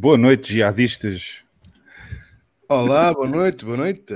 Boa 0.00 0.16
noite, 0.16 0.52
jihadistas. 0.52 1.42
Olá, 2.68 3.12
boa 3.12 3.26
noite, 3.26 3.64
boa 3.64 3.76
noite. 3.76 4.14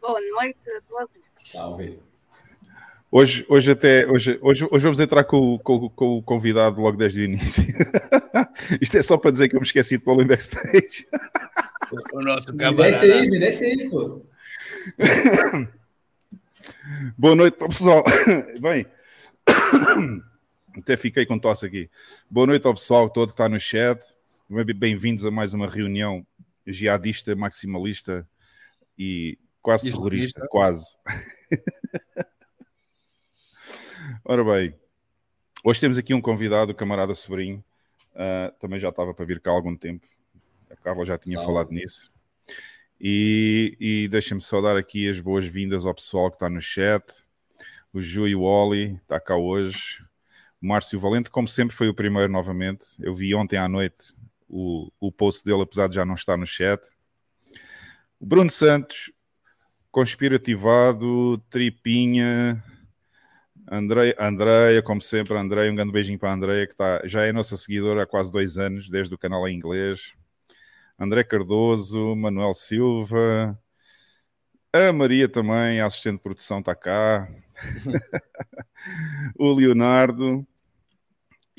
Boa 0.00 0.20
noite 0.20 0.58
a 0.76 0.80
todos. 0.88 1.22
Salve. 1.40 2.00
Hoje, 3.08 3.46
hoje, 3.48 3.70
até, 3.70 4.04
hoje, 4.08 4.36
hoje, 4.42 4.66
hoje 4.68 4.82
vamos 4.82 4.98
entrar 4.98 5.22
com, 5.22 5.56
com, 5.58 5.88
com 5.90 6.18
o 6.18 6.22
convidado 6.24 6.80
logo 6.80 6.96
desde 6.96 7.20
o 7.20 7.24
início. 7.24 7.62
Isto 8.82 8.98
é 8.98 9.02
só 9.04 9.16
para 9.16 9.30
dizer 9.30 9.48
que 9.48 9.54
eu 9.54 9.60
me 9.60 9.66
esqueci 9.66 9.96
de 9.96 10.02
pô-lo 10.02 10.22
em 10.22 10.26
backstage. 10.26 11.06
O 12.12 12.22
nosso 12.22 12.50
Me 12.52 12.58
camarada. 12.58 12.90
desce 12.90 13.12
aí, 13.12 13.30
me 13.30 13.38
desce 13.38 13.64
aí, 13.64 13.88
pô. 13.88 14.26
Boa 17.16 17.36
noite, 17.36 17.58
pessoal. 17.58 18.02
Bem, 18.60 18.84
até 20.76 20.96
fiquei 20.96 21.26
com 21.26 21.38
tosse 21.38 21.66
aqui. 21.66 21.90
Boa 22.30 22.46
noite 22.46 22.66
ao 22.66 22.74
pessoal 22.74 23.08
todo 23.10 23.28
que 23.28 23.34
está 23.34 23.48
no 23.48 23.58
chat. 23.58 23.98
Bem-vindos 24.48 25.24
a 25.24 25.30
mais 25.30 25.54
uma 25.54 25.66
reunião 25.66 26.26
jihadista, 26.66 27.34
maximalista 27.34 28.28
e 28.98 29.38
quase 29.60 29.90
terrorista. 29.90 30.46
Quase. 30.48 30.96
Ora 34.24 34.44
bem, 34.44 34.74
hoje 35.64 35.80
temos 35.80 35.98
aqui 35.98 36.14
um 36.14 36.20
convidado, 36.20 36.72
o 36.72 36.74
camarada 36.74 37.14
sobrinho. 37.14 37.64
Ah, 38.14 38.52
também 38.58 38.78
já 38.78 38.88
estava 38.90 39.14
para 39.14 39.24
vir 39.24 39.40
cá 39.40 39.50
há 39.50 39.54
algum 39.54 39.76
tempo. 39.76 40.06
A 40.70 40.76
Carla 40.76 41.04
já 41.04 41.18
tinha 41.18 41.36
Salve. 41.36 41.46
falado 41.46 41.70
nisso. 41.70 42.10
E, 43.00 43.76
e 43.80 44.08
deixem-me 44.08 44.40
só 44.40 44.60
dar 44.60 44.76
aqui 44.76 45.08
as 45.08 45.20
boas-vindas 45.20 45.86
ao 45.86 45.94
pessoal 45.94 46.30
que 46.30 46.36
está 46.36 46.50
no 46.50 46.60
chat. 46.60 47.04
O 47.92 48.00
Ju 48.00 48.28
e 48.28 48.36
o 48.36 48.42
Oli 48.42 48.94
está 48.96 49.18
cá 49.18 49.36
hoje. 49.36 50.04
Márcio 50.60 51.00
Valente, 51.00 51.30
como 51.30 51.48
sempre, 51.48 51.74
foi 51.74 51.88
o 51.88 51.94
primeiro 51.94 52.30
novamente. 52.30 52.86
Eu 53.00 53.14
vi 53.14 53.34
ontem 53.34 53.56
à 53.56 53.68
noite 53.68 54.14
o, 54.48 54.90
o 55.00 55.10
post 55.10 55.44
dele, 55.44 55.62
apesar 55.62 55.88
de 55.88 55.94
já 55.94 56.04
não 56.04 56.14
estar 56.14 56.36
no 56.36 56.46
chat. 56.46 56.86
O 58.18 58.26
Bruno 58.26 58.50
Santos, 58.50 59.10
conspirativado, 59.90 61.38
tripinha. 61.48 62.62
Andrei, 63.70 64.14
Andreia, 64.18 64.82
como 64.82 65.00
sempre, 65.00 65.38
Andreia, 65.38 65.70
um 65.70 65.76
grande 65.76 65.92
beijinho 65.92 66.18
para 66.18 66.30
a 66.30 66.34
Andreia, 66.34 66.66
que 66.66 66.72
está, 66.72 67.00
já 67.06 67.24
é 67.24 67.32
nossa 67.32 67.56
seguidora 67.56 68.02
há 68.02 68.06
quase 68.06 68.30
dois 68.32 68.58
anos, 68.58 68.88
desde 68.88 69.14
o 69.14 69.18
canal 69.18 69.48
em 69.48 69.54
inglês. 69.54 70.12
André 70.98 71.24
Cardoso, 71.24 72.14
Manuel 72.16 72.52
Silva, 72.52 73.58
a 74.72 74.92
Maria 74.92 75.28
também, 75.28 75.80
a 75.80 75.86
assistente 75.86 76.16
de 76.16 76.22
produção, 76.22 76.58
está 76.58 76.74
cá. 76.74 77.28
o 79.38 79.52
Leonardo 79.52 80.46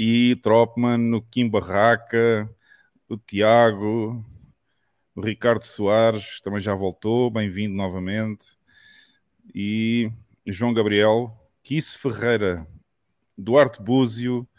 e 0.04 0.36
Tropman, 0.38 1.14
o 1.14 1.22
Kim 1.22 1.48
Barraca, 1.48 2.50
o 3.08 3.16
Tiago, 3.16 4.26
o 5.14 5.22
Ricardo 5.22 5.62
Soares 5.64 6.42
também 6.42 6.60
já 6.60 6.74
voltou, 6.74 7.30
bem-vindo 7.30 7.76
novamente. 7.76 8.58
E 9.54 10.12
João 10.44 10.74
Gabriel, 10.74 11.32
Kiss 11.62 11.96
Ferreira, 11.96 12.66
Duarte 13.38 13.80
Búzio, 13.80 14.50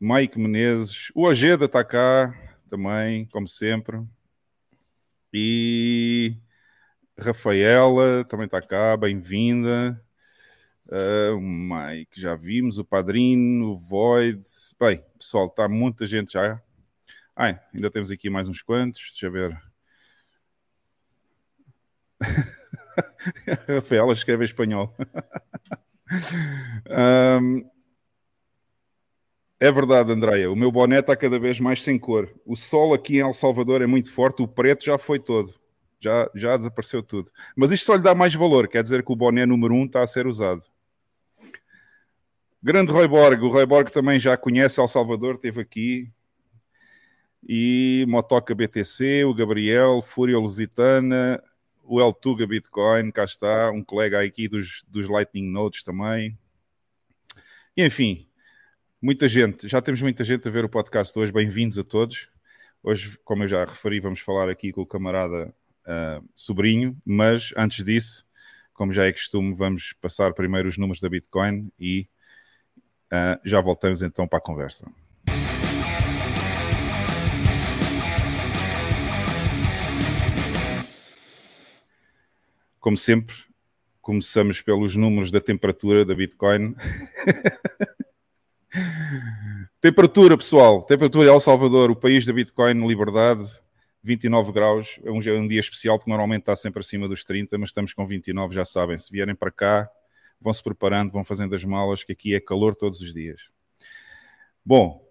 Mike 0.00 0.36
Menezes, 0.36 1.12
o 1.14 1.26
Ojeda 1.26 1.66
está 1.66 1.84
cá 1.84 2.34
também, 2.68 3.26
como 3.26 3.46
sempre. 3.46 4.02
E 5.32 6.38
Rafaela 7.16 8.24
também 8.24 8.46
está 8.46 8.60
cá, 8.60 8.96
bem-vinda. 8.96 10.04
Uh, 10.92 11.34
o 11.38 11.40
Mike, 11.40 12.20
já 12.20 12.34
vimos, 12.34 12.76
o 12.76 12.84
Padrino, 12.84 13.70
o 13.70 13.78
Void. 13.78 14.46
Bem, 14.78 15.02
pessoal, 15.18 15.46
está 15.46 15.66
muita 15.66 16.04
gente 16.04 16.34
já. 16.34 16.60
Ai, 17.34 17.58
ainda 17.72 17.90
temos 17.90 18.10
aqui 18.10 18.28
mais 18.28 18.46
uns 18.46 18.60
quantos, 18.60 19.00
deixa 19.10 19.26
eu 19.26 19.32
ver. 19.32 19.58
Rafaela 23.66 24.12
escreve 24.12 24.42
em 24.42 24.44
espanhol. 24.44 24.94
Ahm, 26.90 27.62
é 29.58 29.72
verdade, 29.72 30.12
Andreia. 30.12 30.52
O 30.52 30.56
meu 30.56 30.70
boné 30.70 30.98
está 30.98 31.16
cada 31.16 31.38
vez 31.38 31.58
mais 31.58 31.82
sem 31.82 31.98
cor. 31.98 32.30
O 32.44 32.54
sol 32.54 32.92
aqui 32.92 33.16
em 33.16 33.20
El 33.20 33.32
Salvador 33.32 33.80
é 33.80 33.86
muito 33.86 34.12
forte, 34.12 34.42
o 34.42 34.48
preto 34.48 34.84
já 34.84 34.98
foi 34.98 35.18
todo. 35.18 35.58
Já, 35.98 36.30
já 36.34 36.54
desapareceu 36.54 37.02
tudo. 37.02 37.30
Mas 37.56 37.70
isto 37.70 37.86
só 37.86 37.94
lhe 37.94 38.02
dá 38.02 38.14
mais 38.14 38.34
valor, 38.34 38.68
quer 38.68 38.82
dizer 38.82 39.02
que 39.02 39.10
o 39.10 39.16
boné 39.16 39.46
número 39.46 39.72
um 39.72 39.86
está 39.86 40.02
a 40.02 40.06
ser 40.06 40.26
usado. 40.26 40.62
Grande 42.64 42.92
Roy 42.92 43.08
Borg, 43.08 43.42
o 43.42 43.48
Roy 43.48 43.66
Borg 43.66 43.90
também 43.90 44.20
já 44.20 44.36
conhece 44.36 44.78
El 44.78 44.86
Salvador, 44.86 45.34
esteve 45.34 45.60
aqui. 45.60 46.12
E 47.42 48.06
Motoca 48.08 48.54
BTC, 48.54 49.24
o 49.24 49.34
Gabriel, 49.34 50.00
Fúria 50.00 50.38
Lusitana, 50.38 51.42
o 51.82 52.00
El 52.00 52.12
Tuga 52.12 52.46
Bitcoin, 52.46 53.10
cá 53.10 53.24
está, 53.24 53.72
um 53.72 53.82
colega 53.82 54.22
aqui 54.22 54.46
dos, 54.46 54.84
dos 54.86 55.08
Lightning 55.08 55.50
Nodes 55.50 55.82
também. 55.82 56.38
E 57.76 57.84
enfim, 57.84 58.28
muita 59.00 59.26
gente, 59.26 59.66
já 59.66 59.82
temos 59.82 60.00
muita 60.00 60.22
gente 60.22 60.46
a 60.46 60.50
ver 60.50 60.64
o 60.64 60.68
podcast 60.68 61.18
hoje, 61.18 61.32
bem-vindos 61.32 61.78
a 61.78 61.82
todos. 61.82 62.28
Hoje, 62.80 63.18
como 63.24 63.42
eu 63.42 63.48
já 63.48 63.64
referi, 63.64 63.98
vamos 63.98 64.20
falar 64.20 64.48
aqui 64.48 64.70
com 64.70 64.82
o 64.82 64.86
camarada 64.86 65.52
ah, 65.84 66.22
sobrinho, 66.32 66.96
mas 67.04 67.52
antes 67.56 67.84
disso, 67.84 68.24
como 68.72 68.92
já 68.92 69.04
é 69.04 69.12
costume, 69.12 69.52
vamos 69.52 69.94
passar 69.94 70.32
primeiro 70.32 70.68
os 70.68 70.78
números 70.78 71.00
da 71.00 71.08
Bitcoin 71.08 71.68
e 71.76 72.06
ah, 73.14 73.38
já 73.44 73.60
voltamos 73.60 74.02
então 74.02 74.26
para 74.26 74.38
a 74.38 74.42
conversa. 74.42 74.90
Como 82.80 82.96
sempre, 82.96 83.34
começamos 84.00 84.62
pelos 84.62 84.96
números 84.96 85.30
da 85.30 85.42
temperatura 85.42 86.06
da 86.06 86.14
Bitcoin. 86.14 86.74
temperatura, 89.78 90.38
pessoal. 90.38 90.82
Temperatura 90.82 91.28
em 91.28 91.32
El 91.34 91.38
Salvador, 91.38 91.90
o 91.90 91.96
país 91.96 92.24
da 92.24 92.32
Bitcoin, 92.32 92.88
liberdade, 92.88 93.46
29 94.02 94.52
graus. 94.52 94.98
É 95.04 95.10
é 95.10 95.32
um 95.34 95.46
dia 95.46 95.60
especial 95.60 95.98
porque 95.98 96.10
normalmente 96.10 96.40
está 96.40 96.56
sempre 96.56 96.80
acima 96.80 97.06
dos 97.06 97.22
30, 97.22 97.58
mas 97.58 97.68
estamos 97.68 97.92
com 97.92 98.06
29, 98.06 98.54
já 98.54 98.64
sabem. 98.64 98.96
Se 98.96 99.12
vierem 99.12 99.34
para 99.34 99.50
cá, 99.50 99.90
vão 100.42 100.52
se 100.52 100.62
preparando, 100.62 101.10
vão 101.10 101.24
fazendo 101.24 101.54
as 101.54 101.64
malas, 101.64 102.04
que 102.04 102.12
aqui 102.12 102.34
é 102.34 102.40
calor 102.40 102.74
todos 102.74 103.00
os 103.00 103.12
dias. 103.12 103.48
Bom, 104.64 105.02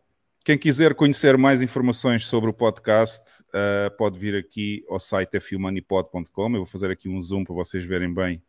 quem 0.43 0.57
quiser 0.57 0.95
conhecer 0.95 1.37
mais 1.37 1.61
informações 1.61 2.25
sobre 2.25 2.49
o 2.49 2.53
podcast, 2.53 3.43
uh, 3.43 3.95
pode 3.95 4.17
vir 4.17 4.35
aqui 4.35 4.83
ao 4.89 4.99
site 4.99 5.39
fumoneypod.com. 5.39 6.47
Eu 6.47 6.57
vou 6.57 6.65
fazer 6.65 6.89
aqui 6.89 7.07
um 7.07 7.21
zoom 7.21 7.43
para 7.43 7.53
vocês 7.53 7.83
verem 7.85 8.11
bem 8.11 8.41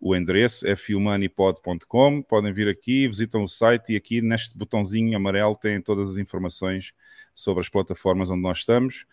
o 0.00 0.14
endereço, 0.14 0.64
fumoneypod.com. 0.76 2.22
Podem 2.22 2.52
vir 2.52 2.68
aqui, 2.68 3.08
visitam 3.08 3.42
o 3.42 3.48
site 3.48 3.94
e 3.94 3.96
aqui 3.96 4.20
neste 4.20 4.56
botãozinho 4.56 5.16
amarelo 5.16 5.56
têm 5.56 5.80
todas 5.80 6.10
as 6.10 6.18
informações 6.18 6.92
sobre 7.32 7.62
as 7.62 7.68
plataformas 7.68 8.30
onde 8.30 8.42
nós 8.42 8.58
estamos. 8.58 9.06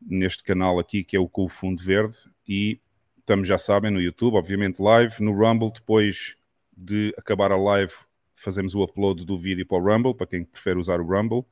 Neste 0.00 0.42
canal 0.44 0.78
aqui, 0.78 1.04
que 1.04 1.16
é 1.16 1.20
o 1.20 1.28
com 1.28 1.44
o 1.44 1.48
fundo 1.48 1.82
verde. 1.82 2.16
E 2.48 2.80
estamos, 3.18 3.48
já 3.48 3.58
sabem, 3.58 3.90
no 3.90 4.00
YouTube, 4.00 4.36
obviamente 4.36 4.80
live, 4.80 5.14
no 5.20 5.32
Rumble, 5.32 5.72
depois 5.72 6.36
de 6.76 7.14
acabar 7.16 7.50
a 7.50 7.56
live 7.56 7.92
fazemos 8.36 8.74
o 8.74 8.82
upload 8.82 9.24
do 9.24 9.36
vídeo 9.36 9.66
para 9.66 9.78
o 9.78 9.80
Rumble, 9.80 10.14
para 10.14 10.26
quem 10.26 10.44
prefere 10.44 10.78
usar 10.78 11.00
o 11.00 11.06
Rumble. 11.06 11.44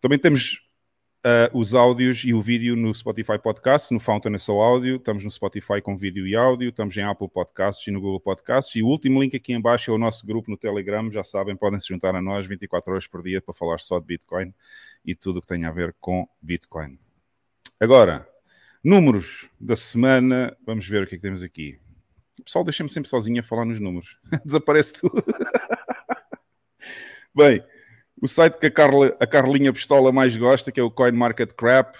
Também 0.00 0.18
temos 0.18 0.66
uh, 1.24 1.56
os 1.56 1.74
áudios 1.74 2.24
e 2.24 2.34
o 2.34 2.40
vídeo 2.40 2.74
no 2.74 2.92
Spotify 2.92 3.38
Podcast, 3.38 3.92
no 3.92 4.00
Fountain 4.00 4.34
é 4.34 4.38
só 4.38 4.52
áudio, 4.60 4.96
estamos 4.96 5.22
no 5.22 5.30
Spotify 5.30 5.80
com 5.80 5.96
vídeo 5.96 6.26
e 6.26 6.34
áudio, 6.34 6.70
estamos 6.70 6.96
em 6.96 7.02
Apple 7.02 7.28
Podcasts 7.28 7.86
e 7.86 7.90
no 7.90 8.00
Google 8.00 8.20
Podcasts, 8.20 8.74
e 8.74 8.82
o 8.82 8.86
último 8.86 9.22
link 9.22 9.36
aqui 9.36 9.52
em 9.52 9.60
baixo 9.60 9.90
é 9.90 9.94
o 9.94 9.98
nosso 9.98 10.26
grupo 10.26 10.50
no 10.50 10.56
Telegram, 10.56 11.10
já 11.10 11.22
sabem, 11.22 11.54
podem 11.54 11.78
se 11.78 11.88
juntar 11.88 12.14
a 12.16 12.22
nós 12.22 12.46
24 12.46 12.92
horas 12.92 13.06
por 13.06 13.22
dia 13.22 13.40
para 13.40 13.54
falar 13.54 13.78
só 13.78 14.00
de 14.00 14.06
Bitcoin 14.06 14.52
e 15.04 15.14
tudo 15.14 15.38
o 15.38 15.40
que 15.40 15.46
tem 15.46 15.64
a 15.64 15.70
ver 15.70 15.94
com 16.00 16.26
Bitcoin. 16.40 16.98
Agora, 17.78 18.26
números 18.82 19.50
da 19.60 19.76
semana, 19.76 20.56
vamos 20.64 20.88
ver 20.88 21.02
o 21.02 21.06
que 21.06 21.14
é 21.14 21.18
que 21.18 21.22
temos 21.22 21.42
aqui. 21.42 21.81
Pessoal 22.44 22.64
deixa-me 22.64 22.90
sempre 22.90 23.08
sozinho 23.08 23.40
a 23.40 23.42
falar 23.42 23.64
nos 23.64 23.80
números. 23.80 24.18
Desaparece 24.44 25.00
tudo. 25.00 25.22
Bem, 27.34 27.64
o 28.20 28.28
site 28.28 28.58
que 28.58 28.66
a, 28.66 28.70
Carla, 28.70 29.16
a 29.18 29.26
Carlinha 29.26 29.72
Pistola 29.72 30.12
mais 30.12 30.36
gosta, 30.36 30.70
que 30.70 30.78
é 30.78 30.82
o 30.82 30.90
CoinMarketCrap, 30.90 31.96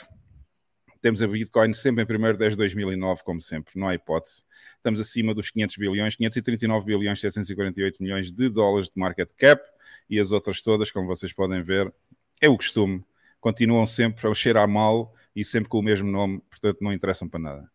Temos 1.02 1.20
a 1.20 1.26
Bitcoin 1.26 1.74
sempre 1.74 2.04
em 2.04 2.06
primeiro 2.06 2.38
desde 2.38 2.56
2009, 2.56 3.24
como 3.24 3.40
sempre, 3.40 3.72
não 3.74 3.88
há 3.88 3.94
hipótese. 3.94 4.44
Estamos 4.76 5.00
acima 5.00 5.34
dos 5.34 5.50
500 5.50 5.76
bilhões, 5.76 6.14
539 6.14 6.86
bilhões 6.86 7.20
748 7.20 8.00
milhões 8.00 8.30
de 8.30 8.48
dólares 8.48 8.88
de 8.88 9.00
market 9.00 9.28
cap 9.36 9.60
e 10.08 10.20
as 10.20 10.30
outras 10.30 10.62
todas, 10.62 10.92
como 10.92 11.08
vocês 11.08 11.32
podem 11.32 11.60
ver, 11.60 11.92
é 12.40 12.48
o 12.48 12.56
costume. 12.56 13.04
Continuam 13.40 13.84
sempre 13.84 14.28
a 14.28 14.32
cheirar 14.32 14.68
mal 14.68 15.12
e 15.34 15.44
sempre 15.44 15.68
com 15.68 15.80
o 15.80 15.82
mesmo 15.82 16.08
nome, 16.08 16.40
portanto 16.48 16.78
não 16.80 16.92
interessam 16.92 17.28
para 17.28 17.40
nada. 17.40 17.71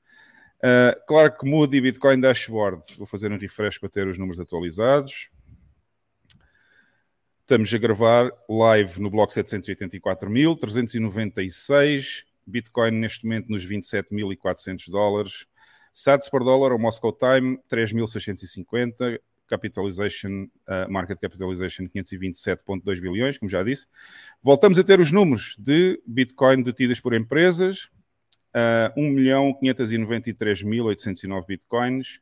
Uh, 0.57 0.97
claro 1.07 1.37
que 1.37 1.47
Moody 1.47 1.79
Bitcoin 1.79 2.19
Dashboard, 2.19 2.83
vou 2.97 3.05
fazer 3.05 3.31
um 3.31 3.37
refresh 3.37 3.77
para 3.77 3.89
ter 3.89 4.07
os 4.07 4.17
números 4.17 4.39
atualizados. 4.39 5.29
Estamos 7.41 7.71
a 7.73 7.77
gravar 7.77 8.31
live 8.49 8.99
no 8.99 9.09
bloco 9.09 9.31
784.396. 9.31 12.25
Bitcoin 12.45 12.91
neste 12.91 13.25
momento 13.25 13.49
nos 13.49 13.65
27.400 13.65 14.89
dólares. 14.89 15.45
SATS 15.93 16.29
por 16.29 16.43
dólar, 16.43 16.73
o 16.73 16.79
Moscow 16.79 17.13
Time, 17.13 17.57
3.650. 17.69 19.21
Capitalization, 19.47 20.49
uh, 20.67 20.91
market 20.91 21.21
capitalization 21.21 21.85
527.2 21.85 22.99
bilhões, 22.99 23.37
como 23.37 23.49
já 23.49 23.63
disse. 23.63 23.87
Voltamos 24.43 24.77
a 24.77 24.83
ter 24.83 24.99
os 24.99 25.13
números 25.13 25.55
de 25.57 26.03
Bitcoin 26.05 26.61
detidas 26.63 26.99
por 26.99 27.13
empresas. 27.13 27.87
Uh, 28.57 28.89
1.593.809 28.99 31.45
Bitcoins. 31.45 32.19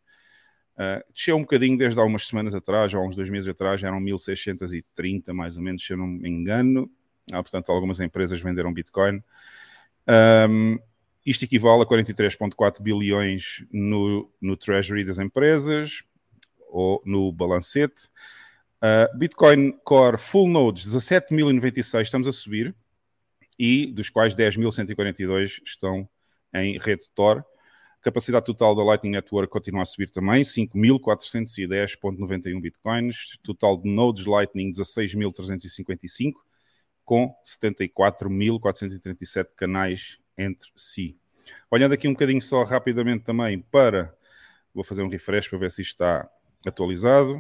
Uh, 0.75 0.99
desceu 1.13 1.37
um 1.37 1.41
bocadinho 1.41 1.77
desde 1.77 1.97
há 1.97 2.03
umas 2.03 2.27
semanas 2.27 2.53
atrás, 2.53 2.93
ou 2.93 2.99
há 2.99 3.07
uns 3.07 3.15
dois 3.15 3.29
meses 3.29 3.47
atrás, 3.47 3.81
eram 3.81 4.01
1.630 4.01 5.31
mais 5.31 5.55
ou 5.55 5.63
menos, 5.63 5.85
se 5.85 5.93
eu 5.93 5.97
não 5.97 6.07
me 6.07 6.29
engano. 6.29 6.91
Ah, 7.31 7.41
portanto, 7.41 7.71
algumas 7.71 8.01
empresas 8.01 8.41
venderam 8.41 8.73
Bitcoin. 8.73 9.23
Um, 10.49 10.77
isto 11.25 11.45
equivale 11.45 11.83
a 11.83 11.85
43,4 11.85 12.81
bilhões 12.81 13.65
no, 13.71 14.29
no 14.39 14.55
Treasury 14.57 15.05
das 15.05 15.17
empresas 15.17 16.03
ou 16.69 17.01
no 17.05 17.31
balancete. 17.31 18.09
Uh, 18.77 19.17
Bitcoin 19.17 19.71
Core 19.83 20.17
Full 20.17 20.49
Nodes 20.49 20.93
17.096 20.93 22.01
estamos 22.01 22.27
a 22.27 22.31
subir 22.31 22.75
e 23.57 23.87
dos 23.87 24.09
quais 24.09 24.35
10.142 24.35 25.61
estão 25.65 26.07
em 26.55 26.77
rede 26.77 27.09
Tor. 27.13 27.43
Capacidade 28.01 28.45
total 28.45 28.73
da 28.75 28.83
Lightning 28.83 29.11
Network 29.11 29.51
continua 29.51 29.81
a 29.81 29.85
subir 29.85 30.09
também, 30.11 30.43
5.410.91 30.43 32.61
bitcoins. 32.61 33.37
Total 33.43 33.75
de 33.75 33.89
nodes 33.89 34.25
Lightning, 34.25 34.71
16.355, 34.71 36.33
com 37.03 37.35
74.437 37.43 39.47
canais 39.55 40.19
entre 40.37 40.69
si. 40.75 41.17
Olhando 41.69 41.93
aqui 41.93 42.07
um 42.07 42.13
bocadinho 42.13 42.41
só 42.41 42.63
rapidamente 42.63 43.23
também 43.23 43.59
para... 43.59 44.15
Vou 44.73 44.83
fazer 44.83 45.01
um 45.01 45.09
refresh 45.09 45.47
para 45.47 45.57
ver 45.57 45.71
se 45.71 45.81
isto 45.81 45.93
está 45.93 46.29
atualizado. 46.67 47.39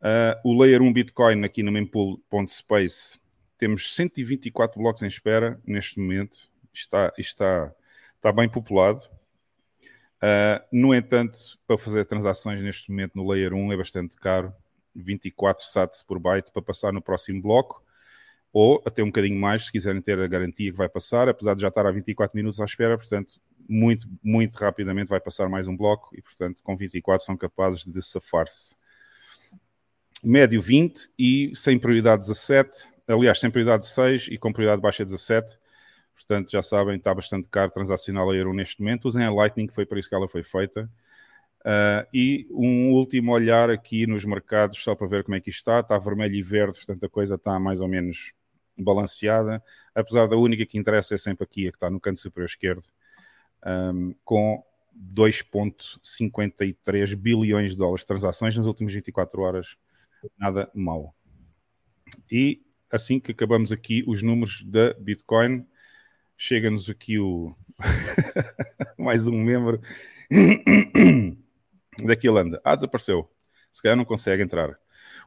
Uh, 0.00 0.36
o 0.44 0.60
Layer 0.60 0.82
1 0.82 0.92
Bitcoin 0.92 1.44
aqui 1.44 1.62
no 1.62 1.72
mempool.space 1.72 3.20
temos 3.56 3.94
124 3.94 4.78
blocos 4.78 5.02
em 5.02 5.06
espera 5.06 5.60
neste 5.64 5.98
momento. 5.98 6.50
Está, 6.72 7.12
está, 7.16 7.72
está 8.24 8.32
bem 8.32 8.48
populado. 8.48 9.00
Uh, 10.16 10.64
no 10.72 10.94
entanto, 10.94 11.38
para 11.66 11.76
fazer 11.76 12.06
transações 12.06 12.62
neste 12.62 12.90
momento 12.90 13.12
no 13.14 13.28
Layer 13.28 13.52
1 13.52 13.72
é 13.74 13.76
bastante 13.76 14.16
caro, 14.16 14.50
24 14.94 15.62
sats 15.62 16.02
por 16.02 16.18
byte 16.18 16.50
para 16.50 16.62
passar 16.62 16.90
no 16.90 17.02
próximo 17.02 17.42
bloco, 17.42 17.84
ou 18.50 18.82
até 18.86 19.02
um 19.02 19.06
bocadinho 19.06 19.38
mais 19.38 19.66
se 19.66 19.72
quiserem 19.72 20.00
ter 20.00 20.18
a 20.18 20.26
garantia 20.26 20.70
que 20.70 20.78
vai 20.78 20.88
passar, 20.88 21.28
apesar 21.28 21.54
de 21.54 21.60
já 21.60 21.68
estar 21.68 21.84
há 21.84 21.90
24 21.90 22.34
minutos 22.34 22.62
à 22.62 22.64
espera, 22.64 22.96
portanto, 22.96 23.34
muito, 23.68 24.08
muito 24.22 24.54
rapidamente 24.54 25.08
vai 25.08 25.20
passar 25.20 25.46
mais 25.50 25.68
um 25.68 25.76
bloco. 25.76 26.08
E, 26.16 26.22
portanto, 26.22 26.62
com 26.62 26.74
24 26.74 27.26
são 27.26 27.36
capazes 27.36 27.84
de 27.84 28.00
safar-se. 28.00 28.74
Médio 30.22 30.62
20 30.62 31.10
e 31.18 31.50
sem 31.54 31.78
prioridade 31.78 32.22
17, 32.22 32.90
aliás, 33.06 33.38
sem 33.38 33.50
prioridade 33.50 33.86
6 33.86 34.28
e 34.30 34.38
com 34.38 34.50
prioridade 34.50 34.80
baixa 34.80 35.04
17 35.04 35.58
Portanto, 36.14 36.50
já 36.50 36.62
sabem, 36.62 36.96
está 36.96 37.12
bastante 37.12 37.48
caro 37.48 37.70
transacional 37.70 38.30
a 38.30 38.36
Euro 38.36 38.54
neste 38.54 38.80
momento. 38.80 39.06
Usem 39.06 39.24
a 39.24 39.30
Lightning, 39.30 39.66
que 39.66 39.74
foi 39.74 39.84
para 39.84 39.98
isso 39.98 40.08
que 40.08 40.14
ela 40.14 40.28
foi 40.28 40.42
feita. 40.42 40.90
Uh, 41.60 42.06
e 42.12 42.46
um 42.50 42.92
último 42.92 43.32
olhar 43.32 43.70
aqui 43.70 44.06
nos 44.06 44.24
mercados, 44.24 44.82
só 44.82 44.94
para 44.94 45.06
ver 45.06 45.24
como 45.24 45.34
é 45.34 45.40
que 45.40 45.50
está. 45.50 45.80
Está 45.80 45.98
vermelho 45.98 46.34
e 46.34 46.42
verde, 46.42 46.76
portanto 46.76 47.04
a 47.04 47.08
coisa 47.08 47.34
está 47.34 47.58
mais 47.58 47.80
ou 47.80 47.88
menos 47.88 48.32
balanceada. 48.78 49.62
Apesar 49.94 50.28
da 50.28 50.36
única 50.36 50.66
que 50.66 50.78
interessa 50.78 51.14
é 51.14 51.18
sempre 51.18 51.44
aqui, 51.44 51.66
a 51.66 51.70
que 51.70 51.76
está 51.76 51.90
no 51.90 52.00
canto 52.00 52.20
superior 52.20 52.46
esquerdo, 52.46 52.84
um, 53.66 54.14
com 54.24 54.62
2,53 54.96 57.16
bilhões 57.16 57.72
de 57.72 57.76
dólares 57.76 58.02
de 58.02 58.06
transações 58.06 58.56
nas 58.56 58.66
últimas 58.66 58.92
24 58.92 59.42
horas. 59.42 59.76
Nada 60.38 60.70
mal. 60.74 61.12
E 62.30 62.62
assim 62.90 63.18
que 63.18 63.32
acabamos 63.32 63.72
aqui 63.72 64.04
os 64.06 64.22
números 64.22 64.62
da 64.64 64.92
Bitcoin, 64.94 65.66
Chega-nos 66.36 66.90
aqui 66.90 67.18
o. 67.18 67.54
mais 68.98 69.26
um 69.26 69.42
membro 69.42 69.80
daqui 72.04 72.28
anda. 72.28 72.60
Ah, 72.64 72.74
desapareceu. 72.74 73.28
Se 73.70 73.82
calhar 73.82 73.96
não 73.96 74.04
consegue 74.04 74.42
entrar. 74.42 74.76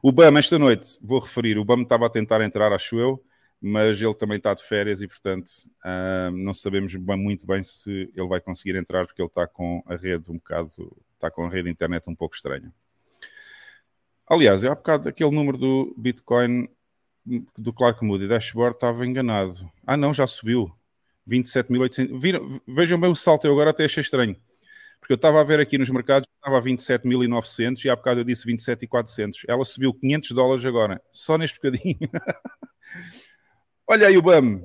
O 0.02 0.12
BAM, 0.12 0.38
esta 0.38 0.58
noite, 0.58 0.98
vou 1.02 1.18
referir, 1.18 1.58
o 1.58 1.64
BAM 1.64 1.82
estava 1.82 2.06
a 2.06 2.10
tentar 2.10 2.40
entrar, 2.40 2.72
acho 2.72 2.98
eu, 2.98 3.20
mas 3.60 4.00
ele 4.00 4.14
também 4.14 4.36
está 4.36 4.54
de 4.54 4.62
férias 4.62 5.02
e, 5.02 5.08
portanto, 5.08 5.50
uh, 5.84 6.30
não 6.30 6.54
sabemos 6.54 6.94
bem, 6.94 7.16
muito 7.16 7.46
bem 7.46 7.62
se 7.62 8.10
ele 8.14 8.28
vai 8.28 8.40
conseguir 8.40 8.76
entrar, 8.76 9.06
porque 9.06 9.20
ele 9.20 9.28
está 9.28 9.46
com 9.46 9.82
a 9.86 9.96
rede 9.96 10.30
um 10.30 10.34
bocado, 10.34 10.68
está 11.14 11.30
com 11.30 11.44
a 11.44 11.48
rede 11.50 11.68
internet 11.68 12.08
um 12.08 12.14
pouco 12.14 12.34
estranha. 12.34 12.72
Aliás, 14.26 14.64
há 14.64 14.74
bocado 14.74 15.08
aquele 15.08 15.34
número 15.34 15.58
do 15.58 15.94
Bitcoin 15.96 16.68
do 17.58 17.72
Clark 17.72 18.04
Moody 18.04 18.28
Dashboard 18.28 18.76
estava 18.76 19.04
enganado. 19.06 19.70
Ah, 19.86 19.96
não, 19.96 20.14
já 20.14 20.26
subiu. 20.26 20.72
27.800. 21.28 22.60
Vejam 22.66 23.00
bem 23.00 23.10
o 23.10 23.14
salto, 23.14 23.46
eu 23.46 23.52
agora 23.52 23.70
até 23.70 23.84
achei 23.84 24.00
estranho. 24.00 24.36
Porque 24.98 25.12
eu 25.12 25.16
estava 25.16 25.40
a 25.40 25.44
ver 25.44 25.60
aqui 25.60 25.78
nos 25.78 25.90
mercados, 25.90 26.28
estava 26.36 26.58
a 26.58 26.62
27.900 26.62 27.84
e 27.84 27.90
há 27.90 27.96
bocado 27.96 28.20
eu 28.20 28.24
disse 28.24 28.46
27.400. 28.46 29.44
Ela 29.46 29.64
subiu 29.64 29.94
500 29.94 30.30
dólares 30.32 30.66
agora, 30.66 31.02
só 31.12 31.38
neste 31.38 31.56
bocadinho. 31.56 31.98
Olha 33.86 34.08
aí 34.08 34.16
o 34.16 34.22
BAM. 34.22 34.62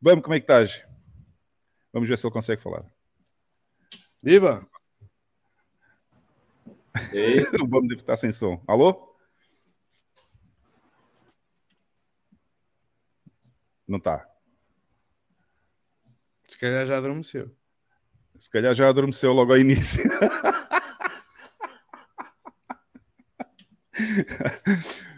BAM, 0.00 0.20
como 0.20 0.34
é 0.34 0.38
que 0.38 0.44
estás? 0.44 0.82
Vamos 1.92 2.08
ver 2.08 2.18
se 2.18 2.26
ele 2.26 2.32
consegue 2.32 2.60
falar. 2.60 2.84
Viva! 4.22 4.66
o 7.62 7.66
BAM 7.66 7.82
deve 7.82 8.00
estar 8.00 8.16
sem 8.16 8.32
som. 8.32 8.62
Alô? 8.66 9.16
Não 13.86 13.96
está. 13.98 14.37
Se 16.58 16.66
calhar 16.66 16.86
já 16.88 16.98
adormeceu. 16.98 17.50
Se 18.36 18.50
calhar 18.50 18.74
já 18.74 18.88
adormeceu 18.88 19.32
logo 19.32 19.52
ao 19.52 19.58
início. 19.58 20.02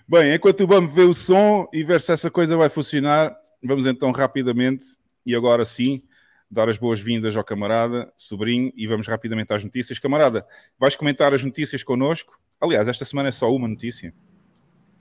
Bem, 0.06 0.34
enquanto 0.34 0.66
vamos 0.66 0.92
ver 0.92 1.04
o 1.04 1.14
som 1.14 1.66
e 1.72 1.82
ver 1.82 1.98
se 1.98 2.12
essa 2.12 2.30
coisa 2.30 2.58
vai 2.58 2.68
funcionar, 2.68 3.34
vamos 3.64 3.86
então 3.86 4.12
rapidamente 4.12 4.84
e 5.24 5.34
agora 5.34 5.64
sim 5.64 6.02
dar 6.50 6.68
as 6.68 6.76
boas-vindas 6.76 7.34
ao 7.34 7.44
camarada, 7.44 8.12
sobrinho, 8.18 8.70
e 8.76 8.86
vamos 8.86 9.06
rapidamente 9.06 9.54
às 9.54 9.64
notícias. 9.64 9.98
Camarada, 9.98 10.46
vais 10.78 10.94
comentar 10.94 11.32
as 11.32 11.42
notícias 11.42 11.82
connosco? 11.82 12.38
Aliás, 12.60 12.86
esta 12.86 13.06
semana 13.06 13.30
é 13.30 13.32
só 13.32 13.50
uma 13.50 13.66
notícia. 13.66 14.12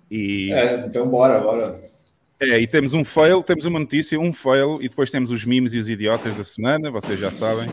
E... 0.10 0.54
É, 0.54 0.86
então 0.86 1.10
bora, 1.10 1.42
bora. 1.42 1.99
É, 2.42 2.58
e 2.58 2.66
temos 2.66 2.94
um 2.94 3.04
fail, 3.04 3.44
temos 3.44 3.66
uma 3.66 3.80
notícia, 3.80 4.18
um 4.18 4.32
fail, 4.32 4.82
e 4.82 4.88
depois 4.88 5.12
temos 5.12 5.30
os 5.30 5.46
memes 5.46 5.74
e 5.74 5.78
os 5.78 5.90
idiotas 5.90 6.34
da 6.36 6.44
semana, 6.44 6.90
vocês 6.90 7.20
já 7.20 7.32
sabem. 7.32 7.68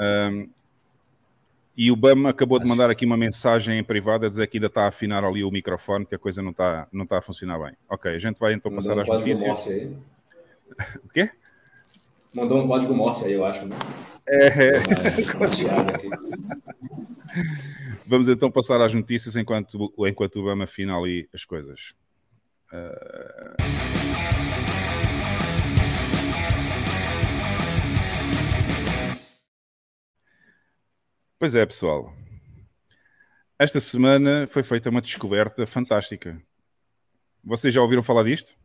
Um, 0.00 0.48
e 1.76 1.90
o 1.90 1.96
BAM 1.96 2.28
acabou 2.28 2.60
de 2.60 2.68
mandar 2.68 2.88
aqui 2.88 3.04
uma 3.04 3.16
mensagem 3.16 3.76
em 3.76 3.82
privado 3.82 4.26
a 4.26 4.28
dizer 4.28 4.46
que 4.46 4.58
ainda 4.58 4.68
está 4.68 4.84
a 4.84 4.88
afinar 4.88 5.24
ali 5.24 5.42
o 5.42 5.50
microfone, 5.50 6.06
que 6.06 6.14
a 6.14 6.18
coisa 6.18 6.40
não 6.40 6.52
está, 6.52 6.86
não 6.92 7.02
está 7.02 7.18
a 7.18 7.22
funcionar 7.22 7.58
bem. 7.58 7.72
Ok, 7.90 8.14
a 8.14 8.18
gente 8.18 8.38
vai 8.38 8.52
então 8.52 8.72
passar 8.72 8.96
às 8.96 9.08
notícias. 9.08 9.66
Aí. 9.66 9.92
o 11.04 11.08
quê? 11.08 11.30
Mandou 12.32 12.62
um 12.62 12.68
código 12.68 12.94
Morse 12.94 13.24
aí, 13.24 13.32
eu 13.32 13.44
acho. 13.44 13.66
Né? 13.66 13.76
É. 14.28 14.46
é. 14.46 14.80
Vamos 18.06 18.28
então 18.28 18.52
passar 18.52 18.80
às 18.80 18.94
notícias 18.94 19.34
enquanto, 19.34 19.92
enquanto 19.98 20.36
o 20.36 20.44
BAM 20.44 20.62
afina 20.62 20.96
ali 20.96 21.28
as 21.34 21.44
coisas. 21.44 21.92
Pois 31.38 31.54
é, 31.54 31.66
pessoal. 31.66 32.12
Esta 33.58 33.78
semana 33.78 34.46
foi 34.48 34.62
feita 34.62 34.90
uma 34.90 35.02
descoberta 35.02 35.66
fantástica. 35.66 36.40
Vocês 37.44 37.74
já 37.74 37.82
ouviram 37.82 38.02
falar 38.02 38.24
disto? 38.24 38.56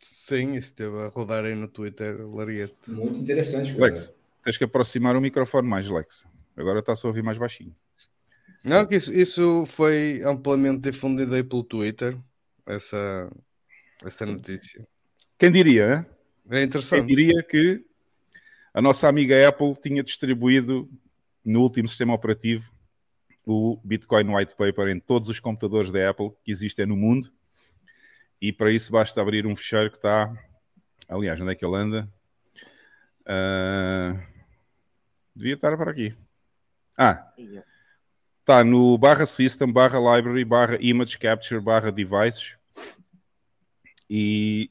Sim, 0.00 0.54
isso 0.54 0.68
esteve 0.68 0.96
a 1.00 1.08
rodar 1.08 1.44
aí 1.44 1.54
no 1.54 1.66
Twitter, 1.66 2.24
larguete. 2.26 2.74
Muito 2.86 3.18
interessante. 3.18 3.72
Cara. 3.72 3.86
Lex, 3.86 4.14
tens 4.44 4.56
que 4.56 4.64
aproximar 4.64 5.16
o 5.16 5.20
microfone 5.20 5.66
mais, 5.66 5.88
Lex. 5.88 6.26
Agora 6.56 6.78
está-se 6.78 7.04
a 7.04 7.08
ouvir 7.08 7.22
mais 7.22 7.38
baixinho. 7.38 7.74
Não, 8.62 8.86
que 8.86 8.96
isso, 8.96 9.12
isso 9.12 9.66
foi 9.66 10.20
amplamente 10.24 10.90
difundido 10.90 11.34
aí 11.34 11.42
pelo 11.42 11.64
Twitter, 11.64 12.16
essa, 12.68 13.30
essa 14.04 14.26
notícia. 14.26 14.86
Quem 15.38 15.50
diria, 15.50 16.06
É 16.50 16.62
interessante. 16.62 17.00
Quem 17.00 17.06
diria 17.06 17.42
que 17.42 17.84
a 18.72 18.80
nossa 18.82 19.08
amiga 19.08 19.48
Apple 19.48 19.74
tinha 19.80 20.02
distribuído 20.02 20.88
no 21.44 21.60
último 21.60 21.88
sistema 21.88 22.14
operativo 22.14 22.72
o 23.46 23.80
Bitcoin 23.82 24.34
White 24.34 24.54
Paper 24.54 24.88
em 24.88 25.00
todos 25.00 25.28
os 25.28 25.40
computadores 25.40 25.90
da 25.90 26.10
Apple 26.10 26.32
que 26.44 26.50
existem 26.50 26.84
no 26.84 26.96
mundo. 26.96 27.32
E 28.40 28.52
para 28.52 28.70
isso 28.70 28.92
basta 28.92 29.20
abrir 29.20 29.46
um 29.46 29.56
fecheiro 29.56 29.90
que 29.90 29.96
está. 29.96 30.30
Aliás, 31.08 31.40
onde 31.40 31.52
é 31.52 31.54
que 31.54 31.64
ele 31.64 31.76
anda? 31.76 32.08
Uh... 33.22 34.20
Devia 35.34 35.54
estar 35.54 35.76
para 35.76 35.90
aqui. 35.90 36.14
Ah, 36.96 37.32
está 38.40 38.64
no 38.64 38.98
barra 38.98 39.24
System, 39.24 39.72
barra 39.72 39.98
Library, 39.98 40.44
barra 40.44 40.76
Image 40.80 41.16
Capture, 41.16 41.60
barra 41.60 41.92
Devices. 41.92 42.57
E 44.08 44.70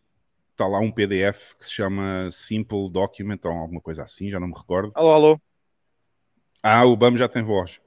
está 0.51 0.67
lá 0.67 0.79
um 0.79 0.91
PDF 0.91 1.53
que 1.55 1.65
se 1.65 1.71
chama 1.71 2.29
Simple 2.31 2.89
Document 2.89 3.39
ou 3.45 3.51
alguma 3.51 3.79
coisa 3.79 4.03
assim, 4.03 4.29
já 4.29 4.39
não 4.39 4.47
me 4.47 4.57
recordo. 4.57 4.91
Alô, 4.95 5.11
alô. 5.11 5.41
Ah, 6.63 6.85
o 6.85 6.95
BAM 6.95 7.15
já 7.15 7.29
tem 7.29 7.43
voz. 7.43 7.79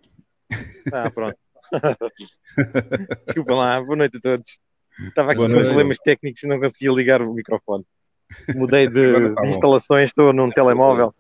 Ah, 0.93 1.11
pronto. 1.11 1.37
Desculpa 3.27 3.55
lá, 3.55 3.83
boa 3.83 3.97
noite 3.97 4.17
a 4.17 4.21
todos. 4.21 4.59
Estava 5.09 5.33
aqui 5.33 5.41
com 5.41 5.49
problemas 5.49 5.99
técnicos 5.99 6.43
e 6.43 6.47
não 6.47 6.61
conseguia 6.61 6.91
ligar 6.93 7.23
o 7.23 7.33
microfone. 7.33 7.85
Mudei 8.55 8.89
de, 8.89 9.35
tá 9.35 9.43
de 9.43 9.49
instalações, 9.49 10.11
estou 10.11 10.33
num 10.33 10.51
telemóvel. 10.51 11.15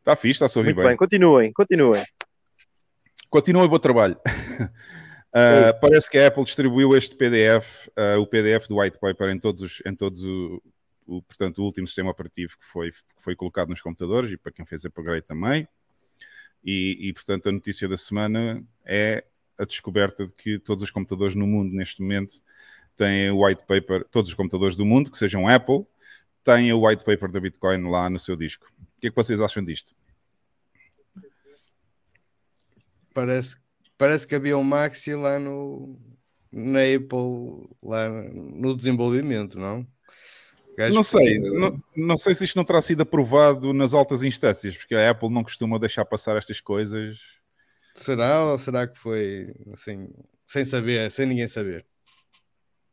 Está 0.00 0.14
fixe, 0.16 0.42
está 0.42 0.46
a 0.46 0.60
ouvir 0.60 0.74
Muito 0.74 0.76
bem. 0.76 0.86
bem. 0.88 0.96
Continuem, 0.96 1.52
continuem. 1.52 2.02
Continuem, 3.30 3.68
bom 3.68 3.78
trabalho. 3.78 4.18
Uh, 5.28 5.78
parece 5.80 6.10
que 6.10 6.18
a 6.18 6.26
Apple 6.28 6.44
distribuiu 6.44 6.96
este 6.96 7.14
PDF, 7.14 7.88
uh, 7.88 8.18
o 8.20 8.26
PDF 8.26 8.66
do 8.66 8.78
white 8.78 8.98
paper 8.98 9.28
em 9.28 9.38
todos 9.38 9.60
os, 9.60 9.82
em 9.84 9.94
todos 9.94 10.24
o, 10.24 10.62
o, 11.06 11.22
portanto, 11.22 11.58
o 11.58 11.64
último 11.64 11.86
sistema 11.86 12.10
operativo 12.10 12.56
que 12.58 12.64
foi, 12.64 12.90
que 12.90 13.22
foi 13.22 13.36
colocado 13.36 13.68
nos 13.68 13.80
computadores 13.80 14.30
e 14.30 14.36
para 14.36 14.52
quem 14.52 14.64
fez 14.64 14.84
upgrade 14.84 15.26
também. 15.26 15.68
E, 16.64 17.08
e, 17.08 17.12
portanto, 17.12 17.48
a 17.48 17.52
notícia 17.52 17.88
da 17.88 17.96
semana 17.96 18.62
é 18.84 19.24
a 19.58 19.64
descoberta 19.64 20.26
de 20.26 20.32
que 20.32 20.58
todos 20.58 20.84
os 20.84 20.90
computadores 20.90 21.34
no 21.34 21.46
mundo, 21.46 21.74
neste 21.74 22.02
momento, 22.02 22.42
têm 22.96 23.30
o 23.30 23.44
white 23.44 23.64
paper, 23.64 24.04
todos 24.10 24.30
os 24.30 24.34
computadores 24.34 24.76
do 24.76 24.84
mundo, 24.84 25.10
que 25.10 25.18
sejam 25.18 25.48
Apple, 25.48 25.86
têm 26.42 26.72
o 26.72 26.86
white 26.86 27.04
paper 27.04 27.30
da 27.30 27.40
Bitcoin 27.40 27.88
lá 27.88 28.08
no 28.10 28.18
seu 28.18 28.36
disco. 28.36 28.66
O 28.96 29.00
que 29.00 29.06
é 29.06 29.10
que 29.10 29.16
vocês 29.16 29.40
acham 29.40 29.64
disto? 29.64 29.94
Parece, 33.14 33.56
parece 33.98 34.26
que 34.26 34.34
havia 34.34 34.56
um 34.56 34.64
Maxi 34.64 35.14
lá 35.14 35.38
no 35.38 35.98
na 36.50 36.80
Apple, 36.80 37.68
lá 37.82 38.08
no 38.08 38.74
desenvolvimento, 38.74 39.58
não? 39.58 39.86
Gajo 40.76 40.94
não 40.94 41.02
sei, 41.02 41.40
que... 41.40 41.50
não, 41.50 41.82
não 41.96 42.16
sei 42.16 42.34
se 42.34 42.44
isto 42.44 42.56
não 42.56 42.64
terá 42.64 42.80
sido 42.80 43.02
aprovado 43.02 43.72
nas 43.74 43.92
altas 43.92 44.22
instâncias, 44.22 44.76
porque 44.76 44.94
a 44.94 45.10
Apple 45.10 45.28
não 45.28 45.42
costuma 45.42 45.78
deixar 45.78 46.04
passar 46.04 46.36
estas 46.36 46.60
coisas. 46.60 47.18
Será 47.96 48.44
ou 48.44 48.58
será 48.58 48.86
que 48.86 48.96
foi 48.96 49.52
assim, 49.72 50.08
sem 50.46 50.64
saber, 50.64 51.10
sem 51.10 51.26
ninguém 51.26 51.48
saber? 51.48 51.84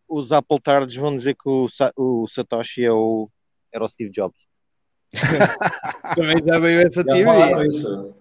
Os 0.07 0.31
Apple 0.31 0.59
Tards 0.59 0.95
vão 0.95 1.15
dizer 1.15 1.35
que 1.35 1.47
o, 1.47 1.67
o 1.95 2.27
Satoshi 2.27 2.83
é 2.83 2.91
o, 2.91 3.29
era 3.71 3.85
o 3.85 3.89
Steve 3.89 4.11
Jobs. 4.11 4.47
Também 6.15 6.37
já 6.45 6.59
veio 6.59 6.81
essa 6.81 7.03
já 7.03 7.03
teoria. 7.03 8.13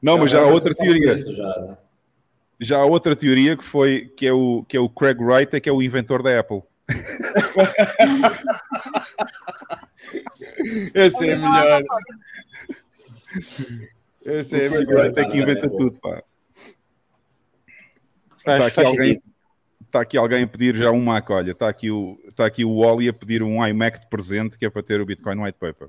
Não, 0.00 0.14
já 0.14 0.20
mas 0.20 0.30
já 0.30 0.40
há 0.40 0.46
outra 0.46 0.74
teoria. 0.74 1.14
Já, 1.16 1.60
né? 1.60 1.76
Já 2.60 2.78
há 2.78 2.84
outra 2.84 3.16
teoria 3.16 3.56
que 3.56 3.64
foi 3.64 4.12
que 4.16 4.26
é 4.26 4.32
o, 4.32 4.64
que 4.68 4.76
é 4.76 4.80
o 4.80 4.88
Craig 4.88 5.18
Wright, 5.18 5.56
é 5.56 5.60
que 5.60 5.68
é 5.68 5.72
o 5.72 5.82
inventor 5.82 6.22
da 6.22 6.38
Apple. 6.38 6.62
Esse 10.94 11.30
é 11.30 11.36
melhor. 11.36 11.82
Esse 14.24 14.60
é 14.60 14.68
melhor. 14.68 15.12
Tem 15.12 15.30
que 15.30 15.38
inventar 15.38 15.70
tudo, 15.70 15.98
pá. 16.00 16.22
Está 18.38 18.66
aqui, 18.66 18.80
alguém, 18.80 19.22
está 19.84 20.00
aqui 20.00 20.16
alguém 20.16 20.44
a 20.44 20.46
pedir 20.46 20.74
já 20.74 20.90
um 20.90 21.02
Mac. 21.02 21.28
Olha, 21.30 21.52
está 21.52 21.68
aqui 21.68 21.90
o, 21.90 22.18
está 22.26 22.46
aqui 22.46 22.64
o 22.64 22.80
Wally 22.80 23.08
a 23.08 23.12
pedir 23.12 23.42
um 23.42 23.64
iMac 23.66 24.00
de 24.00 24.08
presente 24.08 24.58
que 24.58 24.64
é 24.64 24.70
para 24.70 24.82
ter 24.82 25.00
o 25.00 25.06
Bitcoin 25.06 25.42
White 25.42 25.58
Paper. 25.58 25.88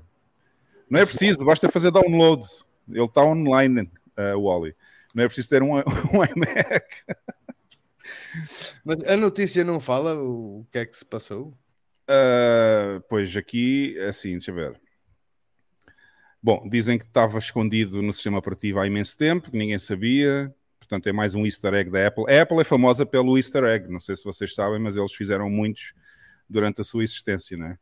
Não 0.88 1.00
é 1.00 1.06
preciso, 1.06 1.44
basta 1.44 1.68
fazer 1.68 1.90
download. 1.90 2.44
Ele 2.88 3.04
está 3.04 3.24
online, 3.24 3.90
uh, 4.18 4.36
o 4.36 4.44
Wally. 4.44 4.74
Não 5.14 5.24
é 5.24 5.26
preciso 5.26 5.48
ter 5.48 5.62
um, 5.62 5.74
um 5.76 6.24
iMac. 6.24 6.86
Mas 8.84 9.04
a 9.04 9.16
notícia 9.16 9.64
não 9.64 9.80
fala 9.80 10.14
o 10.14 10.66
que 10.70 10.78
é 10.78 10.86
que 10.86 10.96
se 10.96 11.04
passou? 11.04 11.56
Uh, 12.08 13.00
pois 13.08 13.36
aqui, 13.36 13.98
assim, 14.00 14.32
deixa 14.32 14.50
eu 14.50 14.54
ver. 14.54 14.80
Bom, 16.42 16.68
dizem 16.68 16.98
que 16.98 17.04
estava 17.04 17.38
escondido 17.38 18.02
no 18.02 18.12
sistema 18.12 18.38
operativo 18.38 18.80
há 18.80 18.86
imenso 18.86 19.16
tempo, 19.16 19.50
que 19.50 19.56
ninguém 19.56 19.78
sabia. 19.78 20.52
Portanto, 20.78 21.06
é 21.06 21.12
mais 21.12 21.34
um 21.34 21.44
easter 21.46 21.72
egg 21.74 21.90
da 21.90 22.08
Apple. 22.08 22.24
A 22.28 22.42
Apple 22.42 22.60
é 22.60 22.64
famosa 22.64 23.06
pelo 23.06 23.38
easter 23.38 23.62
egg, 23.64 23.88
não 23.88 24.00
sei 24.00 24.16
se 24.16 24.24
vocês 24.24 24.54
sabem, 24.54 24.80
mas 24.80 24.96
eles 24.96 25.12
fizeram 25.12 25.48
muitos 25.48 25.94
durante 26.48 26.80
a 26.80 26.84
sua 26.84 27.04
existência, 27.04 27.56
né? 27.56 27.78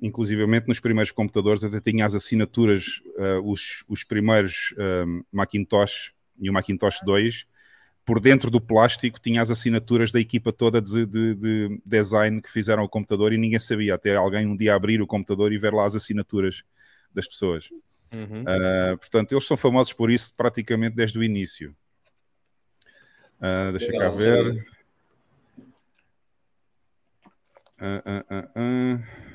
Inclusivamente 0.00 0.66
nos 0.66 0.80
primeiros 0.80 1.12
computadores 1.12 1.62
até 1.62 1.80
tinha 1.80 2.04
as 2.04 2.14
assinaturas, 2.14 3.00
uh, 3.16 3.40
os, 3.48 3.84
os 3.88 4.02
primeiros 4.02 4.72
uh, 4.72 5.24
Macintosh 5.32 6.12
e 6.40 6.48
o 6.48 6.52
Macintosh 6.52 7.00
2 7.04 7.46
por 8.08 8.20
dentro 8.20 8.50
do 8.50 8.58
plástico 8.58 9.20
tinha 9.20 9.42
as 9.42 9.50
assinaturas 9.50 10.10
da 10.10 10.18
equipa 10.18 10.50
toda 10.50 10.80
de, 10.80 11.04
de, 11.04 11.34
de, 11.34 11.82
design 11.84 12.40
que 12.40 12.50
fizeram 12.50 12.82
o 12.82 12.88
computador 12.88 13.34
e 13.34 13.36
ninguém 13.36 13.58
sabia, 13.58 13.96
até 13.96 14.16
alguém 14.16 14.46
um 14.46 14.56
dia 14.56 14.74
abrir 14.74 15.02
o 15.02 15.06
computador 15.06 15.52
e 15.52 15.58
ver 15.58 15.74
lá 15.74 15.84
as 15.84 15.94
assinaturas 15.94 16.64
das 17.14 17.28
pessoas. 17.28 17.68
Uhum. 18.16 18.42
Uh, 18.42 18.96
portanto, 18.96 19.32
eles 19.32 19.46
são 19.46 19.58
famosos 19.58 19.92
por 19.92 20.10
isso 20.10 20.32
praticamente 20.34 20.96
desde 20.96 21.18
o 21.18 21.22
início. 21.22 21.76
Uh, 23.38 23.72
deixa 23.76 23.92
Legal, 23.92 24.10
cá 24.12 24.16
ver. 24.16 24.66
Uh, 27.78 29.27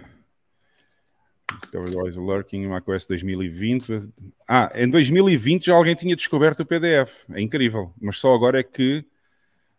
Discovery 1.55 1.95
Always 1.95 2.15
Lurking, 2.15 2.67
macOS 2.67 3.05
2020. 3.05 4.09
Ah, 4.47 4.71
em 4.75 4.89
2020 4.89 5.67
já 5.67 5.75
alguém 5.75 5.95
tinha 5.95 6.15
descoberto 6.15 6.61
o 6.61 6.65
PDF. 6.65 7.25
É 7.31 7.41
incrível. 7.41 7.93
Mas 8.01 8.19
só 8.19 8.33
agora 8.33 8.59
é 8.59 8.63
que 8.63 9.05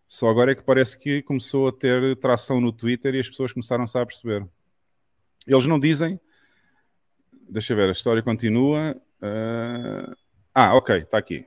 só 0.09 0.29
agora 0.29 0.53
é 0.53 0.55
que 0.55 0.63
parece 0.63 0.99
que 0.99 1.23
começou 1.23 1.69
a 1.69 1.73
ter 1.73 2.17
tração 2.17 2.61
no 2.61 2.73
Twitter 2.73 3.15
e 3.15 3.21
as 3.21 3.29
pessoas 3.29 3.53
começaram-se 3.53 3.99
a 3.99 4.07
perceber. 4.07 4.47
Eles 5.47 5.67
não 5.67 5.79
dizem. 5.79 6.21
Deixa 7.49 7.73
eu 7.73 7.77
ver, 7.77 7.89
a 7.89 7.93
história 7.93 8.23
continua. 8.23 8.97
Uh... 9.21 10.17
Ah, 10.55 10.75
ok, 10.77 10.99
está 10.99 11.19
aqui. 11.19 11.47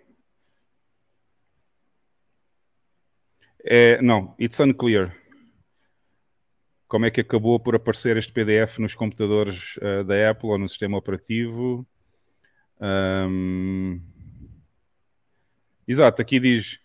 É, 3.63 4.01
não, 4.01 4.35
it's 4.39 4.59
unclear 4.59 5.15
como 6.87 7.05
é 7.05 7.11
que 7.11 7.21
acabou 7.21 7.59
por 7.59 7.75
aparecer 7.75 8.17
este 8.17 8.31
PDF 8.31 8.79
nos 8.79 8.95
computadores 8.95 9.77
uh, 9.77 10.03
da 10.03 10.29
Apple 10.29 10.49
ou 10.49 10.57
no 10.57 10.67
sistema 10.67 10.97
operativo. 10.97 11.85
Um... 12.79 14.01
Exato, 15.87 16.21
aqui 16.21 16.39
diz 16.39 16.79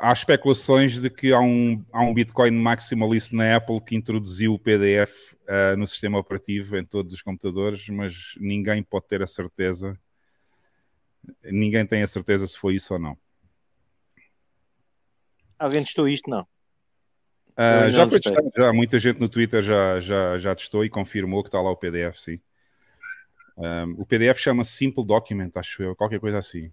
há 0.00 0.12
especulações 0.12 0.98
de 0.98 1.10
que 1.10 1.30
há 1.32 1.40
um, 1.40 1.84
há 1.92 2.02
um 2.02 2.14
Bitcoin 2.14 2.52
maximalist 2.52 3.32
na 3.32 3.56
Apple 3.56 3.80
que 3.82 3.94
introduziu 3.94 4.54
o 4.54 4.58
PDF 4.58 5.34
uh, 5.42 5.76
no 5.76 5.86
sistema 5.86 6.18
operativo 6.18 6.78
em 6.78 6.84
todos 6.84 7.12
os 7.12 7.20
computadores, 7.20 7.86
mas 7.90 8.34
ninguém 8.40 8.82
pode 8.82 9.06
ter 9.06 9.22
a 9.22 9.26
certeza. 9.26 9.98
Ninguém 11.44 11.86
tem 11.86 12.02
a 12.02 12.06
certeza 12.06 12.46
se 12.48 12.58
foi 12.58 12.76
isso 12.76 12.94
ou 12.94 12.98
não. 12.98 13.18
Alguém 15.58 15.84
testou 15.84 16.08
isto? 16.08 16.30
Não. 16.30 16.48
Uh, 17.60 17.90
já 17.90 18.08
foi 18.08 18.18
testado, 18.18 18.50
já. 18.56 18.72
Muita 18.72 18.98
gente 18.98 19.20
no 19.20 19.28
Twitter 19.28 19.60
já, 19.60 20.00
já, 20.00 20.38
já 20.38 20.54
testou 20.54 20.82
e 20.82 20.88
confirmou 20.88 21.42
que 21.42 21.48
está 21.48 21.60
lá 21.60 21.70
o 21.70 21.76
PDF, 21.76 22.16
sim. 22.16 22.40
Um, 23.54 23.96
o 23.98 24.06
PDF 24.06 24.38
chama 24.38 24.64
Simple 24.64 25.04
Document, 25.04 25.50
acho 25.56 25.82
eu, 25.82 25.94
qualquer 25.94 26.18
coisa 26.18 26.38
assim. 26.38 26.72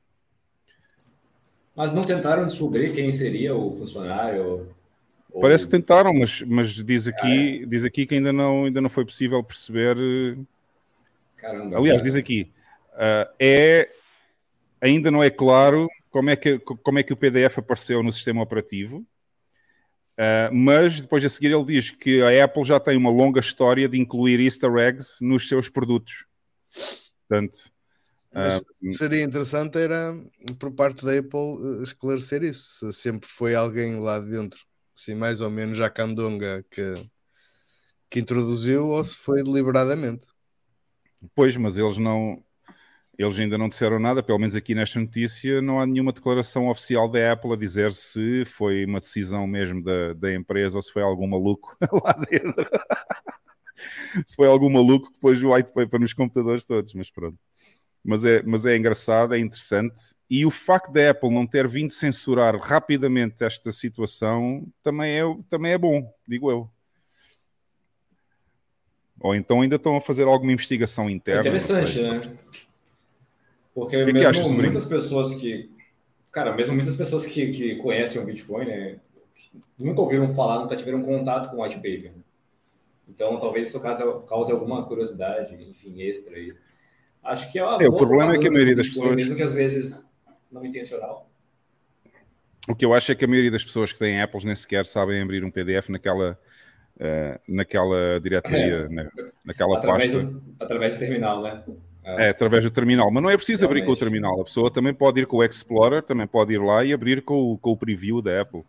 Mas 1.76 1.92
não 1.92 2.02
tentaram 2.02 2.46
descobrir 2.46 2.94
quem 2.94 3.12
seria 3.12 3.54
o 3.54 3.76
funcionário? 3.76 4.74
Ou... 5.30 5.42
Parece 5.42 5.66
que 5.66 5.72
tentaram, 5.72 6.14
mas, 6.14 6.42
mas 6.44 6.70
diz, 6.70 7.06
aqui, 7.06 7.64
é. 7.64 7.66
diz 7.66 7.84
aqui 7.84 8.06
que 8.06 8.16
ainda 8.16 8.32
não, 8.32 8.64
ainda 8.64 8.80
não 8.80 8.90
foi 8.90 9.04
possível 9.04 9.44
perceber. 9.44 9.98
Caramba, 11.36 11.78
Aliás, 11.78 11.98
cara. 11.98 12.04
diz 12.04 12.16
aqui, 12.16 12.50
uh, 12.94 13.30
é, 13.38 13.90
ainda 14.80 15.12
não 15.12 15.22
é 15.22 15.30
claro 15.30 15.90
como 16.12 16.30
é, 16.30 16.38
que, 16.38 16.58
como 16.60 16.98
é 16.98 17.04
que 17.04 17.12
o 17.12 17.18
PDF 17.18 17.60
apareceu 17.60 18.02
no 18.02 18.12
sistema 18.14 18.42
operativo 18.42 19.06
Uh, 20.18 20.52
mas 20.52 21.00
depois 21.00 21.24
a 21.24 21.30
seguir 21.30 21.52
ele 21.52 21.64
diz 21.64 21.92
que 21.92 22.24
a 22.24 22.44
Apple 22.44 22.66
já 22.66 22.80
tem 22.80 22.98
uma 22.98 23.12
longa 23.12 23.40
história 23.40 23.88
de 23.88 24.00
incluir 24.00 24.40
easter 24.40 24.76
eggs 24.76 25.20
nos 25.22 25.48
seus 25.48 25.70
produtos. 25.70 26.26
Portanto, 27.28 27.54
uh, 28.34 28.94
seria 28.94 29.24
interessante 29.24 29.78
era 29.78 30.20
por 30.58 30.72
parte 30.72 31.06
da 31.06 31.20
Apple 31.20 31.84
esclarecer 31.84 32.42
isso. 32.42 32.92
Se 32.92 33.02
sempre 33.02 33.30
foi 33.30 33.54
alguém 33.54 34.00
lá 34.00 34.20
dentro, 34.20 34.60
assim, 34.98 35.14
mais 35.14 35.40
ou 35.40 35.52
menos 35.52 35.78
já 35.78 35.88
candonga 35.88 36.66
que, 36.72 37.08
que 38.10 38.20
introduziu 38.20 38.88
ou 38.88 39.04
se 39.04 39.16
foi 39.16 39.44
deliberadamente. 39.44 40.26
Pois, 41.36 41.56
mas 41.58 41.78
eles 41.78 42.00
não, 42.00 42.44
eles 43.18 43.40
ainda 43.40 43.58
não 43.58 43.68
disseram 43.68 44.00
nada, 44.00 44.22
pelo 44.22 44.38
menos 44.38 44.56
aqui 44.56 44.76
nesta 44.76 45.00
notícia, 45.00 45.60
não 45.60 45.80
há 45.80 45.88
nenhuma 45.88 46.14
declaração 46.14 46.70
oficial 46.70 47.10
da 47.10 47.34
Apple 47.34 47.54
a 47.54 47.56
dizer 47.56 47.92
se 47.92 48.46
foi 48.46 48.86
uma 48.86 49.00
decisão 49.00 49.48
mesmo 49.48 49.84
da, 49.84 50.14
da 50.14 50.34
empresa 50.34 50.78
ou 50.78 50.82
se 50.82 50.92
foi 50.94 51.02
algum 51.02 51.28
maluco 51.28 51.76
lá 52.04 52.14
dentro. 52.30 52.70
se 54.26 54.36
foi 54.36 54.48
algum 54.48 54.70
maluco 54.70 55.12
que 55.12 55.20
pôs 55.20 55.42
o 55.44 55.52
white 55.52 55.74
paper 55.74 56.00
nos 56.00 56.14
computadores 56.14 56.64
todos, 56.64 56.94
mas 56.94 57.10
pronto. 57.10 57.38
Mas 58.04 58.24
é, 58.24 58.44
mas 58.44 58.66
é 58.66 58.78
engraçado, 58.78 59.34
é 59.34 59.40
interessante. 59.40 60.00
E 60.30 60.46
o 60.46 60.52
facto 60.52 60.92
da 60.92 61.10
Apple 61.10 61.34
não 61.34 61.48
ter 61.48 61.68
vindo 61.68 61.92
censurar 61.92 62.56
rapidamente 62.56 63.44
esta 63.44 63.72
situação 63.72 64.66
também 64.84 65.20
é, 65.20 65.24
também 65.50 65.72
é 65.74 65.78
bom, 65.78 66.08
digo 66.28 66.52
eu. 66.52 66.70
Ou 69.20 69.36
então 69.36 69.62
ainda 69.62 69.78
estão 69.78 69.98
a 69.98 70.02
fazer 70.02 70.28
alguma 70.28 70.52
investigação 70.52 71.10
interna. 71.10 71.42
Interessante, 71.42 72.02
né? 72.02 72.22
Porque 73.78 74.04
que 74.04 74.12
mesmo 74.12 74.44
que 74.44 74.54
muitas 74.56 74.88
pessoas 74.88 75.36
que. 75.36 75.70
Cara, 76.32 76.52
mesmo 76.56 76.74
muitas 76.74 76.96
pessoas 76.96 77.28
que, 77.28 77.52
que 77.52 77.76
conhecem 77.76 78.20
o 78.20 78.26
Bitcoin, 78.26 78.66
né? 78.66 78.96
Nunca 79.78 80.02
ouviram 80.02 80.28
falar, 80.30 80.62
nunca 80.62 80.76
tiveram 80.76 81.04
contato 81.04 81.52
com 81.52 81.58
o 81.58 81.64
white 81.64 81.76
paper. 81.76 82.06
Né? 82.06 82.24
Então, 83.08 83.40
talvez 83.40 83.70
isso 83.70 83.80
cause, 83.80 84.04
cause 84.26 84.52
alguma 84.52 84.84
curiosidade, 84.84 85.54
enfim, 85.70 86.02
extra 86.02 86.36
aí. 86.36 86.56
Acho 87.24 87.52
que 87.52 87.60
é, 87.60 87.62
é 87.62 87.88
o 87.88 87.96
problema 87.96 88.34
é 88.34 88.40
que 88.40 88.48
a 88.48 88.52
maioria 88.52 88.76
das 88.76 88.88
pessoas. 88.88 89.16
Mesmo 89.16 89.36
que 89.36 89.44
às 89.44 89.54
vezes 89.54 90.04
não 90.52 90.66
intencional. 90.66 91.30
O 92.68 92.74
que 92.74 92.84
eu 92.84 92.96
acho 92.96 93.12
é 93.12 93.16
que 93.16 93.26
a 93.26 93.28
maioria 93.28 93.52
das 93.52 93.64
pessoas 93.64 93.94
que 93.94 94.00
têm 94.00 94.20
Apples 94.20 94.44
nem 94.44 94.56
sequer 94.56 94.88
sabem 94.88 95.22
abrir 95.22 95.44
um 95.44 95.52
PDF 95.52 95.90
naquela, 95.90 96.36
uh, 96.96 97.40
naquela 97.48 98.20
diretoria, 98.20 98.88
é. 98.88 98.90
na, 98.90 99.12
naquela 99.46 99.78
através 99.78 100.14
pasta. 100.14 100.28
Do, 100.28 100.44
através 100.60 100.94
do 100.96 101.00
terminal, 101.00 101.44
né? 101.44 101.64
É, 102.16 102.30
através 102.30 102.64
do 102.64 102.72
terminal. 102.72 103.12
Mas 103.12 103.22
não 103.22 103.30
é 103.30 103.36
preciso 103.36 103.66
abrir 103.66 103.86
com 103.86 103.92
o 103.92 103.96
terminal. 103.96 104.40
A 104.40 104.44
pessoa 104.46 104.72
também 104.72 104.94
pode 104.94 105.20
ir 105.20 105.28
com 105.28 105.38
o 105.38 105.44
Explorer, 105.44 106.02
também 106.02 106.26
pode 106.26 106.54
ir 106.54 106.58
lá 106.58 106.84
e 106.86 106.94
abrir 106.94 107.22
com, 107.22 107.52
o, 107.52 107.58
com 107.58 107.72
o 107.72 107.78
preview 107.78 108.22
da 108.22 108.42
Apple. 108.42 108.64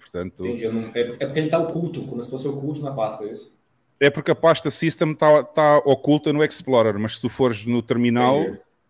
Portanto... 0.00 0.46
Entendi. 0.46 0.68
Não... 0.68 0.90
É, 0.94 1.00
é 1.00 1.26
porque 1.26 1.38
ele 1.38 1.46
está 1.46 1.58
oculto, 1.58 2.02
como 2.04 2.22
se 2.22 2.30
fosse 2.30 2.48
oculto 2.48 2.82
na 2.82 2.92
pasta, 2.92 3.24
é 3.24 3.30
isso? 3.30 3.52
É 4.00 4.08
porque 4.08 4.30
a 4.30 4.34
pasta 4.34 4.70
System 4.70 5.12
está 5.12 5.42
tá 5.42 5.78
oculta 5.78 6.32
no 6.32 6.42
Explorer, 6.42 6.98
mas 6.98 7.16
se 7.16 7.20
tu 7.20 7.28
fores 7.28 7.64
no 7.66 7.82
terminal, 7.82 8.44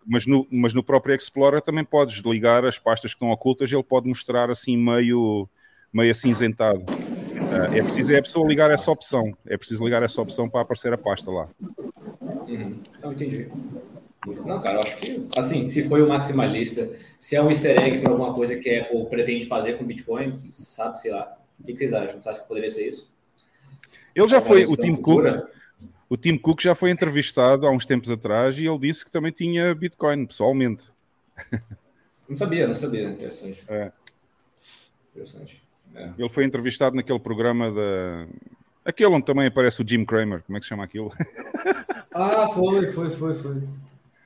mas 0.07 0.27
no, 0.27 0.47
mas 0.51 0.73
no 0.73 0.83
próprio 0.83 1.15
Explorer 1.15 1.61
também 1.61 1.85
podes 1.85 2.19
ligar 2.25 2.65
as 2.65 2.79
pastas 2.79 3.13
que 3.13 3.17
estão 3.17 3.31
ocultas, 3.31 3.73
ele 3.73 3.83
pode 3.83 4.09
mostrar 4.09 4.51
assim 4.51 4.77
meio, 4.77 5.49
meio 5.93 6.11
acinzentado. 6.11 6.85
É 7.73 7.83
preciso 7.83 8.15
é 8.15 8.19
a 8.19 8.23
pessoa 8.23 8.47
ligar 8.49 8.71
essa 8.71 8.91
opção. 8.91 9.37
É 9.47 9.57
preciso 9.57 9.85
ligar 9.85 10.03
essa 10.03 10.21
opção 10.21 10.49
para 10.49 10.63
aparecer 10.63 10.93
a 10.93 10.99
pasta 10.99 11.31
lá. 11.31 11.49
Uhum. 12.57 12.81
Não 13.03 13.13
entendi. 13.13 13.49
Não, 14.47 14.61
cara, 14.61 14.77
eu 14.77 14.81
acho 14.81 14.97
que, 14.97 15.29
assim, 15.37 15.69
se 15.69 15.87
foi 15.87 16.03
o 16.03 16.09
maximalista, 16.09 16.91
se 17.21 17.37
é 17.37 17.43
um 17.43 17.51
easter 17.51 17.79
egg 17.79 18.01
para 18.01 18.13
alguma 18.13 18.33
coisa 18.33 18.57
que 18.57 18.71
a 18.71 18.83
Apple 18.83 19.07
pretende 19.07 19.45
fazer 19.47 19.77
com 19.77 19.85
Bitcoin, 19.85 20.33
sabe, 20.49 20.99
sei 21.01 21.11
lá. 21.11 21.37
O 21.61 21.63
que 21.63 21.77
vocês 21.77 21.93
acham? 21.93 22.23
Você 22.23 22.29
acha 22.29 22.41
que 22.41 22.49
poderia 22.49 22.71
ser 22.71 22.89
isso? 22.89 23.13
Ele 24.15 24.29
já 24.29 24.41
foi, 24.41 24.65
o 24.65 24.77
Tim 24.77 24.97
Cook, 24.97 25.25
o 26.09 26.17
Tim 26.17 26.39
Cook 26.39 26.63
já 26.63 26.75
foi 26.75 26.91
entrevistado 26.91 27.67
há 27.67 27.71
uns 27.71 27.85
tempos 27.85 28.11
atrás 28.11 28.59
e 28.59 28.67
ele 28.67 28.79
disse 28.79 29.05
que 29.05 29.11
também 29.11 29.33
tinha 29.33 29.75
Bitcoin, 29.75 30.27
pessoalmente. 30.27 30.85
Não 32.27 32.35
sabia, 32.35 32.67
não 32.67 32.75
sabia. 32.75 33.09
Interessante. 33.09 33.63
É. 33.69 33.93
Interessante. 35.13 35.63
É. 35.95 36.11
Ele 36.19 36.29
foi 36.31 36.45
entrevistado 36.45 36.97
naquele 36.97 37.19
programa 37.19 37.71
da. 37.71 38.27
Aquele 38.85 39.15
onde 39.15 39.25
também 39.25 39.47
aparece 39.47 39.83
o 39.83 39.89
Jim 39.89 40.05
Cramer, 40.05 40.43
como 40.43 40.57
é 40.57 40.61
que 40.61 40.65
se 40.65 40.69
chama 40.69 40.85
aquilo? 40.85 41.13
Ah, 42.17 42.47
foi, 42.47 42.93
foi, 42.93 43.11
foi, 43.11 43.35
foi. 43.35 43.57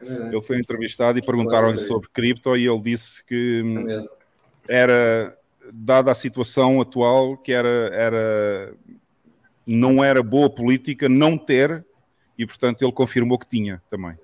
É 0.03 0.29
ele 0.29 0.43
foi 0.43 0.59
entrevistado 0.59 1.19
e 1.19 1.23
perguntaram-lhe 1.23 1.79
sobre 1.79 2.07
cripto 2.13 2.55
e 2.55 2.67
ele 2.67 2.81
disse 2.83 3.25
que 3.25 3.65
é 4.69 4.77
era, 4.83 5.39
dada 5.73 6.11
a 6.11 6.15
situação 6.15 6.83
atual, 6.83 7.39
que 7.39 7.51
era, 7.51 7.89
era 7.93 8.75
não 9.67 10.05
era 10.05 10.23
boa 10.23 10.51
política 10.51 11.09
não 11.09 11.39
ter, 11.39 11.83
e 12.37 12.47
portanto 12.47 12.83
ele 12.83 12.93
confirmou 12.93 13.39
que 13.39 13.49
tinha 13.49 13.83
também. 13.89 14.19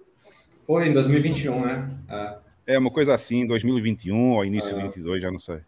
Foi 0.66 0.88
em 0.88 0.92
2021, 0.92 1.66
né? 1.66 1.90
Ah. 2.08 2.38
É 2.66 2.78
uma 2.78 2.90
coisa 2.90 3.14
assim, 3.14 3.46
2021 3.46 4.32
ou 4.32 4.44
início 4.44 4.70
de 4.70 4.80
2022, 4.80 5.22
já 5.22 5.30
não 5.30 5.38
sei. 5.38 5.60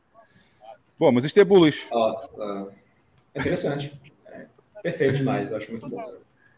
Bom, 0.99 1.13
mas 1.13 1.25
isto 1.25 1.39
é 1.39 1.45
bullish. 1.45 1.87
Oh, 1.93 2.71
é 3.35 3.41
interessante. 3.41 3.93
Perfeito 4.87 5.17
demais, 5.17 5.51
eu 5.51 5.57
acho 5.57 5.69
muito 5.73 5.89
bom. 5.89 6.01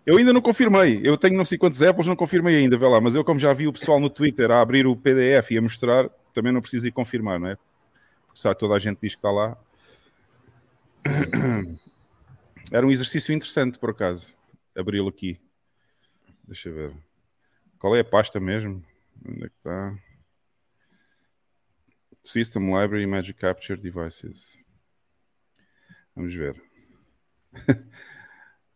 Eu 0.04 0.18
ainda 0.18 0.34
não 0.34 0.42
confirmei. 0.42 1.00
Eu 1.02 1.16
tenho 1.16 1.34
não 1.34 1.46
sei 1.46 1.56
quantos 1.56 1.82
Apples, 1.82 2.06
não 2.06 2.14
confirmei 2.14 2.56
ainda, 2.56 2.76
vê 2.76 2.86
lá. 2.86 3.00
Mas 3.00 3.14
eu, 3.14 3.24
como 3.24 3.40
já 3.40 3.54
vi 3.54 3.66
o 3.66 3.72
pessoal 3.72 3.98
no 3.98 4.10
Twitter 4.10 4.50
a 4.50 4.60
abrir 4.60 4.86
o 4.86 4.94
PDF 4.94 5.52
e 5.52 5.56
a 5.56 5.62
mostrar, 5.62 6.10
também 6.34 6.52
não 6.52 6.60
preciso 6.60 6.86
ir 6.86 6.92
confirmar, 6.92 7.40
não 7.40 7.48
é? 7.48 7.56
Porque 8.26 8.38
sabe, 8.38 8.58
toda 8.58 8.74
a 8.74 8.78
gente 8.78 8.98
diz 9.00 9.14
que 9.14 9.18
está 9.18 9.30
lá. 9.30 9.56
Era 12.70 12.86
um 12.86 12.90
exercício 12.90 13.34
interessante, 13.34 13.78
por 13.78 13.88
acaso, 13.90 14.36
abri-lo 14.76 15.08
aqui. 15.08 15.40
Deixa 16.46 16.68
eu 16.68 16.74
ver. 16.74 16.92
Qual 17.78 17.96
é 17.96 18.00
a 18.00 18.04
pasta 18.04 18.38
mesmo? 18.38 18.84
Onde 19.26 19.46
é 19.46 19.48
que 19.48 19.56
está? 19.56 19.98
System 22.22 22.66
Library 22.78 23.06
Magic 23.06 23.40
Capture 23.40 23.80
Devices. 23.80 24.58
Vamos 26.14 26.34
ver. 26.34 26.62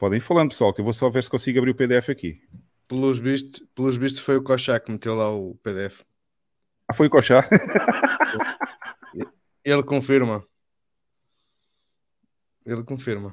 Podem 0.03 0.19
ir 0.19 0.21
falando, 0.21 0.49
pessoal, 0.49 0.75
que 0.75 0.81
eu 0.81 0.85
vou 0.85 0.93
só 0.93 1.09
ver 1.09 1.23
se 1.23 1.31
consigo 1.31 1.61
abrir 1.61 1.71
o 1.71 1.77
PDF 1.77 2.11
aqui. 2.11 2.43
Pelos 2.89 3.21
vistos, 3.21 3.65
pelos 3.73 3.97
vistos 3.97 4.21
foi 4.21 4.37
o 4.37 4.43
Cochá 4.43 4.81
que 4.81 4.91
meteu 4.91 5.15
lá 5.15 5.31
o 5.31 5.55
PDF. 5.63 6.03
Ah, 6.89 6.93
foi 6.93 7.07
o 7.07 7.11
Cochá? 7.11 7.49
Ele 9.65 9.85
confirma. 9.85 10.45
Ele 12.67 12.83
confirma. 12.83 13.33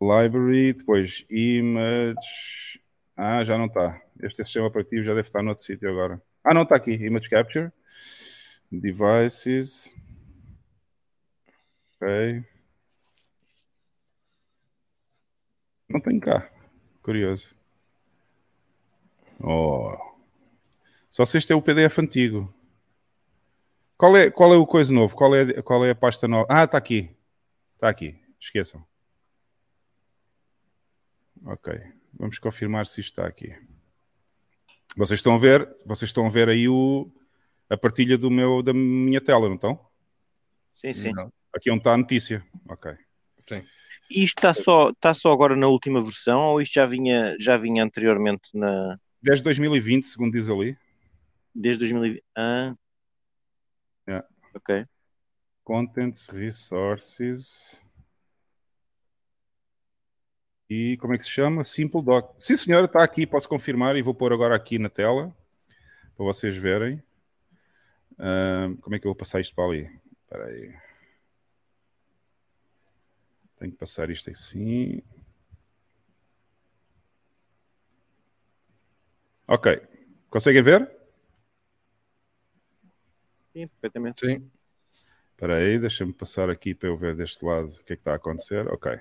Library, 0.00 0.72
depois 0.72 1.26
Image. 1.28 2.80
Ah, 3.14 3.44
já 3.44 3.58
não 3.58 3.66
está. 3.66 4.00
Este 4.22 4.42
sistema 4.42 4.68
operativo 4.68 5.04
já 5.04 5.12
deve 5.12 5.28
estar 5.28 5.42
noutro 5.42 5.62
sítio 5.62 5.90
agora. 5.90 6.18
Ah, 6.42 6.54
não 6.54 6.62
está 6.62 6.76
aqui. 6.76 6.92
Image 6.92 7.28
Capture. 7.28 7.70
Devices. 8.70 9.94
Ok. 12.00 12.51
Não 15.92 16.00
tem 16.00 16.18
cá. 16.18 16.50
Curioso. 17.02 17.54
Oh. 19.38 19.94
Só 21.10 21.24
se 21.24 21.36
este 21.36 21.52
é 21.52 21.56
o 21.56 21.60
PDF 21.60 21.98
antigo. 21.98 22.54
Qual 23.98 24.16
é, 24.16 24.30
qual 24.30 24.52
é 24.54 24.56
o 24.56 24.66
coisa 24.66 24.92
novo? 24.92 25.14
Qual 25.14 25.34
é, 25.34 25.60
qual 25.62 25.84
é 25.84 25.90
a 25.90 25.94
pasta 25.94 26.26
nova? 26.26 26.46
Ah, 26.48 26.64
está 26.64 26.78
aqui. 26.78 27.14
Está 27.74 27.88
aqui. 27.88 28.18
Esqueçam. 28.40 28.84
Ok. 31.44 31.74
Vamos 32.14 32.38
confirmar 32.38 32.86
se 32.86 33.00
isto 33.00 33.10
está 33.12 33.26
aqui. 33.26 33.54
Vocês 34.96 35.18
estão 35.18 35.34
a 35.34 35.38
ver? 35.38 35.68
Vocês 35.84 36.08
estão 36.08 36.26
a 36.26 36.30
ver 36.30 36.48
aí 36.48 36.68
o, 36.68 37.10
a 37.68 37.76
partilha 37.76 38.16
do 38.16 38.30
meu, 38.30 38.62
da 38.62 38.72
minha 38.72 39.20
tela, 39.20 39.48
não 39.48 39.56
estão? 39.56 39.78
Sim, 40.74 40.94
sim. 40.94 41.12
Aqui 41.54 41.68
é 41.68 41.72
onde 41.72 41.80
está 41.80 41.92
a 41.92 41.98
notícia. 41.98 42.44
Ok. 42.68 42.92
Sim. 43.48 43.62
Isto 44.14 44.38
está 44.38 44.54
só, 44.54 44.90
está 44.90 45.14
só 45.14 45.32
agora 45.32 45.56
na 45.56 45.68
última 45.68 46.02
versão 46.02 46.40
ou 46.40 46.60
isto 46.60 46.74
já 46.74 46.86
vinha, 46.86 47.36
já 47.38 47.56
vinha 47.56 47.82
anteriormente 47.82 48.48
na. 48.54 48.98
Desde 49.22 49.42
2020, 49.44 50.04
segundo 50.06 50.32
diz 50.32 50.50
ali. 50.50 50.76
Desde 51.54 51.80
2020. 51.80 52.22
Ah. 52.36 52.74
Yeah. 54.06 54.26
Ok. 54.54 54.84
Contents, 55.64 56.28
Resources. 56.28 57.84
E 60.68 60.96
como 60.98 61.14
é 61.14 61.18
que 61.18 61.24
se 61.24 61.30
chama? 61.30 61.64
Simple 61.64 62.02
Doc. 62.02 62.34
Sim, 62.38 62.56
senhora, 62.56 62.86
está 62.86 63.02
aqui, 63.04 63.26
posso 63.26 63.48
confirmar 63.48 63.94
e 63.96 64.02
vou 64.02 64.14
pôr 64.14 64.32
agora 64.32 64.56
aqui 64.56 64.78
na 64.78 64.88
tela 64.88 65.34
para 66.16 66.24
vocês 66.24 66.56
verem. 66.56 67.02
Uh, 68.12 68.76
como 68.80 68.96
é 68.96 68.98
que 68.98 69.06
eu 69.06 69.10
vou 69.10 69.16
passar 69.16 69.40
isto 69.40 69.54
para 69.54 69.64
ali? 69.64 70.00
Espera 70.24 70.46
aí. 70.46 70.91
Tenho 73.62 73.74
que 73.74 73.78
passar 73.78 74.10
isto 74.10 74.28
assim. 74.28 75.00
Ok. 79.46 79.80
Conseguem 80.28 80.60
ver? 80.60 80.80
Sim, 83.52 83.68
perfeitamente. 83.68 84.26
Sim. 84.26 84.50
Espera 85.30 85.58
aí, 85.58 85.78
deixa-me 85.78 86.12
passar 86.12 86.50
aqui 86.50 86.74
para 86.74 86.88
eu 86.88 86.96
ver 86.96 87.14
deste 87.14 87.44
lado 87.44 87.68
o 87.68 87.84
que 87.84 87.92
é 87.92 87.96
que 87.96 88.00
está 88.00 88.14
a 88.14 88.16
acontecer. 88.16 88.66
Ok. 88.66 88.98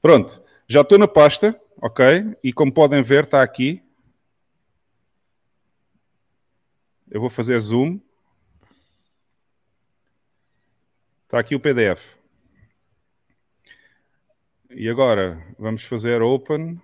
Pronto, 0.00 0.40
já 0.68 0.82
estou 0.82 0.96
na 0.96 1.08
pasta, 1.08 1.60
ok? 1.82 2.36
E 2.40 2.52
como 2.52 2.72
podem 2.72 3.02
ver, 3.02 3.24
está 3.24 3.42
aqui. 3.42 3.82
Eu 7.10 7.20
vou 7.20 7.30
fazer 7.30 7.58
zoom. 7.58 7.98
Está 11.24 11.40
aqui 11.40 11.56
o 11.56 11.60
PDF. 11.60 12.16
E 14.70 14.88
agora 14.88 15.42
vamos 15.58 15.84
fazer 15.84 16.20
open. 16.20 16.78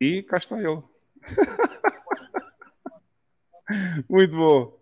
E 0.00 0.22
cá 0.24 0.36
está 0.36 0.58
ele. 0.58 0.82
Muito 4.08 4.36
bom. 4.36 4.76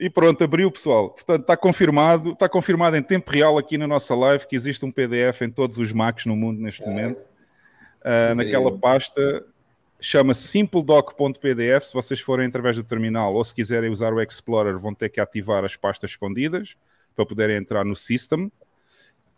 E 0.00 0.10
pronto, 0.10 0.42
abriu, 0.42 0.70
pessoal. 0.70 1.10
Portanto, 1.10 1.42
está 1.42 1.56
confirmado, 1.56 2.32
está 2.32 2.48
confirmado 2.48 2.96
em 2.96 3.02
tempo 3.02 3.30
real 3.30 3.58
aqui 3.58 3.76
na 3.76 3.86
nossa 3.86 4.14
live 4.14 4.46
que 4.46 4.56
existe 4.56 4.84
um 4.84 4.90
PDF 4.90 5.42
em 5.42 5.50
todos 5.50 5.78
os 5.78 5.92
Macs 5.92 6.26
no 6.26 6.34
mundo 6.34 6.60
neste 6.60 6.82
momento. 6.82 7.22
Uh, 8.00 8.34
naquela 8.34 8.76
pasta 8.78 9.46
chama 10.00 10.34
simpledoc.pdf. 10.34 11.86
Se 11.86 11.94
vocês 11.94 12.20
forem 12.20 12.46
através 12.46 12.76
do 12.76 12.84
terminal 12.84 13.34
ou 13.34 13.42
se 13.42 13.54
quiserem 13.54 13.90
usar 13.90 14.12
o 14.12 14.20
Explorer, 14.20 14.78
vão 14.78 14.94
ter 14.94 15.08
que 15.08 15.20
ativar 15.20 15.64
as 15.64 15.76
pastas 15.76 16.10
escondidas 16.10 16.76
para 17.14 17.26
poderem 17.26 17.56
entrar 17.56 17.84
no 17.84 17.96
system. 17.96 18.50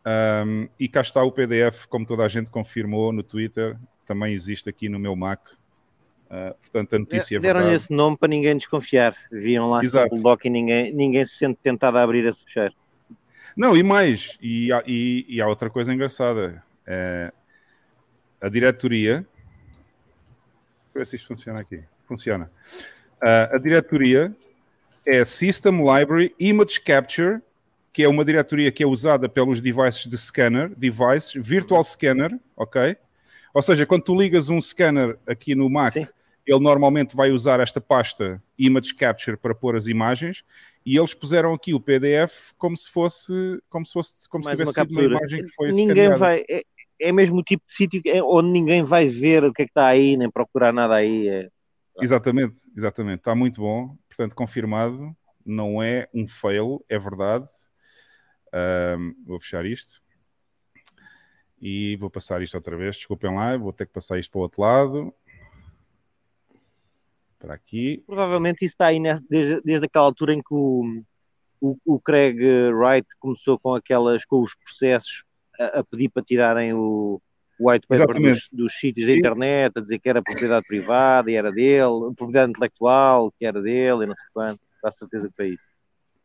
Um, 0.06 0.68
e 0.78 0.88
cá 0.88 1.00
está 1.00 1.22
o 1.22 1.30
PDF, 1.30 1.86
como 1.86 2.06
toda 2.06 2.24
a 2.24 2.28
gente 2.28 2.50
confirmou 2.50 3.12
no 3.12 3.22
Twitter, 3.22 3.76
também 4.06 4.32
existe 4.32 4.68
aqui 4.68 4.88
no 4.88 4.98
meu 4.98 5.14
Mac. 5.14 5.48
Uh, 6.28 6.54
portanto, 6.60 6.94
a 6.94 6.98
notícia 6.98 7.36
é 7.36 7.40
Deram 7.40 7.72
esse 7.72 7.92
nome 7.92 8.16
para 8.16 8.28
ninguém 8.28 8.56
desconfiar. 8.56 9.16
Viam 9.30 9.70
lá 9.70 9.82
Exato. 9.82 10.14
Doc 10.20 10.44
e 10.44 10.50
ninguém, 10.50 10.92
ninguém 10.92 11.26
se 11.26 11.36
sente 11.36 11.58
tentado 11.62 11.98
a 11.98 12.02
abrir 12.02 12.26
a 12.26 12.32
se 12.32 12.44
fechar. 12.44 12.72
Não, 13.56 13.76
e 13.76 13.82
mais, 13.82 14.38
e 14.40 14.72
há, 14.72 14.82
e, 14.86 15.26
e 15.28 15.40
há 15.40 15.48
outra 15.48 15.68
coisa 15.68 15.92
engraçada. 15.92 16.62
É, 16.86 17.32
a 18.40 18.48
diretoria. 18.48 19.26
Ver 20.98 21.06
se 21.06 21.14
isto 21.14 21.28
funciona 21.28 21.60
aqui. 21.60 21.80
Funciona. 22.08 22.50
Uh, 23.22 23.54
a 23.54 23.58
diretoria 23.58 24.34
é 25.06 25.24
System 25.24 25.78
Library 25.78 26.34
Image 26.40 26.80
Capture, 26.80 27.40
que 27.92 28.02
é 28.02 28.08
uma 28.08 28.24
diretoria 28.24 28.72
que 28.72 28.82
é 28.82 28.86
usada 28.86 29.28
pelos 29.28 29.60
devices 29.60 30.06
de 30.08 30.18
scanner, 30.18 30.74
device, 30.76 31.38
virtual 31.38 31.84
scanner, 31.84 32.36
ok? 32.56 32.96
Ou 33.54 33.62
seja, 33.62 33.86
quando 33.86 34.02
tu 34.02 34.20
ligas 34.20 34.48
um 34.48 34.60
scanner 34.60 35.16
aqui 35.24 35.54
no 35.54 35.70
Mac, 35.70 35.92
Sim. 35.92 36.06
ele 36.44 36.58
normalmente 36.58 37.14
vai 37.14 37.30
usar 37.30 37.60
esta 37.60 37.80
pasta 37.80 38.42
Image 38.58 38.92
Capture 38.94 39.36
para 39.36 39.54
pôr 39.54 39.76
as 39.76 39.86
imagens 39.86 40.44
e 40.84 40.98
eles 40.98 41.14
puseram 41.14 41.54
aqui 41.54 41.74
o 41.74 41.80
PDF 41.80 42.52
como 42.58 42.76
se 42.76 42.90
fosse 42.90 43.62
como 43.70 43.86
se 43.86 43.92
fosse 43.92 44.28
como 44.28 44.42
se 44.42 44.50
tivesse 44.50 44.72
sido 44.72 44.90
uma 44.90 45.04
imagem 45.04 45.46
que 45.46 45.52
foi 45.52 45.70
Ninguém 45.70 46.10
vai 46.16 46.44
é, 47.00 47.08
é 47.08 47.12
mesmo 47.12 47.38
o 47.38 47.42
tipo 47.42 47.64
de 47.66 47.72
sítio 47.72 48.02
onde 48.24 48.50
ninguém 48.50 48.82
vai 48.82 49.08
ver 49.08 49.44
o 49.44 49.52
que 49.52 49.62
é 49.62 49.64
que 49.64 49.70
está 49.70 49.86
aí, 49.86 50.16
nem 50.16 50.30
procurar 50.30 50.72
nada 50.72 50.94
aí. 50.94 51.28
É... 51.28 51.48
Exatamente, 52.00 52.60
exatamente. 52.76 53.18
Está 53.18 53.34
muito 53.34 53.60
bom. 53.60 53.96
Portanto, 54.08 54.34
confirmado. 54.34 55.16
Não 55.44 55.82
é 55.82 56.06
um 56.12 56.26
fail, 56.26 56.84
é 56.88 56.98
verdade. 56.98 57.46
Um, 58.98 59.14
vou 59.26 59.38
fechar 59.38 59.64
isto 59.64 60.02
e 61.60 61.96
vou 61.96 62.10
passar 62.10 62.42
isto 62.42 62.54
outra 62.54 62.76
vez. 62.76 62.96
Desculpem 62.96 63.34
lá, 63.34 63.56
vou 63.56 63.72
ter 63.72 63.86
que 63.86 63.92
passar 63.92 64.18
isto 64.18 64.30
para 64.30 64.38
o 64.38 64.42
outro 64.42 64.62
lado. 64.62 65.14
Para 67.38 67.54
aqui. 67.54 68.02
Provavelmente 68.06 68.64
isso 68.64 68.74
está 68.74 68.86
aí 68.86 69.00
desde, 69.28 69.60
desde 69.62 69.86
aquela 69.86 70.04
altura 70.04 70.34
em 70.34 70.42
que 70.42 70.52
o, 70.52 71.02
o, 71.60 71.76
o 71.84 72.00
Craig 72.00 72.36
Wright 72.72 73.08
começou 73.18 73.58
com 73.58 73.74
aquelas 73.74 74.24
com 74.24 74.42
os 74.42 74.54
processos 74.54 75.24
a, 75.58 75.80
a 75.80 75.84
pedir 75.84 76.08
para 76.10 76.22
tirarem 76.22 76.72
o, 76.72 77.20
o 77.58 77.70
white 77.70 77.86
paper 77.86 78.20
dos, 78.20 78.48
dos, 78.52 78.78
sítios 78.78 79.06
da 79.06 79.16
internet, 79.16 79.72
a 79.76 79.80
dizer 79.80 79.98
que 79.98 80.08
era 80.08 80.22
propriedade 80.22 80.66
privada 80.66 81.30
e 81.30 81.34
era 81.34 81.50
dele, 81.50 82.14
propriedade 82.16 82.50
intelectual 82.50 83.32
que 83.38 83.44
era 83.44 83.60
dele 83.60 84.04
e 84.04 84.06
não 84.06 84.14
sei 84.14 84.26
quanto. 84.32 84.60
Dá 84.82 84.92
certeza 84.92 85.28
que 85.28 85.34
foi 85.34 85.48
isso. 85.48 85.70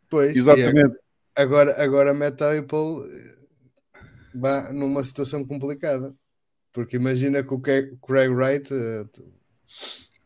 Pois, 0.10 0.36
exatamente. 0.36 0.96
Agora, 1.36 1.84
agora 1.84 2.12
a 2.12 2.14
Meta 2.14 2.56
Apple 2.56 3.02
numa 4.72 5.04
situação 5.04 5.46
complicada. 5.46 6.14
Porque 6.72 6.96
imagina 6.96 7.44
que 7.44 7.54
o 7.54 7.60
Craig 7.60 8.32
Wright 8.32 8.74
uh, 8.74 9.10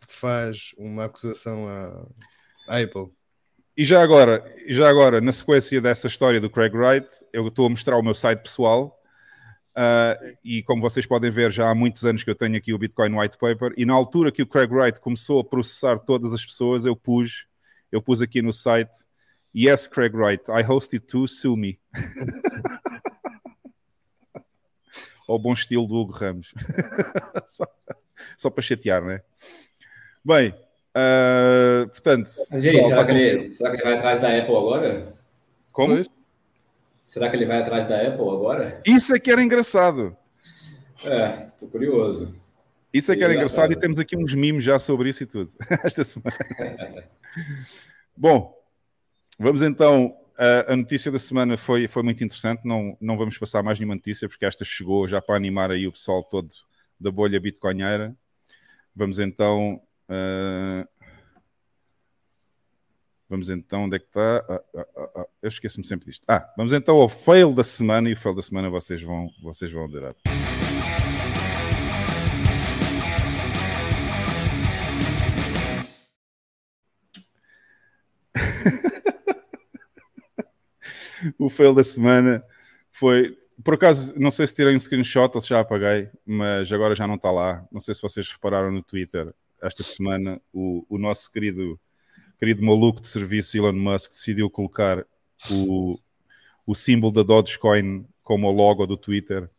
faz 0.07 0.71
uma 0.77 1.05
acusação 1.05 1.67
à 1.67 2.79
Apple. 2.81 3.11
E 3.75 3.83
já 3.83 4.01
agora, 4.01 4.43
já 4.67 4.89
agora, 4.89 5.21
na 5.21 5.31
sequência 5.31 5.79
dessa 5.81 6.07
história 6.07 6.39
do 6.39 6.49
Craig 6.49 6.73
Wright, 6.73 7.07
eu 7.33 7.47
estou 7.47 7.67
a 7.67 7.69
mostrar 7.69 7.97
o 7.97 8.01
meu 8.01 8.13
site 8.13 8.39
pessoal. 8.39 8.96
Uh, 9.77 10.35
e 10.43 10.63
como 10.63 10.81
vocês 10.81 11.05
podem 11.05 11.29
ver, 11.29 11.51
já 11.51 11.69
há 11.69 11.75
muitos 11.75 12.03
anos 12.03 12.23
que 12.23 12.29
eu 12.31 12.35
tenho 12.35 12.57
aqui 12.57 12.73
o 12.73 12.79
Bitcoin 12.79 13.13
White 13.13 13.37
Paper. 13.37 13.73
E 13.77 13.85
na 13.85 13.93
altura 13.93 14.31
que 14.31 14.41
o 14.41 14.47
Craig 14.47 14.73
Wright 14.73 14.99
começou 14.99 15.39
a 15.39 15.43
processar 15.43 15.99
todas 15.99 16.33
as 16.33 16.43
pessoas, 16.43 16.83
eu 16.87 16.95
pus, 16.95 17.45
eu 17.91 18.01
pus 18.01 18.19
aqui 18.19 18.41
no 18.41 18.51
site: 18.51 19.05
Yes, 19.55 19.87
Craig 19.87 20.15
Wright, 20.15 20.45
I 20.49 20.63
hosted 20.67 21.05
too, 21.05 21.27
sue 21.27 21.55
me. 21.55 21.79
ao 25.27 25.37
bom 25.37 25.53
estilo 25.53 25.85
do 25.85 25.95
Hugo 25.95 26.13
Ramos. 26.13 26.53
só, 27.45 27.65
só, 28.35 28.49
para 28.49 28.63
chatear, 28.63 29.03
não 29.03 29.11
é? 29.11 29.21
Bem, 30.25 30.55
uh, 30.95 31.87
portanto. 31.89 32.31
Mas 32.49 32.63
aí, 32.63 32.83
será, 32.83 33.05
que 33.05 33.11
ele, 33.11 33.53
será, 33.53 33.69
que 33.69 33.75
ele, 33.75 33.83
vai 33.83 33.97
atrás 33.97 34.19
da 34.19 34.29
Apple 34.29 34.55
agora? 34.55 35.13
Como? 35.71 35.95
Pois? 35.95 36.16
Será 37.07 37.29
que 37.29 37.37
ele 37.37 37.45
vai 37.45 37.61
atrás 37.61 37.87
da 37.87 37.95
Apple 38.01 38.29
agora? 38.29 38.81
Isso 38.85 39.15
é 39.15 39.19
que 39.19 39.31
era 39.31 39.41
engraçado. 39.41 40.15
É, 41.03 41.29
tô 41.57 41.65
curioso. 41.67 42.35
Isso 42.93 43.11
é 43.11 43.15
que 43.15 43.23
era 43.23 43.33
engraçado. 43.33 43.71
engraçado 43.71 43.77
e 43.77 43.79
temos 43.79 43.97
aqui 43.97 44.17
uns 44.17 44.35
mimos 44.35 44.63
já 44.63 44.77
sobre 44.77 45.09
isso 45.09 45.23
e 45.23 45.25
tudo, 45.25 45.49
esta 45.83 46.03
semana. 46.03 46.37
Bom, 48.15 48.53
vamos 49.39 49.61
então 49.61 50.13
a, 50.37 50.73
a 50.73 50.75
notícia 50.75 51.09
da 51.09 51.17
semana 51.17 51.55
foi, 51.55 51.87
foi 51.87 52.03
muito 52.03 52.21
interessante. 52.23 52.61
Não, 52.65 52.97
não 52.99 53.17
vamos 53.17 53.37
passar 53.37 53.63
mais 53.63 53.79
nenhuma 53.79 53.95
notícia, 53.95 54.27
porque 54.27 54.45
esta 54.45 54.65
chegou 54.65 55.07
já 55.07 55.21
para 55.21 55.35
animar 55.35 55.71
aí 55.71 55.87
o 55.87 55.91
pessoal 55.91 56.21
todo 56.21 56.49
da 56.99 57.09
bolha 57.09 57.39
bitcoinheira. 57.39 58.13
Vamos 58.93 59.17
então. 59.17 59.81
Uh... 60.09 60.96
Vamos 63.29 63.49
então, 63.49 63.83
onde 63.83 63.97
é 63.97 63.99
que 63.99 64.05
está? 64.05 64.37
Ah, 64.47 64.63
ah, 64.73 64.87
ah, 64.95 65.09
ah. 65.17 65.27
eu 65.41 65.49
esqueço-me 65.49 65.85
sempre 65.85 66.05
disto. 66.05 66.23
Ah, 66.29 66.49
vamos 66.55 66.71
então 66.71 66.95
ao 66.95 67.09
fail 67.09 67.53
da 67.53 67.61
semana 67.61 68.09
e 68.09 68.13
o 68.13 68.17
fail 68.17 68.33
da 68.33 68.41
semana 68.41 68.69
vocês 68.69 69.01
vão, 69.01 69.29
vocês 69.43 69.69
vão 69.69 69.83
adorar. 69.83 70.15
o 81.37 81.49
fail 81.49 81.73
da 81.73 81.83
semana 81.83 82.39
foi. 82.89 83.37
Por 83.61 83.73
acaso, 83.73 84.13
não 84.17 84.31
sei 84.31 84.47
se 84.47 84.55
tirei 84.55 84.73
um 84.73 84.79
screenshot 84.79 85.35
ou 85.35 85.41
se 85.41 85.49
já 85.49 85.59
apaguei, 85.59 86.09
mas 86.25 86.71
agora 86.71 86.95
já 86.95 87.05
não 87.05 87.15
está 87.15 87.29
lá. 87.29 87.67
Não 87.69 87.81
sei 87.81 87.93
se 87.93 88.01
vocês 88.01 88.31
repararam 88.31 88.71
no 88.71 88.81
Twitter 88.81 89.33
esta 89.61 89.83
semana, 89.83 90.41
o, 90.53 90.85
o 90.87 90.97
nosso 90.97 91.29
querido, 91.29 91.77
querido 92.37 92.63
maluco 92.63 93.01
de 93.01 93.07
serviço 93.07 93.57
Elon 93.57 93.73
Musk 93.73 94.11
decidiu 94.11 94.49
colocar 94.49 95.05
o, 95.51 95.99
o 96.65 96.75
símbolo 96.75 97.11
da 97.11 97.23
Dogecoin 97.23 98.05
como 98.23 98.47
o 98.47 98.51
logo 98.51 98.85
do 98.85 98.97
Twitter. 98.97 99.49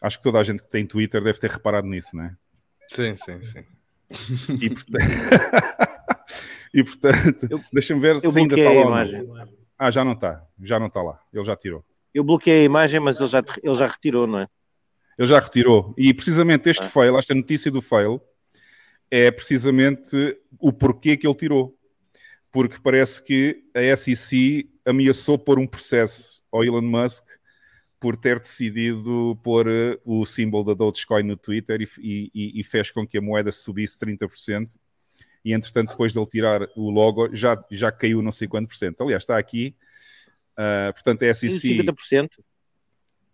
Acho 0.00 0.18
que 0.18 0.22
toda 0.22 0.38
a 0.38 0.44
gente 0.44 0.62
que 0.62 0.70
tem 0.70 0.86
Twitter 0.86 1.22
deve 1.22 1.38
ter 1.38 1.50
reparado 1.50 1.86
nisso, 1.86 2.16
não 2.16 2.24
é? 2.24 2.36
Sim, 2.88 3.16
sim, 3.16 3.44
sim. 3.44 3.64
E, 4.60 4.70
portanto, 4.70 5.04
e, 6.74 6.84
portanto 6.84 7.64
deixa-me 7.72 8.00
ver 8.00 8.20
se 8.20 8.38
ainda 8.38 8.58
está 8.58 8.70
lá. 8.70 9.04
Ah, 9.78 9.90
já 9.90 10.04
não 10.04 10.12
está. 10.12 10.44
Já 10.62 10.78
não 10.78 10.88
está 10.88 11.02
lá. 11.02 11.20
Ele 11.32 11.44
já 11.44 11.56
tirou. 11.56 11.84
Eu 12.12 12.24
bloqueei 12.24 12.62
a 12.62 12.64
imagem, 12.64 13.00
mas 13.00 13.18
ele 13.18 13.28
já, 13.28 13.42
ele 13.62 13.74
já 13.74 13.86
retirou, 13.86 14.26
não 14.26 14.40
é? 14.40 14.48
Ele 15.16 15.28
já 15.28 15.38
retirou. 15.38 15.94
E 15.96 16.12
precisamente 16.12 16.68
este 16.68 16.84
ah. 16.84 16.88
fail, 16.88 17.18
esta 17.18 17.34
notícia 17.34 17.70
do 17.70 17.80
fail, 17.80 18.20
é 19.10 19.30
precisamente 19.30 20.36
o 20.58 20.72
porquê 20.72 21.16
que 21.16 21.26
ele 21.26 21.34
tirou. 21.34 21.78
Porque 22.52 22.76
parece 22.82 23.22
que 23.22 23.64
a 23.74 23.96
SEC 23.96 24.68
ameaçou 24.84 25.38
pôr 25.38 25.58
um 25.58 25.66
processo 25.66 26.42
ao 26.50 26.64
Elon 26.64 26.82
Musk 26.82 27.24
por 28.00 28.16
ter 28.16 28.40
decidido 28.40 29.38
pôr 29.42 29.68
eh, 29.68 29.98
o 30.04 30.24
símbolo 30.24 30.64
da 30.64 30.74
Dogecoin 30.74 31.22
no 31.22 31.36
Twitter 31.36 31.82
e, 31.82 32.30
e, 32.34 32.60
e 32.60 32.64
fez 32.64 32.90
com 32.90 33.06
que 33.06 33.18
a 33.18 33.20
moeda 33.20 33.52
subisse 33.52 33.98
30% 33.98 34.74
e 35.44 35.52
entretanto, 35.52 35.90
depois 35.90 36.12
de 36.12 36.18
ele 36.18 36.26
tirar 36.26 36.68
o 36.76 36.90
logo, 36.90 37.34
já, 37.34 37.62
já 37.70 37.90
caiu 37.90 38.22
não 38.22 38.32
sei 38.32 38.46
quanto 38.46 38.68
por 38.68 38.76
cento. 38.76 39.02
Aliás, 39.02 39.22
está 39.22 39.38
aqui, 39.38 39.74
uh, 40.58 40.92
portanto, 40.92 41.22
é 41.22 41.32
SEC. 41.32 41.78
50%? 41.78 42.28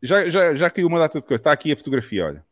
Já, 0.03 0.29
já, 0.29 0.55
já 0.55 0.71
caiu 0.71 0.87
uma 0.87 0.99
data 0.99 1.19
de 1.19 1.27
coisa. 1.27 1.41
Está 1.41 1.53
aqui 1.53 1.73
a 1.73 1.77
fotografia, 1.77 2.27
olha. 2.27 2.45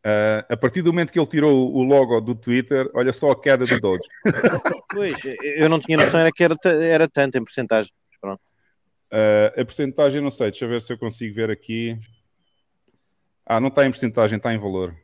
Uh, 0.00 0.40
a 0.48 0.56
partir 0.56 0.80
do 0.80 0.92
momento 0.92 1.12
que 1.12 1.18
ele 1.18 1.26
tirou 1.26 1.74
o 1.74 1.82
logo 1.82 2.22
do 2.22 2.34
Twitter, 2.34 2.90
olha 2.94 3.12
só 3.12 3.32
a 3.32 3.40
queda 3.40 3.66
do 3.66 3.78
Doge. 3.80 4.00
Pois, 4.92 5.16
eu 5.42 5.68
não 5.68 5.78
tinha 5.78 5.96
noção 5.96 6.18
era 6.18 6.32
que 6.32 6.42
era, 6.42 6.56
era 6.64 7.08
tanto 7.08 7.38
em 7.38 7.44
porcentagem. 7.44 7.92
Pronto. 8.20 8.40
Uh, 9.12 9.60
a 9.60 9.64
porcentagem, 9.64 10.20
não 10.20 10.32
sei, 10.32 10.50
deixa 10.50 10.64
eu 10.64 10.68
ver 10.68 10.82
se 10.82 10.92
eu 10.92 10.98
consigo 10.98 11.32
ver 11.32 11.48
aqui. 11.48 11.96
Ah, 13.46 13.60
não 13.60 13.68
está 13.68 13.86
em 13.86 13.90
porcentagem, 13.90 14.36
está 14.36 14.52
em 14.52 14.58
valor. 14.58 14.96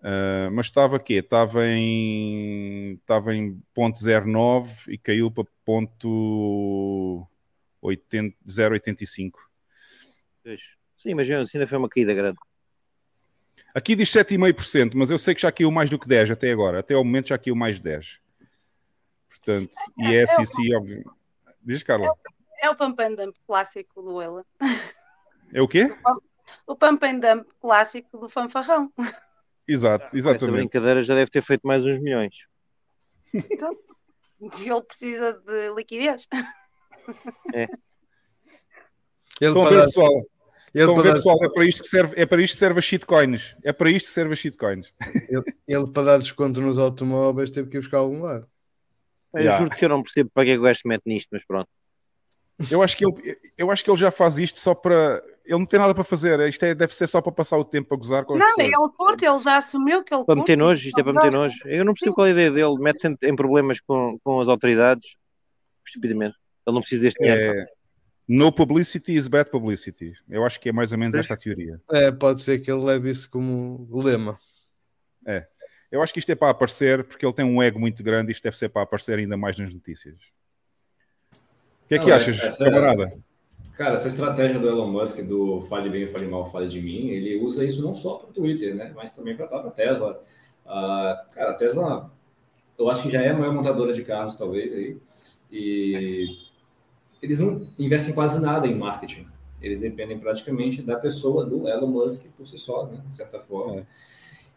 Uh, 0.00 0.50
mas 0.52 0.66
estava 0.66 0.96
aqui, 0.96 1.14
estava 1.14 1.66
em 1.66 2.94
estava 2.94 3.34
em 3.34 3.62
ponto 3.72 3.98
09 4.02 4.92
e 4.92 4.98
caiu 4.98 5.30
para 5.30 5.44
ponto 5.64 7.26
0,85. 7.82 9.30
Sim, 10.96 11.14
mas 11.14 11.30
assim 11.30 11.56
ainda 11.58 11.68
foi 11.68 11.78
uma 11.78 11.88
caída 11.88 12.12
grande. 12.12 12.38
Aqui 13.74 13.96
diz 13.96 14.10
7,5%, 14.10 14.92
mas 14.94 15.10
eu 15.10 15.18
sei 15.18 15.34
que 15.34 15.40
já 15.40 15.50
caiu 15.50 15.70
mais 15.70 15.88
do 15.88 15.98
que 15.98 16.06
10 16.06 16.32
até 16.32 16.50
agora. 16.50 16.80
Até 16.80 16.94
ao 16.94 17.04
momento 17.04 17.28
já 17.28 17.38
caiu 17.38 17.56
mais 17.56 17.78
10. 17.78 18.20
Portanto, 19.28 19.74
e 19.98 20.14
é 20.14 20.26
SEC, 20.26 20.74
óbvio. 20.76 21.04
Diz, 21.62 21.82
Carla. 21.82 22.12
É 22.60 22.68
o 22.68 22.76
pump 22.76 23.02
and 23.02 23.14
dump 23.14 23.36
clássico 23.46 24.02
do 24.02 24.20
Ela. 24.20 24.44
É 25.52 25.62
o 25.62 25.66
quê? 25.66 25.94
O 26.66 26.76
pump 26.76 27.04
and 27.04 27.18
dump 27.18 27.48
clássico 27.60 28.18
do 28.18 28.28
fanfarrão. 28.28 28.92
Exato, 29.66 30.16
exatamente. 30.16 30.44
Essa 30.44 30.52
brincadeira 30.52 31.02
já 31.02 31.14
deve 31.14 31.30
ter 31.30 31.42
feito 31.42 31.66
mais 31.66 31.84
uns 31.84 31.98
milhões. 31.98 32.46
Então, 33.32 33.70
ele 34.40 34.82
precisa 34.82 35.32
de 35.32 35.74
liquidez. 35.74 36.28
É. 37.54 37.62
Ele 39.40 39.50
Estão 39.50 39.64
a 39.64 39.70
ver, 39.70 39.80
pessoal? 39.82 40.26
Ele 40.74 40.84
Estão 40.84 40.98
a 40.98 41.02
ver, 41.02 41.12
pessoal? 41.12 41.38
É 41.42 41.48
para, 41.50 41.66
isto 41.66 41.82
que 41.82 41.88
serve, 41.88 42.14
é 42.20 42.24
para 42.24 42.42
isto 42.42 42.54
que 42.54 42.58
serve 42.58 42.78
a 42.78 42.82
shitcoins. 42.82 43.54
É 43.62 43.72
para 43.72 43.90
isto 43.90 44.06
que 44.06 44.12
serve 44.12 44.32
a 44.32 44.36
shitcoins. 44.36 44.92
Ele, 45.28 45.42
ele 45.68 45.86
para 45.88 46.02
dar 46.02 46.18
desconto 46.18 46.60
nos 46.62 46.78
automóveis, 46.78 47.50
teve 47.50 47.68
que 47.68 47.76
ir 47.76 47.80
buscar 47.80 47.98
algum 47.98 48.22
lado. 48.22 48.46
Eu 49.34 49.40
yeah. 49.40 49.58
juro 49.58 49.76
que 49.76 49.84
eu 49.84 49.88
não 49.88 50.02
percebo 50.02 50.30
para 50.32 50.44
que 50.44 50.50
é 50.50 50.54
que 50.54 50.60
o 50.60 50.62
gajo 50.62 50.80
mete 50.86 51.02
nisto, 51.06 51.28
mas 51.32 51.44
pronto. 51.44 51.68
Eu 52.70 52.82
acho, 52.82 52.96
que 52.96 53.04
ele, 53.04 53.36
eu 53.58 53.70
acho 53.70 53.82
que 53.82 53.90
ele 53.90 53.98
já 53.98 54.10
faz 54.10 54.38
isto 54.38 54.58
só 54.58 54.74
para. 54.74 55.22
Ele 55.44 55.58
não 55.58 55.66
tem 55.66 55.80
nada 55.80 55.94
para 55.94 56.04
fazer. 56.04 56.38
Isto 56.40 56.64
é, 56.64 56.74
deve 56.74 56.94
ser 56.94 57.06
só 57.06 57.20
para 57.20 57.32
passar 57.32 57.58
o 57.58 57.64
tempo 57.64 57.92
a 57.92 57.96
gozar 57.96 58.24
com 58.24 58.34
as 58.34 58.38
não, 58.38 58.46
pessoas. 58.54 58.70
Não, 58.70 58.84
ele 58.84 58.92
curte, 58.96 59.24
ele 59.24 59.38
já 59.38 59.56
assumiu 59.56 60.04
que 60.04 60.14
ele 60.14 60.24
Para 60.24 60.36
meter 60.36 60.56
nojo, 60.56 60.86
isto 60.86 61.00
é 61.00 61.02
para 61.02 61.12
meter 61.12 61.32
nojo. 61.32 61.56
Eu 61.64 61.84
não 61.84 61.92
percebo 61.92 62.12
Sim. 62.12 62.14
qual 62.14 62.26
é 62.26 62.30
a 62.30 62.32
ideia 62.32 62.50
dele. 62.50 62.78
Mete-se 62.78 63.08
em, 63.08 63.16
em, 63.22 63.34
problemas 63.34 63.80
com, 63.80 64.18
com 64.22 64.40
as 64.40 64.48
autoridades. 64.48 65.16
Estupidamente. 65.84 66.36
Ele 66.66 66.74
não 66.74 66.80
precisa 66.80 67.02
deste 67.02 67.18
dinheiro. 67.18 67.60
É... 67.60 67.66
No 68.34 68.50
publicity 68.50 69.14
is 69.14 69.28
bad 69.28 69.50
publicity. 69.50 70.14
Eu 70.26 70.42
acho 70.46 70.58
que 70.58 70.70
é 70.70 70.72
mais 70.72 70.90
ou 70.90 70.96
menos 70.96 71.14
esta 71.14 71.34
a 71.34 71.36
teoria. 71.36 71.78
É, 71.90 72.10
pode 72.10 72.40
ser 72.40 72.60
que 72.60 72.70
ele 72.70 72.80
leve 72.80 73.10
isso 73.10 73.28
como 73.28 73.86
lema. 73.92 74.38
É. 75.26 75.46
Eu 75.90 76.00
acho 76.00 76.14
que 76.14 76.18
isto 76.18 76.32
é 76.32 76.34
para 76.34 76.48
aparecer, 76.48 77.04
porque 77.04 77.26
ele 77.26 77.34
tem 77.34 77.44
um 77.44 77.62
ego 77.62 77.78
muito 77.78 78.02
grande 78.02 78.30
e 78.30 78.32
isto 78.32 78.42
deve 78.42 78.56
ser 78.56 78.70
para 78.70 78.84
aparecer 78.84 79.18
ainda 79.18 79.36
mais 79.36 79.58
nas 79.58 79.70
notícias. 79.70 80.14
O 81.34 81.88
que 81.88 81.96
é 81.96 81.98
que 81.98 82.06
não, 82.06 82.16
achas, 82.16 82.42
essa, 82.42 82.64
camarada? 82.64 83.12
Cara, 83.76 83.92
essa 83.92 84.08
estratégia 84.08 84.58
do 84.58 84.66
Elon 84.66 84.90
Musk 84.90 85.20
do 85.24 85.60
fale 85.68 85.90
bem, 85.90 86.08
fale 86.08 86.26
mal, 86.26 86.50
fale 86.50 86.68
de 86.68 86.80
mim, 86.80 87.10
ele 87.10 87.36
usa 87.36 87.66
isso 87.66 87.82
não 87.82 87.92
só 87.92 88.14
para 88.14 88.30
o 88.30 88.32
Twitter, 88.32 88.74
né? 88.74 88.94
Mas 88.96 89.12
também 89.12 89.36
para 89.36 89.44
a 89.44 89.70
Tesla. 89.70 90.22
Uh, 90.64 91.34
cara, 91.34 91.50
a 91.50 91.54
Tesla, 91.54 92.10
eu 92.78 92.88
acho 92.88 93.02
que 93.02 93.10
já 93.10 93.20
é 93.20 93.28
a 93.28 93.36
maior 93.36 93.52
montadora 93.52 93.92
de 93.92 94.02
carros, 94.02 94.36
talvez, 94.36 94.72
aí. 94.72 94.96
E 95.50 96.50
eles 97.22 97.38
não 97.38 97.66
investem 97.78 98.12
quase 98.12 98.40
nada 98.40 98.66
em 98.66 98.74
marketing. 98.74 99.26
Eles 99.62 99.80
dependem 99.80 100.18
praticamente 100.18 100.82
da 100.82 100.96
pessoa 100.96 101.46
do 101.46 101.68
Elon 101.68 101.86
Musk 101.86 102.26
por 102.36 102.46
si 102.46 102.58
só, 102.58 102.86
né? 102.86 103.00
De 103.06 103.14
certa 103.14 103.38
forma. 103.38 103.80
É. 103.80 103.86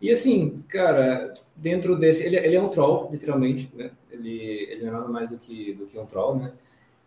E 0.01 0.11
assim, 0.11 0.63
cara, 0.67 1.31
dentro 1.55 1.95
desse. 1.95 2.25
Ele, 2.25 2.37
ele 2.37 2.55
é 2.55 2.61
um 2.61 2.69
troll, 2.69 3.09
literalmente, 3.11 3.69
né? 3.75 3.91
Ele, 4.11 4.67
ele 4.71 4.81
não 4.83 4.89
é 4.89 4.91
nada 4.91 5.07
mais 5.07 5.29
do 5.29 5.37
que, 5.37 5.73
do 5.73 5.85
que 5.85 5.97
um 5.99 6.05
troll, 6.07 6.37
né? 6.37 6.51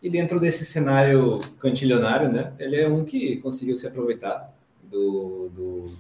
E 0.01 0.09
dentro 0.09 0.39
desse 0.39 0.65
cenário 0.65 1.39
cantilionário, 1.61 2.33
né? 2.33 2.53
Ele 2.59 2.77
é 2.77 2.89
um 2.89 3.05
que 3.05 3.39
conseguiu 3.39 3.75
se 3.75 3.87
aproveitar 3.87 4.55
do, 4.83 5.49
do 5.49 5.91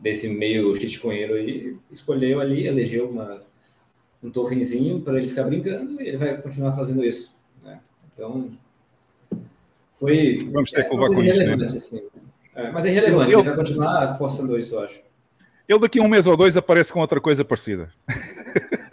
desse 0.00 0.28
meio 0.28 0.74
shitcoinheiro 0.76 1.38
e 1.38 1.76
escolheu 1.90 2.40
ali, 2.40 2.66
elegeu 2.66 3.08
uma, 3.08 3.42
um 4.22 4.30
tokenzinho 4.30 5.00
para 5.00 5.18
ele 5.18 5.28
ficar 5.28 5.44
brincando 5.44 6.00
e 6.00 6.08
ele 6.08 6.18
vai 6.18 6.40
continuar 6.40 6.72
fazendo 6.72 7.04
isso. 7.04 7.33
Então, 8.14 8.50
foi. 9.92 10.38
Vamos 10.52 10.70
ter 10.70 10.84
que 10.84 10.94
levar 10.94 11.08
com 11.08 11.22
isso, 11.22 11.42
né? 11.42 11.64
Assim. 11.64 12.02
É, 12.54 12.70
mas 12.70 12.84
é 12.84 12.90
relevante, 12.90 13.32
ele, 13.32 13.40
ele 13.40 13.48
vai 13.50 13.56
continuar 13.56 14.16
forçando 14.16 14.58
isso, 14.58 14.76
eu 14.76 14.80
acho. 14.80 15.02
Ele 15.68 15.78
daqui 15.80 15.98
a 15.98 16.02
um 16.02 16.08
mês 16.08 16.26
ou 16.26 16.36
dois 16.36 16.56
aparece 16.56 16.92
com 16.92 17.00
outra 17.00 17.20
coisa 17.20 17.44
parecida. 17.44 17.90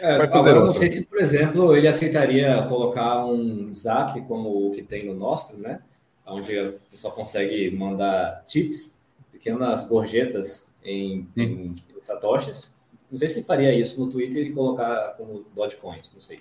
É, 0.00 0.16
vai 0.16 0.28
fazer 0.28 0.50
agora, 0.50 0.66
não 0.66 0.72
sei 0.72 0.88
se, 0.88 1.06
por 1.06 1.20
exemplo, 1.20 1.76
ele 1.76 1.88
aceitaria 1.88 2.62
colocar 2.68 3.26
um 3.26 3.74
zap 3.74 4.20
como 4.28 4.68
o 4.68 4.70
que 4.70 4.80
tem 4.80 5.06
no 5.06 5.12
Nostro, 5.12 5.58
né? 5.58 5.80
Onde 6.24 6.56
o 6.56 6.78
pessoal 6.88 7.12
consegue 7.12 7.68
mandar 7.72 8.44
tips, 8.46 8.96
pequenas 9.32 9.88
gorjetas 9.88 10.68
em, 10.84 11.26
hum. 11.36 11.74
em 11.96 12.00
satoshis. 12.00 12.76
Não 13.10 13.18
sei 13.18 13.26
se 13.26 13.38
ele 13.38 13.44
faria 13.44 13.74
isso 13.74 14.00
no 14.00 14.08
Twitter 14.08 14.46
e 14.46 14.52
colocar 14.52 15.14
como 15.16 15.44
Dogecoins, 15.54 16.12
não 16.14 16.20
sei. 16.20 16.38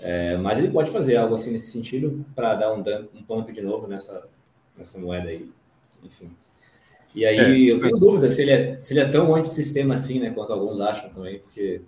É, 0.00 0.36
mas 0.36 0.58
ele 0.58 0.70
pode 0.70 0.90
fazer 0.90 1.16
algo 1.16 1.34
assim 1.34 1.52
nesse 1.52 1.70
sentido 1.70 2.24
para 2.34 2.54
dar 2.54 2.72
um, 2.72 2.82
dump, 2.82 3.08
um 3.14 3.22
pump 3.22 3.52
de 3.52 3.62
novo 3.62 3.86
nessa, 3.86 4.28
nessa 4.76 4.98
moeda 4.98 5.28
aí. 5.28 5.48
Enfim. 6.04 6.30
E 7.14 7.24
aí 7.24 7.68
é, 7.68 7.72
eu 7.72 7.78
tenho 7.78 7.98
dúvida 7.98 8.28
se 8.28 8.42
ele 8.42 8.50
é, 8.50 8.78
se 8.80 8.92
ele 8.92 9.00
é 9.00 9.08
tão 9.08 9.34
antissistema 9.34 9.94
assim, 9.94 10.20
né? 10.20 10.30
Quanto 10.30 10.52
alguns 10.52 10.80
acham 10.80 11.10
também, 11.10 11.38
porque 11.38 11.80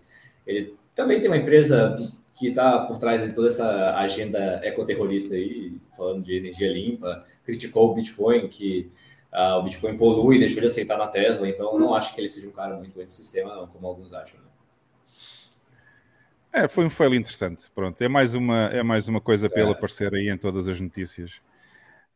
ele 0.47 0.75
também 0.95 1.21
tem 1.21 1.29
uma 1.29 1.37
empresa 1.37 1.97
que 2.35 2.49
está 2.49 2.81
por 2.81 2.99
trás 2.99 3.23
de 3.23 3.33
toda 3.35 3.49
essa 3.49 3.95
agenda 3.97 4.61
ecoterrorista 4.65 5.35
aí, 5.35 5.75
falando 5.97 6.25
de 6.25 6.37
energia 6.37 6.73
limpa, 6.73 7.25
criticou 7.45 7.91
o 7.91 7.95
Bitcoin, 7.95 8.49
que 8.49 8.91
uh, 9.33 9.59
o 9.59 9.63
Bitcoin 9.63 9.97
polui, 9.97 10.39
deixou 10.39 10.61
de 10.61 10.67
aceitar 10.67 10.97
na 10.97 11.07
Tesla, 11.07 11.47
então 11.47 11.79
não 11.79 11.95
acho 11.95 12.15
que 12.15 12.21
ele 12.21 12.31
seja 12.31 12.49
um 12.49 12.53
cara 12.53 12.77
muito 12.77 12.99
antissistema, 12.99 13.55
não, 13.55 13.67
como 13.67 13.87
alguns 13.87 14.15
acham. 14.15 14.41
Né? 14.41 14.50
É, 16.53 16.67
foi 16.67 16.85
um 16.85 16.91
fail 16.91 17.15
interessante. 17.15 17.71
Pronto, 17.75 18.01
é 18.03 18.09
mais 18.09 18.35
uma, 18.35 18.67
é 18.67 18.83
mais 18.83 19.09
uma 19.09 19.21
coisa 19.21 19.49
para 19.49 19.63
ele 19.63 19.71
é. 19.71 19.73
aparecer 19.73 20.13
aí 20.15 20.29
em 20.29 20.37
todas 20.37 20.67
as 20.67 20.81
notícias. 20.81 21.41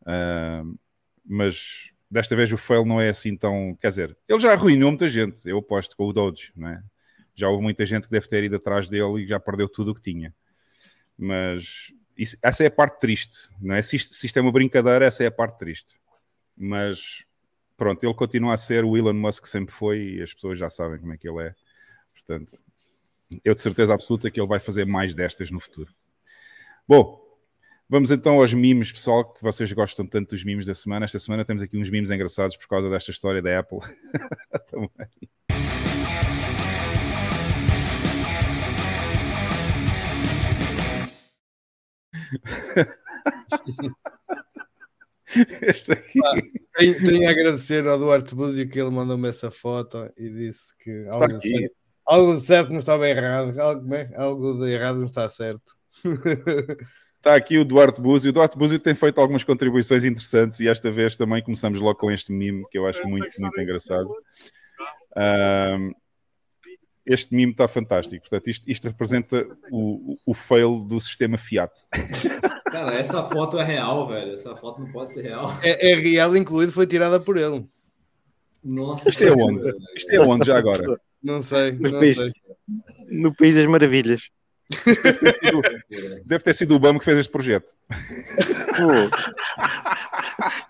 Uh, 0.03 0.77
mas 1.25 1.91
desta 2.11 2.37
vez 2.37 2.53
o 2.53 2.57
fail 2.57 2.85
não 2.85 3.01
é 3.01 3.09
assim 3.09 3.37
tão. 3.37 3.77
Quer 3.81 3.89
dizer, 3.89 4.17
ele 4.29 4.41
já 4.41 4.53
arruinou 4.53 4.91
muita 4.91 5.09
gente, 5.09 5.49
eu 5.49 5.59
aposto, 5.59 5.97
com 5.97 6.07
o 6.07 6.13
Doge, 6.13 6.53
não 6.55 6.69
é? 6.69 6.83
Já 7.35 7.49
houve 7.49 7.63
muita 7.63 7.85
gente 7.87 8.07
que 8.07 8.13
deve 8.13 8.29
ter 8.29 8.45
ido 8.45 8.57
atrás 8.57 8.89
dele 8.89 9.23
e 9.23 9.27
já 9.27 9.41
perdeu 9.41 9.69
tudo 9.69 9.91
o 9.91 9.95
que 9.95 10.01
tinha. 10.01 10.35
Mas 11.17 11.93
isso, 12.17 12.37
essa 12.43 12.63
é 12.63 12.67
a 12.67 12.71
parte 12.71 12.99
triste, 13.01 13.49
não 13.61 13.75
é? 13.75 13.83
Se 13.83 13.97
isto, 13.97 14.15
se 14.15 14.27
isto 14.27 14.39
é 14.39 14.43
uma 14.43 14.53
brincadeira, 14.53 15.05
essa 15.05 15.25
é 15.25 15.27
a 15.27 15.33
parte 15.33 15.59
triste. 15.59 16.01
Mas 16.57 17.25
pronto, 17.77 18.05
ele 18.05 18.15
continua 18.15 18.55
a 18.55 18.57
ser 18.57 18.85
o 18.85 18.97
Elon 18.97 19.15
Musk 19.15 19.43
que 19.43 19.49
sempre 19.49 19.75
foi 19.75 19.99
e 20.17 20.23
as 20.23 20.33
pessoas 20.33 20.59
já 20.59 20.69
sabem 20.69 20.99
como 20.99 21.13
é 21.13 21.17
que 21.19 21.29
ele 21.29 21.43
é. 21.43 21.55
Portanto, 22.13 22.53
eu 23.45 23.55
de 23.55 23.63
certeza 23.63 23.95
absoluta 23.95 24.31
que 24.31 24.41
ele 24.41 24.49
vai 24.49 24.61
fazer 24.61 24.85
mais 24.85 25.15
destas 25.15 25.51
no 25.51 25.61
futuro. 25.61 25.93
Bom, 26.87 27.21
vamos 27.89 28.11
então 28.11 28.41
aos 28.41 28.53
memes, 28.53 28.93
pessoal, 28.93 29.33
que 29.33 29.43
vocês 29.43 29.73
gostam 29.73 30.07
tanto 30.07 30.31
dos 30.31 30.45
memes 30.45 30.67
da 30.67 30.75
semana. 30.75 31.05
Esta 31.05 31.19
semana 31.19 31.45
temos 31.45 31.63
aqui 31.63 31.77
uns 31.77 31.91
memes 31.91 32.11
engraçados 32.11 32.57
por 32.57 32.69
causa 32.69 32.91
desta 32.91 33.11
história 33.11 33.43
da 33.43 33.59
Apple. 33.59 33.79
Também. 34.71 35.09
Este 45.63 45.93
aqui. 45.93 46.21
Ah, 46.25 46.35
tenho, 46.79 46.99
tenho, 47.01 47.29
a 47.29 47.31
agradecer 47.31 47.87
ao 47.89 47.99
Duarte 47.99 48.35
Búzio 48.35 48.69
que 48.69 48.79
ele 48.79 48.91
mandou-me 48.91 49.29
essa 49.29 49.51
foto 49.51 50.11
e 50.17 50.29
disse 50.31 50.77
que 50.79 51.07
algo, 51.09 51.29
tá 51.29 51.41
certo, 51.41 51.75
algo 52.07 52.37
de 52.37 52.47
certo 52.47 52.71
não 52.71 52.79
estava 52.79 53.09
errado, 53.09 53.59
algo, 53.59 53.83
bem, 53.83 54.09
algo 54.17 54.59
de 54.59 54.71
errado 54.71 54.99
não 54.99 55.07
está 55.07 55.29
certo. 55.29 55.75
Está 57.17 57.37
aqui 57.37 57.57
o 57.57 57.65
Duarte 57.65 58.03
Búzio. 58.03 58.29
O 58.29 58.33
Duarte 58.35 58.59
Búzio 58.59 58.79
tem 58.79 58.95
feito 58.95 59.19
algumas 59.19 59.43
contribuições 59.43 60.05
interessantes 60.05 60.61
e 60.61 60.69
esta 60.69 60.91
vez 60.91 61.17
também 61.17 61.43
começamos 61.43 61.81
logo 61.81 61.99
com 61.99 62.11
este 62.11 62.31
meme 62.31 62.67
que 62.71 62.77
eu 62.77 62.87
acho 62.87 63.03
muito, 63.09 63.41
muito 63.41 63.59
engraçado. 63.59 64.11
Um, 65.17 65.93
este 67.07 67.35
meme 67.35 67.53
está 67.53 67.67
fantástico. 67.67 68.21
Portanto, 68.29 68.49
isto, 68.49 68.71
isto 68.71 68.89
representa 68.89 69.47
o, 69.71 70.19
o 70.27 70.35
fail 70.35 70.85
do 70.85 71.01
sistema 71.01 71.39
Fiat. 71.39 71.73
Cara, 72.71 72.95
essa 72.95 73.23
foto 73.23 73.59
é 73.59 73.65
real, 73.65 74.07
velho. 74.07 74.35
Essa 74.35 74.55
foto 74.57 74.83
não 74.83 74.93
pode 74.93 75.15
ser 75.15 75.23
real. 75.23 75.51
É, 75.63 75.93
é 75.93 75.95
real, 75.95 76.37
incluído, 76.37 76.73
foi 76.73 76.87
tirada 76.87 77.21
por 77.21 77.39
ele. 77.39 77.67
Nossa. 78.63 79.09
Isto 79.09 79.25
é 79.25 79.33
onde? 79.33 79.75
Isto 79.95 80.13
é 80.13 80.21
onde 80.21 80.47
já 80.47 80.59
agora? 80.59 81.01
Não 81.25 81.41
sei. 81.41 81.73
No, 81.73 81.91
não 81.91 81.99
país, 81.99 82.17
sei. 82.17 82.33
no 83.09 83.35
país 83.35 83.55
das 83.55 83.67
maravilhas. 83.67 84.29
Deve 84.85 85.19
ter, 85.19 85.33
sido, 85.33 85.63
deve 86.25 86.45
ter 86.45 86.55
sido 86.55 86.75
o 86.75 86.79
BAM 86.79 86.99
que 86.99 87.05
fez 87.05 87.19
este 87.19 87.33
projeto. 87.33 87.73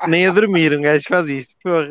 Nem 0.06 0.26
a 0.26 0.32
dormir, 0.32 0.76
um 0.76 0.82
gajo 0.82 1.04
faz 1.08 1.28
isto. 1.28 1.54
Porra. 1.62 1.90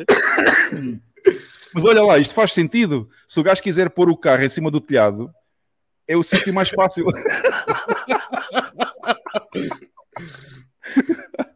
Mas 1.74 1.86
olha 1.86 2.03
lá, 2.03 2.18
isto 2.18 2.34
faz 2.34 2.53
sentido. 2.53 3.09
Se 3.28 3.39
o 3.39 3.43
gajo 3.43 3.61
quiser 3.61 3.89
pôr 3.89 4.09
o 4.09 4.18
carro 4.18 4.43
em 4.43 4.49
cima 4.49 4.72
do 4.72 4.80
telhado, 4.80 5.30
é 6.07 6.16
o 6.16 6.24
sítio 6.24 6.53
mais 6.53 6.70
fácil. 6.70 7.05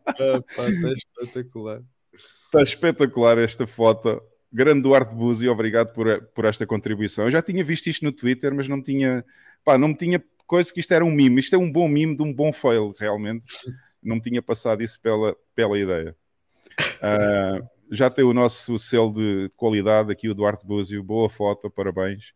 ah, 0.07 0.41
está 0.49 0.91
espetacular. 0.93 1.81
Está 2.45 2.61
espetacular 2.61 3.37
esta 3.37 3.67
foto. 3.67 4.21
Grande 4.57 4.81
Duarte 4.81 5.15
Buzzi, 5.15 5.47
obrigado 5.47 5.93
por, 5.93 6.19
por 6.33 6.43
esta 6.43 6.65
contribuição. 6.65 7.25
Eu 7.25 7.31
já 7.31 7.43
tinha 7.43 7.63
visto 7.63 7.85
isto 7.85 8.03
no 8.03 8.11
Twitter, 8.11 8.51
mas 8.55 8.67
não 8.67 8.81
tinha, 8.81 9.23
pá, 9.63 9.77
não 9.77 9.89
me 9.89 9.95
tinha 9.95 10.19
coisa 10.47 10.73
que 10.73 10.79
isto 10.79 10.91
era 10.95 11.05
um 11.05 11.11
mime. 11.11 11.39
Isto 11.39 11.55
é 11.55 11.59
um 11.59 11.71
bom 11.71 11.87
mime 11.87 12.17
de 12.17 12.23
um 12.23 12.33
bom 12.33 12.51
fail, 12.51 12.91
realmente. 12.99 13.45
Não 14.01 14.15
me 14.15 14.21
tinha 14.21 14.41
passado 14.41 14.81
isso 14.81 14.99
pela, 14.99 15.37
pela 15.53 15.77
ideia. 15.77 16.15
Uh, 16.79 17.63
já 17.91 18.09
tem 18.09 18.25
o 18.25 18.33
nosso 18.33 18.79
selo 18.79 19.13
de 19.13 19.51
qualidade 19.55 20.11
aqui, 20.11 20.27
o 20.27 20.33
Duarte 20.33 20.65
Búzio. 20.65 21.03
Boa 21.03 21.29
foto, 21.29 21.69
parabéns. 21.69 22.33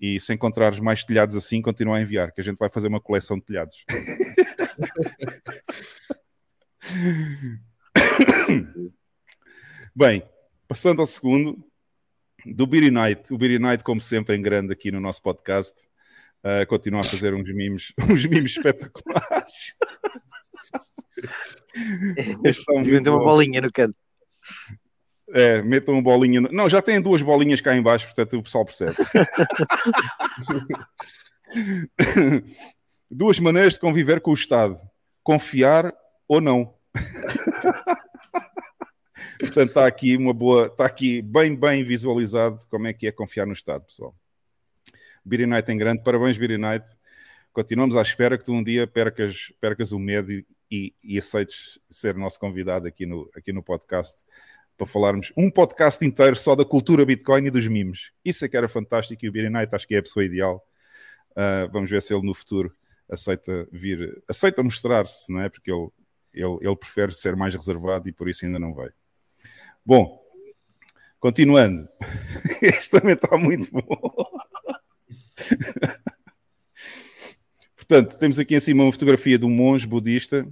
E 0.00 0.20
se 0.20 0.32
encontrares 0.32 0.78
mais 0.78 1.02
telhados 1.02 1.34
assim, 1.34 1.60
continua 1.60 1.96
a 1.96 2.00
enviar, 2.00 2.30
que 2.30 2.40
a 2.40 2.44
gente 2.44 2.58
vai 2.58 2.70
fazer 2.70 2.86
uma 2.86 3.00
coleção 3.00 3.38
de 3.38 3.44
telhados. 3.44 3.84
Bem, 9.96 10.22
passando 10.68 11.00
ao 11.00 11.06
segundo, 11.06 11.64
do 12.44 12.66
Beery 12.66 12.90
Night. 12.90 13.32
O 13.32 13.38
Beery 13.38 13.58
Night, 13.58 13.82
como 13.82 14.00
sempre, 14.00 14.36
em 14.36 14.42
grande 14.42 14.72
aqui 14.72 14.90
no 14.90 15.00
nosso 15.00 15.22
podcast. 15.22 15.86
Uh, 16.44 16.66
continua 16.68 17.00
a 17.00 17.04
fazer 17.04 17.34
uns 17.34 17.52
mimos, 17.52 17.92
uns 18.08 18.26
mimos 18.26 18.52
espetaculares. 18.52 19.74
É 22.44 23.10
uma 23.10 23.18
bolinha 23.18 23.60
no 23.60 23.70
canto. 23.70 23.98
É, 25.30 25.60
metam 25.62 25.94
uma 25.94 26.02
bolinha. 26.02 26.40
No... 26.40 26.48
Não, 26.50 26.68
já 26.68 26.80
têm 26.80 27.00
duas 27.00 27.20
bolinhas 27.20 27.60
cá 27.60 27.76
em 27.76 27.82
baixo, 27.82 28.06
portanto 28.06 28.38
o 28.38 28.42
pessoal 28.42 28.64
percebe. 28.64 28.96
duas 33.10 33.38
maneiras 33.38 33.74
de 33.74 33.80
conviver 33.80 34.22
com 34.22 34.30
o 34.30 34.34
Estado: 34.34 34.74
confiar 35.22 35.92
ou 36.26 36.40
não. 36.40 36.74
Portanto, 39.38 39.68
está 39.68 39.86
aqui 39.86 40.16
uma 40.16 40.32
boa, 40.32 40.66
está 40.66 40.86
aqui 40.86 41.22
bem, 41.22 41.54
bem 41.54 41.84
visualizado 41.84 42.58
como 42.70 42.86
é 42.86 42.92
que 42.92 43.06
é 43.06 43.12
confiar 43.12 43.46
no 43.46 43.52
Estado, 43.52 43.84
pessoal. 43.84 44.14
Beery 45.24 45.46
Night 45.46 45.70
em 45.70 45.76
grande, 45.76 46.02
parabéns, 46.02 46.38
Beery 46.38 46.58
Night. 46.58 46.86
Continuamos 47.52 47.96
à 47.96 48.02
espera 48.02 48.38
que 48.38 48.44
tu 48.44 48.52
um 48.52 48.62
dia 48.62 48.86
percas, 48.86 49.52
percas 49.60 49.90
o 49.90 49.98
medo 49.98 50.30
e, 50.30 50.46
e, 50.70 50.94
e 51.02 51.18
aceites 51.18 51.78
ser 51.90 52.14
nosso 52.14 52.38
convidado 52.38 52.86
aqui 52.86 53.06
no, 53.06 53.28
aqui 53.34 53.52
no 53.52 53.62
podcast 53.62 54.22
para 54.76 54.86
falarmos 54.86 55.32
um 55.36 55.50
podcast 55.50 56.04
inteiro 56.04 56.36
só 56.36 56.54
da 56.54 56.64
cultura 56.64 57.04
Bitcoin 57.04 57.46
e 57.46 57.50
dos 57.50 57.66
memes. 57.66 58.12
Isso 58.24 58.44
é 58.44 58.48
que 58.48 58.56
era 58.56 58.68
fantástico 58.68 59.24
e 59.24 59.28
o 59.28 59.32
Beery 59.32 59.48
Knight 59.48 59.74
acho 59.74 59.86
que 59.86 59.94
é 59.94 59.98
a 59.98 60.02
pessoa 60.02 60.24
ideal. 60.24 60.64
Uh, 61.32 61.70
vamos 61.72 61.90
ver 61.90 62.02
se 62.02 62.14
ele 62.14 62.26
no 62.26 62.34
futuro 62.34 62.74
aceita 63.10 63.66
vir, 63.72 64.22
aceita 64.28 64.62
mostrar-se, 64.62 65.32
não 65.32 65.40
é? 65.40 65.48
Porque 65.48 65.72
ele, 65.72 65.88
ele, 66.32 66.58
ele 66.60 66.76
prefere 66.76 67.12
ser 67.12 67.34
mais 67.36 67.54
reservado 67.54 68.08
e 68.08 68.12
por 68.12 68.28
isso 68.28 68.44
ainda 68.44 68.58
não 68.58 68.74
vai. 68.74 68.90
Bom, 69.86 70.20
continuando. 71.20 71.88
este 72.60 72.90
também 72.90 73.14
está 73.14 73.38
muito 73.38 73.70
bom. 73.70 73.96
Portanto, 77.76 78.18
temos 78.18 78.36
aqui 78.40 78.56
em 78.56 78.60
cima 78.60 78.82
uma 78.82 78.90
fotografia 78.90 79.38
de 79.38 79.46
um 79.46 79.50
monge 79.50 79.86
budista 79.86 80.44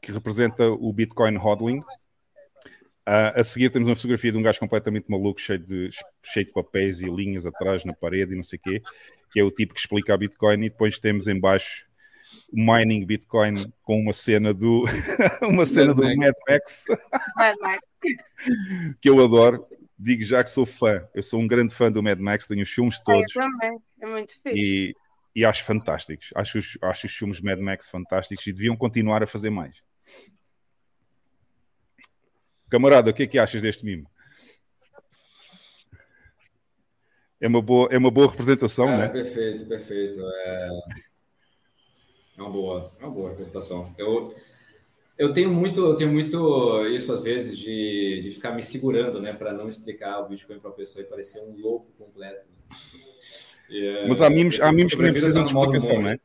que 0.00 0.10
representa 0.10 0.70
o 0.70 0.90
Bitcoin 0.90 1.36
hodling. 1.36 1.80
Uh, 3.06 3.36
a 3.36 3.44
seguir 3.44 3.68
temos 3.68 3.90
uma 3.90 3.94
fotografia 3.94 4.32
de 4.32 4.38
um 4.38 4.42
gajo 4.42 4.58
completamente 4.58 5.10
maluco, 5.10 5.38
cheio 5.38 5.58
de, 5.58 5.90
cheio 6.24 6.46
de 6.46 6.52
papéis 6.52 7.02
e 7.02 7.10
linhas 7.10 7.44
atrás 7.44 7.84
na 7.84 7.92
parede 7.92 8.32
e 8.32 8.36
não 8.36 8.42
sei 8.42 8.58
o 8.58 8.62
quê, 8.62 8.82
que 9.30 9.38
é 9.38 9.44
o 9.44 9.50
tipo 9.50 9.74
que 9.74 9.80
explica 9.80 10.14
a 10.14 10.16
Bitcoin, 10.16 10.64
e 10.64 10.70
depois 10.70 10.98
temos 10.98 11.28
em 11.28 11.38
baixo 11.38 11.84
o 12.50 12.56
mining 12.56 13.04
Bitcoin 13.04 13.70
com 13.82 14.00
uma 14.00 14.14
cena 14.14 14.54
do 14.54 14.84
uma 15.42 15.66
cena 15.66 15.92
do 15.92 16.02
Mad 16.02 16.32
Max, 16.48 16.86
que 19.00 19.08
eu 19.08 19.22
adoro. 19.22 19.66
Digo 19.98 20.22
já 20.22 20.42
que 20.42 20.50
sou 20.50 20.66
fã, 20.66 21.06
eu 21.14 21.22
sou 21.22 21.40
um 21.40 21.46
grande 21.46 21.74
fã 21.74 21.90
do 21.90 22.02
Mad 22.02 22.18
Max, 22.18 22.46
tenho 22.46 22.62
os 22.62 22.70
filmes 22.70 22.98
todos. 23.00 23.36
Eu 23.36 23.42
também, 23.42 23.78
é 24.00 24.06
muito 24.06 24.32
fixe. 24.42 24.58
E, 24.58 24.96
e 25.34 25.44
acho 25.44 25.64
fantásticos. 25.64 26.30
Acho, 26.34 26.58
acho 26.82 27.06
os 27.06 27.12
filmes 27.14 27.40
Mad 27.40 27.60
Max 27.60 27.88
fantásticos 27.88 28.46
e 28.46 28.52
deviam 28.52 28.76
continuar 28.76 29.22
a 29.22 29.26
fazer 29.26 29.50
mais. 29.50 29.76
Camarada, 32.68 33.10
o 33.10 33.14
que 33.14 33.24
é 33.24 33.26
que 33.26 33.38
achas 33.38 33.60
deste 33.60 33.84
mimo? 33.84 34.10
É 37.40 37.48
uma 37.48 37.60
boa, 37.60 37.88
é 37.90 37.98
uma 37.98 38.10
boa 38.10 38.28
representação, 38.28 38.86
Cara, 38.86 38.98
né? 38.98 39.08
Perfeito, 39.08 39.66
perfeito. 39.66 40.20
É... 40.24 40.68
é 42.38 42.40
uma 42.40 42.50
boa, 42.50 42.92
é 42.98 43.04
uma 43.04 43.12
boa 43.12 43.30
representação. 43.30 43.94
Eu, 43.98 44.34
eu 45.22 45.32
tenho 45.32 45.52
muito, 45.52 45.80
eu 45.80 45.94
tenho 45.94 46.10
muito 46.10 46.84
isso 46.88 47.12
às 47.12 47.22
vezes 47.22 47.56
de, 47.56 48.20
de 48.22 48.30
ficar 48.30 48.50
me 48.50 48.62
segurando, 48.62 49.20
né, 49.20 49.32
para 49.32 49.52
não 49.52 49.68
explicar 49.68 50.18
o 50.18 50.28
Bitcoin 50.28 50.58
para 50.58 50.70
a 50.70 50.74
pessoa 50.74 51.00
e 51.00 51.06
parecer 51.06 51.40
um 51.40 51.56
louco 51.60 51.86
completo. 51.96 52.48
E, 53.70 53.86
é, 53.86 54.08
Mas 54.08 54.20
há 54.20 54.28
mimos, 54.28 54.60
há 54.60 54.72
mimos 54.72 54.96
que 54.96 55.00
nem 55.00 55.12
precisam 55.12 55.44
de 55.44 55.50
explicação, 55.50 56.02
né? 56.02 56.18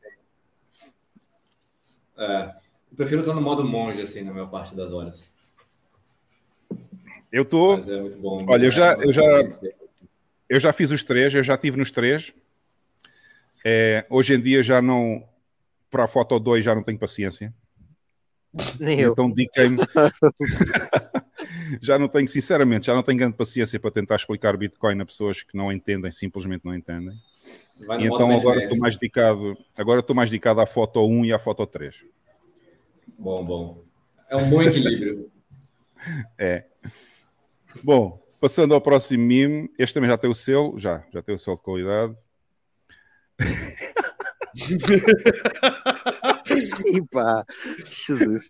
É, 2.16 2.52
eu 2.90 2.96
prefiro 2.96 3.20
estar 3.20 3.34
no 3.34 3.40
modo 3.40 3.64
monge 3.64 4.02
assim 4.02 4.22
na 4.22 4.32
maior 4.32 4.50
parte 4.50 4.74
das 4.74 4.90
horas. 4.90 5.28
Eu 7.30 7.44
estou. 7.44 7.78
É 7.78 7.82
Olha, 8.48 8.64
eu 8.64 8.72
já, 8.72 8.94
eu 8.94 9.12
já, 9.12 9.22
eu 10.48 10.58
já 10.58 10.72
fiz 10.72 10.90
os 10.90 11.04
três, 11.04 11.32
eu 11.32 11.44
já 11.44 11.56
tive 11.56 11.76
nos 11.76 11.92
três. 11.92 12.32
É, 13.64 14.04
hoje 14.10 14.34
em 14.34 14.40
dia 14.40 14.60
já 14.60 14.82
não. 14.82 15.22
Para 15.88 16.04
a 16.04 16.08
foto 16.08 16.38
2 16.40 16.64
já 16.64 16.74
não 16.74 16.82
tenho 16.82 16.98
paciência. 16.98 17.54
Nem 18.80 19.00
eu. 19.00 19.12
Então 19.12 19.30
dediquei-me. 19.30 19.78
já 21.80 21.98
não 21.98 22.08
tenho, 22.08 22.26
sinceramente, 22.26 22.86
já 22.86 22.94
não 22.94 23.02
tenho 23.02 23.18
grande 23.18 23.36
paciência 23.36 23.78
para 23.78 23.90
tentar 23.90 24.16
explicar 24.16 24.56
Bitcoin 24.56 25.00
a 25.00 25.06
pessoas 25.06 25.42
que 25.42 25.56
não 25.56 25.72
entendem, 25.72 26.10
simplesmente 26.10 26.64
não 26.64 26.74
entendem. 26.74 27.14
E 28.00 28.06
então 28.06 28.34
agora 28.34 28.64
estou 28.64 28.78
mais 28.78 28.96
dedicado, 28.96 29.56
agora 29.76 30.00
estou 30.00 30.16
mais 30.16 30.30
dedicado 30.30 30.60
à 30.60 30.66
foto 30.66 31.06
1 31.06 31.26
e 31.26 31.32
à 31.32 31.38
foto 31.38 31.66
3. 31.66 32.04
Bom, 33.18 33.44
bom. 33.44 33.84
É 34.28 34.36
um 34.36 34.50
bom 34.50 34.62
equilíbrio. 34.62 35.30
é. 36.38 36.64
Bom, 37.82 38.20
passando 38.40 38.74
ao 38.74 38.80
próximo 38.80 39.24
meme, 39.24 39.70
este 39.78 39.94
também 39.94 40.10
já 40.10 40.18
tem 40.18 40.30
o 40.30 40.34
selo, 40.34 40.78
já, 40.78 41.04
já 41.12 41.22
tem 41.22 41.34
o 41.34 41.38
selo 41.38 41.56
de 41.56 41.62
qualidade. 41.62 42.14
e 46.86 47.02
pá, 47.10 47.44
Jesus. 47.90 48.48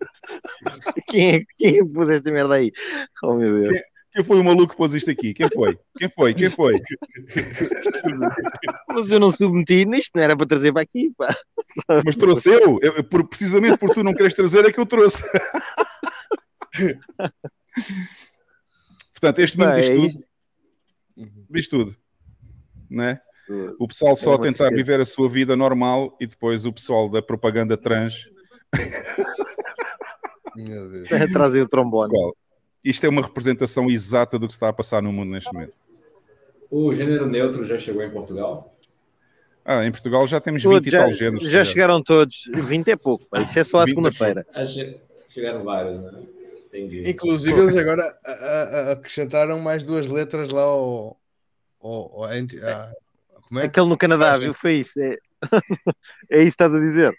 Quem 1.08 1.36
é, 1.36 1.44
quem 1.56 1.68
é 1.68 1.72
que 1.72 1.84
pôs 1.84 2.08
esta 2.08 2.30
merda 2.30 2.54
aí? 2.54 2.72
Oh 3.22 3.34
meu 3.34 3.62
Deus. 3.62 3.68
Quem, 3.68 3.82
quem 4.12 4.24
foi 4.24 4.40
o 4.40 4.44
maluco 4.44 4.72
que 4.72 4.76
pôs 4.76 4.92
isto 4.94 5.10
aqui? 5.10 5.34
Quem 5.34 5.50
foi? 5.50 5.78
Quem 5.96 6.08
foi? 6.08 6.34
Quem 6.34 6.50
foi? 6.50 6.74
Mas 8.88 9.10
eu 9.10 9.20
não 9.20 9.30
submeti 9.30 9.84
nisto, 9.84 10.16
não 10.16 10.22
era 10.22 10.34
para 10.36 10.46
trazer 10.46 10.72
para 10.72 10.82
aqui, 10.82 11.12
pá. 11.16 11.36
Mas 12.04 12.16
trouxe 12.16 12.50
eu, 12.50 12.80
eu 12.82 13.04
por, 13.04 13.28
precisamente 13.28 13.78
por 13.78 13.90
tu 13.90 14.02
não 14.02 14.14
queres 14.14 14.34
trazer 14.34 14.64
é 14.64 14.72
que 14.72 14.80
eu 14.80 14.86
trouxe. 14.86 15.22
Portanto, 19.12 19.38
este 19.40 19.58
meme 19.58 19.80
diz 19.80 19.90
tudo. 19.90 20.08
Diz 21.50 21.68
tudo. 21.68 21.94
Né? 22.90 23.20
O 23.78 23.88
pessoal 23.88 24.16
só 24.16 24.34
a 24.34 24.38
tentar 24.38 24.70
viver 24.70 25.00
a 25.00 25.04
sua 25.04 25.28
vida 25.28 25.56
normal 25.56 26.16
e 26.20 26.26
depois 26.26 26.66
o 26.66 26.72
pessoal 26.72 27.08
da 27.08 27.22
propaganda 27.22 27.76
trans. 27.76 28.28
Trazem 31.32 31.62
o 31.62 31.68
trombone. 31.68 32.10
Qual? 32.10 32.36
Isto 32.84 33.06
é 33.06 33.08
uma 33.08 33.22
representação 33.22 33.90
exata 33.90 34.38
do 34.38 34.46
que 34.46 34.52
está 34.52 34.68
a 34.68 34.72
passar 34.72 35.02
no 35.02 35.12
mundo 35.12 35.30
neste 35.30 35.52
momento. 35.52 35.72
O 36.70 36.92
gênero 36.92 37.26
neutro 37.26 37.64
já 37.64 37.78
chegou 37.78 38.02
em 38.02 38.10
Portugal? 38.10 38.74
Ah, 39.64 39.84
em 39.84 39.90
Portugal 39.90 40.26
já 40.26 40.40
temos 40.40 40.62
todos, 40.62 40.78
20 40.78 40.86
e 40.86 40.90
já, 40.90 40.98
tal 41.00 41.12
géneros. 41.12 41.50
Já 41.50 41.64
chegaram 41.64 42.02
todos. 42.02 42.48
20 42.54 42.90
é 42.90 42.96
pouco, 42.96 43.26
isso 43.36 43.58
é 43.58 43.64
só 43.64 43.80
a 43.80 43.86
segunda-feira. 43.86 44.46
Chegaram 45.30 45.62
vários, 45.62 46.00
né? 46.00 46.22
Entendi. 46.68 47.10
Inclusive, 47.10 47.58
eles 47.58 47.76
agora 47.76 48.02
a, 48.24 48.32
a, 48.32 48.92
acrescentaram 48.92 49.58
mais 49.60 49.82
duas 49.82 50.06
letras 50.06 50.50
lá 50.50 50.62
ao. 50.62 51.18
ao, 51.80 51.90
ao 51.90 52.24
a, 52.24 52.92
como 53.48 53.60
é? 53.60 53.64
Aquele 53.64 53.88
no 53.88 53.96
Canadá, 53.96 54.36
viu? 54.38 54.54
Foi 54.54 54.74
isso. 54.74 55.00
É... 55.00 55.16
é 56.30 56.38
isso 56.38 56.56
que 56.56 56.64
estás 56.64 56.74
a 56.74 56.78
dizer. 56.78 57.14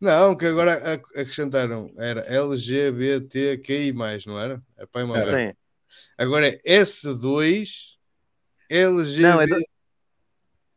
Não, 0.00 0.36
que 0.36 0.46
agora 0.46 0.94
acrescentaram. 1.16 1.90
Era 1.98 2.20
LGBTQI, 2.20 3.92
não 4.26 4.38
era? 4.38 4.62
É 4.76 4.86
pai 4.86 5.04
e 5.04 5.56
Agora 6.16 6.48
é 6.48 6.60
S2 6.64 7.96
LGBT. 8.70 9.22
Não, 9.22 9.40
é 9.40 9.46
do... 9.46 9.56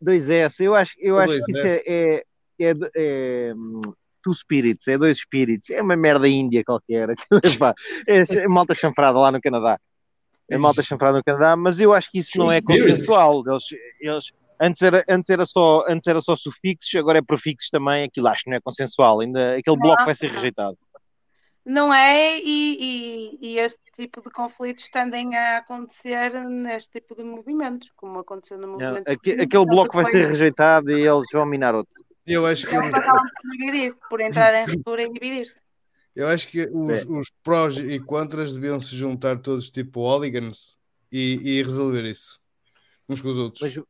2S. 0.04 0.60
Eu 0.62 0.74
acho, 0.74 0.96
eu 1.00 1.20
acho 1.20 1.46
que 1.46 1.52
isso 1.52 1.68
é, 1.68 1.84
é, 1.86 2.26
é, 2.60 2.74
é 2.96 3.54
Two 4.24 4.34
Spirits, 4.34 4.88
é 4.88 4.98
dois 4.98 5.18
espíritos, 5.18 5.70
é 5.70 5.82
uma 5.82 5.96
merda 5.96 6.28
índia 6.28 6.64
qualquer. 6.64 7.10
é, 8.08 8.44
é 8.44 8.48
malta 8.48 8.74
chanfrada 8.74 9.20
lá 9.20 9.32
no 9.32 9.42
Canadá. 9.42 9.80
a 10.52 10.58
malta 10.58 10.82
chanfrada 10.84 11.18
no 11.18 11.24
Canadá, 11.24 11.56
mas 11.56 11.80
eu 11.80 11.94
acho 11.94 12.12
que 12.12 12.20
isso 12.20 12.38
não 12.38 12.52
é 12.52 12.62
consensual. 12.62 13.44
Eles, 13.48 13.64
eles, 14.00 14.34
antes, 14.62 14.82
era, 14.82 15.04
antes, 15.10 15.30
era 15.30 15.46
só, 15.46 15.84
antes 15.88 16.08
era 16.08 16.22
só 16.22 16.36
sufixos, 16.36 16.94
agora 16.96 17.20
é 17.20 17.22
prefixos 17.22 17.70
também, 17.70 18.04
aquilo 18.04 18.28
acho 18.28 18.44
que 18.44 18.50
não 18.50 18.58
é 18.58 18.62
consensual. 18.62 19.20
Ainda, 19.20 19.58
aquele 19.58 19.78
bloco 19.78 20.06
vai 20.06 20.16
ser 20.16 20.32
rejeitado. 20.32 20.78
Não 21.66 21.94
é, 21.94 22.40
e, 22.40 22.78
e, 22.80 23.38
e, 23.40 23.60
este 23.60 23.80
tipo 23.94 24.22
de 24.22 24.32
conflitos 24.32 24.90
tendem 24.90 25.36
a 25.36 25.58
acontecer 25.58 26.34
neste 26.44 27.00
tipo 27.00 27.16
de 27.16 27.24
movimentos, 27.24 27.92
como 27.96 28.20
aconteceu 28.20 28.58
no 28.58 28.68
movimento. 28.68 29.06
Não, 29.06 29.14
aquele, 29.14 29.44
aquele 29.44 29.66
bloco 29.66 29.94
vai 29.94 30.06
ser 30.06 30.28
rejeitado 30.28 30.92
e 30.92 31.08
eles 31.08 31.28
vão 31.32 31.46
minar 31.46 31.76
outro. 31.76 31.94
Eu 32.26 32.48
acho 32.48 32.66
que. 32.66 32.76
Eles 32.76 32.92
dividir, 33.52 33.96
por 34.10 34.22
entrar 34.22 34.56
em 34.56 34.72
ruptura 34.72 35.04
e 35.04 35.12
dividir-se. 35.12 35.56
Eu 36.16 36.28
acho 36.28 36.48
que 36.48 36.68
os, 36.68 37.06
os, 37.06 37.32
prós 37.44 37.78
e 37.78 38.00
contras 38.00 38.54
deviam 38.54 38.82
se 38.82 38.96
juntar 38.96 39.40
todos 39.40 39.70
tipo 39.70 40.02
hooligans 40.02 40.78
e, 41.12 41.40
e 41.44 41.64
resolver 41.64 42.04
isso 42.04 42.42
uns 43.12 43.22
com 43.22 43.30
os 43.30 43.38
outros. 43.38 43.62
Mas, 43.62 43.86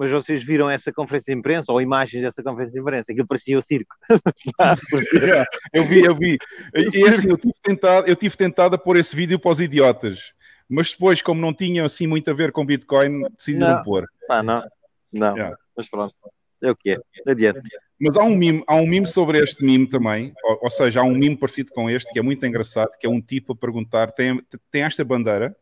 mas 0.00 0.10
vocês 0.10 0.42
viram 0.42 0.70
essa 0.70 0.90
conferência 0.90 1.30
de 1.30 1.38
imprensa 1.38 1.70
ou 1.70 1.78
imagens 1.78 2.22
dessa 2.22 2.42
conferência 2.42 2.72
de 2.72 2.80
imprensa? 2.80 3.12
Aquilo 3.12 3.26
parecia 3.26 3.58
o 3.58 3.60
circo. 3.60 3.94
eu 5.74 5.84
vi, 5.84 6.00
eu 6.02 6.14
vi. 6.14 6.38
E 6.74 7.06
assim, 7.06 7.28
eu 7.28 7.36
tive, 7.36 7.52
tentado, 7.62 8.06
eu 8.06 8.16
tive 8.16 8.34
tentado 8.34 8.76
a 8.76 8.78
pôr 8.78 8.96
esse 8.96 9.14
vídeo 9.14 9.38
para 9.38 9.50
os 9.50 9.60
idiotas, 9.60 10.32
mas 10.66 10.92
depois, 10.92 11.20
como 11.20 11.38
não 11.38 11.52
tinha 11.52 11.84
assim 11.84 12.06
muito 12.06 12.30
a 12.30 12.32
ver 12.32 12.50
com 12.50 12.64
Bitcoin, 12.64 13.28
decidi 13.36 13.58
não, 13.58 13.82
pôr. 13.82 14.06
Ah, 14.30 14.42
não, 14.42 14.64
não. 15.12 15.34
Yeah. 15.34 15.58
Mas 15.76 15.86
pronto, 15.90 16.14
é 16.62 16.70
o 16.70 16.74
que 16.74 16.92
é. 16.92 17.30
Adiante. 17.30 17.60
Mas 18.00 18.16
há 18.16 18.24
um 18.24 18.34
meme, 18.34 18.64
há 18.66 18.76
um 18.76 18.86
meme 18.86 19.06
sobre 19.06 19.38
este 19.40 19.62
meme 19.62 19.86
também, 19.86 20.32
ou, 20.42 20.60
ou, 20.62 20.70
seja, 20.70 21.00
há 21.00 21.04
um 21.04 21.14
meme 21.14 21.36
parecido 21.36 21.72
com 21.72 21.90
este 21.90 22.10
que 22.10 22.18
é 22.18 22.22
muito 22.22 22.46
engraçado, 22.46 22.96
que 22.98 23.06
é 23.06 23.10
um 23.10 23.20
tipo 23.20 23.52
a 23.52 23.56
perguntar, 23.56 24.12
tem, 24.12 24.42
tem 24.70 24.82
esta 24.82 25.04
bandeira, 25.04 25.54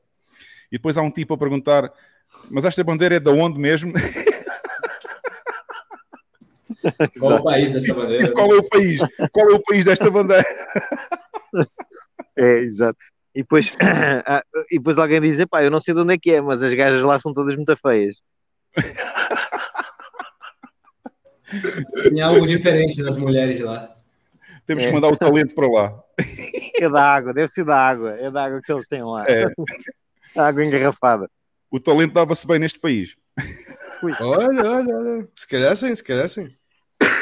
e 0.70 0.76
depois 0.76 0.96
há 0.96 1.02
um 1.02 1.10
tipo 1.10 1.34
a 1.34 1.36
perguntar, 1.36 1.92
mas 2.48 2.64
esta 2.64 2.84
bandeira 2.84 3.16
é 3.16 3.20
de 3.20 3.30
onde 3.30 3.58
mesmo? 3.58 3.92
Qual 7.18 7.32
é 7.32 7.36
o 7.36 7.42
país 7.42 7.72
desta 7.72 7.94
bandeira? 7.94 8.32
Qual 8.32 8.52
é 8.52 8.56
o 8.56 8.68
país? 8.68 9.00
Qual 9.32 9.50
é 9.50 9.54
o 9.54 9.62
país 9.62 9.84
desta 9.84 10.10
bandeira? 10.10 10.44
É, 12.40 12.58
exato. 12.60 12.98
E 13.34 13.42
depois, 13.42 13.76
ah, 14.24 14.44
e 14.70 14.78
depois 14.78 14.96
alguém 14.96 15.20
diz: 15.20 15.44
pá, 15.46 15.62
eu 15.64 15.72
não 15.72 15.80
sei 15.80 15.92
de 15.92 16.00
onde 16.00 16.14
é 16.14 16.18
que 16.18 16.30
é, 16.30 16.40
mas 16.40 16.62
as 16.62 16.72
gajas 16.72 17.02
lá 17.02 17.18
são 17.18 17.34
todas 17.34 17.56
muito 17.56 17.76
feias. 17.76 18.16
Tem 22.02 22.20
algo 22.20 22.46
diferente 22.46 23.02
nas 23.02 23.16
mulheres 23.16 23.60
lá. 23.60 23.92
Temos 24.66 24.84
é. 24.84 24.86
que 24.86 24.92
mandar 24.92 25.08
o 25.08 25.16
talento 25.16 25.54
para 25.54 25.66
lá. 25.66 26.00
É 26.80 26.88
da 26.88 27.02
água, 27.02 27.32
deve 27.32 27.48
ser 27.48 27.64
da 27.64 27.76
água. 27.76 28.10
É 28.18 28.30
da 28.30 28.44
água 28.44 28.60
que 28.62 28.70
eles 28.70 28.86
têm 28.86 29.02
lá. 29.02 29.24
É. 29.26 29.46
água 30.36 30.64
engarrafada. 30.64 31.28
O 31.70 31.80
talento 31.80 32.12
dava-se 32.12 32.46
bem 32.46 32.58
neste 32.58 32.78
país. 32.78 33.14
Olha, 34.02 34.66
olha, 34.68 34.96
olha. 34.96 35.28
Se 35.34 35.48
calhar 35.48 35.76
sim, 35.76 35.94
se 35.94 36.04
calhar 36.04 36.28
sim. 36.28 36.54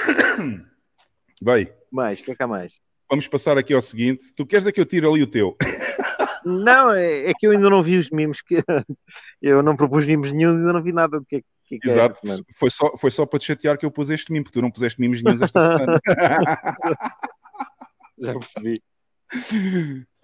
Bem. 1.42 1.68
Mais, 1.92 2.20
o 2.20 2.24
que 2.24 2.32
é 2.32 2.34
que 2.34 2.42
há 2.42 2.46
mais? 2.46 2.72
Vamos 3.09 3.28
passar 3.28 3.57
aqui 3.57 3.72
ao 3.72 3.80
seguinte. 3.80 4.32
Tu 4.34 4.46
queres 4.46 4.66
é 4.66 4.72
que 4.72 4.80
eu 4.80 4.86
tire 4.86 5.07
ali 5.07 5.22
o 5.22 5.26
teu? 5.26 5.57
Não, 6.44 6.92
é, 6.92 7.30
é 7.30 7.32
que 7.36 7.46
eu 7.46 7.50
ainda 7.50 7.68
não 7.68 7.82
vi 7.82 7.98
os 7.98 8.09
mimos. 8.11 8.40
Que... 8.40 8.62
Eu 9.42 9.64
não 9.64 9.74
propus 9.74 10.07
mimos 10.07 10.32
nenhum 10.32 10.52
e 10.52 10.59
ainda 10.59 10.72
não 10.72 10.82
vi 10.82 10.92
nada 10.92 11.18
do 11.18 11.26
que, 11.26 11.42
que, 11.64 11.78
que 11.78 11.88
é 11.88 11.92
Exato, 11.92 12.20
é 12.24 12.36
foi, 12.57 12.70
só, 12.70 12.96
foi 12.96 13.11
só 13.11 13.26
para 13.26 13.40
te 13.40 13.46
chatear 13.46 13.76
que 13.76 13.84
eu 13.84 13.90
pus 13.90 14.09
este 14.09 14.32
mimo, 14.32 14.44
porque 14.44 14.59
tu 14.59 14.62
não 14.62 14.70
puseste 14.70 15.00
mimos 15.00 15.22
nenhum 15.22 15.44
esta 15.44 15.61
semana. 15.61 16.00
Já 18.18 18.32
percebi. 18.32 18.82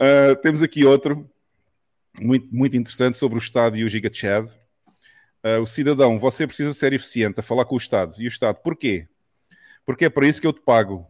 Uh, 0.00 0.34
temos 0.40 0.62
aqui 0.62 0.84
outro 0.84 1.28
muito, 2.20 2.54
muito 2.54 2.76
interessante 2.76 3.18
sobre 3.18 3.36
o 3.36 3.40
Estado 3.40 3.76
e 3.76 3.84
o 3.84 3.88
Giga 3.88 4.10
Chad. 4.12 4.46
Uh, 5.44 5.60
o 5.60 5.66
cidadão, 5.66 6.18
você 6.18 6.46
precisa 6.46 6.72
ser 6.72 6.92
eficiente 6.92 7.40
a 7.40 7.42
falar 7.42 7.64
com 7.64 7.74
o 7.74 7.78
Estado. 7.78 8.14
E 8.18 8.24
o 8.24 8.28
Estado, 8.28 8.60
porquê? 8.62 9.08
Porque 9.84 10.06
é 10.06 10.10
para 10.10 10.26
isso 10.26 10.40
que 10.40 10.46
eu 10.46 10.52
te 10.52 10.60
pago. 10.60 11.06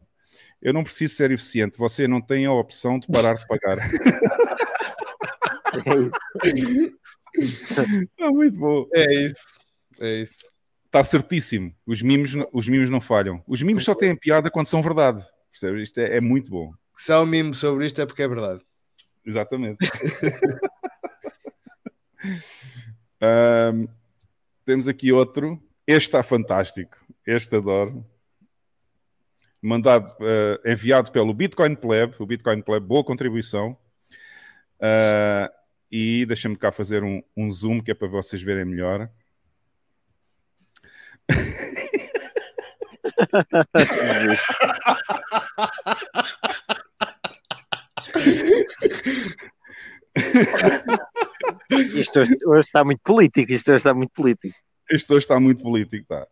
Eu 0.60 0.72
não 0.72 0.84
preciso 0.84 1.14
ser 1.14 1.30
eficiente, 1.30 1.76
você 1.76 2.06
não 2.06 2.20
tem 2.20 2.46
a 2.46 2.52
opção 2.52 2.98
de 2.98 3.06
parar 3.08 3.34
de 3.34 3.46
pagar. 3.46 3.78
é 8.18 8.30
muito 8.30 8.58
bom. 8.58 8.86
É 8.94 9.14
isso. 9.24 9.60
É 10.00 10.22
isso. 10.22 10.52
Está 10.86 11.02
certíssimo. 11.02 11.74
Os 11.86 12.02
mimos, 12.02 12.32
os 12.52 12.68
mimos 12.68 12.90
não 12.90 13.00
falham. 13.00 13.42
Os 13.46 13.62
mimos 13.62 13.84
só 13.84 13.94
têm 13.94 14.14
piada 14.14 14.50
quando 14.50 14.68
são 14.68 14.82
verdade. 14.82 15.24
Percebe? 15.50 15.82
Isto 15.82 15.98
é, 15.98 16.18
é 16.18 16.20
muito 16.20 16.50
bom. 16.50 16.72
Se 16.96 17.12
há 17.12 17.20
um 17.20 17.26
mimo 17.26 17.54
sobre 17.54 17.86
isto 17.86 18.00
é 18.00 18.06
porque 18.06 18.22
é 18.22 18.28
verdade. 18.28 18.62
Exatamente. 19.24 19.78
um, 23.22 23.84
temos 24.64 24.86
aqui 24.86 25.12
outro. 25.12 25.60
Este 25.86 26.08
está 26.08 26.22
fantástico. 26.22 26.98
Este 27.26 27.56
adoro. 27.56 28.06
Mandado, 29.62 30.10
uh, 30.20 30.58
enviado 30.68 31.12
pelo 31.12 31.32
Bitcoin 31.32 31.76
Pleb. 31.76 32.16
O 32.18 32.26
Bitcoin 32.26 32.60
Pleb, 32.62 32.84
boa 32.84 33.04
contribuição. 33.04 33.78
Uh, 34.80 35.48
e 35.88 36.26
deixa-me 36.26 36.56
cá 36.56 36.72
fazer 36.72 37.04
um, 37.04 37.22
um 37.36 37.48
zoom 37.48 37.80
que 37.80 37.92
é 37.92 37.94
para 37.94 38.08
vocês 38.08 38.42
verem 38.42 38.64
melhor. 38.64 39.08
Isto 51.94 52.20
hoje, 52.20 52.36
hoje, 52.46 52.60
está 52.60 52.84
muito 52.84 53.00
político. 53.04 53.52
Isto 53.52 53.70
hoje 53.70 53.76
está 53.76 53.94
muito 53.94 54.10
político. 54.12 54.54
Isto 54.90 55.14
hoje 55.14 55.24
está 55.24 55.38
muito 55.38 55.62
político, 55.62 56.04
tá? 56.06 56.26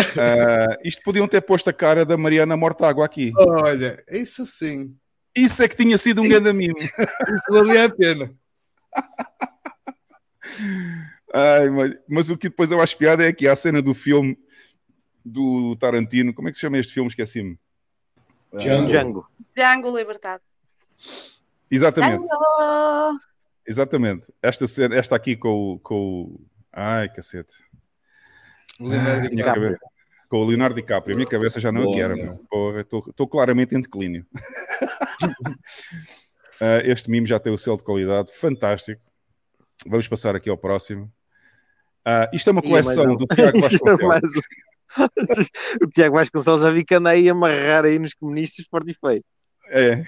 Uh, 0.00 0.76
isto 0.84 1.02
podiam 1.02 1.28
ter 1.28 1.42
posto 1.42 1.68
a 1.68 1.72
cara 1.72 2.04
da 2.04 2.16
Mariana 2.16 2.56
Mortágua 2.56 3.04
aqui. 3.04 3.32
Olha, 3.36 4.02
isso 4.08 4.46
sim. 4.46 4.96
Isso 5.34 5.62
é 5.62 5.68
que 5.68 5.76
tinha 5.76 5.96
sido 5.98 6.22
um 6.22 6.28
grande 6.28 6.52
mimo. 6.52 6.76
Isso 6.78 6.94
valia 7.50 7.86
a 7.86 7.90
pena. 7.90 8.34
Ai, 11.32 11.70
mas, 11.70 11.94
mas, 12.08 12.30
o 12.30 12.36
que 12.36 12.48
depois 12.48 12.70
eu 12.70 12.82
acho 12.82 12.96
piada 12.96 13.24
é 13.26 13.32
que 13.32 13.48
a 13.48 13.56
cena 13.56 13.80
do 13.80 13.94
filme 13.94 14.38
do 15.24 15.74
Tarantino, 15.76 16.34
como 16.34 16.48
é 16.48 16.50
que 16.50 16.56
se 16.56 16.62
chama 16.62 16.78
este 16.78 16.92
filme? 16.92 17.08
Esqueci-me. 17.08 17.58
Django. 18.52 18.88
Django. 18.88 19.26
Django 19.56 19.96
Libertado. 19.96 20.42
Exatamente. 21.70 22.26
Django. 22.26 23.20
Exatamente. 23.66 24.32
Esta, 24.42 24.66
cena, 24.66 24.94
esta 24.94 25.16
aqui 25.16 25.36
com 25.36 25.74
o, 25.74 25.78
com 25.78 25.94
o. 25.94 26.40
Ai, 26.70 27.08
cacete. 27.08 27.54
Leonardo 28.88 29.28
DiCaprio. 29.28 29.78
Com 30.28 30.36
o 30.38 30.46
Leonardo 30.46 30.74
DiCaprio. 30.74 31.14
A 31.14 31.16
minha 31.16 31.28
cabeça 31.28 31.60
já 31.60 31.70
não 31.70 31.94
é 31.94 31.98
era, 31.98 32.14
Estou 32.80 33.28
claramente 33.28 33.74
em 33.74 33.80
declínio. 33.80 34.26
uh, 36.60 36.80
este 36.84 37.10
mimo 37.10 37.26
já 37.26 37.38
tem 37.38 37.52
o 37.52 37.58
selo 37.58 37.76
de 37.76 37.84
qualidade. 37.84 38.32
Fantástico. 38.32 39.02
Vamos 39.86 40.08
passar 40.08 40.34
aqui 40.34 40.48
ao 40.48 40.56
próximo. 40.56 41.12
Uh, 42.06 42.34
isto 42.34 42.50
é 42.50 42.52
uma 42.52 42.62
coleção 42.62 43.16
do 43.16 43.26
Tiago 43.26 43.60
Vasconcelos. 43.60 44.32
o 45.82 45.86
Tiago 45.88 46.16
Vasconcelos 46.16 46.62
já 46.62 46.70
vi 46.70 46.84
que 46.84 46.94
anda 46.94 47.10
aí 47.10 47.28
a 47.28 47.32
amarrar 47.32 47.84
aí 47.84 47.98
nos 47.98 48.14
comunistas 48.14 48.66
forte 48.66 48.92
e 48.92 48.94
feio. 48.94 49.24
É. 49.70 50.02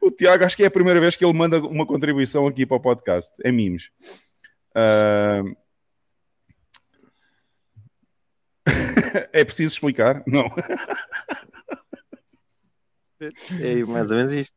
o 0.00 0.10
Tiago, 0.10 0.44
acho 0.44 0.56
que 0.56 0.62
é 0.62 0.66
a 0.66 0.70
primeira 0.70 1.00
vez 1.00 1.16
que 1.16 1.24
ele 1.24 1.36
manda 1.36 1.58
uma 1.60 1.86
contribuição 1.86 2.46
aqui 2.46 2.64
para 2.64 2.76
o 2.76 2.80
podcast. 2.80 3.32
É 3.44 3.50
mimos. 3.50 3.90
Uh... 4.76 5.56
é 9.32 9.44
preciso 9.44 9.74
explicar? 9.74 10.22
Não. 10.26 10.46
É 13.60 13.74
mais 13.84 14.10
ou 14.10 14.16
menos 14.16 14.32
isto. 14.32 14.54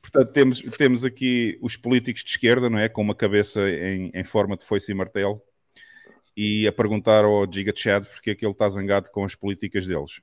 Portanto, 0.00 0.32
temos, 0.32 0.62
temos 0.76 1.04
aqui 1.04 1.58
os 1.62 1.76
políticos 1.76 2.24
de 2.24 2.30
esquerda, 2.30 2.68
não 2.68 2.78
é? 2.78 2.88
Com 2.88 3.02
uma 3.02 3.14
cabeça 3.14 3.60
em, 3.68 4.10
em 4.12 4.24
forma 4.24 4.56
de 4.56 4.64
foice 4.64 4.90
e 4.90 4.94
martelo 4.94 5.40
e 6.36 6.66
a 6.66 6.72
perguntar 6.72 7.24
ao 7.24 7.50
Giga 7.50 7.72
Chad 7.74 8.04
porque 8.06 8.30
é 8.30 8.34
que 8.34 8.44
ele 8.44 8.52
está 8.52 8.68
zangado 8.68 9.10
com 9.10 9.24
as 9.24 9.34
políticas 9.34 9.86
deles. 9.86 10.20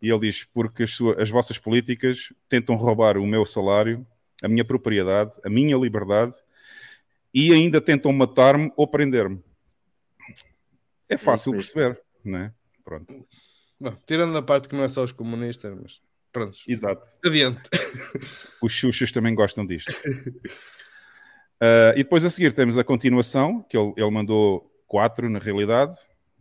E 0.00 0.10
ele 0.10 0.20
diz: 0.20 0.44
porque 0.44 0.84
as, 0.84 0.94
suas, 0.94 1.18
as 1.18 1.30
vossas 1.30 1.58
políticas 1.58 2.32
tentam 2.48 2.76
roubar 2.76 3.16
o 3.16 3.26
meu 3.26 3.44
salário, 3.44 4.06
a 4.42 4.48
minha 4.48 4.64
propriedade, 4.64 5.32
a 5.44 5.50
minha 5.50 5.76
liberdade 5.76 6.34
e 7.32 7.52
ainda 7.52 7.80
tentam 7.80 8.12
matar-me 8.12 8.72
ou 8.76 8.86
prender-me. 8.86 9.42
É 11.08 11.16
fácil 11.16 11.52
perceber, 11.52 12.00
não 12.24 12.38
é? 12.38 12.54
Pronto. 12.84 13.26
Bom, 13.80 13.96
tirando 14.06 14.36
a 14.36 14.42
parte 14.42 14.68
que 14.68 14.74
não 14.74 14.84
é 14.84 14.88
só 14.88 15.04
os 15.04 15.12
comunistas, 15.12 15.76
mas 15.80 16.00
pronto. 16.32 16.58
Exato. 16.66 17.08
Adiante. 17.24 17.62
Os 18.62 18.72
xuxas 18.72 19.12
também 19.12 19.34
gostam 19.34 19.64
disto. 19.64 19.92
Uh, 21.62 21.94
e 21.94 22.02
depois 22.02 22.24
a 22.24 22.30
seguir 22.30 22.52
temos 22.52 22.76
a 22.78 22.84
continuação, 22.84 23.62
que 23.62 23.76
ele, 23.76 23.92
ele 23.96 24.10
mandou 24.10 24.68
quatro 24.86 25.28
na 25.28 25.38
realidade. 25.38 25.94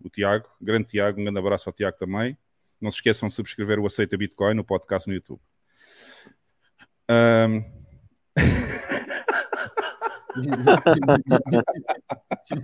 O 0.04 0.10
Tiago, 0.10 0.48
grande 0.62 0.86
Tiago, 0.86 1.20
um 1.20 1.24
grande 1.24 1.40
abraço 1.40 1.70
ao 1.70 1.74
Tiago 1.74 1.98
também. 1.98 2.38
Não 2.80 2.92
se 2.92 2.98
esqueçam 2.98 3.28
de 3.28 3.34
subscrever 3.34 3.80
o 3.80 3.86
Aceita 3.86 4.18
Bitcoin 4.18 4.54
no 4.54 4.64
podcast 4.64 5.08
no 5.08 5.16
YouTube. 5.16 5.42
Um... 7.10 7.64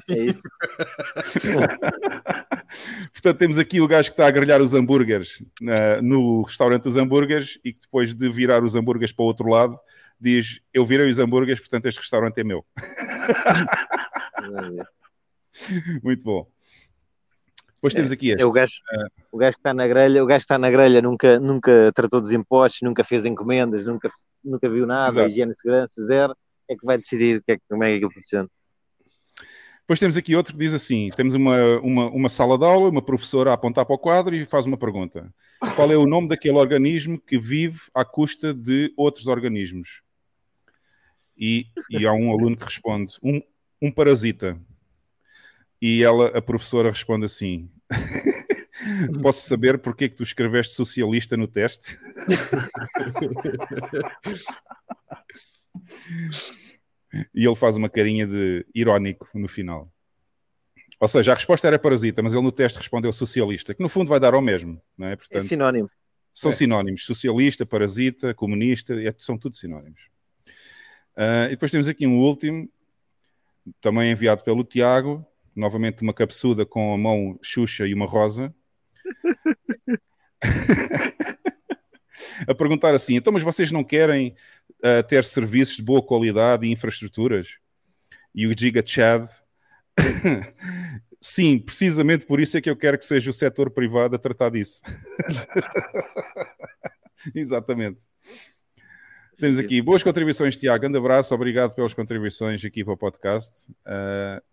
é 0.09 0.17
isso. 0.17 0.41
Portanto, 3.11 3.37
temos 3.37 3.57
aqui 3.57 3.81
o 3.81 3.87
gajo 3.87 4.09
que 4.09 4.13
está 4.13 4.27
a 4.27 4.31
grelhar 4.31 4.61
os 4.61 4.73
hambúrgueres 4.73 5.41
uh, 5.61 6.01
no 6.01 6.43
restaurante 6.43 6.83
dos 6.83 6.95
hambúrgueres 6.97 7.59
e 7.63 7.71
que 7.73 7.79
depois 7.81 8.13
de 8.13 8.29
virar 8.29 8.63
os 8.63 8.75
hambúrgueres 8.75 9.13
para 9.13 9.23
o 9.23 9.27
outro 9.27 9.49
lado 9.49 9.75
diz: 10.19 10.59
Eu 10.73 10.85
virei 10.85 11.09
os 11.09 11.19
hambúrgueres, 11.19 11.59
portanto 11.59 11.85
este 11.85 11.99
restaurante 11.99 12.39
é 12.39 12.43
meu. 12.43 12.65
Muito 16.03 16.23
bom. 16.23 16.47
Depois 17.75 17.93
temos 17.93 18.11
aqui 18.13 18.29
este. 18.29 18.41
É 18.41 18.45
o, 18.45 18.51
gajo, 18.51 18.75
o 19.29 19.37
gajo 19.37 19.53
que 19.53 19.59
está 19.59 19.73
na 19.73 19.85
grelha, 19.85 20.23
o 20.23 20.25
gajo 20.25 20.39
que 20.39 20.43
está 20.43 20.57
na 20.57 20.71
grelha 20.71 21.01
nunca, 21.01 21.37
nunca 21.37 21.91
tratou 21.93 22.21
dos 22.21 22.31
impostos, 22.31 22.81
nunca 22.81 23.03
fez 23.03 23.25
encomendas, 23.25 23.85
nunca, 23.85 24.09
nunca 24.41 24.69
viu 24.69 24.87
nada, 24.87 25.09
Exato. 25.09 25.29
higiene 25.29 25.51
e 25.51 25.55
segurança, 25.55 26.01
zero, 26.05 26.33
é 26.69 26.75
que 26.75 26.85
vai 26.85 26.97
decidir 26.97 27.43
que 27.43 27.53
é, 27.53 27.57
como 27.69 27.83
é 27.83 27.89
que 27.89 27.95
aquilo 27.97 28.13
funciona. 28.13 28.49
Depois 29.83 29.99
temos 29.99 30.15
aqui 30.15 30.33
outro 30.33 30.53
que 30.53 30.59
diz 30.59 30.73
assim: 30.73 31.09
temos 31.15 31.33
uma, 31.33 31.57
uma, 31.79 32.09
uma 32.09 32.29
sala 32.29 32.57
de 32.57 32.63
aula, 32.63 32.89
uma 32.89 33.01
professora 33.01 33.51
a 33.51 33.53
apontar 33.53 33.85
para 33.85 33.95
o 33.95 33.99
quadro 33.99 34.33
e 34.33 34.45
faz 34.45 34.65
uma 34.65 34.77
pergunta: 34.77 35.33
Qual 35.75 35.91
é 35.91 35.97
o 35.97 36.05
nome 36.05 36.29
daquele 36.29 36.57
organismo 36.57 37.19
que 37.19 37.37
vive 37.37 37.81
à 37.93 38.05
custa 38.05 38.53
de 38.53 38.93
outros 38.95 39.27
organismos? 39.27 40.01
E, 41.37 41.67
e 41.89 42.05
há 42.05 42.13
um 42.13 42.31
aluno 42.31 42.55
que 42.55 42.63
responde: 42.63 43.15
Um, 43.21 43.41
um 43.81 43.91
parasita. 43.91 44.57
E 45.81 46.01
ela, 46.01 46.29
a 46.29 46.41
professora, 46.41 46.89
responde 46.89 47.25
assim: 47.25 47.69
Posso 49.21 49.41
saber 49.41 49.79
porque 49.79 50.05
é 50.05 50.09
que 50.09 50.15
tu 50.15 50.23
escreveste 50.23 50.75
socialista 50.75 51.35
no 51.35 51.45
teste? 51.45 51.97
e 57.33 57.45
ele 57.45 57.55
faz 57.55 57.75
uma 57.75 57.89
carinha 57.89 58.25
de 58.25 58.65
irónico 58.73 59.29
no 59.33 59.47
final. 59.47 59.91
Ou 60.99 61.07
seja, 61.07 61.31
a 61.31 61.35
resposta 61.35 61.67
era 61.67 61.77
parasita, 61.77 62.21
mas 62.21 62.33
ele 62.33 62.43
no 62.43 62.51
teste 62.51 62.77
respondeu 62.77 63.11
socialista, 63.11 63.73
que 63.73 63.83
no 63.83 63.89
fundo 63.89 64.07
vai 64.07 64.19
dar 64.19 64.33
ao 64.33 64.41
mesmo, 64.41 64.81
não 64.97 65.07
é? 65.07 65.15
Portanto, 65.15 65.45
é 65.45 65.49
sinónimo. 65.49 65.89
São 66.33 66.51
é. 66.51 66.53
sinónimos. 66.53 67.05
Socialista, 67.05 67.65
parasita, 67.65 68.33
comunista, 68.33 68.93
é, 68.93 69.13
são 69.17 69.37
tudo 69.37 69.55
sinónimos. 69.55 70.07
Uh, 71.15 71.45
e 71.47 71.49
depois 71.49 71.71
temos 71.71 71.87
aqui 71.87 72.07
um 72.07 72.19
último, 72.19 72.69
também 73.79 74.11
enviado 74.11 74.43
pelo 74.43 74.63
Tiago, 74.63 75.25
novamente 75.55 76.01
uma 76.01 76.13
capsuda 76.13 76.65
com 76.65 76.93
a 76.93 76.97
mão 76.97 77.37
Xuxa 77.41 77.85
e 77.85 77.93
uma 77.93 78.05
rosa. 78.05 78.53
a 82.47 82.55
perguntar 82.55 82.93
assim: 82.93 83.15
então, 83.15 83.33
mas 83.33 83.41
vocês 83.41 83.71
não 83.71 83.83
querem 83.83 84.35
uh, 84.83 85.03
ter 85.07 85.23
serviços 85.23 85.77
de 85.77 85.83
boa 85.83 86.01
qualidade 86.01 86.65
e 86.65 86.71
infraestruturas? 86.71 87.57
E 88.33 88.47
o 88.47 88.57
Giga 88.57 88.83
Chad. 88.85 89.25
Sim, 91.21 91.57
precisamente 91.57 92.25
por 92.25 92.41
isso 92.41 92.57
é 92.57 92.61
que 92.61 92.69
eu 92.69 92.75
quero 92.75 92.97
que 92.97 93.05
seja 93.05 93.29
o 93.29 93.33
setor 93.33 93.69
privado 93.69 94.15
a 94.15 94.19
tratar 94.19 94.49
disso. 94.49 94.81
Exatamente. 97.33 97.99
Temos 99.37 99.57
aqui 99.57 99.81
boas 99.81 100.03
contribuições, 100.03 100.57
Tiago. 100.57 100.81
Grande 100.81 100.97
abraço, 100.97 101.33
obrigado 101.33 101.73
pelas 101.73 101.93
contribuições 101.93 102.63
aqui 102.65 102.83
para 102.83 102.93
o 102.93 102.97
podcast. 102.97 103.71
Uh, 103.81 104.43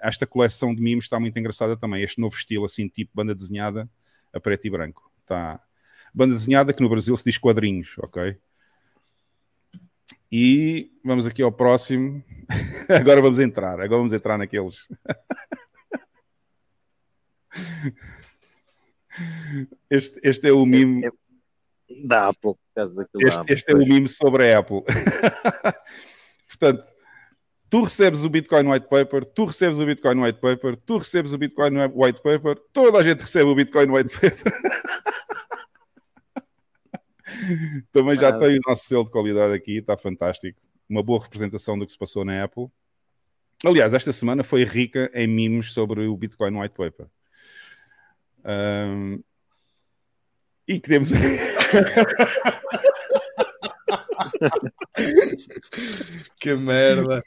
esta 0.00 0.26
coleção 0.26 0.74
de 0.74 0.80
mimos 0.80 1.04
está 1.04 1.20
muito 1.20 1.38
engraçada 1.38 1.76
também. 1.76 2.02
Este 2.02 2.20
novo 2.20 2.34
estilo, 2.34 2.64
assim, 2.64 2.88
tipo 2.88 3.10
banda 3.14 3.34
desenhada 3.34 3.88
a 4.32 4.40
preto 4.40 4.66
e 4.66 4.70
branco. 4.70 5.10
Está 5.20 5.60
banda 6.18 6.34
desenhada 6.34 6.72
que 6.72 6.82
no 6.82 6.88
Brasil 6.88 7.16
se 7.16 7.22
diz 7.24 7.38
quadrinhos, 7.38 7.96
ok? 7.98 8.36
E 10.30 10.92
vamos 11.04 11.26
aqui 11.26 11.42
ao 11.42 11.50
próximo. 11.52 12.22
agora 12.88 13.20
vamos 13.22 13.38
entrar, 13.38 13.80
agora 13.80 13.98
vamos 13.98 14.12
entrar 14.12 14.36
naqueles. 14.36 14.88
este, 19.88 20.20
este 20.22 20.48
é 20.48 20.52
o 20.52 20.66
mimo. 20.66 21.04
É, 21.04 21.08
é 21.08 21.12
da 22.04 22.28
Apple, 22.28 22.54
este, 23.16 23.52
este 23.52 23.72
é 23.72 23.74
o 23.74 23.78
mimo 23.78 24.06
sobre 24.08 24.52
a 24.52 24.58
Apple. 24.58 24.82
Portanto, 26.48 26.84
tu 27.70 27.84
recebes 27.84 28.24
o 28.24 28.28
Bitcoin 28.28 28.68
White 28.68 28.88
Paper, 28.88 29.24
tu 29.24 29.46
recebes 29.46 29.78
o 29.78 29.86
Bitcoin 29.86 30.20
White 30.20 30.40
Paper, 30.40 30.76
tu 30.76 30.98
recebes 30.98 31.32
o 31.32 31.38
Bitcoin 31.38 31.72
White 31.94 32.20
Paper, 32.22 32.58
toda 32.72 32.98
a 32.98 33.02
gente 33.02 33.20
recebe 33.20 33.50
o 33.50 33.54
Bitcoin 33.54 33.90
White 33.90 34.10
Paper. 34.10 34.52
Também 37.92 38.16
já 38.16 38.28
ah, 38.28 38.38
tem 38.38 38.56
o 38.56 38.60
nosso 38.66 38.84
selo 38.86 39.04
de 39.04 39.10
qualidade 39.10 39.54
aqui, 39.54 39.78
está 39.78 39.96
fantástico. 39.96 40.60
Uma 40.88 41.02
boa 41.02 41.22
representação 41.22 41.78
do 41.78 41.84
que 41.86 41.92
se 41.92 41.98
passou 41.98 42.24
na 42.24 42.42
Apple. 42.44 42.66
Aliás, 43.64 43.92
esta 43.92 44.12
semana 44.12 44.44
foi 44.44 44.64
rica 44.64 45.10
em 45.12 45.26
memes 45.26 45.72
sobre 45.72 46.06
o 46.06 46.16
Bitcoin 46.16 46.60
White 46.60 46.74
Paper. 46.76 47.06
Um, 48.44 49.22
e 50.66 50.78
queremos. 50.78 51.10
que 56.40 56.54
merda. 56.54 57.22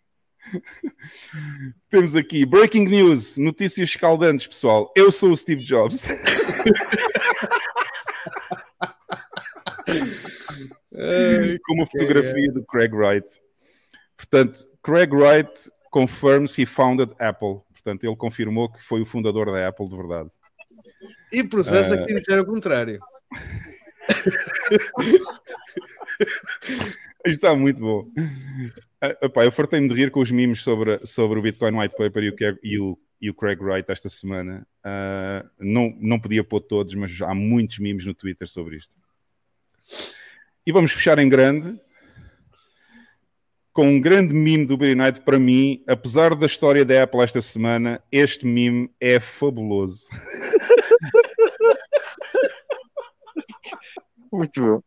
Temos 1.89 2.15
aqui 2.15 2.45
breaking 2.45 2.85
news, 2.85 3.37
notícias 3.37 3.89
escaldantes, 3.89 4.47
pessoal. 4.47 4.91
Eu 4.95 5.11
sou 5.11 5.31
o 5.31 5.35
Steve 5.35 5.63
Jobs. 5.63 6.07
Com 11.65 11.73
uma 11.73 11.85
fotografia 11.85 12.51
do 12.51 12.63
Craig 12.65 12.93
Wright. 12.93 13.27
Portanto, 14.17 14.67
Craig 14.83 15.13
Wright 15.13 15.71
confirms 15.91 16.57
he 16.57 16.65
founded 16.65 17.13
Apple. 17.19 17.61
Portanto, 17.71 18.03
ele 18.03 18.15
confirmou 18.15 18.71
que 18.71 18.83
foi 18.83 19.01
o 19.01 19.05
fundador 19.05 19.47
da 19.47 19.67
Apple 19.67 19.89
de 19.89 19.95
verdade. 19.95 20.29
E 21.31 21.43
processa 21.43 21.95
uh... 21.95 22.05
quem 22.05 22.19
disser 22.19 22.39
o 22.39 22.45
contrário. 22.45 22.99
Está 27.25 27.55
muito 27.55 27.79
bom. 27.81 28.01
Uh, 29.03 29.25
epá, 29.25 29.45
eu 29.45 29.51
fartei-me 29.51 29.87
de 29.87 29.93
rir 29.93 30.11
com 30.11 30.19
os 30.19 30.31
memes 30.31 30.61
sobre, 30.61 30.99
sobre 31.05 31.39
o 31.39 31.41
Bitcoin 31.41 31.77
White 31.77 31.95
Paper 31.95 32.23
e 32.23 32.29
o, 32.29 32.35
e 32.63 32.79
o, 32.79 32.97
e 33.21 33.29
o 33.29 33.33
Craig 33.33 33.61
Wright 33.61 33.91
esta 33.91 34.09
semana. 34.09 34.67
Uh, 34.83 35.47
não, 35.59 35.95
não 35.99 36.19
podia 36.19 36.43
pôr 36.43 36.61
todos, 36.61 36.93
mas 36.95 37.21
há 37.21 37.33
muitos 37.33 37.79
memes 37.79 38.05
no 38.05 38.13
Twitter 38.13 38.47
sobre 38.47 38.77
isto. 38.77 38.95
E 40.65 40.71
vamos 40.71 40.91
fechar 40.91 41.19
em 41.19 41.27
grande 41.27 41.77
com 43.73 43.87
um 43.87 44.01
grande 44.01 44.33
meme 44.33 44.65
do 44.65 44.77
Billy 44.77 44.95
Knight 44.95 45.21
para 45.21 45.39
mim, 45.39 45.83
apesar 45.87 46.35
da 46.35 46.45
história 46.45 46.83
da 46.83 47.03
Apple 47.03 47.21
esta 47.21 47.41
semana, 47.41 48.03
este 48.11 48.45
meme 48.45 48.91
é 48.99 49.19
fabuloso. 49.19 50.09
Muito 54.31 54.61
bom. 54.61 54.81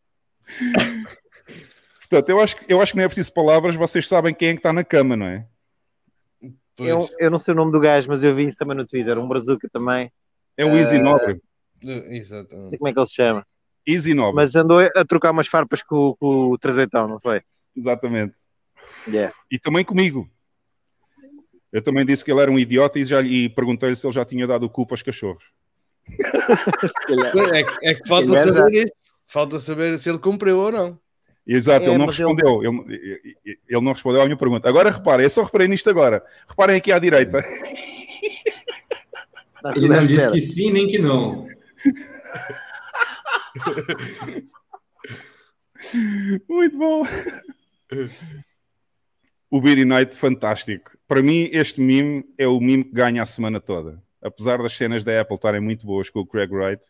Portanto, 1.98 2.28
eu 2.28 2.40
acho, 2.40 2.56
eu 2.68 2.80
acho 2.80 2.92
que 2.92 2.98
não 2.98 3.04
é 3.04 3.08
preciso 3.08 3.32
palavras, 3.32 3.74
vocês 3.74 4.06
sabem 4.06 4.34
quem 4.34 4.48
é 4.48 4.52
que 4.52 4.58
está 4.58 4.72
na 4.72 4.84
cama, 4.84 5.16
não 5.16 5.26
é? 5.26 5.46
Eu, 6.78 7.08
eu 7.18 7.30
não 7.30 7.38
sei 7.38 7.54
o 7.54 7.56
nome 7.56 7.72
do 7.72 7.80
gajo, 7.80 8.08
mas 8.08 8.22
eu 8.22 8.34
vi 8.34 8.46
isso 8.46 8.58
também 8.58 8.76
no 8.76 8.86
Twitter, 8.86 9.18
um 9.18 9.28
brazuca 9.28 9.68
também. 9.72 10.12
É 10.56 10.64
o 10.64 10.76
Easy 10.76 10.98
uh, 10.98 11.02
Nobre. 11.02 11.40
Exatamente. 11.82 12.54
Não 12.54 12.68
sei 12.68 12.78
como 12.78 12.88
é 12.88 12.92
que 12.92 12.98
ele 12.98 13.06
se 13.06 13.14
chama. 13.14 13.46
Easy 13.86 14.14
Nobre. 14.14 14.36
Mas 14.36 14.54
andou 14.54 14.78
a 14.78 15.04
trocar 15.04 15.30
umas 15.30 15.46
farpas 15.46 15.82
com, 15.82 16.14
com 16.18 16.50
o 16.50 16.58
Trazeitão, 16.58 17.06
não 17.06 17.20
foi? 17.20 17.42
Exatamente. 17.76 18.34
Yeah. 19.06 19.34
E 19.50 19.58
também 19.58 19.84
comigo. 19.84 20.28
Eu 21.72 21.82
também 21.82 22.06
disse 22.06 22.24
que 22.24 22.30
ele 22.30 22.40
era 22.40 22.50
um 22.50 22.58
idiota 22.58 22.98
e, 22.98 23.04
já, 23.04 23.20
e 23.20 23.48
perguntei-lhe 23.48 23.96
se 23.96 24.06
ele 24.06 24.14
já 24.14 24.24
tinha 24.24 24.46
dado 24.46 24.64
o 24.64 24.70
cu 24.70 24.86
para 24.86 24.94
os 24.94 25.02
cachorros. 25.02 25.50
é, 27.52 27.64
que, 27.64 27.86
é 27.86 27.94
que 27.94 28.06
falta 28.06 28.38
saber 28.38 28.84
isso. 28.84 29.14
Falta 29.26 29.58
saber 29.58 29.98
se 29.98 30.08
ele 30.08 30.18
cumpriu 30.18 30.58
ou 30.58 30.70
não. 30.70 30.98
Exato, 31.46 31.86
é, 31.86 31.88
ele 31.88 31.98
não 31.98 32.06
respondeu. 32.06 32.62
Ele... 32.62 32.94
Ele, 32.94 33.58
ele... 33.68 33.80
não 33.80 33.92
respondeu 33.92 34.22
à 34.22 34.24
minha 34.24 34.36
pergunta. 34.36 34.68
Agora 34.68 34.90
reparem, 34.90 35.24
eu 35.24 35.30
só 35.30 35.42
reparei 35.42 35.66
nisto 35.66 35.90
agora. 35.90 36.22
Reparem 36.48 36.76
aqui 36.76 36.92
à 36.92 36.98
direita. 36.98 37.44
Ele 39.74 39.88
não 39.88 40.06
disse 40.06 40.30
que 40.30 40.40
sim, 40.40 40.70
nem 40.70 40.86
que 40.86 40.98
não. 40.98 41.46
Muito 46.48 46.78
bom. 46.78 47.02
O 49.50 49.60
Beery 49.60 49.84
Night, 49.84 50.16
fantástico. 50.16 50.96
Para 51.06 51.22
mim, 51.22 51.48
este 51.52 51.78
meme 51.80 52.24
é 52.38 52.46
o 52.46 52.60
meme 52.60 52.84
que 52.84 52.92
ganha 52.92 53.22
a 53.22 53.26
semana 53.26 53.60
toda. 53.60 54.02
Apesar 54.20 54.58
das 54.58 54.76
cenas 54.76 55.04
da 55.04 55.20
Apple 55.20 55.36
estarem 55.36 55.60
muito 55.60 55.86
boas 55.86 56.10
com 56.10 56.20
o 56.20 56.26
Craig 56.26 56.50
Wright, 56.50 56.86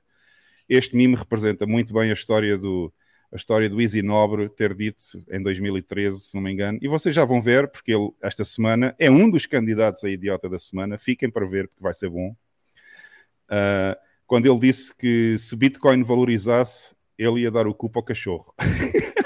este 0.69 0.97
meme 0.97 1.17
representa 1.17 1.67
muito 1.67 1.93
bem 1.93 2.11
a 2.11 2.15
história 2.15 2.57
do, 2.57 2.95
a 3.33 3.37
história 3.37 3.69
do 3.69 3.81
Easy 3.81 4.01
Nobre 4.01 4.49
ter 4.49 4.73
dito 4.75 5.03
em 5.29 5.43
2013, 5.43 6.21
se 6.21 6.35
não 6.37 6.43
me 6.43 6.53
engano. 6.53 6.79
E 6.81 6.87
vocês 6.87 7.13
já 7.13 7.25
vão 7.25 7.43
ver, 7.43 7.69
porque 7.69 7.93
ele, 7.93 8.11
esta 8.23 8.45
semana, 8.45 8.95
é 8.99 9.11
um 9.11 9.29
dos 9.29 9.45
candidatos 9.45 10.05
a 10.05 10.09
idiota 10.09 10.49
da 10.49 10.59
semana. 10.59 10.97
Fiquem 10.97 11.29
para 11.29 11.45
ver, 11.45 11.67
porque 11.69 11.83
vai 11.83 11.93
ser 11.93 12.09
bom. 12.09 12.37
Uh, 13.51 14.04
quando 14.27 14.47
ele 14.47 14.59
disse 14.59 14.95
que 14.97 15.37
se 15.39 15.55
Bitcoin 15.57 16.03
valorizasse, 16.03 16.95
ele 17.19 17.43
ia 17.43 17.51
dar 17.51 17.67
o 17.67 17.75
cu 17.75 17.91
ao 17.95 18.03
cachorro. 18.03 18.53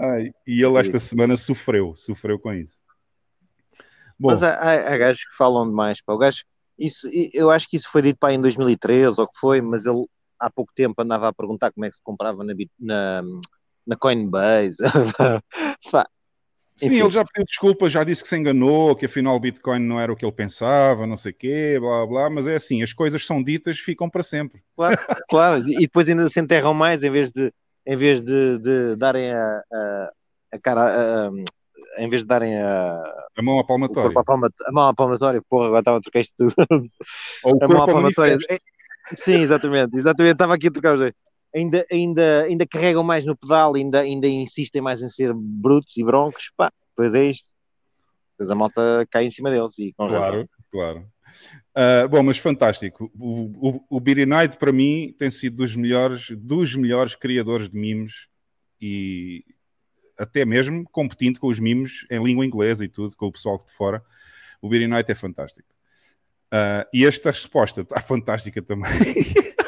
Ai, 0.00 0.32
e 0.46 0.62
ele 0.62 0.78
esta 0.78 0.98
semana 0.98 1.36
sofreu, 1.36 1.94
sofreu 1.96 2.38
com 2.38 2.52
isso. 2.52 2.80
Bom, 4.18 4.28
Mas 4.28 4.42
há, 4.42 4.92
há, 4.92 4.96
gajos 4.96 5.24
que 5.24 5.36
falam 5.36 5.68
demais. 5.68 6.00
Pá. 6.00 6.14
O 6.14 6.18
gajo, 6.18 6.42
isso, 6.78 7.08
eu 7.32 7.50
acho 7.50 7.68
que 7.68 7.76
isso 7.76 7.90
foi 7.90 8.02
dito 8.02 8.18
para 8.18 8.32
em 8.32 8.40
2013 8.40 9.20
ou 9.20 9.26
o 9.26 9.28
que 9.28 9.38
foi, 9.38 9.60
mas 9.60 9.84
ele 9.84 10.06
há 10.38 10.50
pouco 10.50 10.72
tempo 10.74 11.00
andava 11.02 11.28
a 11.28 11.34
perguntar 11.34 11.72
como 11.72 11.84
é 11.84 11.90
que 11.90 11.96
se 11.96 12.02
comprava 12.02 12.42
na, 12.42 12.54
na, 12.78 13.22
na 13.86 13.96
Coinbase. 13.96 14.78
Sim, 16.78 17.00
ele 17.00 17.10
já 17.10 17.24
pediu 17.24 17.44
desculpa, 17.46 17.88
já 17.88 18.04
disse 18.04 18.22
que 18.22 18.28
se 18.28 18.36
enganou, 18.36 18.94
que 18.94 19.06
afinal 19.06 19.34
o 19.34 19.40
Bitcoin 19.40 19.80
não 19.80 19.98
era 19.98 20.12
o 20.12 20.16
que 20.16 20.24
ele 20.26 20.32
pensava, 20.32 21.06
não 21.06 21.16
sei 21.16 21.32
o 21.32 21.34
quê, 21.34 21.78
blá 21.80 22.06
blá, 22.06 22.30
mas 22.30 22.46
é 22.46 22.54
assim, 22.54 22.82
as 22.82 22.92
coisas 22.92 23.24
são 23.24 23.42
ditas, 23.42 23.78
ficam 23.78 24.10
para 24.10 24.22
sempre. 24.22 24.62
Claro, 24.76 24.96
claro. 25.30 25.68
e 25.68 25.80
depois 25.80 26.06
ainda 26.06 26.28
se 26.28 26.38
enterram 26.38 26.74
mais 26.74 27.02
em 27.02 27.10
vez 27.10 27.32
de, 27.32 27.50
em 27.86 27.96
vez 27.96 28.20
de, 28.20 28.58
de 28.58 28.96
darem 28.96 29.32
a, 29.32 29.62
a, 29.72 30.10
a 30.52 30.58
cara, 30.58 31.28
a, 31.28 31.30
em 32.02 32.10
vez 32.10 32.22
de 32.22 32.28
darem 32.28 32.58
a, 32.58 33.02
a 33.38 33.42
mão 33.42 33.58
à 33.58 33.64
palmatória. 33.64 34.18
A, 34.18 34.24
palma, 34.24 34.50
a 34.66 34.72
mão 34.72 34.88
à 34.88 34.94
palmatória, 34.94 35.40
porra, 35.48 35.66
agora 35.68 35.80
estava 35.80 35.96
a 35.96 36.00
trocar 36.02 36.20
isto 36.20 36.34
tudo. 36.36 36.54
Ou 37.42 37.54
o 37.54 37.56
a 37.56 37.60
corpo 37.60 37.74
mão 37.74 37.82
à 37.84 37.86
palmatória. 37.86 38.36
Sim, 39.14 39.40
exatamente, 39.40 39.96
exatamente, 39.96 40.32
estava 40.32 40.54
aqui 40.54 40.66
a 40.66 40.70
trocar 40.70 40.92
os 40.92 41.00
dois 41.00 41.14
ainda, 41.54 41.86
ainda, 41.90 42.42
ainda 42.42 42.66
carregam 42.66 43.02
mais 43.02 43.24
no 43.24 43.36
pedal, 43.36 43.74
ainda, 43.74 44.00
ainda 44.00 44.26
insistem 44.26 44.82
mais 44.82 45.02
em 45.02 45.08
ser 45.08 45.32
brutos 45.34 45.96
e 45.96 46.04
broncos, 46.04 46.50
pá, 46.56 46.70
pois 46.94 47.14
é 47.14 47.24
isto. 47.24 47.54
Depois 48.32 48.50
a 48.50 48.54
malta 48.54 49.06
cai 49.10 49.24
em 49.24 49.30
cima 49.30 49.50
deles 49.50 49.78
e 49.78 49.92
Claro, 49.94 50.48
claro. 50.70 51.06
Uh, 51.76 52.08
bom, 52.08 52.22
mas 52.22 52.38
fantástico. 52.38 53.10
O, 53.18 53.70
o, 53.90 53.96
o 53.96 54.00
Knight, 54.00 54.58
para 54.58 54.72
mim, 54.72 55.14
tem 55.18 55.30
sido 55.30 55.56
dos 55.56 55.74
melhores, 55.74 56.30
dos 56.30 56.74
melhores 56.74 57.16
criadores 57.16 57.68
de 57.68 57.78
mimos 57.78 58.28
e 58.80 59.44
até 60.18 60.44
mesmo 60.44 60.84
competindo 60.90 61.38
com 61.38 61.48
os 61.48 61.58
mimos 61.58 62.06
em 62.10 62.22
língua 62.22 62.44
inglesa 62.44 62.84
e 62.84 62.88
tudo, 62.88 63.16
com 63.16 63.26
o 63.26 63.32
pessoal 63.32 63.58
de 63.58 63.72
fora. 63.72 64.02
O 64.60 64.68
Knight 64.68 65.10
é 65.10 65.14
fantástico. 65.14 65.68
Uh, 66.46 66.86
e 66.92 67.04
esta 67.04 67.30
resposta 67.30 67.80
está 67.82 68.00
fantástica 68.00 68.62
também. 68.62 68.90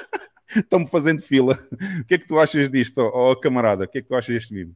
Estão-me 0.59 0.87
fazendo 0.87 1.23
fila. 1.23 1.59
O 2.01 2.05
que 2.05 2.15
é 2.15 2.19
que 2.19 2.27
tu 2.27 2.39
achas 2.39 2.71
disto, 2.71 2.99
ó, 2.99 3.33
oh, 3.33 3.37
camarada? 3.37 3.85
O 3.85 3.89
que 3.89 3.99
é 3.99 4.03
que 4.03 4.09
tu 4.09 4.15
achas 4.15 4.35
deste 4.35 4.55
vídeo? 4.55 4.75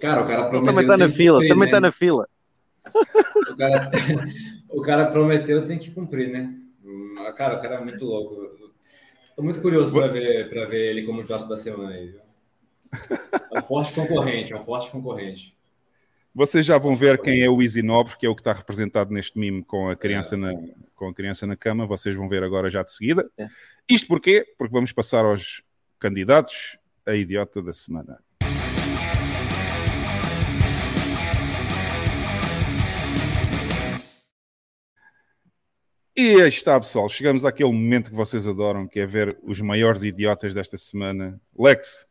Cara, 0.00 0.22
o 0.22 0.26
cara 0.26 0.48
prometeu. 0.48 0.66
Também 0.66 0.84
está 0.84 0.96
na 0.96 1.08
fila, 1.08 1.34
cumprir, 1.36 1.48
também 1.48 1.66
está 1.66 1.80
né? 1.80 1.86
na 1.86 1.92
fila. 1.92 2.28
O 3.50 3.56
cara, 3.56 3.90
o 4.70 4.82
cara 4.82 5.06
prometeu, 5.06 5.64
tem 5.64 5.78
que 5.78 5.90
cumprir, 5.90 6.30
né? 6.30 6.54
Cara, 7.36 7.56
o 7.56 7.62
cara 7.62 7.76
é 7.76 7.84
muito 7.84 8.04
louco. 8.04 8.56
Estou 9.30 9.44
muito 9.44 9.60
curioso 9.60 9.92
para 9.92 10.06
ver, 10.08 10.48
ver 10.48 10.90
ele 10.90 11.02
como 11.04 11.20
o 11.20 11.24
da 11.24 11.56
semana 11.56 11.90
aí. 11.90 12.14
É 13.52 13.58
um 13.58 13.62
forte 13.62 13.94
concorrente, 13.94 14.52
é 14.52 14.56
um 14.56 14.64
forte 14.64 14.90
concorrente. 14.90 15.56
Vocês 16.34 16.64
já 16.64 16.78
vão 16.78 16.94
ver 16.94 17.20
quem 17.20 17.42
é 17.42 17.48
o 17.48 17.60
Easy 17.60 17.82
Nobre, 17.82 18.16
que 18.16 18.26
é 18.26 18.28
o 18.28 18.34
que 18.34 18.40
está 18.40 18.52
representado 18.52 19.12
neste 19.12 19.38
mimo 19.38 19.64
com 19.64 19.88
a 19.88 19.96
criança 19.96 20.36
na, 20.36 20.52
com 20.96 21.08
a 21.08 21.14
criança 21.14 21.46
na 21.46 21.54
cama. 21.54 21.86
Vocês 21.86 22.14
vão 22.14 22.26
ver 22.26 22.42
agora 22.42 22.68
já 22.68 22.82
de 22.82 22.90
seguida. 22.90 23.30
É. 23.38 23.48
Isto 23.88 24.08
porquê? 24.08 24.44
Porque 24.58 24.72
vamos 24.72 24.92
passar 24.92 25.24
aos 25.24 25.62
candidatos 26.00 26.78
a 27.06 27.14
idiota 27.14 27.62
da 27.62 27.72
semana. 27.72 28.18
E 36.18 36.40
aí 36.40 36.48
está, 36.48 36.80
pessoal. 36.80 37.10
Chegamos 37.10 37.44
àquele 37.44 37.70
momento 37.70 38.08
que 38.08 38.16
vocês 38.16 38.48
adoram, 38.48 38.88
que 38.88 38.98
é 38.98 39.06
ver 39.06 39.38
os 39.42 39.60
maiores 39.60 40.02
idiotas 40.02 40.54
desta 40.54 40.78
semana. 40.78 41.38
Lex, 41.56 42.06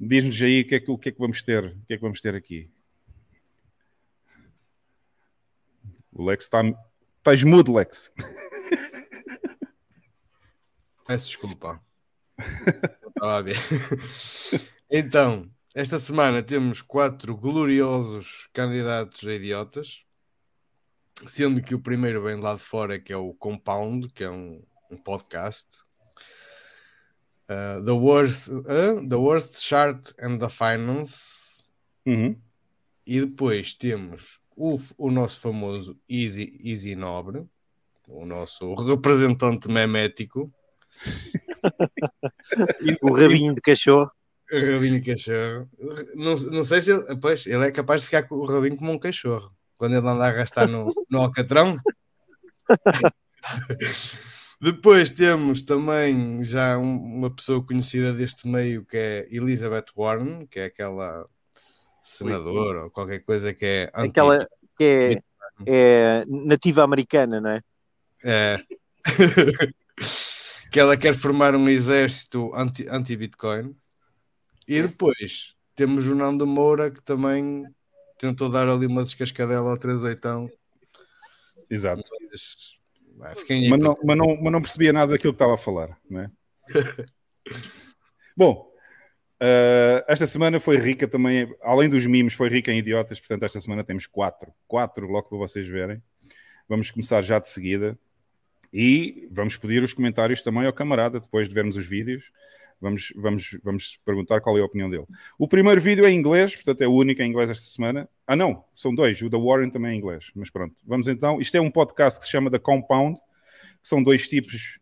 diz-nos 0.00 0.40
aí 0.42 0.62
o 0.62 0.66
que, 0.66 0.74
é 0.76 0.80
que, 0.80 0.90
o 0.90 0.96
que 0.96 1.10
é 1.10 1.12
que 1.12 1.18
vamos 1.18 1.42
ter. 1.42 1.64
O 1.66 1.86
que 1.86 1.92
é 1.92 1.96
que 1.96 2.02
vamos 2.02 2.22
ter 2.22 2.34
aqui? 2.34 2.70
O 6.10 6.24
Lex 6.24 6.44
está. 6.44 6.62
Estás 7.28 7.42
mudo, 7.42 7.74
Lex. 7.74 8.10
Peço 11.06 11.26
desculpa. 11.26 11.78
Estava 12.38 13.36
a 13.36 13.42
ver. 13.42 13.58
Então, 14.90 15.50
esta 15.74 15.98
semana 15.98 16.42
temos 16.42 16.80
quatro 16.80 17.36
gloriosos 17.36 18.48
candidatos 18.54 19.28
a 19.28 19.34
idiotas, 19.34 20.06
sendo 21.26 21.60
que 21.60 21.74
o 21.74 21.82
primeiro 21.82 22.22
vem 22.22 22.40
lá 22.40 22.54
de 22.54 22.62
fora, 22.62 22.98
que 22.98 23.12
é 23.12 23.16
o 23.18 23.34
Compound, 23.34 24.08
que 24.08 24.24
é 24.24 24.30
um, 24.30 24.62
um 24.90 24.96
podcast. 24.96 25.82
Uh, 27.44 27.84
the, 27.84 27.92
worst, 27.92 28.48
uh, 28.48 29.06
the 29.06 29.16
Worst 29.16 29.54
Chart 29.62 30.14
and 30.18 30.38
the 30.38 30.48
Finance. 30.48 31.68
Uhum. 32.06 32.40
E 33.06 33.20
depois 33.20 33.74
temos 33.74 34.40
o, 34.58 34.78
o 34.98 35.10
nosso 35.10 35.40
famoso 35.40 35.96
Easy, 36.08 36.58
Easy 36.64 36.96
Nobre, 36.96 37.46
o 38.08 38.26
nosso 38.26 38.74
representante 38.74 39.68
memético. 39.68 40.52
o 43.02 43.14
rabinho 43.14 43.54
de 43.54 43.60
cachorro. 43.60 44.10
O 44.50 44.56
rabinho 44.56 45.00
de 45.00 45.12
cachorro. 45.12 45.68
Não, 46.14 46.34
não 46.34 46.64
sei 46.64 46.82
se 46.82 46.90
ele, 46.90 47.04
pois, 47.20 47.46
ele 47.46 47.66
é 47.66 47.70
capaz 47.70 48.00
de 48.00 48.06
ficar 48.06 48.24
com 48.24 48.34
o 48.34 48.44
rabinho 48.44 48.76
como 48.76 48.92
um 48.92 48.98
cachorro 48.98 49.52
quando 49.78 49.96
ele 49.96 50.08
anda 50.08 50.26
a 50.26 50.32
gastar 50.32 50.66
no, 50.66 50.92
no 51.08 51.20
alcatrão. 51.20 51.78
Depois 54.60 55.08
temos 55.08 55.62
também 55.62 56.44
já 56.44 56.76
uma 56.76 57.30
pessoa 57.30 57.64
conhecida 57.64 58.12
deste 58.12 58.48
meio 58.48 58.84
que 58.84 58.96
é 58.96 59.28
Elizabeth 59.30 59.86
Warren, 59.96 60.46
que 60.46 60.58
é 60.58 60.64
aquela 60.64 61.24
senador 62.08 62.76
ou 62.76 62.90
qualquer 62.90 63.20
coisa 63.20 63.52
que 63.54 63.64
é 63.64 63.90
anti... 63.94 64.10
aquela 64.10 64.48
que 64.76 64.84
é, 64.84 65.22
é 65.66 66.24
nativa 66.26 66.82
americana, 66.82 67.40
não 67.40 67.50
é? 67.50 67.62
É. 68.24 68.56
que 70.70 70.80
ela 70.80 70.96
quer 70.96 71.14
formar 71.14 71.54
um 71.54 71.68
exército 71.68 72.52
anti-Bitcoin. 72.54 73.60
Anti 73.60 73.76
e 74.66 74.82
depois 74.82 75.54
temos 75.74 76.06
o 76.06 76.14
Nando 76.14 76.46
Moura 76.46 76.90
que 76.90 77.02
também 77.02 77.64
tentou 78.18 78.50
dar 78.50 78.68
ali 78.68 78.86
uma 78.86 79.04
descascadela 79.04 79.70
ao 79.70 79.78
trezeitão. 79.78 80.50
Exato. 81.70 82.02
Mas, 83.16 83.34
mas, 83.68 83.80
não, 83.80 83.96
mas, 84.04 84.16
não, 84.16 84.26
mas 84.42 84.52
não 84.52 84.60
percebia 84.60 84.92
nada 84.92 85.12
daquilo 85.12 85.32
que 85.32 85.36
estava 85.36 85.54
a 85.54 85.58
falar, 85.58 85.96
não 86.08 86.20
é? 86.20 86.30
Bom, 88.36 88.70
Uh, 89.40 90.02
esta 90.08 90.26
semana 90.26 90.58
foi 90.58 90.76
rica 90.76 91.06
também, 91.06 91.48
além 91.62 91.88
dos 91.88 92.04
mimos, 92.06 92.34
foi 92.34 92.48
rica 92.48 92.72
em 92.72 92.78
idiotas, 92.78 93.20
portanto, 93.20 93.44
esta 93.44 93.60
semana 93.60 93.84
temos 93.84 94.04
quatro, 94.06 94.52
quatro 94.66 95.06
logo 95.06 95.28
para 95.28 95.38
vocês 95.38 95.66
verem. 95.66 96.02
Vamos 96.68 96.90
começar 96.90 97.22
já 97.22 97.38
de 97.38 97.48
seguida 97.48 97.98
e 98.72 99.28
vamos 99.30 99.56
pedir 99.56 99.82
os 99.82 99.94
comentários 99.94 100.42
também 100.42 100.66
ao 100.66 100.72
camarada 100.72 101.20
depois 101.20 101.48
de 101.48 101.54
vermos 101.54 101.76
os 101.76 101.86
vídeos. 101.86 102.24
Vamos, 102.80 103.12
vamos, 103.16 103.58
vamos 103.62 103.98
perguntar 104.04 104.40
qual 104.40 104.56
é 104.58 104.60
a 104.60 104.64
opinião 104.64 104.90
dele. 104.90 105.06
O 105.38 105.48
primeiro 105.48 105.80
vídeo 105.80 106.04
é 106.04 106.10
em 106.10 106.16
inglês, 106.16 106.54
portanto 106.54 106.80
é 106.82 106.86
o 106.86 106.92
único 106.92 107.22
em 107.22 107.28
inglês 107.28 107.50
esta 107.50 107.64
semana. 107.64 108.08
Ah, 108.26 108.36
não, 108.36 108.64
são 108.74 108.94
dois. 108.94 109.20
O 109.22 109.28
da 109.28 109.38
Warren 109.38 109.70
também 109.70 109.92
é 109.92 109.94
em 109.94 109.98
inglês, 109.98 110.30
mas 110.34 110.50
pronto. 110.50 110.76
Vamos 110.84 111.08
então. 111.08 111.40
Isto 111.40 111.56
é 111.56 111.60
um 111.60 111.70
podcast 111.70 112.18
que 112.18 112.24
se 112.24 112.30
chama 112.30 112.50
The 112.50 112.58
Compound, 112.58 113.18
que 113.82 113.88
são 113.88 114.02
dois 114.02 114.28
tipos 114.28 114.78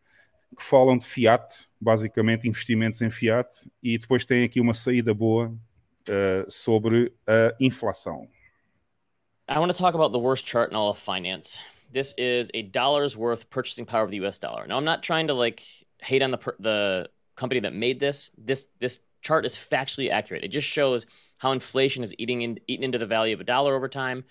que 0.55 0.62
falam 0.62 0.99
de 0.99 1.07
fiat, 1.07 1.68
basicamente 1.80 2.49
investimentos 2.49 3.03
em 3.03 3.11
fiat, 3.11 3.49
e 3.82 3.99
depois 3.99 4.24
tem 4.24 4.44
aqui 4.44 4.61
uma 4.61 4.74
saída 4.74 5.12
boa 5.12 5.49
uh, 6.09 6.51
sobre 6.51 7.12
a 7.26 7.55
inflação. 7.61 8.28
I 9.49 9.59
want 9.59 9.70
to 9.70 9.78
talk 9.78 9.94
about 9.94 10.12
the 10.12 10.18
worst 10.18 10.47
chart 10.47 10.70
in 10.70 10.76
all 10.76 10.90
of 10.90 10.99
finance. 10.99 11.61
This 11.92 12.14
is 12.18 12.51
a 12.53 12.62
dollar's 12.62 13.16
worth 13.16 13.49
purchasing 13.49 13.84
power 13.84 14.03
of 14.03 14.11
the 14.11 14.16
U.S. 14.16 14.38
dollar. 14.38 14.66
Now, 14.66 14.76
I'm 14.76 14.84
not 14.84 15.03
trying 15.03 15.28
to 15.28 15.34
like 15.34 15.62
hate 15.99 16.22
on 16.22 16.32
the 16.32 16.38
the 16.59 17.09
company 17.36 17.61
that 17.61 17.72
made 17.72 18.01
this. 18.01 18.30
This 18.36 18.68
this 18.80 19.01
chart 19.22 19.47
is 19.47 19.57
factually 19.57 20.11
accurate. 20.11 20.42
It 20.42 20.49
just 20.49 20.66
shows 20.66 21.07
how 21.38 21.53
inflation 21.53 22.03
is 22.03 22.14
eating 22.18 22.42
in, 22.42 22.59
eating 22.66 22.84
into 22.84 22.99
the 22.99 23.07
value 23.07 23.34
of 23.34 23.40
a 23.40 23.44
dollar 23.44 23.74
over 23.74 23.88
time. 23.88 24.24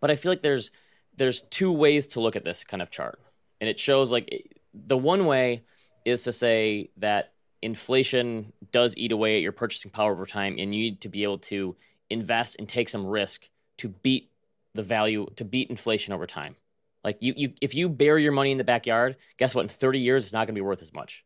But 0.00 0.10
I 0.10 0.16
feel 0.16 0.32
like 0.32 0.42
there's 0.42 0.72
there's 1.16 1.42
two 1.42 1.70
ways 1.72 2.08
to 2.08 2.20
look 2.20 2.34
at 2.34 2.44
this 2.44 2.64
kind 2.64 2.82
of 2.82 2.90
chart, 2.90 3.20
and 3.60 3.70
it 3.70 3.78
shows 3.78 4.10
like 4.10 4.28
the 4.74 4.96
one 4.96 5.26
way 5.26 5.62
is 6.04 6.24
to 6.24 6.32
say 6.32 6.90
that 6.98 7.32
inflation 7.62 8.52
does 8.72 8.96
eat 8.96 9.12
away 9.12 9.36
at 9.36 9.42
your 9.42 9.52
purchasing 9.52 9.90
power 9.90 10.12
over 10.12 10.26
time 10.26 10.56
and 10.58 10.74
you 10.74 10.82
need 10.82 11.00
to 11.00 11.08
be 11.08 11.22
able 11.22 11.38
to 11.38 11.74
invest 12.10 12.56
and 12.58 12.68
take 12.68 12.88
some 12.88 13.06
risk 13.06 13.48
to 13.78 13.88
beat 13.88 14.30
the 14.74 14.82
value 14.82 15.26
to 15.36 15.44
beat 15.44 15.70
inflation 15.70 16.12
over 16.12 16.26
time. 16.26 16.56
Like 17.02 17.18
you, 17.20 17.32
you 17.36 17.52
if 17.60 17.74
you 17.74 17.88
bury 17.88 18.22
your 18.22 18.32
money 18.32 18.52
in 18.52 18.58
the 18.58 18.64
backyard 18.64 19.16
guess 19.38 19.54
what? 19.54 19.62
In 19.62 19.68
30 19.68 20.00
years 20.00 20.24
it's 20.24 20.32
not 20.32 20.40
going 20.40 20.54
to 20.54 20.58
be 20.58 20.60
worth 20.60 20.82
as 20.82 20.92
much. 20.92 21.24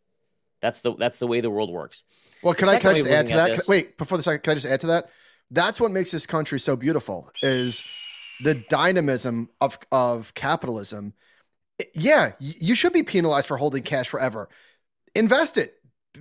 That's 0.61 0.81
the 0.81 0.95
that's 0.95 1.19
the 1.19 1.27
way 1.27 1.41
the 1.41 1.51
world 1.51 1.71
works. 1.71 2.05
Well 2.43 2.55
can 2.55 2.69
i 2.69 2.79
can 2.79 2.91
i 2.91 2.95
just 2.95 3.09
add 3.09 3.27
to 3.29 3.35
that? 3.35 3.53
This, 3.53 3.69
wait 3.69 3.99
before 3.99 4.19
the 4.19 4.25
second 4.25 4.43
can 4.43 4.53
i 4.53 4.55
just 4.55 4.67
add 4.67 4.81
to 4.81 4.87
that? 4.89 5.11
That's 5.51 5.81
what 5.81 5.91
makes 5.91 6.13
this 6.13 6.27
country 6.27 6.61
so 6.61 6.77
beautiful 6.77 7.33
is 7.43 7.83
the 8.43 8.55
dynamism 8.55 9.51
of 9.61 9.79
of 9.91 10.35
capitalism 10.35 11.15
yeah, 11.95 12.33
you 12.39 12.75
should 12.75 12.93
be 12.93 13.03
penalized 13.03 13.47
for 13.49 13.57
holding 13.57 13.83
cash 13.83 14.09
forever. 14.09 14.49
Invest 15.15 15.57
it. 15.59 15.75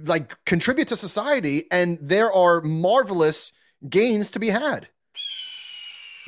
like 0.04 0.34
contribute 0.46 0.88
to 0.90 0.96
society, 0.96 1.64
and 1.72 1.98
there 2.02 2.32
are 2.32 2.62
marvelous 2.62 3.54
gains 3.90 4.32
to 4.32 4.40
be 4.40 4.50
had. 4.50 4.88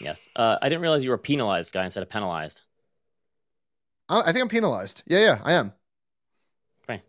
Yes, 0.01 0.19
uh, 0.35 0.57
I 0.61 0.69
didn't 0.69 0.81
realize 0.81 1.03
you 1.03 1.09
were 1.09 1.17
a 1.17 1.19
penalized 1.19 1.71
guy 1.73 1.83
instead 1.85 2.01
of 2.03 2.09
penalized. 2.09 2.61
I, 4.07 4.21
I 4.21 4.25
think 4.31 4.39
I'm 4.39 4.47
penalized. 4.49 5.03
Yeah, 5.05 5.19
yeah, 5.19 5.39
I 5.43 5.53
am. 5.53 5.73
Okay, 6.83 7.03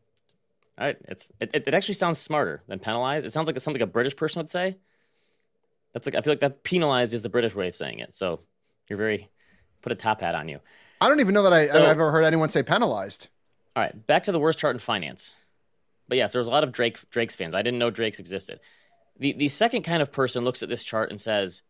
all 0.79 0.87
right. 0.87 0.97
It's 1.09 1.33
it, 1.41 1.51
it 1.55 1.75
actually 1.75 1.95
sounds 1.95 2.19
smarter 2.19 2.61
than 2.67 2.79
penalized. 2.79 3.25
It 3.25 3.33
sounds 3.33 3.47
like 3.47 3.57
it's 3.57 3.65
something 3.65 3.83
a 3.83 3.87
British 3.87 4.17
person 4.17 4.41
would 4.41 4.51
say. 4.51 4.77
That's 5.93 6.07
like 6.07 6.15
I 6.15 6.21
feel 6.21 6.33
like 6.33 6.41
that 6.41 6.63
penalized 6.65 7.15
is 7.15 7.23
the 7.23 7.29
British 7.29 7.55
way 7.55 7.69
of 7.69 7.77
saying 7.77 8.01
it. 8.01 8.15
So 8.15 8.41
you're 8.89 8.99
very 8.99 9.29
put 9.83 9.93
a 9.93 9.97
top 9.97 10.21
hat 10.21 10.35
on 10.35 10.49
you. 10.49 10.61
I 11.01 11.09
don't 11.09 11.21
even 11.21 11.35
know 11.35 11.43
that 11.45 11.53
I, 11.53 11.67
so, 11.67 11.83
I've 11.83 11.89
ever 11.89 12.11
heard 12.11 12.25
anyone 12.25 12.51
say 12.51 12.63
penalized. 12.63 13.29
All 13.75 13.83
right, 13.83 14.07
back 14.07 14.25
to 14.25 14.33
the 14.33 14.39
worst 14.39 14.59
chart 14.59 14.75
in 14.75 14.81
finance. 14.81 15.35
But 16.09 16.19
yes, 16.19 16.33
there 16.33 16.41
was 16.41 16.49
a 16.49 16.51
lot 16.51 16.65
of 16.65 16.73
Drake 16.73 16.99
Drake's 17.11 17.37
fans. 17.37 17.55
I 17.55 17.63
didn't 17.63 17.79
know 17.79 17.91
Drake's 17.91 18.19
existed. 18.19 18.61
The 19.19 19.33
the 19.33 19.49
second 19.49 19.83
kind 19.83 20.03
of 20.03 20.13
person 20.13 20.45
looks 20.45 20.63
at 20.63 20.69
this 20.69 20.85
chart 20.85 21.11
and 21.11 21.21
says, 21.21 21.63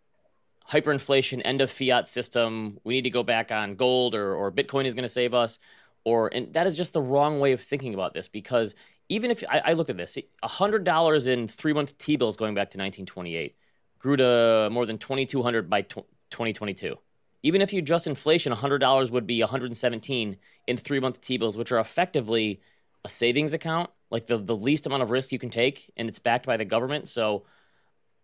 hyperinflation, 0.68 1.42
end 1.44 1.60
of 1.60 1.70
fiat 1.70 2.08
system. 2.08 2.78
We 2.84 2.94
need 2.94 3.02
to 3.02 3.10
go 3.10 3.22
back 3.22 3.52
on 3.52 3.74
gold 3.76 4.14
or 4.14 4.34
or 4.34 4.50
Bitcoin 4.50 4.86
is 4.86 4.94
going 4.94 5.02
to 5.02 5.08
save 5.08 5.34
us. 5.34 5.58
Or 6.04 6.32
and 6.32 6.52
that 6.54 6.66
is 6.66 6.76
just 6.76 6.94
the 6.94 7.02
wrong 7.02 7.40
way 7.40 7.52
of 7.52 7.60
thinking 7.60 7.92
about 7.92 8.14
this 8.14 8.28
because 8.28 8.74
even 9.10 9.30
if 9.30 9.44
I, 9.48 9.60
I 9.66 9.72
look 9.74 9.90
at 9.90 9.96
this, 9.96 10.16
hundred 10.42 10.84
dollars 10.84 11.26
in 11.26 11.46
three 11.46 11.74
month 11.74 11.98
T 11.98 12.16
bills 12.16 12.36
going 12.36 12.54
back 12.54 12.70
to 12.70 12.78
1928 12.78 13.54
grew 13.98 14.16
to 14.16 14.68
more 14.72 14.86
than 14.86 14.96
2200 14.96 15.68
by 15.68 15.82
2022 15.82 16.96
even 17.42 17.62
if 17.62 17.72
you 17.72 17.78
adjust 17.78 18.06
inflation 18.06 18.52
$100 18.52 19.10
would 19.10 19.26
be 19.26 19.40
117 19.40 20.36
in 20.66 20.76
three 20.76 21.00
month 21.00 21.20
t-bills 21.20 21.56
which 21.56 21.72
are 21.72 21.78
effectively 21.78 22.60
a 23.04 23.08
savings 23.08 23.54
account 23.54 23.90
like 24.10 24.26
the, 24.26 24.38
the 24.38 24.56
least 24.56 24.86
amount 24.86 25.02
of 25.02 25.10
risk 25.10 25.32
you 25.32 25.38
can 25.38 25.50
take 25.50 25.90
and 25.96 26.08
it's 26.08 26.18
backed 26.18 26.46
by 26.46 26.56
the 26.56 26.64
government. 26.64 27.08
So 27.08 27.44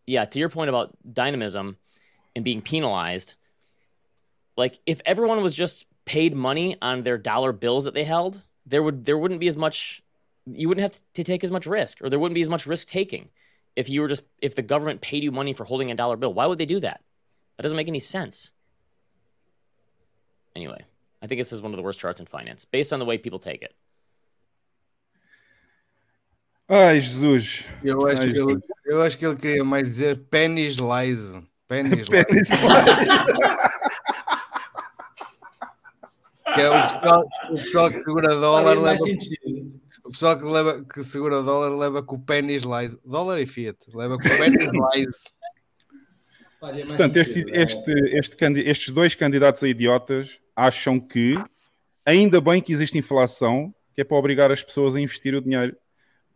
yeah 0.06 0.24
to 0.24 0.38
your 0.38 0.48
point 0.48 0.68
about 0.68 0.96
dynamism 1.12 1.76
and 2.34 2.44
being 2.44 2.62
penalized 2.62 3.34
like 4.56 4.78
if 4.86 5.00
everyone 5.04 5.42
was 5.42 5.54
just 5.54 5.86
paid 6.04 6.34
money 6.34 6.76
on 6.80 7.02
their 7.02 7.18
dollar 7.18 7.52
bills 7.52 7.84
that 7.84 7.94
they 7.94 8.04
held 8.04 8.40
there 8.66 8.82
would 8.82 9.04
there 9.04 9.18
wouldn't 9.18 9.40
be 9.40 9.48
as 9.48 9.56
much 9.56 10.02
you 10.46 10.68
wouldn't 10.68 10.82
have 10.82 11.00
to 11.14 11.24
take 11.24 11.42
as 11.42 11.50
much 11.50 11.66
risk 11.66 12.02
or 12.02 12.08
there 12.08 12.18
wouldn't 12.18 12.34
be 12.34 12.42
as 12.42 12.48
much 12.48 12.66
risk 12.66 12.86
taking 12.86 13.28
if 13.74 13.90
you 13.90 14.00
were 14.00 14.08
just 14.08 14.22
if 14.40 14.54
the 14.54 14.62
government 14.62 15.00
paid 15.00 15.22
you 15.22 15.30
money 15.30 15.52
for 15.52 15.64
holding 15.64 15.90
a 15.90 15.94
dollar 15.94 16.16
bill. 16.16 16.32
Why 16.32 16.46
would 16.46 16.58
they 16.58 16.66
do 16.66 16.80
that? 16.80 17.02
That 17.56 17.62
doesn't 17.62 17.76
make 17.76 17.88
any 17.88 18.00
sense 18.00 18.52
anyway 20.56 20.82
i 21.22 21.26
think 21.28 21.40
this 21.40 21.52
is 21.52 21.60
one 21.60 21.72
of 21.72 21.76
the 21.76 21.82
worst 21.82 22.00
charts 22.00 22.18
in 22.18 22.26
finance 22.26 22.64
based 22.64 22.92
on 22.92 22.98
the 22.98 23.04
way 23.04 23.16
people 23.16 23.38
take 23.38 23.62
it 23.62 23.74
Ai, 26.68 26.98
Jesus. 26.98 27.64
Eu 27.84 28.04
acho, 28.06 28.22
Ai, 28.22 28.32
que, 28.32 28.38
ele, 28.40 28.60
eu 28.86 29.02
acho 29.02 29.16
que 29.16 29.24
ele 29.24 29.36
queria 29.36 29.64
mais 29.64 29.84
dizer 29.84 30.18
pennies 30.28 30.76
lies. 30.78 31.20
Pennies 31.68 32.08
lies. 32.10 32.48
que 36.52 36.60
é 36.60 36.68
o 36.68 36.82
pessoal, 36.82 37.28
o 37.50 37.54
pessoal 37.54 37.90
que 37.90 37.98
segura 37.98 38.34
dólar 38.34 38.76
leva. 38.80 39.04
O 40.04 40.10
pessoal 40.10 40.38
que, 40.38 40.44
leva, 40.44 40.84
que 40.84 41.04
segura 41.04 41.42
dólar 41.42 41.70
leva 41.70 42.02
com 42.02 42.16
o 42.16 42.20
pennies 42.20 42.62
lies. 42.62 42.98
Dólar 43.04 43.40
e 43.40 43.46
Fiat. 43.46 43.78
Leva 43.94 44.18
com 44.18 44.26
o 44.26 44.36
pennies 44.36 44.66
lies. 44.94 45.35
Portanto, 46.58 47.16
este, 47.16 47.44
é? 47.50 47.62
este, 47.62 47.92
este, 48.16 48.60
estes 48.60 48.90
dois 48.90 49.14
candidatos 49.14 49.62
a 49.62 49.68
idiotas 49.68 50.40
acham 50.54 50.98
que 50.98 51.36
ainda 52.04 52.40
bem 52.40 52.62
que 52.62 52.72
existe 52.72 52.96
inflação, 52.96 53.74
que 53.94 54.00
é 54.00 54.04
para 54.04 54.16
obrigar 54.16 54.50
as 54.50 54.62
pessoas 54.62 54.96
a 54.96 55.00
investir 55.00 55.34
o 55.34 55.40
dinheiro 55.40 55.76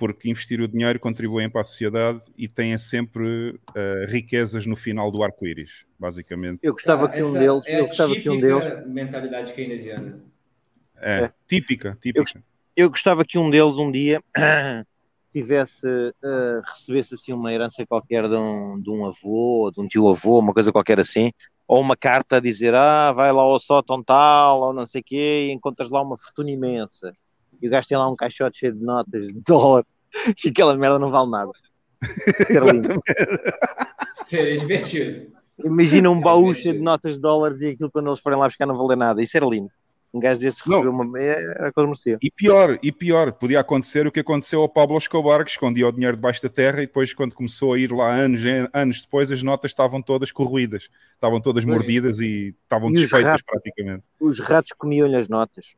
porque 0.00 0.30
investir 0.30 0.62
o 0.62 0.66
dinheiro 0.66 0.98
contribuem 0.98 1.50
para 1.50 1.60
a 1.60 1.64
sociedade 1.64 2.20
e 2.34 2.48
têm 2.48 2.74
sempre 2.78 3.50
uh, 3.50 4.06
riquezas 4.08 4.64
no 4.64 4.74
final 4.74 5.10
do 5.10 5.22
arco-íris, 5.22 5.84
basicamente. 5.98 6.58
Eu 6.62 6.72
gostava 6.72 7.06
que 7.06 7.22
um 7.22 7.34
deles, 7.34 7.66
é 7.66 7.80
eu 7.80 7.86
gostava 7.86 8.14
que 8.14 8.30
um 8.30 8.40
deles 8.40 8.64
mentalidade 8.86 9.52
keynesiana. 9.52 10.18
É, 10.96 11.24
é. 11.24 11.32
típica, 11.46 11.98
típica. 12.00 12.38
Eu, 12.74 12.84
eu, 12.84 12.90
gostava 12.90 13.26
que 13.26 13.36
um 13.36 13.50
deles 13.50 13.76
um 13.76 13.92
dia 13.92 14.22
tivesse 15.32 15.86
uh, 15.86 16.62
recebesse 16.64 17.14
assim 17.14 17.32
uma 17.32 17.52
herança 17.52 17.86
qualquer 17.86 18.28
de 18.28 18.36
um, 18.36 18.80
de 18.80 18.90
um 18.90 19.06
avô, 19.06 19.70
de 19.72 19.80
um 19.80 19.86
tio 19.86 20.08
avô, 20.08 20.38
uma 20.38 20.52
coisa 20.52 20.72
qualquer 20.72 20.98
assim, 20.98 21.30
ou 21.66 21.80
uma 21.80 21.96
carta 21.96 22.36
a 22.36 22.40
dizer 22.40 22.74
ah, 22.74 23.12
vai 23.12 23.32
lá 23.32 23.42
ao 23.42 23.58
sótão 23.58 24.02
tal, 24.02 24.60
ou 24.60 24.72
não 24.72 24.86
sei 24.86 25.00
o 25.00 25.04
quê, 25.04 25.46
e 25.48 25.52
encontras 25.52 25.90
lá 25.90 26.02
uma 26.02 26.18
fortuna 26.18 26.50
imensa 26.50 27.12
e 27.60 27.68
o 27.68 27.70
gajo 27.70 27.88
tem 27.88 27.98
lá 27.98 28.08
um 28.08 28.16
caixote 28.16 28.58
cheio 28.58 28.74
de 28.74 28.82
notas 28.82 29.28
de 29.28 29.40
dólar 29.46 29.84
e 30.44 30.48
aquela 30.48 30.76
merda 30.76 30.98
não 30.98 31.10
vale 31.10 31.30
nada. 31.30 31.52
Seria 34.26 34.58
divertido. 34.58 35.32
Imagina 35.62 36.10
um 36.10 36.20
baú 36.20 36.54
cheio 36.54 36.74
de 36.74 36.80
notas 36.80 37.16
de 37.16 37.20
dólares 37.20 37.60
e 37.60 37.68
aquilo 37.68 37.90
quando 37.90 38.08
eles 38.08 38.20
forem 38.20 38.38
lá 38.38 38.46
buscar 38.46 38.64
não 38.64 38.78
valer 38.78 38.96
nada. 38.96 39.22
Isso 39.22 39.36
era 39.36 39.44
lindo. 39.44 39.70
Um 40.12 40.18
gajo 40.18 40.40
desses 40.40 40.60
recebeu 40.60 40.92
não. 40.92 41.02
uma. 41.02 41.18
Era 41.20 41.72
coisa 41.72 41.86
merecia. 41.86 42.18
E 42.20 42.30
pior, 42.30 42.78
e 42.82 42.90
pior, 42.90 43.32
podia 43.32 43.60
acontecer 43.60 44.06
o 44.06 44.12
que 44.12 44.20
aconteceu 44.20 44.60
ao 44.60 44.68
Pablo 44.68 44.98
Escobar, 44.98 45.44
que 45.44 45.50
escondia 45.50 45.86
o 45.86 45.92
dinheiro 45.92 46.16
debaixo 46.16 46.42
da 46.42 46.48
terra 46.48 46.78
e 46.82 46.86
depois, 46.86 47.14
quando 47.14 47.34
começou 47.34 47.74
a 47.74 47.78
ir 47.78 47.92
lá 47.92 48.12
anos, 48.12 48.40
anos 48.72 49.02
depois, 49.02 49.30
as 49.30 49.42
notas 49.42 49.70
estavam 49.70 50.02
todas 50.02 50.32
corroídas, 50.32 50.88
estavam 51.14 51.40
todas 51.40 51.64
mordidas 51.64 52.18
e 52.18 52.54
estavam 52.62 52.90
e 52.90 52.94
desfeitas 52.94 53.30
ratos, 53.30 53.42
praticamente. 53.42 54.02
Os 54.18 54.40
ratos 54.40 54.72
comiam-lhe 54.76 55.16
as 55.16 55.28
notas. 55.28 55.76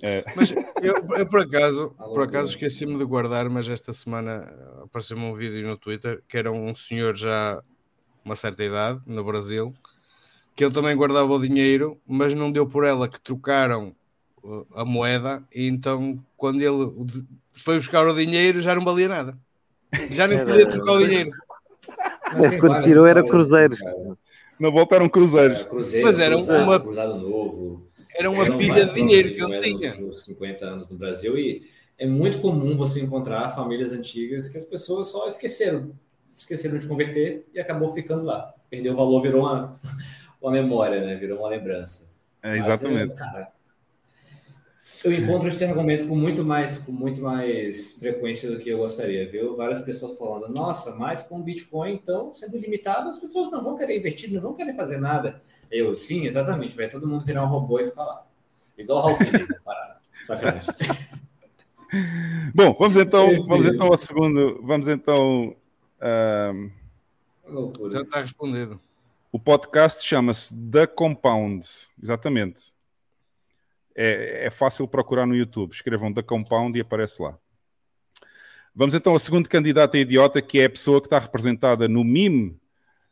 É. 0.00 0.24
Mas 0.36 0.52
eu, 0.82 0.94
eu, 1.16 1.26
por 1.26 1.40
acaso, 1.40 1.90
por 1.98 2.22
acaso 2.22 2.50
esqueci-me 2.50 2.96
de 2.96 3.04
guardar, 3.04 3.48
mas 3.48 3.68
esta 3.68 3.92
semana 3.92 4.46
apareceu-me 4.84 5.24
um 5.24 5.34
vídeo 5.34 5.66
no 5.66 5.76
Twitter 5.76 6.22
que 6.28 6.36
era 6.36 6.52
um 6.52 6.74
senhor 6.74 7.16
já 7.16 7.62
uma 8.24 8.36
certa 8.36 8.64
idade 8.64 9.00
no 9.06 9.24
Brasil 9.24 9.74
que 10.54 10.64
ele 10.64 10.72
também 10.72 10.96
guardava 10.96 11.32
o 11.32 11.40
dinheiro, 11.40 11.98
mas 12.06 12.34
não 12.34 12.50
deu 12.50 12.66
por 12.66 12.84
ela 12.84 13.08
que 13.08 13.20
trocaram 13.20 13.94
uh, 14.42 14.66
a 14.74 14.84
moeda 14.84 15.42
e 15.54 15.66
então 15.66 16.18
quando 16.36 16.62
ele 16.62 16.92
foi 17.52 17.76
buscar 17.76 18.06
o 18.06 18.14
dinheiro 18.14 18.62
já 18.62 18.74
não 18.74 18.84
valia 18.84 19.08
nada. 19.08 19.38
Já 20.10 20.26
nem 20.26 20.44
podia 20.44 20.68
trocar 20.68 20.92
o 20.92 21.06
dinheiro. 21.06 21.30
Quando 22.60 22.82
tirou 22.82 23.06
era 23.06 23.22
cruzeiro. 23.22 23.76
Não 24.58 24.70
voltaram 24.70 25.08
cruzeiros. 25.08 25.60
É, 25.60 25.64
cruzeiro, 25.64 26.06
mas 26.06 26.18
era 26.18 26.36
cruzado, 26.36 26.62
uma 26.62 26.80
cruzado 26.80 27.18
novo. 27.18 27.88
Era 28.16 28.30
uma 28.30 28.56
pilha 28.56 28.84
de 28.84 28.94
dinheiro 28.94 29.34
que 29.34 29.42
ele 29.42 29.78
tinha. 29.78 29.94
Nos 29.96 30.24
50 30.24 30.64
anos 30.64 30.88
no 30.88 30.96
Brasil 30.96 31.36
e 31.36 31.62
é 31.98 32.06
muito 32.06 32.38
comum 32.38 32.76
você 32.76 33.00
encontrar 33.00 33.50
famílias 33.50 33.92
antigas 33.92 34.48
que 34.48 34.58
as 34.58 34.64
pessoas 34.64 35.08
só 35.08 35.28
esqueceram, 35.28 35.92
esqueceram 36.36 36.78
de 36.78 36.86
converter 36.86 37.46
e 37.52 37.60
acabou 37.60 37.92
ficando 37.92 38.24
lá. 38.24 38.52
Perdeu 38.68 38.92
o 38.92 38.96
valor, 38.96 39.20
virou 39.22 39.42
uma, 39.42 39.78
uma 40.44 40.52
memória, 40.52 41.00
né? 41.00 41.16
Virou 41.16 41.38
uma 41.38 41.48
lembrança. 41.48 42.06
É, 42.42 42.56
exatamente. 42.56 43.08
Mas, 43.08 43.18
cara, 43.18 43.52
eu 45.04 45.12
encontro 45.12 45.48
esse 45.48 45.64
argumento 45.64 46.06
com 46.06 46.14
muito 46.14 46.44
mais 46.44 46.78
com 46.78 46.92
muito 46.92 47.20
mais 47.22 47.94
frequência 47.94 48.50
do 48.50 48.58
que 48.58 48.68
eu 48.68 48.78
gostaria, 48.78 49.26
viu? 49.28 49.56
Várias 49.56 49.80
pessoas 49.80 50.18
falando, 50.18 50.48
nossa, 50.48 50.94
mas 50.94 51.22
com 51.22 51.38
o 51.38 51.42
Bitcoin, 51.42 51.94
então, 51.94 52.32
sendo 52.34 52.58
limitado, 52.58 53.08
as 53.08 53.18
pessoas 53.18 53.50
não 53.50 53.62
vão 53.62 53.76
querer 53.76 53.98
investir, 53.98 54.30
não 54.30 54.40
vão 54.40 54.54
querer 54.54 54.74
fazer 54.74 54.98
nada. 54.98 55.40
Eu, 55.70 55.94
sim, 55.94 56.26
exatamente, 56.26 56.76
vai 56.76 56.88
todo 56.88 57.06
mundo 57.06 57.24
virar 57.24 57.44
um 57.44 57.48
robô 57.48 57.80
e 57.80 57.86
ficar 57.86 58.04
lá. 58.04 58.26
Igual 58.76 58.98
o 58.98 59.02
Ralph 59.02 59.18
parado. 59.64 60.00
Sacanagem. 60.26 60.74
Bom, 62.54 62.74
vamos 62.78 62.96
então, 62.96 63.28
vamos 63.46 63.66
então 63.66 63.86
ao 63.86 63.96
segundo, 63.96 64.60
vamos 64.62 64.88
então. 64.88 65.56
Um... 66.02 67.90
Já 67.90 68.00
está 68.00 68.20
respondido. 68.20 68.80
O 69.34 69.38
podcast 69.40 70.06
chama-se 70.06 70.54
The 70.70 70.86
Compound, 70.86 71.66
exatamente 72.00 72.72
é, 73.92 74.46
é 74.46 74.50
fácil 74.50 74.86
procurar 74.86 75.26
no 75.26 75.34
YouTube. 75.34 75.72
Escrevam 75.72 76.14
The 76.14 76.22
Compound 76.22 76.78
e 76.78 76.80
aparece 76.80 77.20
lá. 77.20 77.36
Vamos 78.72 78.94
então 78.94 79.12
ao 79.12 79.18
segundo 79.18 79.48
candidato 79.48 79.96
a 79.96 79.98
idiota, 79.98 80.40
que 80.40 80.60
é 80.60 80.66
a 80.66 80.70
pessoa 80.70 81.00
que 81.00 81.08
está 81.08 81.18
representada 81.18 81.88
no 81.88 82.04
meme 82.04 82.56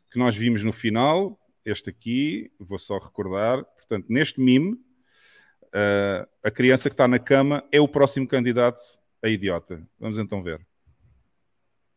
que 0.09 0.17
nós 0.17 0.33
vimos 0.33 0.63
no 0.63 0.71
final. 0.71 1.37
Este 1.65 1.89
aqui, 1.89 2.49
vou 2.57 2.79
só 2.79 2.97
recordar. 2.99 3.61
Portanto, 3.65 4.05
neste 4.07 4.39
meme, 4.39 4.75
uh, 4.75 6.25
a 6.41 6.49
criança 6.49 6.89
que 6.89 6.93
está 6.93 7.05
na 7.05 7.19
cama 7.19 7.65
é 7.69 7.81
o 7.81 7.87
próximo 7.89 8.25
candidato 8.25 8.79
a 9.21 9.27
idiota. 9.27 9.85
Vamos 9.99 10.17
então 10.17 10.41
ver. 10.41 10.65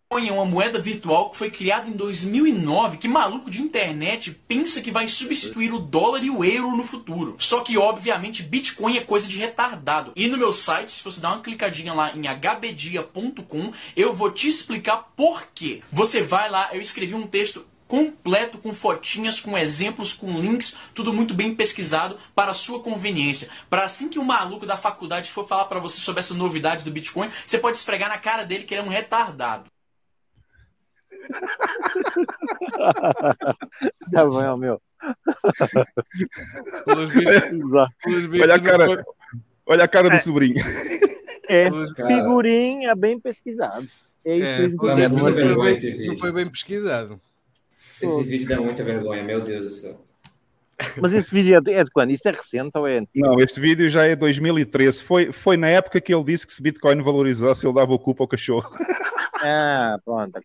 Bitcoin 0.09 0.29
é 0.29 0.33
uma 0.33 0.45
moeda 0.45 0.79
virtual 0.79 1.31
que 1.31 1.37
foi 1.37 1.51
criada 1.51 1.89
em 1.89 1.93
2009. 1.93 2.97
Que 2.97 3.09
maluco 3.09 3.51
de 3.51 3.61
internet 3.61 4.31
pensa 4.47 4.81
que 4.81 4.93
vai 4.93 5.09
substituir 5.09 5.73
o 5.73 5.81
dólar 5.81 6.23
e 6.23 6.31
o 6.31 6.45
euro 6.45 6.77
no 6.77 6.85
futuro? 6.85 7.35
Só 7.39 7.61
que, 7.61 7.77
obviamente, 7.77 8.45
Bitcoin 8.45 8.97
é 8.97 9.01
coisa 9.01 9.29
de 9.29 9.37
retardado. 9.37 10.13
E 10.15 10.29
no 10.29 10.39
meu 10.39 10.53
site, 10.53 10.93
se 10.93 11.03
você 11.03 11.21
dar 11.21 11.33
uma 11.33 11.41
clicadinha 11.41 11.93
lá 11.93 12.13
em 12.15 12.23
hbdia.com, 12.29 13.73
eu 13.97 14.15
vou 14.15 14.31
te 14.31 14.47
explicar 14.47 15.13
por 15.17 15.49
quê. 15.53 15.83
Você 15.91 16.23
vai 16.23 16.49
lá, 16.49 16.71
eu 16.73 16.81
escrevi 16.81 17.15
um 17.15 17.27
texto 17.27 17.67
completo 17.89 18.59
com 18.59 18.73
fotinhas, 18.73 19.41
com 19.41 19.59
exemplos, 19.59 20.13
com 20.13 20.41
links, 20.41 20.75
tudo 20.95 21.13
muito 21.13 21.35
bem 21.35 21.53
pesquisado 21.53 22.17
para 22.33 22.55
sua 22.55 22.81
conveniência. 22.81 23.49
Para 23.69 23.83
assim 23.83 24.09
que 24.09 24.21
o 24.21 24.25
maluco 24.25 24.65
da 24.67 24.77
faculdade 24.77 25.31
for 25.31 25.47
falar 25.47 25.65
para 25.65 25.81
você 25.81 26.01
sobre 26.01 26.21
essas 26.21 26.37
novidades 26.37 26.85
do 26.85 26.93
Bitcoin, 26.93 27.29
você 27.45 27.59
pode 27.59 27.77
esfregar 27.77 28.09
na 28.09 28.19
cara 28.19 28.45
dele 28.45 28.65
que 28.65 28.73
ele 28.73 28.83
é 28.83 28.85
um 28.85 28.89
retardado. 28.89 29.65
tá 34.13 34.25
bom, 34.25 34.57
meu. 34.57 34.81
olha 38.43 38.55
a 38.55 38.61
cara, 38.61 39.05
olha 39.67 39.85
a 39.85 39.89
cara 39.89 40.09
do 40.09 40.17
é. 40.17 40.19
sobrinho. 40.19 40.65
É 41.49 41.71
figurinha 41.71 42.97
bem 42.97 43.21
pesquisado. 43.21 43.87
É 44.25 44.35
isso 44.35 44.45
é, 44.45 44.69
não, 44.69 45.19
foi 45.19 45.33
bem, 45.33 46.09
não 46.09 46.17
foi 46.17 46.33
bem 46.33 46.51
pesquisado. 46.51 47.21
Esse 48.03 48.25
vídeo 48.25 48.49
dá 48.49 48.61
muita 48.61 48.83
vergonha, 48.83 49.23
meu 49.23 49.41
Deus 49.41 49.65
do 49.65 49.71
céu. 49.71 50.01
Mas 51.01 51.13
esse 51.13 51.33
vídeo 51.33 51.57
é 51.57 51.61
de, 51.61 51.73
é 51.73 51.85
de 51.85 51.91
quando? 51.91 52.11
Isso 52.11 52.29
é 52.29 52.33
recente 52.33 52.77
ou 52.77 52.87
é 52.87 52.99
antigo? 52.99 53.27
Não, 53.27 53.41
este 53.41 53.61
vídeo 53.61 53.89
já 53.89 54.05
é 54.05 54.15
2013. 54.15 55.03
Foi, 55.03 55.33
foi 55.33 55.57
na 55.57 55.69
época 55.69 56.01
que 56.01 56.15
ele 56.15 56.25
disse 56.25 56.47
que 56.47 56.53
se 56.53 56.63
Bitcoin 56.63 57.03
valorizasse, 57.03 57.67
ele 57.67 57.75
dava 57.75 57.95
o 57.95 57.99
culpa 57.99 58.25
ao 58.25 58.29
cachorro. 58.29 58.69
Ah, 59.43 59.99
pronto. 60.05 60.39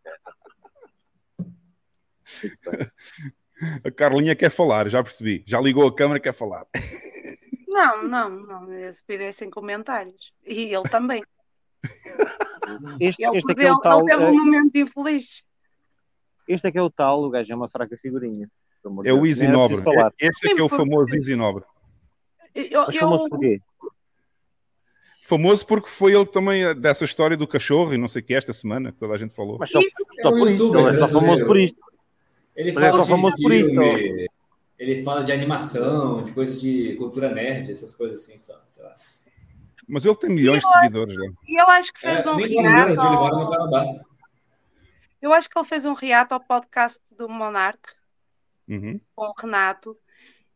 A 3.83 3.91
Carlinha 3.91 4.35
quer 4.35 4.49
falar, 4.49 4.89
já 4.89 5.03
percebi. 5.03 5.43
Já 5.45 5.61
ligou 5.61 5.87
a 5.87 5.95
câmera 5.95 6.19
quer 6.19 6.33
falar. 6.33 6.65
Não, 7.67 8.03
não, 8.03 8.29
não. 8.29 8.73
Esse 8.73 9.03
vídeo 9.07 9.25
é 9.25 9.31
sem 9.31 9.49
comentários. 9.49 10.33
E 10.45 10.73
ele 10.73 10.89
também. 10.89 11.23
Este, 13.01 13.23
ele 13.23 13.37
este 13.37 13.51
é, 13.59 13.65
é 13.65 13.73
o 13.73 13.79
tal. 13.79 13.99
Ele 14.01 14.11
teve 14.11 14.23
um 14.23 14.45
momento 14.45 14.75
infeliz. 14.77 15.43
Este 16.47 16.67
é 16.67 16.71
que 16.71 16.77
é 16.77 16.81
o 16.81 16.89
tal, 16.89 17.23
o 17.23 17.29
gajo 17.29 17.51
é 17.51 17.55
uma 17.55 17.67
fraca 17.67 17.97
figurinha. 17.97 18.49
É 19.03 19.11
o 19.11 19.25
Easy 19.25 19.47
Nobre. 19.47 19.77
Este 20.17 20.51
é 20.51 20.55
que 20.55 20.61
é 20.61 20.63
o 20.63 20.69
famoso 20.69 21.13
Easy 21.15 21.35
Nobre. 21.35 21.65
Eu, 22.53 22.85
Mas 22.85 22.95
famoso 22.95 23.29
porquê? 23.29 23.61
Famoso 25.21 25.67
porque 25.67 25.89
foi 25.89 26.13
ele 26.13 26.25
também 26.25 26.75
dessa 26.79 27.03
história 27.03 27.35
do 27.35 27.47
cachorro 27.47 27.93
e 27.93 27.97
não 27.97 28.07
sei 28.07 28.21
o 28.21 28.25
que 28.25 28.33
esta 28.33 28.53
semana 28.53 28.91
que 28.91 28.99
toda 28.99 29.13
a 29.13 29.17
gente 29.17 29.35
falou. 29.35 29.57
Mas 29.59 29.69
só, 29.69 29.79
só 30.21 30.29
é 30.29 30.31
por 30.31 30.51
isso, 30.51 30.77
ele 30.77 30.89
é 30.89 30.93
só 30.99 31.07
famoso 31.07 31.45
por 31.45 31.57
isto. 31.57 31.79
Ele 32.61 32.73
Mas 32.73 32.83
fala 32.83 33.01
é 33.01 33.05
filme, 33.05 33.31
por 33.41 33.51
isto. 33.51 33.81
Ele 34.77 35.03
fala 35.03 35.23
de 35.23 35.31
animação, 35.31 36.23
de 36.23 36.31
coisas 36.31 36.61
de 36.61 36.95
cultura 36.95 37.31
nerd, 37.31 37.71
essas 37.71 37.95
coisas 37.95 38.21
assim, 38.21 38.37
só. 38.37 38.61
Mas 39.87 40.05
ele 40.05 40.15
tem 40.15 40.29
milhões 40.29 40.61
de 40.63 40.71
seguidores, 40.71 41.15
né? 41.15 41.33
E 41.47 41.59
eu 41.59 41.67
acho 41.67 41.91
que 41.91 42.01
fez 42.01 42.23
é, 42.23 42.29
um 42.29 42.35
react. 42.35 42.99
Ao... 42.99 44.05
Eu 45.21 45.33
acho 45.33 45.49
que 45.49 45.57
ele 45.57 45.67
fez 45.67 45.85
um 45.85 45.93
reato 45.93 46.35
ao 46.35 46.39
podcast 46.39 46.99
do 47.17 47.27
Monark 47.27 47.79
uhum. 48.69 49.01
com 49.15 49.25
o 49.25 49.33
Renato 49.39 49.97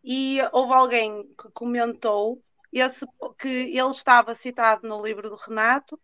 e 0.03 0.37
houve 0.51 0.73
alguém 0.73 1.23
que 1.23 1.49
comentou 1.53 2.39
esse, 2.71 3.05
que 3.39 3.47
ele 3.47 3.89
estava 3.89 4.35
citado 4.35 4.87
no 4.87 5.03
livro 5.03 5.27
do 5.27 5.35
Renato 5.35 5.99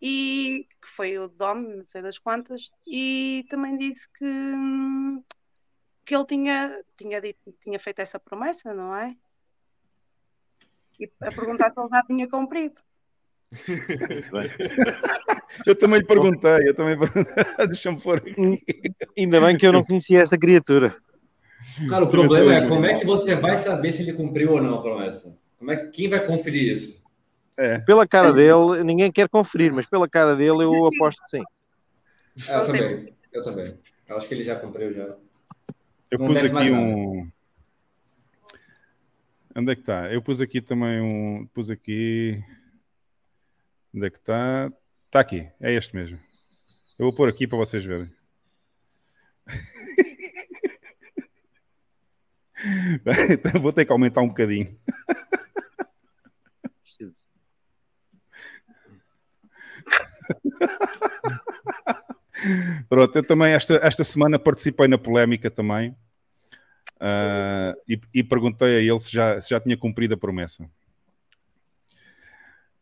e 0.00 0.66
que 0.80 0.88
foi 0.88 1.18
o 1.18 1.28
Dom, 1.28 1.54
não 1.54 1.84
sei 1.84 2.02
das 2.02 2.18
quantas, 2.18 2.70
e 2.86 3.44
também 3.50 3.76
disse 3.76 4.08
que, 4.16 4.24
que 6.04 6.14
ele 6.14 6.24
tinha, 6.24 6.84
tinha, 6.96 7.20
dito, 7.20 7.52
tinha 7.60 7.78
feito 7.78 8.00
essa 8.00 8.18
promessa, 8.18 8.72
não 8.72 8.96
é? 8.96 9.14
E 10.98 11.10
a 11.20 11.32
perguntar 11.32 11.72
se 11.72 11.80
ele 11.80 11.88
já 11.88 12.02
tinha 12.02 12.28
cumprido. 12.28 12.80
eu 15.66 15.74
também 15.74 16.00
lhe 16.00 16.04
perguntei, 16.04 16.68
eu 16.68 16.74
também 16.74 16.98
Deixa-me 17.66 17.98
pôr 18.00 18.18
aqui. 18.18 18.62
Ainda 19.16 19.40
bem 19.40 19.56
que 19.56 19.66
eu 19.66 19.72
não 19.72 19.84
conhecia 19.84 20.20
esta 20.20 20.36
criatura. 20.36 20.94
Cara, 21.88 22.04
o 22.04 22.08
problema 22.08 22.54
é 22.54 22.68
como 22.68 22.84
é 22.84 22.94
que 22.94 23.06
você 23.06 23.34
vai 23.34 23.58
saber 23.58 23.90
se 23.92 24.02
ele 24.02 24.12
cumpriu 24.12 24.52
ou 24.52 24.62
não 24.62 24.76
a 24.76 24.82
promessa? 24.82 25.36
Como 25.58 25.72
é, 25.72 25.86
quem 25.86 26.08
vai 26.08 26.24
conferir 26.24 26.72
isso? 26.72 27.02
É. 27.58 27.80
Pela 27.80 28.06
cara 28.06 28.32
dele, 28.32 28.84
ninguém 28.84 29.10
quer 29.10 29.28
conferir, 29.28 29.72
mas 29.72 29.84
pela 29.84 30.08
cara 30.08 30.36
dele 30.36 30.62
eu 30.62 30.86
aposto 30.86 31.20
que 31.24 31.30
sim. 31.30 31.42
Eu 32.48 32.64
também, 32.64 33.14
eu 33.32 33.42
também. 33.42 33.78
Eu 34.06 34.16
acho 34.16 34.28
que 34.28 34.34
ele 34.34 34.44
já 34.44 34.54
cumpriu 34.54 34.94
já. 34.94 35.16
Eu 36.08 36.18
não 36.20 36.26
pus 36.28 36.38
aqui 36.38 36.70
um. 36.70 37.28
Onde 39.56 39.72
é 39.72 39.74
que 39.74 39.80
está? 39.80 40.12
Eu 40.12 40.22
pus 40.22 40.40
aqui 40.40 40.60
também 40.60 41.00
um. 41.00 41.48
Pus 41.52 41.68
aqui. 41.68 42.40
Onde 43.92 44.06
é 44.06 44.10
que 44.10 44.18
está? 44.18 44.72
Está 45.06 45.18
aqui, 45.18 45.50
é 45.60 45.74
este 45.74 45.96
mesmo. 45.96 46.16
Eu 46.96 47.06
vou 47.06 47.12
pôr 47.12 47.28
aqui 47.28 47.44
para 47.44 47.58
vocês 47.58 47.84
verem. 47.84 48.08
Então, 53.30 53.60
vou 53.60 53.72
ter 53.72 53.84
que 53.84 53.92
aumentar 53.92 54.20
um 54.20 54.26
bocadinho. 54.26 54.66
Pronto, 62.88 63.16
eu 63.16 63.26
também 63.26 63.52
esta, 63.52 63.74
esta 63.82 64.04
semana 64.04 64.38
participei 64.38 64.86
na 64.86 64.96
polémica 64.96 65.50
também 65.50 65.96
uh, 67.00 67.74
e, 67.88 68.00
e, 68.14 68.22
perguntei 68.22 68.76
a 68.76 68.80
ele 68.80 69.00
se 69.00 69.12
já, 69.12 69.40
se 69.40 69.50
já 69.50 69.60
tinha 69.60 69.76
cumprido 69.76 70.14
a 70.14 70.16
promessa. 70.16 70.68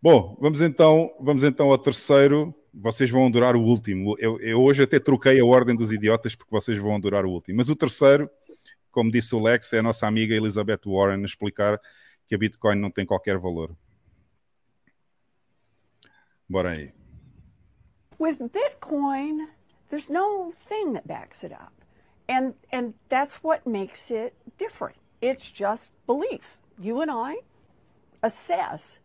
Bom, 0.01 0.37
vamos 0.41 0.61
então, 0.61 1.11
vamos 1.21 1.43
então 1.43 1.71
ao 1.71 1.79
terceiro. 1.79 2.55
Vocês 2.73 3.11
vão 3.11 3.27
adorar 3.27 3.57
o 3.57 3.63
último. 3.63 4.15
Eu, 4.19 4.39
eu 4.41 4.61
hoje 4.61 4.83
até 4.83 5.01
troquei 5.01 5.41
a 5.41 5.45
ordem 5.45 5.75
dos 5.75 5.91
idiotas 5.91 6.35
porque 6.35 6.51
vocês 6.51 6.79
vão 6.79 6.95
adorar 6.95 7.25
o 7.25 7.31
último. 7.31 7.57
Mas 7.57 7.71
o 7.71 7.77
terceiro, 7.77 8.31
como 8.91 9.11
disse 9.11 9.35
o 9.35 9.43
Lex, 9.43 9.73
é 9.73 9.79
a 9.79 9.83
nossa 9.83 10.07
amiga 10.07 10.35
Elizabeth 10.35 10.81
Warren 10.87 11.23
a 11.23 11.25
explicar 11.25 11.81
que 12.27 12.35
a 12.35 12.39
Bitcoin 12.39 12.77
não 12.77 12.91
tem 12.91 13.07
qualquer 13.07 13.39
valor. 13.39 13.75
Bora 16.49 16.73
aí. 16.73 16.96
With 18.19 18.39
Bitcoin, 18.41 19.47
there's 19.91 20.11
no 20.11 20.53
thing 20.55 20.93
that 20.95 21.07
backs 21.07 21.45
it 21.45 21.53
up. 21.53 21.73
And 22.29 22.55
and 22.73 22.95
that's 23.09 23.43
what 23.43 23.67
makes 23.67 24.11
it 24.11 24.35
different. 24.59 24.97
It's 25.21 25.51
just 25.51 25.93
belief. 26.07 26.59
You 26.79 27.01
and 27.01 27.11
I 27.11 27.37
assess. 28.23 29.01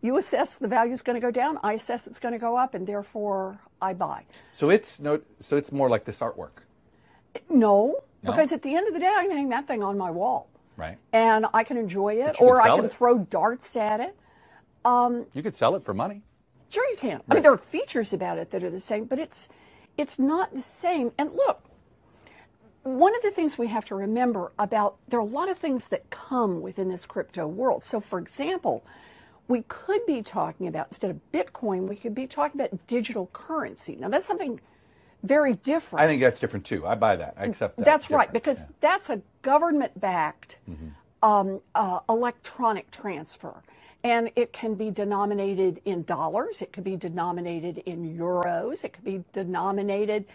You 0.00 0.18
assess 0.18 0.58
the 0.58 0.68
value 0.68 0.92
is 0.92 1.00
going 1.00 1.14
to 1.14 1.20
go 1.20 1.30
down. 1.30 1.58
I 1.62 1.74
assess 1.74 2.06
it's 2.06 2.18
going 2.18 2.32
to 2.32 2.38
go 2.38 2.56
up, 2.56 2.74
and 2.74 2.86
therefore 2.86 3.60
I 3.80 3.94
buy. 3.94 4.24
So 4.52 4.68
it's 4.70 5.00
no. 5.00 5.20
So 5.40 5.56
it's 5.56 5.72
more 5.72 5.88
like 5.88 6.04
this 6.04 6.20
artwork. 6.20 6.64
No, 7.48 7.96
no? 8.22 8.30
because 8.30 8.52
at 8.52 8.62
the 8.62 8.74
end 8.74 8.86
of 8.86 8.94
the 8.94 9.00
day, 9.00 9.12
I 9.14 9.26
can 9.26 9.36
hang 9.36 9.48
that 9.50 9.66
thing 9.66 9.82
on 9.82 9.96
my 9.96 10.10
wall. 10.10 10.48
Right. 10.76 10.98
And 11.12 11.46
I 11.54 11.64
can 11.64 11.76
enjoy 11.76 12.14
it, 12.14 12.40
or 12.40 12.60
I 12.60 12.74
can 12.74 12.86
it. 12.86 12.92
throw 12.92 13.18
darts 13.18 13.76
at 13.76 14.00
it. 14.00 14.16
Um, 14.84 15.26
you 15.32 15.42
could 15.42 15.54
sell 15.54 15.74
it 15.76 15.84
for 15.84 15.94
money. 15.94 16.22
Sure, 16.74 16.90
you 16.90 16.96
can. 16.96 17.10
Right. 17.10 17.22
I 17.30 17.34
mean, 17.34 17.42
there 17.44 17.52
are 17.52 17.58
features 17.58 18.12
about 18.12 18.38
it 18.38 18.50
that 18.50 18.64
are 18.64 18.70
the 18.70 18.80
same, 18.80 19.04
but 19.04 19.20
it's 19.20 19.48
it's 19.96 20.18
not 20.18 20.52
the 20.52 20.60
same. 20.60 21.12
And 21.16 21.30
look, 21.32 21.62
one 22.82 23.14
of 23.14 23.22
the 23.22 23.30
things 23.30 23.56
we 23.56 23.68
have 23.68 23.84
to 23.86 23.94
remember 23.94 24.50
about 24.58 24.96
there 25.06 25.20
are 25.20 25.22
a 25.22 25.24
lot 25.24 25.48
of 25.48 25.56
things 25.56 25.86
that 25.88 26.10
come 26.10 26.60
within 26.62 26.88
this 26.88 27.06
crypto 27.06 27.46
world. 27.46 27.84
So, 27.84 28.00
for 28.00 28.18
example, 28.18 28.84
we 29.46 29.62
could 29.68 30.04
be 30.04 30.20
talking 30.20 30.66
about 30.66 30.88
instead 30.88 31.12
of 31.12 31.20
Bitcoin, 31.32 31.86
we 31.88 31.94
could 31.94 32.14
be 32.14 32.26
talking 32.26 32.60
about 32.60 32.84
digital 32.88 33.30
currency. 33.32 33.94
Now, 33.94 34.08
that's 34.08 34.26
something 34.26 34.60
very 35.22 35.54
different. 35.54 36.02
I 36.02 36.08
think 36.08 36.20
that's 36.20 36.40
different 36.40 36.66
too. 36.66 36.84
I 36.84 36.96
buy 36.96 37.14
that. 37.14 37.34
I 37.36 37.44
accept 37.44 37.76
that. 37.76 37.84
That's 37.84 38.10
right, 38.10 38.32
because 38.32 38.58
yeah. 38.58 38.66
that's 38.80 39.10
a 39.10 39.22
government 39.42 40.00
backed 40.00 40.58
mm-hmm. 40.68 40.88
um, 41.22 41.60
uh, 41.74 42.00
electronic 42.08 42.90
transfer 42.90 43.62
and 44.04 44.30
it 44.36 44.52
can 44.52 44.74
be 44.74 44.90
denominated 44.90 45.80
in 45.86 46.04
dollars, 46.04 46.60
it 46.60 46.72
could 46.72 46.84
be 46.84 46.94
denominated 46.96 47.78
in 47.78 48.16
euros, 48.16 48.84
it 48.84 48.92
could 48.92 49.04
be 49.04 49.24
denominated 49.32 50.26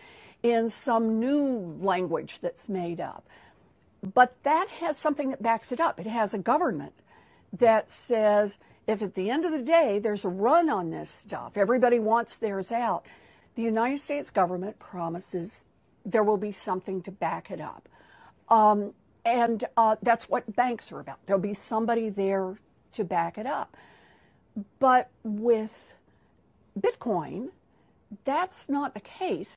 in 0.41 0.70
some 0.70 1.20
new 1.20 1.78
language 1.80 2.39
that's 2.41 2.67
made 2.67 2.99
up. 2.99 3.26
But 4.13 4.36
that 4.43 4.70
has 4.82 4.97
something 4.97 5.30
that 5.30 5.43
backs 5.43 5.72
it 5.72 5.80
up. 5.80 5.99
It 5.99 6.07
has 6.07 6.34
a 6.34 6.39
government 6.39 6.93
that 7.53 7.91
says 7.91 8.57
if 8.88 9.03
at 9.03 9.13
the 9.13 9.30
end 9.30 9.45
of 9.45 9.51
the 9.51 9.61
day 9.61 9.99
there's 9.99 10.26
a 10.26 10.30
run 10.30 10.70
on 10.70 10.89
this 10.89 11.09
stuff, 11.11 11.55
everybody 11.55 11.99
wants 11.99 12.38
theirs 12.38 12.72
out, 12.72 13.05
the 13.55 13.61
United 13.61 13.99
States 13.99 14.32
government 14.32 14.80
promises 14.80 15.61
there 16.05 16.24
will 16.24 16.38
be 16.38 16.51
something 16.51 17.03
to 17.03 17.11
back 17.11 17.51
it 17.51 17.61
up. 17.61 17.88
Um, 18.47 18.93
and 19.26 19.63
uh, 19.78 19.97
that's 20.01 20.28
what 20.28 20.55
banks 20.55 20.91
are 20.91 21.01
about. 21.01 21.20
There'll 21.28 21.41
be 21.41 21.53
somebody 21.53 22.09
there 22.09 22.57
to 22.94 23.04
back 23.04 23.38
it 23.38 23.46
up. 23.46 23.76
But 24.80 25.10
with 25.24 25.94
Bitcoin, 26.80 27.50
that's 28.26 28.70
not 28.70 28.94
the 28.94 29.02
case. 29.02 29.54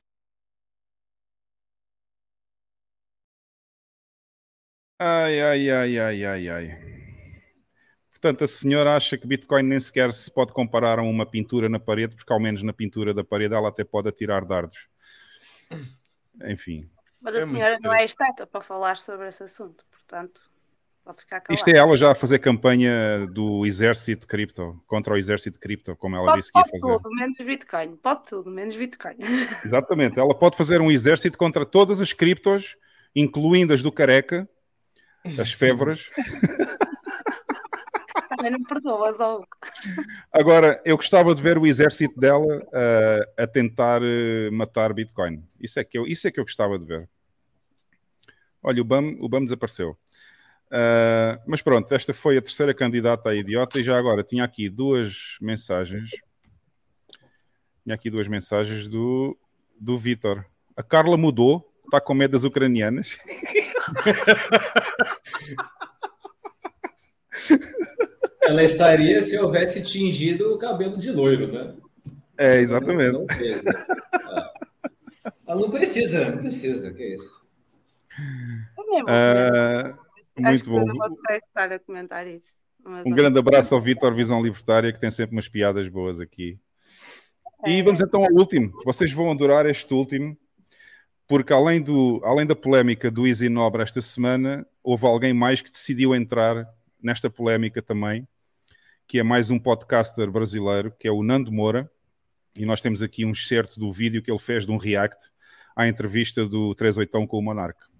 Ai, 4.99 5.41
ai, 5.41 5.69
ai, 5.69 5.99
ai, 5.99 6.25
ai, 6.25 6.49
ai. 6.49 6.93
Portanto, 8.13 8.45
a 8.45 8.47
senhora 8.47 8.95
acha 8.95 9.17
que 9.17 9.27
Bitcoin 9.27 9.63
nem 9.63 9.79
sequer 9.79 10.13
se 10.13 10.31
pode 10.31 10.53
comparar 10.53 10.97
a 10.97 11.01
uma 11.01 11.25
pintura 11.25 11.67
na 11.67 11.77
parede, 11.77 12.15
porque 12.15 12.31
ao 12.31 12.39
menos 12.39 12.61
na 12.63 12.71
pintura 12.71 13.13
da 13.13 13.23
parede 13.23 13.53
ela 13.53 13.67
até 13.67 13.83
pode 13.83 14.07
atirar 14.07 14.45
dardos. 14.45 14.87
Enfim. 16.45 16.89
Mas 17.21 17.35
a 17.35 17.39
é 17.39 17.45
senhora 17.45 17.75
não 17.81 17.93
é 17.93 18.05
estata 18.05 18.47
para 18.47 18.61
falar 18.61 18.95
sobre 18.95 19.27
esse 19.27 19.43
assunto, 19.43 19.85
portanto. 19.91 20.52
Isto 21.49 21.67
é 21.69 21.77
ela 21.77 21.97
já 21.97 22.11
a 22.11 22.15
fazer 22.15 22.39
campanha 22.39 23.27
do 23.27 23.65
exército 23.65 24.25
cripto, 24.25 24.81
contra 24.87 25.13
o 25.13 25.17
exército 25.17 25.59
cripto, 25.59 25.95
como 25.97 26.15
ela 26.15 26.27
pode, 26.27 26.39
disse 26.39 26.51
que 26.51 26.57
ia 26.57 26.65
fazer. 26.65 26.79
Pode 26.79 27.03
tudo, 27.03 27.15
menos 27.15 27.37
Bitcoin. 27.37 27.95
Pode 27.97 28.25
tudo, 28.25 28.49
menos 28.49 28.75
Bitcoin. 28.75 29.15
Exatamente. 29.65 30.17
Ela 30.17 30.33
pode 30.33 30.55
fazer 30.55 30.79
um 30.79 30.89
exército 30.89 31.37
contra 31.37 31.65
todas 31.65 31.99
as 31.99 32.13
criptos, 32.13 32.77
incluindo 33.13 33.73
as 33.73 33.83
do 33.83 33.91
careca, 33.91 34.47
as 35.37 35.51
févoras. 35.53 36.09
Também 38.29 38.51
não 38.51 38.63
perdoas, 38.63 39.19
ou... 39.19 39.45
Agora, 40.31 40.81
eu 40.85 40.95
gostava 40.95 41.35
de 41.35 41.41
ver 41.41 41.57
o 41.57 41.67
exército 41.67 42.17
dela 42.17 42.45
uh, 42.45 43.41
a 43.41 43.45
tentar 43.45 44.01
uh, 44.01 44.51
matar 44.53 44.93
Bitcoin. 44.93 45.43
Isso 45.59 45.81
é, 45.81 45.83
que 45.83 45.97
eu, 45.97 46.07
isso 46.07 46.29
é 46.29 46.31
que 46.31 46.39
eu 46.39 46.45
gostava 46.45 46.79
de 46.79 46.85
ver. 46.85 47.09
Olha, 48.63 48.81
o 48.81 48.85
BAM, 48.85 49.17
o 49.19 49.27
BAM 49.27 49.43
desapareceu. 49.43 49.97
Uh, 50.73 51.37
mas 51.45 51.61
pronto, 51.61 51.93
esta 51.93 52.15
foi 52.15 52.35
a 52.35 52.41
terceira 52.41 52.73
candidata 52.73 53.29
a 53.29 53.35
idiota 53.35 53.79
e 53.79 53.83
já 53.83 53.95
agora 53.95 54.23
tinha 54.23 54.43
aqui 54.43 54.67
duas 54.69 55.37
mensagens. 55.39 56.09
Tinha 57.83 57.93
aqui 57.93 58.09
duas 58.09 58.27
mensagens 58.27 58.89
do, 58.89 59.37
do 59.79 59.95
Vitor. 59.95 60.43
A 60.75 60.81
Carla 60.81 61.15
mudou, 61.15 61.71
está 61.85 62.01
com 62.01 62.15
medo 62.15 62.31
das 62.31 62.43
ucranianas. 62.43 63.19
Ela 68.41 68.63
estaria 68.63 69.21
se 69.21 69.37
houvesse 69.37 69.83
tingido 69.83 70.55
o 70.55 70.57
cabelo 70.57 70.97
de 70.97 71.11
loiro, 71.11 71.51
né? 71.51 71.75
É, 72.35 72.57
exatamente. 72.59 73.13
Não, 73.13 73.19
não 73.19 73.27
ah. 74.31 74.51
Ela 75.47 75.61
não 75.61 75.69
precisa, 75.69 76.31
não 76.31 76.39
precisa, 76.39 76.91
que 76.91 77.03
é 77.03 77.13
isso. 77.13 77.43
Uh, 78.89 80.02
muito 80.41 80.69
bom. 80.69 80.83
Um 83.05 83.11
grande 83.11 83.39
abraço 83.39 83.73
ao 83.73 83.81
Vitor 83.81 84.13
Visão 84.13 84.41
Libertária, 84.41 84.91
que 84.91 84.99
tem 84.99 85.11
sempre 85.11 85.35
umas 85.35 85.47
piadas 85.47 85.87
boas 85.87 86.19
aqui. 86.19 86.59
É. 87.63 87.71
E 87.71 87.81
vamos 87.81 88.01
então 88.01 88.23
ao 88.25 88.31
último. 88.33 88.73
Vocês 88.83 89.11
vão 89.11 89.31
adorar 89.31 89.65
este 89.65 89.93
último, 89.93 90.37
porque 91.27 91.53
além, 91.53 91.81
do, 91.81 92.19
além 92.25 92.45
da 92.45 92.55
polémica 92.55 93.09
do 93.09 93.25
Easy 93.25 93.47
Nobre 93.47 93.83
esta 93.83 94.01
semana, 94.01 94.67
houve 94.83 95.05
alguém 95.05 95.33
mais 95.33 95.61
que 95.61 95.71
decidiu 95.71 96.13
entrar 96.13 96.67
nesta 97.01 97.29
polémica 97.29 97.81
também, 97.81 98.27
que 99.07 99.19
é 99.19 99.23
mais 99.23 99.49
um 99.49 99.59
podcaster 99.59 100.29
brasileiro, 100.29 100.93
que 100.99 101.07
é 101.07 101.11
o 101.11 101.23
Nando 101.23 101.51
Moura, 101.51 101.89
e 102.57 102.65
nós 102.65 102.81
temos 102.81 103.01
aqui 103.01 103.23
um 103.23 103.31
excerto 103.31 103.79
do 103.79 103.91
vídeo 103.91 104.21
que 104.21 104.29
ele 104.29 104.39
fez 104.39 104.65
de 104.65 104.71
um 104.71 104.77
react 104.77 105.31
à 105.75 105.87
entrevista 105.87 106.47
do 106.47 106.75
38 106.75 107.27
com 107.27 107.37
o 107.37 107.41
Monarca 107.41 107.92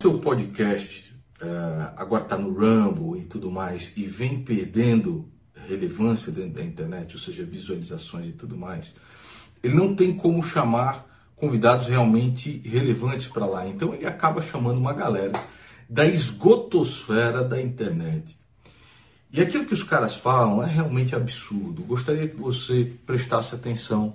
seu 0.00 0.18
podcast 0.18 1.14
uh, 1.42 1.92
agora 1.94 2.22
está 2.22 2.38
no 2.38 2.52
Rumble 2.54 3.20
e 3.20 3.26
tudo 3.26 3.50
mais 3.50 3.92
e 3.98 4.06
vem 4.06 4.42
perdendo 4.42 5.28
relevância 5.68 6.32
dentro 6.32 6.54
da 6.54 6.64
internet, 6.64 7.14
ou 7.14 7.20
seja, 7.20 7.44
visualizações 7.44 8.26
e 8.26 8.32
tudo 8.32 8.56
mais, 8.56 8.94
ele 9.62 9.74
não 9.74 9.94
tem 9.94 10.16
como 10.16 10.42
chamar 10.42 11.06
convidados 11.36 11.86
realmente 11.86 12.62
relevantes 12.64 13.28
para 13.28 13.44
lá. 13.44 13.68
Então 13.68 13.92
ele 13.92 14.06
acaba 14.06 14.40
chamando 14.40 14.78
uma 14.78 14.94
galera 14.94 15.32
da 15.86 16.06
esgotosfera 16.06 17.44
da 17.44 17.60
internet. 17.60 18.38
E 19.30 19.40
aquilo 19.40 19.66
que 19.66 19.74
os 19.74 19.82
caras 19.82 20.14
falam 20.14 20.62
é 20.62 20.66
realmente 20.66 21.14
absurdo. 21.14 21.82
Gostaria 21.82 22.26
que 22.26 22.36
você 22.36 22.90
prestasse 23.04 23.54
atenção 23.54 24.14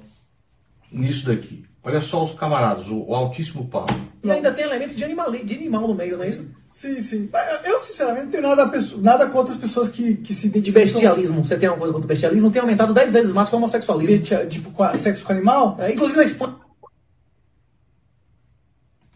nisso 0.92 1.28
daqui. 1.28 1.64
Olha 1.86 2.02
só 2.02 2.24
os 2.24 2.34
camaradas, 2.34 2.88
o, 2.90 3.06
o 3.08 3.14
altíssimo 3.14 3.68
papo. 3.68 3.94
E 4.24 4.32
ainda 4.32 4.52
tem 4.52 4.66
elementos 4.66 4.96
de 4.96 5.04
animal, 5.04 5.32
de 5.32 5.54
animal 5.54 5.88
no 5.88 5.94
meio, 5.94 6.18
não 6.18 6.24
é 6.26 6.30
isso? 6.30 6.50
Sim, 6.72 7.00
sim. 7.00 7.30
Eu, 7.64 7.80
sinceramente, 7.80 8.24
não 8.24 8.32
tenho 8.32 8.44
nada, 8.44 8.72
nada 8.98 9.30
contra 9.30 9.54
as 9.54 9.60
pessoas 9.60 9.88
que, 9.88 10.16
que 10.16 10.34
se 10.34 10.48
identificam. 10.48 10.84
De 10.84 10.94
bestialismo. 10.94 11.46
Você 11.46 11.56
tem 11.58 11.70
alguma 11.70 11.82
coisa 11.82 11.94
contra 11.94 12.06
o 12.06 12.08
bestialismo? 12.08 12.50
Tem 12.50 12.60
aumentado 12.60 12.92
10 12.92 13.12
vezes 13.12 13.34
mais 13.34 13.48
que 13.50 13.56
o 13.56 13.58
homossexualismo. 13.60 14.48
Tipo, 14.50 14.72
sexo 14.98 15.24
com 15.24 15.32
animal? 15.32 15.78
É, 15.80 15.94
inclusive 15.94 16.18
na 16.18 16.24
Espanha. 16.24 16.56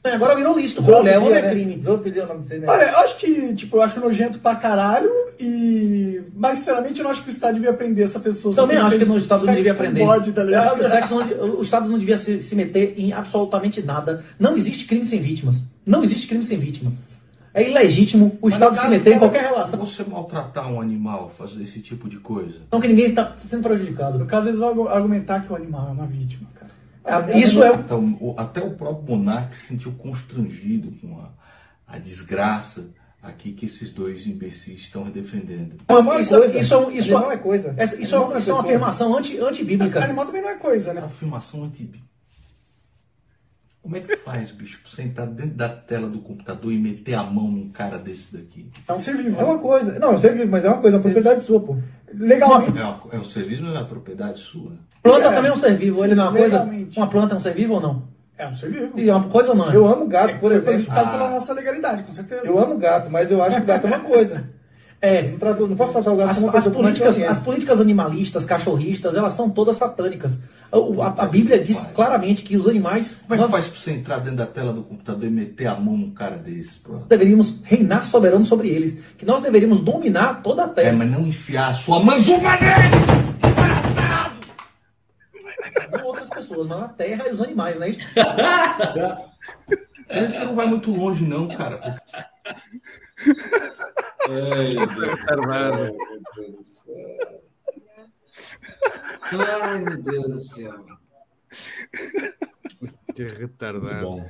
É, 0.03 0.11
agora 0.11 0.35
virou 0.35 0.55
listo. 0.55 0.81
Mulher, 0.81 1.17
homem 1.17 1.33
é 1.33 1.49
crime. 1.49 1.81
Zoofilia 1.81 2.21
é 2.21 2.25
o 2.25 2.27
nome 2.27 2.41
disso 2.41 2.53
aí, 2.53 2.59
né? 2.59 2.67
Olha, 2.69 2.83
eu 2.83 2.97
acho 2.99 3.17
que, 3.17 3.53
tipo, 3.55 3.77
eu 3.77 3.81
acho 3.81 3.99
nojento 3.99 4.39
pra 4.39 4.55
caralho 4.55 5.11
e... 5.39 6.21
Mas, 6.35 6.59
sinceramente, 6.59 6.99
eu 6.99 7.03
não 7.03 7.11
acho 7.11 7.23
que 7.23 7.29
o 7.29 7.31
Estado 7.31 7.53
devia 7.53 7.69
aprender 7.69 8.03
essa 8.03 8.19
pessoa. 8.19 8.53
Também 8.53 8.77
acho 8.77 8.97
que 8.97 9.05
no 9.05 9.17
Estado 9.17 9.45
não 9.45 9.55
devia 9.55 9.71
aprender. 9.71 9.99
Bode, 9.99 10.31
tá 10.33 10.41
eu 10.41 10.61
acho 10.61 10.75
que 10.75 10.81
o, 10.81 10.89
sexo 10.89 11.15
não, 11.15 11.49
o 11.57 11.61
Estado 11.61 11.89
não 11.89 11.97
devia 11.97 12.17
se, 12.17 12.43
se 12.43 12.55
meter 12.55 12.95
em 12.97 13.13
absolutamente 13.13 13.81
nada. 13.81 14.23
Não 14.37 14.55
existe 14.55 14.85
crime 14.85 15.05
sem 15.05 15.19
vítimas. 15.19 15.63
Não 15.85 16.03
existe 16.03 16.27
crime 16.27 16.43
sem 16.43 16.57
vítima. 16.57 16.91
É 17.53 17.67
ilegítimo 17.67 18.37
o 18.41 18.45
Mas 18.45 18.53
Estado 18.53 18.79
se 18.79 18.87
meter 18.87 19.15
em 19.15 19.19
qualquer 19.19 19.43
relação. 19.43 19.79
Você 19.79 20.03
maltratar 20.03 20.71
um 20.71 20.79
animal, 20.79 21.29
fazer 21.29 21.63
esse 21.63 21.79
tipo 21.79 22.07
de 22.07 22.17
coisa. 22.17 22.59
Não, 22.71 22.79
que 22.79 22.87
ninguém 22.87 23.07
está 23.07 23.33
sendo 23.49 23.63
prejudicado. 23.63 24.19
No 24.19 24.25
caso, 24.25 24.49
eles 24.49 24.59
vão 24.59 24.87
argumentar 24.87 25.41
que 25.41 25.51
o 25.51 25.55
animal 25.55 25.87
é 25.87 25.91
uma 25.91 26.05
vítima. 26.05 26.47
É, 27.05 27.39
isso 27.39 27.63
é. 27.63 27.69
Até 27.69 27.95
o, 27.95 28.35
até 28.37 28.61
o 28.61 28.71
próprio 28.71 29.15
monarca 29.15 29.55
se 29.55 29.67
sentiu 29.67 29.91
constrangido 29.93 30.91
com 31.01 31.19
a, 31.19 31.95
a 31.95 31.97
desgraça 31.97 32.89
aqui 33.21 33.51
que 33.51 33.65
esses 33.65 33.91
dois 33.91 34.25
imbecis 34.25 34.81
estão 34.81 35.03
defendendo. 35.09 35.75
Isso, 36.19 36.37
coisa. 36.37 36.59
isso, 36.59 36.73
é, 36.73 36.93
isso 36.93 37.11
não 37.13 37.31
é 37.31 37.37
coisa. 37.37 37.73
Essa, 37.77 37.95
isso, 37.99 38.15
é, 38.15 38.37
isso 38.37 38.49
é 38.49 38.53
uma 38.53 38.61
afirmação 38.61 39.17
anti, 39.17 39.37
antibíblica. 39.37 40.03
Animal 40.03 40.25
também 40.25 40.41
não 40.41 40.49
é 40.49 40.55
coisa, 40.55 40.93
né? 40.93 41.01
Afirmação 41.01 41.63
antibíblica. 41.63 42.07
Como 43.81 43.95
é 43.95 44.01
que 44.01 44.15
faz, 44.17 44.51
bicho, 44.51 44.81
pra 44.81 44.91
sentar 44.91 45.25
dentro 45.25 45.55
da 45.55 45.69
tela 45.69 46.07
do 46.07 46.19
computador 46.19 46.71
e 46.71 46.77
meter 46.77 47.15
a 47.15 47.23
mão 47.23 47.49
num 47.49 47.69
cara 47.69 47.97
desse 47.97 48.31
daqui? 48.31 48.69
É 48.87 48.93
um 48.93 48.99
ser 48.99 49.15
vivo. 49.15 49.39
É 49.39 49.43
uma 49.43 49.57
coisa. 49.57 49.97
Não, 49.97 50.11
é 50.11 50.15
um 50.15 50.17
ser 50.17 50.35
vivo, 50.35 50.51
mas 50.51 50.65
é 50.65 50.69
uma 50.69 50.81
coisa, 50.81 50.97
é 50.97 50.99
uma 50.99 51.01
propriedade 51.01 51.41
sua, 51.41 51.59
pô. 51.61 51.77
Legalmente. 52.13 52.77
É, 52.77 53.15
é 53.15 53.19
um 53.19 53.23
ser 53.23 53.45
vivo, 53.45 53.63
não 53.63 53.75
é 53.75 53.79
uma 53.79 53.85
propriedade 53.85 54.39
sua. 54.39 54.73
Planta 55.01 55.29
é, 55.29 55.33
também 55.33 55.49
é 55.49 55.53
um 55.53 55.57
ser 55.57 55.75
vivo, 55.75 56.03
ele 56.03 56.13
não 56.13 56.25
é 56.25 56.29
uma 56.29 56.37
coisa? 56.37 56.69
Uma 56.95 57.07
planta 57.07 57.33
é 57.33 57.37
um 57.37 57.39
ser 57.39 57.53
vivo 57.53 57.75
ou 57.75 57.81
não? 57.81 58.18
É 58.39 58.47
um 58.47 58.55
ser 58.55 58.71
vivo. 58.71 58.97
E 58.97 59.09
é 59.09 59.13
uma 59.13 59.27
coisa 59.27 59.49
ou 59.49 59.55
não? 59.55 59.69
É? 59.69 59.75
Eu 59.75 59.85
amo 59.85 60.07
gato, 60.07 60.35
é, 60.35 60.37
por 60.37 60.49
exemplo. 60.53 60.85
Foi 60.85 60.97
ah. 60.97 61.07
pela 61.07 61.29
nossa 61.29 61.53
legalidade, 61.53 62.03
com 62.03 62.13
certeza. 62.13 62.45
Eu 62.45 62.57
amo 62.57 62.77
gato, 62.77 63.09
mas 63.11 63.29
eu 63.29 63.43
acho 63.43 63.59
que 63.59 63.67
gato 63.67 63.85
é 63.85 63.89
uma 63.89 63.99
coisa. 63.99 64.43
É, 65.01 65.21
não, 65.21 65.37
trato, 65.37 65.65
não 65.65 65.77
posso 65.77 65.93
tratar 65.93 66.11
o 66.11 66.17
gato 66.17 66.29
as, 66.31 66.39
como 66.39 66.57
as 66.57 66.67
políticas, 66.67 67.21
as 67.21 67.39
políticas 67.39 67.79
animalistas, 67.79 68.43
cachorristas, 68.43 69.15
elas 69.15 69.31
são 69.31 69.49
todas 69.49 69.77
satânicas. 69.77 70.39
A, 70.69 70.77
a, 70.77 71.23
a 71.23 71.25
Bíblia 71.25 71.57
diz 71.57 71.85
claramente 71.95 72.43
que 72.43 72.57
os 72.57 72.67
animais. 72.67 73.15
Como 73.21 73.33
é 73.33 73.37
que 73.37 73.41
nós, 73.43 73.49
faz 73.49 73.67
pra 73.67 73.79
você 73.79 73.91
entrar 73.91 74.17
dentro 74.17 74.35
da 74.35 74.45
tela 74.45 74.73
do 74.73 74.83
computador 74.83 75.23
e 75.23 75.31
meter 75.31 75.67
a 75.67 75.75
mão 75.75 75.95
num 75.95 76.11
cara 76.11 76.35
desse? 76.35 76.79
Pô? 76.79 76.95
Deveríamos 77.07 77.61
reinar 77.63 78.03
soberano 78.03 78.43
sobre 78.43 78.67
eles. 78.67 78.97
Que 79.17 79.25
nós 79.25 79.41
deveríamos 79.41 79.77
dominar 79.79 80.41
toda 80.43 80.65
a 80.65 80.67
terra. 80.67 80.89
É, 80.89 80.91
mas 80.91 81.09
não 81.09 81.25
enfiar 81.25 81.69
a 81.69 81.73
sua 81.73 82.03
manjuba 82.03 82.57
nele! 82.57 83.78
Não 85.91 86.05
outras 86.05 86.29
pessoas, 86.29 86.67
mas 86.67 86.79
na 86.79 86.89
terra 86.89 87.27
e 87.27 87.33
os 87.33 87.41
animais, 87.41 87.75
não 87.77 87.83
é 87.83 87.89
isso? 87.89 88.07
É, 90.09 90.27
você 90.27 90.43
não 90.43 90.55
vai 90.55 90.65
muito 90.65 90.91
longe, 90.91 91.23
não, 91.23 91.47
cara. 91.47 92.01
Ai, 94.27 94.73
meu 94.73 94.87
Deus 94.87 96.57
do 96.57 96.63
céu. 96.63 97.43
Ai, 99.61 99.79
meu 99.79 100.01
Deus 100.01 100.27
do 100.27 100.39
céu. 100.39 100.85
Que 103.15 103.23
retardado. 103.23 104.01
Bom. 104.01 104.29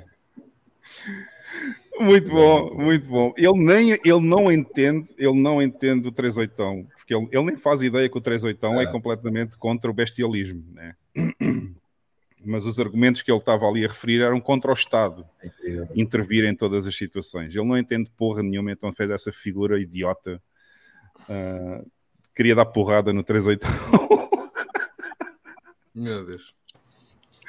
Muito 1.99 2.31
bom, 2.31 2.73
muito 2.75 3.07
bom. 3.07 3.33
Ele, 3.37 3.63
nem, 3.63 3.91
ele 3.91 4.21
não 4.21 4.51
entende, 4.51 5.09
ele 5.17 5.41
não 5.41 5.61
entende 5.61 6.07
o 6.07 6.11
38, 6.11 6.87
porque 6.95 7.13
ele, 7.13 7.27
ele 7.31 7.43
nem 7.43 7.57
faz 7.57 7.81
ideia 7.81 8.09
que 8.09 8.17
o 8.17 8.21
38 8.21 8.65
é. 8.65 8.83
é 8.83 8.87
completamente 8.87 9.57
contra 9.57 9.91
o 9.91 9.93
bestialismo, 9.93 10.63
né? 10.73 10.95
Mas 12.45 12.65
os 12.65 12.79
argumentos 12.79 13.21
que 13.21 13.31
ele 13.31 13.37
estava 13.37 13.65
ali 13.65 13.83
a 13.83 13.87
referir 13.87 14.21
eram 14.21 14.39
contra 14.39 14.71
o 14.71 14.73
Estado 14.73 15.27
é 15.43 15.49
intervir 15.93 16.45
em 16.45 16.55
todas 16.55 16.87
as 16.87 16.95
situações. 16.95 17.53
Ele 17.53 17.67
não 17.67 17.77
entende 17.77 18.09
porra 18.15 18.41
nenhuma, 18.41 18.71
então 18.71 18.93
fez 18.93 19.11
essa 19.11 19.31
figura 19.31 19.79
idiota. 19.79 20.41
Uh, 21.29 21.85
queria 22.33 22.55
dar 22.55 22.65
porrada 22.65 23.11
no 23.11 23.23
38. 23.23 23.67
Meu 25.93 26.25
Deus. 26.25 26.53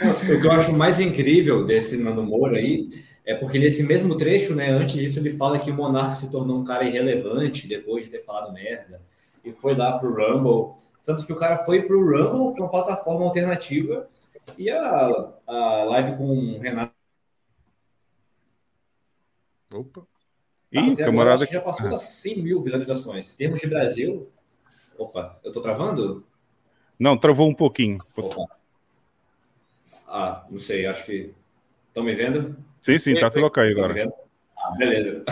O 0.01 0.41
que 0.41 0.47
eu 0.47 0.53
acho 0.53 0.73
mais 0.73 0.99
incrível 0.99 1.65
desse 1.65 1.97
Nando 1.97 2.23
Moura 2.23 2.57
aí 2.57 2.89
é 3.25 3.35
porque 3.35 3.59
nesse 3.59 3.85
mesmo 3.85 4.17
trecho, 4.17 4.55
né, 4.55 4.71
antes 4.71 4.97
disso, 4.97 5.21
ele 5.21 5.31
fala 5.31 5.59
que 5.59 5.71
o 5.71 5.75
Monarca 5.75 6.15
se 6.15 6.31
tornou 6.31 6.59
um 6.59 6.65
cara 6.65 6.85
irrelevante 6.85 7.69
depois 7.69 8.05
de 8.05 8.11
ter 8.11 8.25
falado 8.25 8.53
merda 8.53 9.01
e 9.45 9.53
foi 9.53 9.77
lá 9.77 9.99
pro 9.99 10.13
Rumble. 10.13 10.77
Tanto 11.05 11.27
que 11.27 11.33
o 11.33 11.37
cara 11.37 11.59
foi 11.59 11.83
pro 11.83 12.01
Rumble, 12.01 12.55
para 12.55 12.63
uma 12.63 12.71
plataforma 12.71 13.25
alternativa, 13.25 14.09
e 14.59 14.71
a, 14.71 15.33
a 15.47 15.85
live 15.85 16.17
com 16.17 16.29
o 16.29 16.59
Renato. 16.59 16.95
Opa! 19.73 20.07
Ih, 20.73 20.97
camarada. 20.97 21.47
já 21.47 21.61
passou 21.61 21.91
das 21.91 22.03
100 22.03 22.43
mil 22.43 22.63
visualizações. 22.63 23.35
Em 23.35 23.39
termos 23.39 23.61
de 23.61 23.67
Brasil. 23.67 24.31
Opa, 24.97 25.39
eu 25.43 25.53
tô 25.53 25.61
travando? 25.61 26.25
Não, 26.99 27.17
travou 27.17 27.49
um 27.49 27.55
pouquinho. 27.55 27.99
Opa. 28.17 28.47
Ah, 30.07 30.45
não 30.51 30.59
sei, 30.59 30.87
acho 30.87 31.07
que. 31.07 31.35
Estão 31.89 32.05
me 32.05 32.15
vendo? 32.15 32.57
Sim, 32.81 32.99
sim, 32.99 33.15
tá 33.15 33.31
tudo 33.31 33.47
ok 33.47 33.71
agora. 33.71 34.13
Ah, 34.63 34.75
beleza. 34.77 35.25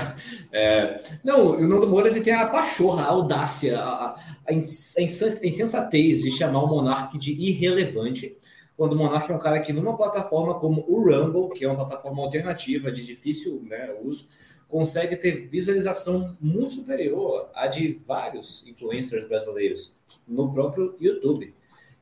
É, 0.50 1.00
não, 1.22 1.50
o 1.50 1.68
Nando 1.68 1.86
Moura 1.86 2.08
ele 2.08 2.22
tem 2.22 2.32
a 2.32 2.46
pachorra, 2.46 3.02
a 3.02 3.08
audácia, 3.08 3.78
a, 3.78 4.18
a, 4.46 4.52
insensatez 4.52 6.22
de 6.22 6.30
chamar 6.30 6.62
o 6.62 6.66
Monark 6.66 7.18
de 7.18 7.32
irrelevante, 7.32 8.36
quando 8.76 8.92
o 8.92 8.96
Monark 8.96 9.30
é 9.30 9.34
um 9.34 9.38
cara 9.38 9.60
que 9.60 9.72
numa 9.72 9.96
plataforma 9.96 10.58
como 10.58 10.84
o 10.88 11.02
Rumble, 11.02 11.50
que 11.50 11.64
é 11.64 11.68
uma 11.68 11.76
plataforma 11.76 12.22
alternativa 12.22 12.90
de 12.90 13.04
difícil 13.04 13.62
né, 13.68 13.94
uso, 14.02 14.28
consegue 14.68 15.16
ter 15.16 15.48
visualização 15.48 16.36
muito 16.40 16.70
superior 16.70 17.50
à 17.54 17.66
de 17.66 17.92
vários 18.06 18.66
influencers 18.66 19.26
brasileiros 19.28 19.94
no 20.26 20.52
próprio 20.52 20.94
YouTube. 21.00 21.54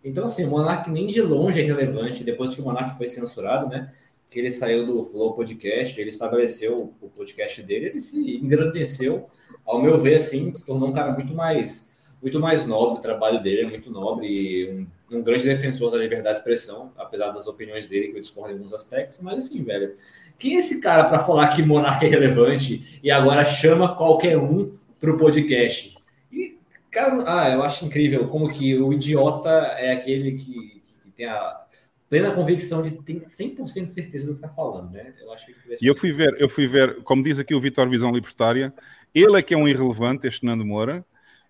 Então, 0.05 0.27
assim, 0.27 0.45
o 0.45 0.51
Monark 0.51 0.89
nem 0.91 1.07
de 1.07 1.21
longe 1.21 1.61
é 1.61 1.65
relevante, 1.65 2.23
depois 2.23 2.55
que 2.55 2.61
o 2.61 2.65
Monark 2.65 2.97
foi 2.97 3.09
censurado, 3.09 3.69
né? 3.69 3.93
Que 4.37 4.41
ele 4.41 4.51
saiu 4.51 4.85
do 4.85 5.03
Flow 5.03 5.33
Podcast, 5.33 5.99
ele 5.99 6.11
estabeleceu 6.11 6.93
o 7.01 7.09
podcast 7.09 7.63
dele, 7.63 7.87
ele 7.87 8.01
se 8.03 8.37
engrandeceu, 8.37 9.31
ao 9.65 9.81
meu 9.81 9.97
ver, 9.97 10.17
assim, 10.17 10.53
se 10.55 10.67
tornou 10.67 10.91
um 10.91 10.93
cara 10.93 11.11
muito 11.13 11.33
mais, 11.33 11.91
muito 12.21 12.39
mais 12.39 12.67
nobre, 12.67 12.99
o 12.99 13.01
trabalho 13.01 13.43
dele 13.43 13.63
é 13.63 13.67
muito 13.67 13.91
nobre 13.91 14.27
e 14.27 14.71
um, 14.71 14.87
um 15.17 15.23
grande 15.23 15.45
defensor 15.45 15.91
da 15.91 15.97
liberdade 15.97 16.35
de 16.35 16.41
expressão, 16.41 16.93
apesar 16.99 17.31
das 17.31 17.47
opiniões 17.47 17.89
dele, 17.89 18.09
que 18.09 18.17
eu 18.19 18.21
discordo 18.21 18.51
em 18.51 18.57
alguns 18.57 18.75
aspectos, 18.75 19.21
mas 19.23 19.47
assim, 19.47 19.65
velho, 19.65 19.95
quem 20.39 20.57
é 20.57 20.59
esse 20.59 20.83
cara 20.83 21.05
para 21.05 21.21
falar 21.21 21.49
que 21.57 21.63
Monark 21.63 22.05
é 22.05 22.09
relevante 22.09 23.01
e 23.03 23.11
agora 23.11 23.47
chama 23.47 23.95
qualquer 23.95 24.37
um 24.37 24.77
para 25.01 25.15
o 25.15 25.17
podcast? 25.17 25.97
E, 26.31 26.59
cara, 26.91 27.25
ah, 27.27 27.51
eu 27.53 27.63
acho 27.63 27.87
incrível 27.87 28.29
como 28.29 28.53
que 28.53 28.77
o 28.77 28.93
idiota 28.93 29.49
é 29.79 29.93
aquele 29.93 30.33
que, 30.33 30.83
que 30.85 31.11
tem 31.17 31.25
a 31.25 31.66
plena 32.09 32.33
convicção 32.33 32.83
de 32.83 32.91
ter 33.03 33.25
100% 33.25 33.85
de 33.85 33.93
certeza 33.93 34.27
do 34.27 34.35
que 34.35 34.45
está 34.45 34.49
falando, 34.49 34.93
né? 34.93 35.13
Eu 35.21 35.33
acho 35.33 35.47
que 35.47 35.55
e 35.81 35.87
eu 35.87 35.97
fui 35.97 36.13
ver, 36.13 36.35
eu 36.39 36.49
fui 36.49 36.67
ver, 36.67 37.03
como 37.03 37.23
diz 37.23 37.39
aqui 37.39 37.55
o 37.55 37.61
Vitor 37.61 37.89
Visão 37.89 38.13
Libertária, 38.13 38.73
ele 39.15 39.37
é 39.37 39.43
que 39.43 39.55
é 39.55 39.57
um 39.57 39.67
irrelevante, 39.67 40.27
este 40.27 40.45
Nando 40.45 40.65
Moura, 40.65 41.05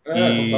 é, 0.05 0.33
e, 0.33 0.53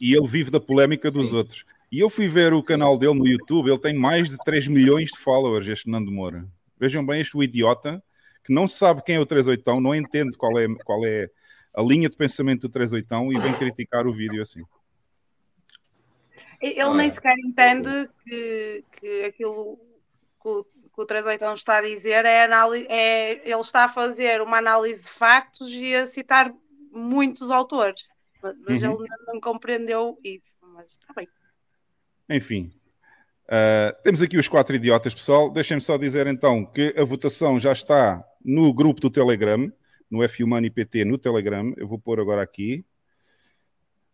e, 0.00 0.14
ele 0.14 0.26
vive 0.26 0.50
da 0.50 0.60
polémica 0.60 1.10
dos 1.10 1.30
Sim. 1.30 1.36
outros. 1.36 1.64
E 1.90 1.98
eu 1.98 2.10
fui 2.10 2.28
ver 2.28 2.52
o 2.52 2.62
canal 2.62 2.98
dele 2.98 3.14
no 3.14 3.26
YouTube, 3.26 3.68
ele 3.68 3.78
tem 3.78 3.94
mais 3.94 4.28
de 4.28 4.36
3 4.44 4.68
milhões 4.68 5.10
de 5.10 5.18
followers, 5.18 5.66
este 5.68 5.88
Nando 5.90 6.12
Moura. 6.12 6.46
Vejam 6.78 7.04
bem, 7.04 7.20
este 7.20 7.36
idiota 7.38 8.02
que 8.44 8.52
não 8.52 8.68
sabe 8.68 9.02
quem 9.02 9.16
é 9.16 9.20
o 9.20 9.26
38, 9.26 9.80
não 9.80 9.94
entende 9.94 10.36
qual 10.36 10.58
é, 10.58 10.66
qual 10.84 11.04
é 11.04 11.28
a 11.74 11.82
linha 11.82 12.08
de 12.08 12.16
pensamento 12.16 12.62
do 12.62 12.68
38 12.70 13.32
e 13.32 13.38
vem 13.38 13.54
criticar 13.54 14.06
o 14.06 14.12
vídeo 14.12 14.40
assim. 14.40 14.62
Ele 16.60 16.94
nem 16.94 17.10
sequer 17.10 17.38
entende 17.38 18.08
que, 18.24 18.84
que 18.92 19.24
aquilo 19.24 19.78
que 20.42 20.48
o, 20.48 20.64
que 20.64 21.00
o 21.00 21.06
38 21.06 21.52
está 21.52 21.78
a 21.78 21.82
dizer 21.82 22.24
é, 22.24 22.44
análise, 22.44 22.86
é 22.88 23.40
ele 23.48 23.60
está 23.60 23.84
a 23.84 23.88
fazer 23.88 24.40
uma 24.40 24.58
análise 24.58 25.02
de 25.02 25.08
factos 25.08 25.70
e 25.70 25.94
a 25.94 26.06
citar 26.06 26.52
muitos 26.90 27.50
autores. 27.50 28.06
Mas 28.42 28.82
uhum. 28.82 29.04
ele 29.04 29.08
não 29.26 29.40
compreendeu 29.40 30.18
isso. 30.22 30.54
Mas 30.60 30.88
está 30.88 31.12
bem. 31.14 31.28
Enfim, 32.28 32.72
Uh, 33.48 33.96
temos 34.02 34.20
aqui 34.20 34.36
os 34.36 34.46
quatro 34.46 34.76
idiotas, 34.76 35.14
pessoal. 35.14 35.50
Deixem-me 35.50 35.80
só 35.80 35.96
dizer 35.96 36.26
então 36.26 36.66
que 36.66 36.94
a 36.98 37.04
votação 37.04 37.58
já 37.58 37.72
está 37.72 38.22
no 38.44 38.74
grupo 38.74 39.00
do 39.00 39.08
Telegram, 39.08 39.72
no 40.10 40.22
F 40.22 40.44
Money 40.44 40.68
PT 40.68 41.06
no 41.06 41.16
Telegram. 41.16 41.72
Eu 41.78 41.88
vou 41.88 41.98
pôr 41.98 42.20
agora 42.20 42.42
aqui. 42.42 42.84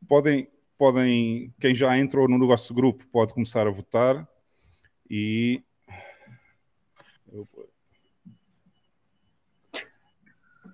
Podem, 0.07 0.49
podem, 0.85 1.51
quem 1.59 1.75
já 1.75 1.97
entrou 1.97 2.29
no 2.29 2.37
nosso 2.37 2.75
grupo 2.75 3.07
pode 3.09 3.33
começar 3.33 3.67
a 3.67 3.71
votar 3.71 4.29
e 5.09 5.63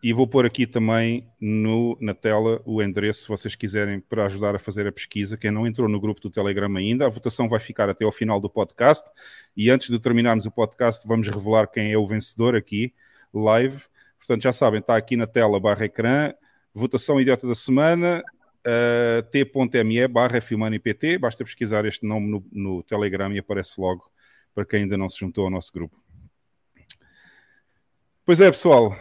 e 0.03 0.13
vou 0.13 0.27
pôr 0.27 0.45
aqui 0.45 0.67
também 0.67 1.31
no, 1.41 1.97
na 2.01 2.13
tela 2.13 2.61
o 2.65 2.83
endereço, 2.83 3.23
se 3.23 3.29
vocês 3.29 3.55
quiserem, 3.55 4.01
para 4.01 4.27
ajudar 4.27 4.57
a 4.57 4.59
fazer 4.59 4.85
a 4.85 4.91
pesquisa. 4.91 5.37
Quem 5.37 5.53
não 5.53 5.65
entrou 5.65 5.89
no 5.89 6.01
grupo 6.01 6.21
do 6.21 6.29
Telegram 6.29 6.75
ainda, 6.77 7.07
a 7.07 7.09
votação 7.09 7.49
vai 7.49 7.61
ficar 7.61 7.89
até 7.89 8.05
ao 8.05 8.11
final 8.11 8.41
do 8.41 8.51
podcast. 8.51 9.09
E 9.57 9.71
antes 9.71 9.91
de 9.91 10.01
terminarmos 10.01 10.45
o 10.45 10.51
podcast, 10.51 11.07
vamos 11.07 11.29
revelar 11.29 11.69
quem 11.69 11.93
é 11.93 11.97
o 11.97 12.05
vencedor 12.05 12.57
aqui, 12.57 12.93
live. 13.33 13.85
Portanto, 14.19 14.43
já 14.43 14.53
sabem, 14.53 14.81
está 14.81 14.97
aqui 14.97 15.17
na 15.17 15.29
tela 15.29 15.61
barra 15.61 15.85
ecrã, 15.85 16.33
votação 16.75 17.21
idiota 17.21 17.47
da 17.47 17.55
semana, 17.55 18.25
uh, 18.67 19.23
t.me 19.31 20.09
barra 20.09 20.41
FilmaniPT. 20.41 21.19
Basta 21.19 21.45
pesquisar 21.45 21.85
este 21.85 22.07
nome 22.07 22.31
no, 22.31 22.43
no 22.51 22.83
Telegram 22.83 23.33
e 23.33 23.39
aparece 23.39 23.81
logo 23.81 24.11
para 24.55 24.65
quem 24.65 24.81
ainda 24.83 24.97
não 24.97 25.09
se 25.09 25.19
juntou 25.19 25.45
ao 25.45 25.51
nosso 25.51 25.73
grupo. 25.73 25.97
Pois 28.25 28.41
é, 28.41 28.51
pessoal, 28.51 28.95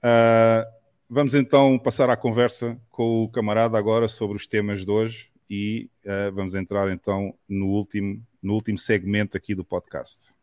Uh, 0.00 0.64
vamos 1.08 1.34
então 1.34 1.78
passar 1.78 2.08
à 2.08 2.16
conversa 2.16 2.80
com 2.88 3.24
o 3.24 3.28
camarada 3.28 3.76
agora 3.76 4.08
sobre 4.08 4.36
os 4.36 4.46
temas 4.46 4.84
de 4.84 4.90
hoje 4.90 5.30
e 5.48 5.90
uh, 6.06 6.32
vamos 6.32 6.54
entrar 6.54 6.90
então 6.90 7.34
no 7.46 7.66
último, 7.66 8.24
no 8.42 8.54
último 8.54 8.78
segmento 8.78 9.36
aqui 9.36 9.54
do 9.54 9.64
podcast. 9.64 10.34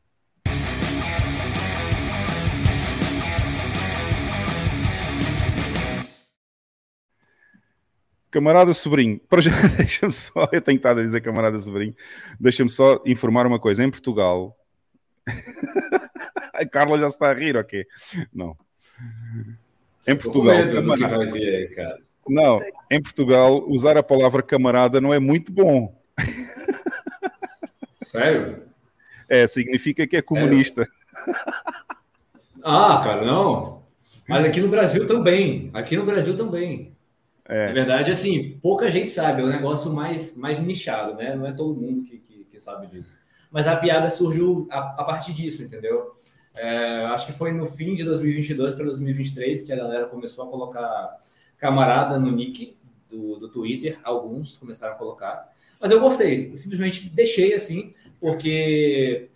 Camarada 8.37 8.71
sobrinho, 8.71 9.19
para 9.27 9.41
já 9.41 9.49
deixa-me 9.77 10.13
só, 10.13 10.47
eu 10.51 10.61
tenho 10.61 10.75
estado 10.75 10.99
a 10.99 11.03
dizer 11.03 11.21
camarada 11.21 11.57
sobrinho, 11.57 11.95
deixa-me 12.39 12.69
só 12.69 13.01
informar 13.03 13.47
uma 13.47 13.59
coisa. 13.59 13.83
Em 13.83 13.89
Portugal, 13.89 14.55
a 16.53 16.63
Carla 16.63 16.99
já 16.99 17.07
está 17.07 17.31
a 17.31 17.33
rir, 17.33 17.57
ok? 17.57 17.83
Não. 18.31 18.55
Em 20.05 20.15
Portugal. 20.15 20.55
Aí, 20.55 20.69
não, 22.29 22.61
em 22.91 23.01
Portugal, 23.01 23.67
usar 23.67 23.97
a 23.97 24.03
palavra 24.03 24.43
camarada 24.43 25.01
não 25.01 25.11
é 25.11 25.17
muito 25.17 25.51
bom. 25.51 25.99
Sério? 28.03 28.61
É, 29.27 29.47
significa 29.47 30.05
que 30.05 30.15
é 30.15 30.21
comunista. 30.21 30.85
Ah, 32.63 33.01
cara, 33.03 33.25
não. 33.25 33.81
Mas 34.29 34.45
aqui 34.45 34.61
no 34.61 34.67
Brasil 34.67 35.07
também. 35.07 35.71
Aqui 35.73 35.97
no 35.97 36.05
Brasil 36.05 36.37
também. 36.37 36.95
É. 37.47 37.67
Na 37.67 37.73
verdade, 37.73 38.11
assim, 38.11 38.57
pouca 38.61 38.91
gente 38.91 39.09
sabe. 39.09 39.41
É 39.41 39.45
um 39.45 39.49
negócio 39.49 39.93
mais, 39.93 40.35
mais 40.35 40.59
nichado, 40.59 41.15
né? 41.15 41.35
Não 41.35 41.45
é 41.45 41.53
todo 41.53 41.79
mundo 41.79 42.03
que, 42.03 42.17
que, 42.17 42.45
que 42.45 42.59
sabe 42.59 42.87
disso. 42.87 43.17
Mas 43.49 43.67
a 43.67 43.75
piada 43.75 44.09
surgiu 44.09 44.67
a, 44.69 45.01
a 45.01 45.03
partir 45.03 45.33
disso, 45.33 45.63
entendeu? 45.63 46.11
É, 46.55 47.05
acho 47.05 47.27
que 47.27 47.33
foi 47.33 47.51
no 47.51 47.65
fim 47.67 47.93
de 47.93 48.03
2022 48.03 48.75
para 48.75 48.85
2023 48.85 49.63
que 49.63 49.71
a 49.71 49.75
galera 49.75 50.07
começou 50.07 50.45
a 50.45 50.49
colocar 50.49 51.19
camarada 51.57 52.19
no 52.19 52.31
nick 52.31 52.75
do, 53.09 53.37
do 53.37 53.47
Twitter. 53.47 53.99
Alguns 54.03 54.57
começaram 54.57 54.93
a 54.93 54.97
colocar. 54.97 55.49
Mas 55.79 55.91
eu 55.91 55.99
gostei. 55.99 56.51
Eu 56.51 56.57
simplesmente 56.57 57.09
deixei 57.09 57.53
assim, 57.53 57.93
porque 58.19 59.29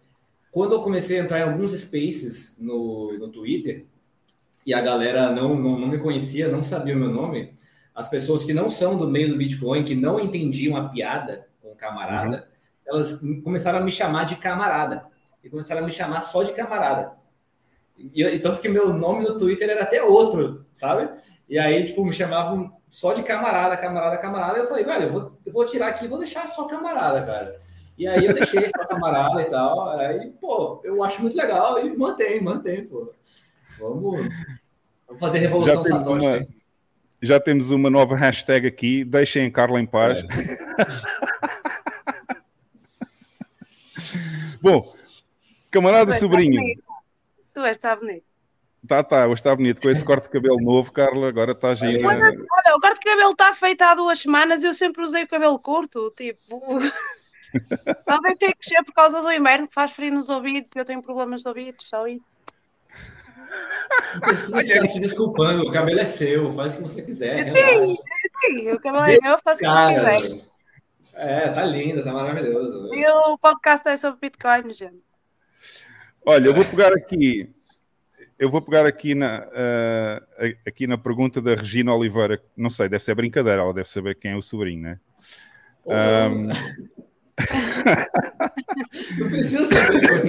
quando 0.51 0.73
eu 0.73 0.81
comecei 0.81 1.19
a 1.19 1.23
entrar 1.23 1.39
em 1.39 1.43
alguns 1.43 1.71
spaces 1.71 2.55
no, 2.59 3.17
no 3.17 3.29
Twitter 3.29 3.85
e 4.65 4.73
a 4.73 4.81
galera 4.81 5.31
não, 5.31 5.55
não, 5.55 5.79
não 5.79 5.87
me 5.87 5.97
conhecia, 5.97 6.49
não 6.49 6.61
sabia 6.61 6.95
o 6.95 6.99
meu 6.99 7.09
nome, 7.09 7.51
as 7.93 8.09
pessoas 8.09 8.43
que 8.43 8.53
não 8.53 8.69
são 8.69 8.97
do 8.97 9.07
meio 9.07 9.29
do 9.29 9.37
Bitcoin, 9.37 9.83
que 9.83 9.95
não 9.95 10.19
entendiam 10.19 10.77
a 10.77 10.89
piada 10.89 11.47
com 11.61 11.75
camarada, 11.75 12.37
uhum. 12.37 12.43
elas 12.93 13.21
começaram 13.43 13.79
a 13.79 13.81
me 13.81 13.91
chamar 13.91 14.25
de 14.25 14.35
camarada 14.35 15.05
e 15.43 15.49
começaram 15.49 15.83
a 15.83 15.85
me 15.85 15.91
chamar 15.91 16.21
só 16.21 16.43
de 16.43 16.53
camarada. 16.53 17.13
E, 17.97 18.23
e, 18.23 18.39
tanto 18.39 18.61
que 18.61 18.69
meu 18.69 18.93
nome 18.93 19.23
no 19.23 19.37
Twitter 19.37 19.69
era 19.69 19.83
até 19.83 20.01
outro, 20.01 20.65
sabe? 20.73 21.09
E 21.47 21.59
aí, 21.59 21.85
tipo, 21.85 22.03
me 22.03 22.13
chamavam 22.13 22.71
só 22.89 23.13
de 23.13 23.21
camarada, 23.21 23.77
camarada, 23.77 24.17
camarada. 24.17 24.57
Eu 24.57 24.67
falei, 24.67 24.83
velho, 24.83 25.03
eu 25.05 25.11
vou, 25.11 25.37
eu 25.45 25.53
vou 25.53 25.65
tirar 25.65 25.87
aqui 25.87 26.05
e 26.05 26.07
vou 26.07 26.17
deixar 26.17 26.47
só 26.47 26.65
camarada, 26.65 27.23
cara. 27.25 27.59
E 27.97 28.07
aí 28.07 28.25
eu 28.25 28.33
deixei 28.33 28.67
só 28.67 28.87
camarada 28.87 29.41
e 29.41 29.45
tal. 29.45 29.89
Aí, 29.99 30.31
pô, 30.39 30.81
eu 30.83 31.03
acho 31.03 31.21
muito 31.21 31.37
legal 31.37 31.85
e 31.85 31.95
mantém, 31.95 32.41
mantém, 32.41 32.85
pô. 32.85 33.13
Vamos, 33.79 34.27
vamos 35.07 35.19
fazer 35.19 35.39
revolução 35.39 35.83
Satoshi. 35.83 36.25
Uma, 36.25 36.47
já 37.21 37.39
temos 37.39 37.71
uma 37.71 37.89
nova 37.89 38.15
hashtag 38.15 38.67
aqui, 38.67 39.03
deixem 39.03 39.47
a 39.47 39.51
Carla 39.51 39.79
em 39.79 39.85
paz. 39.85 40.19
É. 40.19 40.23
Bom, 44.61 44.93
Camarada 45.71 46.11
sobrinho. 46.11 46.61
Tu 47.53 47.61
és, 47.61 47.77
está 47.77 47.95
bonito. 47.95 48.25
Tá, 48.85 49.03
tá, 49.03 49.25
hoje 49.25 49.35
está 49.35 49.55
bonito. 49.55 49.81
Com 49.81 49.89
esse 49.89 50.03
corte 50.03 50.25
de 50.25 50.31
cabelo 50.31 50.59
novo, 50.59 50.91
Carla, 50.91 51.29
agora 51.29 51.53
está 51.53 51.73
giro. 51.73 52.05
Olha, 52.05 52.75
o 52.75 52.81
corte 52.81 52.99
de 52.99 53.09
cabelo 53.09 53.31
está 53.31 53.55
feito 53.55 53.81
há 53.81 53.95
duas 53.95 54.19
semanas 54.19 54.61
e 54.61 54.65
eu 54.65 54.73
sempre 54.73 55.03
usei 55.03 55.23
o 55.23 55.27
cabelo 55.27 55.57
curto, 55.57 56.13
tipo. 56.17 56.79
Talvez 58.05 58.37
tenha 58.37 58.53
que 58.53 58.67
ser 58.67 58.83
por 58.83 58.93
causa 58.93 59.21
do 59.21 59.31
inverno 59.31 59.67
que 59.67 59.73
faz 59.73 59.91
frio 59.91 60.13
nos 60.13 60.29
ouvidos, 60.29 60.69
eu 60.75 60.83
tenho 60.83 61.01
problemas 61.01 61.41
de 61.41 61.47
ouvidos, 61.47 61.87
só 61.87 62.05
isso. 62.07 62.25
Se 64.91 64.99
desculpando, 64.99 65.63
o 65.63 65.71
cabelo 65.71 65.99
é 65.99 66.05
seu, 66.05 66.51
faz 66.53 66.73
o 66.73 66.77
que 66.77 66.83
você 66.83 67.01
quiser. 67.01 67.45
Sim, 67.45 67.97
sim, 68.41 68.71
o 68.71 68.79
cabelo 68.79 69.05
é 69.05 69.19
meu, 69.21 69.39
faço 69.43 69.57
o 69.57 69.59
que 69.59 69.65
quiser. 70.17 70.51
É, 71.13 71.49
tá 71.49 71.65
lindo, 71.65 72.03
tá 72.03 72.13
maravilhoso. 72.13 72.93
E 72.93 73.07
o 73.07 73.37
podcast 73.37 73.87
é 73.87 73.97
sobre 73.97 74.29
Bitcoin, 74.29 74.73
gente. 74.73 75.03
Olha, 76.25 76.47
eu 76.47 76.53
vou 76.53 76.63
pegar 76.63 76.93
aqui, 76.93 77.49
eu 78.39 78.49
vou 78.49 78.61
pegar 78.61 78.85
aqui 78.85 79.13
na, 79.13 79.39
uh, 79.39 80.57
aqui 80.65 80.87
na 80.87 80.97
pergunta 80.97 81.41
da 81.41 81.55
Regina 81.55 81.93
Oliveira. 81.93 82.41
Não 82.55 82.69
sei, 82.69 82.87
deve 82.87 83.03
ser 83.03 83.15
brincadeira, 83.15 83.61
ela 83.61 83.73
deve 83.73 83.89
saber 83.89 84.15
quem 84.15 84.31
é 84.31 84.35
o 84.35 84.41
sobrinho, 84.41 84.81
né? 84.81 84.99
Um... 85.85 86.47
Não 89.17 89.29
precisa 89.29 89.65
saber, 89.65 90.23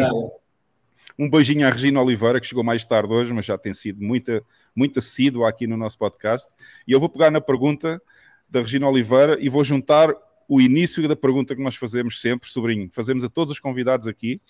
Um 1.19 1.29
beijinho 1.29 1.67
à 1.67 1.71
Regina 1.71 2.01
Oliveira, 2.01 2.41
que 2.41 2.47
chegou 2.47 2.65
mais 2.65 2.85
tarde 2.85 3.13
hoje, 3.13 3.33
mas 3.33 3.45
já 3.45 3.59
tem 3.59 3.73
sido 3.73 4.03
muito, 4.03 4.45
muito 4.75 4.99
assídua 4.99 5.49
aqui 5.49 5.67
no 5.67 5.77
nosso 5.77 5.99
podcast. 5.99 6.53
E 6.87 6.93
eu 6.93 7.01
vou 7.01 7.09
pegar 7.09 7.31
na 7.31 7.41
pergunta 7.41 8.01
da 8.49 8.61
Regina 8.61 8.89
Oliveira 8.89 9.39
e 9.41 9.49
vou 9.49 9.65
juntar 9.65 10.13
o 10.49 10.61
início 10.61 11.07
da 11.09 11.17
pergunta 11.17 11.55
que 11.55 11.63
nós 11.63 11.77
fazemos 11.77 12.21
sempre, 12.21 12.49
sobrinho, 12.49 12.91
fazemos 12.91 13.25
a 13.25 13.29
todos 13.29 13.53
os 13.53 13.61
convidados 13.61 14.07
aqui, 14.07 14.41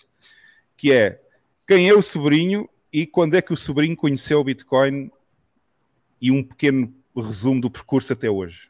que 0.75 0.91
é 0.91 1.21
quem 1.65 1.87
é 1.87 1.93
o 1.93 2.01
sobrinho 2.01 2.67
e 2.91 3.07
quando 3.07 3.35
é 3.35 3.41
que 3.41 3.53
o 3.53 3.57
sobrinho 3.57 3.95
conheceu 3.95 4.39
o 4.39 4.43
Bitcoin 4.43 5.09
e 6.21 6.31
um 6.31 6.43
pequeno 6.43 6.93
resumo 7.15 7.61
do 7.61 7.69
percurso 7.69 8.13
até 8.13 8.29
hoje. 8.29 8.69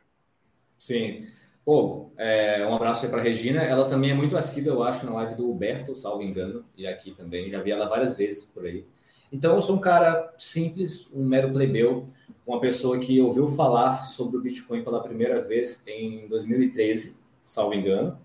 Sim. 0.77 1.25
Pô, 1.65 2.11
é, 2.17 2.65
um 2.65 2.75
abraço 2.75 3.05
aí 3.05 3.11
para 3.11 3.21
Regina. 3.21 3.61
Ela 3.61 3.87
também 3.89 4.11
é 4.11 4.13
muito 4.13 4.35
assídua, 4.35 4.73
eu 4.73 4.83
acho, 4.83 5.05
na 5.05 5.13
live 5.13 5.35
do 5.35 5.49
Huberto, 5.49 5.95
salvo 5.95 6.21
engano, 6.21 6.65
e 6.77 6.85
aqui 6.85 7.11
também. 7.11 7.49
Já 7.49 7.61
vi 7.61 7.71
ela 7.71 7.87
várias 7.87 8.17
vezes 8.17 8.43
por 8.43 8.65
aí. 8.65 8.85
Então, 9.31 9.55
eu 9.55 9.61
sou 9.61 9.77
um 9.77 9.79
cara 9.79 10.31
simples, 10.37 11.09
um 11.13 11.25
mero 11.25 11.51
plebeu, 11.51 12.05
uma 12.45 12.59
pessoa 12.59 12.99
que 12.99 13.19
ouviu 13.21 13.47
falar 13.47 14.03
sobre 14.03 14.37
o 14.37 14.41
Bitcoin 14.41 14.83
pela 14.83 15.01
primeira 15.01 15.41
vez 15.41 15.81
em 15.87 16.27
2013, 16.27 17.17
salvo 17.43 17.73
engano. 17.73 18.17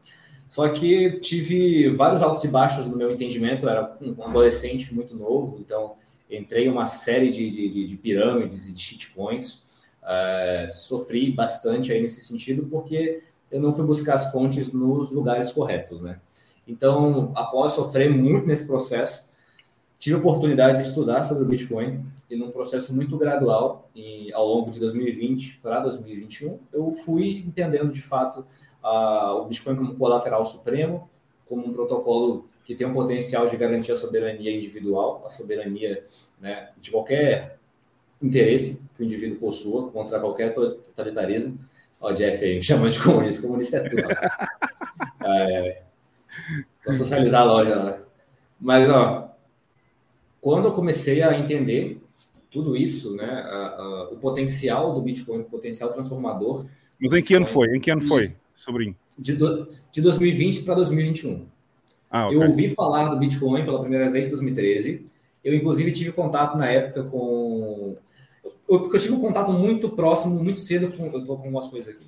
Só 0.51 0.69
que 0.69 1.21
tive 1.21 1.91
vários 1.91 2.23
altos 2.23 2.43
e 2.43 2.49
baixos 2.49 2.89
no 2.89 2.97
meu 2.97 3.11
entendimento, 3.11 3.67
eu 3.67 3.71
era 3.71 3.97
um 4.01 4.23
adolescente 4.25 4.95
muito 4.95 5.15
novo, 5.15 5.59
então 5.61 5.95
entrei 6.31 6.67
em 6.67 6.71
uma 6.71 6.87
série 6.87 7.31
de, 7.31 7.51
de, 7.51 7.87
de 7.87 7.97
pirâmides 7.97 8.69
e 8.69 8.73
de 8.73 8.81
shitcoins. 8.81 9.63
Uh, 10.03 10.69
sofri 10.71 11.31
bastante 11.31 11.93
aí 11.93 12.01
nesse 12.01 12.23
sentido, 12.23 12.67
porque 12.71 13.23
eu 13.51 13.61
não 13.61 13.73
fui 13.73 13.85
buscar 13.85 14.15
as 14.15 14.31
fontes 14.31 14.73
nos 14.73 15.11
lugares 15.11 15.53
corretos, 15.53 16.01
né? 16.01 16.21
Então, 16.67 17.33
após 17.35 17.73
sofrer 17.73 18.11
muito 18.11 18.47
nesse 18.47 18.67
processo, 18.67 19.25
tive 19.99 20.17
a 20.17 20.19
oportunidade 20.19 20.83
de 20.83 20.89
estudar 20.89 21.23
sobre 21.23 21.45
o 21.45 21.47
Bitcoin 21.47 22.05
e 22.31 22.37
num 22.37 22.51
processo 22.51 22.95
muito 22.95 23.17
gradual 23.17 23.89
e 23.95 24.33
ao 24.33 24.47
longo 24.47 24.71
de 24.71 24.79
2020 24.79 25.59
para 25.63 25.81
2021 25.81 26.59
eu 26.73 26.93
fui 26.93 27.39
entendendo 27.39 27.93
de 27.93 28.03
fato 28.03 28.45
o 28.83 29.45
Bitcoin 29.47 29.77
como 29.77 29.97
colateral 29.97 30.45
supremo 30.45 31.09
como 31.49 31.67
um 31.67 31.73
protocolo 31.73 32.47
que 32.65 32.75
tem 32.75 32.87
um 32.87 32.93
potencial 32.93 33.47
de 33.47 33.57
garantir 33.57 33.93
a 33.93 33.97
soberania 33.97 34.55
individual 34.55 35.23
a 35.27 35.31
soberania 35.31 36.03
né, 36.41 36.71
de 36.79 36.91
qualquer 36.91 37.59
interesse 38.23 38.83
que 38.95 39.03
o 39.03 39.05
indivíduo 39.05 39.41
possua 39.41 39.91
contra 39.91 40.21
qualquer 40.21 40.53
totalitarismo 40.55 41.59
ó 42.01 42.13
Jeff 42.13 42.45
aí 42.45 42.63
chamando 42.63 42.91
de 42.91 43.03
comunista 43.03 43.43
comunista 43.43 43.77
é 43.79 43.89
tudo 43.89 44.03
é, 45.25 45.83
vou 46.85 46.95
socializar 46.95 47.43
a 47.43 47.45
loja 47.45 47.83
né? 47.83 47.99
mas 48.61 48.89
ó 48.89 49.35
quando 50.41 50.67
eu 50.67 50.73
comecei 50.73 51.23
a 51.23 51.39
entender 51.39 52.01
tudo 52.51 52.77
isso, 52.77 53.15
né, 53.15 53.27
a, 53.27 53.77
a, 53.77 54.09
o 54.11 54.17
potencial 54.17 54.95
do 54.95 55.01
Bitcoin, 55.01 55.41
o 55.41 55.45
potencial 55.45 55.93
transformador. 55.93 56.67
Mas 57.01 57.13
em 57.13 57.23
que 57.23 57.35
ano 57.35 57.47
foi? 57.47 57.77
Em 57.77 57.81
que 57.81 57.91
ano 57.91 58.01
foi, 58.01 58.33
sobrinho? 58.55 58.97
De, 59.19 59.35
do, 59.35 59.69
de 59.93 60.01
2020 60.01 60.63
para 60.63 60.75
2021. 60.77 61.47
Ah, 62.11 62.27
okay. 62.27 62.39
Eu 62.39 62.49
ouvi 62.49 62.75
falar 62.75 63.09
do 63.09 63.19
Bitcoin 63.19 63.65
pela 63.65 63.81
primeira 63.81 64.11
vez 64.11 64.27
em 64.27 64.31
2013. 64.31 65.07
Eu, 65.45 65.55
inclusive, 65.55 65.93
tive 65.93 66.13
contato 66.13 66.57
na 66.57 66.67
época 66.67 67.05
com. 67.05 67.97
Eu, 68.69 68.81
porque 68.81 68.97
eu 68.97 69.01
tive 69.01 69.15
um 69.15 69.21
contato 69.21 69.53
muito 69.53 69.89
próximo, 69.91 70.43
muito 70.43 70.59
cedo. 70.59 70.95
Com, 70.97 71.07
eu 71.07 71.21
estou 71.21 71.39
com 71.39 71.49
umas 71.49 71.67
coisas 71.67 71.95
aqui. 71.95 72.05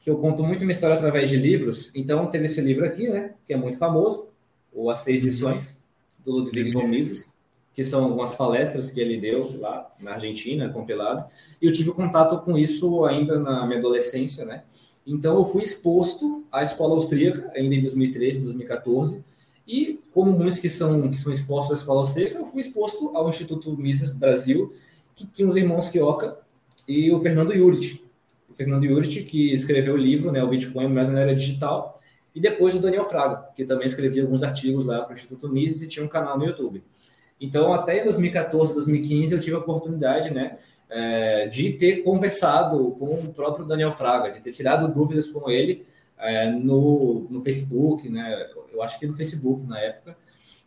Que 0.00 0.10
eu 0.10 0.16
conto 0.16 0.44
muito 0.44 0.60
minha 0.60 0.72
história 0.72 0.96
através 0.96 1.28
de 1.28 1.36
livros. 1.36 1.90
Então, 1.94 2.26
teve 2.26 2.46
esse 2.46 2.60
livro 2.60 2.84
aqui, 2.84 3.08
né? 3.08 3.34
Que 3.46 3.54
é 3.54 3.56
muito 3.56 3.76
famoso, 3.76 4.28
o 4.72 4.90
As 4.90 4.98
Seis 4.98 5.22
Lições 5.22 5.78
do 6.24 6.32
Ludwig 6.32 6.72
von 6.72 6.82
Mises, 6.82 7.34
que 7.72 7.84
são 7.84 8.04
algumas 8.04 8.34
palestras 8.34 8.90
que 8.90 8.98
ele 8.98 9.20
deu 9.20 9.60
lá 9.60 9.92
na 10.00 10.14
Argentina, 10.14 10.68
compilado, 10.70 11.24
e 11.60 11.66
eu 11.66 11.72
tive 11.72 11.92
contato 11.92 12.38
com 12.42 12.56
isso 12.56 13.04
ainda 13.04 13.38
na 13.38 13.66
minha 13.66 13.78
adolescência, 13.78 14.46
né? 14.46 14.64
Então 15.06 15.36
eu 15.36 15.44
fui 15.44 15.62
exposto 15.62 16.42
à 16.50 16.62
escola 16.62 16.94
austríaca 16.94 17.52
ainda 17.54 17.74
em 17.74 17.80
2013, 17.80 18.40
2014, 18.40 19.22
e 19.68 20.00
como 20.12 20.32
muitos 20.32 20.58
que 20.58 20.70
são 20.70 21.08
que 21.10 21.18
são 21.18 21.30
expostos 21.30 21.72
à 21.72 21.80
escola 21.80 22.00
austríaca, 22.00 22.38
eu 22.38 22.46
fui 22.46 22.62
exposto 22.62 23.14
ao 23.14 23.28
Instituto 23.28 23.76
Mises 23.76 24.14
Brasil, 24.14 24.72
que 25.16 25.26
tinha 25.26 25.48
os 25.48 25.56
irmãos 25.56 25.88
Kioka 25.88 26.38
e 26.86 27.10
o 27.10 27.18
Fernando 27.18 27.52
Yurit. 27.52 28.04
O 28.48 28.54
Fernando 28.54 28.84
Yurit 28.84 29.22
que 29.22 29.52
escreveu 29.52 29.94
o 29.94 29.96
livro, 29.96 30.30
né, 30.30 30.44
o 30.44 30.48
Bitcoin 30.48 30.88
Moeda 30.88 31.10
na 31.10 31.20
Era 31.20 31.34
Digital, 31.34 32.00
e 32.34 32.40
depois 32.40 32.74
o 32.74 32.80
Daniel 32.80 33.06
Fraga, 33.06 33.48
que 33.56 33.64
também 33.64 33.86
escrevia 33.86 34.22
alguns 34.22 34.42
artigos 34.42 34.84
lá 34.84 35.00
para 35.00 35.14
o 35.14 35.14
Instituto 35.14 35.48
Mises 35.48 35.82
e 35.82 35.88
tinha 35.88 36.04
um 36.04 36.08
canal 36.08 36.38
no 36.38 36.44
YouTube. 36.44 36.84
Então, 37.40 37.72
até 37.72 38.04
2014, 38.04 38.74
2015, 38.74 39.34
eu 39.34 39.40
tive 39.40 39.56
a 39.56 39.58
oportunidade, 39.58 40.30
né, 40.30 40.58
é, 40.90 41.46
de 41.46 41.72
ter 41.72 42.02
conversado 42.02 42.90
com 42.92 43.06
o 43.06 43.32
próprio 43.32 43.64
Daniel 43.64 43.92
Fraga, 43.92 44.30
de 44.30 44.40
ter 44.40 44.52
tirado 44.52 44.86
dúvidas 44.92 45.28
com 45.28 45.50
ele 45.50 45.84
é, 46.18 46.50
no, 46.50 47.26
no 47.30 47.38
Facebook, 47.38 48.08
né, 48.08 48.50
eu 48.72 48.82
acho 48.82 49.00
que 49.00 49.06
no 49.06 49.14
Facebook 49.14 49.66
na 49.66 49.80
época. 49.80 50.14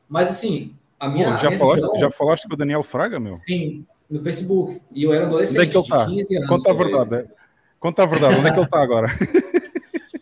Mas, 0.07 0.27
assim, 0.27 0.75
a 0.99 1.07
minha. 1.07 1.33
Pô, 1.33 1.37
já, 1.37 1.47
minha 1.49 1.59
falaste, 1.59 1.81
visão... 1.81 1.97
já 1.97 2.11
falaste 2.11 2.47
com 2.47 2.53
o 2.55 2.57
Daniel 2.57 2.81
Fraga, 2.81 3.19
meu? 3.19 3.35
Sim, 3.47 3.85
no 4.09 4.19
Facebook. 4.19 4.81
E 4.91 5.03
eu 5.03 5.13
era 5.13 5.25
um 5.25 5.27
adolescente 5.27 5.59
Onde 5.59 5.69
é 5.69 5.71
que 5.71 5.77
ele 5.77 5.87
tá? 5.87 6.05
15 6.05 6.35
anos. 6.37 6.49
Conta 6.49 6.71
a 6.71 6.73
verdade. 6.73 7.15
É. 7.15 7.25
Conta 7.79 8.03
a 8.03 8.05
verdade, 8.05 8.35
onde 8.35 8.47
é 8.47 8.51
que 8.51 8.57
ele 8.57 8.65
está 8.65 8.81
agora? 8.81 9.07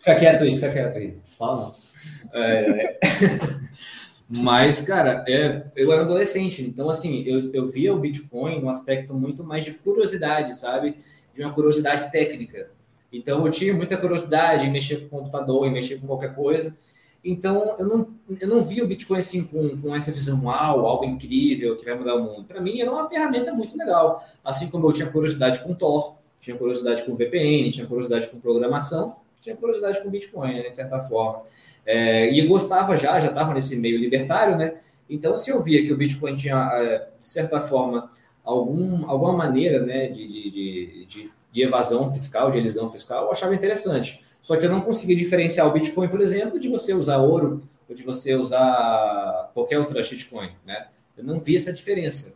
Fica 0.08 0.14
quieto 0.14 0.44
aí, 0.44 0.54
fica 0.54 0.70
quieto 0.70 0.96
aí. 0.96 1.18
Fala 1.36 1.56
não. 1.56 1.74
É... 2.40 2.98
Mas, 4.30 4.82
cara, 4.82 5.24
é, 5.26 5.64
eu 5.74 5.90
era 5.90 6.02
adolescente, 6.02 6.62
então, 6.62 6.90
assim, 6.90 7.22
eu, 7.22 7.50
eu 7.50 7.66
via 7.66 7.94
o 7.94 7.98
Bitcoin 7.98 8.60
num 8.60 8.68
aspecto 8.68 9.14
muito 9.14 9.42
mais 9.42 9.64
de 9.64 9.72
curiosidade, 9.72 10.56
sabe? 10.56 10.98
De 11.32 11.42
uma 11.42 11.52
curiosidade 11.52 12.12
técnica. 12.12 12.70
Então, 13.10 13.44
eu 13.46 13.50
tinha 13.50 13.72
muita 13.72 13.96
curiosidade 13.96 14.66
em 14.66 14.70
mexer 14.70 14.96
com 14.96 15.16
o 15.16 15.20
computador, 15.20 15.66
em 15.66 15.72
mexer 15.72 15.98
com 15.98 16.06
qualquer 16.06 16.34
coisa. 16.34 16.76
Então, 17.24 17.74
eu 17.78 17.86
não, 17.86 18.08
eu 18.40 18.48
não 18.48 18.60
via 18.60 18.84
o 18.84 18.86
Bitcoin 18.86 19.18
assim 19.18 19.44
com, 19.44 19.76
com 19.80 19.94
essa 19.94 20.12
visão, 20.12 20.44
uau, 20.44 20.86
algo 20.86 21.04
incrível 21.04 21.76
que 21.76 21.84
vai 21.84 21.94
mudar 21.94 22.14
o 22.14 22.22
mundo. 22.22 22.44
Para 22.44 22.60
mim, 22.60 22.80
era 22.80 22.90
uma 22.90 23.08
ferramenta 23.08 23.52
muito 23.52 23.76
legal. 23.76 24.22
Assim 24.44 24.68
como 24.68 24.86
eu 24.86 24.92
tinha 24.92 25.08
curiosidade 25.08 25.60
com 25.60 25.74
Tor, 25.74 26.14
tinha 26.40 26.56
curiosidade 26.56 27.02
com 27.04 27.14
VPN, 27.14 27.70
tinha 27.70 27.86
curiosidade 27.86 28.28
com 28.28 28.38
programação, 28.38 29.16
tinha 29.40 29.56
curiosidade 29.56 30.00
com 30.02 30.10
Bitcoin, 30.10 30.54
né, 30.54 30.70
de 30.70 30.76
certa 30.76 31.00
forma. 31.00 31.42
É, 31.84 32.32
e 32.32 32.46
gostava 32.46 32.96
já, 32.96 33.18
já 33.18 33.28
estava 33.28 33.52
nesse 33.54 33.74
meio 33.76 33.98
libertário, 33.98 34.56
né? 34.56 34.74
Então, 35.08 35.36
se 35.36 35.50
eu 35.50 35.62
via 35.62 35.82
que 35.84 35.92
o 35.92 35.96
Bitcoin 35.96 36.36
tinha, 36.36 36.56
é, 36.74 37.08
de 37.18 37.26
certa 37.26 37.60
forma, 37.60 38.10
algum, 38.44 39.08
alguma 39.08 39.32
maneira 39.32 39.80
né, 39.80 40.08
de, 40.08 40.26
de, 40.26 41.06
de, 41.06 41.30
de 41.50 41.62
evasão 41.62 42.10
fiscal, 42.10 42.50
de 42.50 42.58
elisão 42.58 42.88
fiscal, 42.90 43.24
eu 43.24 43.32
achava 43.32 43.54
interessante. 43.54 44.22
Só 44.40 44.56
que 44.56 44.64
eu 44.64 44.70
não 44.70 44.80
conseguia 44.80 45.16
diferenciar 45.16 45.66
o 45.66 45.72
Bitcoin, 45.72 46.08
por 46.08 46.20
exemplo, 46.20 46.58
de 46.58 46.68
você 46.68 46.94
usar 46.94 47.18
ouro 47.18 47.62
ou 47.88 47.94
de 47.94 48.02
você 48.02 48.34
usar 48.34 49.50
qualquer 49.54 49.78
outra 49.78 50.02
shitcoin, 50.02 50.50
né? 50.64 50.88
Eu 51.16 51.24
não 51.24 51.40
vi 51.40 51.56
essa 51.56 51.72
diferença. 51.72 52.34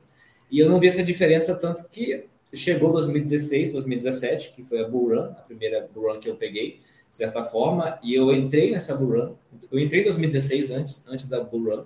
E 0.51 0.59
eu 0.59 0.69
não 0.69 0.79
vi 0.79 0.89
essa 0.89 1.03
diferença 1.03 1.55
tanto 1.55 1.85
que 1.89 2.27
chegou 2.53 2.93
2016, 2.93 3.73
2017, 3.73 4.53
que 4.55 4.63
foi 4.63 4.81
a 4.81 4.89
Bull 4.89 5.11
Run, 5.11 5.31
a 5.31 5.43
primeira 5.47 5.89
Bull 5.95 6.13
Run 6.13 6.21
que 6.21 6.29
eu 6.29 6.37
peguei, 6.37 6.81
de 7.11 7.17
certa 7.17 7.45
forma, 7.45 7.99
e 8.03 8.15
eu 8.15 8.33
entrei 8.33 8.71
nessa 8.71 8.95
Bull 8.95 9.13
Run. 9.13 9.35
Eu 9.71 9.79
entrei 9.79 10.01
em 10.01 10.05
2016, 10.05 10.71
antes, 10.71 11.05
antes 11.09 11.29
da 11.29 11.41
Bull 11.41 11.65
Run, 11.65 11.85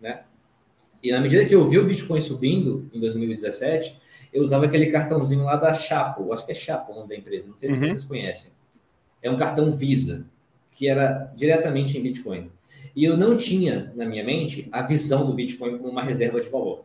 né? 0.00 0.22
E 1.02 1.12
na 1.12 1.20
medida 1.20 1.44
que 1.44 1.54
eu 1.54 1.64
vi 1.64 1.78
o 1.78 1.84
Bitcoin 1.84 2.20
subindo 2.20 2.90
em 2.92 2.98
2017, 2.98 3.96
eu 4.32 4.42
usava 4.42 4.66
aquele 4.66 4.86
cartãozinho 4.86 5.44
lá 5.44 5.56
da 5.56 5.72
Chapo, 5.72 6.32
acho 6.32 6.44
que 6.44 6.52
é 6.52 6.54
Chapo 6.54 6.92
o 6.92 6.94
nome 6.96 7.08
da 7.08 7.16
empresa, 7.16 7.46
não 7.46 7.56
sei 7.56 7.70
se 7.70 7.76
uhum. 7.76 7.86
vocês 7.86 8.04
conhecem. 8.04 8.52
É 9.22 9.30
um 9.30 9.36
cartão 9.36 9.70
Visa, 9.70 10.26
que 10.72 10.88
era 10.88 11.32
diretamente 11.34 11.98
em 11.98 12.02
Bitcoin. 12.02 12.50
E 12.94 13.04
eu 13.04 13.16
não 13.16 13.36
tinha 13.36 13.92
na 13.94 14.04
minha 14.04 14.24
mente 14.24 14.68
a 14.70 14.82
visão 14.82 15.26
do 15.26 15.32
Bitcoin 15.32 15.78
como 15.78 15.90
uma 15.90 16.02
reserva 16.02 16.40
de 16.40 16.48
valor. 16.48 16.84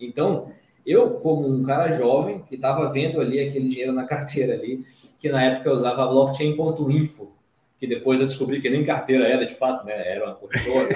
Então, 0.00 0.50
eu, 0.86 1.10
como 1.20 1.48
um 1.48 1.62
cara 1.62 1.90
jovem, 1.90 2.42
que 2.42 2.54
estava 2.54 2.90
vendo 2.92 3.20
ali 3.20 3.40
aquele 3.40 3.68
dinheiro 3.68 3.92
na 3.92 4.04
carteira 4.06 4.54
ali, 4.54 4.84
que 5.18 5.28
na 5.28 5.42
época 5.42 5.68
eu 5.68 5.74
usava 5.74 6.06
blockchain.info, 6.06 7.32
que 7.78 7.86
depois 7.86 8.20
eu 8.20 8.26
descobri 8.26 8.60
que 8.60 8.68
nem 8.68 8.84
carteira 8.84 9.26
era 9.26 9.46
de 9.46 9.54
fato, 9.54 9.86
né? 9.86 9.94
Era 9.94 10.26
uma 10.26 10.34
corretora. 10.34 10.88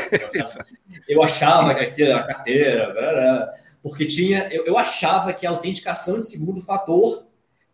eu 1.08 1.22
achava 1.22 1.74
que 1.74 1.80
aquilo 1.80 2.08
era 2.08 2.22
carteira, 2.24 3.54
porque 3.82 4.06
tinha. 4.06 4.48
Eu, 4.52 4.64
eu 4.66 4.78
achava 4.78 5.32
que 5.32 5.46
a 5.46 5.50
autenticação 5.50 6.20
de 6.20 6.26
segundo 6.26 6.60
fator 6.60 7.24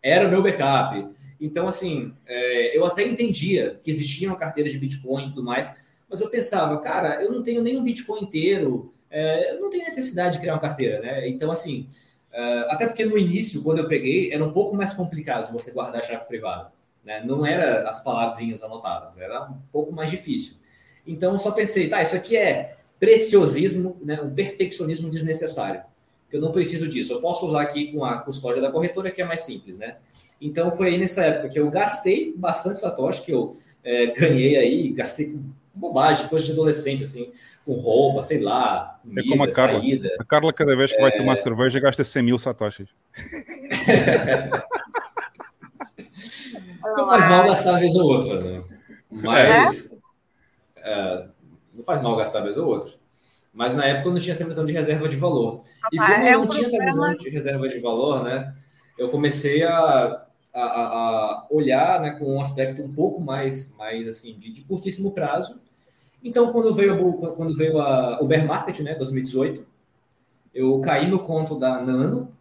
era 0.03 0.27
o 0.27 0.31
meu 0.31 0.43
backup. 0.43 1.09
Então, 1.41 1.67
assim, 1.67 2.13
é, 2.27 2.77
eu 2.77 2.85
até 2.85 3.07
entendia 3.07 3.81
que 3.83 3.91
existia 3.91 4.29
uma 4.29 4.37
carteira 4.37 4.69
de 4.69 4.79
Bitcoin 4.79 5.27
e 5.27 5.29
tudo 5.31 5.43
mais, 5.43 5.75
mas 6.09 6.21
eu 6.21 6.29
pensava, 6.29 6.79
cara, 6.79 7.23
eu 7.23 7.33
não 7.33 7.43
tenho 7.43 7.63
nem 7.63 7.79
um 7.79 7.83
Bitcoin 7.83 8.23
inteiro 8.23 8.93
é, 9.11 9.59
não 9.59 9.69
tem 9.69 9.81
necessidade 9.81 10.35
de 10.35 10.41
criar 10.41 10.55
uma 10.55 10.61
carteira, 10.61 11.01
né? 11.01 11.29
Então, 11.29 11.51
assim, 11.51 11.87
uh, 12.33 12.71
até 12.71 12.87
porque 12.87 13.05
no 13.05 13.19
início, 13.19 13.63
quando 13.63 13.79
eu 13.79 13.89
peguei, 13.89 14.33
era 14.33 14.45
um 14.45 14.53
pouco 14.53 14.77
mais 14.77 14.95
complicado 14.95 15.53
você 15.53 15.73
guardar 15.73 16.05
chave 16.05 16.25
privada. 16.27 16.71
Né? 17.05 17.23
Não 17.25 17.45
era 17.45 17.89
as 17.89 18.03
palavrinhas 18.05 18.63
anotadas, 18.63 19.19
era 19.19 19.51
um 19.51 19.59
pouco 19.73 19.93
mais 19.93 20.11
difícil. 20.11 20.55
Então, 21.05 21.37
só 21.39 21.51
pensei, 21.51 21.89
tá, 21.89 22.01
isso 22.01 22.15
aqui 22.15 22.37
é 22.37 22.77
preciosismo, 23.01 23.99
né? 24.03 24.21
um 24.23 24.33
perfeccionismo 24.33 25.11
desnecessário. 25.11 25.83
Eu 26.31 26.41
não 26.41 26.53
preciso 26.53 26.87
disso. 26.87 27.15
Eu 27.15 27.21
posso 27.21 27.45
usar 27.47 27.63
aqui 27.63 27.91
com 27.91 28.05
a 28.05 28.19
custódia 28.19 28.63
da 28.63 28.71
corretora, 28.71 29.11
que 29.11 29.21
é 29.21 29.25
mais 29.25 29.41
simples, 29.41 29.77
né? 29.77 29.97
Então, 30.41 30.73
foi 30.73 30.89
aí 30.89 30.99
nessa 30.99 31.23
época 31.23 31.51
que 31.51 31.59
eu 31.59 31.71
gastei 31.71 32.33
bastante 32.37 32.79
satoshi, 32.79 33.23
que 33.23 33.33
eu 33.33 33.57
é, 33.85 34.07
ganhei 34.07 34.57
aí, 34.57 34.91
gastei 34.91 35.33
com 35.33 35.43
bobagem, 35.75 36.29
coisa 36.29 36.45
de 36.45 36.53
adolescente, 36.53 37.03
assim, 37.05 37.31
com 37.65 37.73
roupa, 37.73 38.23
sei 38.23 38.41
lá, 38.41 38.99
comida, 39.03 39.21
é 39.21 39.29
como 39.29 39.45
a 39.45 39.51
Carla. 39.51 39.81
Saída. 39.81 40.09
A 40.19 40.25
Carla, 40.25 40.53
cada 40.53 40.77
vez 40.77 40.91
que 40.93 40.99
é... 40.99 41.01
vai 41.01 41.13
tomar 41.13 41.37
cerveja, 41.37 41.81
gasta 41.81 42.05
100 42.05 42.23
mil 42.23 42.39
satoshis. 42.39 42.89
não 46.83 47.07
faz 47.07 47.29
mal 47.29 47.47
gastar 47.47 47.71
uma 47.73 47.81
vez 47.81 47.95
ou 47.95 48.11
outra, 48.11 48.41
né? 48.41 48.63
Mas... 49.11 49.91
É? 50.83 51.27
não 51.75 51.85
faz 51.85 52.01
mal 52.01 52.17
gastar 52.17 52.39
uma 52.39 52.45
vez 52.45 52.57
ou 52.57 52.67
outra. 52.67 52.93
Mas 53.53 53.75
na 53.75 53.85
época 53.85 54.09
eu 54.09 54.13
não 54.13 54.21
tinha 54.21 54.33
essa 54.33 54.45
visão 54.45 54.65
de 54.65 54.73
reserva 54.73 55.09
de 55.09 55.17
valor. 55.17 55.63
E 55.93 55.97
como 55.97 56.13
é 56.13 56.35
eu 56.35 56.41
não 56.41 56.47
tinha 56.47 56.67
essa 56.67 56.85
visão 56.85 57.15
de 57.17 57.29
reserva 57.29 57.69
de 57.69 57.81
valor, 57.81 58.23
né? 58.23 58.55
Eu 58.97 59.09
comecei 59.09 59.65
a 59.65 60.25
a, 60.53 60.63
a, 60.63 61.47
olhar 61.51 62.01
né, 62.01 62.11
com 62.19 62.37
um 62.37 62.41
aspecto 62.41 62.83
um 62.83 62.93
pouco 62.93 63.21
mais, 63.21 63.73
mais 63.77 64.07
assim, 64.09 64.39
de, 64.39 64.51
de 64.51 64.63
curtíssimo 64.63 65.13
prazo. 65.13 65.61
Então, 66.23 66.53
quando 66.53 66.75
veio, 66.75 67.15
quando 67.15 67.57
veio 67.57 67.81
a, 67.81 68.21
o 68.21 68.27
bear 68.27 68.47
market, 68.47 68.81
né, 68.81 68.95
2018, 68.95 69.65
eu 70.55 70.81
caí 70.81 71.07
no 71.07 71.21
conto 71.21 71.59
da 71.59 71.81
Nano. 71.81 72.33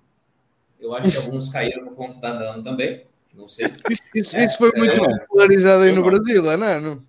Eu 0.80 0.94
acho 0.94 1.11
que 1.11 1.18
alguns 1.18 1.49
caíram 1.49 1.86
no 1.86 1.91
conto 1.91 2.19
da 2.19 2.34
Nano 2.34 2.64
também. 2.64 3.03
Não 3.34 3.48
sei. 3.48 3.68
Isso, 4.15 4.36
é, 4.36 4.45
isso 4.45 4.57
foi 4.57 4.72
muito 4.76 5.03
é, 5.03 5.19
popularizado 5.19 5.84
aí 5.84 5.91
no 5.91 6.03
Brasil, 6.03 6.49
a 6.49 6.57
Nano. 6.57 7.03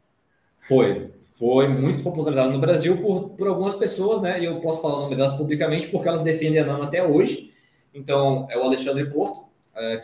Foi. 0.61 1.11
Foi 1.39 1.69
muito 1.69 2.03
popularizado 2.03 2.51
no 2.51 2.59
Brasil 2.59 2.99
por, 2.99 3.31
por 3.31 3.49
algumas 3.49 3.75
pessoas, 3.75 4.21
né? 4.21 4.41
E 4.41 4.45
eu 4.45 4.61
posso 4.61 4.83
falar 4.83 4.99
o 4.99 5.01
nome 5.03 5.17
delas 5.17 5.35
publicamente 5.35 5.89
porque 5.89 6.07
elas 6.07 6.23
defendem 6.23 6.61
a 6.61 6.67
Nano 6.67 6.83
até 6.83 7.03
hoje. 7.03 7.53
Então, 7.95 8.47
é 8.51 8.59
o 8.59 8.63
Alexandre 8.63 9.07
Porto, 9.07 9.50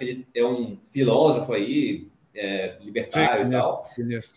ele 0.00 0.26
é 0.34 0.44
um 0.44 0.78
filósofo 0.90 1.52
aí, 1.52 2.08
é, 2.36 2.76
libertário 2.82 3.44
Sim, 3.44 3.48
e 3.48 3.52
tal. 3.52 3.84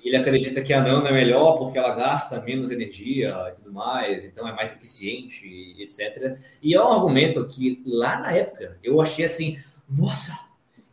Ele 0.03 0.15
acredita 0.15 0.61
que 0.61 0.73
a 0.73 0.81
nano 0.81 1.05
é 1.05 1.11
melhor 1.11 1.57
porque 1.57 1.77
ela 1.77 1.93
gasta 1.93 2.41
menos 2.41 2.71
energia 2.71 3.35
e 3.51 3.55
tudo 3.57 3.73
mais, 3.73 4.25
então 4.25 4.47
é 4.47 4.53
mais 4.53 4.71
eficiente, 4.71 5.75
etc. 5.77 6.37
E 6.63 6.73
é 6.73 6.81
um 6.81 6.87
argumento 6.87 7.45
que 7.45 7.83
lá 7.85 8.19
na 8.19 8.31
época 8.31 8.77
eu 8.81 9.01
achei 9.01 9.25
assim: 9.25 9.57
nossa, 9.89 10.33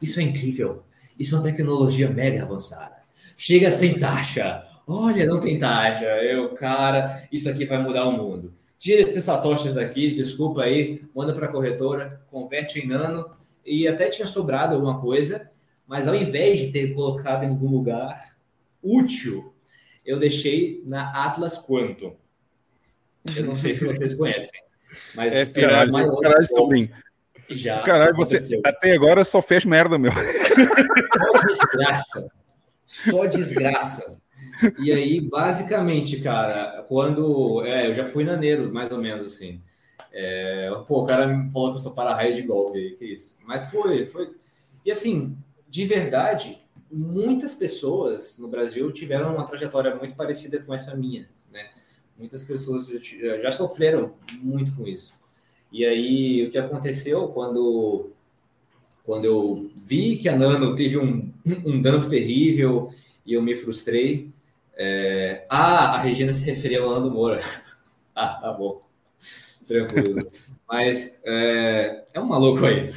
isso 0.03 0.19
é 0.19 0.23
incrível, 0.25 0.83
isso 1.19 1.35
é 1.35 1.39
uma 1.39 1.45
tecnologia 1.45 2.11
mega 2.11 2.43
avançada. 2.43 2.97
Chega 3.37 3.71
sem 3.71 3.99
taxa, 3.99 4.65
olha, 4.87 5.27
não 5.27 5.39
tem 5.39 5.59
taxa. 5.59 6.05
Eu, 6.05 6.51
cara, 6.55 7.23
isso 7.31 7.49
aqui 7.49 7.67
vai 7.67 7.81
mudar 7.83 8.07
o 8.07 8.13
mundo. 8.13 8.53
Tira 8.79 9.09
esses 9.09 9.25
satoshis 9.25 9.75
daqui, 9.75 10.15
desculpa 10.15 10.63
aí, 10.63 11.03
manda 11.15 11.33
para 11.33 11.47
a 11.47 11.53
corretora, 11.53 12.21
converte 12.31 12.81
em 12.81 12.87
nano 12.87 13.31
e 13.67 13.89
até 13.89 14.09
tinha 14.09 14.27
sobrado 14.27 14.75
alguma 14.75 15.01
coisa, 15.01 15.51
mas 15.87 16.07
ao 16.07 16.15
invés 16.15 16.61
de 16.61 16.73
ter 16.73 16.95
colocado 16.95 17.45
em 17.45 17.49
algum 17.49 17.69
lugar 17.69 18.37
útil, 18.83 19.53
eu 20.05 20.19
deixei 20.19 20.83
na 20.85 21.25
Atlas 21.25 21.59
Quantum. 21.59 22.15
Eu 23.37 23.45
não 23.45 23.57
sei 23.57 23.75
se 23.75 23.85
vocês 23.85 24.15
conhecem, 24.15 24.63
mas 25.15 25.35
é, 25.35 25.45
caralho, 25.47 26.17
caralho, 26.21 26.47
sobrinho. 26.47 26.89
Já 27.49 27.83
caralho, 27.83 28.15
você 28.15 28.61
até 28.65 28.93
agora 28.93 29.25
só 29.25 29.43
fez 29.43 29.65
merda, 29.65 29.99
meu. 29.99 30.13
Só 30.13 31.47
desgraça. 31.47 32.29
Só 32.87 33.27
desgraça. 33.27 34.19
E 34.81 34.93
aí, 34.93 35.21
basicamente, 35.21 36.21
cara, 36.21 36.85
quando. 36.89 37.65
É, 37.65 37.89
eu 37.89 37.95
já 37.95 38.05
fui 38.05 38.25
naneiro, 38.25 38.73
mais 38.73 38.91
ou 38.91 38.99
menos 38.99 39.27
assim. 39.27 39.61
É, 40.19 40.71
pô, 40.89 41.03
o 41.03 41.07
cara 41.07 41.27
me 41.27 41.47
falou 41.51 41.73
que 41.73 41.75
eu 41.75 41.83
sou 41.83 41.93
para-raio 41.93 42.35
de 42.35 42.41
golpe, 42.41 42.97
que 42.99 43.05
isso. 43.05 43.35
Mas 43.45 43.71
foi, 43.71 44.07
foi. 44.07 44.35
E 44.83 44.91
assim, 44.91 45.37
de 45.69 45.85
verdade, 45.85 46.57
muitas 46.91 47.55
pessoas 47.55 48.39
no 48.39 48.49
Brasil 48.49 48.91
tiveram 48.91 49.35
uma 49.35 49.45
trajetória 49.45 49.95
muito 49.95 50.17
parecida 50.17 50.59
com 50.59 50.73
essa 50.73 50.97
minha, 50.97 51.29
né? 51.53 51.69
Muitas 52.19 52.43
pessoas 52.43 52.89
já 53.43 53.51
sofreram 53.51 54.15
muito 54.41 54.75
com 54.75 54.87
isso. 54.87 55.13
E 55.71 55.85
aí, 55.85 56.47
o 56.47 56.51
que 56.51 56.57
aconteceu 56.57 57.29
quando, 57.29 58.11
quando 59.05 59.27
eu 59.27 59.71
vi 59.77 60.17
que 60.17 60.31
a 60.31 60.37
Nano 60.37 60.75
teve 60.75 60.97
um, 60.97 61.31
um 61.45 61.83
dump 61.83 62.09
terrível 62.09 62.91
e 63.27 63.35
eu 63.35 63.43
me 63.43 63.55
frustrei. 63.55 64.31
É... 64.75 65.45
Ah, 65.51 65.97
a 65.97 66.01
Regina 66.01 66.33
se 66.33 66.47
referia 66.47 66.81
ao 66.81 66.89
Nando 66.89 67.11
Moura. 67.11 67.43
ah, 68.17 68.29
tá 68.41 68.51
bom. 68.51 68.81
Tranquilo. 69.67 70.27
Mas 70.69 71.19
é, 71.25 72.05
é 72.15 72.21
um 72.21 72.27
maluco 72.27 72.65
aí. 72.65 72.91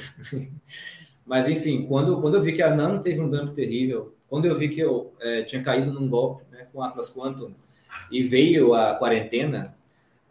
Mas 1.25 1.47
enfim, 1.47 1.85
quando, 1.85 2.19
quando 2.21 2.35
eu 2.35 2.41
vi 2.41 2.53
que 2.53 2.61
a 2.61 2.75
Nano 2.75 3.01
teve 3.01 3.21
um 3.21 3.29
dump 3.29 3.53
terrível, 3.53 4.13
quando 4.27 4.45
eu 4.45 4.57
vi 4.57 4.69
que 4.69 4.79
eu 4.79 5.13
é, 5.19 5.43
tinha 5.43 5.61
caído 5.61 5.91
num 5.91 6.07
golpe 6.07 6.43
né, 6.51 6.67
com 6.71 6.81
Atlas 6.81 7.11
Quantum 7.13 7.51
e 8.11 8.23
veio 8.23 8.73
a 8.73 8.95
quarentena, 8.95 9.75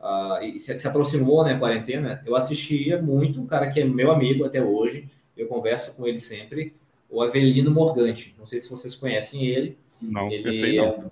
uh, 0.01 0.43
e 0.43 0.59
se, 0.59 0.77
se, 0.77 0.89
aproximou 0.89 1.45
né, 1.45 1.55
a 1.55 1.59
quarentena, 1.59 2.23
eu 2.27 2.35
assistia 2.35 3.01
muito 3.01 3.41
um 3.41 3.47
cara 3.47 3.69
que 3.71 3.81
é 3.81 3.85
meu 3.85 4.11
amigo 4.11 4.45
até 4.45 4.63
hoje, 4.63 5.09
eu 5.37 5.47
converso 5.47 5.95
com 5.95 6.07
ele 6.07 6.19
sempre, 6.19 6.75
o 7.09 7.23
Avelino 7.23 7.71
Morgante. 7.71 8.35
Não 8.39 8.47
sei 8.47 8.59
se 8.59 8.69
vocês 8.69 8.95
conhecem 8.95 9.47
ele. 9.47 9.77
Não, 10.01 10.31
ele, 10.31 10.53
sei 10.53 10.79
é 10.79 10.83
um, 10.83 11.11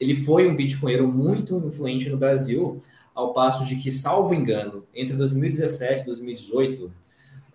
ele 0.00 0.14
foi 0.14 0.48
um 0.48 0.54
bitcoinheiro 0.54 1.06
muito 1.06 1.56
influente 1.58 2.08
no 2.08 2.16
Brasil, 2.16 2.78
ao 3.18 3.32
passo 3.32 3.64
de 3.64 3.74
que, 3.74 3.90
salvo 3.90 4.32
engano, 4.32 4.86
entre 4.94 5.16
2017 5.16 6.02
e 6.02 6.04
2018, 6.04 6.92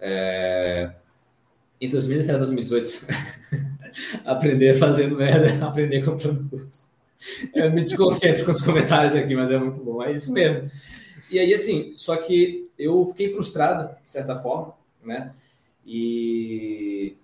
é... 0.02 0.91
entre 1.80 1.94
2017 1.94 2.35
e 2.35 2.38
2018, 2.38 3.06
aprender 4.27 4.73
fazendo 4.73 5.15
merda, 5.15 5.53
aprender 5.65 6.03
comprando 6.03 6.49
curso. 6.49 6.90
Eu 7.56 7.72
me 7.72 7.81
desconcentro 7.81 8.44
com 8.44 8.52
os 8.52 8.60
comentários 8.60 9.15
aqui, 9.15 9.34
mas 9.34 9.49
é 9.49 9.57
muito 9.57 9.81
bom, 9.81 10.03
é 10.03 10.11
isso 10.11 10.34
mesmo. 10.34 10.69
E 11.31 11.40
aí, 11.40 11.53
assim, 11.53 11.94
só 11.95 12.18
que 12.18 12.69
eu 12.77 13.02
fiquei 13.06 13.31
frustrado, 13.31 13.95
de 14.03 14.11
certa 14.11 14.38
forma, 14.38 14.73
né? 15.02 15.31
E, 15.85 17.15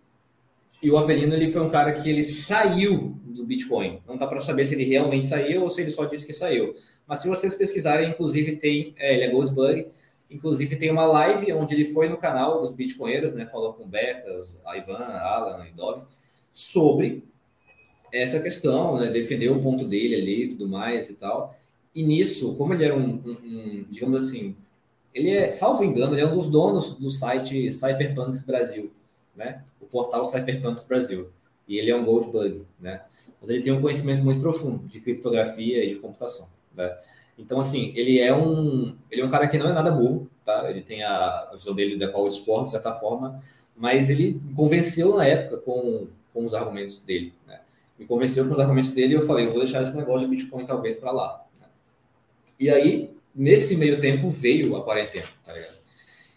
e 0.81 0.89
o 0.89 0.97
Avelino 0.97 1.33
ele 1.33 1.51
foi 1.51 1.61
um 1.61 1.69
cara 1.69 1.91
que 1.91 2.09
ele 2.09 2.23
saiu 2.23 3.17
do 3.25 3.43
Bitcoin. 3.43 3.99
Não 4.07 4.15
dá 4.15 4.25
para 4.25 4.39
saber 4.39 4.65
se 4.65 4.75
ele 4.75 4.85
realmente 4.85 5.27
saiu 5.27 5.63
ou 5.63 5.69
se 5.69 5.81
ele 5.81 5.91
só 5.91 6.05
disse 6.05 6.25
que 6.25 6.31
saiu. 6.31 6.73
Mas 7.09 7.21
se 7.21 7.27
vocês 7.27 7.55
pesquisarem, 7.55 8.11
inclusive 8.11 8.57
tem, 8.57 8.93
é, 8.99 9.15
ele 9.15 9.23
é 9.23 9.29
Goldsbug, 9.29 9.87
inclusive 10.29 10.75
tem 10.75 10.91
uma 10.91 11.07
live 11.07 11.51
onde 11.53 11.73
ele 11.73 11.85
foi 11.85 12.07
no 12.07 12.17
canal 12.17 12.61
dos 12.61 12.71
Bitcoinheiros, 12.71 13.33
né? 13.33 13.47
Falou 13.47 13.73
com 13.73 13.87
Becas, 13.87 14.55
Ivan, 14.77 15.03
Alan 15.03 15.67
e 15.67 15.71
Dove, 15.71 16.03
sobre 16.51 17.23
essa 18.13 18.39
questão, 18.39 18.99
né? 18.99 19.09
Defendeu 19.09 19.57
o 19.57 19.63
ponto 19.63 19.85
dele 19.85 20.15
ali 20.15 20.43
e 20.43 20.49
tudo 20.49 20.69
mais 20.69 21.09
e 21.09 21.15
tal. 21.15 21.57
E 21.95 22.03
nisso, 22.03 22.55
como 22.55 22.75
ele 22.75 22.85
era 22.85 22.95
um, 22.95 23.15
um, 23.25 23.37
um, 23.43 23.85
digamos 23.89 24.27
assim, 24.27 24.55
ele 25.11 25.31
é, 25.31 25.49
salvo 25.49 25.83
engano, 25.83 26.13
ele 26.13 26.21
é 26.21 26.27
um 26.27 26.35
dos 26.35 26.47
donos 26.47 26.95
do 26.95 27.09
site 27.09 27.71
Cypherpunks 27.73 28.43
Brasil, 28.43 28.91
né? 29.35 29.63
O 29.81 29.87
portal 29.87 30.23
Cypherpunks 30.25 30.83
Brasil. 30.83 31.29
E 31.67 31.79
ele 31.79 31.89
é 31.89 31.95
um 31.95 32.05
Goldbug, 32.05 32.67
né? 32.79 33.01
Mas 33.41 33.49
ele 33.49 33.63
tem 33.63 33.73
um 33.73 33.81
conhecimento 33.81 34.23
muito 34.23 34.41
profundo 34.41 34.87
de 34.87 34.99
criptografia 34.99 35.83
e 35.83 35.89
de 35.89 35.95
computação. 35.95 36.47
Né? 36.79 36.97
Então, 37.37 37.59
assim, 37.59 37.91
ele 37.95 38.19
é 38.19 38.33
um 38.33 38.95
ele 39.11 39.21
é 39.21 39.25
um 39.25 39.29
cara 39.29 39.47
que 39.47 39.57
não 39.57 39.69
é 39.69 39.73
nada 39.73 39.91
burro, 39.91 40.29
tá? 40.45 40.69
Ele 40.69 40.81
tem 40.81 41.03
a, 41.03 41.49
visão 41.53 41.75
dele 41.75 41.97
da 41.97 42.07
qual 42.07 42.25
esporte, 42.25 42.65
de 42.65 42.71
certa 42.71 42.93
forma, 42.93 43.41
mas 43.75 44.09
ele 44.09 44.41
convenceu 44.55 45.15
na 45.15 45.25
época 45.25 45.57
com, 45.57 46.07
com 46.33 46.45
os 46.45 46.53
argumentos 46.53 46.99
dele, 47.01 47.33
né? 47.45 47.59
Me 47.97 48.05
convenceu 48.05 48.45
com 48.45 48.53
os 48.53 48.59
argumentos 48.59 48.91
dele 48.91 49.13
e 49.13 49.17
eu 49.17 49.21
falei, 49.21 49.47
vou 49.47 49.59
deixar 49.59 49.81
esse 49.81 49.95
negócio 49.95 50.27
de 50.27 50.35
Bitcoin 50.35 50.65
talvez 50.65 50.95
para 50.95 51.11
lá. 51.11 51.45
Né? 51.59 51.67
E 52.57 52.69
aí, 52.69 53.13
nesse 53.35 53.75
meio 53.75 53.99
tempo, 53.99 54.29
veio 54.29 54.77
a 54.77 54.83
quarentena, 54.83 55.27
tá 55.45 55.51
ligado? 55.51 55.79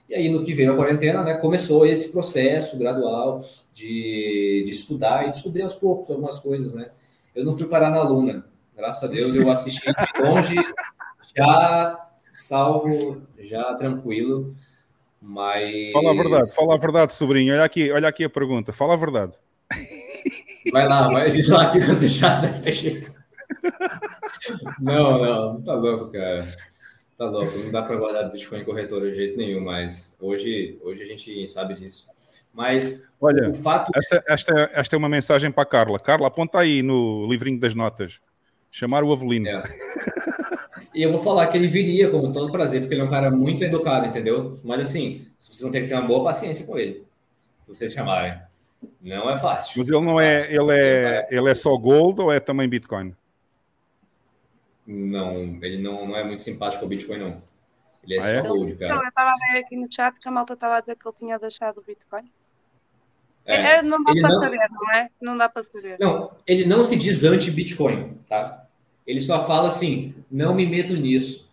E 0.09 0.15
aí, 0.15 0.29
no 0.29 0.45
que 0.45 0.55
veio 0.55 0.73
a 0.73 0.77
quarentena, 0.77 1.23
né, 1.23 1.35
começou 1.35 1.87
esse 1.87 2.11
processo 2.11 2.77
gradual 2.77 3.41
de, 3.73 4.65
de 4.67 4.73
estudar 4.73 5.27
e 5.27 5.31
descobrir 5.31 5.63
aos 5.63 5.75
poucos 5.75 6.11
algumas 6.11 6.41
coisas, 6.41 6.73
né? 6.73 6.91
Eu 7.35 7.45
não 7.45 7.55
fui 7.55 7.69
parar 7.69 7.91
na 7.91 8.03
Luna, 8.03 8.45
Graças 8.77 9.05
a 9.05 9.07
Deus 9.07 9.35
eu 9.35 9.51
assisti 9.51 9.93
de 9.93 10.23
longe, 10.23 10.57
já 11.37 12.09
salvo, 12.33 13.23
já 13.39 13.75
tranquilo. 13.75 14.55
Mas. 15.21 15.93
Fala 15.93 16.11
a 16.11 16.15
verdade, 16.15 16.55
fala 16.55 16.75
a 16.75 16.79
verdade, 16.79 17.15
sobrinho. 17.15 17.55
Olha 17.55 17.65
aqui, 17.65 17.93
olha 17.93 18.09
aqui 18.09 18.25
a 18.25 18.31
pergunta, 18.31 18.73
fala 18.73 18.95
a 18.95 18.97
verdade. 18.97 19.35
Vai 20.73 20.87
lá, 20.87 21.09
vai 21.09 21.31
diz 21.31 21.49
lá 21.49 21.71
que 21.71 21.79
eu 21.79 21.97
deixasse 21.97 22.43
deve 22.43 22.61
ter 22.61 23.13
Não, 24.81 25.19
não, 25.19 25.55
não 25.55 25.63
tá 25.63 25.75
louco, 25.75 26.11
cara. 26.11 26.45
Tá 27.19 27.27
louco, 27.27 27.57
não 27.59 27.71
dá 27.71 27.83
para 27.83 27.97
guardar 27.97 28.31
Bitcoin 28.31 28.61
em 28.61 28.65
corretora 28.65 29.11
de 29.11 29.17
jeito 29.17 29.37
nenhum, 29.37 29.61
mas 29.61 30.17
hoje, 30.21 30.79
hoje 30.83 31.03
a 31.03 31.07
gente 31.07 31.47
sabe 31.47 31.75
disso. 31.75 32.07
Mas 32.53 33.09
Olha, 33.21 33.51
o 33.51 33.55
fato. 33.55 33.91
Esta, 33.97 34.25
esta, 34.27 34.71
esta 34.73 34.97
é 34.97 34.99
uma 34.99 35.09
mensagem 35.09 35.51
para 35.51 35.63
a 35.63 35.67
Carla. 35.67 35.99
Carla, 35.99 36.29
aponta 36.29 36.59
aí 36.59 36.83
no 36.83 37.27
livrinho 37.27 37.59
das 37.59 37.75
notas. 37.75 38.21
Chamar 38.75 39.05
o 39.05 39.13
Avelino. 39.13 39.49
É. 39.49 39.63
E 40.95 41.03
eu 41.03 41.13
vou 41.13 41.23
falar 41.23 41.47
que 41.49 41.59
ele 41.59 41.69
viria 41.69 42.11
com 42.11 42.33
todo 42.33 42.51
prazer, 42.51 42.81
porque 42.81 42.95
ele 42.95 43.03
é 43.03 43.05
um 43.05 43.11
cara 43.11 43.31
muito 43.31 43.63
educado, 43.63 44.07
entendeu? 44.07 44.59
Mas 44.65 44.81
assim, 44.81 45.27
vocês 45.39 45.61
vão 45.61 45.71
ter 45.71 45.83
que 45.83 45.89
ter 45.89 45.95
uma 45.95 46.07
boa 46.07 46.25
paciência 46.25 46.67
com 46.67 46.79
ele. 46.79 47.05
Se 47.67 47.69
vocês 47.69 47.93
chamarem. 47.93 48.41
Não 49.01 49.31
é 49.31 49.39
fácil. 49.39 49.75
Mas 49.77 49.91
ele 49.91 50.01
não 50.01 50.19
é, 50.19 50.53
ele 50.53 50.73
é, 50.73 51.29
ele 51.31 51.51
é 51.51 51.55
só 51.55 51.77
gold 51.77 52.21
ou 52.23 52.33
é 52.33 52.41
também 52.41 52.69
Bitcoin? 52.69 53.15
Não, 54.87 55.59
ele 55.63 55.81
não, 55.81 56.07
não 56.07 56.17
é 56.17 56.25
muito 56.25 56.43
simpático 56.43 56.83
ao 56.83 56.89
Bitcoin, 56.89 57.19
não. 57.19 57.43
Ele 58.03 58.17
é 58.17 58.19
ah, 58.19 58.23
só 58.23 58.29
é? 58.29 58.43
gold, 58.43 58.75
cara. 58.77 58.87
Então, 58.87 59.03
eu 59.03 59.09
estava 59.09 59.31
a 59.31 59.53
ver 59.53 59.59
aqui 59.61 59.77
no 59.77 59.87
chat 59.93 60.19
que 60.19 60.29
a 60.29 60.33
malta 60.33 60.55
estava 60.55 60.77
a 60.77 60.81
dizer 60.81 60.97
que 60.97 61.07
ele 61.07 61.15
tinha 61.19 61.39
deixado 61.39 61.79
o 61.79 61.83
Bitcoin. 61.83 62.25
É, 63.45 63.57
é, 63.57 63.83
não 63.83 64.03
dá 64.03 64.13
para 64.13 64.31
saber, 64.31 64.69
não 64.71 64.91
é? 64.93 65.11
Não 65.21 65.37
dá 65.37 65.49
para 65.49 65.63
saber. 65.63 65.97
Não, 65.99 66.31
ele 66.47 66.65
não 66.65 66.85
se 66.85 66.97
diz 66.97 67.25
anti-Bitcoin, 67.25 68.19
tá? 68.29 68.67
Ele 69.07 69.21
só 69.21 69.47
fala 69.47 69.69
assim, 69.69 70.15
não 70.31 70.55
me 70.55 70.65
meto 70.65 70.95
nisso. 70.95 71.51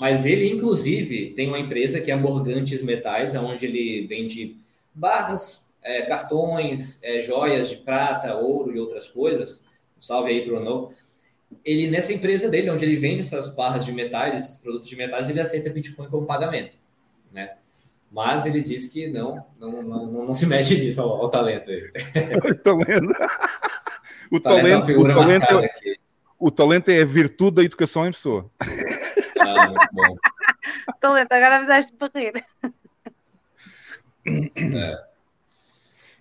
Mas 0.00 0.26
ele, 0.26 0.48
inclusive, 0.48 1.32
tem 1.34 1.48
uma 1.48 1.58
empresa 1.58 2.00
que 2.00 2.10
é 2.10 2.14
a 2.14 2.16
Morgantes 2.16 2.82
Metais, 2.82 3.34
onde 3.34 3.66
ele 3.66 4.06
vende 4.06 4.56
barras, 4.94 5.68
é, 5.82 6.02
cartões, 6.02 7.00
é, 7.02 7.20
joias 7.20 7.70
de 7.70 7.76
prata, 7.76 8.34
ouro 8.34 8.74
e 8.74 8.78
outras 8.78 9.08
coisas. 9.08 9.64
Salve 9.98 10.30
aí, 10.30 10.44
Bruno. 10.44 10.92
Ele, 11.64 11.88
nessa 11.88 12.12
empresa 12.12 12.48
dele, 12.48 12.70
onde 12.70 12.84
ele 12.84 12.96
vende 12.96 13.22
essas 13.22 13.52
barras 13.54 13.84
de 13.84 13.92
metais, 13.92 14.60
produtos 14.62 14.88
de 14.88 14.96
metais, 14.96 15.30
ele 15.30 15.40
aceita 15.40 15.70
Bitcoin 15.70 16.08
como 16.08 16.26
pagamento, 16.26 16.74
né? 17.32 17.56
Mas 18.10 18.46
ele 18.46 18.62
diz 18.62 18.88
que 18.88 19.08
não, 19.08 19.44
não, 19.58 19.82
não, 19.82 20.06
não, 20.26 20.34
se 20.34 20.46
mexe 20.46 20.78
nisso 20.78 21.00
ao, 21.00 21.22
ao 21.22 21.30
talento. 21.30 21.70
o 21.70 22.54
talento. 22.54 23.08
O 24.30 24.38
talento, 24.40 24.92
o 24.92 25.04
talento, 25.04 25.64
é, 25.64 25.96
o 26.38 26.50
talento 26.50 26.88
é 26.90 27.00
a 27.00 27.04
virtude 27.04 27.56
da 27.56 27.62
educação 27.62 28.06
em 28.06 28.12
pessoa. 28.12 28.50
Ah, 29.40 29.66
muito 29.68 29.88
bom. 29.92 30.16
talento, 31.00 31.32
agora 31.32 31.60
fizeste 31.60 31.92
para 31.94 32.10
rir. 32.14 32.44
É. 34.26 35.04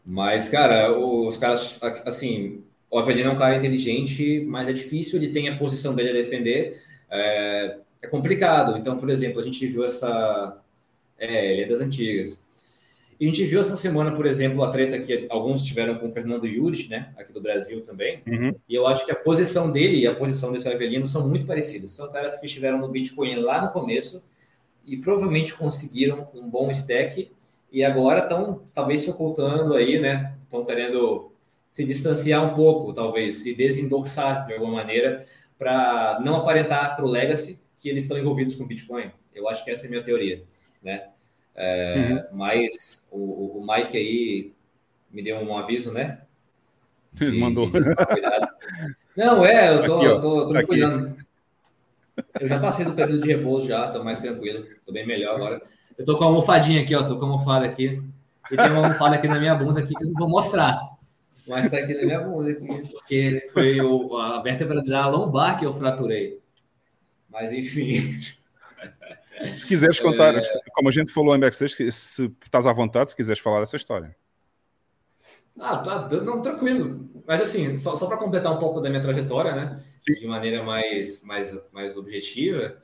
Mas, 0.05 0.47
cara, 0.47 0.97
os 0.97 1.35
caras, 1.35 1.81
assim, 2.05 2.64
o 2.89 2.97
Avelino 2.97 3.30
é 3.30 3.34
um 3.34 3.38
cara 3.38 3.57
inteligente, 3.57 4.45
mas 4.47 4.68
é 4.68 4.73
difícil, 4.73 5.22
ele 5.22 5.34
tem 5.34 5.49
a 5.49 5.57
posição 5.57 5.93
dele 5.93 6.11
a 6.11 6.14
defender. 6.14 6.81
É, 7.09 7.77
é 8.01 8.07
complicado. 8.07 8.77
Então, 8.77 8.97
por 8.97 9.09
exemplo, 9.09 9.41
a 9.41 9.43
gente 9.43 9.68
viu 9.68 9.84
essa 9.84 10.61
é, 11.18 11.52
ele 11.52 11.64
é 11.64 11.68
das 11.68 11.81
antigas. 11.81 12.44
E 13.19 13.26
a 13.26 13.30
gente 13.30 13.44
viu 13.45 13.60
essa 13.60 13.76
semana, 13.76 14.11
por 14.11 14.27
exemplo, 14.27 14.64
a 14.64 14.69
treta 14.69 14.99
que 14.99 15.26
alguns 15.30 15.65
tiveram 15.65 15.95
com 15.98 16.07
o 16.07 16.11
Fernando 16.11 16.45
Yurich, 16.45 16.88
né, 16.88 17.11
aqui 17.18 17.34
do 17.34 17.41
Brasil 17.41 17.81
também. 17.81 18.22
Uhum. 18.27 18.53
E 18.69 18.76
eu 18.76 18.85
acho 18.85 19.06
que 19.06 19.11
a 19.11 19.15
posição 19.15 19.72
dele 19.72 19.98
e 19.98 20.07
a 20.07 20.14
posição 20.14 20.52
desse 20.52 20.69
Avelino 20.69 21.07
são 21.07 21.27
muito 21.27 21.45
parecidas. 21.45 21.91
São 21.91 22.11
caras 22.11 22.39
que 22.39 22.45
estiveram 22.45 22.77
no 22.77 22.88
Bitcoin 22.88 23.35
lá 23.38 23.65
no 23.65 23.72
começo 23.72 24.23
e 24.85 24.98
provavelmente 24.98 25.56
conseguiram 25.56 26.27
um 26.35 26.48
bom 26.48 26.69
stack 26.69 27.31
e 27.72 27.84
agora 27.84 28.22
estão 28.22 28.61
talvez 28.73 29.02
se 29.02 29.10
ocultando 29.10 29.73
aí, 29.73 29.99
né? 29.99 30.35
Estão 30.44 30.64
querendo 30.64 31.31
se 31.72 31.84
distanciar 31.84 32.45
um 32.45 32.53
pouco, 32.53 32.94
talvez 32.94 33.38
se 33.39 33.53
desindoxar 33.53 34.45
de 34.45 34.53
alguma 34.53 34.73
maneira 34.73 35.26
para 35.57 36.19
não 36.23 36.35
aparentar 36.35 36.95
para 36.95 37.03
o 37.03 37.10
legacy 37.10 37.60
que 37.80 37.89
eles 37.89 38.03
estão 38.03 38.18
envolvidos 38.18 38.56
com 38.56 38.65
Bitcoin. 38.65 39.11
Eu 39.34 39.49
acho 39.49 39.65
que 39.65 39.72
essa 39.72 39.85
é 39.85 39.88
a 39.88 39.89
minha 39.89 40.03
teoria 40.03 40.44
né? 40.81 41.09
É, 41.55 42.23
uhum. 42.31 42.37
Mas 42.37 43.03
o, 43.11 43.59
o 43.59 43.67
Mike 43.67 43.97
aí 43.97 44.53
me 45.11 45.23
deu 45.23 45.37
um 45.37 45.57
aviso, 45.57 45.91
né? 45.91 46.21
Mandou. 47.39 47.69
Não, 49.15 49.43
é, 49.43 49.73
eu 49.73 49.83
tô, 49.83 49.99
Aqui, 49.99 50.21
tô, 50.21 50.47
tô 50.47 50.53
me 50.53 50.65
cuidando. 50.65 51.15
Eu 52.39 52.47
já 52.47 52.59
passei 52.59 52.85
do 52.85 52.93
período 52.93 53.21
de 53.21 53.33
repouso 53.33 53.67
já, 53.67 53.87
tô 53.89 54.03
mais 54.03 54.19
tranquilo, 54.19 54.65
tô 54.85 54.91
bem 54.91 55.05
melhor 55.05 55.35
agora. 55.35 55.61
Eu 55.97 56.05
tô 56.05 56.17
com 56.17 56.23
a 56.23 56.27
almofadinha 56.27 56.81
aqui, 56.81 56.95
ó, 56.95 57.03
tô 57.03 57.17
com 57.17 57.25
a 57.25 57.29
almofada 57.29 57.65
aqui. 57.65 58.01
E 58.51 58.55
tem 58.55 58.69
uma 58.69 58.83
almofada 58.83 59.15
aqui 59.15 59.27
na 59.27 59.39
minha 59.39 59.55
bunda 59.55 59.79
aqui 59.79 59.93
que 59.93 60.03
eu 60.03 60.07
não 60.07 60.13
vou 60.13 60.29
mostrar. 60.29 60.79
Mas 61.47 61.69
tá 61.69 61.77
aqui 61.77 61.93
na 61.93 62.03
minha 62.03 62.19
bunda 62.19 62.51
aqui, 62.51 62.89
porque 62.91 63.47
foi 63.51 63.81
o, 63.81 64.17
a 64.17 64.41
vértebra 64.41 64.81
da 64.83 65.07
lombar 65.07 65.57
que 65.57 65.65
eu 65.65 65.73
fraturei. 65.73 66.39
Mas 67.29 67.51
enfim. 67.51 68.19
Se 69.55 69.65
quiseres 69.65 69.99
contar, 69.99 70.35
é... 70.35 70.41
como 70.73 70.89
a 70.89 70.91
gente 70.91 71.11
falou 71.11 71.35
em 71.35 71.39
backstage, 71.39 71.91
se 71.91 72.34
estás 72.43 72.65
à 72.65 72.73
vontade, 72.73 73.11
se 73.11 73.15
quiseres 73.15 73.41
falar 73.41 73.59
dessa 73.59 73.76
história. 73.76 74.15
Ah, 75.59 75.77
tá, 75.77 76.07
não, 76.22 76.41
tranquilo. 76.41 77.09
Mas 77.26 77.41
assim, 77.41 77.76
só, 77.77 77.95
só 77.95 78.05
para 78.05 78.18
completar 78.18 78.55
um 78.55 78.59
pouco 78.59 78.80
da 78.80 78.89
minha 78.89 79.01
trajetória, 79.01 79.55
né? 79.55 79.81
Sim. 79.97 80.14
De 80.14 80.27
maneira 80.27 80.64
mais, 80.64 81.22
mais, 81.23 81.55
mais 81.72 81.97
objetiva, 81.97 82.77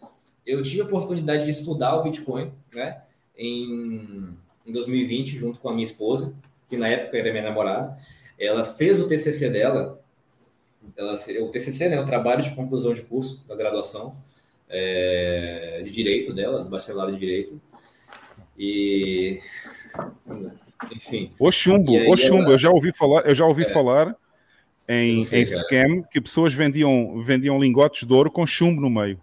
eu 0.46 0.62
tive 0.62 0.82
a 0.82 0.86
oportunidade 0.86 1.46
de 1.46 1.52
estudar 1.52 1.96
o 1.96 2.04
Bitcoin, 2.04 2.52
né? 2.74 3.02
Em, 3.38 4.36
em 4.66 4.72
2020, 4.72 5.38
junto 5.38 5.60
com 5.60 5.70
a 5.70 5.74
minha 5.74 5.84
esposa, 5.84 6.34
que 6.68 6.76
na 6.76 6.88
época 6.88 7.18
era 7.18 7.32
minha 7.32 7.44
namorada. 7.44 7.98
Ela 8.40 8.66
fez 8.66 9.00
o 9.00 9.08
TCC 9.08 9.50
dela, 9.50 10.02
ela, 10.98 11.14
o 11.14 11.50
TCC, 11.50 11.90
né? 11.90 12.00
O 12.00 12.06
trabalho 12.06 12.42
de 12.42 12.56
conclusão 12.56 12.94
de 12.94 13.04
curso 13.04 13.46
da 13.48 13.56
graduação 13.56 14.16
é, 14.74 15.82
de 15.84 15.92
direito 15.92 16.34
dela, 16.34 16.64
bacharelado 16.64 17.12
em 17.12 17.18
direito. 17.18 17.62
E 18.58 19.40
enfim. 20.92 21.32
O 21.40 21.52
chumbo, 21.52 21.94
o 22.12 22.18
chumbo, 22.18 22.44
ela... 22.44 22.54
eu 22.54 22.58
já 22.58 22.70
ouvi 22.70 22.92
falar, 22.92 23.22
eu 23.26 23.36
já 23.36 23.46
ouvi 23.46 23.64
é, 23.64 23.70
falar 23.70 24.16
em, 24.88 25.24
sei, 25.24 25.42
em 25.42 25.46
scam 25.46 26.04
que 26.10 26.20
pessoas 26.20 26.54
vendiam, 26.54 27.22
vendiam 27.22 27.60
lingotes 27.60 28.06
de 28.06 28.14
ouro 28.14 28.32
com 28.32 28.46
chumbo 28.46 28.82
no 28.82 28.90
meio. 28.90 29.22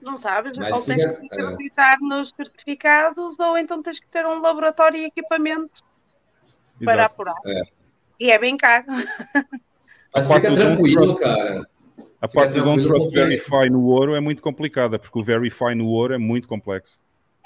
Não 0.00 0.16
sabes? 0.16 0.56
Mas 0.56 0.74
ou 0.74 0.84
tens 0.84 1.04
que 1.04 1.34
acreditar 1.34 1.94
é... 1.94 2.04
nos 2.04 2.30
certificados, 2.30 3.38
ou 3.38 3.58
então 3.58 3.82
tens 3.82 4.00
que 4.00 4.06
ter 4.06 4.24
um 4.24 4.40
laboratório 4.40 4.98
e 4.98 5.04
equipamento 5.04 5.82
Exato. 6.80 6.84
para 6.84 7.04
apurar. 7.04 7.36
É. 7.44 7.62
E 8.18 8.30
é 8.30 8.38
bem 8.38 8.56
caro. 8.56 8.86
Mas 10.14 10.26
fica 10.26 10.54
tranquilo, 10.54 11.16
cara. 11.16 11.68
A 12.20 12.28
parte 12.28 12.52
do 12.52 12.62
Don't 12.62 12.86
Trust 12.86 13.10
Verify 13.12 13.70
no 13.70 13.84
ouro 13.86 14.14
é 14.14 14.20
muito 14.20 14.42
complicada, 14.42 14.98
porque 14.98 15.18
o 15.18 15.22
Verify 15.22 15.74
no 15.74 15.86
ouro 15.86 16.12
é 16.12 16.18
muito 16.18 16.46
complexo. 16.46 16.98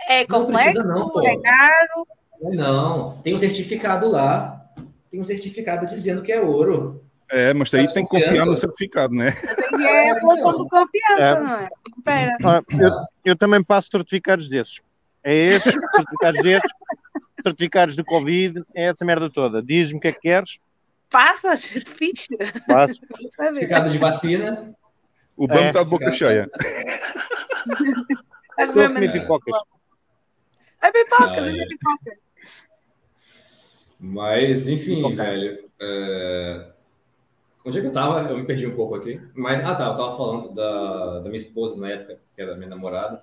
É 0.08 0.26
complexo, 0.26 0.80
não, 0.80 1.08
não 1.08 1.26
é 1.26 1.36
caro. 1.38 2.06
Não, 2.42 3.12
tem 3.22 3.34
um 3.34 3.38
certificado 3.38 4.10
lá, 4.10 4.68
tem 5.10 5.20
um 5.20 5.24
certificado 5.24 5.86
dizendo 5.86 6.22
que 6.22 6.32
é 6.32 6.40
ouro. 6.40 7.04
É, 7.30 7.54
mas 7.54 7.72
aí 7.72 7.86
tá 7.86 7.94
tem 7.94 8.04
que 8.04 8.10
confiar 8.10 8.44
no 8.44 8.56
certificado, 8.56 9.14
né? 9.14 9.32
É 9.80 10.10
a 10.10 10.14
questão 10.14 10.62
de 10.64 10.68
confiança, 10.68 11.22
é. 11.22 11.40
não 11.40 11.54
é? 11.56 11.68
Espera. 11.96 12.36
Ah, 12.44 12.62
eu, 12.70 12.90
eu, 13.24 13.36
também 13.36 13.62
passo 13.62 13.90
certificados 13.90 14.48
desses. 14.48 14.82
É 15.22 15.34
esses, 15.34 15.72
certificados 15.72 16.42
desses, 16.42 16.70
certificados 17.42 17.96
de 17.96 18.04
Covid, 18.04 18.62
é 18.74 18.86
essa 18.88 19.04
merda 19.04 19.30
toda. 19.30 19.62
Diz-me 19.62 19.98
o 19.98 20.00
que 20.00 20.08
é 20.08 20.12
que 20.12 20.20
queres, 20.20 20.58
Passa, 21.10 21.56
ficha. 21.96 22.36
Passa. 22.66 22.94
Certificado 23.30 23.90
de 23.90 23.98
vacina. 23.98 24.74
O 25.36 25.46
banco 25.46 25.62
é, 25.62 25.72
tá 25.72 25.84
boca 25.84 26.12
cheia. 26.12 26.50
É 28.56 28.68
Só 28.68 28.86
comer 28.86 29.10
pipocas. 29.10 29.60
É 30.80 30.92
pipoca, 30.92 31.40
é 31.40 31.66
pipoca. 31.66 32.18
Mas, 33.98 34.68
enfim, 34.68 34.96
pipoca. 34.96 35.16
velho. 35.16 35.70
É... 35.80 36.70
Onde 37.64 37.78
é 37.78 37.80
que 37.80 37.86
eu 37.88 37.92
tava? 37.92 38.20
Eu 38.30 38.38
me 38.38 38.44
perdi 38.44 38.66
um 38.66 38.76
pouco 38.76 38.94
aqui. 38.94 39.20
Mas, 39.34 39.64
ah 39.64 39.74
tá, 39.74 39.86
eu 39.86 39.96
tava 39.96 40.16
falando 40.16 40.54
da, 40.54 41.20
da 41.20 41.24
minha 41.24 41.36
esposa 41.36 41.80
na 41.80 41.90
época, 41.90 42.20
que 42.34 42.42
era 42.42 42.54
minha 42.54 42.68
namorada. 42.68 43.22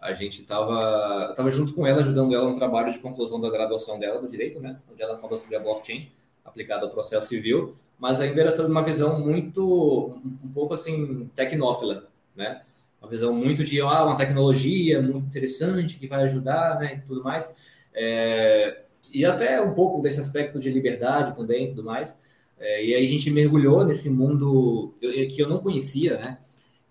A 0.00 0.12
gente 0.14 0.42
tava, 0.42 1.32
tava 1.36 1.50
junto 1.50 1.74
com 1.74 1.86
ela, 1.86 2.00
ajudando 2.00 2.34
ela 2.34 2.50
no 2.50 2.56
trabalho 2.56 2.90
de 2.90 2.98
conclusão 2.98 3.40
da 3.40 3.50
graduação 3.50 4.00
dela 4.00 4.20
do 4.20 4.28
direito, 4.28 4.58
né? 4.58 4.80
Onde 4.90 5.00
ela 5.00 5.16
falou 5.16 5.36
sobre 5.36 5.54
a 5.54 5.60
blockchain 5.60 6.10
aplicado 6.44 6.86
ao 6.86 6.90
processo 6.90 7.28
civil, 7.28 7.76
mas 7.98 8.20
ainda 8.20 8.40
era 8.40 8.50
sobre 8.50 8.70
uma 8.70 8.82
visão 8.82 9.20
muito, 9.20 10.20
um 10.44 10.48
pouco 10.52 10.74
assim, 10.74 11.30
tecnófila, 11.34 12.08
né? 12.34 12.62
Uma 13.00 13.08
visão 13.08 13.34
muito 13.34 13.64
de 13.64 13.80
ah, 13.80 14.04
uma 14.04 14.16
tecnologia 14.16 15.00
muito 15.02 15.26
interessante 15.26 15.98
que 15.98 16.06
vai 16.06 16.22
ajudar, 16.24 16.78
né? 16.78 16.96
E 16.96 17.06
tudo 17.06 17.22
mais. 17.22 17.52
É, 17.94 18.82
e 19.12 19.24
até 19.24 19.60
um 19.60 19.74
pouco 19.74 20.00
desse 20.00 20.20
aspecto 20.20 20.58
de 20.58 20.70
liberdade 20.70 21.36
também, 21.36 21.68
tudo 21.68 21.84
mais. 21.84 22.16
É, 22.58 22.84
e 22.84 22.94
aí 22.94 23.04
a 23.04 23.08
gente 23.08 23.30
mergulhou 23.30 23.84
nesse 23.84 24.08
mundo 24.08 24.94
que 25.00 25.40
eu 25.40 25.48
não 25.48 25.58
conhecia, 25.58 26.16
né? 26.16 26.38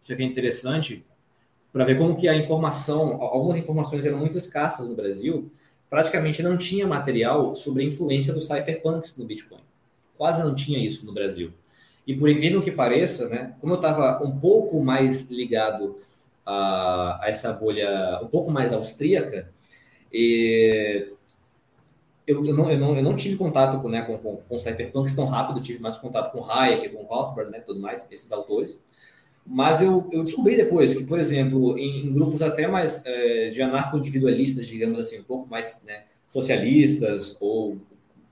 Isso 0.02 0.12
aqui 0.12 0.24
é 0.24 0.26
interessante 0.26 1.06
para 1.72 1.86
ver 1.86 1.98
como 1.98 2.18
que 2.18 2.28
a 2.28 2.36
informação, 2.36 3.22
algumas 3.22 3.56
informações 3.58 4.06
eram 4.06 4.18
muito 4.18 4.38
escassas 4.38 4.88
no 4.90 4.96
Brasil, 4.96 5.50
praticamente 5.92 6.42
não 6.42 6.58
tinha 6.58 6.88
material 6.88 7.54
sobre 7.54 7.84
a 7.84 7.86
influência 7.86 8.34
dos 8.34 8.48
cypherpunks 8.48 9.18
no 9.18 9.26
Bitcoin. 9.26 9.60
Quase 10.18 10.42
não 10.42 10.56
tinha 10.56 10.80
isso 10.80 11.06
no 11.06 11.14
Brasil. 11.14 11.52
E 12.08 12.16
por 12.16 12.30
incrível 12.30 12.62
que 12.62 12.72
pareça, 12.72 13.28
né, 13.28 13.54
como 13.60 13.74
eu 13.74 13.76
estava 13.76 14.24
um 14.24 14.40
pouco 14.40 14.82
mais 14.82 15.30
ligado 15.30 15.98
a, 16.46 17.20
a 17.22 17.28
essa 17.28 17.52
bolha 17.52 18.22
um 18.24 18.28
pouco 18.28 18.50
mais 18.50 18.72
austríaca, 18.72 19.50
eu, 20.14 21.18
eu, 22.26 22.56
não, 22.56 22.72
eu, 22.72 22.80
não, 22.80 22.96
eu 22.96 23.04
não 23.04 23.16
tive 23.16 23.36
contato 23.36 23.82
com, 23.82 23.90
né, 23.90 24.02
com, 24.04 24.18
com, 24.18 24.38
com 24.38 24.58
cypherpunks 24.58 25.14
tão 25.14 25.26
rápido, 25.26 25.62
tive 25.62 25.80
mais 25.80 25.98
contato 25.98 26.32
com 26.32 26.50
Hayek, 26.50 26.88
com 26.88 27.04
Rothbard, 27.04 27.52
né, 27.52 27.60
tudo 27.60 27.82
mais, 27.82 28.10
esses 28.10 28.32
autores. 28.32 28.82
Mas 29.54 29.82
eu, 29.82 30.08
eu 30.14 30.24
descobri 30.24 30.56
depois 30.56 30.96
que, 30.96 31.04
por 31.04 31.20
exemplo, 31.20 31.78
em, 31.78 32.06
em 32.06 32.14
grupos 32.14 32.42
até 32.42 32.68
mais 32.68 33.06
é, 33.06 33.50
de 33.50 33.62
anarco-individualistas, 33.62 34.66
digamos 34.66 34.98
assim, 34.98 35.20
um 35.20 35.24
pouco 35.24 35.50
mais 35.50 35.84
né, 35.86 36.04
socialistas, 36.26 37.36
ou 37.42 37.78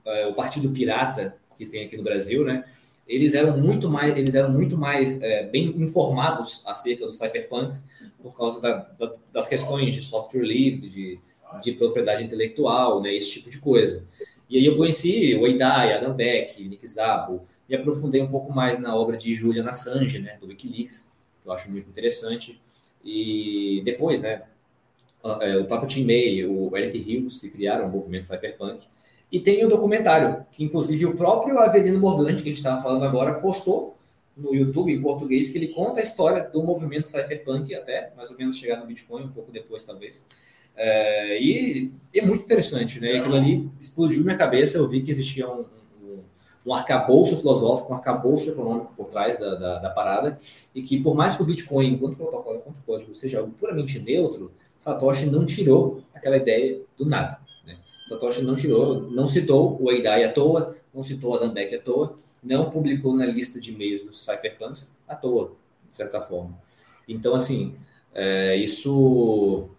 é, 0.06 0.26
o 0.28 0.34
Partido 0.34 0.70
Pirata, 0.70 1.36
que 1.58 1.66
tem 1.66 1.84
aqui 1.84 1.94
no 1.94 2.02
Brasil, 2.02 2.42
né, 2.42 2.64
eles 3.06 3.34
eram 3.34 3.58
muito 3.58 3.90
mais, 3.90 4.16
eles 4.16 4.34
eram 4.34 4.50
muito 4.50 4.78
mais 4.78 5.20
é, 5.20 5.42
bem 5.42 5.66
informados 5.82 6.62
acerca 6.64 7.06
dos 7.06 7.18
cypherpunks 7.18 7.84
por 8.22 8.34
causa 8.34 8.58
da, 8.58 8.76
da, 8.98 9.12
das 9.30 9.46
questões 9.46 9.92
de 9.92 10.00
software 10.00 10.40
livre, 10.42 10.88
de, 10.88 11.20
de 11.60 11.72
propriedade 11.72 12.24
intelectual, 12.24 13.02
né, 13.02 13.14
esse 13.14 13.32
tipo 13.32 13.50
de 13.50 13.58
coisa. 13.58 14.06
E 14.48 14.56
aí 14.56 14.64
eu 14.64 14.74
conheci 14.74 15.34
o 15.34 15.46
Eidai, 15.46 15.92
Adam 15.92 16.14
Beck, 16.14 16.66
Nick 16.66 16.88
Szabo, 16.88 17.42
me 17.68 17.76
aprofundei 17.76 18.22
um 18.22 18.30
pouco 18.30 18.50
mais 18.50 18.78
na 18.78 18.96
obra 18.96 19.18
de 19.18 19.34
Julian 19.34 19.68
Assange, 19.68 20.18
né, 20.18 20.38
do 20.40 20.46
Wikileaks, 20.46 21.09
eu 21.50 21.54
acho 21.56 21.70
muito 21.70 21.88
interessante. 21.88 22.60
E 23.04 23.82
depois, 23.84 24.22
né, 24.22 24.42
é, 25.40 25.56
o 25.58 25.64
próprio 25.64 25.88
Tim 25.88 26.04
May, 26.04 26.44
o 26.44 26.76
Eric 26.76 26.98
Hughes, 26.98 27.40
que 27.40 27.50
criaram 27.50 27.86
o 27.86 27.90
movimento 27.90 28.26
cypherpunk. 28.26 28.86
E 29.30 29.38
tem 29.38 29.62
o 29.62 29.66
um 29.66 29.68
documentário, 29.68 30.44
que 30.50 30.64
inclusive 30.64 31.06
o 31.06 31.16
próprio 31.16 31.58
Avelino 31.58 31.98
Morgante, 31.98 32.42
que 32.42 32.48
a 32.48 32.52
gente 32.52 32.58
estava 32.58 32.82
falando 32.82 33.04
agora, 33.04 33.34
postou 33.34 33.96
no 34.36 34.54
YouTube 34.54 34.92
em 34.92 35.00
português, 35.00 35.50
que 35.50 35.58
ele 35.58 35.68
conta 35.68 36.00
a 36.00 36.02
história 36.02 36.48
do 36.48 36.62
movimento 36.62 37.06
cypherpunk 37.06 37.74
até 37.74 38.12
mais 38.16 38.30
ou 38.30 38.38
menos 38.38 38.56
chegar 38.56 38.78
no 38.78 38.86
Bitcoin, 38.86 39.24
um 39.24 39.28
pouco 39.28 39.52
depois 39.52 39.84
talvez. 39.84 40.26
É, 40.76 41.40
e, 41.40 41.92
é 42.14 42.22
muito 42.22 42.44
interessante, 42.44 42.98
né? 43.00 43.18
Aquilo 43.18 43.34
ali 43.34 43.68
explodiu 43.78 44.24
minha 44.24 44.36
cabeça. 44.36 44.78
Eu 44.78 44.88
vi 44.88 45.02
que 45.02 45.10
existia 45.10 45.48
um, 45.48 45.64
um, 46.66 46.74
arcabouço 46.74 47.36
filosófico, 47.36 47.92
um 47.92 47.96
arcabouço 47.96 48.50
econômico 48.50 48.92
por 48.96 49.08
trás 49.08 49.38
da, 49.38 49.54
da, 49.54 49.78
da, 49.78 49.90
parada, 49.90 50.38
e 50.74 50.82
que 50.82 51.00
por 51.00 51.14
mais 51.14 51.36
que 51.36 51.42
o 51.42 51.46
Bitcoin, 51.46 51.94
enquanto 51.94 52.16
protocolo, 52.16 52.58
enquanto 52.58 52.82
código, 52.86 53.14
seja 53.14 53.38
algo 53.38 53.52
puramente 53.52 53.98
neutro, 53.98 54.52
Satoshi 54.78 55.26
não 55.26 55.44
tirou 55.44 56.02
aquela 56.14 56.36
ideia 56.36 56.80
do 56.96 57.04
nada. 57.04 57.38
Né? 57.66 57.76
Satoshi 58.08 58.42
não 58.42 58.56
tirou, 58.56 59.02
não 59.10 59.26
citou 59.26 59.76
o 59.80 59.90
Eidai 59.90 60.24
à 60.24 60.32
toa, 60.32 60.74
não 60.94 61.02
citou 61.02 61.34
Adam 61.34 61.52
Beck 61.52 61.74
à 61.74 61.80
toa, 61.80 62.16
não 62.42 62.70
publicou 62.70 63.14
na 63.14 63.26
lista 63.26 63.60
de 63.60 63.72
e-mails 63.72 64.04
dos 64.04 64.24
cypherpunks 64.24 64.94
à 65.06 65.14
toa, 65.14 65.52
de 65.88 65.96
certa 65.96 66.20
forma. 66.20 66.58
Então, 67.06 67.34
assim, 67.34 67.74
é, 68.14 68.56
isso 68.56 69.70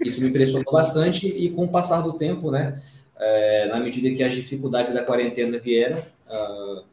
isso 0.00 0.20
me 0.20 0.28
impressionou 0.28 0.70
bastante 0.70 1.26
e 1.26 1.50
com 1.50 1.64
o 1.64 1.68
passar 1.68 2.02
do 2.02 2.12
tempo, 2.12 2.50
né, 2.50 2.82
é, 3.18 3.66
na 3.68 3.80
medida 3.80 4.10
que 4.14 4.22
as 4.22 4.34
dificuldades 4.34 4.92
da 4.92 5.02
quarentena 5.02 5.58
vieram, 5.58 5.98
uh, 5.98 6.84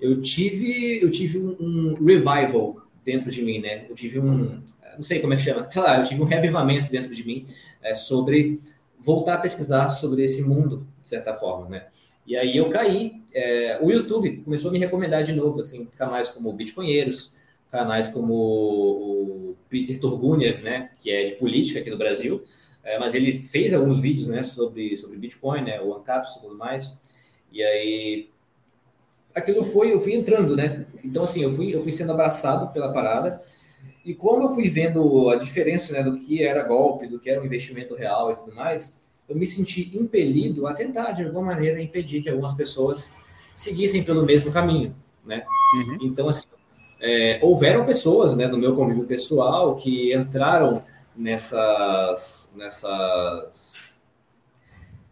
eu 0.00 0.20
tive 0.20 1.02
eu 1.02 1.10
tive 1.10 1.38
um, 1.38 1.56
um, 1.60 1.94
revival 1.94 2.76
dentro 3.04 3.30
de 3.30 3.42
mim, 3.42 3.60
né? 3.60 3.86
Eu 3.88 3.94
tive 3.94 4.18
um 4.18 4.60
não 4.94 5.02
sei 5.02 5.20
como 5.20 5.32
é 5.32 5.36
que 5.36 5.42
chama, 5.42 5.68
sei 5.68 5.82
lá, 5.82 5.98
eu 5.98 6.04
tive 6.04 6.22
um 6.22 6.26
reavivamento 6.26 6.90
dentro 6.90 7.14
de 7.14 7.26
mim 7.26 7.46
é, 7.82 7.94
sobre 7.94 8.60
voltar 9.00 9.34
a 9.34 9.38
pesquisar 9.38 9.88
sobre 9.88 10.22
esse 10.22 10.42
mundo 10.42 10.86
de 11.02 11.08
certa 11.08 11.34
forma, 11.34 11.68
né? 11.68 11.86
E 12.26 12.36
aí 12.36 12.56
eu 12.56 12.70
caí, 12.70 13.20
é, 13.34 13.78
o 13.82 13.90
YouTube 13.90 14.38
começou 14.44 14.70
a 14.70 14.72
me 14.72 14.78
recomendar 14.78 15.22
de 15.22 15.32
novo, 15.32 15.60
assim, 15.60 15.86
canais 15.96 16.28
como 16.28 16.52
Bitcoinheiros, 16.52 17.34
canais 17.70 18.08
como 18.08 18.32
o 18.32 19.56
Peter 19.68 19.98
Turguniev, 19.98 20.62
né, 20.62 20.90
que 21.02 21.10
é 21.10 21.24
de 21.24 21.32
política 21.32 21.80
aqui 21.80 21.90
no 21.90 21.98
Brasil, 21.98 22.42
é, 22.84 22.98
mas 22.98 23.14
ele 23.14 23.38
fez 23.38 23.72
alguns 23.72 23.98
vídeos, 23.98 24.28
né, 24.28 24.42
sobre, 24.42 24.96
sobre 24.98 25.16
Bitcoin, 25.16 25.62
né, 25.62 25.80
o 25.80 25.94
Ancapsu 25.94 26.38
e 26.38 26.42
tudo 26.42 26.56
mais, 26.56 26.96
e 27.50 27.62
aí 27.62 28.28
aquilo 29.34 29.64
foi, 29.64 29.92
eu 29.92 29.98
fui 29.98 30.14
entrando, 30.14 30.54
né, 30.54 30.86
então 31.02 31.24
assim, 31.24 31.42
eu 31.42 31.50
fui, 31.50 31.74
eu 31.74 31.80
fui 31.80 31.90
sendo 31.90 32.12
abraçado 32.12 32.72
pela 32.72 32.92
parada, 32.92 33.40
e 34.04 34.14
quando 34.14 34.42
eu 34.42 34.48
fui 34.50 34.68
vendo 34.68 35.30
a 35.30 35.36
diferença, 35.36 35.94
né, 35.94 36.02
do 36.02 36.18
que 36.18 36.42
era 36.42 36.62
golpe, 36.62 37.06
do 37.06 37.18
que 37.18 37.30
era 37.30 37.40
um 37.40 37.46
investimento 37.46 37.94
real 37.94 38.32
e 38.32 38.36
tudo 38.36 38.54
mais, 38.54 39.00
eu 39.26 39.34
me 39.34 39.46
senti 39.46 39.96
impelido 39.96 40.66
a 40.66 40.74
tentar, 40.74 41.12
de 41.12 41.24
alguma 41.24 41.46
maneira, 41.46 41.80
impedir 41.80 42.22
que 42.22 42.28
algumas 42.28 42.52
pessoas 42.52 43.10
seguissem 43.54 44.04
pelo 44.04 44.26
mesmo 44.26 44.52
caminho, 44.52 44.94
né, 45.24 45.46
uhum. 45.76 46.06
então 46.06 46.28
assim, 46.28 46.46
é, 47.00 47.38
houveram 47.42 47.84
pessoas 47.86 48.36
né, 48.36 48.46
no 48.46 48.58
meu 48.58 48.74
convívio 48.74 49.04
pessoal 49.04 49.74
que 49.74 50.14
entraram 50.14 50.82
nessas, 51.16 52.50
nessas, 52.54 53.74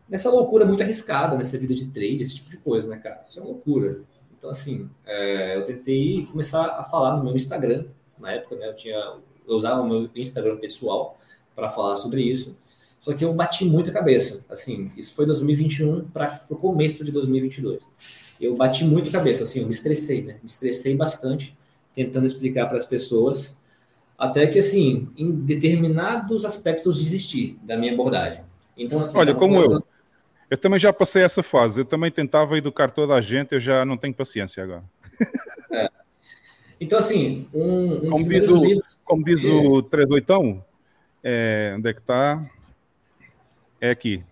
nessa 0.09 0.31
loucura 0.31 0.65
muito 0.65 0.83
arriscada, 0.83 1.37
nessa 1.37 1.59
vida 1.59 1.75
de 1.75 1.87
trade, 1.87 2.21
esse 2.21 2.37
tipo 2.37 2.51
de 2.51 2.57
coisa, 2.59 2.89
né, 2.89 2.97
cara? 2.97 3.23
Isso 3.25 3.39
é 3.39 3.43
uma 3.43 3.51
loucura. 3.51 4.01
Então, 4.37 4.51
assim, 4.51 4.91
é, 5.07 5.57
eu 5.57 5.65
tentei 5.65 6.27
começar 6.27 6.65
a 6.67 6.85
falar 6.85 7.17
no 7.17 7.25
meu 7.25 7.37
Instagram, 7.37 7.85
na 8.19 8.33
época, 8.33 8.57
né, 8.57 8.69
eu, 8.69 8.75
tinha, 8.75 8.97
eu 9.47 9.57
usava 9.57 9.81
o 9.81 9.89
meu 9.89 10.11
Instagram 10.17 10.57
pessoal 10.57 11.19
para 11.55 11.71
falar 11.71 11.97
sobre 11.97 12.23
isso, 12.23 12.57
só 13.01 13.13
que 13.13 13.25
eu 13.25 13.33
bati 13.35 13.65
muito 13.65 13.91
a 13.91 13.93
cabeça, 13.93 14.45
assim, 14.49 14.91
isso 14.97 15.15
foi 15.15 15.27
2021 15.27 16.09
para 16.09 16.45
o 16.49 16.57
começo 16.57 17.05
de 17.05 17.11
2022. 17.11 17.81
Eu 18.41 18.57
bati 18.57 18.85
muito 18.85 19.09
a 19.09 19.13
cabeça, 19.13 19.45
assim, 19.45 19.61
eu 19.61 19.67
me 19.67 19.73
estressei, 19.73 20.23
né? 20.23 20.35
Me 20.43 20.49
estressei 20.49 20.97
bastante, 20.97 21.57
tentando 21.95 22.27
explicar 22.27 22.67
para 22.67 22.77
as 22.77 22.87
pessoas, 22.87 23.61
até 24.23 24.47
que, 24.47 24.61
assim, 24.61 25.09
em 25.17 25.33
determinados 25.33 26.45
aspectos 26.45 27.03
desistir 27.03 27.59
da 27.61 27.77
minha 27.77 27.93
abordagem. 27.93 28.45
Então, 28.79 29.01
assim, 29.01 29.19
Olha, 29.19 29.35
como 29.35 29.57
eu. 29.57 29.83
Eu 30.49 30.57
também 30.57 30.79
já 30.79 30.93
passei 30.93 31.25
essa 31.25 31.43
fase. 31.43 31.81
Eu 31.81 31.85
também 31.85 32.09
tentava 32.09 32.57
educar 32.57 32.93
toda 32.93 33.15
a 33.15 33.21
gente, 33.21 33.53
eu 33.53 33.59
já 33.59 33.85
não 33.85 33.97
tenho 33.97 34.15
paciência 34.15 34.63
agora. 34.63 34.85
É. 35.73 35.89
Então, 36.81 36.99
assim, 36.99 37.49
um, 37.53 38.07
um 38.07 38.11
como, 38.11 38.29
diz 38.29 38.47
o, 38.47 38.65
livros... 38.65 38.99
como 39.05 39.25
diz 39.25 39.45
o 39.45 39.83
38, 39.83 40.63
é, 41.25 41.75
onde 41.77 41.89
é 41.89 41.93
que 41.93 42.01
está? 42.01 42.49
É 43.81 43.91
aqui. 43.91 44.23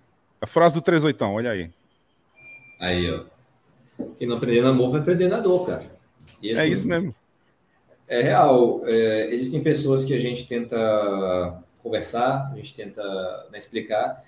A 0.41 0.47
frase 0.47 0.75
do 0.75 0.83
38, 0.83 1.25
olha 1.25 1.51
aí. 1.51 1.71
Aí, 2.79 3.11
ó. 3.11 3.25
Quem 4.19 4.29
não 4.29 4.37
aprender 4.37 4.63
na 4.63 4.69
amor 4.69 4.91
vai 4.91 5.01
aprender 5.01 5.29
na 5.29 5.41
dor, 5.41 5.67
cara. 5.67 5.85
E, 6.41 6.53
assim, 6.53 6.61
é 6.61 6.67
isso 6.69 6.87
mesmo. 6.87 7.13
É 8.11 8.21
real. 8.23 8.83
É, 8.87 9.27
existem 9.33 9.63
pessoas 9.63 10.05
que 10.05 10.13
a 10.13 10.19
gente 10.19 10.47
tenta 10.49 11.63
conversar, 11.81 12.51
a 12.53 12.57
gente 12.57 12.75
tenta 12.75 13.03
né, 13.53 13.57
explicar, 13.57 14.23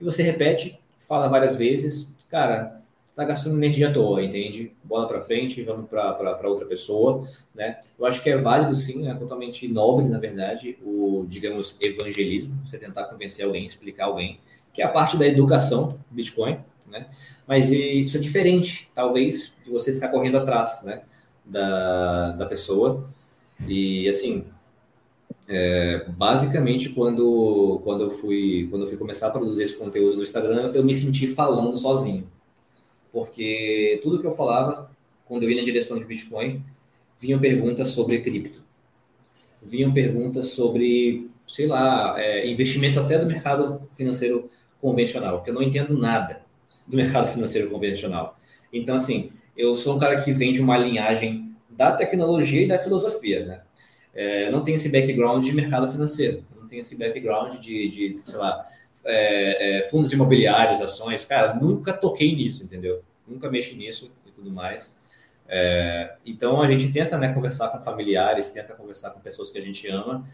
e 0.00 0.04
você 0.04 0.22
repete, 0.22 0.80
fala 0.98 1.28
várias 1.28 1.54
vezes, 1.54 2.12
cara, 2.30 2.80
tá 3.14 3.22
gastando 3.24 3.56
energia 3.56 3.90
à 3.90 3.92
toa, 3.92 4.24
entende? 4.24 4.72
Bola 4.82 5.06
para 5.06 5.20
frente, 5.20 5.62
vamos 5.62 5.88
para 5.88 6.48
outra 6.48 6.64
pessoa, 6.64 7.22
né? 7.54 7.80
Eu 7.98 8.06
acho 8.06 8.22
que 8.22 8.30
é 8.30 8.36
válido 8.38 8.74
sim, 8.74 9.06
é 9.06 9.14
totalmente 9.14 9.68
nobre, 9.68 10.06
na 10.06 10.18
verdade, 10.18 10.78
o, 10.82 11.26
digamos, 11.28 11.76
evangelismo, 11.80 12.58
você 12.64 12.78
tentar 12.78 13.04
convencer 13.04 13.44
alguém, 13.44 13.66
explicar 13.66 14.06
alguém, 14.06 14.40
que 14.72 14.80
é 14.80 14.84
a 14.84 14.88
parte 14.88 15.18
da 15.18 15.26
educação 15.26 15.98
Bitcoin, 16.10 16.58
né? 16.88 17.06
Mas 17.46 17.70
isso 17.70 18.16
é 18.16 18.20
diferente, 18.20 18.90
talvez, 18.94 19.54
de 19.62 19.70
você 19.70 19.92
ficar 19.92 20.08
correndo 20.08 20.38
atrás, 20.38 20.82
né? 20.82 21.02
Da, 21.44 22.32
da 22.32 22.46
pessoa. 22.46 23.08
E 23.68 24.08
assim, 24.08 24.44
é, 25.46 26.06
basicamente 26.08 26.88
quando, 26.90 27.80
quando, 27.84 28.04
eu 28.04 28.10
fui, 28.10 28.66
quando 28.70 28.82
eu 28.82 28.88
fui 28.88 28.96
começar 28.96 29.28
a 29.28 29.30
produzir 29.30 29.62
esse 29.62 29.76
conteúdo 29.76 30.16
no 30.16 30.22
Instagram, 30.22 30.72
eu 30.74 30.84
me 30.84 30.94
senti 30.94 31.26
falando 31.26 31.76
sozinho. 31.76 32.26
Porque 33.12 34.00
tudo 34.02 34.18
que 34.18 34.26
eu 34.26 34.32
falava, 34.32 34.90
quando 35.24 35.44
eu 35.44 35.50
ia 35.50 35.56
na 35.56 35.62
direção 35.62 35.98
de 35.98 36.04
Bitcoin, 36.04 36.62
vinham 37.20 37.38
perguntas 37.38 37.88
sobre 37.88 38.20
cripto. 38.20 38.62
Vinham 39.62 39.92
perguntas 39.92 40.48
sobre, 40.48 41.30
sei 41.46 41.66
lá, 41.66 42.20
é, 42.20 42.50
investimentos 42.50 42.98
até 42.98 43.18
do 43.18 43.26
mercado 43.26 43.80
financeiro 43.94 44.50
convencional, 44.80 45.42
que 45.42 45.50
eu 45.50 45.54
não 45.54 45.62
entendo 45.62 45.96
nada 45.96 46.42
do 46.86 46.96
mercado 46.96 47.32
financeiro 47.32 47.70
convencional. 47.70 48.38
Então, 48.72 48.96
assim, 48.96 49.30
eu 49.56 49.74
sou 49.74 49.96
um 49.96 49.98
cara 49.98 50.20
que 50.22 50.32
vem 50.32 50.52
de 50.52 50.60
uma 50.60 50.76
linhagem 50.76 51.54
da 51.70 51.92
tecnologia 51.92 52.62
e 52.62 52.68
da 52.68 52.78
filosofia, 52.78 53.44
né? 53.44 53.60
É, 54.14 54.50
não 54.50 54.62
tenho 54.62 54.76
esse 54.76 54.88
background 54.88 55.44
de 55.44 55.52
mercado 55.52 55.90
financeiro, 55.90 56.44
não 56.56 56.68
tenho 56.68 56.80
esse 56.80 56.96
background 56.96 57.58
de, 57.58 57.88
de 57.88 58.20
sei 58.24 58.38
lá, 58.38 58.64
é, 59.04 59.78
é, 59.78 59.82
fundos 59.88 60.12
imobiliários, 60.12 60.80
ações, 60.80 61.24
cara, 61.24 61.54
nunca 61.54 61.92
toquei 61.92 62.34
nisso, 62.34 62.64
entendeu? 62.64 63.02
Nunca 63.26 63.50
mexi 63.50 63.74
nisso 63.76 64.12
e 64.26 64.30
tudo 64.30 64.50
mais. 64.50 64.96
É, 65.48 66.14
então 66.24 66.62
a 66.62 66.68
gente 66.68 66.92
tenta 66.92 67.18
né, 67.18 67.32
conversar 67.32 67.68
com 67.68 67.80
familiares, 67.80 68.50
tenta 68.50 68.72
conversar 68.74 69.10
com 69.10 69.20
pessoas 69.20 69.50
que 69.50 69.58
a 69.58 69.60
gente 69.60 69.86
ama, 69.88 70.26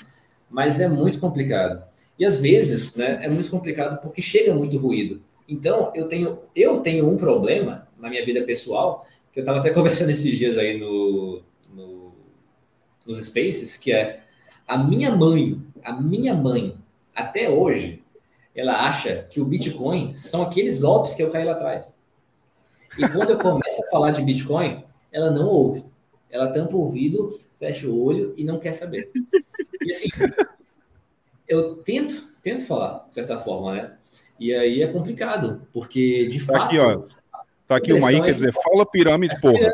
mas 0.49 0.81
é 0.81 0.89
muito 0.89 1.19
complicado. 1.19 1.83
E 2.19 2.25
às 2.25 2.39
vezes, 2.39 2.95
né, 2.97 3.25
é 3.25 3.29
muito 3.29 3.51
complicado 3.51 4.01
porque 4.01 4.21
chega 4.21 4.55
muito 4.55 4.77
ruído. 4.79 5.23
Então 5.49 5.91
eu 5.95 6.07
tenho 6.07 6.39
eu 6.55 6.81
tenho 6.81 7.09
um 7.09 7.17
problema 7.17 7.89
na 8.01 8.09
minha 8.09 8.25
vida 8.25 8.43
pessoal, 8.43 9.07
que 9.33 9.41
eu 9.41 9.43
estava 9.43 9.61
até 9.61 9.71
conversando 9.75 10.11
esses 10.11 10.37
dias 10.37 10.59
aí 10.59 10.79
no, 10.79 11.43
no, 11.73 12.13
nos 13.07 13.25
Spaces, 13.25 13.77
que 13.77 13.93
é 13.93 14.23
A 14.67 14.79
minha 14.79 15.15
mãe, 15.15 15.61
a 15.83 15.93
minha 15.93 16.35
mãe, 16.35 16.77
até 17.15 17.49
hoje, 17.49 18.03
ela 18.55 18.87
acha 18.87 19.27
que 19.31 19.41
o 19.41 19.45
Bitcoin 19.45 20.13
são 20.15 20.43
aqueles 20.43 20.81
golpes 20.81 21.15
que 21.15 21.23
eu 21.23 21.31
caí 21.31 21.45
lá 21.45 21.53
atrás. 21.53 21.95
E 22.99 23.09
quando 23.09 23.31
eu 23.31 23.39
começo 23.39 23.85
a 23.85 23.91
falar 23.91 24.11
de 24.11 24.23
Bitcoin, 24.23 24.85
ela 25.13 25.31
não 25.31 25.47
ouve. 25.47 25.85
Ela 26.29 26.53
tampa 26.53 26.75
o 26.75 26.81
ouvido, 26.81 27.39
fecha 27.59 27.87
o 27.87 28.03
olho 28.03 28.35
e 28.37 28.45
não 28.45 28.59
quer 28.59 28.73
saber. 28.73 29.11
E 29.83 29.91
assim, 29.91 30.09
eu 31.49 31.77
tento, 31.77 32.29
tento 32.43 32.67
falar, 32.67 33.07
de 33.09 33.15
certa 33.15 33.39
forma, 33.39 33.75
né? 33.75 33.93
E 34.39 34.55
aí 34.55 34.83
é 34.83 34.87
complicado, 34.91 35.67
porque 35.73 36.27
de 36.27 36.45
tá 36.47 36.53
fato. 36.53 36.65
Aqui, 36.67 36.79
ó. 36.79 37.03
Tá 37.71 37.77
aqui 37.77 37.93
uma 37.93 38.09
aí, 38.09 38.17
é 38.17 38.25
quer 38.25 38.35
dizer, 38.35 38.53
fala 38.53 38.85
pirâmide, 38.85 39.33
é, 39.33 39.39
porra. 39.39 39.73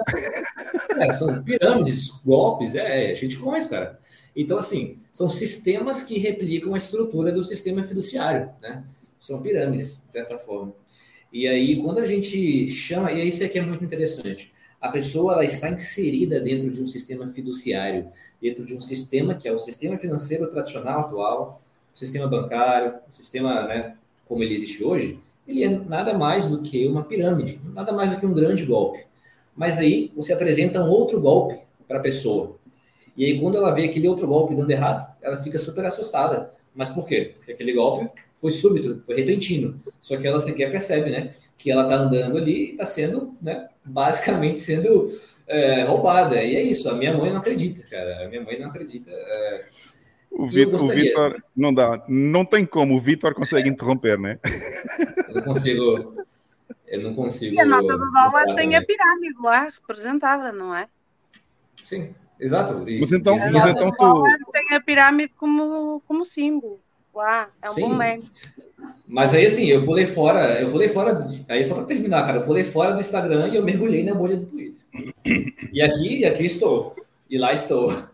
É, 1.00 1.12
são 1.14 1.42
pirâmides, 1.42 2.10
golpes, 2.22 2.74
é, 2.74 3.12
a 3.12 3.14
gente 3.14 3.38
conhece, 3.38 3.70
cara. 3.70 3.98
Então, 4.36 4.58
assim, 4.58 4.98
são 5.10 5.30
sistemas 5.30 6.02
que 6.02 6.18
replicam 6.18 6.74
a 6.74 6.76
estrutura 6.76 7.32
do 7.32 7.42
sistema 7.42 7.82
fiduciário, 7.82 8.50
né? 8.60 8.84
São 9.18 9.40
pirâmides, 9.40 9.98
de 10.06 10.12
certa 10.12 10.36
forma. 10.36 10.74
E 11.32 11.48
aí, 11.48 11.82
quando 11.82 12.00
a 12.00 12.04
gente 12.04 12.68
chama, 12.68 13.10
e 13.12 13.26
isso 13.26 13.42
aqui 13.42 13.58
é 13.58 13.62
muito 13.62 13.82
interessante, 13.82 14.52
a 14.78 14.90
pessoa 14.90 15.32
ela 15.32 15.44
está 15.46 15.70
inserida 15.70 16.38
dentro 16.38 16.70
de 16.70 16.82
um 16.82 16.86
sistema 16.86 17.26
fiduciário, 17.28 18.08
dentro 18.42 18.66
de 18.66 18.74
um 18.74 18.80
sistema 18.80 19.36
que 19.36 19.48
é 19.48 19.52
o 19.52 19.58
sistema 19.58 19.96
financeiro 19.96 20.46
tradicional 20.48 21.00
atual, 21.00 21.62
o 21.94 21.98
sistema 21.98 22.28
bancário, 22.28 22.96
o 23.10 23.14
sistema, 23.14 23.66
né, 23.66 23.96
como 24.28 24.42
ele 24.42 24.54
existe 24.54 24.84
hoje, 24.84 25.18
ele 25.46 25.64
é 25.64 25.68
nada 25.68 26.12
mais 26.14 26.50
do 26.50 26.62
que 26.62 26.86
uma 26.86 27.04
pirâmide, 27.04 27.60
nada 27.72 27.92
mais 27.92 28.10
do 28.10 28.18
que 28.18 28.26
um 28.26 28.32
grande 28.32 28.64
golpe. 28.64 29.04
Mas 29.56 29.78
aí 29.78 30.10
você 30.14 30.32
apresenta 30.32 30.82
um 30.82 30.88
outro 30.88 31.20
golpe 31.20 31.58
para 31.88 31.98
a 31.98 32.02
pessoa. 32.02 32.56
E 33.16 33.24
aí, 33.24 33.40
quando 33.40 33.56
ela 33.56 33.72
vê 33.72 33.84
aquele 33.86 34.08
outro 34.08 34.26
golpe 34.26 34.54
dando 34.54 34.70
errado, 34.70 35.10
ela 35.22 35.38
fica 35.42 35.58
super 35.58 35.84
assustada. 35.86 36.52
Mas 36.74 36.90
por 36.90 37.08
quê? 37.08 37.32
Porque 37.34 37.52
aquele 37.52 37.72
golpe 37.72 38.10
foi 38.34 38.50
súbito, 38.50 39.02
foi 39.06 39.16
repentino. 39.16 39.80
Só 40.02 40.18
que 40.18 40.26
ela 40.26 40.38
sequer 40.38 40.70
percebe, 40.70 41.10
né? 41.10 41.30
Que 41.56 41.70
ela 41.70 41.84
está 41.84 41.96
andando 41.96 42.36
ali 42.36 42.52
e 42.52 42.70
está 42.72 42.84
sendo, 42.84 43.34
né? 43.40 43.66
Basicamente 43.82 44.58
sendo 44.58 45.08
é, 45.46 45.84
roubada. 45.84 46.42
E 46.42 46.54
é 46.54 46.62
isso. 46.62 46.90
A 46.90 46.94
minha 46.94 47.16
mãe 47.16 47.30
não 47.30 47.38
acredita, 47.38 47.82
cara. 47.88 48.26
A 48.26 48.28
minha 48.28 48.42
mãe 48.42 48.60
não 48.60 48.68
acredita. 48.68 49.10
É... 49.10 49.64
O 50.38 50.46
Vitor, 50.46 51.42
não 51.56 51.72
dá, 51.72 52.02
não 52.08 52.44
tem 52.44 52.66
como. 52.66 52.94
O 52.94 53.00
Vitor 53.00 53.34
consegue 53.34 53.70
interromper, 53.70 54.18
né? 54.18 54.38
Eu 55.28 55.34
não 55.34 55.42
consigo. 55.42 56.14
Eu 56.86 57.02
não 57.02 57.14
consigo. 57.14 57.54
E 57.54 57.60
a 57.60 57.64
nota 57.64 57.96
do 57.96 58.10
dólar 58.10 58.54
tem 58.54 58.76
a 58.76 58.84
pirâmide 58.84 59.34
lá 59.42 59.64
representada, 59.64 60.52
não 60.52 60.74
é? 60.74 60.86
Sim. 61.82 62.14
Exato. 62.38 62.84
Mas 62.84 63.12
então, 63.12 63.36
mas 63.50 63.66
então 63.66 63.90
tu... 63.90 64.24
Tem 64.52 64.76
a 64.76 64.80
pirâmide 64.80 65.32
como, 65.38 66.02
como 66.06 66.22
símbolo 66.22 66.78
lá, 67.14 67.48
é 67.62 67.68
um 67.68 67.70
Sim. 67.70 67.80
bom 67.80 67.94
meme. 67.94 68.24
Mas 69.08 69.32
aí, 69.32 69.46
assim, 69.46 69.64
eu 69.66 69.84
pulei 69.84 70.06
fora, 70.06 70.60
eu 70.60 70.70
pulei 70.70 70.90
fora, 70.90 71.18
aí 71.48 71.64
só 71.64 71.76
para 71.76 71.84
terminar, 71.84 72.26
cara, 72.26 72.38
eu 72.38 72.44
pulei 72.44 72.62
fora 72.62 72.92
do 72.92 73.00
Instagram 73.00 73.48
e 73.48 73.56
eu 73.56 73.64
mergulhei 73.64 74.04
na 74.04 74.14
bolha 74.14 74.36
do 74.36 74.44
Twitter. 74.44 74.76
E 75.72 75.80
aqui, 75.80 76.18
e 76.18 76.24
aqui 76.26 76.44
estou. 76.44 76.94
E 77.30 77.38
lá 77.38 77.54
estou. 77.54 78.06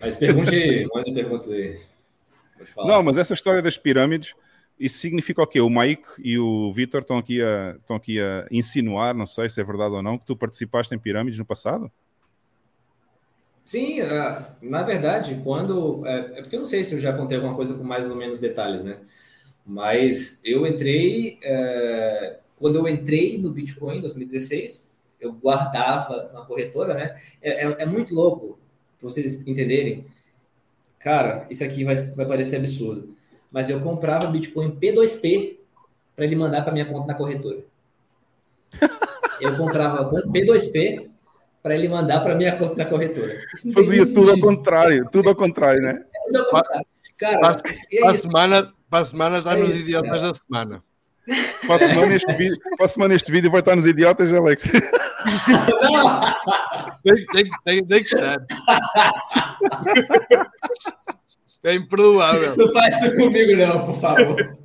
Mas 0.00 0.16
pergunte, 0.16 0.88
mande 0.94 1.12
perguntas 1.12 1.50
aí. 1.50 1.80
Não, 2.76 3.02
mas 3.02 3.18
essa 3.18 3.34
história 3.34 3.62
das 3.62 3.76
pirâmides, 3.76 4.34
isso 4.78 4.98
significa 4.98 5.42
o 5.42 5.46
quê? 5.46 5.60
O 5.60 5.70
Mike 5.70 6.06
e 6.22 6.38
o 6.38 6.72
Vitor 6.72 7.00
estão 7.00 7.18
aqui, 7.18 7.42
a, 7.42 7.76
estão 7.78 7.96
aqui 7.96 8.20
a 8.20 8.46
insinuar, 8.50 9.14
não 9.14 9.26
sei 9.26 9.48
se 9.48 9.60
é 9.60 9.64
verdade 9.64 9.94
ou 9.94 10.02
não, 10.02 10.16
que 10.16 10.26
tu 10.26 10.36
participaste 10.36 10.94
em 10.94 10.98
pirâmides 10.98 11.38
no 11.38 11.44
passado? 11.44 11.90
Sim, 13.64 14.00
uh, 14.00 14.46
na 14.62 14.82
verdade, 14.82 15.40
quando. 15.44 16.06
É, 16.06 16.38
é, 16.38 16.40
porque 16.40 16.56
eu 16.56 16.60
não 16.60 16.66
sei 16.66 16.82
se 16.84 16.94
eu 16.94 17.00
já 17.00 17.12
contei 17.12 17.36
alguma 17.36 17.54
coisa 17.54 17.74
com 17.74 17.84
mais 17.84 18.08
ou 18.08 18.16
menos 18.16 18.40
detalhes, 18.40 18.82
né? 18.82 18.98
Mas 19.66 20.40
eu 20.42 20.66
entrei. 20.66 21.38
É, 21.42 22.38
quando 22.56 22.76
eu 22.76 22.88
entrei 22.88 23.36
no 23.36 23.50
Bitcoin 23.50 23.98
em 23.98 24.00
2016, 24.00 24.88
eu 25.20 25.34
guardava 25.34 26.30
na 26.32 26.46
corretora, 26.46 26.94
né? 26.94 27.20
É, 27.42 27.66
é, 27.66 27.82
é 27.82 27.84
muito 27.84 28.14
louco, 28.14 28.58
para 28.98 29.08
vocês 29.08 29.46
entenderem. 29.46 30.06
Cara, 30.98 31.46
isso 31.48 31.62
aqui 31.64 31.84
vai, 31.84 31.94
vai 31.94 32.26
parecer 32.26 32.56
absurdo. 32.56 33.14
Mas 33.50 33.70
eu 33.70 33.80
comprava 33.80 34.26
Bitcoin 34.26 34.70
P2P 34.72 35.56
para 36.14 36.24
ele 36.24 36.36
mandar 36.36 36.62
para 36.62 36.72
minha 36.72 36.86
conta 36.86 37.06
na 37.06 37.14
corretora. 37.14 37.58
Eu 39.40 39.56
comprava 39.56 40.10
P2P 40.10 41.08
para 41.62 41.76
ele 41.76 41.88
mandar 41.88 42.20
para 42.20 42.34
minha 42.34 42.56
conta 42.56 42.74
da 42.74 42.84
corretora. 42.84 43.36
Fazia 43.72 44.04
tudo 44.04 44.32
ao 44.32 44.40
contrário, 44.40 45.08
tudo 45.12 45.28
ao 45.28 45.36
contrário, 45.36 45.80
né? 45.80 46.04
É 46.12 46.24
tudo 46.26 46.38
ao 46.38 46.50
contrário. 46.50 46.86
Cara, 47.16 47.38
para, 47.38 47.62
para, 47.62 48.10
a 48.10 48.18
semana, 48.18 48.74
para 48.90 49.04
a 49.04 49.06
semana 49.06 49.38
está 49.38 49.56
é 49.56 49.62
nos 49.62 49.80
idiotas 49.80 50.22
da 50.22 50.34
semana. 50.34 50.84
Para 51.66 51.86
a, 51.86 51.88
semana 51.92 52.14
este 52.14 52.32
vídeo, 52.32 52.56
para 52.76 52.84
a 52.84 52.88
semana 52.88 53.14
este 53.14 53.30
vídeo 53.30 53.50
vai 53.50 53.60
estar 53.60 53.76
nos 53.76 53.86
idiotas, 53.86 54.32
Alex. 54.32 54.62
tem, 57.02 57.26
tem, 57.26 57.50
tem, 57.64 57.86
tem 57.86 58.02
que 58.02 58.14
estar. 58.14 58.38
É 61.64 61.74
improvável. 61.74 62.56
Não 62.56 62.72
faz 62.72 62.96
isso 62.96 63.16
comigo, 63.16 63.56
não, 63.56 63.86
por 63.86 64.00
favor. 64.00 64.58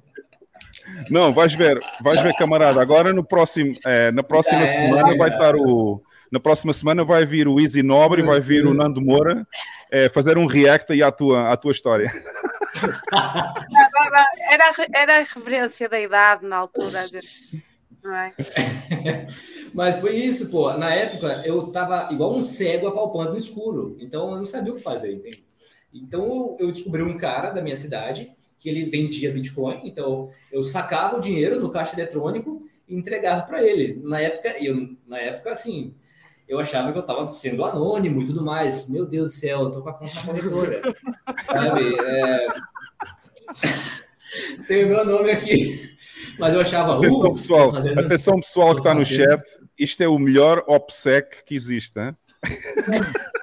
Não, 1.09 1.33
vais 1.33 1.53
ver, 1.53 1.79
vais 2.01 2.21
ver, 2.21 2.33
camarada. 2.35 2.81
Agora 2.81 3.11
no 3.11 3.23
próximo, 3.23 3.73
é, 3.85 4.11
na 4.11 4.23
próxima 4.23 4.61
é, 4.61 4.67
semana 4.67 5.17
vai 5.17 5.29
estar 5.29 5.55
o 5.55 6.01
na 6.31 6.39
próxima 6.39 6.73
semana 6.73 7.03
vai 7.03 7.25
vir 7.25 7.47
o 7.47 7.59
Easy 7.59 7.83
Nobre, 7.83 8.23
vai 8.23 8.39
vir 8.39 8.65
o 8.65 8.73
Nando 8.73 8.99
Moura 8.99 9.45
é, 9.93 10.09
fazer 10.09 10.39
um 10.39 10.47
react 10.47 10.91
aí 10.91 11.03
à 11.03 11.11
tua, 11.11 11.51
à 11.51 11.55
tua 11.55 11.71
história. 11.71 12.11
Era, 14.49 14.73
era 14.93 15.15
a 15.15 15.19
referência 15.19 15.89
da 15.89 15.99
idade 15.99 16.45
na 16.45 16.57
altura. 16.57 17.05
É? 18.05 19.27
Mas 19.73 19.97
foi 19.99 20.15
isso, 20.15 20.49
pô. 20.49 20.71
Na 20.77 20.93
época 20.93 21.41
eu 21.45 21.67
tava 21.67 22.09
igual 22.11 22.35
um 22.35 22.41
cego 22.41 22.87
apalpando 22.87 23.31
no 23.31 23.37
escuro. 23.37 23.97
Então 23.99 24.31
eu 24.31 24.37
não 24.37 24.45
sabia 24.45 24.71
o 24.71 24.75
que 24.75 24.83
fazer, 24.83 25.13
entende? 25.13 25.45
Então 25.93 26.57
eu 26.59 26.71
descobri 26.71 27.01
um 27.01 27.17
cara 27.17 27.51
da 27.51 27.61
minha 27.61 27.77
cidade 27.77 28.35
que 28.59 28.69
ele 28.69 28.85
vendia 28.85 29.31
Bitcoin. 29.31 29.81
Então 29.83 30.29
eu 30.51 30.63
sacava 30.63 31.17
o 31.17 31.19
dinheiro 31.19 31.59
no 31.59 31.69
caixa 31.69 31.95
eletrônico 31.95 32.65
e 32.87 32.95
entregava 32.95 33.43
para 33.43 33.63
ele. 33.63 33.99
Na 34.03 34.19
época, 34.19 34.49
eu, 34.63 34.95
na 35.07 35.17
época, 35.17 35.51
assim, 35.51 35.93
eu 36.47 36.59
achava 36.59 36.91
que 36.91 36.97
eu 36.97 37.01
estava 37.01 37.27
sendo 37.27 37.63
anônimo 37.63 38.21
e 38.21 38.25
tudo 38.25 38.43
mais. 38.43 38.87
Meu 38.87 39.05
Deus 39.05 39.33
do 39.33 39.39
céu, 39.39 39.61
eu 39.61 39.71
tô 39.71 39.81
com 39.81 39.89
a 39.89 39.93
conta 39.93 40.21
corretora. 40.21 40.81
Sabe? 41.45 41.95
É... 42.03 42.47
Tem 44.67 44.85
o 44.85 44.87
meu 44.87 45.05
nome 45.05 45.31
aqui. 45.31 45.93
Mas 46.39 46.53
eu 46.53 46.61
achava. 46.61 46.97
Atenção, 46.97 47.29
uh, 47.29 47.33
pessoal, 47.33 47.75
atenção 47.75 48.35
pessoal 48.35 48.73
que 48.73 48.79
está 48.79 48.93
no 48.93 49.05
chat. 49.05 49.41
Isto 49.77 50.03
é 50.03 50.07
o 50.07 50.17
melhor 50.17 50.63
OPSEC 50.67 51.43
que 51.45 51.53
existe, 51.53 51.99
hein? 51.99 52.15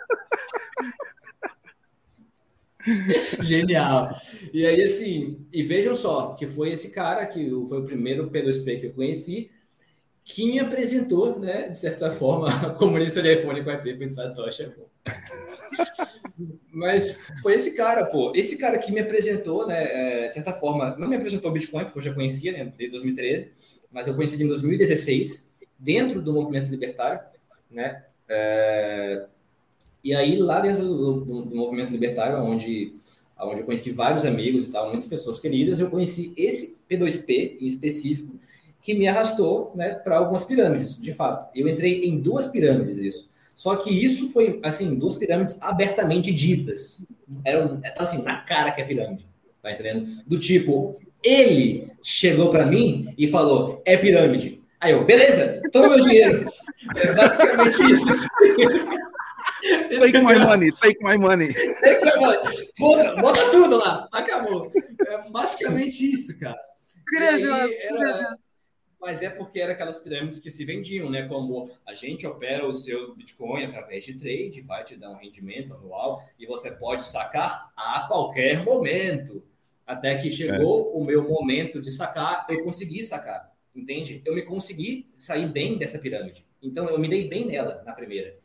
Genial. 3.42 4.18
E 4.52 4.66
aí, 4.66 4.82
assim, 4.82 5.46
e 5.52 5.62
vejam 5.62 5.94
só, 5.94 6.34
que 6.34 6.46
foi 6.46 6.70
esse 6.70 6.90
cara 6.90 7.26
que 7.26 7.48
foi 7.68 7.78
o 7.78 7.84
primeiro 7.84 8.30
P2P 8.30 8.80
que 8.80 8.86
eu 8.86 8.92
conheci, 8.92 9.50
me 10.38 10.58
apresentou, 10.58 11.38
né, 11.38 11.68
de 11.68 11.78
certa 11.78 12.10
forma, 12.10 12.74
comunista 12.74 13.20
de 13.22 13.34
iPhone 13.34 13.62
com 13.64 13.70
IP 13.70 14.08
Satoshi. 14.08 14.70
Pô. 14.70 14.82
Mas 16.72 17.16
foi 17.42 17.54
esse 17.54 17.72
cara, 17.72 18.06
pô. 18.06 18.32
Esse 18.34 18.56
cara 18.56 18.78
que 18.78 18.92
me 18.92 19.00
apresentou, 19.00 19.66
né, 19.66 20.24
é, 20.24 20.28
de 20.28 20.34
certa 20.34 20.52
forma, 20.52 20.96
não 20.96 21.08
me 21.08 21.16
apresentou 21.16 21.50
o 21.50 21.54
Bitcoin, 21.54 21.84
porque 21.84 21.98
eu 21.98 22.02
já 22.02 22.14
conhecia, 22.14 22.52
né, 22.52 22.72
desde 22.76 22.96
2013, 22.96 23.50
mas 23.90 24.06
eu 24.06 24.14
conheci 24.14 24.42
em 24.42 24.46
2016, 24.46 25.50
dentro 25.78 26.22
do 26.22 26.32
movimento 26.32 26.70
libertário, 26.70 27.20
né, 27.70 28.04
é, 28.28 29.26
e 30.02 30.14
aí 30.14 30.36
lá 30.36 30.60
dentro 30.60 30.84
do, 30.84 31.20
do, 31.20 31.42
do 31.42 31.56
movimento 31.56 31.90
libertário, 31.90 32.38
onde 32.38 32.94
onde 33.46 33.60
eu 33.60 33.66
conheci 33.66 33.90
vários 33.92 34.24
amigos 34.24 34.66
e 34.66 34.70
tal, 34.70 34.88
muitas 34.88 35.06
pessoas 35.06 35.38
queridas, 35.38 35.80
eu 35.80 35.90
conheci 35.90 36.32
esse 36.36 36.76
P2P 36.90 37.58
em 37.60 37.66
específico, 37.66 38.38
que 38.82 38.94
me 38.94 39.06
arrastou 39.06 39.72
né, 39.74 39.90
para 39.90 40.16
algumas 40.16 40.44
pirâmides, 40.44 41.00
de 41.00 41.12
fato. 41.12 41.50
Eu 41.54 41.68
entrei 41.68 42.04
em 42.04 42.18
duas 42.18 42.48
pirâmides, 42.48 42.98
isso. 42.98 43.30
Só 43.54 43.76
que 43.76 43.90
isso 43.90 44.32
foi, 44.32 44.58
assim, 44.62 44.94
duas 44.94 45.16
pirâmides 45.16 45.60
abertamente 45.60 46.32
ditas. 46.32 47.04
Era, 47.44 47.78
assim, 47.98 48.22
na 48.22 48.40
cara 48.40 48.72
que 48.72 48.80
é 48.80 48.84
pirâmide, 48.84 49.26
tá 49.62 49.70
entendendo? 49.70 50.22
Do 50.26 50.38
tipo, 50.38 50.92
ele 51.22 51.88
chegou 52.02 52.50
para 52.50 52.64
mim 52.64 53.12
e 53.18 53.28
falou, 53.28 53.82
é 53.84 53.96
pirâmide. 53.96 54.62
Aí 54.80 54.92
eu, 54.92 55.04
beleza, 55.04 55.60
toma 55.70 55.90
meu 55.90 56.00
dinheiro. 56.00 56.50
É 56.96 57.12
basicamente 57.12 57.92
isso. 57.92 58.06
Take 59.98 60.22
my 60.22 60.38
money, 60.38 60.72
take 60.72 60.96
my 61.02 61.18
money. 61.18 61.52
Take 61.52 62.04
my 62.04 62.18
money. 62.18 62.70
Bota, 62.78 63.14
bota 63.16 63.50
tudo 63.50 63.76
lá, 63.76 64.08
acabou. 64.10 64.72
É 65.06 65.30
basicamente 65.30 66.10
isso, 66.10 66.38
cara. 66.38 66.58
Aí, 67.18 67.42
era, 67.42 68.36
mas 69.00 69.22
é 69.22 69.30
porque 69.30 69.58
era 69.58 69.72
aquelas 69.72 70.00
pirâmides 70.00 70.38
que 70.38 70.50
se 70.50 70.64
vendiam, 70.64 71.08
né? 71.08 71.26
Como 71.26 71.70
a 71.86 71.94
gente 71.94 72.26
opera 72.26 72.66
o 72.66 72.74
seu 72.74 73.14
Bitcoin 73.14 73.64
através 73.64 74.04
de 74.04 74.14
trade, 74.14 74.60
vai 74.60 74.84
te 74.84 74.94
dar 74.94 75.10
um 75.10 75.16
rendimento 75.16 75.72
anual 75.72 76.22
e 76.38 76.46
você 76.46 76.70
pode 76.70 77.06
sacar 77.06 77.72
a 77.74 78.06
qualquer 78.06 78.62
momento. 78.62 79.42
Até 79.86 80.16
que 80.18 80.30
chegou 80.30 80.92
é. 80.92 80.98
o 80.98 81.02
meu 81.02 81.28
momento 81.28 81.80
de 81.80 81.90
sacar, 81.90 82.46
eu 82.48 82.62
consegui 82.62 83.02
sacar, 83.02 83.50
entende? 83.74 84.22
Eu 84.24 84.34
me 84.34 84.42
consegui 84.42 85.08
sair 85.16 85.48
bem 85.48 85.78
dessa 85.78 85.98
pirâmide. 85.98 86.44
Então 86.62 86.88
eu 86.88 86.98
me 86.98 87.08
dei 87.08 87.26
bem 87.26 87.46
nela 87.46 87.82
na 87.84 87.92
primeira. 87.92 88.36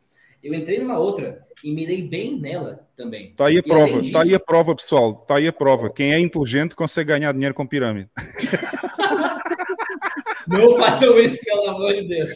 Eu 0.41 0.53
entrei 0.53 0.79
numa 0.79 0.97
outra 0.97 1.45
e 1.63 1.71
me 1.71 1.85
dei 1.85 2.01
bem 2.07 2.39
nela 2.39 2.87
também. 2.95 3.33
Tá 3.33 3.47
aí 3.47 3.57
a 3.57 3.59
e 3.59 3.63
prova, 3.63 3.99
disso... 3.99 4.13
tá 4.13 4.21
aí 4.21 4.33
a 4.33 4.39
prova, 4.39 4.75
pessoal. 4.75 5.13
Tá 5.13 5.37
aí 5.37 5.47
a 5.47 5.53
prova. 5.53 5.89
Quem 5.89 6.13
é 6.13 6.19
inteligente 6.19 6.75
consegue 6.75 7.09
ganhar 7.09 7.31
dinheiro 7.33 7.53
com 7.53 7.65
pirâmide. 7.67 8.09
Não 10.47 10.77
façam 10.77 11.19
isso, 11.19 11.43
pelo 11.43 11.67
amor 11.67 11.93
de 11.93 12.07
Deus. 12.07 12.29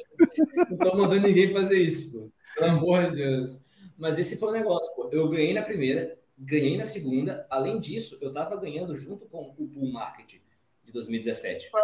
Não 0.70 0.78
tô 0.78 0.98
mandando 0.98 1.28
ninguém 1.28 1.54
fazer 1.54 1.78
isso, 1.78 2.12
pô. 2.12 2.32
Pelo 2.56 2.72
amor 2.72 3.10
de 3.10 3.18
Deus. 3.18 3.60
Mas 3.98 4.18
esse 4.18 4.38
foi 4.38 4.50
o 4.50 4.54
negócio, 4.54 4.96
pô. 4.96 5.10
Eu 5.12 5.28
ganhei 5.30 5.54
na 5.54 5.62
primeira, 5.62 6.18
ganhei 6.38 6.78
na 6.78 6.86
segunda. 6.86 7.46
Além 7.50 7.80
disso, 7.80 8.18
eu 8.22 8.32
tava 8.32 8.56
ganhando 8.56 8.96
junto 8.96 9.26
com 9.26 9.54
o 9.58 9.66
bull 9.66 9.92
market 9.92 10.36
de 10.84 10.92
2017. 10.92 11.70
Foi. 11.70 11.82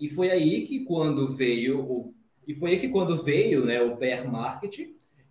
E 0.00 0.08
foi 0.08 0.30
aí 0.30 0.62
que 0.66 0.84
quando 0.84 1.28
veio 1.28 1.80
o 1.80 2.14
e 2.46 2.54
foi 2.54 2.72
aí 2.72 2.78
que 2.78 2.88
quando 2.88 3.22
veio, 3.22 3.64
né, 3.64 3.80
o 3.80 3.96
bear 3.96 4.30
market, 4.30 4.78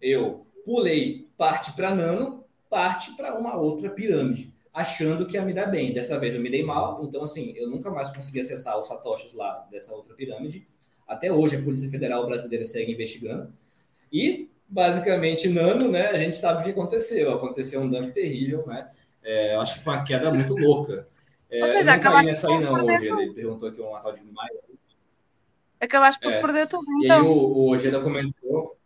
eu 0.01 0.43
pulei 0.65 1.29
parte 1.37 1.71
para 1.73 1.93
nano, 1.93 2.43
parte 2.71 3.15
para 3.15 3.37
uma 3.37 3.55
outra 3.55 3.89
pirâmide 3.89 4.52
achando 4.73 5.25
que 5.25 5.35
ia 5.37 5.41
me 5.43 5.53
dar 5.53 5.67
bem. 5.67 5.93
Dessa 5.93 6.17
vez 6.17 6.33
eu 6.33 6.41
me 6.41 6.49
dei 6.49 6.63
mal, 6.63 7.03
então 7.03 7.23
assim, 7.23 7.53
eu 7.55 7.69
nunca 7.69 7.91
mais 7.91 8.09
consegui 8.09 8.39
acessar 8.39 8.77
os 8.79 8.87
satoshis 8.87 9.33
lá 9.33 9.67
dessa 9.69 9.93
outra 9.93 10.15
pirâmide. 10.15 10.67
Até 11.07 11.31
hoje 11.31 11.57
a 11.57 11.61
Polícia 11.61 11.89
Federal 11.89 12.25
Brasileira 12.25 12.65
segue 12.65 12.91
investigando. 12.91 13.53
E 14.11 14.49
basicamente 14.67 15.47
Nano, 15.47 15.91
né, 15.91 16.07
a 16.07 16.17
gente 16.17 16.35
sabe 16.35 16.61
o 16.61 16.63
que 16.63 16.71
aconteceu. 16.71 17.31
Aconteceu 17.31 17.81
um 17.81 17.89
dump 17.89 18.11
terrível, 18.11 18.65
né? 18.65 18.87
É, 19.23 19.55
eu 19.55 19.61
acho 19.61 19.75
que 19.75 19.83
foi 19.83 19.93
uma 19.93 20.03
queda 20.03 20.31
muito 20.31 20.55
louca. 20.55 21.07
É, 21.49 21.71
seja, 21.71 21.91
eu 21.91 21.95
não 21.95 22.03
caí 22.03 22.25
nessa 22.25 22.49
aí 22.49 22.59
não 22.59 22.85
hoje, 22.85 23.07
ele 23.07 23.33
perguntou 23.33 23.69
aqui 23.69 23.79
um 23.79 23.91
tal 24.01 24.11
de 24.11 24.23
Maia. 24.23 24.59
Acabaste 25.79 26.19
por 26.19 26.31
é. 26.31 26.41
perder 26.41 26.67
tudo, 26.67 26.83
então. 26.83 27.01
E 27.01 27.11
aí 27.11 27.19
então. 27.19 27.31
o, 27.31 27.57
o 27.57 27.69
Ojeda 27.69 27.99
comentou... 27.99 28.77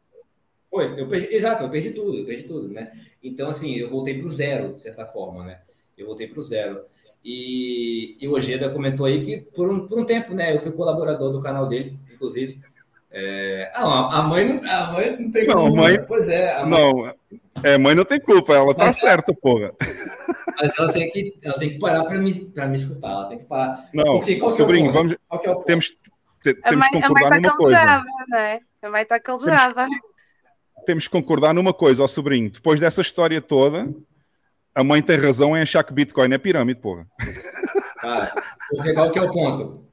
Foi, 0.70 1.00
eu 1.00 1.08
perdi, 1.08 1.34
exato, 1.34 1.64
eu 1.64 1.70
perdi 1.70 1.92
tudo, 1.92 2.18
eu 2.18 2.26
perdi 2.26 2.44
tudo, 2.44 2.68
né? 2.68 2.92
Então, 3.24 3.50
assim, 3.50 3.76
eu 3.76 3.90
voltei 3.90 4.18
para 4.18 4.28
o 4.28 4.30
zero, 4.30 4.74
de 4.74 4.84
certa 4.84 5.06
forma, 5.06 5.46
né? 5.46 5.62
Eu 5.98 6.06
voltei 6.06 6.28
para 6.28 6.40
o 6.40 6.44
zero. 6.44 6.82
E, 7.24 8.16
e 8.22 8.28
o 8.28 8.34
Ojeda 8.34 8.70
comentou 8.70 9.06
aí 9.06 9.24
que 9.24 9.38
por 9.54 9.70
um, 9.70 9.86
por 9.86 10.00
um 10.00 10.06
tempo, 10.06 10.34
né, 10.34 10.56
eu 10.56 10.60
fui 10.60 10.72
colaborador 10.72 11.32
do 11.32 11.42
canal 11.42 11.68
dele, 11.68 11.98
inclusive. 12.14 12.60
É... 13.12 13.72
Ah, 13.74 14.20
a 14.20 14.22
mãe 14.22 14.48
não, 14.48 14.72
a 14.72 14.92
mãe 14.92 15.18
não 15.20 15.32
tem 15.32 15.48
não, 15.48 15.68
culpa. 15.68 15.82
Mãe... 15.82 16.06
Pois 16.06 16.30
é. 16.30 16.64
Mãe... 16.64 16.70
Não, 16.70 17.14
é, 17.64 17.78
mãe 17.78 17.96
não 17.96 18.06
tem 18.06 18.20
culpa, 18.20 18.54
ela 18.54 18.74
tá 18.74 18.86
Mas, 18.86 18.98
certa, 18.98 19.34
porra. 19.34 19.74
Mas 20.60 20.78
ela 20.78 20.94
tem 20.94 21.10
que, 21.10 21.38
ela 21.44 21.58
tem 21.58 21.72
que 21.72 21.80
parar 21.80 22.04
para 22.04 22.18
me, 22.18 22.34
pra 22.34 22.68
me 22.68 22.78
escutar, 22.78 23.10
ela 23.10 23.26
tem 23.26 23.40
que 23.40 23.46
parar. 23.46 23.90
Não, 23.94 24.18
Porque, 24.18 24.36
qual 24.36 24.52
sobrinho, 24.52 24.90
é 24.90 24.94
vamos. 24.94 25.14
É 25.14 25.56
temos, 25.66 25.90
te, 26.44 26.54
temos 26.54 26.88
que 26.88 27.02
concordar 27.02 27.30
tá 27.30 27.40
numa 27.40 27.58
coisa. 27.58 28.04
Né? 28.30 28.60
A 28.82 28.90
mãe 28.90 29.02
está 29.02 29.20
calejada. 29.20 29.74
Temos, 29.74 29.98
temos 30.86 31.04
que 31.06 31.12
concordar 31.12 31.54
numa 31.54 31.74
coisa, 31.74 32.04
ó 32.04 32.08
sobrinho. 32.08 32.50
Depois 32.50 32.80
dessa 32.80 33.02
história 33.02 33.42
toda, 33.42 33.90
a 34.78 34.84
mãe 34.84 35.02
tem 35.02 35.18
razão 35.18 35.58
em 35.58 35.62
achar 35.62 35.84
que 35.84 35.92
Bitcoin 35.92 36.32
é 36.32 36.38
pirâmide, 36.38 36.80
porra. 36.80 37.08
Cara, 38.00 38.32
porque 38.70 38.94
qual 38.94 39.12
que 39.12 39.18
é 39.18 39.24
o 39.24 39.34
ponto? 39.34 39.88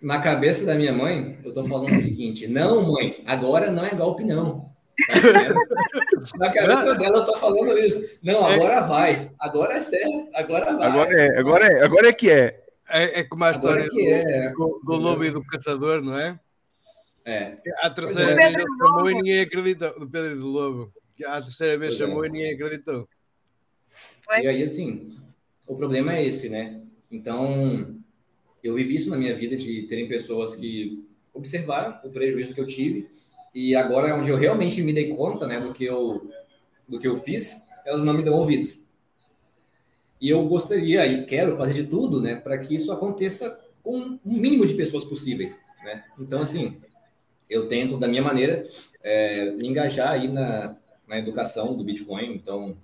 Na 0.00 0.20
cabeça 0.20 0.64
da 0.64 0.76
minha 0.76 0.92
mãe, 0.92 1.40
eu 1.44 1.52
tô 1.52 1.64
falando 1.64 1.92
o 1.92 1.98
seguinte: 1.98 2.46
não, 2.46 2.92
mãe, 2.92 3.16
agora 3.26 3.68
não 3.68 3.84
é 3.84 3.90
golpe, 3.90 4.22
não. 4.22 4.70
Tá 5.08 6.38
Na 6.38 6.52
cabeça 6.52 6.94
dela, 6.94 7.18
eu 7.18 7.26
tô 7.26 7.36
falando 7.36 7.76
isso. 7.76 8.00
Não, 8.22 8.48
é. 8.48 8.54
agora 8.54 8.80
vai. 8.82 9.32
Agora 9.40 9.74
é 9.74 9.80
sério. 9.80 10.28
Agora 10.34 10.76
vai. 10.76 10.88
Agora 10.88 11.20
é, 11.20 11.38
agora 11.38 11.66
é, 11.66 11.84
agora 11.84 12.08
é 12.08 12.12
que 12.12 12.30
é. 12.30 12.62
É, 12.88 13.20
é 13.20 13.24
como 13.24 13.42
a 13.42 13.50
história 13.50 13.84
do, 13.88 14.00
é. 14.00 14.52
do, 14.52 14.80
do 14.84 14.92
lobo 14.94 15.24
e 15.24 15.30
do 15.32 15.44
caçador, 15.44 16.00
não 16.00 16.16
é? 16.16 16.38
É. 17.24 17.56
A 17.78 17.90
terceira 17.90 18.36
vez 18.36 18.54
ele 18.54 18.66
chamou 18.78 19.10
e 19.10 19.14
ninguém 19.14 19.40
acreditou. 19.40 19.98
Do 19.98 20.08
Pedro 20.08 20.32
e 20.32 20.36
do 20.36 20.46
Lobo. 20.46 20.92
A 21.26 21.40
terceira 21.40 21.76
vez 21.76 21.96
pois 21.96 22.08
chamou 22.08 22.24
é. 22.24 22.28
e 22.28 22.30
ninguém 22.30 22.54
acreditou. 22.54 23.08
E 24.40 24.46
aí, 24.46 24.62
assim, 24.62 25.12
o 25.66 25.76
problema 25.76 26.16
é 26.16 26.26
esse, 26.26 26.48
né? 26.48 26.80
Então, 27.10 27.96
eu 28.62 28.74
vivi 28.74 28.94
isso 28.94 29.10
na 29.10 29.16
minha 29.16 29.34
vida 29.34 29.56
de 29.56 29.82
terem 29.82 30.08
pessoas 30.08 30.56
que 30.56 31.04
observaram 31.34 31.98
o 32.04 32.10
prejuízo 32.10 32.54
que 32.54 32.60
eu 32.60 32.66
tive 32.66 33.08
e 33.54 33.74
agora 33.74 34.14
onde 34.16 34.30
eu 34.30 34.36
realmente 34.36 34.82
me 34.82 34.92
dei 34.92 35.08
conta, 35.08 35.46
né, 35.46 35.60
do 35.60 35.72
que 35.72 35.84
eu 35.84 36.30
do 36.88 36.98
que 36.98 37.06
eu 37.06 37.16
fiz, 37.16 37.66
elas 37.86 38.04
não 38.04 38.12
me 38.12 38.22
dão 38.22 38.34
ouvidos. 38.34 38.84
E 40.20 40.28
eu 40.28 40.46
gostaria 40.46 41.06
e 41.06 41.24
quero 41.24 41.56
fazer 41.56 41.72
de 41.74 41.84
tudo, 41.84 42.20
né, 42.20 42.36
para 42.36 42.58
que 42.58 42.74
isso 42.74 42.92
aconteça 42.92 43.60
com 43.82 44.18
o 44.24 44.32
mínimo 44.32 44.66
de 44.66 44.74
pessoas 44.74 45.04
possíveis, 45.04 45.58
né? 45.82 46.04
Então, 46.18 46.40
assim, 46.40 46.80
eu 47.48 47.68
tento 47.68 47.98
da 47.98 48.08
minha 48.08 48.22
maneira 48.22 48.64
é, 49.02 49.50
me 49.52 49.68
engajar 49.68 50.12
aí 50.12 50.28
na, 50.28 50.76
na 51.06 51.18
educação 51.18 51.74
do 51.76 51.84
Bitcoin, 51.84 52.34
então 52.34 52.76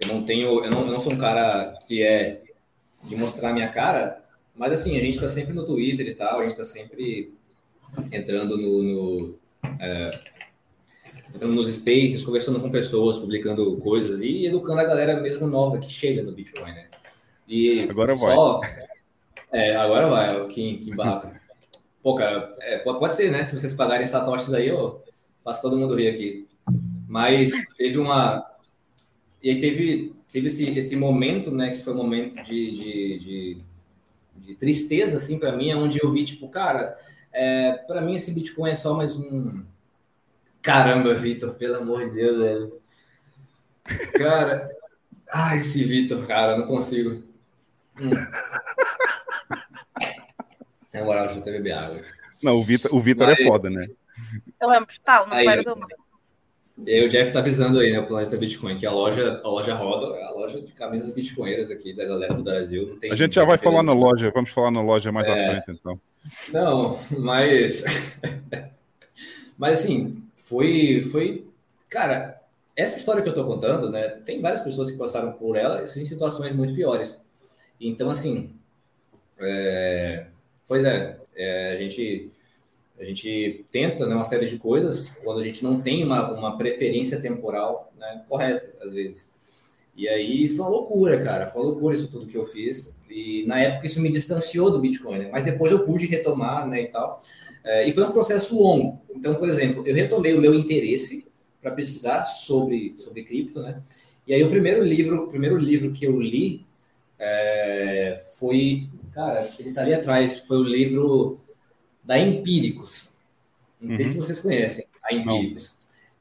eu 0.00 0.08
não 0.08 0.22
tenho, 0.24 0.64
eu 0.64 0.70
não, 0.70 0.80
eu 0.80 0.92
não 0.92 1.00
sou 1.00 1.12
um 1.12 1.18
cara 1.18 1.78
que 1.86 2.02
é 2.02 2.42
de 3.04 3.16
mostrar 3.16 3.52
minha 3.52 3.68
cara, 3.68 4.24
mas 4.54 4.72
assim, 4.72 4.96
a 4.96 5.00
gente 5.00 5.14
está 5.14 5.28
sempre 5.28 5.52
no 5.52 5.64
Twitter 5.64 6.06
e 6.06 6.14
tal, 6.14 6.40
a 6.40 6.42
gente 6.42 6.52
está 6.52 6.64
sempre 6.64 7.32
entrando 8.12 8.56
no, 8.56 8.82
no 8.82 9.34
é, 9.78 10.10
entrando 11.34 11.54
nos 11.54 11.72
spaces, 11.72 12.24
conversando 12.24 12.60
com 12.60 12.70
pessoas, 12.70 13.18
publicando 13.18 13.76
coisas 13.78 14.20
e 14.22 14.46
educando 14.46 14.80
a 14.80 14.84
galera 14.84 15.20
mesmo 15.20 15.46
nova 15.46 15.78
que 15.78 15.88
chega 15.88 16.22
no 16.22 16.32
Bitcoin, 16.32 16.72
né? 16.72 16.86
E 17.48 17.80
agora 17.88 18.14
só, 18.14 18.58
vai. 18.58 18.84
É, 19.52 19.76
agora 19.76 20.08
vai, 20.08 20.46
que, 20.48 20.78
que 20.78 20.94
barraco. 20.94 21.30
Pô, 22.02 22.14
cara, 22.14 22.54
é, 22.60 22.78
pode, 22.78 22.98
pode 22.98 23.14
ser, 23.14 23.30
né? 23.30 23.46
Se 23.46 23.58
vocês 23.58 23.74
pagarem 23.74 24.06
satoshis 24.06 24.54
aí, 24.54 24.68
eu 24.68 25.02
faço 25.44 25.60
todo 25.60 25.76
mundo 25.76 25.94
rir 25.94 26.08
aqui. 26.08 26.48
Mas 27.08 27.50
teve 27.76 27.98
uma, 27.98 28.46
e 29.42 29.50
aí 29.50 29.60
teve, 29.60 30.14
teve 30.30 30.46
esse, 30.48 30.68
esse 30.70 30.96
momento, 30.96 31.50
né, 31.50 31.70
que 31.70 31.82
foi 31.82 31.92
um 31.92 31.96
momento 31.96 32.42
de, 32.42 32.70
de, 32.70 33.18
de, 33.18 33.58
de 34.36 34.54
tristeza, 34.54 35.16
assim, 35.16 35.38
para 35.38 35.56
mim, 35.56 35.72
onde 35.74 35.98
eu 36.02 36.10
vi, 36.12 36.24
tipo, 36.24 36.48
cara, 36.48 36.98
é, 37.32 37.72
para 37.86 38.00
mim 38.00 38.16
esse 38.16 38.32
Bitcoin 38.32 38.70
é 38.70 38.74
só 38.74 38.94
mais 38.94 39.16
um... 39.16 39.64
Caramba, 40.62 41.14
Vitor, 41.14 41.54
pelo 41.54 41.76
amor 41.76 42.04
de 42.04 42.16
Deus, 42.16 42.38
velho. 42.38 42.80
Cara, 44.18 44.70
ai, 45.32 45.60
esse 45.60 45.82
Vitor, 45.82 46.26
cara, 46.26 46.58
não 46.58 46.66
consigo. 46.66 47.22
Hum. 47.98 48.10
Na 50.92 51.04
moral, 51.04 51.24
deixa 51.24 51.38
eu 51.38 51.42
até 51.42 51.52
beber 51.52 51.72
água. 51.72 52.02
Não, 52.42 52.56
o 52.56 52.62
Vitor, 52.62 52.94
o 52.94 53.00
Vitor 53.00 53.28
é 53.30 53.36
foda, 53.36 53.70
né? 53.70 53.86
Eu 54.60 54.68
lembro, 54.68 54.94
tal, 55.02 55.26
no 55.26 55.34
aí, 55.34 55.64
do 55.64 55.76
e 56.86 56.94
aí 56.94 57.06
o 57.06 57.08
Jeff 57.08 57.32
tá 57.32 57.40
avisando 57.40 57.78
aí, 57.78 57.92
né, 57.92 58.00
o 58.00 58.06
Planeta 58.06 58.36
Bitcoin, 58.36 58.76
que 58.76 58.86
a 58.86 58.90
loja, 58.90 59.40
a 59.42 59.48
loja 59.48 59.74
roda, 59.74 60.16
é 60.16 60.24
a 60.24 60.30
loja 60.30 60.60
de 60.60 60.72
camisas 60.72 61.14
bitcoinheiras 61.14 61.70
aqui 61.70 61.92
da 61.92 62.04
galera 62.04 62.34
do 62.34 62.42
Brasil. 62.42 62.98
a 63.02 63.14
gente 63.14 63.34
já 63.34 63.44
vai 63.44 63.58
falar 63.58 63.82
na 63.82 63.92
loja, 63.92 64.30
vamos 64.34 64.50
falar 64.50 64.70
na 64.70 64.82
loja 64.82 65.12
mais 65.12 65.28
é... 65.28 65.32
à 65.32 65.50
frente, 65.50 65.78
então. 65.78 66.00
Não, 66.52 66.98
mas... 67.18 67.84
mas 69.58 69.80
assim, 69.80 70.22
foi, 70.36 71.02
foi... 71.10 71.44
Cara, 71.88 72.40
essa 72.76 72.96
história 72.96 73.22
que 73.22 73.28
eu 73.28 73.34
tô 73.34 73.44
contando, 73.44 73.90
né, 73.90 74.08
tem 74.24 74.40
várias 74.40 74.62
pessoas 74.62 74.90
que 74.90 74.98
passaram 74.98 75.32
por 75.32 75.56
ela 75.56 75.82
em 75.82 75.86
situações 75.86 76.52
muito 76.52 76.74
piores. 76.74 77.20
Então, 77.80 78.10
assim, 78.10 78.50
é... 79.38 80.26
pois 80.66 80.84
é, 80.84 81.18
é 81.36 81.72
a 81.72 81.76
gente 81.76 82.30
a 83.00 83.04
gente 83.04 83.64
tenta 83.72 84.06
né, 84.06 84.14
uma 84.14 84.24
série 84.24 84.46
de 84.46 84.58
coisas 84.58 85.08
quando 85.24 85.40
a 85.40 85.42
gente 85.42 85.64
não 85.64 85.80
tem 85.80 86.04
uma, 86.04 86.32
uma 86.32 86.58
preferência 86.58 87.18
temporal 87.18 87.90
né, 87.98 88.22
correta, 88.28 88.74
às 88.84 88.92
vezes. 88.92 89.30
E 89.96 90.06
aí 90.06 90.48
foi 90.48 90.66
uma 90.66 90.70
loucura, 90.70 91.22
cara. 91.22 91.46
Foi 91.46 91.62
uma 91.62 91.70
loucura 91.70 91.94
isso 91.94 92.12
tudo 92.12 92.26
que 92.26 92.36
eu 92.36 92.44
fiz. 92.44 92.94
E 93.08 93.44
na 93.46 93.58
época 93.58 93.86
isso 93.86 94.00
me 94.00 94.10
distanciou 94.10 94.70
do 94.70 94.78
Bitcoin, 94.78 95.18
né? 95.18 95.28
mas 95.32 95.44
depois 95.44 95.72
eu 95.72 95.84
pude 95.84 96.06
retomar 96.06 96.68
né, 96.68 96.82
e 96.82 96.86
tal. 96.88 97.22
É, 97.64 97.88
e 97.88 97.92
foi 97.92 98.04
um 98.04 98.12
processo 98.12 98.58
longo. 98.58 99.00
Então, 99.14 99.34
por 99.34 99.48
exemplo, 99.48 99.82
eu 99.86 99.94
retomei 99.94 100.34
o 100.34 100.40
meu 100.40 100.54
interesse 100.54 101.26
para 101.60 101.70
pesquisar 101.70 102.24
sobre, 102.24 102.94
sobre 102.98 103.22
cripto, 103.22 103.60
né? 103.60 103.82
E 104.26 104.32
aí 104.32 104.42
o 104.42 104.48
primeiro 104.48 104.82
livro, 104.82 105.24
o 105.24 105.28
primeiro 105.28 105.56
livro 105.56 105.90
que 105.90 106.06
eu 106.06 106.18
li 106.20 106.64
é, 107.18 108.22
foi, 108.38 108.88
cara, 109.12 109.50
ele 109.58 109.72
tá 109.72 109.82
ali 109.82 109.92
atrás, 109.92 110.38
foi 110.38 110.56
o 110.58 110.62
livro 110.62 111.40
da 112.02 112.18
Empíricos. 112.18 113.10
Não 113.80 113.90
sei 113.90 114.06
uhum. 114.06 114.12
se 114.12 114.18
vocês 114.18 114.40
conhecem 114.40 114.84
a 115.02 115.14
Empíricos. 115.14 115.76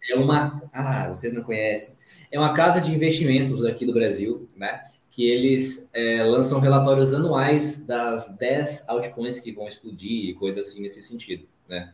Não. 0.10 0.18
É 0.18 0.20
uma. 0.20 0.64
Ah, 0.74 1.10
vocês 1.10 1.34
não 1.34 1.44
conhecem. 1.44 1.94
É 2.32 2.40
uma 2.40 2.54
casa 2.54 2.80
de 2.80 2.94
investimentos 2.94 3.66
aqui 3.66 3.86
do 3.86 3.94
Brasil, 3.94 4.48
né? 4.56 4.82
que 5.12 5.30
eles 5.30 5.90
é, 5.94 6.24
lançam 6.24 6.60
relatórios 6.60 7.14
anuais 7.14 7.84
das 7.84 8.36
10 8.38 8.88
altcoins 8.88 9.40
que 9.40 9.52
vão 9.52 9.68
explodir 9.68 10.30
e 10.30 10.34
coisas 10.34 10.68
assim 10.68 10.82
nesse 10.82 11.02
sentido, 11.02 11.46
né? 11.68 11.92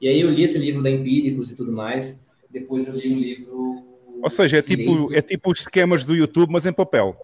E 0.00 0.08
aí 0.08 0.20
eu 0.20 0.30
li 0.30 0.42
esse 0.42 0.58
livro 0.58 0.82
da 0.82 0.90
Empíricos 0.90 1.52
e 1.52 1.54
tudo 1.54 1.70
mais, 1.70 2.18
depois 2.50 2.86
eu 2.86 2.94
li 2.94 3.14
um 3.14 3.18
livro... 3.18 3.84
Ou 4.22 4.30
seja, 4.30 4.58
é 4.58 4.62
tipo, 4.62 5.14
é 5.14 5.20
tipo 5.20 5.52
os 5.52 5.60
esquemas 5.60 6.04
do 6.04 6.16
YouTube, 6.16 6.50
mas 6.50 6.66
em 6.66 6.72
papel. 6.72 7.16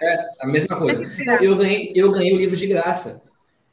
É, 0.00 0.28
a 0.40 0.46
mesma 0.46 0.76
coisa. 0.76 1.02
Eu 1.42 1.56
ganhei, 1.56 1.92
eu 1.94 2.10
ganhei 2.10 2.32
o 2.32 2.38
livro 2.38 2.56
de 2.56 2.66
graça. 2.66 3.20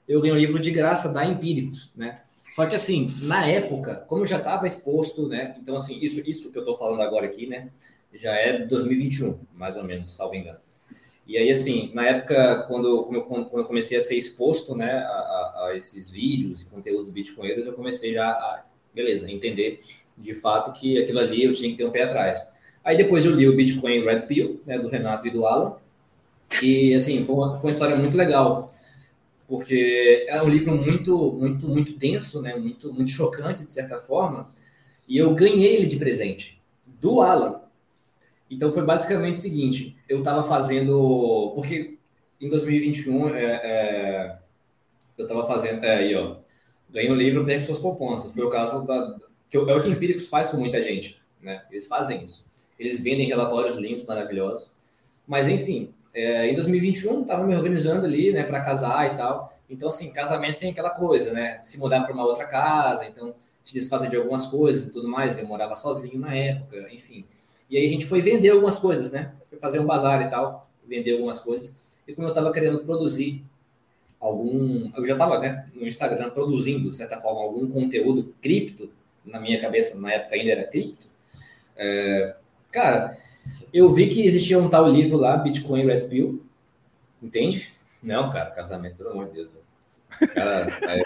Eu 0.07 0.21
ganhei 0.21 0.35
o 0.35 0.39
livro 0.39 0.59
de 0.59 0.71
graça 0.71 1.09
da 1.09 1.25
Empíricos, 1.25 1.91
né? 1.95 2.21
Só 2.51 2.65
que 2.65 2.75
assim, 2.75 3.13
na 3.21 3.45
época, 3.47 4.05
como 4.07 4.21
eu 4.23 4.25
já 4.27 4.37
estava 4.37 4.67
exposto, 4.67 5.27
né? 5.27 5.55
Então, 5.61 5.75
assim, 5.75 5.97
isso, 5.99 6.21
isso 6.27 6.51
que 6.51 6.57
eu 6.57 6.61
estou 6.61 6.75
falando 6.75 7.01
agora 7.01 7.25
aqui, 7.25 7.47
né? 7.47 7.69
Já 8.13 8.33
é 8.33 8.59
2021, 8.59 9.39
mais 9.53 9.75
ou 9.75 9.83
menos, 9.83 10.15
salvo 10.15 10.35
engano. 10.35 10.59
E 11.27 11.37
aí, 11.37 11.49
assim, 11.49 11.91
na 11.93 12.05
época, 12.05 12.65
quando, 12.67 13.03
quando 13.03 13.57
eu 13.57 13.65
comecei 13.65 13.97
a 13.97 14.01
ser 14.01 14.15
exposto, 14.15 14.75
né, 14.75 14.91
a, 14.91 15.65
a 15.65 15.73
esses 15.75 16.11
vídeos 16.11 16.61
e 16.61 16.65
conteúdos 16.65 17.09
bitcoinheiros, 17.09 17.65
eu 17.65 17.73
comecei 17.73 18.13
já 18.13 18.27
a, 18.27 18.63
beleza, 18.93 19.29
entender 19.29 19.81
de 20.17 20.33
fato 20.33 20.71
que 20.71 20.97
aquilo 20.97 21.19
ali 21.19 21.43
eu 21.43 21.53
tinha 21.53 21.69
que 21.69 21.75
ter 21.75 21.85
um 21.85 21.91
pé 21.91 22.03
atrás. 22.03 22.51
Aí 22.83 22.95
depois 22.95 23.25
eu 23.25 23.33
li 23.33 23.49
o 23.49 23.55
Bitcoin 23.55 24.05
Red 24.05 24.21
Pill, 24.21 24.61
né, 24.65 24.77
do 24.77 24.87
Renato 24.87 25.27
e 25.27 25.31
do 25.31 25.45
Alan, 25.45 25.75
e, 26.61 26.93
assim, 26.93 27.25
foi 27.25 27.35
uma, 27.35 27.57
foi 27.57 27.69
uma 27.69 27.73
história 27.73 27.95
muito 27.95 28.15
legal, 28.15 28.71
porque 29.47 30.25
é 30.27 30.41
um 30.41 30.49
livro 30.49 30.75
muito, 30.75 31.33
muito, 31.33 31.67
muito 31.67 31.97
denso, 31.97 32.41
né, 32.41 32.55
muito, 32.55 32.91
muito 32.91 33.11
chocante, 33.11 33.63
de 33.63 33.71
certa 33.71 33.99
forma, 33.99 34.49
e 35.07 35.17
eu 35.17 35.33
ganhei 35.35 35.75
ele 35.75 35.85
de 35.85 35.97
presente, 35.97 36.61
do 36.85 37.21
Alan. 37.21 37.61
Então 38.49 38.71
foi 38.71 38.83
basicamente 38.83 39.35
o 39.35 39.41
seguinte: 39.41 39.95
eu 40.07 40.19
estava 40.19 40.43
fazendo. 40.43 41.51
Porque 41.55 41.97
em 42.39 42.49
2021 42.49 43.29
é, 43.29 43.43
é, 43.43 44.37
eu 45.17 45.25
estava 45.25 45.45
fazendo. 45.45 45.83
É, 45.83 45.97
aí, 45.97 46.15
ó. 46.15 46.37
Ganhei 46.89 47.11
um 47.11 47.15
livro, 47.15 47.43
perco 47.43 47.65
suas 47.65 47.79
poupanças. 47.79 48.33
Foi 48.33 48.43
o 48.43 48.49
caso 48.49 48.85
da. 48.85 49.17
Que 49.49 49.57
é 49.57 49.59
o 49.59 49.81
que 49.81 49.89
Empíricos 49.89 50.27
faz 50.27 50.47
com 50.47 50.57
muita 50.57 50.81
gente. 50.81 51.21
Né? 51.41 51.63
Eles 51.69 51.87
fazem 51.87 52.23
isso. 52.23 52.45
Eles 52.79 53.01
vendem 53.01 53.27
relatórios 53.27 53.77
lindos, 53.77 54.05
maravilhosos. 54.05 54.69
Mas, 55.27 55.47
enfim, 55.47 55.93
é, 56.15 56.49
em 56.49 56.55
2021 56.55 57.21
estava 57.21 57.45
me 57.45 57.53
organizando 57.53 58.05
ali, 58.05 58.31
né, 58.31 58.43
para 58.43 58.61
casar 58.61 59.13
e 59.13 59.17
tal. 59.17 59.53
Então, 59.69 59.89
assim, 59.89 60.11
casamento 60.11 60.57
tem 60.57 60.71
aquela 60.71 60.91
coisa, 60.91 61.33
né? 61.33 61.59
Se 61.65 61.77
mudar 61.77 62.01
para 62.03 62.13
uma 62.13 62.23
outra 62.23 62.45
casa, 62.45 63.05
então 63.05 63.33
se 63.63 63.73
desfazer 63.73 64.09
de 64.09 64.15
algumas 64.15 64.45
coisas 64.45 64.87
e 64.87 64.91
tudo 64.91 65.09
mais. 65.09 65.37
Eu 65.37 65.45
morava 65.45 65.75
sozinho 65.75 66.19
na 66.19 66.33
época, 66.33 66.87
enfim. 66.93 67.25
E 67.69 67.77
aí 67.77 67.85
a 67.85 67.89
gente 67.89 68.05
foi 68.05 68.21
vender 68.21 68.49
algumas 68.49 68.79
coisas, 68.79 69.11
né? 69.11 69.33
Foi 69.49 69.57
fazer 69.57 69.79
um 69.79 69.85
bazar 69.85 70.21
e 70.21 70.29
tal, 70.29 70.69
vender 70.87 71.13
algumas 71.13 71.39
coisas. 71.39 71.75
E 72.07 72.13
como 72.13 72.27
eu 72.27 72.31
estava 72.31 72.51
querendo 72.51 72.79
produzir 72.79 73.43
algum. 74.19 74.91
Eu 74.95 75.05
já 75.05 75.13
estava 75.13 75.39
né, 75.39 75.65
no 75.73 75.85
Instagram 75.85 76.29
produzindo, 76.29 76.89
de 76.89 76.95
certa 76.95 77.19
forma, 77.19 77.41
algum 77.41 77.67
conteúdo 77.69 78.33
cripto, 78.41 78.89
na 79.25 79.39
minha 79.39 79.59
cabeça, 79.59 79.99
na 79.99 80.13
época 80.13 80.35
ainda 80.35 80.51
era 80.51 80.63
cripto. 80.63 81.07
É, 81.75 82.35
cara, 82.71 83.17
eu 83.75 83.89
vi 83.89 84.07
que 84.07 84.25
existia 84.25 84.57
um 84.57 84.69
tal 84.69 84.87
livro 84.87 85.17
lá, 85.17 85.35
Bitcoin 85.35 85.85
Red 85.85 86.07
Pill, 86.07 86.41
entende? 87.21 87.73
Não, 88.01 88.31
cara, 88.31 88.51
casamento, 88.51 88.95
pelo 88.95 89.09
amor 89.09 89.27
de 89.27 89.33
Deus. 89.33 89.49
Cara, 90.33 90.67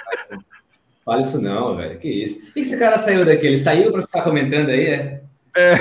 fala 1.03 1.21
isso 1.21 1.41
não, 1.41 1.75
velho. 1.75 1.97
Que 1.97 2.07
isso? 2.07 2.45
Por 2.45 2.53
que 2.53 2.59
esse 2.59 2.77
cara 2.77 2.95
saiu 2.95 3.25
daqui? 3.25 3.47
Ele 3.47 3.57
saiu 3.57 3.91
para 3.91 4.03
ficar 4.03 4.21
comentando 4.21 4.69
aí, 4.69 4.85
é? 4.85 5.21
É, 5.57 5.73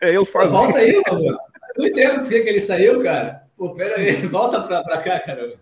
é 0.00 0.14
ele 0.14 0.24
faz. 0.24 0.50
Volta 0.50 0.78
aí, 0.78 1.02
mano. 1.10 1.38
Não 1.76 1.86
entendo 1.86 2.20
por 2.20 2.28
que 2.28 2.34
ele 2.36 2.60
saiu, 2.60 3.02
cara. 3.02 3.44
Pô, 3.56 3.74
pera 3.74 3.96
aí, 3.96 4.14
volta 4.28 4.62
pra, 4.62 4.82
pra 4.84 4.98
cá, 4.98 5.18
cara. 5.18 5.54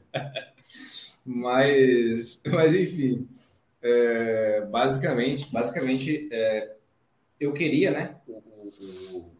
Mas, 1.24 2.40
mas 2.50 2.74
enfim, 2.74 3.28
é, 3.80 4.60
basicamente, 4.62 5.50
basicamente 5.50 6.28
é, 6.30 6.72
eu 7.38 7.52
queria, 7.52 7.90
né, 7.90 8.16
o, 8.26 8.32
o, 8.32 9.16
o, 9.18 9.31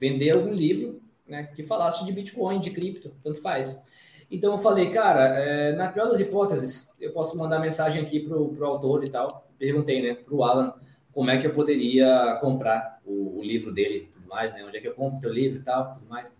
vender 0.00 0.30
algum 0.30 0.52
livro, 0.52 1.00
né, 1.28 1.44
que 1.54 1.62
falasse 1.62 2.04
de 2.04 2.12
Bitcoin, 2.12 2.60
de 2.60 2.70
cripto, 2.70 3.12
tanto 3.22 3.40
faz. 3.40 3.80
Então 4.30 4.52
eu 4.52 4.58
falei, 4.58 4.90
cara, 4.90 5.26
é, 5.38 5.72
na 5.72 5.88
pior 5.88 6.06
das 6.06 6.20
hipóteses, 6.20 6.90
eu 6.98 7.12
posso 7.12 7.36
mandar 7.36 7.58
mensagem 7.58 8.00
aqui 8.02 8.20
pro, 8.20 8.48
pro 8.48 8.66
autor 8.66 9.04
e 9.04 9.10
tal. 9.10 9.46
Perguntei, 9.58 10.00
né, 10.00 10.14
pro 10.14 10.42
Alan 10.42 10.72
como 11.12 11.30
é 11.30 11.38
que 11.38 11.46
eu 11.46 11.52
poderia 11.52 12.38
comprar 12.40 13.00
o, 13.04 13.38
o 13.38 13.42
livro 13.42 13.72
dele 13.72 14.08
tudo 14.12 14.28
mais, 14.28 14.52
né? 14.54 14.64
Onde 14.64 14.76
é 14.76 14.80
que 14.80 14.86
eu 14.86 14.94
compro 14.94 15.18
o 15.18 15.20
teu 15.20 15.32
livro 15.32 15.58
e 15.58 15.62
tal, 15.62 15.92
tudo 15.92 16.06
mais. 16.08 16.32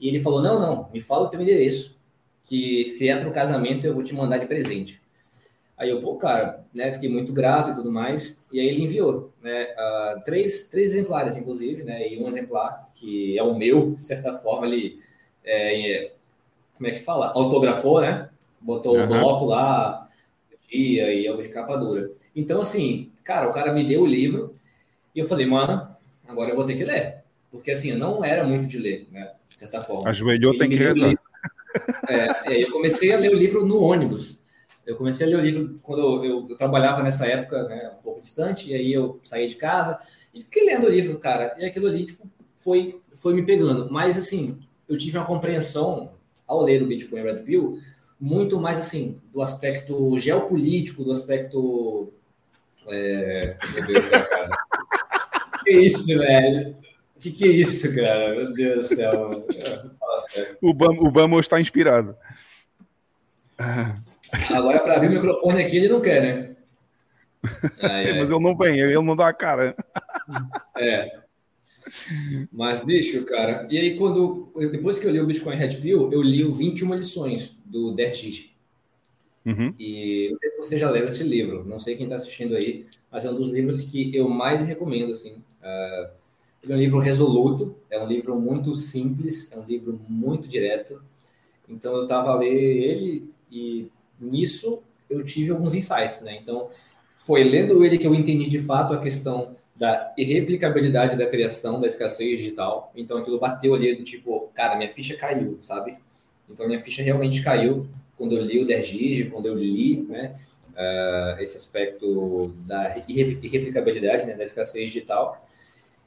E 0.00 0.08
ele 0.08 0.20
falou, 0.20 0.42
não, 0.42 0.58
não, 0.58 0.90
me 0.92 1.00
fala 1.00 1.26
o 1.26 1.28
teu 1.28 1.40
endereço, 1.40 1.98
que 2.44 2.88
se 2.88 3.08
é 3.08 3.16
para 3.16 3.28
o 3.28 3.32
casamento 3.32 3.86
eu 3.86 3.94
vou 3.94 4.02
te 4.02 4.14
mandar 4.14 4.38
de 4.38 4.46
presente. 4.46 5.00
Aí 5.78 5.90
eu, 5.90 6.00
pô, 6.00 6.16
cara, 6.16 6.64
né, 6.74 6.92
fiquei 6.92 7.08
muito 7.08 7.32
grato 7.32 7.70
e 7.70 7.74
tudo 7.74 7.90
mais. 7.90 8.42
E 8.52 8.58
aí 8.58 8.66
ele 8.66 8.82
enviou, 8.82 9.32
né, 9.40 9.68
uh, 9.74 10.24
três, 10.24 10.68
três 10.68 10.90
exemplares, 10.90 11.36
inclusive, 11.36 11.84
né, 11.84 12.12
e 12.12 12.20
um 12.20 12.26
exemplar, 12.26 12.88
que 12.94 13.38
é 13.38 13.42
o 13.44 13.56
meu, 13.56 13.92
de 13.92 14.04
certa 14.04 14.36
forma, 14.38 14.66
ele, 14.66 14.98
é, 15.44 16.10
como 16.76 16.88
é 16.88 16.90
que 16.90 17.00
fala? 17.00 17.32
Autografou, 17.32 18.00
né, 18.00 18.28
botou 18.60 18.96
uhum. 18.96 19.04
o 19.04 19.06
bloco 19.06 19.44
lá, 19.44 20.08
dia 20.68 21.14
e 21.14 21.28
algo 21.28 21.42
de 21.42 21.48
capa 21.48 21.76
dura. 21.76 22.10
Então, 22.34 22.60
assim, 22.60 23.12
cara, 23.22 23.48
o 23.48 23.52
cara 23.52 23.72
me 23.72 23.86
deu 23.86 24.02
o 24.02 24.06
livro 24.06 24.54
e 25.14 25.20
eu 25.20 25.26
falei, 25.26 25.46
mano, 25.46 25.88
agora 26.26 26.50
eu 26.50 26.56
vou 26.56 26.66
ter 26.66 26.74
que 26.74 26.84
ler. 26.84 27.18
Porque, 27.50 27.70
assim, 27.70 27.90
eu 27.90 27.98
não 27.98 28.24
era 28.24 28.44
muito 28.44 28.66
de 28.66 28.78
ler, 28.78 29.08
né? 29.10 29.30
De 29.48 29.58
certa 29.58 29.80
forma. 29.80 30.08
Ajoelhou, 30.10 30.56
tem 30.56 30.68
que 30.68 30.76
rezar. 30.76 31.14
É, 32.08 32.52
é, 32.52 32.64
eu 32.64 32.70
comecei 32.70 33.12
a 33.12 33.18
ler 33.18 33.30
o 33.30 33.38
livro 33.38 33.64
no 33.64 33.80
ônibus. 33.80 34.37
Eu 34.88 34.96
comecei 34.96 35.26
a 35.26 35.28
ler 35.28 35.36
o 35.36 35.42
livro 35.42 35.76
quando 35.82 36.00
eu, 36.00 36.24
eu, 36.24 36.46
eu, 36.48 36.56
trabalhava 36.56 37.02
nessa 37.02 37.26
época, 37.26 37.64
né, 37.64 37.92
um 37.98 38.02
pouco 38.02 38.22
distante, 38.22 38.70
e 38.70 38.74
aí 38.74 38.90
eu 38.90 39.20
saí 39.22 39.46
de 39.46 39.56
casa 39.56 39.98
e 40.32 40.40
fiquei 40.40 40.64
lendo 40.64 40.86
o 40.86 40.90
livro, 40.90 41.18
cara. 41.18 41.54
E 41.58 41.66
aquilo 41.66 41.88
ali, 41.88 42.06
tipo, 42.06 42.26
foi, 42.56 42.98
foi 43.14 43.34
me 43.34 43.44
pegando. 43.44 43.92
Mas, 43.92 44.16
assim, 44.16 44.58
eu 44.88 44.96
tive 44.96 45.18
uma 45.18 45.26
compreensão 45.26 46.12
ao 46.46 46.62
ler 46.62 46.82
o 46.82 46.86
Bitcoin 46.86 47.20
Red 47.20 47.40
Pill 47.40 47.78
muito 48.18 48.58
mais, 48.58 48.78
assim, 48.78 49.20
do 49.30 49.42
aspecto 49.42 50.18
geopolítico, 50.18 51.04
do 51.04 51.10
aspecto 51.10 52.10
é... 52.86 53.58
Meu 53.74 53.86
Deus 53.86 54.06
do 54.06 54.10
céu, 54.10 54.26
cara. 54.26 54.50
que 55.64 55.70
isso, 55.70 56.06
velho? 56.06 56.76
O 57.14 57.20
que, 57.20 57.30
que 57.30 57.44
é 57.44 57.48
isso, 57.48 57.94
cara? 57.94 58.34
Meu 58.34 58.52
Deus 58.54 58.88
do 58.88 58.94
céu. 58.94 59.46
O 60.62 60.72
Bamo, 60.72 61.06
o 61.06 61.10
Bamo 61.10 61.38
está 61.38 61.60
inspirado. 61.60 62.16
Agora, 64.54 64.80
para 64.80 64.96
abrir 64.96 65.08
o 65.08 65.12
microfone 65.12 65.62
aqui, 65.62 65.76
ele 65.76 65.88
não 65.88 66.00
quer, 66.00 66.22
né? 66.22 66.56
Ai, 67.82 68.10
ai. 68.10 68.18
Mas 68.18 68.28
ele 68.28 68.42
não 68.42 68.56
vem, 68.56 68.78
ele 68.78 68.94
não 68.94 69.16
dá 69.16 69.28
a 69.28 69.32
cara. 69.32 69.74
É. 70.76 71.20
Mas, 72.52 72.84
bicho, 72.84 73.24
cara. 73.24 73.66
E 73.70 73.78
aí, 73.78 73.96
quando. 73.96 74.52
Depois 74.70 74.98
que 74.98 75.06
eu 75.06 75.10
li 75.10 75.20
o 75.20 75.26
Bitcoin 75.26 75.56
Red 75.56 75.76
Pill, 75.76 76.12
eu 76.12 76.22
li 76.22 76.44
o 76.44 76.52
21 76.52 76.94
lições 76.94 77.58
do 77.64 77.92
Dergit. 77.92 78.54
Uhum. 79.46 79.72
E 79.78 80.28
não 80.30 80.38
sei 80.38 80.50
se 80.50 80.56
você 80.58 80.78
já 80.78 80.90
leu 80.90 81.08
esse 81.08 81.22
livro, 81.22 81.64
não 81.64 81.80
sei 81.80 81.96
quem 81.96 82.04
está 82.04 82.16
assistindo 82.16 82.54
aí, 82.54 82.84
mas 83.10 83.24
é 83.24 83.30
um 83.30 83.34
dos 83.34 83.50
livros 83.50 83.80
que 83.80 84.14
eu 84.14 84.28
mais 84.28 84.66
recomendo, 84.66 85.12
assim. 85.12 85.36
Uh, 85.62 86.10
ele 86.62 86.72
é 86.72 86.76
um 86.76 86.78
livro 86.78 86.98
resoluto, 86.98 87.74
é 87.90 87.98
um 87.98 88.06
livro 88.06 88.38
muito 88.38 88.74
simples, 88.74 89.50
é 89.50 89.56
um 89.56 89.64
livro 89.64 89.98
muito 90.06 90.46
direto. 90.46 91.00
Então 91.66 91.96
eu 91.96 92.02
estava 92.02 92.30
a 92.30 92.36
ler 92.36 92.52
ele 92.52 93.30
e 93.50 93.90
nisso 94.20 94.82
eu 95.08 95.24
tive 95.24 95.50
alguns 95.50 95.74
insights, 95.74 96.20
né? 96.20 96.38
Então 96.40 96.68
foi 97.16 97.44
lendo 97.44 97.84
ele 97.84 97.98
que 97.98 98.06
eu 98.06 98.14
entendi 98.14 98.48
de 98.48 98.58
fato 98.58 98.92
a 98.92 98.98
questão 98.98 99.54
da 99.74 100.12
irreplicabilidade 100.18 101.16
da 101.16 101.26
criação, 101.26 101.80
da 101.80 101.86
escassez 101.86 102.38
digital. 102.38 102.92
Então 102.96 103.18
aquilo 103.18 103.38
bateu 103.38 103.74
ali 103.74 103.94
do 103.94 104.02
tipo, 104.02 104.50
cara, 104.54 104.76
minha 104.76 104.90
ficha 104.90 105.16
caiu, 105.16 105.56
sabe? 105.60 105.96
Então 106.50 106.66
minha 106.66 106.80
ficha 106.80 107.02
realmente 107.02 107.42
caiu 107.42 107.86
quando 108.16 108.36
eu 108.36 108.42
li 108.42 108.60
o 108.60 108.66
Dergige, 108.66 109.30
quando 109.30 109.46
eu 109.46 109.54
li 109.54 110.02
né, 110.08 110.34
uh, 110.72 111.40
esse 111.40 111.56
aspecto 111.56 112.52
da 112.66 113.02
irreplicabilidade, 113.06 114.26
né, 114.26 114.34
da 114.34 114.42
escassez 114.42 114.86
digital. 114.86 115.38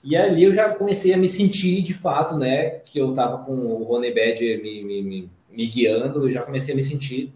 E 0.03 0.17
ali 0.17 0.43
eu 0.43 0.51
já 0.51 0.69
comecei 0.73 1.13
a 1.13 1.17
me 1.17 1.29
sentir, 1.29 1.81
de 1.81 1.93
fato, 1.93 2.35
né, 2.35 2.81
que 2.85 2.99
eu 2.99 3.11
estava 3.11 3.45
com 3.45 3.53
o 3.53 3.83
Rony 3.83 4.13
Badger 4.13 4.61
me, 4.61 4.83
me, 4.83 5.01
me, 5.01 5.29
me, 5.49 5.67
guiando, 5.67 6.27
eu 6.27 6.31
já 6.31 6.41
comecei 6.41 6.73
a 6.73 6.75
me 6.75 6.83
sentir 6.83 7.31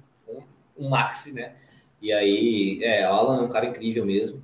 um, 0.77 0.89
maxi, 0.89 1.31
né? 1.31 1.53
E 2.02 2.11
aí, 2.11 2.84
é, 2.84 3.03
Alan 3.03 3.39
é 3.39 3.41
um 3.43 3.49
cara 3.49 3.68
incrível 3.68 4.06
mesmo. 4.06 4.41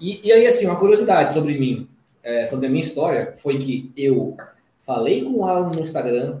E, 0.00 0.26
e 0.26 0.32
aí, 0.32 0.46
assim, 0.46 0.66
uma 0.66 0.78
curiosidade 0.78 1.32
sobre 1.32 1.58
mim, 1.58 1.88
é, 2.22 2.44
sobre 2.44 2.66
a 2.66 2.70
minha 2.70 2.82
história, 2.82 3.34
foi 3.36 3.58
que 3.58 3.90
eu 3.96 4.36
falei 4.80 5.24
com 5.24 5.38
o 5.38 5.44
Alan 5.44 5.70
no 5.70 5.80
Instagram, 5.80 6.40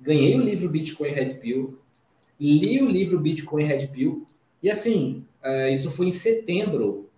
ganhei 0.00 0.36
o 0.36 0.42
livro 0.42 0.68
Bitcoin 0.68 1.10
Red 1.10 1.34
Pill, 1.34 1.78
li 2.38 2.82
o 2.82 2.88
livro 2.88 3.18
Bitcoin 3.18 3.64
Red 3.64 3.88
Pill, 3.88 4.26
e 4.62 4.70
assim, 4.70 5.24
é, 5.42 5.72
isso 5.72 5.90
foi 5.90 6.06
em 6.06 6.12
setembro, 6.12 7.08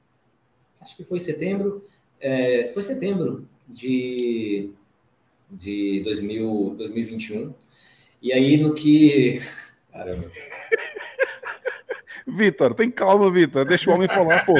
acho 0.80 0.96
que 0.96 1.04
foi 1.04 1.20
setembro, 1.20 1.84
é, 2.20 2.70
foi 2.72 2.82
setembro 2.82 3.46
de 3.68 4.70
de 5.50 6.00
2000, 6.04 6.74
2021. 6.76 7.54
E 8.22 8.32
aí, 8.32 8.56
no 8.56 8.74
que. 8.74 9.40
Caramba. 9.90 10.30
Vitor, 12.30 12.74
tem 12.74 12.90
calma, 12.90 13.30
Vitor. 13.30 13.64
Deixa 13.64 13.90
o 13.90 13.94
homem 13.94 14.08
falar, 14.08 14.44
pô. 14.44 14.54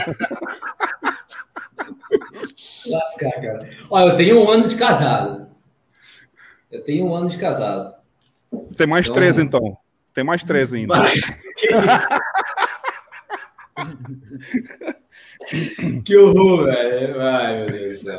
Lascar, 2.87 3.33
cara. 3.33 3.59
Olha, 3.89 4.11
eu 4.11 4.17
tenho 4.17 4.41
um 4.41 4.51
ano 4.51 4.69
de 4.69 4.77
casado. 4.77 5.49
Eu 6.71 6.83
tenho 6.83 7.07
um 7.07 7.15
ano 7.15 7.29
de 7.29 7.37
casado. 7.39 7.95
Tem 8.77 8.87
mais 8.87 9.07
então... 9.07 9.15
três, 9.15 9.39
então. 9.39 9.77
Tem 10.13 10.25
mais 10.25 10.43
três 10.43 10.73
ainda. 10.73 10.95
que 16.05 16.17
horror, 16.17 16.65
velho. 16.65 17.21
Ai, 17.21 17.59
meu 17.59 17.67
Deus 17.67 17.99
do 17.99 18.05
céu. 18.05 18.19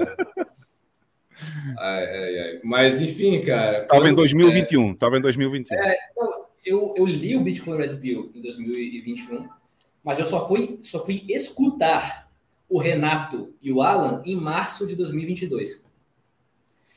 Ai, 1.77 2.05
ai, 2.05 2.39
ai. 2.39 2.59
Mas, 2.63 3.01
enfim, 3.01 3.41
cara. 3.41 3.85
Tava 3.85 4.09
em 4.09 4.13
2021. 4.13 4.91
É, 4.91 4.95
tava 4.95 5.17
em 5.17 5.21
2021. 5.21 5.77
É, 5.77 5.97
então, 6.11 6.45
eu, 6.63 6.93
eu 6.95 7.05
li 7.05 7.35
o 7.35 7.41
Bitcoin 7.41 7.77
Red 7.77 7.97
Pill 7.97 8.31
em 8.35 8.41
2021, 8.41 9.47
mas 10.03 10.19
eu 10.19 10.25
só 10.25 10.47
fui, 10.47 10.79
só 10.81 11.03
fui 11.03 11.23
escutar 11.29 12.29
o 12.69 12.79
Renato 12.79 13.53
e 13.61 13.71
o 13.71 13.81
Alan 13.81 14.21
em 14.25 14.35
março 14.35 14.85
de 14.87 14.95
2022. 14.95 15.85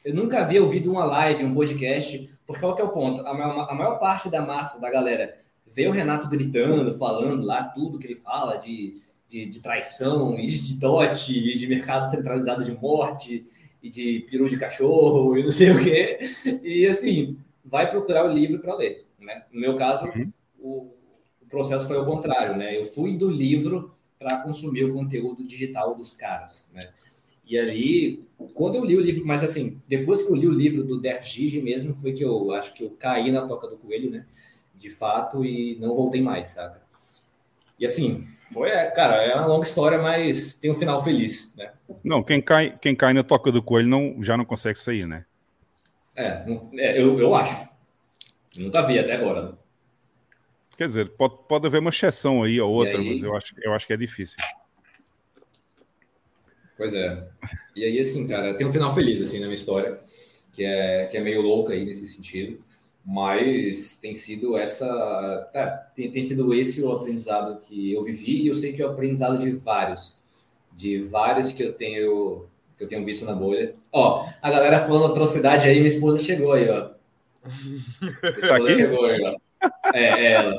Eu 0.04 0.14
nunca 0.14 0.40
havia 0.40 0.62
ouvido 0.62 0.90
uma 0.90 1.04
live, 1.04 1.44
um 1.44 1.54
podcast, 1.54 2.30
porque 2.46 2.60
qual 2.60 2.76
que 2.76 2.82
é 2.82 2.84
o 2.84 2.90
ponto? 2.90 3.26
A 3.26 3.34
maior, 3.34 3.70
a 3.70 3.74
maior 3.74 3.98
parte 3.98 4.28
da 4.28 4.42
massa, 4.42 4.80
da 4.80 4.90
galera, 4.90 5.34
vê 5.66 5.88
o 5.88 5.90
Renato 5.92 6.28
gritando, 6.28 6.94
falando 6.96 7.42
lá 7.42 7.64
tudo 7.64 7.98
que 7.98 8.06
ele 8.06 8.16
fala 8.16 8.56
de, 8.56 9.00
de, 9.28 9.46
de 9.46 9.60
traição, 9.60 10.38
e 10.38 10.46
de 10.46 10.78
dote, 10.78 11.32
e 11.36 11.56
de 11.56 11.66
mercado 11.66 12.10
centralizado 12.10 12.62
de 12.62 12.72
morte, 12.72 13.46
e 13.82 13.90
de 13.90 14.26
peru 14.30 14.48
de 14.48 14.58
cachorro, 14.58 15.36
e 15.36 15.42
não 15.42 15.50
sei 15.50 15.70
o 15.70 15.82
quê. 15.82 16.18
E 16.62 16.86
assim, 16.86 17.36
vai 17.64 17.90
procurar 17.90 18.24
o 18.24 18.32
livro 18.32 18.60
para 18.60 18.76
ler. 18.76 19.03
Né? 19.24 19.44
No 19.50 19.60
meu 19.60 19.76
caso, 19.76 20.06
uhum. 20.06 20.32
o, 20.60 20.94
o, 21.42 21.46
processo 21.48 21.86
foi 21.86 21.96
o 21.96 22.04
contrário, 22.04 22.56
né? 22.56 22.76
Eu 22.76 22.84
fui 22.84 23.16
do 23.16 23.30
livro 23.30 23.94
para 24.18 24.38
consumir 24.38 24.84
o 24.84 24.92
conteúdo 24.92 25.46
digital 25.46 25.94
dos 25.94 26.14
caras, 26.14 26.68
né? 26.72 26.90
E 27.46 27.58
aí, 27.58 28.22
quando 28.54 28.76
eu 28.76 28.84
li 28.84 28.96
o 28.96 29.00
livro, 29.00 29.26
mas 29.26 29.42
assim, 29.42 29.80
depois 29.86 30.22
que 30.22 30.30
eu 30.30 30.34
li 30.34 30.46
o 30.46 30.52
livro 30.52 30.82
do 30.82 30.98
Derek 30.98 31.28
Gigi 31.28 31.60
mesmo, 31.60 31.94
foi 31.94 32.12
que 32.12 32.24
eu 32.24 32.52
acho 32.52 32.72
que 32.72 32.82
eu 32.82 32.90
caí 32.90 33.30
na 33.30 33.46
toca 33.46 33.66
do 33.66 33.76
coelho, 33.76 34.10
né? 34.10 34.26
De 34.74 34.88
fato, 34.88 35.44
e 35.44 35.76
não 35.78 35.94
voltei 35.94 36.22
mais, 36.22 36.50
sabe? 36.50 36.78
E 37.78 37.84
assim, 37.84 38.26
foi, 38.52 38.70
é, 38.70 38.90
cara, 38.90 39.16
é 39.16 39.34
uma 39.34 39.46
longa 39.46 39.66
história, 39.66 39.98
mas 39.98 40.56
tem 40.56 40.70
um 40.70 40.74
final 40.74 41.02
feliz, 41.02 41.52
né? 41.56 41.72
Não, 42.02 42.22
quem 42.22 42.40
cai, 42.40 42.78
quem 42.80 42.94
cai 42.94 43.12
na 43.12 43.22
toca 43.22 43.52
do 43.52 43.62
coelho 43.62 43.88
não, 43.88 44.22
já 44.22 44.36
não 44.36 44.44
consegue 44.44 44.78
sair, 44.78 45.06
né? 45.06 45.24
É, 46.16 46.44
é 46.76 47.00
eu, 47.00 47.18
eu 47.18 47.34
acho. 47.34 47.73
Nunca 48.56 48.82
vi 48.82 48.98
até 48.98 49.14
agora. 49.14 49.56
Quer 50.76 50.86
dizer, 50.86 51.10
pode, 51.10 51.38
pode 51.48 51.66
haver 51.66 51.80
uma 51.80 51.90
exceção 51.90 52.42
aí 52.42 52.60
ou 52.60 52.72
outra, 52.72 52.98
aí... 52.98 53.08
mas 53.08 53.22
eu 53.22 53.36
acho, 53.36 53.54
eu 53.62 53.72
acho 53.72 53.86
que 53.86 53.92
é 53.92 53.96
difícil. 53.96 54.36
Pois 56.76 56.92
é. 56.92 57.28
E 57.76 57.84
aí, 57.84 57.98
assim, 58.00 58.26
cara, 58.26 58.54
tem 58.54 58.66
um 58.66 58.72
final 58.72 58.92
feliz, 58.92 59.20
assim, 59.20 59.38
na 59.38 59.46
minha 59.46 59.54
história, 59.54 60.00
que 60.52 60.64
é, 60.64 61.06
que 61.06 61.16
é 61.16 61.20
meio 61.20 61.40
louca 61.40 61.72
aí 61.72 61.84
nesse 61.84 62.06
sentido, 62.08 62.58
mas 63.04 63.96
tem 63.96 64.14
sido 64.14 64.56
essa... 64.56 65.48
Tá, 65.52 65.66
tem, 65.94 66.10
tem 66.10 66.22
sido 66.22 66.52
esse 66.52 66.82
o 66.82 66.90
aprendizado 66.92 67.60
que 67.60 67.92
eu 67.92 68.02
vivi 68.02 68.42
e 68.42 68.48
eu 68.48 68.54
sei 68.54 68.72
que 68.72 68.82
é 68.82 68.86
o 68.86 68.90
aprendizado 68.90 69.38
de 69.38 69.52
vários, 69.52 70.16
de 70.72 70.98
vários 71.02 71.52
que 71.52 71.62
eu 71.62 71.72
tenho 71.72 72.46
que 72.76 72.82
eu 72.82 72.88
tenho 72.88 73.04
visto 73.04 73.24
na 73.24 73.34
bolha. 73.34 73.74
Ó, 73.92 74.28
a 74.42 74.50
galera 74.50 74.84
falando 74.84 75.06
atrocidade 75.06 75.66
aí, 75.66 75.76
minha 75.76 75.86
esposa 75.86 76.20
chegou 76.20 76.52
aí, 76.52 76.68
ó. 76.68 76.90
Tá 78.40 78.56
aqui? 78.56 78.74
Chegou 78.74 79.04
aí, 79.04 79.36
É, 79.92 80.04
é, 80.04 80.32
ela. 80.32 80.56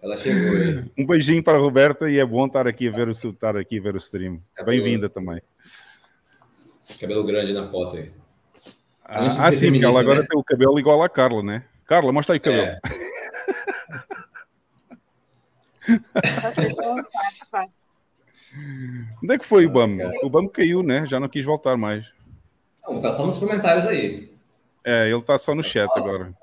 Ela 0.00 0.16
chegou 0.16 0.56
aí. 0.56 0.84
Um 0.98 1.06
beijinho 1.06 1.42
para 1.42 1.58
a 1.58 1.60
Roberta 1.60 2.10
e 2.10 2.18
é 2.18 2.24
bom 2.24 2.46
estar 2.46 2.66
aqui 2.66 2.88
ver 2.88 3.06
o 3.08 3.10
estar 3.10 3.56
aqui 3.56 3.78
ver 3.78 3.94
o 3.94 3.98
stream. 3.98 4.42
Bem-vinda 4.64 5.10
também. 5.10 5.42
Cabelo 6.98 7.24
grande 7.24 7.52
na 7.52 7.68
foto 7.68 7.96
aí. 7.96 8.10
Ah, 9.04 9.46
ah 9.46 9.52
sim, 9.52 9.70
porque 9.70 9.84
ela 9.84 10.00
agora 10.00 10.22
né? 10.22 10.26
tem 10.28 10.38
o 10.38 10.44
cabelo 10.44 10.78
igual 10.78 11.02
a 11.02 11.08
Carla, 11.08 11.42
né? 11.42 11.64
Carla, 11.86 12.12
mostra 12.12 12.34
aí 12.34 12.38
o 12.38 12.42
cabelo. 12.42 12.66
É. 12.66 12.80
Onde 19.22 19.34
é 19.34 19.38
que 19.38 19.44
foi 19.44 19.66
o 19.66 19.70
BAM? 19.70 19.98
O 20.22 20.30
BAM 20.30 20.46
caiu, 20.48 20.82
né? 20.82 21.04
Já 21.04 21.20
não 21.20 21.28
quis 21.28 21.44
voltar 21.44 21.76
mais. 21.76 22.12
Não, 22.82 23.00
tá 23.00 23.12
só 23.12 23.26
nos 23.26 23.38
comentários 23.38 23.86
aí. 23.86 24.31
É, 24.84 25.08
ele 25.08 25.22
tá 25.22 25.38
só 25.38 25.54
no 25.54 25.62
chat 25.62 25.88
agora. 25.96 26.34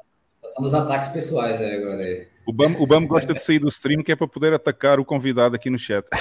Só 0.46 0.62
nos 0.62 0.74
ataques 0.74 1.10
pessoais 1.10 1.60
aí 1.60 1.76
agora 1.76 2.04
aí. 2.04 2.26
O 2.46 2.54
Bam, 2.54 2.74
o 2.80 2.88
Bam 2.88 3.06
gosta 3.06 3.34
de 3.34 3.44
sair 3.44 3.60
do 3.60 3.68
stream 3.68 4.02
que 4.02 4.12
é 4.12 4.16
para 4.16 4.28
poder 4.28 4.54
atacar 4.54 5.00
o 5.00 5.06
convidado 5.06 5.56
aqui 5.56 5.70
no 5.70 5.78
chat. 5.78 6.08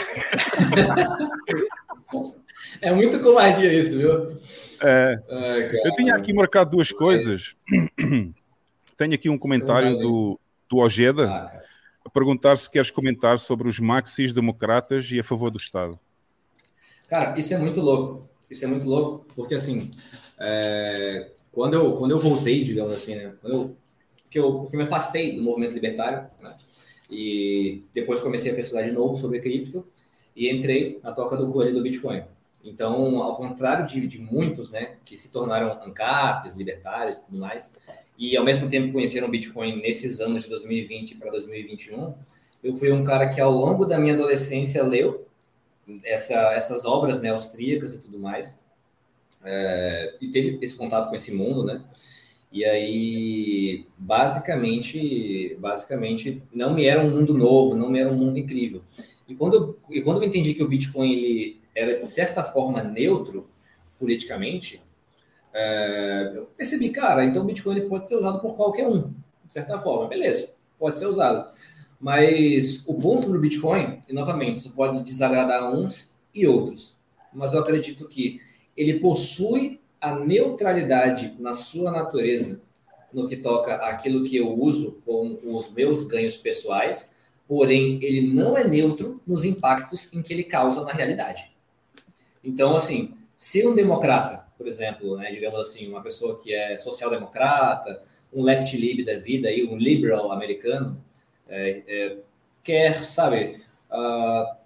é 2.83 2.93
muito 2.93 3.19
covardia 3.21 3.73
isso, 3.73 3.97
viu? 3.97 4.35
É. 4.83 5.19
Ai, 5.31 5.71
eu 5.85 5.95
tinha 5.95 6.15
aqui 6.15 6.35
marcado 6.35 6.73
duas 6.73 6.93
coisas. 6.93 7.55
Tenho 8.97 9.15
aqui 9.15 9.31
um 9.31 9.39
comentário 9.39 9.97
do, 9.97 10.39
do 10.69 10.79
Ojeda 10.79 11.31
ah, 11.31 11.63
a 12.05 12.11
perguntar 12.11 12.59
se 12.59 12.69
queres 12.69 12.91
comentar 12.91 13.39
sobre 13.39 13.69
os 13.69 13.79
maxis 13.79 14.33
democratas 14.33 15.09
e 15.13 15.21
a 15.21 15.25
favor 15.25 15.51
do 15.51 15.57
Estado. 15.57 15.99
Cara, 17.09 17.39
isso 17.39 17.55
é 17.55 17.59
muito 17.59 17.81
louco. 17.81 18.29
Isso 18.51 18.65
é 18.65 18.69
muito 18.69 18.87
louco, 18.87 19.27
porque 19.35 19.55
assim, 19.55 19.91
é, 20.39 21.31
quando 21.59 21.75
eu, 21.75 21.93
quando 21.95 22.13
eu 22.13 22.21
voltei, 22.21 22.63
digamos 22.63 22.95
assim, 22.95 23.17
né? 23.17 23.35
Quando 23.41 23.53
eu, 23.53 23.77
porque, 24.23 24.39
eu, 24.39 24.61
porque 24.61 24.77
me 24.77 24.85
afastei 24.85 25.35
do 25.35 25.43
movimento 25.43 25.75
libertário, 25.75 26.31
né? 26.41 26.57
E 27.11 27.83
depois 27.93 28.21
comecei 28.21 28.53
a 28.53 28.55
pesquisar 28.55 28.83
de 28.83 28.93
novo 28.93 29.17
sobre 29.17 29.41
cripto 29.41 29.85
e 30.37 30.49
entrei 30.49 31.01
na 31.03 31.11
toca 31.11 31.37
do 31.37 31.51
coelho 31.51 31.75
do 31.75 31.83
Bitcoin. 31.83 32.23
Então, 32.65 33.21
ao 33.21 33.35
contrário 33.35 33.85
de, 33.85 34.07
de 34.07 34.21
muitos, 34.21 34.71
né, 34.71 34.99
que 35.05 35.17
se 35.17 35.33
tornaram 35.33 35.73
ANCAPs, 35.83 36.55
libertários 36.55 37.19
e 37.19 37.23
tudo 37.23 37.39
mais, 37.39 37.73
e 38.17 38.37
ao 38.37 38.45
mesmo 38.45 38.69
tempo 38.69 38.93
conheceram 38.93 39.27
o 39.27 39.31
Bitcoin 39.31 39.83
nesses 39.83 40.21
anos 40.21 40.45
de 40.45 40.51
2020 40.51 41.17
para 41.17 41.33
2021, 41.33 42.15
eu 42.63 42.77
fui 42.77 42.93
um 42.93 43.03
cara 43.03 43.29
que 43.29 43.41
ao 43.41 43.51
longo 43.51 43.85
da 43.85 43.99
minha 43.99 44.15
adolescência 44.15 44.85
leu 44.85 45.27
essa, 46.05 46.35
essas 46.53 46.85
obras 46.85 47.21
né, 47.21 47.31
austríacas 47.31 47.95
e 47.95 47.99
tudo 47.99 48.21
mais, 48.21 48.57
é, 49.45 50.15
e 50.21 50.29
teve 50.29 50.59
esse 50.63 50.77
contato 50.77 51.09
com 51.09 51.17
esse 51.17 51.33
mundo, 51.35 51.65
né? 51.65 51.83
E 52.51 52.65
aí, 52.65 53.87
basicamente, 53.99 55.57
basicamente, 55.61 56.43
não 56.53 56.73
me 56.75 56.87
era 56.87 57.03
um 57.03 57.11
mundo 57.11 57.35
novo, 57.35 57.77
não 57.77 57.91
me 57.91 57.99
era 57.99 58.11
um 58.11 58.17
mundo 58.17 58.39
incrível. 58.39 58.83
E 59.29 59.35
quando 59.35 59.55
eu, 59.55 59.79
e 59.91 60.01
quando 60.01 60.23
eu 60.23 60.29
entendi 60.29 60.55
que 60.55 60.63
o 60.63 60.69
Bitcoin 60.69 61.13
ele 61.13 61.61
era 61.75 61.95
de 61.97 62.05
certa 62.05 62.43
forma 62.43 62.83
neutro 62.83 63.47
politicamente, 63.99 64.83
é, 65.53 66.33
eu 66.35 66.47
percebi, 66.57 66.89
cara, 66.91 67.25
então 67.25 67.43
o 67.43 67.47
Bitcoin 67.47 67.77
ele 67.77 67.89
pode 67.89 68.09
ser 68.09 68.17
usado 68.17 68.41
por 68.41 68.57
qualquer 68.57 68.87
um, 68.87 69.13
de 69.45 69.53
certa 69.53 69.79
forma, 69.79 70.09
beleza, 70.09 70.53
pode 70.79 70.99
ser 70.99 71.07
usado. 71.07 71.51
Mas 72.01 72.85
o 72.87 72.95
ponto 72.95 73.31
do 73.31 73.41
Bitcoin, 73.41 74.03
e 74.09 74.13
novamente, 74.13 74.57
isso 74.57 74.73
pode 74.73 75.03
desagradar 75.03 75.71
uns 75.75 76.15
e 76.35 76.47
outros. 76.47 76.97
Mas 77.33 77.53
eu 77.53 77.61
acredito 77.61 78.07
que 78.09 78.41
ele 78.79 79.01
possui 79.01 79.81
a 80.01 80.15
neutralidade 80.15 81.35
na 81.41 81.53
sua 81.53 81.91
natureza 81.91 82.63
no 83.13 83.27
que 83.27 83.37
toca 83.37 83.75
aquilo 83.75 84.23
que 84.23 84.37
eu 84.37 84.57
uso 84.57 85.01
com 85.05 85.37
os 85.57 85.73
meus 85.73 86.05
ganhos 86.05 86.37
pessoais, 86.37 87.17
porém 87.49 87.99
ele 88.01 88.21
não 88.33 88.57
é 88.57 88.63
neutro 88.63 89.21
nos 89.27 89.45
impactos 89.45 90.13
em 90.13 90.23
que 90.23 90.33
ele 90.33 90.45
causa 90.45 90.85
na 90.85 90.93
realidade. 90.93 91.51
Então, 92.45 92.77
assim, 92.77 93.15
se 93.37 93.67
um 93.67 93.75
democrata, 93.75 94.47
por 94.57 94.69
exemplo, 94.69 95.17
né, 95.17 95.31
digamos 95.33 95.59
assim, 95.59 95.89
uma 95.89 96.03
pessoa 96.03 96.39
que 96.39 96.55
é 96.55 96.77
social-democrata, 96.77 98.01
um 98.33 98.45
left 98.45 98.77
lib 98.77 99.05
da 99.05 99.17
vida, 99.17 99.49
aí, 99.49 99.67
um 99.67 99.77
liberal 99.77 100.31
americano, 100.31 101.03
é, 101.49 101.83
é, 101.89 102.17
quer, 102.63 103.03
sabe, 103.03 103.61
uh, 103.91 104.58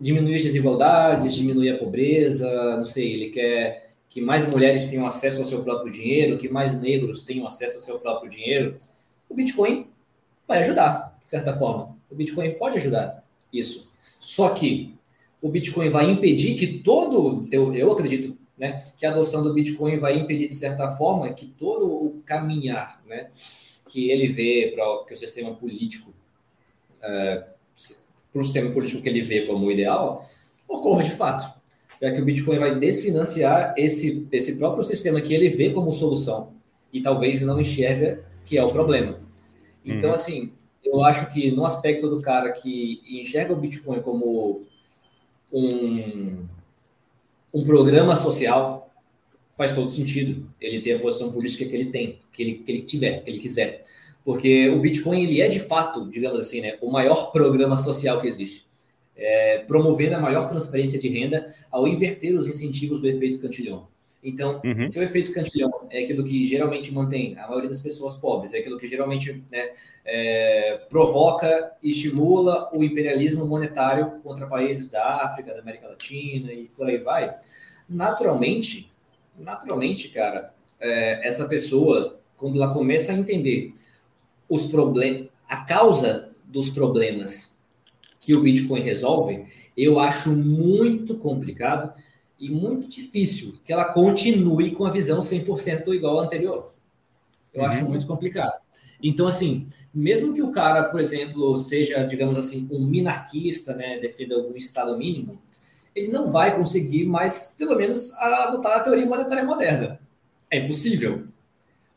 diminuir 0.00 0.36
as 0.36 0.42
desigualdades, 0.42 1.34
diminuir 1.34 1.70
a 1.70 1.78
pobreza, 1.78 2.76
não 2.76 2.84
sei, 2.84 3.12
ele 3.12 3.30
quer 3.30 3.94
que 4.08 4.20
mais 4.20 4.48
mulheres 4.48 4.84
tenham 4.84 5.06
acesso 5.06 5.40
ao 5.40 5.44
seu 5.44 5.64
próprio 5.64 5.90
dinheiro, 5.90 6.38
que 6.38 6.48
mais 6.48 6.80
negros 6.80 7.24
tenham 7.24 7.46
acesso 7.46 7.76
ao 7.76 7.82
seu 7.82 7.98
próprio 7.98 8.30
dinheiro, 8.30 8.78
o 9.28 9.34
Bitcoin 9.34 9.88
vai 10.46 10.60
ajudar, 10.60 11.18
de 11.20 11.28
certa 11.28 11.52
forma. 11.52 11.96
O 12.08 12.14
Bitcoin 12.14 12.52
pode 12.52 12.78
ajudar 12.78 13.24
isso. 13.52 13.90
Só 14.20 14.50
que 14.50 14.94
o 15.42 15.48
Bitcoin 15.48 15.88
vai 15.88 16.10
impedir 16.10 16.54
que 16.54 16.78
todo, 16.78 17.40
eu, 17.50 17.74
eu 17.74 17.90
acredito, 17.90 18.38
né, 18.56 18.84
que 18.96 19.04
a 19.04 19.10
adoção 19.10 19.42
do 19.42 19.52
Bitcoin 19.52 19.96
vai 19.98 20.16
impedir, 20.16 20.46
de 20.46 20.54
certa 20.54 20.88
forma, 20.90 21.32
que 21.32 21.46
todo 21.46 21.86
o 21.86 22.22
caminhar, 22.24 23.02
né, 23.06 23.30
que 23.88 24.10
ele 24.10 24.28
vê 24.28 24.72
para 24.74 25.04
que 25.06 25.14
o 25.14 25.18
sistema 25.18 25.54
político 25.54 26.14
uh, 27.02 27.44
para 28.34 28.42
o 28.42 28.44
sistema 28.44 28.70
político 28.72 29.00
que 29.00 29.08
ele 29.08 29.22
vê 29.22 29.46
como 29.46 29.70
ideal, 29.70 30.28
ocorra 30.68 31.04
de 31.04 31.12
fato. 31.12 31.48
já 32.02 32.10
que 32.10 32.20
o 32.20 32.24
Bitcoin 32.24 32.58
vai 32.58 32.76
desfinanciar 32.76 33.72
esse, 33.78 34.26
esse 34.32 34.56
próprio 34.56 34.82
sistema 34.82 35.20
que 35.20 35.32
ele 35.32 35.48
vê 35.48 35.70
como 35.70 35.92
solução 35.92 36.52
e 36.92 37.00
talvez 37.00 37.40
não 37.40 37.60
enxerga 37.60 38.24
que 38.44 38.58
é 38.58 38.64
o 38.64 38.70
problema. 38.70 39.20
Então, 39.84 40.08
uhum. 40.08 40.14
assim, 40.14 40.52
eu 40.84 41.04
acho 41.04 41.32
que 41.32 41.52
no 41.52 41.64
aspecto 41.64 42.10
do 42.10 42.20
cara 42.20 42.50
que 42.50 43.00
enxerga 43.06 43.52
o 43.52 43.56
Bitcoin 43.56 44.02
como 44.02 44.62
um, 45.52 46.44
um 47.54 47.64
programa 47.64 48.16
social, 48.16 48.90
faz 49.52 49.72
todo 49.72 49.88
sentido. 49.88 50.44
Ele 50.60 50.80
tem 50.80 50.94
a 50.94 50.98
posição 50.98 51.30
política 51.30 51.64
que 51.64 51.74
ele 51.74 51.90
tem, 51.90 52.18
que 52.32 52.42
ele, 52.42 52.54
que 52.54 52.72
ele 52.72 52.82
tiver, 52.82 53.22
que 53.22 53.30
ele 53.30 53.38
quiser. 53.38 53.84
Porque 54.24 54.70
o 54.70 54.80
Bitcoin, 54.80 55.22
ele 55.22 55.40
é 55.40 55.48
de 55.48 55.60
fato, 55.60 56.08
digamos 56.10 56.40
assim, 56.40 56.60
né, 56.60 56.78
o 56.80 56.90
maior 56.90 57.30
programa 57.30 57.76
social 57.76 58.20
que 58.20 58.26
existe. 58.26 58.66
É, 59.16 59.58
promovendo 59.58 60.16
a 60.16 60.20
maior 60.20 60.48
transferência 60.48 60.98
de 60.98 61.08
renda 61.08 61.54
ao 61.70 61.86
inverter 61.86 62.36
os 62.36 62.48
incentivos 62.48 63.00
do 63.00 63.06
efeito 63.06 63.38
cantilhão. 63.38 63.86
Então, 64.24 64.62
uhum. 64.64 64.88
se 64.88 64.98
o 64.98 65.02
efeito 65.02 65.32
cantilhão 65.34 65.70
é 65.90 66.02
aquilo 66.02 66.24
que 66.24 66.46
geralmente 66.46 66.92
mantém 66.92 67.38
a 67.38 67.46
maioria 67.46 67.68
das 67.68 67.82
pessoas 67.82 68.16
pobres, 68.16 68.54
é 68.54 68.58
aquilo 68.58 68.78
que 68.78 68.88
geralmente 68.88 69.44
né, 69.52 69.70
é, 70.02 70.80
provoca 70.88 71.72
e 71.82 71.90
estimula 71.90 72.70
o 72.72 72.82
imperialismo 72.82 73.46
monetário 73.46 74.12
contra 74.22 74.46
países 74.46 74.90
da 74.90 75.22
África, 75.22 75.52
da 75.52 75.60
América 75.60 75.88
Latina 75.88 76.50
e 76.50 76.64
por 76.74 76.86
aí 76.86 76.96
vai, 76.96 77.36
naturalmente, 77.86 78.90
naturalmente, 79.38 80.08
cara, 80.08 80.54
é, 80.80 81.28
essa 81.28 81.46
pessoa, 81.46 82.18
quando 82.38 82.56
ela 82.56 82.72
começa 82.72 83.12
a 83.12 83.16
entender 83.16 83.74
os 84.54 84.66
problemas, 84.66 85.28
a 85.48 85.56
causa 85.56 86.30
dos 86.44 86.70
problemas 86.70 87.52
que 88.20 88.34
o 88.34 88.40
Bitcoin 88.40 88.80
resolve, 88.80 89.44
eu 89.76 89.98
acho 89.98 90.30
muito 90.30 91.16
complicado 91.16 91.92
e 92.38 92.48
muito 92.48 92.88
difícil 92.88 93.58
que 93.64 93.72
ela 93.72 93.86
continue 93.86 94.70
com 94.70 94.86
a 94.86 94.90
visão 94.90 95.18
100% 95.18 95.92
igual 95.92 96.20
à 96.20 96.24
anterior. 96.24 96.70
Eu 97.52 97.62
uhum. 97.62 97.66
acho 97.66 97.88
muito 97.88 98.06
complicado. 98.06 98.54
Então, 99.02 99.26
assim, 99.26 99.66
mesmo 99.92 100.32
que 100.32 100.42
o 100.42 100.52
cara, 100.52 100.84
por 100.84 101.00
exemplo, 101.00 101.56
seja, 101.56 102.04
digamos 102.04 102.38
assim, 102.38 102.68
um 102.70 102.86
minarquista, 102.86 103.74
né, 103.74 103.98
defenda 103.98 104.36
algum 104.36 104.56
Estado 104.56 104.96
mínimo, 104.96 105.38
ele 105.94 106.08
não 106.08 106.30
vai 106.30 106.56
conseguir 106.56 107.04
mais, 107.04 107.56
pelo 107.58 107.76
menos, 107.76 108.12
adotar 108.14 108.78
a 108.78 108.80
teoria 108.80 109.06
monetária 109.06 109.44
moderna. 109.44 110.00
É 110.50 110.58
impossível. 110.58 111.26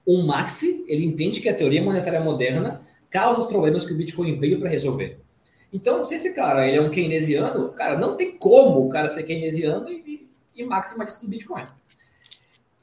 O 0.07 0.23
Maxi, 0.23 0.85
ele 0.87 1.03
entende 1.03 1.41
que 1.41 1.49
a 1.49 1.53
teoria 1.53 1.83
monetária 1.83 2.21
moderna 2.21 2.81
causa 3.09 3.41
os 3.41 3.47
problemas 3.47 3.85
que 3.85 3.93
o 3.93 3.97
Bitcoin 3.97 4.39
veio 4.39 4.57
para 4.57 4.69
resolver. 4.69 5.19
Então, 5.71 6.01
se 6.05 6.15
esse 6.15 6.33
cara 6.33 6.65
ele 6.65 6.77
é 6.77 6.81
um 6.81 6.89
keynesiano, 6.89 7.69
cara, 7.73 7.99
não 7.99 8.15
tem 8.15 8.37
como 8.37 8.85
o 8.85 8.89
cara 8.89 9.09
ser 9.09 9.23
keynesiano 9.23 9.89
e, 9.89 10.25
e 10.55 10.63
maximalista 10.63 11.25
do 11.25 11.29
Bitcoin. 11.29 11.65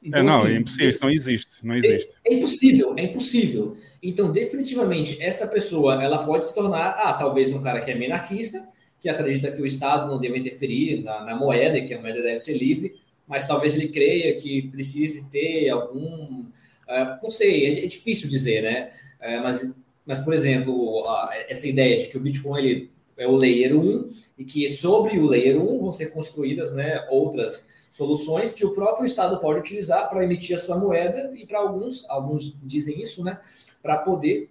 Então, 0.03 0.19
é, 0.19 0.23
não, 0.23 0.43
assim, 0.43 0.53
é 0.53 0.57
impossível, 0.57 0.89
isso 0.89 1.03
não 1.03 1.09
existe, 1.09 1.65
não 1.65 1.73
é, 1.73 1.77
existe. 1.79 2.15
É, 2.23 2.31
é, 2.31 2.37
impossível, 2.37 2.93
é 2.95 3.03
impossível. 3.05 3.77
Então, 4.03 4.31
definitivamente, 4.31 5.19
essa 5.19 5.47
pessoa, 5.47 6.03
ela 6.03 6.23
pode 6.23 6.45
se 6.45 6.53
tornar, 6.53 6.89
ah, 6.89 7.13
talvez 7.13 7.51
um 7.51 7.61
cara 7.61 7.81
que 7.81 7.89
é 7.89 7.95
minarquista, 7.95 8.67
que 8.99 9.09
acredita 9.09 9.51
que 9.51 9.61
o 9.61 9.65
Estado 9.65 10.07
não 10.07 10.19
deve 10.19 10.37
interferir 10.37 11.01
na, 11.03 11.25
na 11.25 11.35
moeda, 11.35 11.81
que 11.81 11.93
a 11.93 11.99
moeda 11.99 12.21
deve 12.21 12.39
ser 12.39 12.55
livre, 12.55 12.95
mas 13.27 13.47
talvez 13.47 13.75
ele 13.75 13.87
creia 13.87 14.35
que 14.35 14.63
precise 14.69 15.25
ter 15.31 15.69
algum, 15.69 16.45
uh, 16.87 17.21
não 17.21 17.29
sei, 17.29 17.65
é, 17.65 17.85
é, 17.85 17.87
difícil 17.87 18.29
dizer, 18.29 18.61
né? 18.61 18.91
Uh, 19.21 19.43
mas, 19.43 19.73
mas, 20.05 20.19
por 20.19 20.33
exemplo, 20.33 21.03
essa 21.47 21.67
ideia 21.67 21.97
de 21.97 22.07
que 22.07 22.17
o 22.17 22.21
Bitcoin 22.21 22.59
ele 22.59 22.91
é 23.17 23.27
o 23.27 23.35
layer 23.35 23.77
1 23.77 24.09
e 24.37 24.43
que 24.43 24.71
sobre 24.73 25.17
o 25.17 25.27
layer 25.27 25.59
1 25.59 25.79
vão 25.79 25.91
ser 25.91 26.07
construídas 26.07 26.73
né, 26.73 27.05
outras 27.09 27.85
soluções 27.89 28.51
que 28.51 28.65
o 28.65 28.73
próprio 28.73 29.05
Estado 29.05 29.39
pode 29.39 29.59
utilizar 29.59 30.09
para 30.09 30.23
emitir 30.23 30.55
a 30.55 30.59
sua 30.59 30.77
moeda 30.77 31.31
e 31.35 31.45
para 31.45 31.59
alguns, 31.59 32.07
alguns 32.09 32.57
dizem 32.61 33.01
isso, 33.01 33.23
né, 33.23 33.37
para 33.81 33.97
poder 33.99 34.49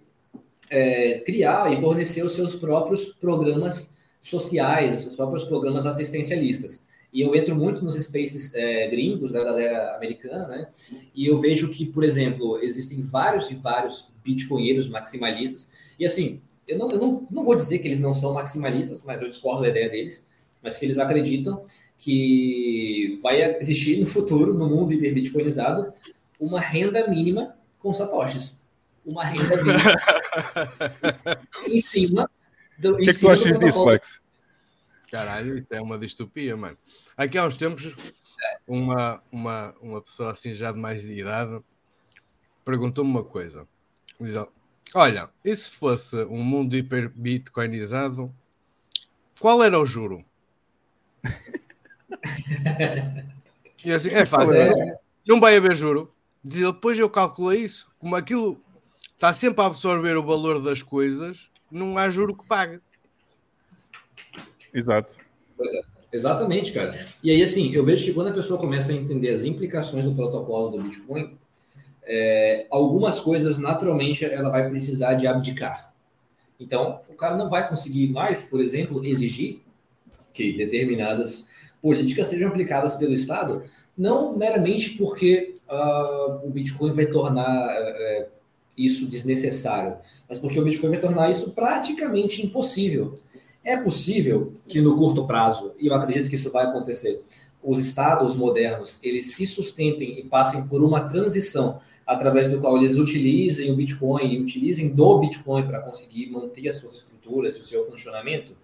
é, 0.69 1.19
criar 1.19 1.71
e 1.71 1.79
fornecer 1.79 2.23
os 2.23 2.33
seus 2.33 2.55
próprios 2.55 3.05
programas 3.13 3.93
sociais, 4.19 4.93
os 4.93 5.01
seus 5.01 5.15
próprios 5.15 5.43
programas 5.43 5.85
assistencialistas. 5.85 6.81
E 7.15 7.21
eu 7.21 7.33
entro 7.33 7.55
muito 7.55 7.81
nos 7.81 7.95
spaces 7.95 8.53
é, 8.53 8.89
gringos 8.89 9.31
da 9.31 9.41
galera 9.41 9.95
americana, 9.95 10.49
né? 10.49 10.67
E 11.15 11.25
eu 11.25 11.39
vejo 11.39 11.71
que, 11.71 11.85
por 11.85 12.03
exemplo, 12.03 12.59
existem 12.61 13.01
vários 13.01 13.49
e 13.49 13.55
vários 13.55 14.09
bitcoinheiros 14.21 14.89
maximalistas. 14.89 15.65
E 15.97 16.05
assim, 16.05 16.41
eu 16.67 16.77
não, 16.77 16.91
eu 16.91 16.99
não, 16.99 17.27
não 17.31 17.41
vou 17.41 17.55
dizer 17.55 17.79
que 17.79 17.87
eles 17.87 18.01
não 18.01 18.13
são 18.13 18.33
maximalistas, 18.33 19.01
mas 19.01 19.21
eu 19.21 19.29
discordo 19.29 19.61
da 19.61 19.69
ideia 19.69 19.89
deles, 19.89 20.27
mas 20.61 20.75
que 20.75 20.83
eles 20.83 20.99
acreditam 20.99 21.63
que 21.97 23.17
vai 23.23 23.61
existir 23.61 23.97
no 23.97 24.05
futuro, 24.05 24.53
no 24.53 24.67
mundo 24.67 24.91
hiperbitcoinizado, 24.91 25.93
uma 26.37 26.59
renda 26.59 27.07
mínima 27.07 27.55
com 27.79 27.93
satoshis. 27.93 28.59
Uma 29.05 29.23
renda 29.23 29.55
mínima 29.63 29.95
em 31.65 31.79
cima 31.79 32.29
do. 32.77 32.95
O 32.95 32.97
que, 32.97 33.05
que 33.05 33.19
tu 33.21 33.29
achas 33.29 33.57
disso, 33.57 33.85
Lex? 33.85 34.19
Caralho, 35.09 35.59
isso 35.59 35.67
é 35.71 35.79
uma 35.79 35.97
distopia, 35.97 36.57
mano. 36.57 36.75
Aqui 37.17 37.37
há 37.37 37.45
uns 37.45 37.55
tempos, 37.55 37.95
uma, 38.67 39.21
uma, 39.31 39.75
uma 39.81 40.01
pessoa 40.01 40.31
assim 40.31 40.53
já 40.53 40.71
de 40.71 40.77
mais 40.77 41.01
de 41.01 41.19
idade 41.19 41.63
perguntou-me 42.65 43.11
uma 43.11 43.23
coisa. 43.23 43.67
Olha, 44.93 45.29
e 45.43 45.55
se 45.55 45.71
fosse 45.71 46.15
um 46.25 46.43
mundo 46.43 46.75
hiper 46.75 47.09
bitcoinizado, 47.09 48.33
qual 49.39 49.63
era 49.63 49.79
o 49.79 49.85
juro? 49.85 50.25
e 53.85 53.91
assim, 53.91 54.09
é 54.09 54.25
fácil. 54.25 54.55
É. 54.55 54.97
Não 55.27 55.39
vai 55.39 55.55
haver 55.55 55.75
juro. 55.75 56.11
Depois 56.43 56.97
eu 56.97 57.09
calculei 57.09 57.61
isso. 57.61 57.89
Como 57.99 58.15
aquilo 58.15 58.59
está 59.13 59.31
sempre 59.31 59.61
a 59.61 59.67
absorver 59.67 60.17
o 60.17 60.25
valor 60.25 60.61
das 60.61 60.81
coisas, 60.81 61.49
não 61.69 61.97
há 61.97 62.09
juro 62.09 62.35
que 62.35 62.45
pague. 62.45 62.81
Exato. 64.73 65.17
É, 65.59 65.81
exatamente, 66.11 66.71
cara. 66.71 66.97
E 67.23 67.31
aí, 67.31 67.41
assim, 67.41 67.73
eu 67.73 67.83
vejo 67.83 68.05
que 68.05 68.13
quando 68.13 68.27
a 68.27 68.33
pessoa 68.33 68.59
começa 68.59 68.91
a 68.91 68.95
entender 68.95 69.29
as 69.29 69.43
implicações 69.43 70.05
do 70.05 70.15
protocolo 70.15 70.69
do 70.69 70.83
Bitcoin, 70.83 71.37
é, 72.03 72.67
algumas 72.69 73.19
coisas 73.19 73.57
naturalmente 73.57 74.23
ela 74.23 74.49
vai 74.49 74.69
precisar 74.69 75.15
de 75.15 75.27
abdicar. 75.27 75.93
Então, 76.59 77.01
o 77.09 77.13
cara 77.13 77.35
não 77.35 77.49
vai 77.49 77.67
conseguir 77.67 78.07
mais, 78.07 78.43
por 78.43 78.61
exemplo, 78.61 79.05
exigir 79.05 79.61
que 80.33 80.53
determinadas 80.53 81.47
políticas 81.81 82.27
sejam 82.27 82.49
aplicadas 82.49 82.95
pelo 82.95 83.13
Estado, 83.13 83.63
não 83.97 84.35
meramente 84.35 84.91
porque 84.91 85.55
uh, 85.69 86.45
o 86.45 86.49
Bitcoin 86.49 86.91
vai 86.91 87.05
tornar 87.05 87.67
uh, 87.67 88.25
isso 88.77 89.09
desnecessário, 89.09 89.95
mas 90.27 90.37
porque 90.37 90.59
o 90.59 90.63
Bitcoin 90.63 90.89
vai 90.89 90.99
tornar 90.99 91.31
isso 91.31 91.51
praticamente 91.51 92.45
impossível. 92.45 93.17
É 93.65 93.75
possível 93.75 94.53
que 94.67 94.79
no 94.79 94.95
curto 94.95 95.25
prazo, 95.25 95.73
e 95.79 95.87
eu 95.87 95.95
acredito 95.95 96.29
que 96.29 96.35
isso 96.35 96.51
vai 96.51 96.67
acontecer, 96.67 97.23
os 97.63 97.79
estados 97.79 98.35
modernos 98.35 98.99
eles 99.01 99.33
se 99.33 99.47
sustentem 99.47 100.19
e 100.19 100.23
passem 100.23 100.67
por 100.67 100.83
uma 100.83 101.09
transição 101.09 101.79
através 102.05 102.47
do 102.47 102.61
qual 102.61 102.77
eles 102.77 102.95
utilizem 102.95 103.71
o 103.71 103.75
Bitcoin 103.75 104.31
e 104.31 104.39
utilizem 104.39 104.89
do 104.89 105.17
Bitcoin 105.17 105.65
para 105.65 105.81
conseguir 105.81 106.27
manter 106.27 106.67
as 106.67 106.75
suas 106.75 106.93
estruturas 106.93 107.57
e 107.57 107.61
o 107.61 107.63
seu 107.63 107.81
funcionamento? 107.81 108.55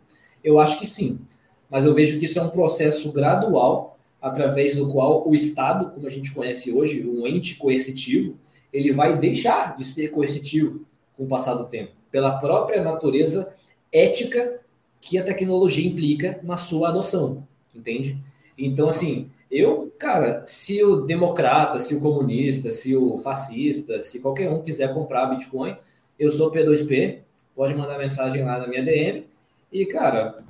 Eu 0.44 0.60
acho 0.60 0.78
que 0.78 0.86
sim, 0.86 1.20
mas 1.68 1.84
eu 1.84 1.96
vejo 1.96 2.20
que 2.20 2.26
isso 2.26 2.38
é 2.38 2.44
um 2.44 2.50
processo 2.50 3.12
gradual 3.12 3.98
através 4.22 4.76
do 4.76 4.88
qual 4.88 5.28
o 5.28 5.34
Estado, 5.34 5.90
como 5.90 6.06
a 6.06 6.12
gente 6.12 6.32
conhece 6.32 6.72
hoje, 6.72 7.04
um 7.08 7.26
ente 7.26 7.56
coercitivo, 7.56 8.38
ele 8.72 8.94
vai 8.94 9.18
deixar 9.18 9.76
de 9.76 9.84
ser 9.84 10.10
coercitivo 10.10 10.86
com 11.18 11.24
o 11.24 11.28
passar 11.28 11.56
do 11.56 11.66
tempo, 11.66 11.94
pela 12.12 12.38
própria 12.38 12.84
natureza 12.84 13.52
ética 13.92 14.62
que 15.02 15.18
a 15.18 15.24
tecnologia 15.24 15.86
implica 15.86 16.40
na 16.44 16.56
sua 16.56 16.90
adoção, 16.90 17.46
entende? 17.76 18.18
Então, 18.58 18.88
assim, 18.88 19.30
eu, 19.50 19.92
cara, 19.98 20.44
se 20.46 20.82
o 20.84 21.02
democrata, 21.02 21.80
se 21.80 21.96
o 21.96 22.00
comunista, 22.00 22.72
se 22.72 22.96
o 22.96 23.18
fascista, 23.18 24.00
se 24.00 24.20
qualquer 24.20 24.50
um 24.50 24.62
quiser 24.62 24.94
comprar 24.94 25.26
Bitcoin, 25.26 25.76
eu 26.18 26.30
sou 26.30 26.52
P2P, 26.52 27.18
pode 27.56 27.74
mandar 27.74 27.98
mensagem 27.98 28.46
lá 28.46 28.60
na 28.60 28.68
minha 28.68 28.84
DM 28.84 29.26
e, 29.72 29.86
cara, 29.86 30.44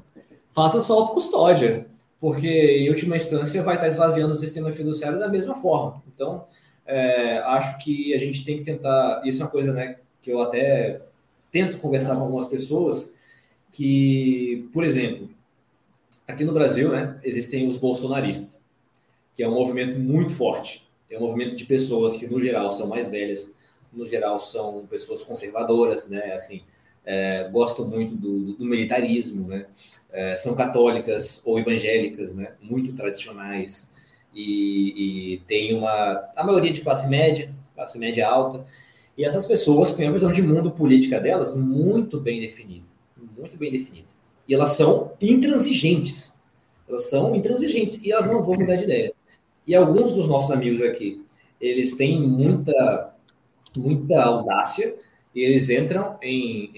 faça 0.52 0.82
sua 0.82 0.98
autocustódia, 0.98 1.88
porque 2.20 2.48
em 2.48 2.90
última 2.90 3.16
instância 3.16 3.64
vai 3.64 3.76
estar 3.76 3.88
esvaziando 3.88 4.34
o 4.34 4.38
sistema 4.38 4.70
fiduciário 4.72 5.18
da 5.18 5.30
mesma 5.30 5.56
forma. 5.56 6.04
Então, 6.14 6.46
é, 6.86 7.38
acho 7.40 7.78
que 7.80 8.14
a 8.14 8.18
gente 8.18 8.44
tem 8.44 8.58
que 8.58 8.64
tentar. 8.64 9.22
Isso 9.24 9.42
é 9.42 9.46
uma 9.46 9.52
coisa 9.52 9.72
né, 9.72 9.98
que 10.22 10.32
eu 10.32 10.42
até 10.42 11.02
tento 11.52 11.80
conversar 11.80 12.16
com 12.16 12.22
algumas 12.22 12.46
pessoas, 12.46 13.14
que, 13.72 14.70
por 14.74 14.84
exemplo, 14.84 15.30
aqui 16.28 16.44
no 16.44 16.54
Brasil, 16.54 16.90
né, 16.92 17.20
existem 17.24 17.68
os 17.68 17.78
bolsonaristas 17.78 18.62
que 19.36 19.44
é 19.44 19.48
um 19.48 19.54
movimento 19.54 20.00
muito 20.00 20.34
forte. 20.34 20.88
É 21.10 21.18
um 21.18 21.22
movimento 21.22 21.56
de 21.56 21.66
pessoas 21.66 22.18
que, 22.18 22.28
no 22.28 22.40
geral, 22.40 22.70
são 22.72 22.88
mais 22.88 23.08
velhas, 23.08 23.52
no 23.92 24.06
geral, 24.06 24.40
são 24.40 24.86
pessoas 24.90 25.24
conservadoras, 25.24 26.08
né? 26.08 26.34
Assim, 26.34 26.62
é, 27.06 27.50
gostam 27.52 27.88
muito 27.88 28.16
do, 28.16 28.54
do 28.54 28.66
militarismo, 28.66 29.48
né? 29.48 29.66
É, 30.12 30.36
são 30.36 30.56
católicas 30.56 31.42
ou 31.44 31.60
evangélicas, 31.60 32.34
né? 32.34 32.54
Muito 32.62 32.94
tradicionais 32.94 33.90
e, 34.34 35.34
e 35.34 35.38
tem 35.48 35.76
uma 35.76 36.30
a 36.36 36.44
maioria 36.44 36.72
de 36.72 36.82
classe 36.82 37.10
média, 37.10 37.54
classe 37.76 37.98
média 37.98 38.28
alta. 38.28 38.64
E 39.18 39.26
essas 39.26 39.46
pessoas 39.46 39.94
têm 39.94 40.08
a 40.08 40.12
visão 40.12 40.32
de 40.32 40.42
mundo 40.42 40.72
política 40.72 41.20
delas 41.20 41.56
muito 41.56 42.20
bem 42.20 42.40
definida, 42.40 42.86
muito 43.42 43.58
bem 43.58 43.72
definida. 43.72 44.08
E 44.48 44.54
elas 44.54 44.70
são 44.72 45.12
intransigentes. 45.20 46.40
Elas 46.88 47.10
são 47.10 47.36
intransigentes 47.36 48.02
e 48.04 48.12
elas 48.12 48.28
não 48.28 48.42
vão 48.42 48.56
mudar 48.56 48.76
de 48.76 48.84
ideia. 48.84 49.14
E 49.68 49.76
alguns 49.76 50.14
dos 50.14 50.28
nossos 50.28 50.52
amigos 50.52 50.82
aqui, 50.82 51.24
eles 51.60 51.96
têm 51.96 52.22
muita, 52.22 53.14
muita 53.76 54.24
audácia 54.24 54.96
e 55.34 55.42
eles 55.42 55.70
entram 55.70 56.18
em, 56.22 56.72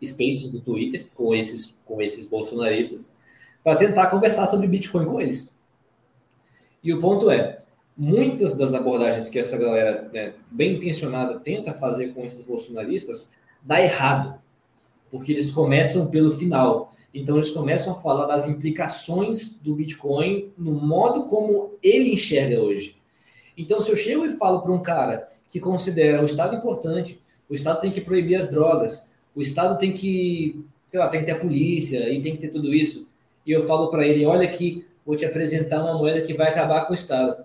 em 0.00 0.06
spaces 0.06 0.50
do 0.50 0.60
Twitter 0.60 1.06
com 1.14 1.34
esses, 1.34 1.74
com 1.84 2.00
esses 2.00 2.26
bolsonaristas 2.26 3.16
para 3.62 3.76
tentar 3.76 4.08
conversar 4.08 4.46
sobre 4.46 4.66
Bitcoin 4.66 5.06
com 5.06 5.20
eles. 5.20 5.52
E 6.82 6.92
o 6.92 7.00
ponto 7.00 7.30
é, 7.30 7.62
muitas 7.96 8.56
das 8.56 8.74
abordagens 8.74 9.28
que 9.28 9.38
essa 9.38 9.56
galera 9.56 10.10
né, 10.12 10.34
bem 10.50 10.76
intencionada 10.76 11.38
tenta 11.38 11.72
fazer 11.72 12.12
com 12.12 12.24
esses 12.24 12.42
bolsonaristas 12.42 13.32
dá 13.62 13.80
errado, 13.80 14.41
porque 15.12 15.30
eles 15.30 15.52
começam 15.52 16.08
pelo 16.08 16.32
final. 16.32 16.92
Então 17.14 17.36
eles 17.36 17.50
começam 17.50 17.92
a 17.92 18.00
falar 18.00 18.26
das 18.26 18.48
implicações 18.48 19.50
do 19.50 19.76
Bitcoin 19.76 20.50
no 20.58 20.72
modo 20.72 21.26
como 21.26 21.74
ele 21.80 22.14
enxerga 22.14 22.60
hoje. 22.60 22.96
Então 23.56 23.80
se 23.80 23.92
eu 23.92 23.96
chego 23.96 24.26
e 24.26 24.36
falo 24.36 24.62
para 24.62 24.72
um 24.72 24.82
cara 24.82 25.28
que 25.48 25.60
considera 25.60 26.20
o 26.20 26.24
Estado 26.24 26.56
importante, 26.56 27.20
o 27.48 27.54
Estado 27.54 27.82
tem 27.82 27.92
que 27.92 28.00
proibir 28.00 28.36
as 28.36 28.50
drogas, 28.50 29.06
o 29.36 29.42
Estado 29.42 29.78
tem 29.78 29.92
que, 29.92 30.64
sei 30.88 30.98
lá, 30.98 31.08
tem 31.08 31.20
que 31.20 31.26
ter 31.26 31.32
a 31.32 31.38
polícia 31.38 32.08
e 32.08 32.20
tem 32.22 32.32
que 32.34 32.40
ter 32.40 32.48
tudo 32.48 32.72
isso, 32.72 33.06
e 33.46 33.52
eu 33.52 33.62
falo 33.62 33.90
para 33.90 34.06
ele, 34.06 34.24
olha 34.24 34.48
aqui, 34.48 34.86
vou 35.04 35.14
te 35.14 35.26
apresentar 35.26 35.82
uma 35.82 35.98
moeda 35.98 36.22
que 36.22 36.32
vai 36.32 36.48
acabar 36.48 36.86
com 36.86 36.92
o 36.92 36.94
Estado 36.94 37.44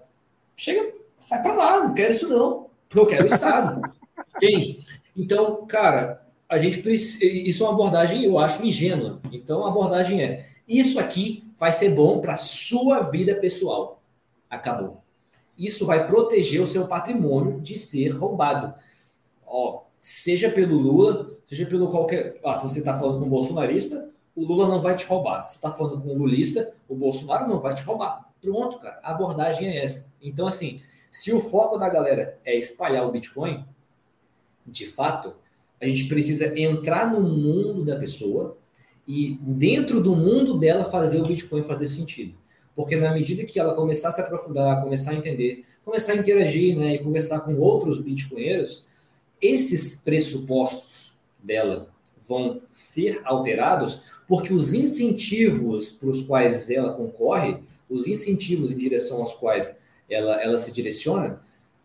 chega, 0.58 0.92
sai 1.20 1.42
para 1.42 1.54
lá, 1.54 1.84
não 1.84 1.94
quero 1.94 2.12
isso 2.12 2.28
não, 2.28 2.68
porque 2.90 3.00
eu 3.00 3.06
quero 3.06 3.24
o 3.26 3.34
Estado. 3.34 3.82
Entende? 4.36 4.80
Então, 5.16 5.66
cara, 5.68 6.27
a 6.50 6.58
gente. 6.58 6.82
Isso 6.90 7.64
é 7.64 7.68
uma 7.68 7.74
abordagem, 7.74 8.24
eu 8.24 8.40
acho, 8.40 8.66
ingênua. 8.66 9.20
Então, 9.32 9.66
a 9.66 9.70
abordagem 9.70 10.24
é: 10.24 10.48
isso 10.68 11.00
aqui 11.00 11.44
vai 11.58 11.72
ser 11.72 11.90
bom 11.90 12.20
para 12.20 12.38
sua 12.38 13.02
vida 13.10 13.36
pessoal. 13.36 14.02
Acabou. 14.50 15.02
Isso 15.58 15.86
vai 15.86 16.06
proteger 16.06 16.62
o 16.62 16.68
seu 16.68 16.88
patrimônio 16.88 17.60
de 17.62 17.78
ser 17.78 18.10
roubado. 18.10 18.74
Ó, 19.46 19.84
seja 20.00 20.50
pelo 20.50 20.78
Lula, 20.78 21.32
seja 21.46 21.66
pelo 21.66 21.90
qualquer. 21.90 22.40
Ah, 22.46 22.58
se 22.58 22.64
você 22.64 22.80
está 22.80 22.98
falando 22.98 23.20
com 23.20 23.26
um 23.26 23.30
bolsonarista, 23.30 24.10
o 24.36 24.46
Lula 24.46 24.68
não 24.68 24.80
vai 24.80 24.96
te 24.96 25.06
roubar. 25.06 25.48
Se 25.48 25.56
está 25.56 25.72
falando 25.72 26.02
com 26.02 26.14
um 26.14 26.18
lulista, 26.18 26.74
o 26.88 26.96
Bolsonaro 26.96 27.48
não 27.48 27.58
vai 27.58 27.74
te 27.74 27.82
roubar. 27.82 28.30
Pronto, 28.40 28.78
cara. 28.78 29.00
A 29.02 29.12
abordagem 29.12 29.68
é 29.68 29.84
essa. 29.84 30.12
Então, 30.22 30.46
assim, 30.46 30.80
se 31.10 31.34
o 31.34 31.40
foco 31.40 31.78
da 31.78 31.90
galera 31.90 32.38
é 32.46 32.56
espalhar 32.56 33.08
o 33.08 33.12
Bitcoin, 33.12 33.66
de 34.66 34.86
fato, 34.86 35.34
a 35.80 35.86
gente 35.86 36.06
precisa 36.06 36.58
entrar 36.60 37.12
no 37.12 37.22
mundo 37.22 37.86
da 37.86 37.96
pessoa 37.96 38.58
e, 39.08 39.38
dentro 39.42 40.02
do 40.02 40.16
mundo 40.16 40.58
dela, 40.58 40.86
fazer 40.86 41.20
o 41.20 41.26
Bitcoin 41.26 41.62
fazer 41.62 41.88
sentido. 41.88 42.34
Porque 42.76 42.96
na 42.96 43.14
medida 43.14 43.44
que 43.46 43.60
ela 43.60 43.74
começar 43.74 44.10
a 44.10 44.12
se 44.12 44.22
aprofundar, 44.22 44.82
começar 44.84 45.12
a 45.12 45.16
entender, 45.16 45.64
começar 45.84 46.14
a 46.14 46.16
interagir 46.16 46.78
né, 46.78 46.96
e 46.96 47.00
conversar 47.00 47.40
com 47.40 47.56
outros 47.56 48.00
bitcoinheiros, 48.00 48.86
esses 49.42 49.96
pressupostos 49.96 51.14
dela 51.42 51.90
vão 52.28 52.62
ser 52.68 53.22
alterados 53.24 54.04
porque 54.28 54.54
os 54.54 54.74
incentivos 54.74 55.92
para 55.92 56.10
os 56.10 56.22
quais 56.22 56.70
ela 56.70 56.94
concorre 56.94 57.58
os 57.90 58.06
incentivos 58.06 58.72
em 58.72 58.78
direção 58.78 59.20
aos 59.20 59.34
quais 59.34 59.78
ela, 60.10 60.42
ela 60.42 60.58
se 60.58 60.72
direciona 60.74 61.40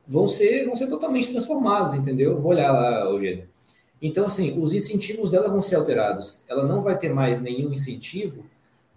vão 0.06 0.26
ser, 0.26 0.66
vão 0.66 0.74
ser 0.74 0.88
totalmente 0.88 1.30
transformados, 1.30 1.94
entendeu? 1.94 2.40
Vou 2.40 2.50
olhar 2.50 2.72
lá, 2.72 3.04
Eugênio. 3.04 3.51
Então, 4.02 4.26
assim, 4.26 4.60
os 4.60 4.74
incentivos 4.74 5.30
dela 5.30 5.48
vão 5.48 5.62
ser 5.62 5.76
alterados. 5.76 6.42
Ela 6.48 6.66
não 6.66 6.82
vai 6.82 6.98
ter 6.98 7.08
mais 7.14 7.40
nenhum 7.40 7.72
incentivo 7.72 8.44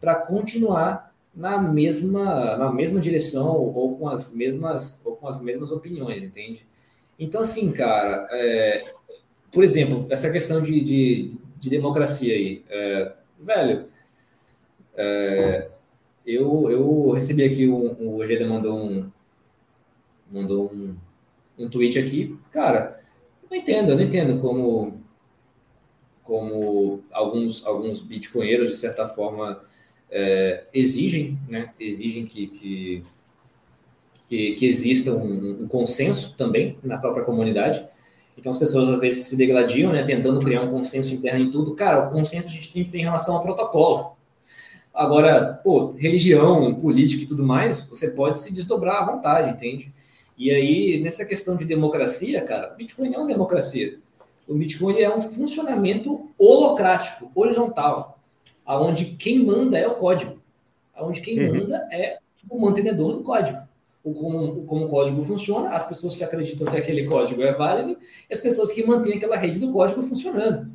para 0.02 0.16
continuar 0.16 1.14
na 1.34 1.60
mesma, 1.62 2.58
na 2.58 2.72
mesma 2.72 3.00
direção 3.00 3.56
ou 3.56 3.96
com 3.96 4.10
as 4.10 4.34
mesmas, 4.34 5.00
ou 5.06 5.16
com 5.16 5.28
as 5.28 5.40
mesmas 5.40 5.72
opiniões, 5.72 6.24
entende? 6.24 6.66
Então, 7.20 7.42
assim, 7.42 7.72
cara, 7.72 8.28
é, 8.32 8.86
por 9.52 9.64
exemplo, 9.64 10.08
essa 10.10 10.32
questão 10.32 10.62
de, 10.62 10.82
de, 10.82 11.32
de 11.58 11.70
democracia 11.70 12.34
aí, 12.34 12.64
é, 12.68 13.14
velho, 13.40 13.86
é, 14.96 15.70
eu, 16.26 16.70
eu 16.72 17.12
recebi 17.12 17.44
aqui, 17.44 17.68
um, 17.68 17.96
o 18.00 18.18
Ojeda 18.18 18.48
mandou 18.48 18.78
um, 18.78 19.12
mandou 20.32 20.72
um, 20.74 20.96
um 21.60 21.70
tweet 21.70 22.00
aqui. 22.00 22.38
Cara, 22.52 23.00
não 23.56 23.62
entendo, 23.62 23.90
eu 23.92 23.96
não 23.96 24.04
entendo 24.04 24.42
como, 24.42 25.02
como 26.24 27.04
alguns, 27.12 27.66
alguns 27.66 28.02
bitcoinheiros, 28.02 28.72
de 28.72 28.78
certa 28.78 29.08
forma, 29.08 29.62
é, 30.12 30.66
exigem, 30.74 31.38
né? 31.48 31.74
Exigem 31.80 32.26
que, 32.26 32.48
que, 32.48 33.04
que, 34.28 34.52
que 34.54 34.66
exista 34.66 35.14
um, 35.14 35.64
um, 35.64 35.68
consenso 35.68 36.36
também 36.38 36.78
na 36.84 36.98
própria 36.98 37.24
comunidade. 37.24 37.86
Então 38.38 38.52
as 38.52 38.60
pessoas 38.60 38.90
às 38.90 39.00
vezes 39.00 39.28
se 39.28 39.38
degladiam, 39.38 39.94
né? 39.94 40.04
Tentando 40.04 40.42
criar 40.42 40.62
um 40.62 40.68
consenso 40.68 41.14
interno 41.14 41.46
em 41.46 41.52
tudo. 41.52 41.76
Cara, 41.76 42.06
o 42.06 42.12
consenso 42.12 42.50
a 42.50 42.52
gente 42.52 42.74
tem 42.74 42.84
que 42.84 42.92
ter 42.92 43.00
em 43.00 43.04
relação 43.04 43.36
ao 43.36 43.42
protocolo. 43.42 44.16
Agora, 44.94 45.60
pô, 45.64 45.92
religião, 45.92 46.74
política 46.76 47.24
e 47.24 47.26
tudo 47.26 47.44
mais, 47.44 47.86
você 47.86 48.10
pode 48.10 48.38
se 48.38 48.54
desdobrar 48.54 49.04
à 49.04 49.06
vontade, 49.06 49.52
entende? 49.52 49.92
E 50.38 50.52
aí, 50.52 51.02
nessa 51.02 51.26
questão 51.26 51.56
de 51.56 51.66
democracia, 51.66 52.44
cara, 52.44 52.74
o 52.74 52.76
Bitcoin 52.76 53.10
não 53.10 53.16
é 53.16 53.20
uma 53.20 53.28
democracia. 53.28 54.00
O 54.48 54.56
Bitcoin 54.56 55.00
é 55.00 55.16
um 55.16 55.22
funcionamento 55.22 56.30
holocrático, 56.38 57.32
horizontal, 57.34 58.20
aonde 58.66 59.06
quem 59.18 59.40
manda 59.46 59.78
é 59.78 59.88
o 59.88 59.96
código, 59.96 60.42
aonde 60.94 61.22
quem 61.22 61.40
uhum. 61.40 61.60
manda 61.60 61.88
é 61.92 62.20
o 62.50 62.60
mantenedor 62.60 63.14
do 63.14 63.24
código. 63.24 63.58
O 64.04 64.14
como, 64.14 64.66
como 64.66 64.86
o 64.86 64.90
código 64.90 65.22
funciona, 65.24 65.70
as 65.70 65.88
pessoas 65.88 66.16
que 66.16 66.24
acreditam 66.24 66.68
que 66.68 66.78
aquele 66.78 67.06
código 67.08 67.42
é 67.42 67.54
válido, 67.54 67.98
e 68.30 68.34
as 68.34 68.42
pessoas 68.42 68.72
que 68.72 68.86
mantêm 68.86 69.18
aquela 69.18 69.38
rede 69.38 69.58
do 69.58 69.72
código 69.72 70.02
funcionando, 70.04 70.70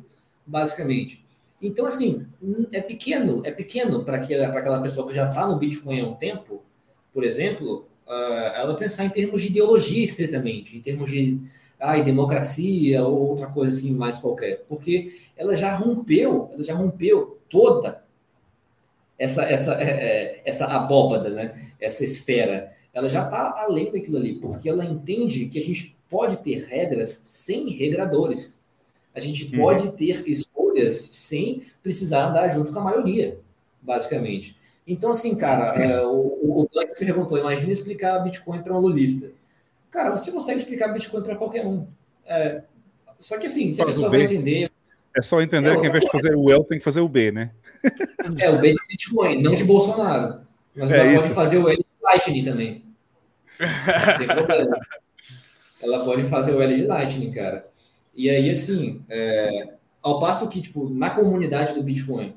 basicamente. 0.45 1.23
Então, 1.61 1.85
assim, 1.85 2.25
é 2.73 2.81
pequeno, 2.81 3.41
é 3.45 3.51
pequeno 3.51 4.03
para 4.03 4.17
aquela 4.17 4.81
pessoa 4.81 5.07
que 5.07 5.13
já 5.13 5.29
está 5.29 5.47
no 5.47 5.57
Bitcoin 5.59 6.01
há 6.01 6.07
um 6.07 6.15
tempo, 6.15 6.61
por 7.13 7.23
exemplo, 7.23 7.85
ela 8.07 8.75
pensar 8.75 9.05
em 9.05 9.09
termos 9.09 9.41
de 9.41 9.47
ideologia 9.47 10.03
estritamente, 10.03 10.77
em 10.77 10.81
termos 10.81 11.09
de 11.09 11.39
ah, 11.79 11.99
democracia 11.99 13.03
ou 13.03 13.29
outra 13.29 13.47
coisa 13.47 13.75
assim 13.75 13.93
mais 13.93 14.17
qualquer, 14.17 14.63
porque 14.67 15.19
ela 15.35 15.55
já 15.55 15.75
rompeu, 15.75 16.49
ela 16.53 16.63
já 16.63 16.75
rompeu 16.75 17.39
toda 17.49 18.03
essa 19.17 19.43
essa 19.43 19.73
é, 19.81 19.89
é 19.89 20.41
essa 20.45 20.65
abóbada, 20.65 21.29
né? 21.29 21.73
Essa 21.79 22.03
esfera, 22.03 22.73
ela 22.93 23.07
já 23.07 23.23
está 23.23 23.61
além 23.61 23.91
daquilo 23.91 24.17
ali, 24.17 24.35
porque 24.35 24.67
ela 24.67 24.83
entende 24.83 25.47
que 25.47 25.59
a 25.59 25.61
gente 25.61 25.95
pode 26.09 26.37
ter 26.37 26.65
regras 26.65 27.09
sem 27.23 27.69
regradores. 27.69 28.59
A 29.13 29.19
gente 29.19 29.45
uhum. 29.45 29.61
pode 29.61 29.91
ter 29.93 30.27
escolhas 30.27 30.95
sem 30.95 31.63
precisar 31.81 32.27
andar 32.27 32.49
junto 32.49 32.71
com 32.71 32.79
a 32.79 32.83
maioria, 32.83 33.39
basicamente. 33.81 34.55
Então, 34.87 35.11
assim, 35.11 35.35
cara, 35.35 35.75
é, 35.75 36.01
o, 36.05 36.61
o 36.61 36.69
Black 36.71 36.97
perguntou: 36.97 37.37
imagina 37.37 37.71
explicar 37.71 38.19
Bitcoin 38.19 38.61
para 38.61 38.73
um 38.73 38.79
lulista. 38.79 39.31
Cara, 39.89 40.09
você 40.09 40.31
consegue 40.31 40.59
explicar 40.59 40.87
Bitcoin 40.89 41.21
para 41.21 41.35
qualquer 41.35 41.65
um. 41.65 41.87
É, 42.25 42.63
só 43.19 43.37
que, 43.37 43.47
assim, 43.47 43.73
se 43.73 43.81
a 43.81 43.85
pessoa 43.85 44.09
vai 44.09 44.21
entender. 44.21 44.71
É 45.15 45.21
só 45.21 45.41
entender 45.41 45.69
é, 45.69 45.71
que, 45.73 45.77
ao 45.79 45.85
invés 45.85 46.05
de 46.05 46.11
fazer 46.11 46.35
o 46.35 46.49
L, 46.49 46.63
tem 46.63 46.77
que 46.77 46.83
fazer 46.83 47.01
o 47.01 47.09
B, 47.09 47.31
né? 47.31 47.51
É, 48.39 48.49
o 48.49 48.59
B 48.59 48.71
de 48.71 48.79
Bitcoin, 48.87 49.41
não 49.41 49.53
de 49.53 49.63
Bolsonaro. 49.63 50.41
Mas 50.73 50.89
é 50.89 50.99
ela 50.99 51.11
isso. 51.11 51.23
pode 51.23 51.33
fazer 51.33 51.57
o 51.57 51.69
L 51.69 51.77
de 51.77 51.85
Lightning 52.01 52.45
também. 52.45 52.85
Não 53.59 54.17
tem 54.17 54.27
problema. 54.27 54.79
Ela 55.81 56.05
pode 56.05 56.23
fazer 56.23 56.53
o 56.53 56.61
L 56.61 56.73
de 56.73 56.85
Lightning, 56.85 57.31
cara. 57.31 57.67
E 58.15 58.29
aí, 58.29 58.49
assim, 58.49 59.01
é, 59.09 59.73
ao 60.01 60.19
passo 60.19 60.47
que, 60.47 60.61
tipo, 60.61 60.89
na 60.89 61.09
comunidade 61.09 61.73
do 61.73 61.83
Bitcoin, 61.83 62.33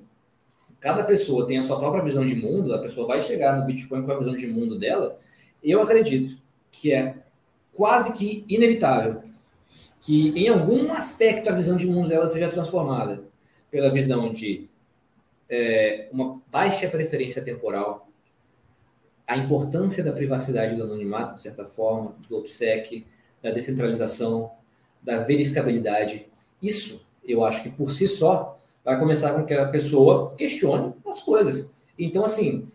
cada 0.85 1.02
pessoa 1.02 1.47
tem 1.47 1.56
a 1.56 1.62
sua 1.62 1.78
própria 1.78 2.05
visão 2.05 2.27
de 2.27 2.35
mundo, 2.35 2.74
a 2.74 2.78
pessoa 2.78 3.06
vai 3.06 3.23
chegar 3.23 3.59
no 3.59 3.65
Bitcoin 3.65 4.02
com 4.02 4.12
a 4.12 4.19
visão 4.19 4.36
de 4.36 4.47
mundo 4.47 4.78
dela, 4.78 5.19
eu 5.62 5.81
acredito 5.81 6.36
que 6.70 6.93
é 6.93 7.15
quase 7.73 8.12
que 8.12 8.44
inevitável 8.47 9.23
que 10.02 10.28
em 10.39 10.47
algum 10.47 10.93
aspecto 10.93 11.48
a 11.48 11.55
visão 11.55 11.78
de 11.78 11.86
mundo 11.86 12.11
dela 12.11 12.28
seja 12.28 12.51
transformada 12.51 13.24
pela 13.70 13.90
visão 13.90 14.31
de 14.31 14.69
é, 15.48 16.06
uma 16.12 16.43
baixa 16.52 16.86
preferência 16.86 17.40
temporal, 17.40 18.06
a 19.27 19.39
importância 19.39 20.05
da 20.05 20.12
privacidade 20.12 20.77
do 20.77 20.82
anonimato, 20.82 21.36
de 21.36 21.40
certa 21.40 21.65
forma, 21.65 22.15
do 22.28 22.36
OPSEC, 22.36 23.06
da 23.43 23.51
descentralização, 23.51 24.51
da 25.02 25.20
verificabilidade. 25.20 26.27
Isso 26.61 27.06
eu 27.27 27.43
acho 27.43 27.62
que 27.62 27.70
por 27.70 27.90
si 27.90 28.06
só 28.06 28.59
vai 28.85 28.98
começar 28.98 29.32
com 29.32 29.44
que 29.44 29.55
a 29.55 29.69
pessoa 29.69 30.35
questione 30.36 30.93
as 31.06 31.20
coisas. 31.20 31.73
Então, 31.98 32.24
assim, 32.24 32.66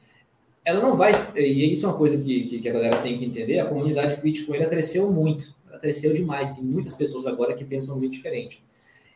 ela 0.65 0.81
não 0.81 0.95
vai. 0.95 1.11
E 1.36 1.72
isso 1.72 1.86
é 1.86 1.90
uma 1.90 1.98
coisa 1.98 2.18
que, 2.18 2.60
que 2.60 2.69
a 2.69 2.73
galera 2.73 2.98
tem 2.98 3.18
que 3.18 3.26
entender: 3.26 3.60
a 3.60 3.65
comunidade 3.65 4.19
Bitcoin 4.22 4.57
ela 4.57 4.65
cresceu 4.68 5.11
muito, 5.11 5.53
ela 5.69 5.80
cresceu 5.80 6.14
demais. 6.14 6.52
Tem 6.52 6.64
muitas 6.64 6.95
pessoas 6.95 7.27
agora 7.27 7.53
que 7.53 7.64
pensam 7.64 7.98
muito 7.98 8.14
diferente. 8.14 8.64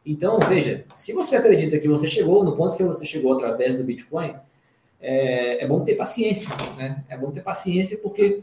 Então, 0.06 0.38
veja, 0.50 0.86
se 0.96 1.14
você 1.14 1.36
acredita 1.36 1.80
que 1.80 1.88
você 1.88 2.08
chegou 2.08 2.44
no 2.44 2.56
ponto 2.56 2.76
que 2.76 2.84
você 2.84 3.06
chegou 3.06 3.34
através 3.34 3.78
do 3.78 3.84
Bitcoin, 3.86 4.36
é, 5.00 5.64
é 5.64 5.68
bom 5.68 5.82
ter 5.82 5.96
paciência, 5.96 6.50
né? 6.78 7.04
É 7.10 7.18
bom 7.18 7.32
ter 7.32 7.42
paciência 7.42 7.98
porque 7.98 8.42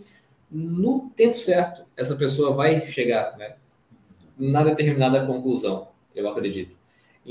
no 0.51 1.11
tempo 1.15 1.39
certo 1.39 1.85
essa 1.97 2.17
pessoa 2.17 2.53
vai 2.53 2.81
chegar, 2.81 3.37
né? 3.37 3.55
Na 4.39 4.65
determinada 4.65 5.27
conclusão, 5.27 5.89
eu 6.15 6.27
acredito. 6.29 6.80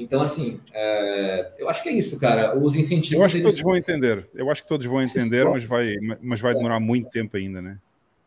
Então, 0.02 0.22
assim, 0.22 0.60
é, 0.74 1.56
eu 1.60 1.70
acho 1.70 1.84
que 1.84 1.90
é 1.90 1.92
isso, 1.92 2.20
cara. 2.20 2.58
Os 2.58 2.76
incentivos. 2.76 3.20
Eu 3.20 3.26
acho 3.26 3.34
que 3.34 3.42
eles... 3.42 3.52
todos 3.52 3.62
vão 3.62 3.76
entender. 3.76 4.28
Eu 4.34 4.50
acho 4.50 4.62
que 4.62 4.68
todos 4.68 4.86
vão 4.86 5.02
entender, 5.02 5.46
mas 5.46 5.64
vai, 5.64 5.96
mas 6.22 6.40
vai 6.40 6.54
demorar 6.54 6.80
muito 6.80 7.10
tempo 7.10 7.36
ainda, 7.36 7.62
né? 7.62 7.78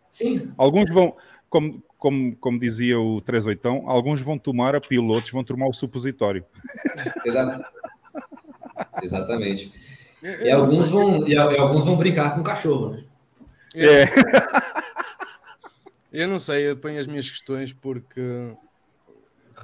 Sim. 0.09 0.53
Alguns 0.59 0.93
vão, 0.93 1.16
como, 1.49 1.82
como, 1.97 2.36
como 2.36 2.59
dizia 2.59 3.01
o 3.01 3.20
38, 3.20 3.69
alguns 3.86 4.20
vão 4.20 4.36
tomar 4.36 4.74
a 4.77 4.81
pílula, 4.81 5.15
outros 5.15 5.32
vão 5.32 5.43
tomar 5.43 5.69
o 5.69 5.73
supositório. 5.73 6.44
Exatamente. 9.03 9.73
E 10.23 10.51
alguns 10.51 10.89
vão, 10.89 11.27
e 11.27 11.36
alguns 11.36 11.85
vão 11.85 11.97
brincar 11.97 12.35
com 12.35 12.43
o 12.43 12.44
cachorro, 12.44 12.90
né? 12.90 13.05
É. 13.74 14.05
Eu 16.12 16.28
não 16.28 16.39
sei, 16.39 16.69
eu 16.69 16.77
ponho 16.77 17.01
as 17.01 17.07
minhas 17.07 17.28
questões 17.28 17.73
porque 17.73 18.55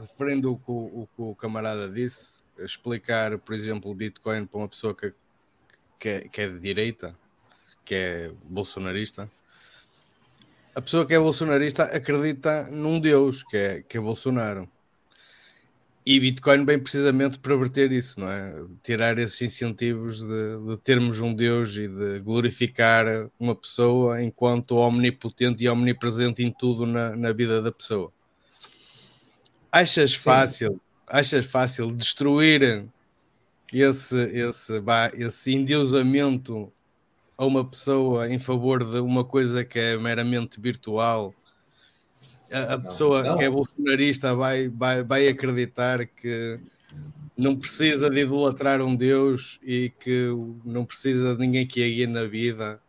referendo 0.01 0.53
o 0.53 0.59
que 0.59 0.71
o, 0.71 1.09
o, 1.17 1.35
camarada 1.35 1.89
disse, 1.89 2.43
explicar, 2.59 3.39
por 3.39 3.55
exemplo, 3.55 3.95
Bitcoin 3.95 4.47
para 4.47 4.59
uma 4.59 4.69
pessoa 4.69 4.95
que, 4.95 5.13
que, 5.99 6.09
é, 6.09 6.21
que 6.29 6.41
é 6.41 6.49
de 6.49 6.59
direita, 6.59 7.15
que 7.85 7.95
é 7.95 8.33
bolsonarista, 8.45 9.31
a 10.79 10.81
pessoa 10.81 11.05
que 11.05 11.13
é 11.13 11.19
bolsonarista 11.19 11.83
acredita 11.83 12.71
num 12.71 13.01
Deus, 13.01 13.43
que 13.43 13.57
é, 13.57 13.83
que 13.83 13.99
é 13.99 14.01
Bolsonaro. 14.01 14.69
E 16.07 16.21
Bitcoin 16.21 16.65
vem 16.65 16.79
precisamente 16.79 17.37
para 17.37 17.57
verter 17.57 17.91
isso, 17.91 18.21
não 18.21 18.31
é? 18.31 18.65
Tirar 18.83 19.19
esses 19.19 19.43
incentivos 19.43 20.23
de, 20.23 20.69
de, 20.69 20.77
termos 20.79 21.19
um 21.19 21.35
Deus 21.35 21.75
e 21.75 21.89
de 21.89 22.21
glorificar 22.21 23.07
uma 23.41 23.57
pessoa 23.57 24.23
enquanto 24.23 24.77
omnipotente 24.77 25.65
e 25.65 25.69
omnipresente 25.69 26.45
em 26.45 26.51
tudo 26.53 26.87
na, 26.87 27.17
na 27.17 27.33
vida 27.33 27.61
da 27.61 27.73
pessoa. 27.73 28.13
Achas 29.79 30.13
fácil, 30.13 30.81
achas 31.07 31.47
fácil 31.47 31.93
destruir 31.93 32.85
esse, 33.73 34.17
esse, 34.17 34.73
esse 35.15 35.55
endeusamento 35.55 36.73
a 37.37 37.47
uma 37.47 37.65
pessoa 37.65 38.29
em 38.29 38.41
favor 38.41 38.85
de 38.85 38.99
uma 38.99 39.25
coisa 39.25 39.65
que 39.65 39.79
é 39.79 39.97
meramente 39.97 40.61
virtual? 40.61 41.33
A, 42.51 42.75
a 42.75 42.79
pessoa 42.81 43.23
não. 43.23 43.37
que 43.37 43.45
é 43.45 43.51
bolsonarista 43.51 44.35
vai, 44.35 44.69
vai, 44.69 45.05
vai 45.05 45.29
acreditar 45.29 46.05
que 46.07 46.59
não 47.37 47.55
precisa 47.55 48.11
de 48.11 48.23
idolatrar 48.23 48.83
um 48.83 48.97
Deus 48.97 49.61
e 49.63 49.93
que 50.01 50.27
não 50.65 50.85
precisa 50.85 51.37
de 51.37 51.41
ninguém 51.41 51.65
que 51.65 51.85
a 51.85 51.87
guie 51.87 52.07
na 52.09 52.25
vida. 52.25 52.81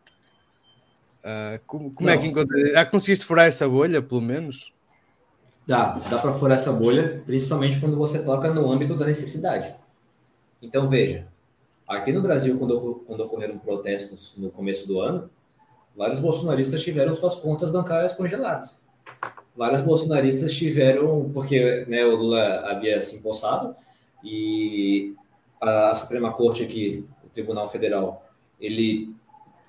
Uh, 1.20 1.60
como, 1.68 1.92
como 1.92 2.10
é 2.10 2.18
que 2.18 2.26
encontra? 2.26 2.58
Já 2.66 2.84
conseguiste 2.84 3.26
furar 3.28 3.46
essa 3.46 3.70
bolha, 3.70 4.02
pelo 4.02 4.22
menos? 4.22 4.74
Dá, 5.70 6.02
dá 6.10 6.18
para 6.18 6.34
furar 6.34 6.58
essa 6.58 6.74
bolha, 6.74 7.22
principalmente 7.28 7.80
quando 7.80 7.96
você 7.96 8.18
toca 8.18 8.52
no 8.52 8.72
âmbito 8.72 8.96
da 8.96 9.06
necessidade. 9.06 9.76
Então, 10.60 10.88
veja, 10.88 11.28
aqui 11.88 12.12
no 12.12 12.24
Brasil, 12.24 12.58
quando, 12.58 13.04
quando 13.06 13.20
ocorreram 13.20 13.60
protestos 13.60 14.34
no 14.36 14.50
começo 14.50 14.88
do 14.88 15.00
ano, 15.00 15.30
vários 15.96 16.20
bolsonaristas 16.20 16.82
tiveram 16.82 17.14
suas 17.14 17.36
contas 17.36 17.70
bancárias 17.70 18.16
congeladas. 18.16 18.80
Vários 19.56 19.82
bolsonaristas 19.82 20.56
tiveram, 20.56 21.30
porque 21.32 21.86
né, 21.88 22.04
o 22.04 22.16
Lula 22.16 22.62
havia 22.72 23.00
se 23.00 23.18
empossado 23.18 23.76
e 24.24 25.14
a 25.62 25.94
Suprema 25.94 26.34
Corte 26.34 26.64
aqui, 26.64 27.08
o 27.24 27.30
Tribunal 27.30 27.70
Federal, 27.70 28.28
ele, 28.60 29.14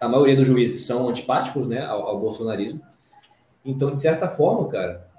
a 0.00 0.08
maioria 0.08 0.34
dos 0.34 0.46
juízes 0.46 0.86
são 0.86 1.10
antipáticos 1.10 1.66
né, 1.66 1.84
ao, 1.84 2.08
ao 2.08 2.18
bolsonarismo. 2.18 2.80
Então, 3.62 3.92
de 3.92 4.00
certa 4.00 4.26
forma, 4.26 4.66
cara, 4.66 5.09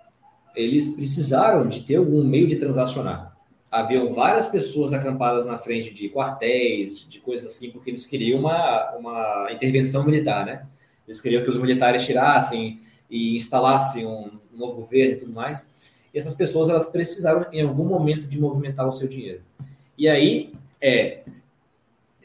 eles 0.56 0.90
precisaram 0.90 1.68
de 1.68 1.82
ter 1.82 1.96
algum 1.96 2.24
meio 2.24 2.48
de 2.48 2.56
transacionar. 2.56 3.36
Haviam 3.70 4.14
várias 4.14 4.50
pessoas 4.50 4.92
acampadas 4.92 5.46
na 5.46 5.58
frente 5.58 5.94
de 5.94 6.10
quartéis, 6.10 7.08
de 7.08 7.20
coisas 7.20 7.52
assim, 7.52 7.72
porque 7.72 7.90
eles 7.90 8.06
queriam 8.06 8.40
uma, 8.40 8.96
uma 8.98 9.48
intervenção 9.52 10.06
militar, 10.06 10.46
né? 10.46 10.66
Eles 11.08 11.22
queriam 11.22 11.44
que 11.44 11.50
os 11.50 11.58
militares 11.58 12.06
tirassem 12.06 12.80
e 13.10 13.36
instalassem 13.36 14.06
um 14.06 14.30
novo 14.54 14.76
governo 14.76 15.14
e 15.14 15.18
tudo 15.18 15.32
mais. 15.32 15.68
E 16.14 16.18
essas 16.18 16.34
pessoas, 16.34 16.70
elas 16.70 16.90
precisaram, 16.90 17.46
em 17.52 17.62
algum 17.62 17.86
momento, 17.86 18.28
de 18.28 18.40
movimentar 18.40 18.88
o 18.88 18.92
seu 18.92 19.08
dinheiro. 19.08 19.42
E 19.98 20.08
aí, 20.10 20.52
é... 20.80 21.22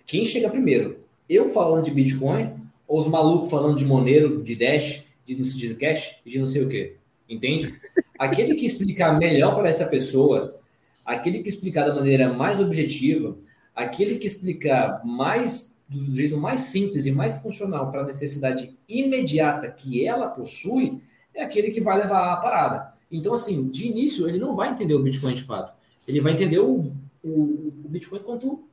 Quem 0.05 0.25
chega 0.25 0.49
primeiro? 0.49 1.01
Eu 1.29 1.49
falando 1.49 1.85
de 1.85 1.91
Bitcoin 1.91 2.55
ou 2.87 2.99
os 2.99 3.09
malucos 3.09 3.51
falando 3.51 3.77
de 3.77 3.85
Monero, 3.85 4.43
de 4.43 4.55
Dash, 4.55 5.05
de, 5.25 5.35
de 5.35 5.75
Cash, 5.75 6.21
de 6.25 6.39
não 6.39 6.47
sei 6.47 6.63
o 6.63 6.69
quê? 6.69 6.97
Entende? 7.29 7.75
Aquele 8.19 8.55
que 8.55 8.67
explicar 8.67 9.19
melhor 9.19 9.55
para 9.55 9.69
essa 9.69 9.87
pessoa, 9.87 10.59
aquele 11.05 11.43
que 11.43 11.49
explicar 11.49 11.87
da 11.87 11.95
maneira 11.95 12.33
mais 12.33 12.61
objetiva, 12.61 13.37
aquele 13.75 14.19
que 14.19 14.27
explicar 14.27 15.03
mais 15.05 15.77
do 15.89 16.13
jeito 16.17 16.37
mais 16.37 16.61
simples 16.61 17.07
e 17.07 17.13
mais 17.13 17.41
funcional 17.41 17.91
para 17.91 18.03
a 18.03 18.07
necessidade 18.07 18.77
imediata 18.89 19.71
que 19.71 20.05
ela 20.05 20.29
possui, 20.29 21.01
é 21.33 21.45
aquele 21.45 21.71
que 21.71 21.81
vai 21.81 21.99
levar 21.99 22.33
a 22.33 22.37
parada. 22.37 22.93
Então, 23.11 23.35
assim, 23.35 23.69
de 23.69 23.87
início, 23.87 24.29
ele 24.29 24.39
não 24.39 24.57
vai 24.57 24.71
entender 24.71 24.95
o 24.95 25.03
Bitcoin 25.03 25.35
de 25.35 25.45
fato. 25.45 25.77
Ele 26.09 26.21
vai 26.21 26.33
entender 26.33 26.59
o, 26.59 26.93
o, 27.23 27.73
o 27.85 27.89
Bitcoin 27.89 28.21
quanto 28.21 28.65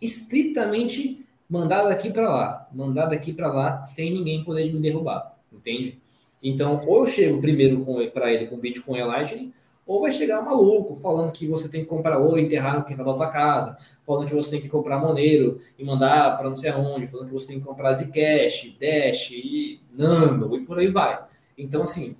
estritamente 0.00 1.24
mandar 1.48 1.84
daqui 1.84 2.10
para 2.10 2.28
lá, 2.28 2.68
mandar 2.72 3.06
daqui 3.06 3.32
para 3.32 3.52
lá, 3.52 3.82
sem 3.82 4.12
ninguém 4.12 4.42
poder 4.42 4.72
me 4.72 4.80
derrubar, 4.80 5.36
entende? 5.52 6.00
Então, 6.44 6.84
ou 6.86 6.98
eu 7.00 7.06
chego 7.06 7.40
primeiro 7.40 7.82
para 8.12 8.30
ele 8.30 8.46
com 8.46 8.58
Bitcoin 8.58 8.98
e 8.98 9.04
Lightning, 9.04 9.52
ou 9.86 10.02
vai 10.02 10.12
chegar 10.12 10.40
um 10.40 10.44
maluco 10.44 10.94
falando 10.94 11.32
que 11.32 11.46
você 11.46 11.70
tem 11.70 11.80
que 11.80 11.86
comprar 11.86 12.18
ouro 12.18 12.38
e 12.38 12.44
enterrar 12.44 12.78
no 12.78 12.84
quintal 12.84 13.06
da 13.06 13.14
tua 13.14 13.26
casa, 13.28 13.78
falando 14.06 14.28
que 14.28 14.34
você 14.34 14.50
tem 14.50 14.60
que 14.60 14.68
comprar 14.68 14.98
Monero 14.98 15.58
e 15.78 15.84
mandar 15.84 16.36
para 16.36 16.48
não 16.48 16.56
sei 16.56 16.70
aonde, 16.70 17.06
falando 17.06 17.28
que 17.28 17.32
você 17.32 17.48
tem 17.48 17.58
que 17.58 17.66
comprar 17.66 17.94
Zcash, 17.94 18.76
Dash 18.78 19.30
e 19.32 19.80
Nano 19.94 20.54
e 20.54 20.60
por 20.64 20.78
aí 20.78 20.88
vai. 20.88 21.22
Então, 21.56 21.82
assim, 21.82 22.14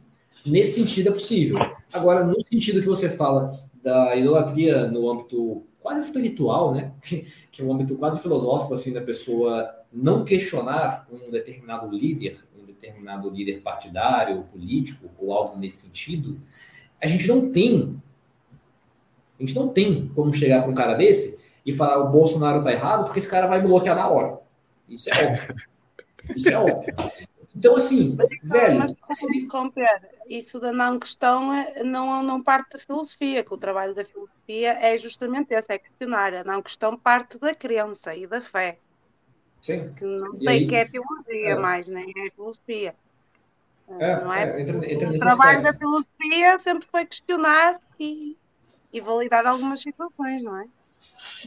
nesse 0.45 0.81
sentido 0.81 1.11
é 1.11 1.13
possível. 1.13 1.59
Agora, 1.93 2.25
no 2.25 2.35
sentido 2.41 2.81
que 2.81 2.87
você 2.87 3.11
fala 3.11 3.55
da 3.83 4.17
idolatria 4.17 4.87
no 4.87 5.11
âmbito 5.11 5.65
quase 5.81 6.07
espiritual, 6.07 6.75
né? 6.75 6.93
que 7.53 7.61
é 7.61 7.65
um 7.65 7.73
âmbito 7.73 7.97
quase 7.97 8.21
filosófico, 8.21 8.73
assim, 8.73 8.93
da 8.93 9.03
pessoa 9.03 9.71
não 9.93 10.25
questionar 10.25 11.07
um 11.13 11.31
determinado 11.31 11.95
líder, 11.95 12.39
determinado 12.85 13.31
líder 13.31 13.61
partidário, 13.61 14.43
político, 14.45 15.11
ou 15.19 15.33
algo 15.33 15.59
nesse 15.59 15.83
sentido, 15.83 16.39
a 17.01 17.07
gente 17.07 17.27
não 17.27 17.51
tem. 17.51 18.01
A 19.39 19.43
gente 19.43 19.55
não 19.55 19.69
tem 19.69 20.09
como 20.15 20.33
chegar 20.33 20.63
para 20.63 20.71
um 20.71 20.75
cara 20.75 20.95
desse 20.95 21.39
e 21.67 21.73
falar 21.73 21.99
o 21.99 22.11
Bolsonaro 22.11 22.63
tá 22.63 22.73
errado, 22.73 23.05
porque 23.05 23.19
esse 23.19 23.31
cara 23.31 23.47
vai 23.47 23.61
bloquear 23.61 23.97
na 23.97 24.09
hora. 24.09 24.39
Isso 24.89 25.11
é 25.11 25.27
óbvio. 25.27 25.55
Isso 26.37 26.49
é 26.49 26.59
óbvio. 26.59 26.95
Então, 27.57 27.77
assim, 27.77 28.17
velho. 28.43 28.87
Se... 29.13 29.49
Isso 30.29 30.59
da 30.59 30.73
não 30.73 30.99
questão 30.99 31.53
é, 31.53 31.85
não, 31.85 32.23
não 32.23 32.43
parte 32.43 32.73
da 32.73 32.79
filosofia, 32.79 33.45
que 33.45 33.53
o 33.53 33.59
trabalho 33.59 33.95
da 33.95 34.05
filosofia 34.05 34.73
é 34.73 34.97
justamente 34.97 35.53
esse, 35.53 35.73
é 35.73 35.79
questionar. 35.79 36.33
A 36.35 36.45
não 36.45 36.63
questão 36.63 36.97
parte 36.97 37.39
da 37.39 37.55
crença 37.55 38.15
e 38.15 38.27
da 38.27 38.41
fé. 38.41 38.79
Sim. 39.65 39.95
Que 39.97 40.05
não 40.05 40.39
aí, 40.47 40.67
que 40.67 40.75
é 40.75 40.85
teologia 40.85 41.53
é. 41.53 41.59
mais, 41.59 41.89
nem 41.89 42.13
é 42.19 42.31
filosofia. 42.33 42.95
É, 43.99 44.23
não 44.23 44.35
é? 44.35 44.43
é 44.43 44.61
entra, 44.61 44.93
entra 44.93 45.11
o 45.11 45.17
trabalho 45.17 45.59
aspecto. 45.59 45.73
da 45.73 45.79
filosofia 45.79 46.59
sempre 46.59 46.89
foi 46.91 47.07
questionar 47.07 47.81
e, 47.99 48.37
e 48.93 49.01
validar 49.01 49.47
algumas 49.47 49.81
situações, 49.81 50.43
não 50.43 50.61
é? 50.61 50.67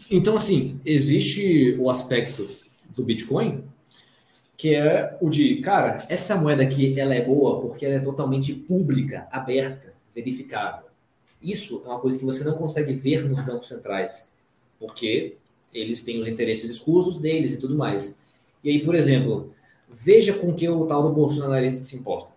Então, 0.09 0.35
assim, 0.35 0.81
existe 0.83 1.77
o 1.79 1.91
aspecto 1.91 2.49
do 2.95 3.03
Bitcoin, 3.03 3.63
que 4.57 4.73
é 4.73 5.15
o 5.21 5.29
de, 5.29 5.57
cara, 5.57 6.03
essa 6.09 6.35
moeda 6.35 6.63
aqui, 6.63 6.99
ela 6.99 7.13
é 7.13 7.21
boa 7.21 7.61
porque 7.61 7.85
ela 7.85 7.95
é 7.95 7.99
totalmente 7.99 8.51
pública, 8.51 9.27
aberta, 9.31 9.93
verificável. 10.15 10.87
Isso 11.39 11.83
é 11.85 11.89
uma 11.89 11.99
coisa 11.99 12.17
que 12.17 12.25
você 12.25 12.43
não 12.43 12.55
consegue 12.55 12.95
ver 12.95 13.29
nos 13.29 13.41
bancos 13.41 13.67
centrais, 13.67 14.27
porque 14.79 15.37
eles 15.73 16.01
têm 16.01 16.19
os 16.19 16.27
interesses 16.27 16.69
escusos 16.69 17.19
deles 17.19 17.53
e 17.53 17.59
tudo 17.59 17.75
mais. 17.75 18.17
E 18.63 18.69
aí, 18.69 18.83
por 18.83 18.95
exemplo, 18.95 19.53
veja 19.89 20.33
com 20.33 20.53
que 20.53 20.67
o 20.67 20.85
tal 20.85 21.03
do 21.03 21.13
bolsonarista 21.13 21.81
se 21.81 21.95
importa. 21.95 22.31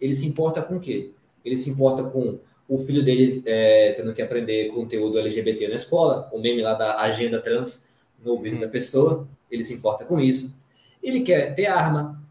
Ele 0.00 0.14
se 0.14 0.26
importa 0.26 0.62
com 0.62 0.76
o 0.76 0.80
quê? 0.80 1.10
Ele 1.44 1.56
se 1.56 1.70
importa 1.70 2.02
com 2.04 2.38
o 2.68 2.78
filho 2.78 3.04
dele 3.04 3.42
é, 3.44 3.92
tendo 3.92 4.14
que 4.14 4.22
aprender 4.22 4.68
conteúdo 4.68 5.18
LGBT 5.18 5.68
na 5.68 5.74
escola, 5.74 6.28
o 6.32 6.40
meme 6.40 6.62
lá 6.62 6.74
da 6.74 7.00
agenda 7.00 7.40
trans 7.40 7.84
no 8.24 8.32
ouvido 8.32 8.60
da 8.60 8.68
pessoa, 8.68 9.28
ele 9.50 9.64
se 9.64 9.74
importa 9.74 10.04
com 10.04 10.20
isso. 10.20 10.54
Ele 11.02 11.22
quer 11.22 11.54
ter 11.54 11.66
arma, 11.66 12.22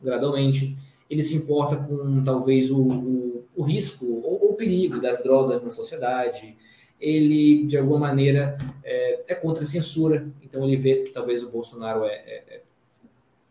gradualmente. 0.00 0.76
Ele 1.08 1.22
se 1.22 1.34
importa 1.34 1.76
com 1.76 2.22
talvez 2.22 2.70
o, 2.70 2.80
o, 2.80 3.44
o 3.56 3.62
risco 3.62 4.04
ou 4.22 4.50
o 4.50 4.54
perigo 4.54 5.00
das 5.00 5.22
drogas 5.22 5.62
na 5.62 5.70
sociedade. 5.70 6.56
Ele, 7.00 7.64
de 7.64 7.76
alguma 7.76 7.98
maneira, 7.98 8.58
é, 8.82 9.20
é 9.28 9.34
contra 9.34 9.62
a 9.62 9.66
censura. 9.66 10.28
Então, 10.42 10.64
ele 10.64 10.76
vê 10.76 11.02
que 11.02 11.10
talvez 11.10 11.42
o 11.42 11.50
Bolsonaro 11.50 12.04
é, 12.04 12.14
é, 12.14 12.60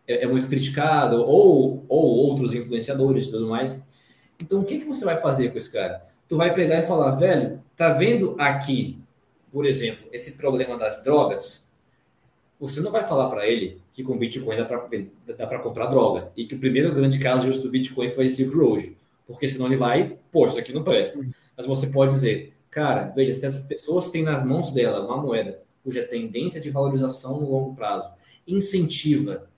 é, 0.08 0.24
é 0.24 0.28
muito 0.28 0.48
criticado, 0.48 1.18
ou, 1.18 1.86
ou 1.88 2.04
outros 2.04 2.54
influenciadores 2.54 3.28
e 3.28 3.32
tudo 3.32 3.48
mais. 3.48 3.82
Então, 4.42 4.62
o 4.62 4.64
que, 4.64 4.80
que 4.80 4.86
você 4.86 5.04
vai 5.04 5.18
fazer 5.18 5.52
com 5.52 5.58
esse 5.58 5.72
cara? 5.72 6.06
Tu 6.28 6.36
vai 6.36 6.54
pegar 6.54 6.80
e 6.80 6.86
falar, 6.86 7.12
velho, 7.12 7.62
tá 7.76 7.90
vendo 7.90 8.36
aqui, 8.38 9.00
por 9.52 9.66
exemplo, 9.66 10.08
esse 10.12 10.34
problema 10.34 10.78
das 10.78 11.02
drogas? 11.04 11.68
Você 12.60 12.82
não 12.82 12.92
vai 12.92 13.04
falar 13.04 13.30
para 13.30 13.48
ele 13.48 13.80
que 13.92 14.04
com 14.04 14.18
Bitcoin 14.18 14.58
dá 14.58 14.66
para 15.48 15.60
comprar 15.60 15.88
droga 15.88 16.32
e 16.36 16.46
que 16.46 16.56
o 16.56 16.60
primeiro 16.60 16.94
grande 16.94 17.20
caso 17.20 17.46
justo 17.46 17.64
do 17.64 17.70
Bitcoin 17.70 18.10
foi 18.10 18.28
Silk 18.30 18.56
Road, 18.56 18.98
porque 19.28 19.48
senão 19.48 19.68
ele 19.68 19.78
vai, 19.78 20.18
pô, 20.32 20.48
isso 20.48 20.58
aqui 20.58 20.74
não 20.74 20.84
presta. 20.84 21.20
Mas 21.56 21.68
você 21.68 21.88
pode 21.88 22.14
dizer, 22.14 22.54
cara, 22.78 23.06
veja, 23.06 23.34
se 23.34 23.44
as 23.44 23.58
pessoas 23.64 24.12
têm 24.12 24.22
nas 24.22 24.46
mãos 24.46 24.72
dela 24.72 25.04
uma 25.04 25.18
moeda 25.18 25.64
cuja 25.84 26.04
tendência 26.04 26.62
de 26.62 26.70
valorização 26.70 27.42
no 27.42 27.50
longo 27.50 27.74
prazo 27.74 28.08
incentiva 28.48 29.50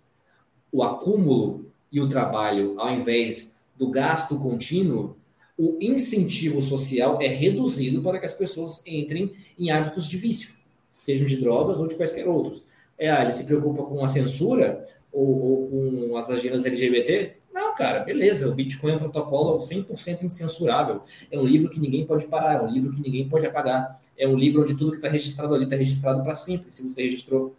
o 0.72 0.82
acúmulo 0.82 1.70
e 1.92 2.00
o 2.00 2.08
trabalho 2.08 2.80
ao 2.80 2.90
invés 2.94 3.58
do 3.76 3.90
gasto 3.90 4.38
contínuo, 4.38 5.18
o 5.58 5.78
incentivo 5.82 6.62
social 6.62 7.22
é 7.22 7.28
reduzido 7.28 8.02
para 8.02 8.20
que 8.20 8.26
as 8.26 8.34
pessoas 8.34 8.82
entrem 8.88 9.34
em 9.58 9.70
hábitos 9.70 10.08
de 10.08 10.16
vício, 10.16 10.54
sejam 10.90 11.28
de 11.28 11.36
drogas 11.36 11.78
ou 11.82 11.88
de 11.88 11.96
quaisquer 11.96 12.26
outros. 12.26 12.64
É, 12.98 13.12
ah, 13.12 13.22
ele 13.22 13.34
se 13.34 13.44
preocupa 13.44 13.84
com 13.84 14.02
a 14.02 14.08
censura 14.08 14.86
ou, 15.12 15.28
ou 15.28 15.70
com 15.70 16.16
as 16.16 16.30
agendas 16.30 16.64
LGBT? 16.64 17.34
Não, 17.54 17.76
cara, 17.76 18.02
beleza. 18.02 18.48
O 18.48 18.54
Bitcoin 18.54 18.94
é 18.94 18.96
um 18.96 19.00
protocolo 19.00 19.58
100% 19.58 20.24
incensurável. 20.24 21.02
É 21.32 21.38
um 21.38 21.46
livro 21.46 21.70
que 21.70 21.80
ninguém 21.80 22.06
pode 22.06 22.28
parar, 22.28 22.56
é 22.56 22.62
um 22.62 22.72
livro 22.72 22.92
que 22.92 23.02
ninguém 23.02 23.28
pode 23.28 23.46
apagar. 23.46 24.00
É 24.18 24.28
um 24.28 24.36
livro 24.36 24.62
onde 24.62 24.78
tudo 24.78 24.92
que 24.92 24.98
está 24.98 25.10
registrado 25.10 25.54
ali 25.54 25.64
está 25.64 25.76
registrado 25.76 26.24
para 26.24 26.36
sempre, 26.36 26.72
se 26.72 26.84
você 26.84 27.04
registrou. 27.04 27.56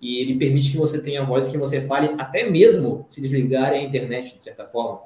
E 0.00 0.18
ele 0.18 0.36
permite 0.36 0.70
que 0.70 0.76
você 0.76 1.00
tenha 1.00 1.24
voz 1.24 1.48
que 1.48 1.58
você 1.58 1.80
fale 1.80 2.14
até 2.18 2.48
mesmo 2.48 3.04
se 3.08 3.20
desligar 3.20 3.72
a 3.72 3.78
internet, 3.78 4.36
de 4.36 4.42
certa 4.42 4.64
forma. 4.64 5.00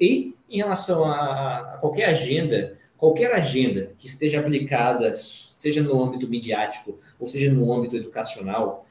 E 0.00 0.34
em 0.48 0.58
relação 0.58 1.04
a, 1.04 1.74
a 1.74 1.78
qualquer 1.78 2.06
agenda, 2.06 2.76
qualquer 2.96 3.32
agenda 3.34 3.92
que 3.98 4.06
esteja 4.06 4.40
aplicada, 4.40 5.14
seja 5.14 5.82
no 5.82 6.02
âmbito 6.02 6.28
midiático 6.28 6.98
ou 7.18 7.26
seja 7.26 7.52
no 7.52 7.72
âmbito 7.72 7.96
educacional, 7.96 8.86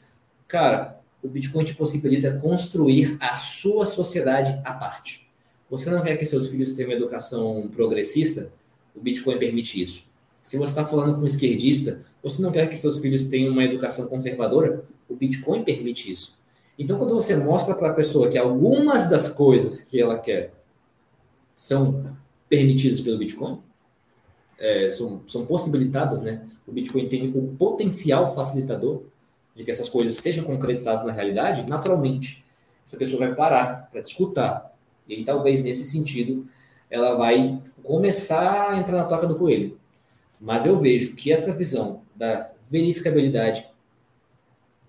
cara, 0.47 1.00
o 1.23 1.27
Bitcoin 1.27 1.63
te 1.63 1.75
possibilita 1.75 2.31
construir 2.37 3.17
a 3.19 3.35
sua 3.35 3.85
sociedade 3.85 4.59
à 4.63 4.73
parte. 4.73 5.27
Você 5.69 5.89
não 5.89 6.03
quer 6.03 6.17
que 6.17 6.25
seus 6.25 6.49
filhos 6.49 6.71
tenham 6.71 6.89
uma 6.89 6.97
educação 6.97 7.69
progressista? 7.73 8.51
O 8.95 8.99
Bitcoin 8.99 9.37
permite 9.37 9.81
isso. 9.81 10.09
Se 10.41 10.57
você 10.57 10.71
está 10.71 10.85
falando 10.85 11.15
com 11.15 11.21
um 11.21 11.27
esquerdista, 11.27 12.01
você 12.21 12.41
não 12.41 12.51
quer 12.51 12.67
que 12.67 12.77
seus 12.77 12.99
filhos 12.99 13.23
tenham 13.25 13.53
uma 13.53 13.63
educação 13.63 14.07
conservadora? 14.07 14.83
O 15.07 15.15
Bitcoin 15.15 15.63
permite 15.63 16.11
isso. 16.11 16.35
Então, 16.77 16.97
quando 16.97 17.13
você 17.13 17.35
mostra 17.35 17.75
para 17.75 17.89
a 17.89 17.93
pessoa 17.93 18.27
que 18.27 18.37
algumas 18.37 19.09
das 19.09 19.29
coisas 19.29 19.81
que 19.81 20.01
ela 20.01 20.17
quer 20.17 20.51
são 21.53 22.17
permitidas 22.49 22.99
pelo 23.01 23.19
Bitcoin, 23.19 23.59
é, 24.57 24.91
são, 24.91 25.21
são 25.27 25.45
possibilitadas, 25.45 26.21
né? 26.21 26.45
O 26.67 26.71
Bitcoin 26.71 27.07
tem 27.07 27.31
o 27.35 27.55
potencial 27.57 28.27
facilitador 28.33 29.03
de 29.55 29.63
que 29.63 29.71
essas 29.71 29.89
coisas 29.89 30.15
sejam 30.15 30.43
concretizadas 30.43 31.05
na 31.05 31.11
realidade, 31.11 31.67
naturalmente, 31.67 32.43
essa 32.85 32.97
pessoa 32.97 33.19
vai 33.19 33.35
parar 33.35 33.89
para 33.91 34.01
escutar. 34.01 34.73
E 35.07 35.15
aí, 35.15 35.25
talvez, 35.25 35.63
nesse 35.63 35.87
sentido, 35.87 36.45
ela 36.89 37.15
vai 37.15 37.57
tipo, 37.63 37.81
começar 37.81 38.71
a 38.71 38.77
entrar 38.77 38.97
na 38.97 39.05
toca 39.05 39.27
do 39.27 39.35
coelho. 39.35 39.77
Mas 40.39 40.65
eu 40.65 40.77
vejo 40.77 41.15
que 41.15 41.31
essa 41.31 41.53
visão 41.53 42.01
da 42.15 42.49
verificabilidade 42.69 43.67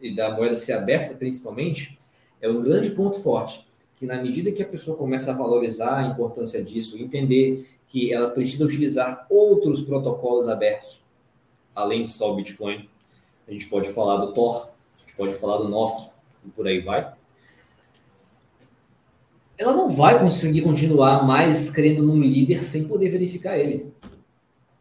e 0.01 0.14
da 0.14 0.30
moeda 0.30 0.56
ser 0.56 0.72
aberta, 0.72 1.14
principalmente, 1.14 1.98
é 2.40 2.48
um 2.48 2.60
grande 2.60 2.90
ponto 2.90 3.18
forte 3.20 3.66
que 4.02 4.06
na 4.06 4.20
medida 4.20 4.51
que 4.51 4.60
a 4.60 4.66
pessoa 4.66 4.97
começa 4.97 5.30
a 5.30 5.34
valorizar 5.34 5.98
a 5.98 6.06
importância 6.09 6.60
disso, 6.60 6.98
entender 6.98 7.68
que 7.86 8.12
ela 8.12 8.30
precisa 8.30 8.64
utilizar 8.64 9.24
outros 9.30 9.82
protocolos 9.82 10.48
abertos, 10.48 11.05
além 11.72 12.02
de 12.02 12.10
só 12.10 12.32
o 12.32 12.34
Bitcoin, 12.34 12.89
a 13.47 13.52
gente 13.52 13.66
pode 13.66 13.89
falar 13.89 14.19
do 14.19 14.32
Tor, 14.32 14.70
a 14.97 15.01
gente 15.01 15.16
pode 15.16 15.35
falar 15.35 15.59
do 15.59 15.69
Nostro, 15.69 16.12
e 16.44 16.51
por 16.51 16.66
aí 16.66 16.81
vai. 16.81 17.12
Ela 19.56 19.73
não 19.73 19.89
vai 19.89 20.19
conseguir 20.19 20.62
continuar 20.62 21.24
mais 21.24 21.70
crendo 21.70 22.02
num 22.02 22.20
líder 22.20 22.62
sem 22.62 22.85
poder 22.85 23.10
verificar 23.10 23.59
ele. 23.59 23.93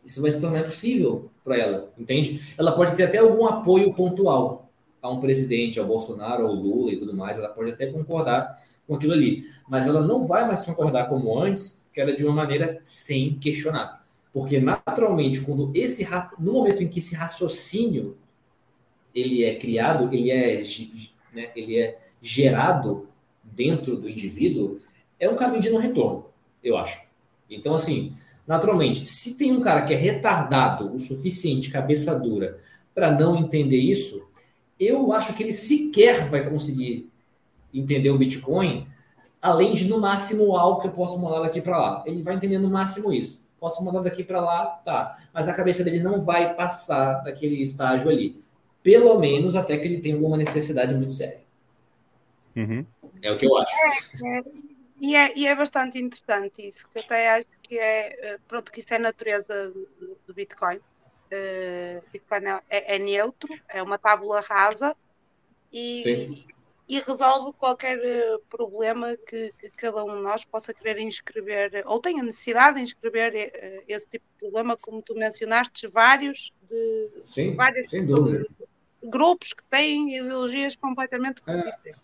Isso 0.04 0.22
vai 0.22 0.32
se 0.32 0.42
tornar 0.42 0.62
impossível 0.62 1.30
para 1.44 1.58
ela, 1.58 1.92
entende? 1.98 2.54
Ela 2.58 2.72
pode 2.72 2.96
ter 2.96 3.04
até 3.04 3.20
algum 3.20 3.46
apoio 3.46 3.94
pontual 3.94 4.70
a 5.02 5.10
um 5.10 5.20
presidente, 5.20 5.80
ao 5.80 5.86
Bolsonaro, 5.86 6.46
ao 6.46 6.54
Lula 6.54 6.92
e 6.92 6.98
tudo 6.98 7.14
mais, 7.14 7.38
ela 7.38 7.50
pode 7.50 7.72
até 7.72 7.88
concordar 7.88 8.60
com 8.88 8.96
aquilo 8.96 9.14
ali. 9.14 9.46
Mas 9.68 9.88
ela 9.88 10.02
não 10.02 10.24
vai 10.24 10.46
mais 10.46 10.66
concordar 10.66 11.08
como 11.08 11.38
antes, 11.40 11.84
que 11.92 12.00
era 12.00 12.16
de 12.16 12.24
uma 12.24 12.34
maneira 12.34 12.80
sem 12.84 13.36
questionar. 13.36 14.04
Porque 14.32 14.60
naturalmente, 14.60 15.42
quando 15.42 15.72
esse 15.74 16.08
no 16.40 16.54
momento 16.54 16.84
em 16.84 16.88
que 16.88 17.00
esse 17.00 17.16
raciocínio 17.16 18.18
ele 19.14 19.44
é 19.44 19.56
criado, 19.56 20.14
ele 20.14 20.32
é, 20.32 20.64
né, 21.34 21.50
ele 21.56 21.78
é 21.78 22.00
gerado 22.22 23.08
dentro 23.44 23.98
do 23.98 24.10
indivíduo, 24.10 24.80
é 25.20 25.30
um 25.30 25.36
caminho 25.36 25.62
de 25.62 25.70
não 25.70 25.80
retorno, 25.80 26.26
eu 26.64 26.78
acho. 26.78 27.02
Então, 27.50 27.74
assim, 27.74 28.14
naturalmente, 28.48 29.06
se 29.06 29.36
tem 29.36 29.52
um 29.52 29.62
cara 29.62 29.84
que 29.84 29.94
é 29.94 29.98
retardado 29.98 30.94
o 30.94 31.00
suficiente, 31.00 31.70
cabeça 31.70 32.18
dura, 32.18 32.60
para 32.94 33.12
não 33.12 33.38
entender 33.38 33.78
isso, 33.78 34.28
eu 34.80 35.14
acho 35.14 35.34
que 35.34 35.44
ele 35.44 35.54
sequer 35.54 36.28
vai 36.28 36.48
conseguir 36.50 37.12
entender 37.74 38.10
o 38.10 38.18
Bitcoin, 38.18 38.88
além 39.42 39.74
de 39.74 39.88
no 39.88 40.00
máximo 40.00 40.56
algo 40.56 40.82
que 40.82 40.88
eu 40.88 40.92
posso 40.92 41.20
mandar 41.20 41.42
daqui 41.42 41.62
para 41.62 41.78
lá. 41.78 42.04
Ele 42.06 42.22
vai 42.22 42.36
entender 42.36 42.60
no 42.60 42.70
máximo 42.70 43.14
isso. 43.14 43.42
Posso 43.60 43.84
mandar 43.84 44.02
daqui 44.02 44.24
para 44.24 44.42
lá, 44.42 44.66
tá. 44.84 45.18
Mas 45.34 45.48
a 45.48 45.54
cabeça 45.54 45.84
dele 45.84 46.02
não 46.02 46.20
vai 46.20 46.54
passar 46.56 47.22
daquele 47.22 47.62
estágio 47.62 48.10
ali. 48.10 48.42
Pelo 48.84 49.18
menos 49.20 49.56
até 49.56 49.78
que 49.78 49.88
ele 49.88 50.02
tenha 50.02 50.16
alguma 50.16 50.38
necessidade 50.38 50.94
muito 50.94 51.12
séria. 51.12 51.42
Uhum. 52.56 52.86
É 53.22 53.32
o 53.32 53.38
que 53.38 53.46
eu 53.46 53.56
acho. 53.58 53.74
É, 53.76 54.38
é, 54.38 54.44
e, 55.00 55.16
é, 55.16 55.38
e 55.38 55.48
é 55.48 55.56
bastante 55.56 56.00
interessante 56.00 56.68
isso, 56.68 56.88
que 56.90 57.00
eu 57.00 57.04
até 57.04 57.30
acho 57.30 57.48
que 57.62 57.78
é, 57.78 58.38
pronto, 58.48 58.72
que 58.72 58.80
isso 58.80 58.94
é 58.94 58.98
a 58.98 59.00
natureza 59.00 59.70
do, 59.70 60.18
do 60.28 60.34
Bitcoin. 60.34 60.78
Uh, 60.78 62.04
Bitcoin 62.12 62.46
é, 62.70 62.96
é, 62.96 63.00
neutro, 63.00 63.50
é 63.70 63.82
uma 63.82 63.98
tábula 63.98 64.42
rasa 64.42 64.94
e, 65.72 66.04
Sim 66.04 66.52
e 66.92 67.00
resolve 67.00 67.54
qualquer 67.58 67.98
eh, 68.04 68.38
problema 68.50 69.16
que, 69.16 69.54
que, 69.58 69.70
cada 69.78 70.04
um 70.04 70.18
de 70.18 70.24
nós 70.24 70.44
possa 70.44 70.74
querer 70.74 71.00
inscrever 71.00 71.84
ou 71.86 72.02
tenha 72.02 72.22
necessidade 72.22 72.76
de 72.76 72.84
inscrever 72.84 73.34
eh, 73.34 73.82
esse 73.88 74.06
tipo 74.10 74.26
de 74.34 74.40
problema, 74.40 74.76
como 74.76 75.02
tu 75.02 75.16
mencionaste, 75.16 75.88
vários 75.88 76.52
de 76.70 77.10
Sim, 77.24 77.56
vários 77.56 77.90
grupos 79.04 79.54
que 79.54 79.64
têm 79.66 80.18
ideologias 80.18 80.76
completamente 80.76 81.38
diferentes. 81.38 82.02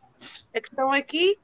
A 0.53 0.61
questão 0.61 0.91
aqui 0.91 1.37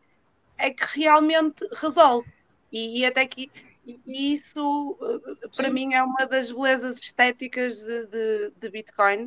é 0.57 0.71
que 0.71 0.85
realmente 0.99 1.67
resolve 1.73 2.31
e, 2.71 2.99
e 2.99 3.05
até 3.05 3.25
que 3.27 3.51
e 3.85 4.33
isso 4.33 4.97
eh, 5.01 5.47
para 5.55 5.67
Sim. 5.67 5.73
mim 5.73 5.93
é 5.93 6.01
uma 6.01 6.25
das 6.25 6.51
belezas 6.51 6.97
estéticas 6.97 7.83
de, 7.83 8.05
de, 8.07 8.53
de 8.57 8.69
Bitcoin. 8.69 9.25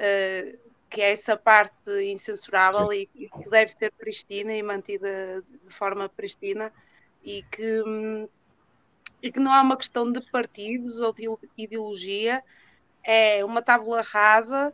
Uh, 0.00 0.68
que 0.90 1.00
é 1.00 1.12
essa 1.12 1.36
parte 1.36 1.90
incensurável 2.10 2.88
Sim. 2.88 3.06
e 3.14 3.28
que 3.28 3.50
deve 3.50 3.72
ser 3.72 3.92
pristina 3.92 4.54
e 4.54 4.62
mantida 4.62 5.44
de 5.64 5.74
forma 5.74 6.08
pristina 6.08 6.72
e 7.22 7.42
que, 7.50 7.82
hum, 7.82 8.28
e 9.22 9.30
que 9.30 9.38
não 9.38 9.54
é 9.54 9.60
uma 9.60 9.76
questão 9.76 10.10
de 10.10 10.20
partidos 10.30 10.98
ou 11.00 11.12
de 11.12 11.28
ideologia, 11.56 12.42
é 13.04 13.44
uma 13.44 13.60
tábula 13.60 14.00
rasa 14.00 14.72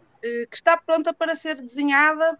que 0.50 0.56
está 0.56 0.76
pronta 0.76 1.12
para 1.12 1.34
ser 1.34 1.60
desenhada 1.60 2.38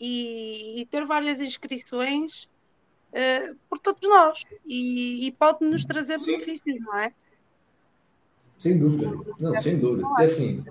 e, 0.00 0.80
e 0.80 0.86
ter 0.86 1.04
várias 1.04 1.40
inscrições 1.40 2.48
uh, 3.12 3.56
por 3.68 3.78
todos 3.78 4.08
nós 4.08 4.44
e, 4.64 5.26
e 5.26 5.32
pode 5.32 5.64
nos 5.64 5.84
trazer 5.84 6.18
Sim. 6.18 6.32
benefícios, 6.32 6.80
não 6.80 6.98
é? 6.98 7.12
Sem 8.58 8.78
dúvida, 8.78 9.34
não, 9.38 9.58
sem 9.58 9.78
dúvida. 9.78 10.08
E 10.18 10.22
assim, 10.22 10.64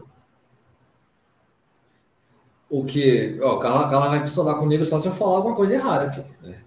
o 2.70 2.84
que. 2.84 3.40
Ó, 3.42 3.58
Carla, 3.58 3.90
Carla 3.90 4.10
vai 4.10 4.22
pistolar 4.22 4.58
comigo 4.58 4.84
só 4.86 5.00
se 5.00 5.08
eu 5.08 5.14
falar 5.14 5.38
alguma 5.38 5.56
coisa 5.56 5.76
errada 5.76 6.08
aqui. 6.08 6.26
Né? 6.42 6.64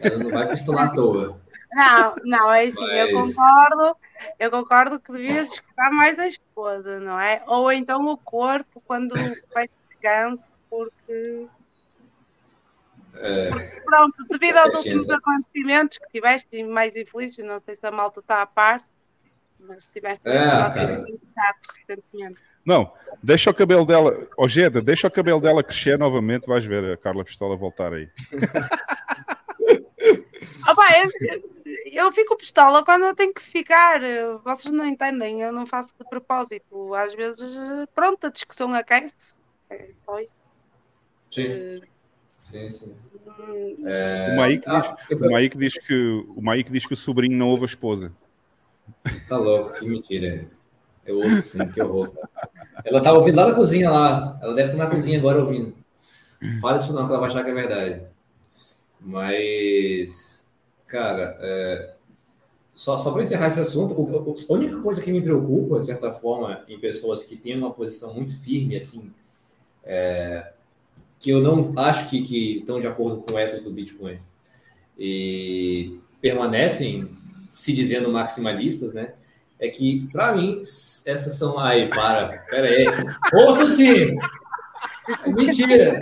Ela 0.00 0.18
não 0.18 0.30
vai 0.30 0.48
pistolar 0.48 0.88
à 0.88 0.94
toa. 0.94 1.40
Não, 1.76 2.14
não, 2.24 2.52
é 2.54 2.64
assim, 2.64 2.80
Mas... 2.80 3.10
eu 3.10 3.12
concordo, 3.12 3.96
eu 4.38 4.50
concordo 4.50 4.98
que 4.98 5.12
devia 5.12 5.42
escutar 5.42 5.90
mais 5.90 6.18
a 6.18 6.26
esposa, 6.26 6.98
não 7.00 7.20
é? 7.20 7.42
Ou 7.46 7.70
então 7.70 8.06
o 8.06 8.16
corpo 8.16 8.82
quando 8.86 9.14
vai 9.52 9.68
ficando, 9.90 10.40
porque 10.70 11.46
é... 13.16 13.50
Pronto, 13.84 14.24
devido 14.30 14.56
aos 14.56 14.72
é 14.72 14.76
últimos 14.78 15.10
acontecimentos 15.10 15.98
que 15.98 16.08
tiveste 16.10 16.64
mais 16.64 16.96
infelizes, 16.96 17.44
não 17.44 17.60
sei 17.60 17.74
se 17.74 17.86
a 17.86 17.90
malta 17.90 18.20
está 18.20 18.40
a 18.40 18.46
par, 18.46 18.82
mas 19.60 19.86
tiveste 19.86 20.26
é, 20.26 20.44
recentemente. 21.86 22.38
Não, 22.64 22.90
deixa 23.22 23.50
o 23.50 23.54
cabelo 23.54 23.84
dela, 23.84 24.16
Ojeda, 24.38 24.80
deixa 24.80 25.08
o 25.08 25.10
cabelo 25.10 25.42
dela 25.42 25.62
crescer 25.62 25.98
novamente, 25.98 26.46
vais 26.46 26.64
ver 26.64 26.94
a 26.94 26.96
Carla 26.96 27.22
Pistola 27.22 27.54
voltar 27.54 27.92
aí. 27.92 28.08
Opa, 30.68 30.82
eu, 30.98 31.55
eu 31.92 32.12
fico 32.12 32.36
pistola 32.36 32.84
quando 32.84 33.04
eu 33.04 33.14
tenho 33.14 33.32
que 33.32 33.42
ficar. 33.42 34.00
Vocês 34.44 34.72
não 34.72 34.86
entendem, 34.86 35.42
eu 35.42 35.52
não 35.52 35.66
faço 35.66 35.94
de 35.98 36.08
propósito. 36.08 36.94
Às 36.94 37.14
vezes, 37.14 37.56
pronto, 37.94 38.26
a 38.26 38.30
discussão 38.30 38.72
aquece. 38.74 39.36
Foi. 40.04 40.28
Sim. 41.30 41.48
Uh, 41.48 41.82
sim, 42.36 42.70
sim. 42.70 42.96
É... 43.84 44.34
O, 44.36 44.42
Mike 44.42 44.68
diz, 44.68 44.86
ah, 44.86 44.96
o, 45.10 45.34
Mike 45.34 45.58
diz 45.58 45.78
que, 45.78 46.24
o 46.28 46.40
Mike 46.40 46.72
diz 46.72 46.86
que 46.86 46.92
o 46.92 46.96
sobrinho 46.96 47.36
não 47.36 47.48
ouve 47.48 47.64
a 47.64 47.66
esposa. 47.66 48.12
Tá 49.28 49.36
louco, 49.36 49.78
que 49.78 49.86
mentira. 49.86 50.48
Eu 51.04 51.18
ouço 51.18 51.42
sim, 51.42 51.72
que 51.72 51.82
horror. 51.82 52.12
Ela 52.84 53.00
tá 53.00 53.12
ouvindo 53.12 53.36
lá 53.36 53.48
na 53.48 53.54
cozinha 53.54 53.90
lá. 53.90 54.38
Ela 54.42 54.54
deve 54.54 54.70
estar 54.70 54.84
na 54.84 54.90
cozinha 54.90 55.18
agora 55.18 55.40
ouvindo. 55.40 55.74
Fala 56.60 56.76
isso 56.76 56.92
não, 56.92 57.06
que 57.06 57.12
ela 57.12 57.20
vai 57.20 57.30
achar 57.30 57.44
que 57.44 57.50
é 57.50 57.54
verdade. 57.54 58.02
Mas, 59.00 60.45
cara, 60.86 61.36
é... 61.40 61.94
só, 62.74 62.98
só 62.98 63.10
para 63.12 63.22
encerrar 63.22 63.48
esse 63.48 63.60
assunto, 63.60 63.94
a 63.94 64.52
única 64.52 64.80
coisa 64.80 65.02
que 65.02 65.12
me 65.12 65.22
preocupa, 65.22 65.78
de 65.78 65.86
certa 65.86 66.12
forma, 66.12 66.64
em 66.68 66.78
pessoas 66.78 67.24
que 67.24 67.36
têm 67.36 67.56
uma 67.56 67.72
posição 67.72 68.14
muito 68.14 68.38
firme, 68.38 68.76
assim, 68.76 69.10
é... 69.84 70.52
que 71.18 71.30
eu 71.30 71.40
não 71.40 71.72
acho 71.78 72.08
que, 72.08 72.22
que 72.22 72.58
estão 72.58 72.78
de 72.80 72.86
acordo 72.86 73.22
com 73.22 73.34
o 73.34 73.38
ethos 73.38 73.62
do 73.62 73.70
Bitcoin 73.70 74.18
e 74.98 75.98
permanecem 76.20 77.08
se 77.52 77.72
dizendo 77.72 78.10
maximalistas, 78.10 78.92
né? 78.92 79.14
É 79.58 79.68
que, 79.68 80.06
para 80.12 80.34
mim, 80.36 80.60
essas 80.60 81.32
são. 81.38 81.58
Ai, 81.58 81.88
para, 81.88 82.38
pera 82.50 82.68
aí. 82.68 82.86
Ouço 83.32 83.66
sim! 83.68 84.16
É 85.24 85.28
mentira! 85.28 86.00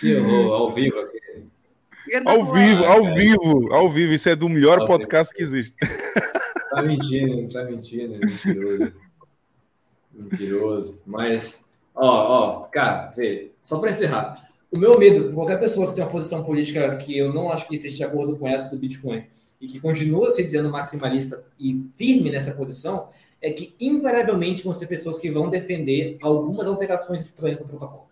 Que 0.00 0.16
horror, 0.16 0.52
ao 0.52 0.72
vivo 0.72 0.98
aqui. 0.98 1.18
Ao 2.24 2.52
vivo, 2.52 2.84
ao 2.84 3.14
vivo, 3.14 3.72
ao 3.72 3.90
vivo. 3.90 4.12
Isso 4.12 4.28
é 4.28 4.36
do 4.36 4.48
melhor 4.48 4.86
podcast 4.86 5.32
que 5.32 5.42
existe. 5.42 5.76
Tá 6.70 6.82
mentindo, 6.82 7.52
tá 7.52 7.64
mentindo, 7.64 8.14
é 8.14 8.18
mentiroso. 8.18 8.92
Mentiroso. 10.12 11.00
Mas, 11.06 11.64
ó, 11.94 12.06
ó, 12.06 12.60
cara, 12.64 13.12
vê, 13.16 13.52
só 13.62 13.78
para 13.78 13.90
encerrar. 13.90 14.48
O 14.70 14.78
meu 14.78 14.98
medo, 14.98 15.32
qualquer 15.32 15.58
pessoa 15.58 15.88
que 15.88 15.94
tem 15.94 16.04
uma 16.04 16.10
posição 16.10 16.44
política 16.44 16.94
que 16.96 17.16
eu 17.16 17.32
não 17.32 17.50
acho 17.50 17.66
que 17.66 17.76
esteja 17.76 17.96
de 17.96 18.04
acordo 18.04 18.36
com 18.36 18.46
essa 18.46 18.70
do 18.70 18.76
Bitcoin 18.76 19.24
e 19.60 19.66
que 19.66 19.80
continua 19.80 20.30
se 20.30 20.42
dizendo 20.42 20.68
maximalista 20.68 21.42
e 21.58 21.84
firme 21.94 22.30
nessa 22.30 22.52
posição, 22.52 23.08
é 23.40 23.50
que 23.50 23.74
invariavelmente 23.80 24.62
vão 24.62 24.72
ser 24.72 24.86
pessoas 24.86 25.18
que 25.18 25.30
vão 25.30 25.48
defender 25.48 26.18
algumas 26.20 26.66
alterações 26.66 27.20
estranhas 27.22 27.58
no 27.58 27.66
protocolo. 27.66 28.08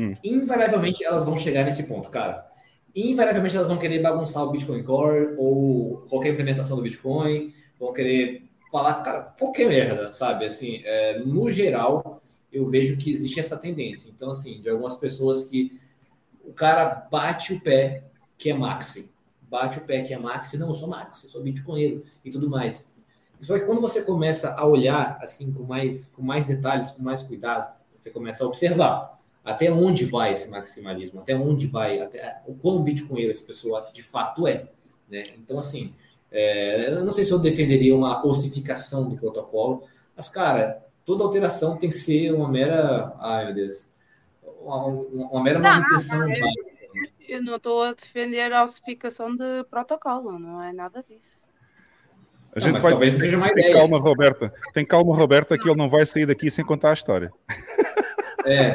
Hum. 0.00 0.16
Invariavelmente 0.24 1.04
elas 1.04 1.26
vão 1.26 1.36
chegar 1.36 1.62
nesse 1.62 1.82
ponto, 1.82 2.08
cara. 2.08 2.50
Invariavelmente 2.96 3.54
elas 3.54 3.68
vão 3.68 3.76
querer 3.76 4.00
bagunçar 4.00 4.42
o 4.44 4.50
Bitcoin 4.50 4.82
Core 4.82 5.34
ou 5.36 6.06
qualquer 6.08 6.32
implementação 6.32 6.74
do 6.74 6.82
Bitcoin, 6.82 7.52
vão 7.78 7.92
querer 7.92 8.48
falar, 8.72 8.94
cara, 9.02 9.20
qualquer 9.38 9.68
merda, 9.68 10.10
sabe? 10.10 10.46
Assim, 10.46 10.80
é, 10.84 11.18
no 11.18 11.50
geral, 11.50 12.22
eu 12.50 12.66
vejo 12.66 12.96
que 12.96 13.10
existe 13.10 13.38
essa 13.38 13.58
tendência. 13.58 14.08
Então, 14.08 14.30
assim, 14.30 14.62
de 14.62 14.70
algumas 14.70 14.96
pessoas 14.96 15.44
que 15.44 15.78
o 16.44 16.52
cara 16.52 17.06
bate 17.10 17.52
o 17.52 17.60
pé 17.60 18.04
que 18.38 18.50
é 18.50 18.54
maxi, 18.54 19.10
bate 19.42 19.78
o 19.78 19.82
pé 19.82 20.00
que 20.00 20.14
é 20.14 20.18
maxi, 20.18 20.56
não, 20.56 20.68
eu 20.68 20.74
sou 20.74 20.88
maxi, 20.88 21.24
eu 21.24 21.30
sou 21.30 21.42
bitcoinheiro 21.42 22.04
e 22.24 22.30
tudo 22.30 22.48
mais. 22.48 22.88
Só 23.42 23.58
que 23.58 23.66
quando 23.66 23.80
você 23.80 24.02
começa 24.02 24.54
a 24.54 24.66
olhar 24.66 25.18
assim 25.20 25.52
com 25.52 25.62
mais, 25.62 26.06
com 26.06 26.22
mais 26.22 26.46
detalhes, 26.46 26.90
com 26.90 27.02
mais 27.02 27.22
cuidado, 27.22 27.74
você 27.94 28.10
começa 28.10 28.44
a 28.44 28.46
observar 28.46 29.19
até 29.44 29.70
onde 29.70 30.04
vai 30.04 30.32
esse 30.32 30.48
maximalismo, 30.48 31.20
até 31.20 31.34
onde 31.34 31.66
vai, 31.66 32.00
até 32.00 32.40
o 32.46 32.54
quão 32.54 32.82
bitcoinheiro 32.82 33.32
essa 33.32 33.44
pessoa 33.44 33.88
de 33.92 34.02
fato 34.02 34.46
é. 34.46 34.68
Né? 35.08 35.30
Então, 35.38 35.58
assim, 35.58 35.92
é, 36.30 36.90
eu 36.90 37.04
não 37.04 37.10
sei 37.10 37.24
se 37.24 37.32
eu 37.32 37.38
defenderia 37.38 37.94
uma 37.94 38.24
ossificação 38.24 39.08
do 39.08 39.16
protocolo, 39.16 39.84
mas, 40.16 40.28
cara, 40.28 40.84
toda 41.04 41.24
alteração 41.24 41.76
tem 41.76 41.90
que 41.90 41.96
ser 41.96 42.32
uma 42.32 42.48
mera. 42.48 43.14
Ai, 43.18 43.46
meu 43.46 43.54
Deus. 43.54 43.88
Uma, 44.60 44.84
uma 44.86 45.42
mera 45.42 45.58
não, 45.58 45.70
manutenção. 45.70 46.18
Não, 46.20 46.34
eu, 46.34 46.46
eu 47.28 47.42
não 47.42 47.56
estou 47.56 47.82
a 47.82 47.94
defender 47.94 48.52
a 48.52 48.62
ossificação 48.62 49.34
de 49.34 49.64
protocolo, 49.70 50.38
não 50.38 50.62
é 50.62 50.72
nada 50.72 51.02
disso. 51.08 51.40
A 52.54 52.60
gente 52.60 52.74
não, 52.74 52.80
vai, 52.80 52.90
talvez 52.90 53.12
seja 53.12 53.36
uma 53.36 53.50
ideia. 53.50 53.74
Calma, 53.74 53.98
Roberta. 53.98 54.52
Tem 54.72 54.84
calma, 54.84 55.14
Roberta, 55.14 55.56
que 55.56 55.68
ele 55.68 55.78
não 55.78 55.88
vai 55.88 56.04
sair 56.04 56.26
daqui 56.26 56.50
sem 56.50 56.64
contar 56.64 56.90
a 56.90 56.94
história. 56.94 57.32
É. 58.44 58.74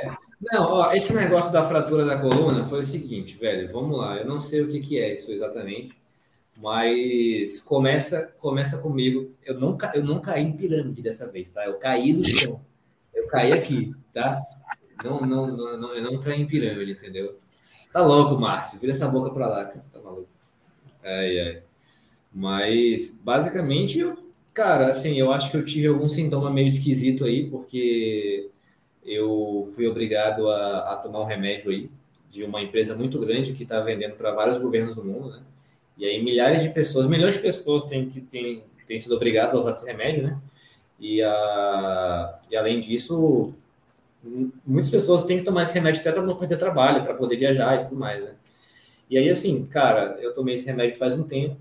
Não, 0.51 0.64
ó, 0.64 0.91
esse 0.93 1.14
negócio 1.15 1.51
da 1.51 1.67
fratura 1.67 2.06
da 2.06 2.19
coluna 2.19 2.65
foi 2.65 2.80
o 2.80 2.83
seguinte, 2.83 3.35
velho. 3.35 3.72
Vamos 3.72 3.98
lá. 3.98 4.17
Eu 4.17 4.25
não 4.25 4.40
sei 4.40 4.61
o 4.61 4.67
que, 4.67 4.80
que 4.80 4.99
é 4.99 5.14
isso 5.14 5.32
exatamente. 5.32 5.95
Mas 6.57 7.59
começa, 7.61 8.33
começa 8.40 8.77
comigo. 8.77 9.32
Eu 9.43 9.59
não, 9.59 9.77
eu 9.93 10.03
não 10.03 10.22
caí 10.22 10.43
em 10.43 10.56
pirâmide 10.56 11.01
dessa 11.01 11.30
vez, 11.32 11.49
tá? 11.49 11.65
Eu 11.65 11.75
caí 11.75 12.14
do 12.14 12.24
chão. 12.24 12.61
Eu 13.14 13.27
caí 13.27 13.51
aqui, 13.51 13.93
tá? 14.14 14.41
Não, 15.03 15.19
não, 15.19 15.43
não, 15.48 15.77
não, 15.77 15.93
eu 15.95 16.03
não 16.03 16.19
caí 16.19 16.41
em 16.41 16.48
pirâmide, 16.48 16.91
entendeu? 16.91 17.40
Tá 17.91 18.01
louco, 18.01 18.40
Márcio. 18.40 18.80
Vira 18.80 18.91
essa 18.91 19.07
boca 19.07 19.32
pra 19.32 19.48
lá, 19.48 19.65
cara. 19.65 19.85
Tá 19.91 19.99
maluco. 19.99 20.30
Ai, 21.03 21.40
ai. 21.40 21.64
Mas, 22.32 23.17
basicamente, 23.24 23.99
eu, 23.99 24.17
cara, 24.53 24.90
assim, 24.90 25.17
eu 25.17 25.32
acho 25.32 25.49
que 25.49 25.57
eu 25.57 25.65
tive 25.65 25.88
algum 25.88 26.07
sintoma 26.07 26.51
meio 26.51 26.67
esquisito 26.67 27.25
aí, 27.25 27.49
porque 27.49 28.49
eu 29.06 29.61
fui 29.75 29.88
obrigado 29.88 30.50
a, 30.50 30.93
a 30.93 30.95
tomar 30.98 31.22
um 31.22 31.25
remédio 31.25 31.72
aí 31.72 31.90
de 32.30 32.43
uma 32.43 32.61
empresa 32.61 32.95
muito 32.95 33.19
grande 33.19 33.53
que 33.53 33.64
está 33.64 33.80
vendendo 33.80 34.16
para 34.16 34.32
vários 34.32 34.58
governos 34.58 34.95
do 34.95 35.06
mundo, 35.06 35.30
né? 35.30 35.42
E 35.98 36.06
aí 36.06 36.22
milhares 36.22 36.61
de 36.61 36.69
pessoas, 36.69 37.08
milhões 37.08 37.35
de 37.35 37.40
pessoas 37.40 37.84
têm, 37.84 38.08
têm, 38.09 38.64
têm 38.85 39.00
sido 39.00 39.16
obrigadas 39.16 39.56
a 39.56 39.58
usar 39.59 39.69
esse 39.69 39.85
remédio, 39.85 40.24
né? 40.24 40.38
E, 41.00 41.22
a, 41.22 42.40
e 42.50 42.56
além 42.56 42.80
disso, 42.80 43.53
muitas 44.66 44.90
pessoas 44.90 45.24
têm 45.24 45.38
que 45.38 45.43
tomar 45.43 45.64
esse 45.64 45.74
remédio 45.74 46.01
até 46.01 46.11
para 46.11 46.22
não 46.22 46.35
perder 46.35 46.58
trabalho, 46.58 47.03
para 47.03 47.14
poder 47.14 47.38
viajar 47.38 47.75
e 47.75 47.84
tudo 47.85 47.95
mais, 47.95 48.24
né? 48.24 48.32
E 49.09 49.17
aí, 49.17 49.30
assim, 49.30 49.66
cara, 49.66 50.17
eu 50.19 50.34
tomei 50.34 50.56
esse 50.56 50.66
remédio 50.66 50.98
faz 50.98 51.17
um 51.17 51.24
tempo 51.24 51.58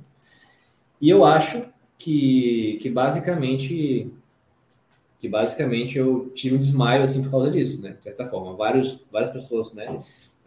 e 1.01 1.11
eu 1.11 1.25
acho 1.25 1.67
que, 1.99 2.79
que 2.81 2.89
basicamente 2.89 4.11
que 5.19 5.29
basicamente 5.29 5.99
eu 5.99 6.31
tive 6.35 6.57
um 6.57 6.59
desmaio 6.59 7.03
assim 7.03 7.23
por 7.23 7.31
causa 7.31 7.51
disso, 7.51 7.81
né? 7.81 7.97
De 7.99 8.05
certa 8.05 8.27
forma, 8.27 8.55
vários, 8.55 9.05
várias 9.11 9.31
pessoas, 9.31 9.73
né, 9.73 9.99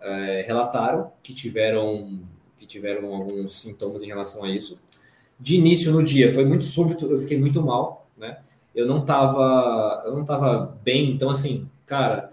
é, 0.01 0.43
relataram 0.47 1.11
que 1.23 1.33
tiveram 1.33 2.19
tiveram 2.67 3.15
alguns 3.15 3.53
sintomas 3.53 4.03
em 4.03 4.07
relação 4.07 4.43
a 4.43 4.49
isso. 4.49 4.79
De 5.39 5.55
início 5.55 5.91
no 5.91 6.03
dia 6.03 6.33
foi 6.33 6.45
muito 6.45 6.65
súbito, 6.65 7.09
eu 7.09 7.17
fiquei 7.17 7.39
muito 7.39 7.61
mal, 7.61 8.07
né? 8.17 8.39
Eu 8.75 8.85
não 8.85 9.03
tava, 9.05 10.03
eu 10.05 10.15
não 10.15 10.25
tava 10.25 10.77
bem, 10.83 11.11
então 11.11 11.29
assim, 11.29 11.67
cara, 11.85 12.31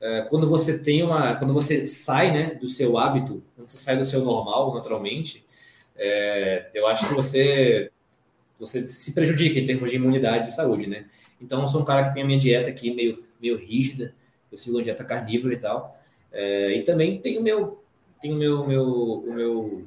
é, 0.00 0.22
quando 0.22 0.48
você 0.48 0.78
tem 0.78 1.02
uma, 1.02 1.34
quando 1.36 1.52
você 1.52 1.86
sai, 1.86 2.32
né, 2.32 2.54
do 2.54 2.66
seu 2.66 2.98
hábito, 2.98 3.42
quando 3.56 3.68
você 3.68 3.78
sai 3.78 3.96
do 3.96 4.04
seu 4.04 4.24
normal, 4.24 4.74
naturalmente, 4.74 5.44
é, 5.96 6.70
eu 6.74 6.86
acho 6.86 7.06
que 7.08 7.14
você 7.14 7.90
você 8.58 8.86
se 8.86 9.12
prejudica 9.12 9.58
em 9.58 9.66
termos 9.66 9.90
de 9.90 9.96
imunidade 9.96 10.48
e 10.48 10.52
saúde, 10.52 10.86
né? 10.86 11.06
Então, 11.40 11.62
eu 11.62 11.68
sou 11.68 11.82
um 11.82 11.84
cara 11.84 12.08
que 12.08 12.14
tem 12.14 12.22
a 12.22 12.26
minha 12.26 12.38
dieta 12.38 12.68
aqui 12.68 12.94
meio, 12.94 13.14
meio 13.40 13.56
rígida, 13.56 14.14
eu 14.50 14.58
sigo 14.58 14.76
uma 14.76 14.82
dieta 14.82 15.04
carnívora 15.04 15.54
e 15.54 15.58
tal, 15.58 15.98
é, 16.32 16.76
e 16.76 16.82
também 16.82 17.20
tenho 17.20 17.42
meu 17.42 17.84
tenho 18.24 18.36
meu, 18.36 18.66
meu, 18.66 18.84
o 18.84 19.34
meu 19.34 19.84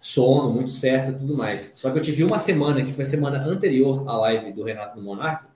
sono 0.00 0.50
muito 0.52 0.70
certo 0.70 1.12
e 1.12 1.14
tudo 1.14 1.36
mais. 1.36 1.72
Só 1.76 1.90
que 1.90 1.98
eu 1.98 2.02
tive 2.02 2.24
uma 2.24 2.38
semana, 2.38 2.84
que 2.84 2.92
foi 2.92 3.04
a 3.04 3.08
semana 3.08 3.38
anterior 3.46 4.08
à 4.08 4.16
live 4.18 4.52
do 4.52 4.64
Renato 4.64 4.96
no 4.96 5.04
Monark, 5.04 5.46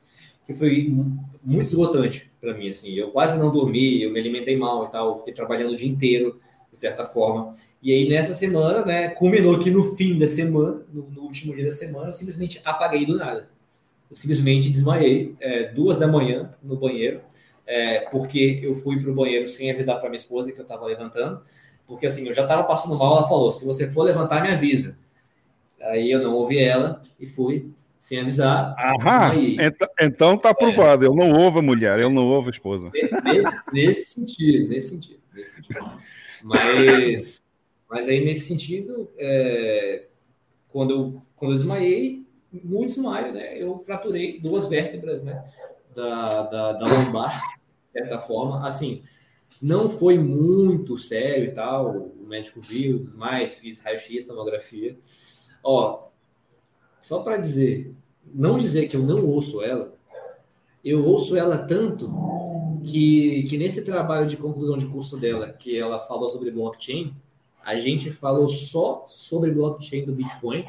que 0.46 0.54
foi 0.54 0.94
muito 1.42 1.66
esgotante 1.66 2.30
para 2.40 2.54
mim, 2.54 2.68
assim. 2.68 2.90
Eu 2.90 3.10
quase 3.10 3.36
não 3.38 3.50
dormi, 3.52 4.00
eu 4.00 4.12
me 4.12 4.20
alimentei 4.20 4.56
mal 4.56 4.86
e 4.86 4.90
tal, 4.90 5.18
fiquei 5.18 5.34
trabalhando 5.34 5.72
o 5.72 5.76
dia 5.76 5.88
inteiro, 5.88 6.40
de 6.70 6.78
certa 6.78 7.04
forma. 7.04 7.52
E 7.82 7.92
aí, 7.92 8.08
nessa 8.08 8.32
semana, 8.32 8.84
né, 8.84 9.08
culminou 9.10 9.58
que 9.58 9.70
no 9.70 9.82
fim 9.82 10.18
da 10.18 10.28
semana, 10.28 10.82
no, 10.92 11.10
no 11.10 11.22
último 11.22 11.54
dia 11.54 11.64
da 11.64 11.72
semana, 11.72 12.10
eu 12.10 12.12
simplesmente 12.12 12.60
apaguei 12.64 13.04
do 13.04 13.16
nada. 13.16 13.50
Eu 14.10 14.16
simplesmente 14.16 14.70
desmaiei, 14.70 15.34
é, 15.40 15.68
duas 15.68 15.98
da 15.98 16.06
manhã, 16.06 16.54
no 16.62 16.76
banheiro, 16.76 17.20
é, 17.66 18.00
porque 18.10 18.60
eu 18.62 18.74
fui 18.74 19.00
para 19.00 19.10
o 19.10 19.14
banheiro 19.14 19.48
sem 19.48 19.70
avisar 19.70 19.98
para 20.00 20.08
minha 20.08 20.16
esposa 20.16 20.50
que 20.50 20.58
eu 20.58 20.62
estava 20.62 20.86
levantando. 20.86 21.42
Porque 21.86 22.06
assim, 22.06 22.26
eu 22.26 22.32
já 22.32 22.42
estava 22.42 22.64
passando 22.64 22.96
mal, 22.96 23.18
ela 23.18 23.28
falou: 23.28 23.52
se 23.52 23.64
você 23.64 23.88
for 23.88 24.02
levantar, 24.02 24.42
me 24.42 24.50
avisa. 24.50 24.96
Aí 25.80 26.10
eu 26.10 26.20
não 26.20 26.34
ouvi 26.34 26.58
ela 26.58 27.02
e 27.20 27.26
fui 27.26 27.70
sem 27.98 28.20
avisar. 28.20 28.74
Aham, 28.78 29.34
então, 29.60 29.88
então 30.00 30.38
tá 30.38 30.50
aprovado. 30.50 31.04
É. 31.04 31.08
Eu 31.08 31.14
não 31.14 31.32
ouvo 31.32 31.58
a 31.58 31.62
mulher, 31.62 31.98
eu 31.98 32.10
não 32.10 32.28
ouvo 32.28 32.48
a 32.48 32.50
esposa. 32.50 32.90
Nesse, 33.24 33.72
nesse 33.72 34.04
sentido, 34.12 34.68
nesse 34.68 34.90
sentido, 34.90 35.20
nesse 35.34 35.56
sentido. 35.56 35.90
Mas, 36.42 37.42
mas 37.88 38.08
aí 38.08 38.24
nesse 38.24 38.46
sentido, 38.46 39.10
é, 39.18 40.04
quando, 40.68 40.90
eu, 40.90 41.14
quando 41.36 41.52
eu 41.52 41.56
desmaiei, 41.56 42.24
no 42.52 42.84
desmaio, 42.84 43.32
né, 43.32 43.60
eu 43.60 43.76
fraturei 43.78 44.40
duas 44.40 44.68
vértebras, 44.68 45.22
né, 45.22 45.44
da, 45.94 46.42
da, 46.42 46.72
da 46.72 46.86
lombar, 46.86 47.40
de 47.86 47.92
certa 47.92 48.18
forma. 48.18 48.66
Assim, 48.66 49.02
não 49.60 49.88
foi 49.88 50.18
muito 50.18 50.96
sério 50.96 51.46
e 51.46 51.50
tal, 51.50 51.90
o 51.90 52.26
médico 52.26 52.60
viu 52.60 53.10
mais, 53.14 53.56
fiz 53.56 53.80
raio-x, 53.80 54.26
tomografia. 54.26 54.96
Ó, 55.62 56.08
só 57.00 57.20
para 57.20 57.36
dizer, 57.36 57.94
não 58.32 58.56
dizer 58.56 58.88
que 58.88 58.96
eu 58.96 59.02
não 59.02 59.26
ouço 59.26 59.62
ela, 59.62 59.94
eu 60.84 61.04
ouço 61.04 61.36
ela 61.36 61.58
tanto 61.58 62.08
que, 62.84 63.42
que 63.48 63.58
nesse 63.58 63.82
trabalho 63.82 64.26
de 64.26 64.36
conclusão 64.36 64.78
de 64.78 64.86
curso 64.86 65.18
dela, 65.18 65.48
que 65.48 65.76
ela 65.76 65.98
falou 65.98 66.28
sobre 66.28 66.50
blockchain, 66.50 67.14
a 67.64 67.76
gente 67.76 68.10
falou 68.10 68.46
só 68.48 69.04
sobre 69.06 69.50
blockchain 69.50 70.04
do 70.04 70.12
Bitcoin 70.12 70.64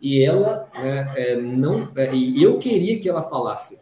e 0.00 0.22
ela 0.22 0.68
né, 0.74 1.12
é, 1.16 1.36
não. 1.36 1.88
É, 1.96 2.14
e 2.14 2.42
eu 2.42 2.58
queria 2.58 2.98
que 3.00 3.08
ela 3.08 3.22
falasse 3.22 3.80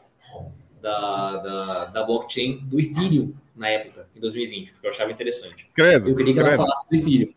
da, 0.80 1.36
da, 1.36 1.84
da 1.86 2.02
blockchain 2.04 2.58
do 2.64 2.80
Ethereum 2.80 3.34
na 3.54 3.68
época, 3.68 4.08
em 4.14 4.20
2020, 4.20 4.72
porque 4.72 4.86
eu 4.86 4.90
achava 4.90 5.10
interessante. 5.10 5.68
Credo, 5.74 6.08
eu 6.08 6.14
queria 6.14 6.32
que 6.32 6.40
credo. 6.40 6.54
ela 6.54 6.56
falasse 6.56 6.88
do 6.88 6.96
Ethereum. 6.96 7.32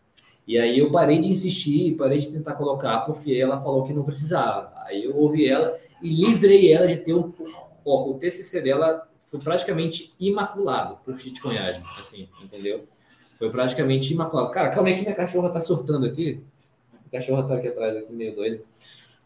E 0.46 0.58
aí 0.58 0.78
eu 0.78 0.90
parei 0.90 1.20
de 1.20 1.28
insistir, 1.30 1.96
parei 1.96 2.18
de 2.18 2.32
tentar 2.32 2.54
colocar, 2.54 3.00
porque 3.00 3.34
ela 3.34 3.60
falou 3.60 3.84
que 3.84 3.92
não 3.92 4.02
precisava. 4.02 4.72
Aí 4.84 5.04
eu 5.04 5.16
ouvi 5.16 5.46
ela 5.46 5.78
e 6.02 6.08
livrei 6.08 6.72
ela 6.72 6.88
de 6.88 6.96
ter 6.96 7.14
um. 7.14 7.32
Ó, 7.84 8.10
o 8.10 8.18
TCC 8.18 8.60
dela 8.60 9.06
foi 9.26 9.38
praticamente 9.38 10.12
imaculado 10.18 10.98
por 11.04 11.16
shitcoinhagem, 11.16 11.82
assim, 11.96 12.28
entendeu? 12.42 12.88
Foi 13.38 13.48
praticamente 13.50 14.12
imaculado. 14.12 14.50
Cara, 14.50 14.70
calma 14.70 14.88
aí 14.88 14.96
que 14.96 15.02
minha 15.02 15.14
cachorra 15.14 15.50
tá 15.50 15.60
surtando 15.60 16.04
aqui. 16.06 16.42
A 17.10 17.16
cachorra 17.16 17.42
tá 17.42 17.56
aqui 17.56 17.68
atrás, 17.68 17.96
aqui 17.96 18.12
meio 18.12 18.34
doida. 18.34 18.62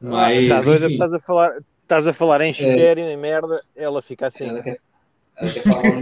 Mas. 0.01 0.49
Tá 0.49 0.61
doida, 0.63 0.91
estás 0.91 1.13
a 1.13 1.21
falar, 1.21 1.59
estás 1.83 2.07
a 2.07 2.13
falar 2.15 2.41
em 2.41 2.51
estéreo, 2.51 3.05
é, 3.05 3.13
em 3.13 3.17
merda, 3.17 3.63
ela 3.77 4.01
fica 4.01 4.27
assim. 4.29 4.45
Ela 4.49 4.63
quer, 4.63 4.79
ela 5.37 5.53
quer 5.53 5.63
falar. 5.63 6.01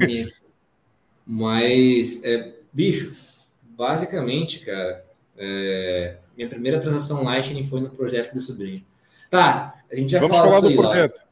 Mas, 1.27 2.23
é, 2.25 2.53
bicho, 2.73 3.17
basicamente, 3.63 4.61
cara, 4.61 5.05
é, 5.37 6.17
minha 6.37 6.49
primeira 6.49 6.81
transação 6.81 7.25
Lightning 7.25 7.65
foi 7.65 7.81
no 7.81 7.91
projeto 7.91 8.33
do 8.33 8.41
sobrinho. 8.41 8.85
Tá, 9.31 9.75
a 9.91 9.97
gente 9.97 10.13
já 10.13 10.21
Vamos 10.21 10.37
fala 10.37 10.49
falar 10.49 10.61
do 10.61 10.69
aí, 10.69 10.77
projeto. 10.77 11.17
Lá. 11.17 11.25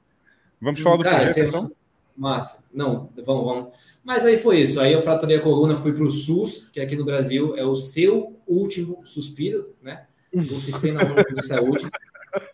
Vamos 0.61 0.81
falar 0.81 0.97
do 0.97 1.03
cara, 1.05 1.17
projeto, 1.17 1.49
então? 1.49 1.73
Massa. 2.17 2.63
Não, 2.73 3.09
vamos, 3.25 3.45
vamos. 3.45 3.75
Mas 4.05 4.27
aí 4.27 4.37
foi 4.37 4.61
isso. 4.61 4.81
Aí 4.81 4.93
eu 4.93 5.01
fraturei 5.01 5.39
a 5.39 5.41
coluna, 5.41 5.77
fui 5.77 5.93
para 5.93 6.03
o 6.03 6.11
SUS, 6.11 6.69
que 6.69 6.81
aqui 6.81 6.97
no 6.97 7.05
Brasil 7.05 7.57
é 7.57 7.65
o 7.65 7.75
seu 7.75 8.37
último 8.47 9.05
suspiro, 9.05 9.75
né? 9.83 10.07
O 10.33 10.61
Sistema 10.61 11.05
Único 11.05 11.35
de 11.35 11.45
Saúde, 11.45 11.91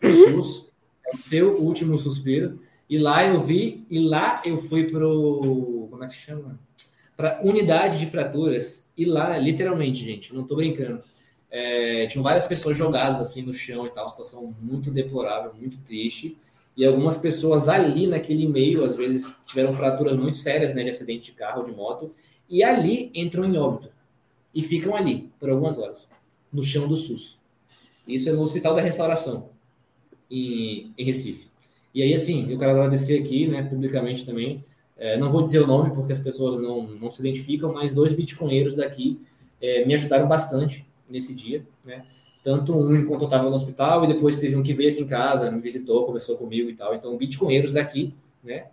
o 0.03 0.09
SUS, 0.09 0.71
é 1.05 1.15
o 1.15 1.17
seu 1.17 1.61
último 1.61 1.97
suspiro. 1.97 2.59
E 2.89 2.97
lá 2.97 3.25
eu 3.25 3.39
vi, 3.39 3.85
e 3.89 3.99
lá 3.99 4.41
eu 4.45 4.57
fui 4.57 4.85
pro. 4.85 5.87
Como 5.91 6.03
é 6.03 6.07
que 6.07 6.15
chama? 6.15 6.59
Para 7.15 7.39
unidade 7.43 7.99
de 7.99 8.05
fraturas. 8.07 8.85
E 8.97 9.05
lá, 9.05 9.37
literalmente, 9.37 10.03
gente, 10.03 10.33
não 10.33 10.43
tô 10.43 10.55
brincando. 10.55 11.01
É, 11.51 12.07
tinham 12.07 12.23
várias 12.23 12.47
pessoas 12.47 12.75
jogadas 12.75 13.21
assim 13.21 13.41
no 13.41 13.53
chão 13.53 13.85
e 13.85 13.89
tal, 13.89 14.09
situação 14.09 14.53
muito 14.61 14.89
deplorável, 14.89 15.53
muito 15.53 15.77
triste. 15.79 16.37
E 16.75 16.85
algumas 16.85 17.17
pessoas 17.17 17.69
ali 17.69 18.05
naquele 18.05 18.47
meio, 18.47 18.83
às 18.83 18.95
vezes, 18.95 19.35
tiveram 19.45 19.73
fraturas 19.73 20.15
muito 20.15 20.37
sérias, 20.37 20.75
né, 20.75 20.83
de 20.83 20.89
acidente 20.89 21.31
de 21.31 21.37
carro, 21.37 21.63
de 21.63 21.71
moto, 21.71 22.13
e 22.47 22.63
ali 22.63 23.11
entram 23.15 23.45
em 23.45 23.57
óbito. 23.57 23.89
E 24.53 24.61
ficam 24.61 24.95
ali 24.95 25.31
por 25.39 25.49
algumas 25.49 25.79
horas, 25.79 26.07
no 26.51 26.61
chão 26.61 26.87
do 26.87 26.95
SUS. 26.95 27.39
Isso 28.07 28.29
é 28.29 28.31
no 28.31 28.41
Hospital 28.41 28.75
da 28.75 28.81
Restauração, 28.81 29.49
em, 30.29 30.93
em 30.97 31.03
Recife. 31.03 31.49
E 31.93 32.01
aí, 32.01 32.13
assim, 32.13 32.49
eu 32.49 32.57
quero 32.57 32.71
agradecer 32.71 33.19
aqui, 33.19 33.47
né, 33.47 33.63
publicamente 33.63 34.25
também. 34.25 34.63
É, 34.97 35.17
não 35.17 35.29
vou 35.29 35.41
dizer 35.41 35.59
o 35.59 35.67
nome 35.67 35.93
porque 35.93 36.13
as 36.13 36.19
pessoas 36.19 36.61
não, 36.61 36.83
não 36.83 37.11
se 37.11 37.21
identificam, 37.21 37.73
mas 37.73 37.93
dois 37.93 38.13
bitcoinheiros 38.13 38.75
daqui 38.75 39.19
é, 39.61 39.85
me 39.85 39.93
ajudaram 39.93 40.27
bastante 40.27 40.85
nesse 41.09 41.33
dia, 41.33 41.65
né? 41.85 42.03
Tanto 42.43 42.75
um 42.75 42.95
enquanto 42.95 43.21
eu 43.21 43.25
estava 43.27 43.49
no 43.49 43.55
hospital 43.55 44.03
e 44.03 44.07
depois 44.07 44.37
teve 44.37 44.55
um 44.55 44.63
que 44.63 44.73
veio 44.73 44.91
aqui 44.91 45.01
em 45.01 45.07
casa, 45.07 45.51
me 45.51 45.59
visitou, 45.59 46.05
conversou 46.05 46.37
comigo 46.37 46.69
e 46.69 46.73
tal. 46.73 46.95
Então, 46.95 47.15
bitcoinheiros 47.17 47.73
daqui, 47.73 48.13
né? 48.43 48.67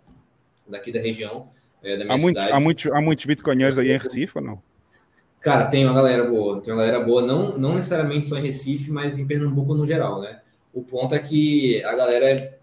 Daqui 0.66 0.92
da 0.92 1.00
região, 1.00 1.48
é, 1.82 1.96
da 1.96 2.04
minha 2.04 2.16
há, 2.16 2.18
muito, 2.18 2.38
cidade. 2.38 2.56
há, 2.56 2.60
muitos, 2.60 2.86
há 2.86 3.00
muitos 3.00 3.24
bitcoinheiros 3.26 3.78
aí 3.78 3.90
em 3.90 3.98
Recife 3.98 4.38
ou 4.38 4.44
não? 4.44 4.62
Cara, 5.44 5.66
tem 5.66 5.84
uma 5.84 5.94
galera 5.94 6.24
boa, 6.24 6.60
tem 6.62 6.72
uma 6.72 6.82
galera 6.82 7.04
boa, 7.04 7.20
não, 7.20 7.58
não 7.58 7.74
necessariamente 7.74 8.26
só 8.26 8.38
em 8.38 8.42
Recife, 8.42 8.90
mas 8.90 9.18
em 9.18 9.26
Pernambuco 9.26 9.74
no 9.74 9.86
geral, 9.86 10.22
né? 10.22 10.40
O 10.72 10.82
ponto 10.82 11.14
é 11.14 11.18
que 11.18 11.84
a 11.84 11.94
galera 11.94 12.30
é, 12.30 12.58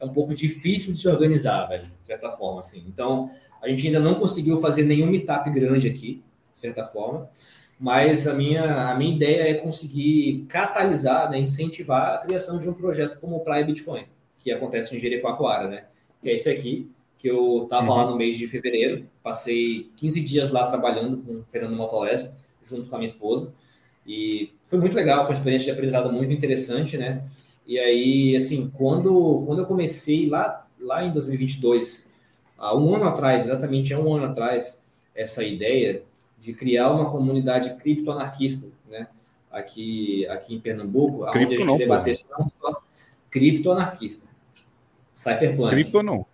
é 0.00 0.04
um 0.04 0.12
pouco 0.12 0.34
difícil 0.34 0.92
de 0.92 0.98
se 0.98 1.08
organizar, 1.08 1.66
velho, 1.66 1.84
de 1.84 2.06
certa 2.06 2.32
forma, 2.32 2.60
assim. 2.60 2.84
Então, 2.88 3.30
a 3.62 3.68
gente 3.68 3.86
ainda 3.86 4.00
não 4.00 4.16
conseguiu 4.16 4.56
fazer 4.58 4.82
nenhum 4.82 5.06
meetup 5.06 5.48
grande 5.50 5.88
aqui, 5.88 6.20
de 6.52 6.58
certa 6.58 6.84
forma 6.84 7.28
mas 7.78 8.26
a 8.26 8.32
minha, 8.32 8.90
a 8.90 8.94
minha 8.94 9.14
ideia 9.14 9.50
é 9.50 9.54
conseguir 9.54 10.46
catalisar, 10.48 11.30
né, 11.30 11.38
incentivar 11.38 12.14
a 12.14 12.18
criação 12.18 12.58
de 12.58 12.68
um 12.68 12.72
projeto 12.72 13.18
como 13.20 13.36
o 13.36 13.40
Praia 13.40 13.64
Bitcoin, 13.64 14.06
que 14.40 14.50
acontece 14.50 14.96
em 14.96 15.00
Jericoacoara, 15.00 15.68
né? 15.68 15.84
Que 16.22 16.30
é 16.30 16.34
esse 16.34 16.48
aqui, 16.48 16.90
que 17.18 17.28
eu 17.28 17.64
estava 17.64 17.90
uhum. 17.90 17.96
lá 17.96 18.10
no 18.10 18.16
mês 18.16 18.36
de 18.36 18.46
fevereiro, 18.46 19.06
passei 19.22 19.90
15 19.96 20.20
dias 20.20 20.50
lá 20.50 20.66
trabalhando 20.66 21.18
com 21.18 21.32
o 21.32 21.44
Fernando 21.44 21.76
Motolese, 21.76 22.30
junto 22.62 22.88
com 22.88 22.96
a 22.96 22.98
minha 22.98 23.06
esposa, 23.06 23.52
e 24.06 24.52
foi 24.62 24.78
muito 24.78 24.94
legal, 24.94 25.24
foi 25.24 25.32
uma 25.32 25.38
experiência 25.38 25.66
de 25.66 25.70
aprendizado 25.72 26.12
muito 26.12 26.32
interessante, 26.32 26.96
né? 26.96 27.24
E 27.66 27.78
aí, 27.78 28.36
assim, 28.36 28.70
quando, 28.76 29.42
quando 29.44 29.60
eu 29.60 29.66
comecei 29.66 30.28
lá, 30.28 30.66
lá 30.78 31.04
em 31.04 31.12
2022, 31.12 32.08
há 32.56 32.76
um 32.76 32.94
ano 32.94 33.06
atrás, 33.06 33.44
exatamente 33.44 33.92
há 33.92 33.98
um 33.98 34.14
ano 34.14 34.26
atrás, 34.26 34.80
essa 35.14 35.42
ideia, 35.42 36.02
de 36.38 36.52
criar 36.52 36.92
uma 36.92 37.10
comunidade 37.10 37.74
criptoanarquista, 37.76 38.68
né? 38.88 39.08
Aqui, 39.50 40.26
aqui 40.28 40.54
em 40.54 40.60
Pernambuco, 40.60 41.24
onde 41.24 41.38
a 41.38 41.48
gente 41.48 41.64
não, 41.64 41.78
debatesse 41.78 42.24
não 42.30 42.46
só 42.60 42.80
criptoanarquista, 43.30 44.26
cypherpunk. 45.12 45.70
Cripto 45.70 46.02
não. 46.02 46.26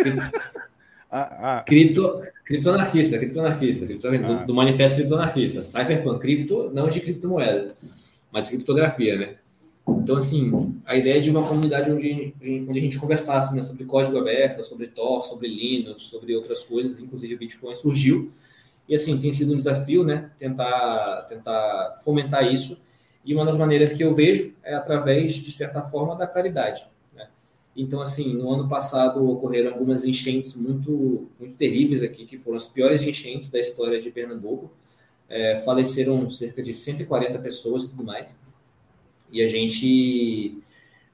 ah, 1.10 1.58
ah. 1.58 1.64
Cripto, 1.66 2.20
criptoanarquista, 2.44 3.18
criptoanarquista, 3.18 3.86
cripto, 3.86 4.06
ah. 4.06 4.10
do, 4.16 4.46
do, 4.46 4.54
manifesto 4.54 4.96
criptoanarquista, 4.96 5.62
cypherpunk, 5.62 6.20
cripto, 6.20 6.70
não 6.72 6.88
de 6.88 7.00
criptomoeda, 7.00 7.74
mas 8.32 8.48
criptografia, 8.48 9.18
né? 9.18 9.34
Então, 9.88 10.16
assim, 10.16 10.80
a 10.86 10.96
ideia 10.96 11.16
é 11.16 11.20
de 11.20 11.30
uma 11.30 11.46
comunidade 11.46 11.90
onde, 11.90 12.34
onde 12.68 12.78
a 12.78 12.82
gente 12.82 12.98
conversasse 12.98 13.54
né, 13.56 13.62
sobre 13.62 13.84
código 13.84 14.18
aberto, 14.18 14.64
sobre 14.64 14.86
Tor, 14.86 15.24
sobre 15.24 15.48
Linux, 15.48 16.04
sobre 16.04 16.36
outras 16.36 16.62
coisas, 16.62 17.00
inclusive 17.00 17.34
o 17.34 17.38
Bitcoin 17.38 17.74
surgiu 17.74 18.30
e 18.90 18.94
assim, 18.96 19.16
tem 19.18 19.32
sido 19.32 19.54
um 19.54 19.56
desafio, 19.56 20.02
né? 20.02 20.32
Tentar, 20.36 21.26
tentar 21.28 21.92
fomentar 22.04 22.52
isso. 22.52 22.76
E 23.24 23.32
uma 23.32 23.44
das 23.44 23.56
maneiras 23.56 23.92
que 23.92 24.02
eu 24.02 24.12
vejo 24.12 24.52
é 24.64 24.74
através, 24.74 25.34
de 25.34 25.52
certa 25.52 25.80
forma, 25.82 26.16
da 26.16 26.26
caridade. 26.26 26.84
Então, 27.80 28.02
assim, 28.02 28.34
no 28.34 28.52
ano 28.52 28.68
passado 28.68 29.26
ocorreram 29.26 29.72
algumas 29.72 30.04
enchentes 30.04 30.54
muito, 30.54 31.30
muito 31.40 31.56
terríveis 31.56 32.02
aqui, 32.02 32.26
que 32.26 32.36
foram 32.36 32.58
as 32.58 32.66
piores 32.66 33.00
enchentes 33.02 33.48
da 33.48 33.58
história 33.58 33.98
de 33.98 34.10
Pernambuco. 34.10 34.70
É, 35.26 35.56
faleceram 35.64 36.28
cerca 36.28 36.62
de 36.62 36.74
140 36.74 37.38
pessoas 37.38 37.84
e 37.84 37.88
tudo 37.88 38.04
mais. 38.04 38.36
E 39.32 39.40
a 39.42 39.48
gente, 39.48 40.58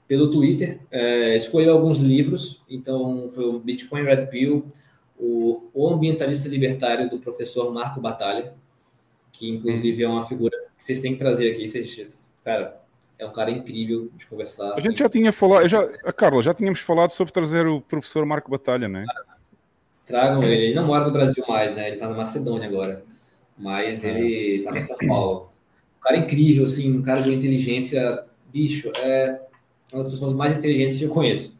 pelo 0.09 0.28
Twitter, 0.28 0.81
é, 0.91 1.36
escolheu 1.36 1.73
alguns 1.73 1.99
livros. 1.99 2.62
Então, 2.69 3.28
foi 3.28 3.45
o 3.45 3.61
Bitcoin 3.61 4.03
Red 4.03 4.27
Pill, 4.27 4.67
o, 5.17 5.69
o 5.73 5.89
ambientalista 5.89 6.49
libertário 6.49 7.09
do 7.09 7.20
professor 7.20 7.73
Marco 7.73 8.01
Batalha, 8.01 8.55
que 9.31 9.49
inclusive 9.49 10.03
é 10.03 10.09
uma 10.09 10.27
figura 10.27 10.57
que 10.77 10.83
vocês 10.83 11.01
têm 11.01 11.12
que 11.12 11.20
trazer 11.20 11.53
aqui. 11.53 11.69
Vocês, 11.69 12.28
cara, 12.43 12.83
é 13.19 13.27
um 13.27 13.33
cara 13.33 13.51
incrível 13.51 14.11
de 14.17 14.27
conversar. 14.27 14.75
A 14.75 14.81
gente 14.81 14.99
já 14.99 15.09
tinha 15.09 15.33
falado, 15.33 15.69
já, 15.69 15.86
Carla, 16.12 16.43
já 16.43 16.53
tínhamos 16.53 16.81
falado 16.81 17.11
sobre 17.11 17.33
trazer 17.33 17.67
o 17.67 17.81
professor 17.81 18.25
Marco 18.27 18.51
Batalha, 18.51 18.89
né? 18.89 19.05
Tragam 20.07 20.43
ele. 20.43 20.67
Ele 20.67 20.75
não 20.75 20.86
mora 20.86 21.07
no 21.07 21.12
Brasil 21.12 21.45
mais, 21.49 21.75
né? 21.75 21.89
Ele 21.89 21.97
tá 21.97 22.09
na 22.09 22.15
Macedônia 22.15 22.69
agora. 22.69 23.03
Mas 23.59 24.05
é. 24.05 24.11
ele 24.11 24.65
tá 24.65 24.78
em 24.78 24.83
São 24.83 24.99
Paulo. 25.07 25.51
Um 25.99 26.03
cara 26.03 26.17
incrível, 26.19 26.65
assim, 26.65 26.97
um 26.97 27.03
cara 27.03 27.20
de 27.23 27.35
inteligência, 27.35 28.25
bicho, 28.53 28.93
é 28.97 29.41
uma 29.93 30.03
das 30.03 30.12
pessoas 30.12 30.33
mais 30.33 30.57
inteligentes 30.57 30.99
que 30.99 31.05
eu 31.05 31.11
conheço. 31.11 31.57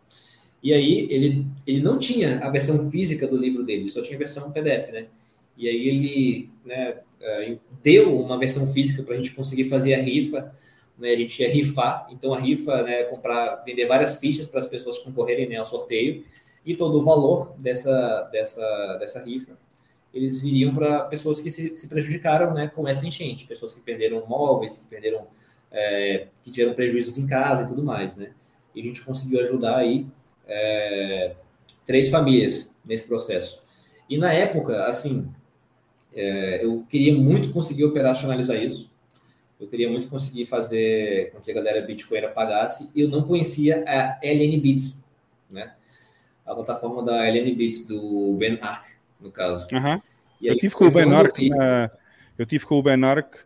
E 0.63 0.73
aí 0.73 1.07
ele, 1.11 1.47
ele 1.67 1.81
não 1.81 1.99
tinha 1.99 2.39
a 2.41 2.51
versão 2.51 2.91
física 2.91 3.27
do 3.27 3.37
livro 3.37 3.65
dele, 3.65 3.89
só 3.89 4.03
tinha 4.03 4.17
a 4.17 4.19
versão 4.19 4.51
PDF, 4.51 4.93
né? 4.93 5.07
E 5.57 5.69
aí 5.69 5.89
ele 5.89 6.51
né, 6.65 6.97
é, 7.21 7.57
deu 7.83 8.21
uma 8.21 8.39
versão 8.39 8.67
física 8.67 9.03
para 9.03 9.15
a 9.15 9.17
gente 9.17 9.33
conseguir 9.33 9.67
fazer 9.67 9.95
a 9.95 10.03
rifa. 10.03 10.53
Né, 10.99 11.11
a 11.11 11.17
gente 11.17 11.43
ia 11.43 11.51
rifar, 11.51 12.07
então 12.11 12.33
a 12.33 12.41
rifa, 12.41 12.83
né, 12.83 13.03
comprar, 13.05 13.57
vender 13.67 13.87
várias 13.87 14.19
fichas 14.19 14.49
para 14.49 14.61
as 14.61 14.67
pessoas 14.67 14.99
concorrerem 14.99 15.47
né, 15.47 15.57
ao 15.57 15.65
sorteio 15.67 16.25
e 16.65 16.75
todo 16.75 16.99
o 16.99 17.03
valor 17.03 17.55
dessa, 17.59 18.23
dessa, 18.33 18.97
dessa 18.99 19.23
rifa 19.23 19.53
eles 20.17 20.43
iriam 20.45 20.73
para 20.73 21.05
pessoas 21.05 21.43
que 21.43 21.51
se, 21.51 21.77
se, 21.77 21.89
prejudicaram 21.89 22.55
né, 22.55 22.69
com 22.75 22.89
essa 22.89 23.07
enchente, 23.07 23.47
pessoas 23.47 23.75
que 23.75 23.81
perderam 23.81 24.27
móveis, 24.27 24.79
que 24.79 24.87
perderam, 24.87 25.27
é, 25.71 26.29
que 26.43 26.51
tiveram 26.51 26.73
prejuízos 26.73 27.19
em 27.19 27.27
casa 27.27 27.65
e 27.65 27.69
tudo 27.69 27.83
mais, 27.83 28.17
né? 28.17 28.31
E 28.75 28.81
a 28.81 28.83
gente 28.83 29.03
conseguiu 29.03 29.41
ajudar 29.43 29.77
aí 29.77 30.07
é, 30.49 31.35
três 31.85 32.09
famílias 32.09 32.75
nesse 32.83 33.07
processo. 33.07 33.63
E 34.09 34.17
na 34.17 34.33
época, 34.33 34.87
assim, 34.87 35.29
é, 36.15 36.65
eu 36.65 36.83
queria 36.89 37.15
muito 37.15 37.53
conseguir 37.53 37.85
operacionalizar 37.85 38.57
isso. 38.57 38.91
Eu 39.59 39.67
queria 39.69 39.91
muito 39.91 40.09
conseguir 40.09 40.45
fazer 40.45 41.33
com 41.33 41.41
que 41.41 41.51
a 41.51 41.55
galera 41.55 41.81
Bitcoin 41.81 42.21
pagasse. 42.35 42.91
Eu 42.95 43.09
não 43.09 43.23
conhecia 43.23 43.85
a 43.87 44.19
LN 44.23 44.61
Bits, 44.61 45.03
né? 45.51 45.73
A 46.45 46.55
plataforma 46.55 47.03
da 47.03 47.27
LN 47.27 47.55
Bits 47.55 47.87
do 47.87 48.35
Ben 48.35 48.59
Ark 48.61 48.97
no 49.21 49.31
caso. 49.31 49.67
Uhum. 49.73 50.01
eu 50.43 50.57
tive 50.57 50.75
com 50.75 50.85
o 50.87 50.91
Ben 50.91 51.13
Ark, 51.13 51.51
eu 52.39 52.47
tive 52.47 52.67
com 52.67 52.79
o 52.79 52.83
Ben 52.83 53.03
Ark, 53.05 53.37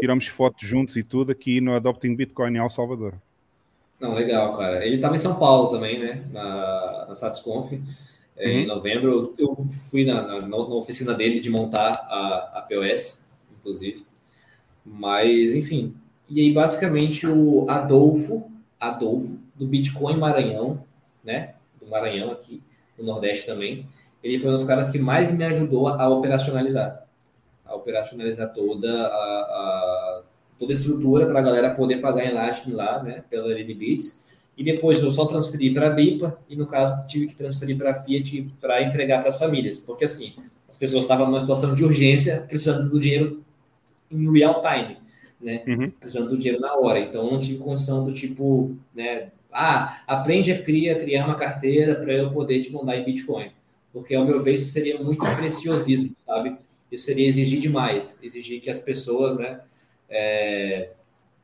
tiramos 0.00 0.26
fotos 0.26 0.68
juntos 0.68 0.96
e 0.96 1.02
tudo 1.02 1.32
aqui 1.32 1.60
no 1.60 1.74
Adopting 1.74 2.14
Bitcoin 2.14 2.54
em 2.54 2.58
El 2.58 2.68
Salvador. 2.68 3.14
Não, 3.98 4.14
legal, 4.14 4.56
cara. 4.56 4.84
Ele 4.84 4.96
estava 4.96 5.14
em 5.14 5.18
São 5.18 5.38
Paulo 5.38 5.70
também, 5.70 5.98
né? 5.98 6.24
Na, 6.30 7.06
na 7.08 7.14
SatisConf. 7.14 7.72
É, 8.36 8.46
uhum. 8.46 8.52
Em 8.58 8.66
novembro, 8.66 9.34
eu 9.38 9.56
fui 9.90 10.04
na, 10.04 10.22
na, 10.22 10.46
na, 10.46 10.56
oficina 10.56 11.14
dele 11.14 11.40
de 11.40 11.48
montar 11.48 11.92
a, 12.10 12.58
a 12.58 12.62
POS, 12.68 13.24
inclusive. 13.58 14.04
Mas, 14.84 15.54
enfim. 15.54 15.94
E 16.28 16.40
aí, 16.40 16.52
basicamente, 16.52 17.26
o 17.26 17.68
Adolfo, 17.68 18.50
Adolfo, 18.78 19.42
do 19.54 19.66
Bitcoin 19.66 20.16
Maranhão, 20.16 20.82
né? 21.22 21.54
Do 21.80 21.86
Maranhão 21.86 22.30
aqui, 22.30 22.62
do 22.96 23.04
Nordeste 23.04 23.46
também 23.46 23.86
ele 24.24 24.38
foi 24.38 24.48
um 24.48 24.54
dos 24.54 24.64
caras 24.64 24.88
que 24.88 24.98
mais 24.98 25.36
me 25.36 25.44
ajudou 25.44 25.86
a, 25.86 26.08
operacionalizar. 26.08 27.04
A 27.66 27.74
operacionalizar 27.74 28.54
toda 28.54 28.90
a, 28.90 29.10
a 29.10 30.22
toda 30.58 30.72
a 30.72 30.74
estrutura 30.74 31.26
para 31.26 31.40
a 31.40 31.42
galera 31.42 31.70
poder 31.74 31.98
pagar 31.98 32.24
em 32.24 32.32
Lightning 32.32 32.72
lá, 32.72 33.02
né, 33.02 33.22
pela 33.28 33.52
LDBits. 33.52 34.24
E 34.56 34.64
depois 34.64 35.02
eu 35.02 35.10
só 35.10 35.26
transferi 35.26 35.74
para 35.74 35.88
a 35.88 35.90
BIPA 35.90 36.38
e, 36.48 36.56
no 36.56 36.64
caso, 36.64 37.06
tive 37.06 37.26
que 37.26 37.34
transferir 37.34 37.76
para 37.76 37.90
a 37.90 37.94
Fiat 37.94 38.50
para 38.60 38.82
entregar 38.82 39.20
para 39.20 39.28
as 39.28 39.38
famílias. 39.38 39.80
Porque, 39.80 40.04
assim, 40.04 40.32
as 40.68 40.78
pessoas 40.78 41.04
estavam 41.04 41.26
numa 41.26 41.40
situação 41.40 41.74
de 41.74 41.84
urgência, 41.84 42.46
precisando 42.48 42.88
do 42.88 42.98
dinheiro 42.98 43.44
em 44.14 44.32
real 44.32 44.62
time, 44.62 44.96
né? 45.40 45.62
Uhum. 45.66 45.90
Precisando 45.90 46.30
do 46.30 46.38
dinheiro 46.38 46.60
na 46.60 46.74
hora. 46.74 47.00
Então, 47.00 47.30
não 47.30 47.38
tive 47.38 47.58
condição 47.58 48.04
do 48.04 48.12
tipo, 48.12 48.76
né? 48.94 49.28
Ah, 49.52 50.02
aprende 50.06 50.50
a 50.52 50.62
criar, 50.62 50.96
criar 50.96 51.26
uma 51.26 51.36
carteira 51.36 51.94
para 51.94 52.12
eu 52.12 52.32
poder 52.32 52.60
te 52.60 52.72
mandar 52.72 52.96
em 52.96 53.04
Bitcoin 53.04 53.50
porque 53.94 54.12
ao 54.12 54.26
meu 54.26 54.42
ver 54.42 54.54
isso 54.54 54.70
seria 54.70 55.00
muito 55.00 55.24
preciosismo, 55.36 56.16
sabe? 56.26 56.56
Isso 56.90 57.04
seria 57.04 57.28
exigir 57.28 57.60
demais, 57.60 58.18
exigir 58.24 58.60
que 58.60 58.68
as 58.68 58.80
pessoas, 58.80 59.36
né, 59.38 59.60
é, 60.10 60.90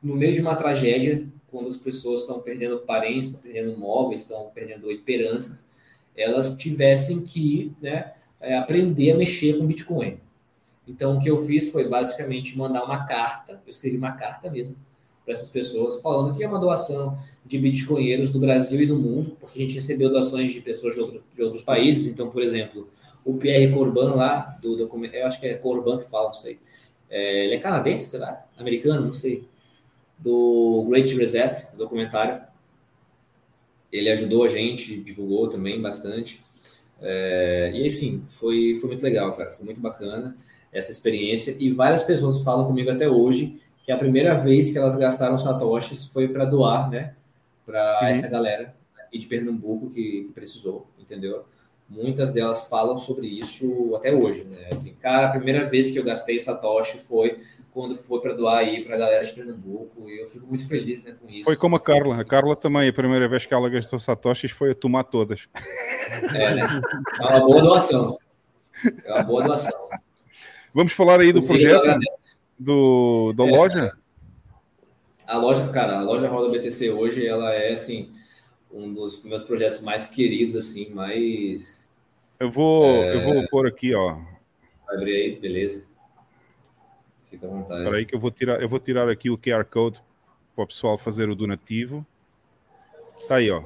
no 0.03 0.15
meio 0.17 0.35
de 0.35 0.41
uma 0.41 0.53
tragédia, 0.53 1.25
quando 1.49 1.67
as 1.67 1.77
pessoas 1.77 2.21
estão 2.21 2.41
perdendo 2.41 2.79
parentes, 2.79 3.27
estão 3.27 3.41
perdendo 3.41 3.77
móveis, 3.77 4.21
estão 4.21 4.51
perdendo 4.53 4.91
esperanças, 4.91 5.65
elas 6.13 6.57
tivessem 6.57 7.21
que, 7.21 7.71
né, 7.81 8.11
é, 8.41 8.57
aprender 8.57 9.11
a 9.11 9.17
mexer 9.17 9.57
com 9.57 9.65
Bitcoin. 9.65 10.17
Então, 10.91 11.15
o 11.15 11.19
que 11.19 11.29
eu 11.29 11.37
fiz 11.37 11.71
foi 11.71 11.87
basicamente 11.87 12.57
mandar 12.57 12.83
uma 12.83 13.05
carta, 13.05 13.53
eu 13.65 13.69
escrevi 13.69 13.95
uma 13.95 14.11
carta 14.11 14.51
mesmo, 14.51 14.75
para 15.23 15.33
essas 15.33 15.49
pessoas, 15.49 16.01
falando 16.01 16.35
que 16.35 16.43
é 16.43 16.47
uma 16.47 16.59
doação 16.59 17.17
de 17.45 17.57
bitcoinheiros 17.57 18.29
do 18.29 18.39
Brasil 18.39 18.81
e 18.81 18.85
do 18.85 18.97
mundo, 18.97 19.37
porque 19.39 19.59
a 19.59 19.61
gente 19.61 19.75
recebeu 19.75 20.09
doações 20.09 20.51
de 20.51 20.59
pessoas 20.59 20.95
de, 20.95 20.99
outro, 20.99 21.23
de 21.33 21.43
outros 21.43 21.61
países. 21.61 22.07
Então, 22.07 22.29
por 22.29 22.43
exemplo, 22.43 22.89
o 23.23 23.35
Pierre 23.35 23.73
Corban 23.73 24.15
lá, 24.15 24.57
do 24.61 24.75
documento, 24.75 25.13
eu 25.13 25.25
acho 25.25 25.39
que 25.39 25.47
é 25.47 25.53
Corban 25.53 25.99
que 25.99 26.09
fala, 26.09 26.27
não 26.27 26.33
sei. 26.33 26.59
É, 27.09 27.45
ele 27.45 27.55
é 27.55 27.59
canadense, 27.59 28.09
será? 28.09 28.45
Americano, 28.57 29.05
não 29.05 29.13
sei. 29.13 29.47
Do 30.17 30.85
Great 30.89 31.15
Reset, 31.15 31.67
documentário. 31.77 32.41
Ele 33.91 34.09
ajudou 34.09 34.43
a 34.43 34.49
gente, 34.49 34.99
divulgou 34.99 35.47
também 35.47 35.79
bastante. 35.81 36.41
É, 36.99 37.71
e 37.73 37.85
assim, 37.85 38.23
foi, 38.27 38.75
foi 38.75 38.89
muito 38.89 39.03
legal, 39.03 39.31
cara. 39.35 39.51
Foi 39.51 39.65
muito 39.65 39.79
bacana 39.79 40.35
essa 40.71 40.91
experiência. 40.91 41.55
E 41.59 41.71
várias 41.71 42.03
pessoas 42.03 42.41
falam 42.41 42.65
comigo 42.65 42.89
até 42.89 43.09
hoje 43.09 43.61
que 43.83 43.91
a 43.91 43.97
primeira 43.97 44.35
vez 44.35 44.69
que 44.69 44.77
elas 44.77 44.95
gastaram 44.95 45.37
satoshis 45.37 46.05
foi 46.05 46.27
para 46.27 46.45
doar, 46.45 46.89
né? 46.89 47.13
Para 47.65 47.99
uhum. 48.01 48.07
essa 48.07 48.27
galera 48.27 48.75
e 49.11 49.19
de 49.19 49.27
Pernambuco 49.27 49.89
que, 49.89 50.23
que, 50.23 50.31
precisou, 50.31 50.87
entendeu? 50.97 51.43
Muitas 51.89 52.31
delas 52.31 52.69
falam 52.69 52.97
sobre 52.97 53.27
isso 53.27 53.93
até 53.95 54.13
hoje, 54.13 54.45
né? 54.45 54.69
Assim, 54.71 54.93
cara, 54.93 55.27
a 55.27 55.31
primeira 55.31 55.69
vez 55.69 55.91
que 55.91 55.99
eu 55.99 56.03
gastei 56.03 56.39
satoshi 56.39 56.97
foi 56.99 57.39
quando 57.73 57.95
foi 57.95 58.21
para 58.21 58.33
doar 58.33 58.59
aí 58.59 58.83
para 58.83 58.95
a 58.95 58.99
galera 58.99 59.23
de 59.23 59.31
Pernambuco 59.31 60.09
e 60.09 60.21
eu 60.21 60.27
fico 60.27 60.45
muito 60.47 60.67
feliz 60.67 61.03
né, 61.03 61.15
com 61.19 61.29
isso. 61.29 61.45
Foi 61.45 61.55
como 61.55 61.75
a 61.75 61.79
Carla. 61.79 62.21
A 62.21 62.25
Carla 62.25 62.55
também, 62.55 62.87
a 62.87 62.93
primeira 62.93 63.27
vez 63.27 63.45
que 63.45 63.53
ela 63.53 63.69
gastou 63.69 63.99
satoshis 63.99 64.51
foi 64.51 64.71
a 64.71 64.75
tomar 64.75 65.03
todas. 65.05 65.47
É, 66.35 66.55
né? 66.55 66.61
É 67.21 67.25
uma 67.25 67.39
boa 67.41 67.61
doação. 67.61 68.17
É 69.05 69.13
uma 69.13 69.23
boa 69.23 69.43
doação. 69.43 69.89
Vamos 70.73 70.93
falar 70.93 71.19
aí 71.19 71.33
do 71.33 71.43
projeto 71.43 71.99
do, 72.57 73.33
da 73.33 73.45
é, 73.45 73.51
loja? 73.51 73.97
A 75.27 75.37
loja, 75.37 75.67
cara, 75.69 75.99
a 75.99 76.01
loja 76.01 76.29
Roda 76.29 76.57
BTC 76.57 76.89
hoje, 76.91 77.25
ela 77.25 77.53
é, 77.53 77.73
assim, 77.73 78.11
um 78.71 78.93
dos 78.93 79.21
meus 79.23 79.43
projetos 79.43 79.81
mais 79.81 80.07
queridos, 80.07 80.55
assim, 80.55 80.89
mais... 80.89 81.91
Eu 82.39 82.49
vou, 82.49 82.85
é... 82.85 83.15
eu 83.15 83.21
vou 83.21 83.47
pôr 83.49 83.67
aqui, 83.67 83.93
ó. 83.93 84.17
Abrir 84.87 85.15
aí, 85.15 85.35
beleza. 85.35 85.85
Fica 87.29 87.47
à 87.47 87.49
vontade. 87.49 87.81
Espera 87.81 87.97
aí 87.97 88.05
que 88.05 88.15
eu 88.15 88.19
vou 88.19 88.31
tirar, 88.31 88.61
eu 88.61 88.67
vou 88.67 88.79
tirar 88.79 89.09
aqui 89.09 89.29
o 89.29 89.37
QR 89.37 89.63
Code 89.65 90.01
para 90.55 90.63
o 90.63 90.67
pessoal 90.67 90.97
fazer 90.97 91.29
o 91.29 91.35
donativo. 91.35 92.05
Tá 93.27 93.35
aí, 93.35 93.49
ó. 93.51 93.63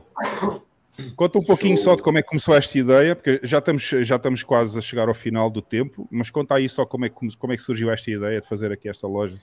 Conta 1.16 1.40
um 1.40 1.44
pouquinho 1.44 1.78
só 1.78 1.96
de 1.96 2.02
como 2.02 2.18
é 2.18 2.22
que 2.22 2.28
começou 2.30 2.56
esta 2.56 2.78
ideia, 2.78 3.16
porque 3.16 3.40
já 3.44 3.58
estamos, 3.58 3.84
já 3.84 4.16
estamos 4.16 4.44
quase 4.44 4.78
a 4.78 4.82
chegar 4.82 5.08
ao 5.08 5.14
final 5.14 5.50
do 5.50 5.62
tempo, 5.62 6.08
mas 6.10 6.30
conta 6.30 6.56
aí 6.56 6.70
só 6.70 6.86
como 6.86 7.06
é, 7.06 7.10
que, 7.10 7.38
como 7.38 7.54
é 7.54 7.56
que 7.56 7.62
surgiu 7.62 7.92
esta 7.92 8.10
ideia 8.10 8.40
de 8.40 8.48
fazer 8.48 8.72
aqui 8.72 8.88
esta 8.88 9.08
loja. 9.08 9.38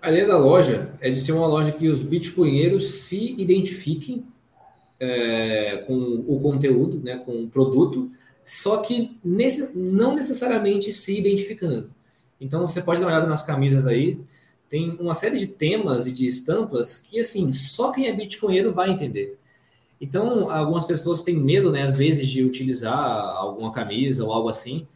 A 0.00 0.10
ideia 0.10 0.26
da 0.26 0.38
loja 0.38 0.92
é 1.00 1.10
de 1.10 1.18
ser 1.18 1.32
uma 1.32 1.46
loja 1.46 1.72
que 1.72 1.88
os 1.88 2.02
bitcoinheiros 2.02 3.02
se 3.02 3.34
identifiquem 3.36 4.24
é, 5.00 5.78
com 5.78 6.24
o 6.26 6.38
conteúdo, 6.40 7.00
né, 7.02 7.16
com 7.16 7.44
o 7.44 7.48
produto, 7.48 8.10
só 8.44 8.78
que 8.78 9.18
nesse, 9.24 9.76
não 9.76 10.14
necessariamente 10.14 10.92
se 10.92 11.18
identificando. 11.18 11.90
Então 12.40 12.66
você 12.66 12.80
pode 12.80 13.00
dar 13.00 13.06
uma 13.06 13.12
olhada 13.12 13.26
nas 13.26 13.42
camisas 13.42 13.86
aí, 13.86 14.20
tem 14.68 14.90
uma 15.00 15.14
série 15.14 15.38
de 15.38 15.48
temas 15.48 16.06
e 16.06 16.12
de 16.12 16.26
estampas 16.26 16.98
que 16.98 17.18
assim 17.18 17.50
só 17.50 17.90
quem 17.90 18.06
é 18.06 18.12
bitcoinheiro 18.12 18.72
vai 18.72 18.90
entender. 18.90 19.36
Então, 20.00 20.50
algumas 20.50 20.84
pessoas 20.84 21.22
têm 21.22 21.36
medo, 21.36 21.72
né, 21.72 21.82
às 21.82 21.96
vezes, 21.96 22.28
de 22.28 22.44
utilizar 22.44 22.98
alguma 22.98 23.72
camisa 23.72 24.24
ou 24.24 24.32
algo 24.32 24.48
assim. 24.48 24.86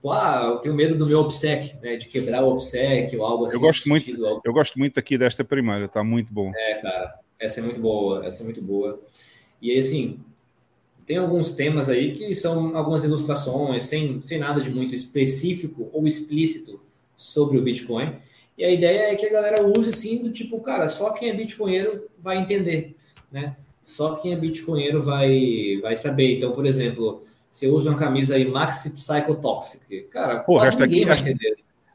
Pô, 0.00 0.12
ah, 0.12 0.50
eu 0.52 0.58
tenho 0.58 0.74
medo 0.74 0.94
do 0.96 1.06
meu 1.06 1.20
obseq, 1.20 1.76
né, 1.82 1.96
de 1.96 2.06
quebrar 2.06 2.42
o 2.42 2.52
obseq 2.52 3.14
ou 3.16 3.24
algo 3.24 3.46
assim. 3.46 3.56
Eu 3.56 3.60
gosto 3.60 3.88
muito, 3.88 4.04
sentido, 4.06 4.40
eu 4.44 4.52
gosto 4.52 4.78
muito 4.78 4.98
aqui 4.98 5.18
desta 5.18 5.44
primeira, 5.44 5.88
tá 5.88 6.02
muito 6.02 6.32
bom. 6.32 6.52
É, 6.54 6.74
cara, 6.76 7.18
essa 7.38 7.60
é 7.60 7.62
muito 7.62 7.80
boa, 7.80 8.24
essa 8.24 8.42
é 8.42 8.44
muito 8.44 8.62
boa. 8.62 9.00
E 9.60 9.70
aí, 9.70 9.78
assim, 9.78 10.20
tem 11.06 11.18
alguns 11.18 11.52
temas 11.52 11.88
aí 11.88 12.12
que 12.12 12.34
são 12.34 12.76
algumas 12.76 13.04
ilustrações, 13.04 13.84
sem, 13.84 14.20
sem 14.20 14.38
nada 14.38 14.60
de 14.60 14.70
muito 14.70 14.94
específico 14.94 15.90
ou 15.92 16.06
explícito 16.06 16.80
sobre 17.14 17.58
o 17.58 17.62
Bitcoin. 17.62 18.16
E 18.56 18.64
a 18.64 18.70
ideia 18.70 19.12
é 19.12 19.16
que 19.16 19.26
a 19.26 19.32
galera 19.32 19.66
use 19.66 19.90
assim, 19.90 20.22
do 20.22 20.32
tipo, 20.32 20.60
cara, 20.60 20.88
só 20.88 21.10
quem 21.10 21.28
é 21.28 21.34
bitcoinheiro 21.34 22.08
vai 22.18 22.38
entender, 22.38 22.96
né? 23.30 23.54
Só 23.86 24.16
quem 24.16 24.32
é 24.32 24.36
bitcoinheiro 24.36 25.00
vai, 25.00 25.78
vai 25.80 25.94
saber. 25.94 26.36
Então, 26.36 26.50
por 26.50 26.66
exemplo, 26.66 27.22
você 27.48 27.68
usa 27.68 27.90
uma 27.90 27.96
camisa 27.96 28.34
aí 28.34 28.44
Maxi 28.44 28.90
Psychotoxic, 28.90 30.08
cara, 30.10 30.40
porra, 30.40 30.66
esta 30.66 30.84
aqui, 30.84 31.04
esta, 31.04 31.32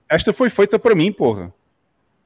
esta, 0.09 0.31
foi 0.31 0.49
feita 0.49 0.79
para 0.79 0.95
mim, 0.95 1.11
porra. 1.11 1.53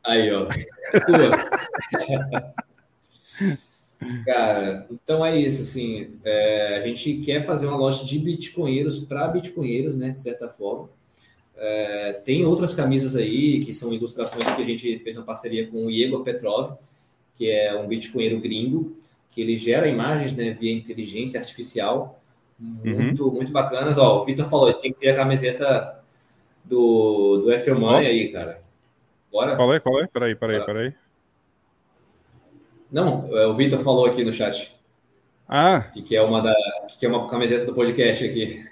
Aí, 0.06 0.32
ó. 0.32 0.45
cara, 4.24 4.85
então 4.92 5.26
é 5.26 5.35
isso, 5.35 5.64
assim, 5.64 6.11
é, 6.24 6.77
a 6.77 6.82
gente 6.82 7.16
quer 7.16 7.44
fazer 7.44 7.66
uma 7.66 7.76
loja 7.76 8.06
de 8.06 8.19
bitcoinheiros 8.19 9.00
para 9.00 9.27
bitcoinheiros, 9.30 9.95
né, 9.95 10.11
de 10.11 10.19
certa 10.19 10.48
forma. 10.48 10.92
É, 11.58 12.22
tem 12.24 12.45
outras 12.45 12.76
camisas 12.76 13.16
aí, 13.16 13.66
que 13.66 13.74
são 13.74 13.92
ilustrações 13.92 14.48
que 14.48 14.61
a 14.61 14.66
gente 14.66 15.00
fez 15.00 15.18
uma 15.18 15.26
parceria 15.26 15.66
com 15.66 15.88
o 15.88 15.92
Igor 15.92 16.22
Petrov, 16.22 16.74
que 17.35 17.50
é 17.50 17.76
um 17.76 17.88
bitcoinheiro 17.88 18.40
gringo, 18.40 18.95
que 19.35 19.41
ele 19.41 19.57
gera 19.57 19.85
imagens 19.85 20.33
né, 20.33 20.51
via 20.51 20.73
inteligência 20.73 21.38
artificial 21.38 22.22
muito, 22.57 23.27
uhum. 23.27 23.33
muito 23.33 23.51
bacanas. 23.51 23.97
Ó, 23.97 24.22
o 24.22 24.23
Vitor 24.23 24.45
falou, 24.49 24.73
tem 24.73 24.93
que 24.93 24.99
ter 25.01 25.09
a 25.09 25.15
camiseta 25.17 26.01
do, 26.64 27.41
do 27.43 27.51
F 27.51 27.69
Money 27.73 28.07
aí, 28.07 28.31
cara. 28.31 28.61
Bora? 29.30 29.57
Qual 29.57 29.73
é? 29.73 29.80
Qual 29.81 30.01
é? 30.01 30.07
Peraí, 30.07 30.35
peraí, 30.35 30.59
Bora. 30.59 30.65
peraí. 30.65 30.93
Não, 32.89 33.27
é, 33.38 33.45
o 33.45 33.53
Vitor 33.53 33.80
falou 33.80 34.05
aqui 34.05 34.23
no 34.23 34.31
chat. 34.31 34.73
Ah. 35.49 35.81
Que, 35.93 36.01
que 36.01 36.15
é 36.15 36.22
uma 36.22 36.41
da 36.41 36.55
que 36.97 37.05
é 37.05 37.09
uma 37.09 37.27
camiseta 37.27 37.65
do 37.65 37.73
podcast 37.73 38.23
aqui. 38.25 38.64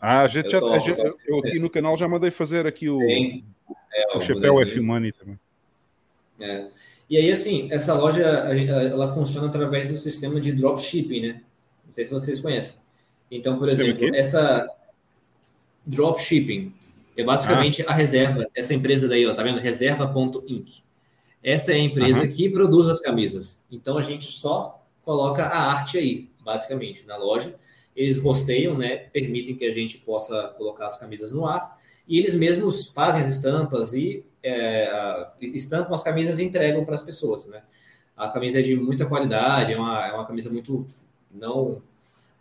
Ah, 0.00 0.22
a 0.22 0.28
gente 0.28 0.44
eu 0.46 0.50
já, 0.52 0.60
tô, 0.60 0.72
a 0.72 0.78
gente, 0.78 1.00
eu 1.26 1.38
aqui 1.40 1.58
no 1.58 1.68
canal 1.68 1.96
já 1.96 2.08
mandei 2.08 2.30
fazer 2.30 2.68
aqui 2.68 2.88
o, 2.88 3.02
é, 3.02 4.16
o 4.16 4.20
chapéu 4.20 4.62
F 4.62 4.80
Money 4.80 5.10
também. 5.10 5.38
É. 6.38 6.68
E 7.10 7.16
aí, 7.16 7.28
assim, 7.28 7.66
essa 7.72 7.92
loja 7.92 8.22
ela 8.22 9.12
funciona 9.12 9.48
através 9.48 9.90
do 9.90 9.98
sistema 9.98 10.40
de 10.40 10.52
dropshipping, 10.52 11.20
né? 11.20 11.42
Não 11.84 11.92
sei 11.92 12.06
se 12.06 12.12
vocês 12.12 12.40
conhecem. 12.40 12.78
Então, 13.28 13.58
por 13.58 13.66
sistema 13.66 13.90
exemplo, 13.90 14.06
aqui? 14.06 14.16
essa 14.16 14.70
dropshipping 15.84 16.72
é 17.16 17.24
basicamente 17.24 17.82
ah. 17.82 17.90
a 17.90 17.92
reserva, 17.92 18.46
essa 18.54 18.72
empresa 18.72 19.08
daí, 19.08 19.26
ó, 19.26 19.34
tá 19.34 19.42
vendo? 19.42 19.58
Reserva.inc. 19.58 20.82
Essa 21.42 21.72
é 21.72 21.76
a 21.76 21.78
empresa 21.78 22.22
uhum. 22.22 22.28
que 22.28 22.48
produz 22.48 22.88
as 22.88 23.00
camisas. 23.00 23.60
Então 23.72 23.98
a 23.98 24.02
gente 24.02 24.26
só 24.26 24.80
coloca 25.02 25.44
a 25.44 25.58
arte 25.58 25.98
aí, 25.98 26.28
basicamente, 26.44 27.04
na 27.06 27.16
loja. 27.16 27.56
Eles 27.96 28.18
rosteiam, 28.18 28.78
né? 28.78 28.96
Permitem 28.96 29.56
que 29.56 29.64
a 29.64 29.72
gente 29.72 29.98
possa 29.98 30.54
colocar 30.56 30.86
as 30.86 30.96
camisas 30.96 31.32
no 31.32 31.44
ar. 31.44 31.76
E 32.06 32.18
eles 32.18 32.34
mesmos 32.34 32.88
fazem 32.88 33.20
as 33.20 33.28
estampas 33.28 33.92
e 33.92 34.24
é, 34.42 35.26
estampam 35.40 35.94
as 35.94 36.02
camisas 36.02 36.38
e 36.38 36.44
entregam 36.44 36.84
para 36.84 36.94
as 36.94 37.02
pessoas, 37.02 37.46
né? 37.46 37.62
A 38.16 38.28
camisa 38.28 38.58
é 38.58 38.62
de 38.62 38.76
muita 38.76 39.06
qualidade, 39.06 39.72
é 39.72 39.76
uma, 39.78 40.06
é 40.06 40.12
uma 40.12 40.26
camisa 40.26 40.50
muito 40.50 40.86
não 41.30 41.82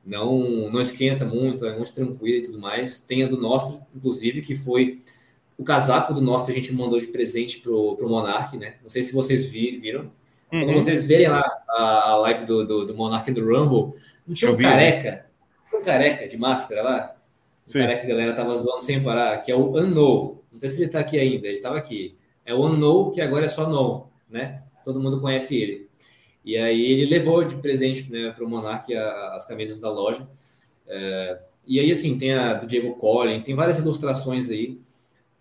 não 0.06 0.72
não 0.72 0.82
esquenta 0.82 1.26
muito, 1.26 1.66
é 1.66 1.76
muito 1.76 1.94
tranquila 1.94 2.38
e 2.38 2.44
tudo 2.44 2.60
mais. 2.60 3.00
Tem 3.00 3.24
a 3.24 3.28
do 3.28 3.38
Nostro, 3.38 3.82
inclusive, 3.96 4.42
que 4.42 4.56
foi 4.56 5.02
o 5.58 5.64
casaco 5.64 6.14
do 6.14 6.22
Nostro 6.22 6.52
a 6.52 6.56
gente 6.56 6.74
mandou 6.74 7.00
de 7.00 7.08
presente 7.08 7.60
pro, 7.60 7.96
pro 7.96 8.10
Monark, 8.10 8.58
né? 8.58 8.76
Não 8.82 8.90
sei 8.90 9.04
se 9.04 9.14
vocês 9.14 9.46
vi, 9.46 9.78
viram. 9.78 10.12
Uhum. 10.52 10.66
Quando 10.66 10.74
vocês 10.74 11.06
verem 11.06 11.28
lá 11.28 11.44
a, 11.70 12.10
a 12.10 12.16
live 12.18 12.46
do, 12.46 12.66
do, 12.66 12.86
do 12.88 12.96
Monark 12.96 13.32
do 13.32 13.42
Rumble, 13.42 13.94
não 14.26 14.34
tinha 14.34 14.52
um 14.52 14.56
vi, 14.56 14.64
careca, 14.64 15.26
um 15.74 15.82
careca 15.82 16.28
de 16.28 16.38
máscara 16.38 16.82
lá? 16.82 17.16
O 17.70 17.72
Sim. 17.72 17.80
careca 17.82 18.02
que 18.02 18.08
a 18.08 18.16
galera 18.16 18.34
tava 18.34 18.58
zoando 18.58 18.82
sem 18.82 19.04
parar, 19.04 19.38
que 19.44 19.52
é 19.52 19.56
o 19.56 19.78
Unknown. 19.78 20.40
Não 20.52 20.60
sei 20.60 20.70
se 20.70 20.82
ele 20.82 20.90
tá 20.90 21.00
aqui 21.00 21.20
ainda, 21.20 21.48
ele 21.48 21.60
tava 21.60 21.78
aqui. 21.78 22.18
É 22.44 22.52
o 22.52 22.66
Unknown, 22.66 23.12
que 23.12 23.22
agora 23.22 23.46
é 23.46 23.48
só 23.48 23.70
No, 23.70 24.08
né? 24.28 24.64
Todo 24.84 25.00
mundo 25.00 25.22
conhece 25.22 25.56
ele. 25.56 25.88
E 26.44 26.58
aí 26.58 26.84
ele 26.84 27.06
levou 27.06 27.44
de 27.44 27.58
presente 27.58 28.12
né, 28.12 28.32
para 28.32 28.44
o 28.44 28.50
Monark 28.50 28.92
as 28.96 29.46
camisas 29.46 29.80
da 29.80 29.92
loja. 29.92 30.28
É, 30.88 31.40
e 31.68 31.80
aí, 31.80 31.92
assim, 31.92 32.18
tem 32.18 32.34
a 32.34 32.56
do 32.56 32.66
Diego 32.66 32.96
Collin, 32.96 33.42
tem 33.42 33.54
várias 33.54 33.78
ilustrações 33.78 34.50
aí. 34.50 34.80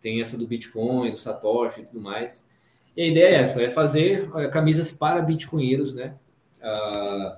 Tem 0.02 0.20
essa 0.20 0.36
do 0.36 0.47
Bitcoin, 0.47 1.10
do 1.10 1.16
Satoshi 1.16 1.81
e 1.81 1.84
tudo 1.86 2.00
mais. 2.02 2.47
E 2.94 3.00
a 3.00 3.07
ideia 3.07 3.36
é 3.36 3.40
essa, 3.40 3.62
é 3.62 3.70
fazer 3.70 4.28
é, 4.36 4.48
camisas 4.48 4.92
para 4.92 5.23
bitcoinheiros, 5.23 5.94
né? 5.94 6.15
Uh, 6.60 7.36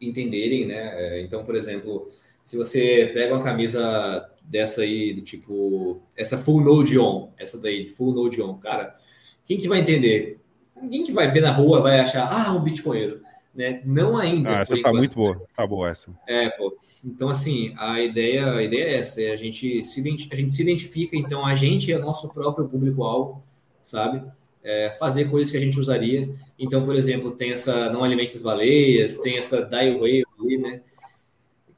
entenderem, 0.00 0.66
né? 0.66 0.92
É, 0.96 1.22
então, 1.22 1.44
por 1.44 1.54
exemplo, 1.54 2.06
se 2.44 2.56
você 2.56 3.10
pega 3.14 3.34
uma 3.34 3.44
camisa 3.44 4.28
dessa 4.42 4.82
aí, 4.82 5.14
do 5.14 5.22
tipo, 5.22 6.02
essa 6.16 6.36
Full 6.36 6.62
Node 6.62 6.98
On, 6.98 7.30
essa 7.38 7.60
daí, 7.60 7.88
Full 7.88 8.14
Node 8.14 8.42
On, 8.42 8.54
cara, 8.54 8.96
quem 9.44 9.58
que 9.58 9.68
vai 9.68 9.80
entender? 9.80 10.40
ninguém 10.80 11.04
que 11.04 11.12
vai 11.12 11.30
ver 11.30 11.40
na 11.40 11.52
rua 11.52 11.80
vai 11.80 12.00
achar, 12.00 12.28
ah, 12.30 12.52
um 12.52 12.60
bitcoinheiro. 12.60 13.20
Né? 13.54 13.82
Não 13.84 14.16
ainda. 14.16 14.58
Ah, 14.58 14.60
essa 14.60 14.80
tá 14.80 14.92
muito 14.92 15.16
boa, 15.16 15.42
tá 15.54 15.66
boa 15.66 15.88
essa. 15.88 16.10
É, 16.26 16.48
pô. 16.50 16.74
Então, 17.04 17.28
assim, 17.28 17.74
a 17.76 18.00
ideia, 18.00 18.52
a 18.52 18.62
ideia 18.62 18.84
é 18.84 18.94
essa, 18.98 19.20
é 19.20 19.32
a 19.32 19.36
gente 19.36 19.82
se, 19.82 20.00
a 20.30 20.36
gente 20.36 20.54
se 20.54 20.62
identifica, 20.62 21.16
então 21.16 21.44
a 21.44 21.54
gente 21.54 21.92
é 21.92 21.98
nosso 21.98 22.32
próprio 22.32 22.68
público-alvo, 22.68 23.42
sabe? 23.82 24.22
É, 24.62 24.94
fazer 24.98 25.30
coisas 25.30 25.50
que 25.50 25.56
a 25.56 25.60
gente 25.60 25.80
usaria. 25.80 26.30
Então, 26.58 26.82
por 26.82 26.94
exemplo, 26.94 27.32
tem 27.32 27.50
essa 27.50 27.90
Não 27.90 28.04
Alimente 28.04 28.36
as 28.36 28.42
Baleias, 28.42 29.16
tem 29.16 29.38
essa 29.38 29.62
Die 29.62 29.98
né? 29.98 30.24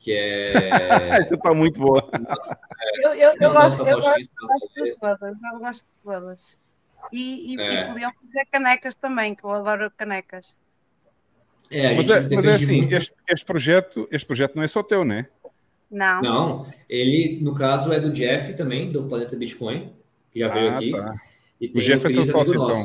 Que 0.03 0.13
é. 0.13 0.53
Essa 1.23 1.39
tá 1.39 1.55
muito 1.55 1.81
boa. 1.81 2.03
É, 2.13 3.07
eu, 3.07 3.15
eu, 3.15 3.35
eu, 3.41 3.53
gosto, 3.53 3.87
eu, 3.87 4.01
gosto, 4.01 4.19
eu 4.19 4.49
gosto 4.49 4.85
de 4.85 4.99
todas, 4.99 5.37
eu 5.53 5.59
gosto 5.61 5.85
de 5.85 6.03
todas. 6.03 6.59
E, 7.13 7.55
e, 7.55 7.61
é. 7.61 7.85
e 7.85 7.87
podiam 7.87 8.13
fazer 8.13 8.47
canecas 8.51 8.95
também, 8.97 9.37
que 9.37 9.45
eu 9.45 9.51
adoro 9.51 9.91
canecas. 9.97 10.57
É, 11.71 11.95
mas, 11.95 12.11
é, 12.11 12.21
mas 12.21 12.45
é 12.45 12.55
assim, 12.55 12.79
muito... 12.79 12.95
este, 12.95 13.15
este, 13.31 13.47
projeto, 13.47 14.09
este 14.11 14.27
projeto 14.27 14.57
não 14.57 14.65
é 14.65 14.69
só 14.69 14.83
teu, 14.83 15.05
né? 15.05 15.29
Não. 15.89 16.21
Não, 16.21 16.67
ele, 16.89 17.39
no 17.41 17.55
caso, 17.55 17.93
é 17.93 18.01
do 18.01 18.11
Jeff 18.11 18.55
também, 18.55 18.91
do 18.91 19.05
Planeta 19.05 19.37
Bitcoin, 19.37 19.93
que 20.33 20.41
já 20.41 20.49
veio 20.49 20.71
ah, 20.71 20.77
aqui. 20.77 20.91
Tá. 20.91 21.15
o 21.61 21.81
Jeff 21.81 22.07
é 22.07 22.13
teu 22.13 22.25
sócio, 22.25 22.55
então. 22.55 22.85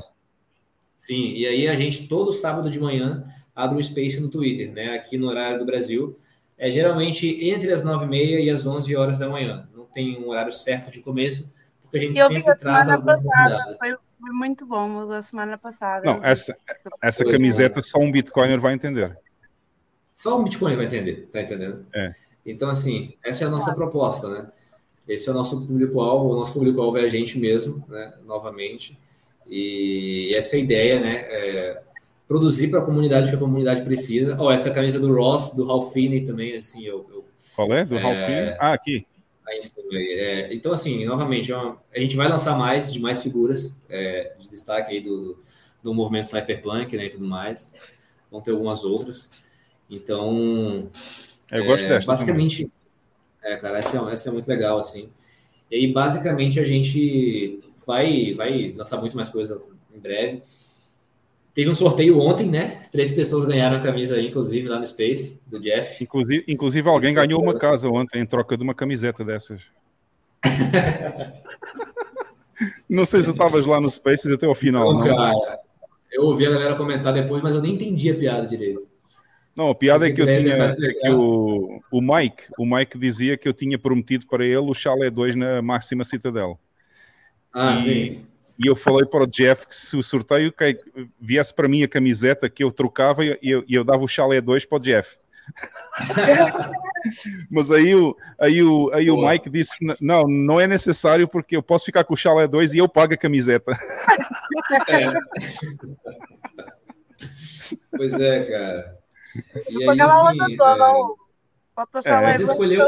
Sim, 0.95 1.33
e 1.33 1.47
aí 1.47 1.67
a 1.67 1.75
gente, 1.75 2.07
todo 2.07 2.31
sábado 2.31 2.69
de 2.69 2.79
manhã, 2.79 3.25
abre 3.55 3.77
um 3.77 3.83
space 3.83 4.19
no 4.19 4.29
Twitter, 4.29 4.71
né? 4.71 4.95
Aqui 4.95 5.17
no 5.17 5.27
horário 5.27 5.57
do 5.57 5.65
Brasil. 5.65 6.15
É 6.57 6.69
geralmente 6.69 7.27
entre 7.49 7.71
as 7.71 7.83
9h30 7.83 8.39
e 8.39 8.49
as 8.49 8.65
11 8.65 8.95
horas 8.95 9.17
da 9.19 9.29
manhã. 9.29 9.69
Não 9.75 9.85
tem 9.85 10.17
um 10.17 10.29
horário 10.29 10.51
certo 10.51 10.89
de 10.89 11.01
começo, 11.01 11.51
porque 11.81 11.97
a 11.97 11.99
gente 11.99 12.17
eu 12.17 12.27
sempre 12.27 12.55
traz 12.55 12.89
alguma 12.89 13.15
passada, 13.15 13.77
foi, 13.77 13.95
foi 14.19 14.31
muito 14.31 14.65
bom 14.65 15.03
o 15.03 15.07
da 15.07 15.21
semana 15.21 15.57
passada. 15.57 16.03
Não, 16.03 16.23
essa, 16.23 16.55
essa 17.01 17.23
camiseta 17.23 17.81
só 17.83 17.99
um 17.99 18.11
Bitcoiner 18.11 18.59
vai 18.59 18.73
entender. 18.73 19.15
Só 20.13 20.39
um 20.39 20.43
Bitcoin 20.43 20.75
vai 20.75 20.85
entender, 20.85 21.29
tá 21.31 21.41
entendendo? 21.41 21.85
É. 21.93 22.15
Então, 22.43 22.69
assim, 22.69 23.13
essa 23.23 23.43
é 23.43 23.47
a 23.47 23.51
nossa 23.51 23.73
proposta, 23.75 24.27
né? 24.27 24.47
Esse 25.07 25.29
é 25.29 25.31
o 25.31 25.35
nosso 25.35 25.65
público-alvo, 25.65 26.33
o 26.33 26.35
nosso 26.35 26.53
público-alvo 26.53 26.97
é 26.97 27.03
a 27.03 27.07
gente 27.07 27.37
mesmo, 27.37 27.85
né? 27.87 28.13
Novamente. 28.25 28.97
E 29.45 30.33
essa 30.35 30.55
é 30.55 30.59
a 30.59 30.63
ideia, 30.63 30.99
né? 30.99 31.15
É 31.29 31.83
produzir 32.27 32.69
para 32.69 32.79
a 32.79 32.85
comunidade 32.85 33.29
que 33.29 33.35
a 33.35 33.39
comunidade 33.39 33.81
precisa. 33.83 34.35
Ó, 34.37 34.47
oh, 34.47 34.51
essa 34.51 34.69
camisa 34.69 34.99
do 34.99 35.13
Ross, 35.13 35.55
do 35.55 35.65
Ralph 35.65 35.93
Finney 35.93 36.25
também, 36.25 36.55
assim, 36.55 36.83
eu... 36.83 37.05
eu 37.09 37.25
Qual 37.55 37.73
é? 37.73 37.85
Do 37.85 37.97
é... 37.97 37.99
Ralph 37.99 38.17
Finney? 38.17 38.55
Ah, 38.59 38.73
aqui. 38.73 39.05
É, 39.93 40.53
então, 40.53 40.73
assim, 40.73 41.05
novamente, 41.05 41.53
é 41.53 41.55
a 41.95 41.99
gente 41.99 42.17
vai 42.17 42.27
lançar 42.27 42.57
mais 42.57 42.91
de 42.91 42.99
mais 42.99 43.23
figuras 43.23 43.73
é, 43.89 44.33
de 44.39 44.49
destaque 44.49 44.91
aí 44.91 45.01
do, 45.01 45.41
do 45.81 45.93
movimento 45.93 46.27
Cypherpunk 46.27 46.95
né, 46.97 47.05
e 47.05 47.09
tudo 47.09 47.25
mais. 47.25 47.71
Vão 48.29 48.41
ter 48.41 48.51
algumas 48.51 48.83
outras. 48.83 49.31
Então, 49.89 50.89
eu 51.49 51.65
gosto 51.65 51.85
é, 51.85 51.89
dessa. 51.89 52.07
Basicamente, 52.07 52.65
também. 53.41 53.55
é, 53.55 53.57
cara, 53.57 53.77
essa 53.77 53.97
é, 53.97 54.11
essa 54.11 54.29
é 54.29 54.31
muito 54.33 54.47
legal, 54.47 54.77
assim. 54.77 55.09
E 55.71 55.77
aí, 55.77 55.93
basicamente, 55.93 56.59
a 56.59 56.65
gente 56.65 57.61
vai, 57.85 58.33
vai 58.33 58.73
lançar 58.75 58.99
muito 58.99 59.15
mais 59.15 59.29
coisa 59.29 59.61
em 59.95 59.99
breve. 59.99 60.43
Teve 61.57 61.71
um 61.71 61.73
sorteio 61.73 62.19
ontem, 62.19 62.51
né? 62.51 62.83
Três 62.91 63.11
pessoas 63.11 63.43
ganharam 63.43 63.77
a 63.77 63.79
camisa 63.79 64.15
aí, 64.15 64.27
inclusive, 64.27 64.67
lá 64.67 64.79
no 64.79 64.85
Space, 64.85 65.41
do 65.47 65.59
Jeff. 65.59 66.03
Inclusive, 66.03 66.43
inclusive 66.47 66.87
alguém 66.87 67.09
Esse 67.09 67.19
ganhou 67.19 67.41
uma 67.41 67.57
casa 67.57 67.89
ontem 67.89 68.21
em 68.21 68.27
troca 68.27 68.55
de 68.55 68.61
uma 68.61 68.75
camiseta 68.75 69.25
dessas. 69.25 69.63
não 72.87 73.07
sei 73.07 73.23
se 73.23 73.31
estavas 73.31 73.65
lá 73.65 73.81
no 73.81 73.89
Space 73.89 74.31
até 74.31 74.47
o 74.47 74.53
final, 74.53 74.93
não. 74.93 74.99
não. 74.99 75.15
Cara, 75.15 75.59
eu 76.11 76.25
ouvi 76.25 76.45
a 76.45 76.51
galera 76.51 76.75
comentar 76.75 77.11
depois, 77.11 77.41
mas 77.41 77.55
eu 77.55 77.61
nem 77.63 77.73
entendi 77.73 78.11
a 78.11 78.15
piada 78.15 78.45
direito. 78.45 78.87
Não, 79.55 79.71
a 79.71 79.75
piada 79.75 80.07
é 80.07 80.11
que 80.11 80.21
eu 80.21 80.27
tinha. 80.27 80.53
É 80.53 80.93
que 80.93 81.09
o, 81.09 81.81
o 81.91 81.99
Mike, 81.99 82.43
o 82.59 82.67
Mike 82.67 82.99
dizia 82.99 83.35
que 83.35 83.49
eu 83.49 83.53
tinha 83.53 83.79
prometido 83.79 84.27
para 84.27 84.45
ele 84.45 84.57
o 84.57 84.75
Chalé 84.75 85.09
2 85.09 85.35
na 85.35 85.59
máxima 85.63 86.03
Citadel. 86.03 86.59
Ah, 87.51 87.73
e, 87.73 87.81
sim. 87.81 88.25
E 88.59 88.67
eu 88.67 88.75
falei 88.75 89.05
para 89.05 89.23
o 89.23 89.27
Jeff 89.27 89.67
que 89.67 89.75
se 89.75 89.95
o 89.95 90.01
sorteio 90.01 90.51
que 90.51 90.79
viesse 91.19 91.53
para 91.53 91.67
mim 91.67 91.83
a 91.83 91.87
camiseta 91.87 92.49
que 92.49 92.63
eu 92.63 92.71
trocava 92.71 93.23
e 93.23 93.37
eu, 93.41 93.63
eu, 93.69 93.83
dava 93.83 94.03
o 94.03 94.07
chalé 94.07 94.41
2 94.41 94.65
para 94.65 94.77
o 94.77 94.81
Jeff. 94.81 95.17
Mas 97.49 97.71
aí, 97.71 97.95
o, 97.95 98.17
aí, 98.39 98.63
o, 98.63 98.89
aí 98.91 99.09
o 99.09 99.17
Mike 99.17 99.49
disse: 99.49 99.75
não, 100.01 100.23
não 100.23 100.59
é 100.59 100.67
necessário 100.67 101.27
porque 101.27 101.55
eu 101.55 101.63
posso 101.63 101.85
ficar 101.85 102.03
com 102.03 102.15
o 102.15 102.17
chalé 102.17 102.47
2 102.47 102.73
e 102.73 102.79
eu 102.79 102.89
pago 102.89 103.13
a 103.13 103.17
camiseta. 103.17 103.71
É. 104.89 105.05
pois 107.95 108.13
é, 108.13 108.45
cara. 108.45 108.97
E 109.69 109.89
aí, 109.89 110.01
assim, 110.01 110.39
é... 112.05 112.11
É, 112.31 112.37
você, 112.37 112.43
escolheu, 112.43 112.85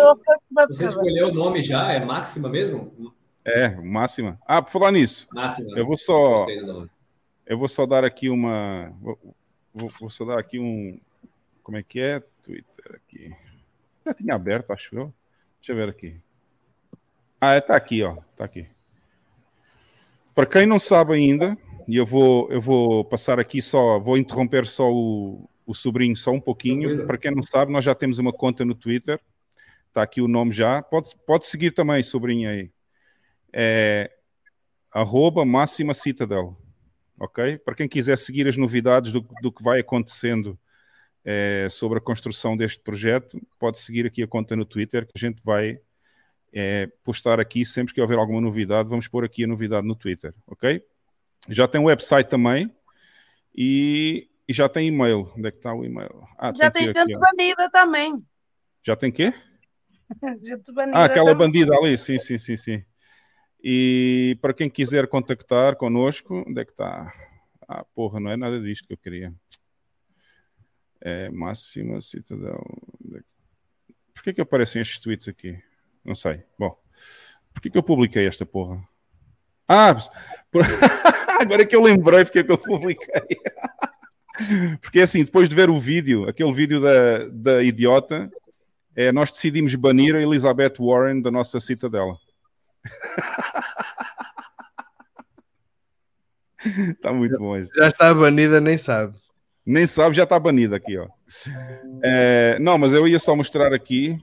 você 0.68 0.86
escolheu 0.86 1.28
o 1.28 1.34
nome 1.34 1.62
já? 1.62 1.94
É 1.94 2.04
Máxima 2.04 2.50
mesmo? 2.50 3.14
É, 3.50 3.76
máxima. 3.82 4.40
Ah, 4.46 4.62
por 4.62 4.72
falar 4.72 4.92
nisso. 4.92 5.28
Máxima. 5.34 5.78
Eu 5.78 5.86
vou 5.86 5.98
só. 5.98 6.46
Eu 7.46 7.58
vou 7.58 7.68
só 7.68 7.86
dar 7.86 8.04
aqui 8.04 8.30
uma. 8.30 8.94
Vou, 9.02 9.20
vou, 10.00 10.10
só 10.10 10.24
dar 10.24 10.38
aqui 10.38 10.60
um. 10.60 11.00
Como 11.64 11.78
é 11.78 11.84
que 11.84 12.00
é? 12.00 12.20
Twitter 12.44 12.96
aqui. 12.96 13.36
Já 14.06 14.14
tinha 14.14 14.36
aberto, 14.36 14.72
acho 14.72 14.96
eu. 14.96 15.14
Deixa 15.60 15.72
eu 15.72 15.76
ver 15.76 15.90
aqui. 15.90 16.20
Ah, 17.42 17.54
é, 17.56 17.62
tá 17.62 17.76
aqui, 17.76 18.04
ó. 18.04 18.18
Tá 18.36 18.46
aqui. 18.46 18.68
Para 20.36 20.46
quem 20.46 20.66
não 20.66 20.80
sabe 20.80 21.14
ainda, 21.14 21.58
e 21.88 21.98
eu 21.98 22.06
vou, 22.06 22.50
eu 22.52 22.62
vou 22.62 23.04
passar 23.04 23.40
aqui 23.40 23.62
só, 23.62 24.00
vou 24.00 24.18
interromper 24.18 24.66
só 24.66 24.92
o, 24.92 25.50
o 25.66 25.74
sobrinho 25.74 26.16
só 26.16 26.32
um 26.32 26.40
pouquinho. 26.40 27.06
Para 27.06 27.18
quem 27.18 27.32
não 27.32 27.42
sabe, 27.42 27.72
nós 27.72 27.84
já 27.84 27.96
temos 27.96 28.20
uma 28.20 28.32
conta 28.32 28.64
no 28.64 28.76
Twitter. 28.76 29.20
Está 29.88 30.04
aqui 30.04 30.22
o 30.22 30.28
nome 30.28 30.52
já. 30.52 30.84
Pode, 30.84 31.16
pode 31.26 31.48
seguir 31.48 31.72
também, 31.72 32.04
sobrinho 32.04 32.50
aí. 32.50 32.72
É 33.54 34.12
arroba 34.92 35.46
máxima 35.46 35.94
citadel. 35.94 36.58
Ok? 37.20 37.58
Para 37.60 37.76
quem 37.76 37.88
quiser 37.88 38.18
seguir 38.18 38.48
as 38.48 38.58
novidades 38.58 39.12
do, 39.12 39.22
do 39.42 39.52
que 39.52 39.64
vai 39.64 39.82
acontecendo 39.82 40.58
é, 41.24 41.68
sobre 41.70 41.98
a 41.98 42.02
construção 42.02 42.56
deste 42.56 42.80
projeto, 42.82 43.40
pode 43.60 43.80
seguir 43.80 44.06
aqui 44.06 44.24
a 44.24 44.28
conta 44.28 44.56
no 44.56 44.66
Twitter, 44.66 45.06
que 45.06 45.12
a 45.16 45.20
gente 45.20 45.44
vai 45.44 45.80
é, 46.54 46.88
postar 47.04 47.40
aqui 47.40 47.66
sempre 47.66 47.94
que 47.94 48.02
houver 48.02 48.18
alguma 48.18 48.42
novidade. 48.42 48.90
Vamos 48.90 49.08
pôr 49.08 49.26
aqui 49.26 49.44
a 49.44 49.48
novidade 49.48 49.86
no 49.86 49.96
Twitter, 49.96 50.34
ok? 50.48 50.82
Já 51.50 51.68
tem 51.68 51.82
um 51.82 51.86
website 51.86 52.30
também 52.30 52.74
e, 53.54 54.30
e 54.48 54.54
já 54.54 54.70
tem 54.70 54.88
e-mail. 54.88 55.32
Onde 55.38 55.48
é 55.48 55.52
que 55.52 55.58
está 55.58 55.74
o 55.74 55.84
e-mail? 55.84 56.24
Ah, 56.38 56.54
já 56.56 56.72
tem, 56.72 56.92
tem 56.92 57.08
gente 57.08 57.20
bandida 57.20 57.70
também. 57.70 58.24
Já 58.82 58.96
tem 58.96 59.12
quê? 59.12 59.34
ah, 60.94 61.04
aquela 61.04 61.32
também. 61.32 61.48
bandida 61.48 61.76
ali, 61.76 61.98
sim, 61.98 62.18
sim, 62.18 62.38
sim, 62.38 62.56
sim. 62.56 62.84
E 63.62 64.38
para 64.42 64.54
quem 64.54 64.70
quiser 64.70 65.08
contactar 65.08 65.76
connosco, 65.76 66.44
onde 66.48 66.62
é 66.62 66.66
que 66.66 66.72
está? 66.72 67.14
Ah, 67.68 67.84
porra, 67.84 68.20
não 68.20 68.32
é 68.32 68.38
nada 68.38 68.60
disto 68.60 68.88
que 68.88 68.94
eu 68.94 68.98
queria. 68.98 69.34
É 71.02 71.30
Máxima 71.30 72.00
Citadel. 72.02 72.64
É 73.16 74.22
que, 74.22 74.34
que 74.34 74.42
aparecem 74.42 74.82
estes 74.82 75.00
tweets 75.00 75.28
aqui? 75.28 75.58
Não 76.04 76.16
sei. 76.16 76.44
Bom, 76.58 76.78
por 77.54 77.62
que, 77.62 77.70
que 77.70 77.78
eu 77.78 77.84
publiquei 77.84 78.28
esta 78.28 78.46
porra? 78.46 78.82
Ah, 79.68 79.96
por... 80.52 80.64
agora 81.40 81.66
que 81.66 81.76
eu 81.76 81.82
lembrei 81.82 82.24
porque 82.24 82.40
é 82.40 82.44
que 82.44 82.52
eu 82.52 82.58
publiquei. 82.58 83.08
porque 84.82 85.00
é 85.00 85.04
assim, 85.04 85.24
depois 85.24 85.48
de 85.48 85.56
ver 85.56 85.70
o 85.70 85.78
vídeo, 85.78 86.28
aquele 86.28 86.54
vídeo 86.54 86.82
da, 86.82 87.28
da 87.30 87.64
idiota, 87.64 88.30
é, 88.96 89.12
nós 89.12 89.32
decidimos 89.32 89.76
banir 89.76 90.16
a 90.16 90.22
Elizabeth 90.22 90.74
Warren 90.80 91.22
da 91.22 91.32
nossa 91.32 91.60
citadela. 91.60 92.18
Está 96.58 97.12
muito 97.14 97.38
bom. 97.40 97.62
Já 97.62 97.88
está 97.88 98.14
banida, 98.14 98.60
nem 98.60 98.78
sabe. 98.78 99.18
Nem 99.66 99.86
sabe, 99.86 100.16
já 100.16 100.24
está 100.24 100.40
banida 100.40 100.78
aqui, 100.78 100.98
ó. 100.98 101.08
É, 102.04 102.58
não, 102.60 102.78
mas 102.78 102.94
eu 102.94 103.08
ia 103.08 103.20
só 103.20 103.36
mostrar 103.36 103.74
aqui. 103.74 104.18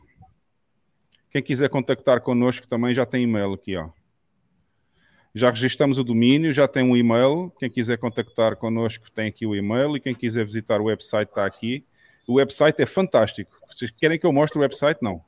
Quem 1.31 1.43
quiser 1.43 1.69
contactar 1.69 2.21
connosco 2.21 2.67
também 2.67 2.95
já 2.95 3.07
tem 3.07 3.25
e-mail 3.25 3.53
aqui, 3.53 3.77
ó. 3.77 3.91
Já 5.35 5.51
registramos 5.51 5.99
o 5.99 6.05
domínio, 6.05 6.51
já 6.51 6.67
tem 6.67 6.83
um 6.83 6.97
e-mail. 6.97 7.53
Quem 7.59 7.71
quiser 7.71 7.99
contactar 7.99 8.57
connosco 8.57 9.11
tem 9.13 9.29
aqui 9.29 9.47
o 9.47 9.55
e-mail 9.55 9.95
e 9.95 10.01
quem 10.01 10.15
quiser 10.15 10.45
visitar 10.47 10.81
o 10.81 10.85
website 10.85 11.29
está 11.29 11.45
aqui. 11.45 11.85
O 12.27 12.35
website 12.35 12.81
é 12.81 12.87
fantástico. 12.87 13.53
Vocês 13.71 13.91
querem 13.91 14.19
que 14.19 14.27
eu 14.27 14.33
mostre 14.33 14.59
o 14.59 14.63
website? 14.63 14.99
Não. 15.03 15.23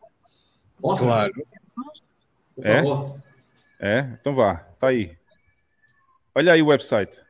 Mostra. 0.81 1.07
Claro. 1.07 1.47
Por 2.58 2.66
é? 2.66 2.76
favor. 2.76 3.20
É? 3.78 4.00
Então 4.20 4.34
vá, 4.34 4.56
tá 4.78 4.88
aí. 4.88 5.16
Olha 6.34 6.52
aí 6.52 6.60
o 6.60 6.66
website. 6.66 7.22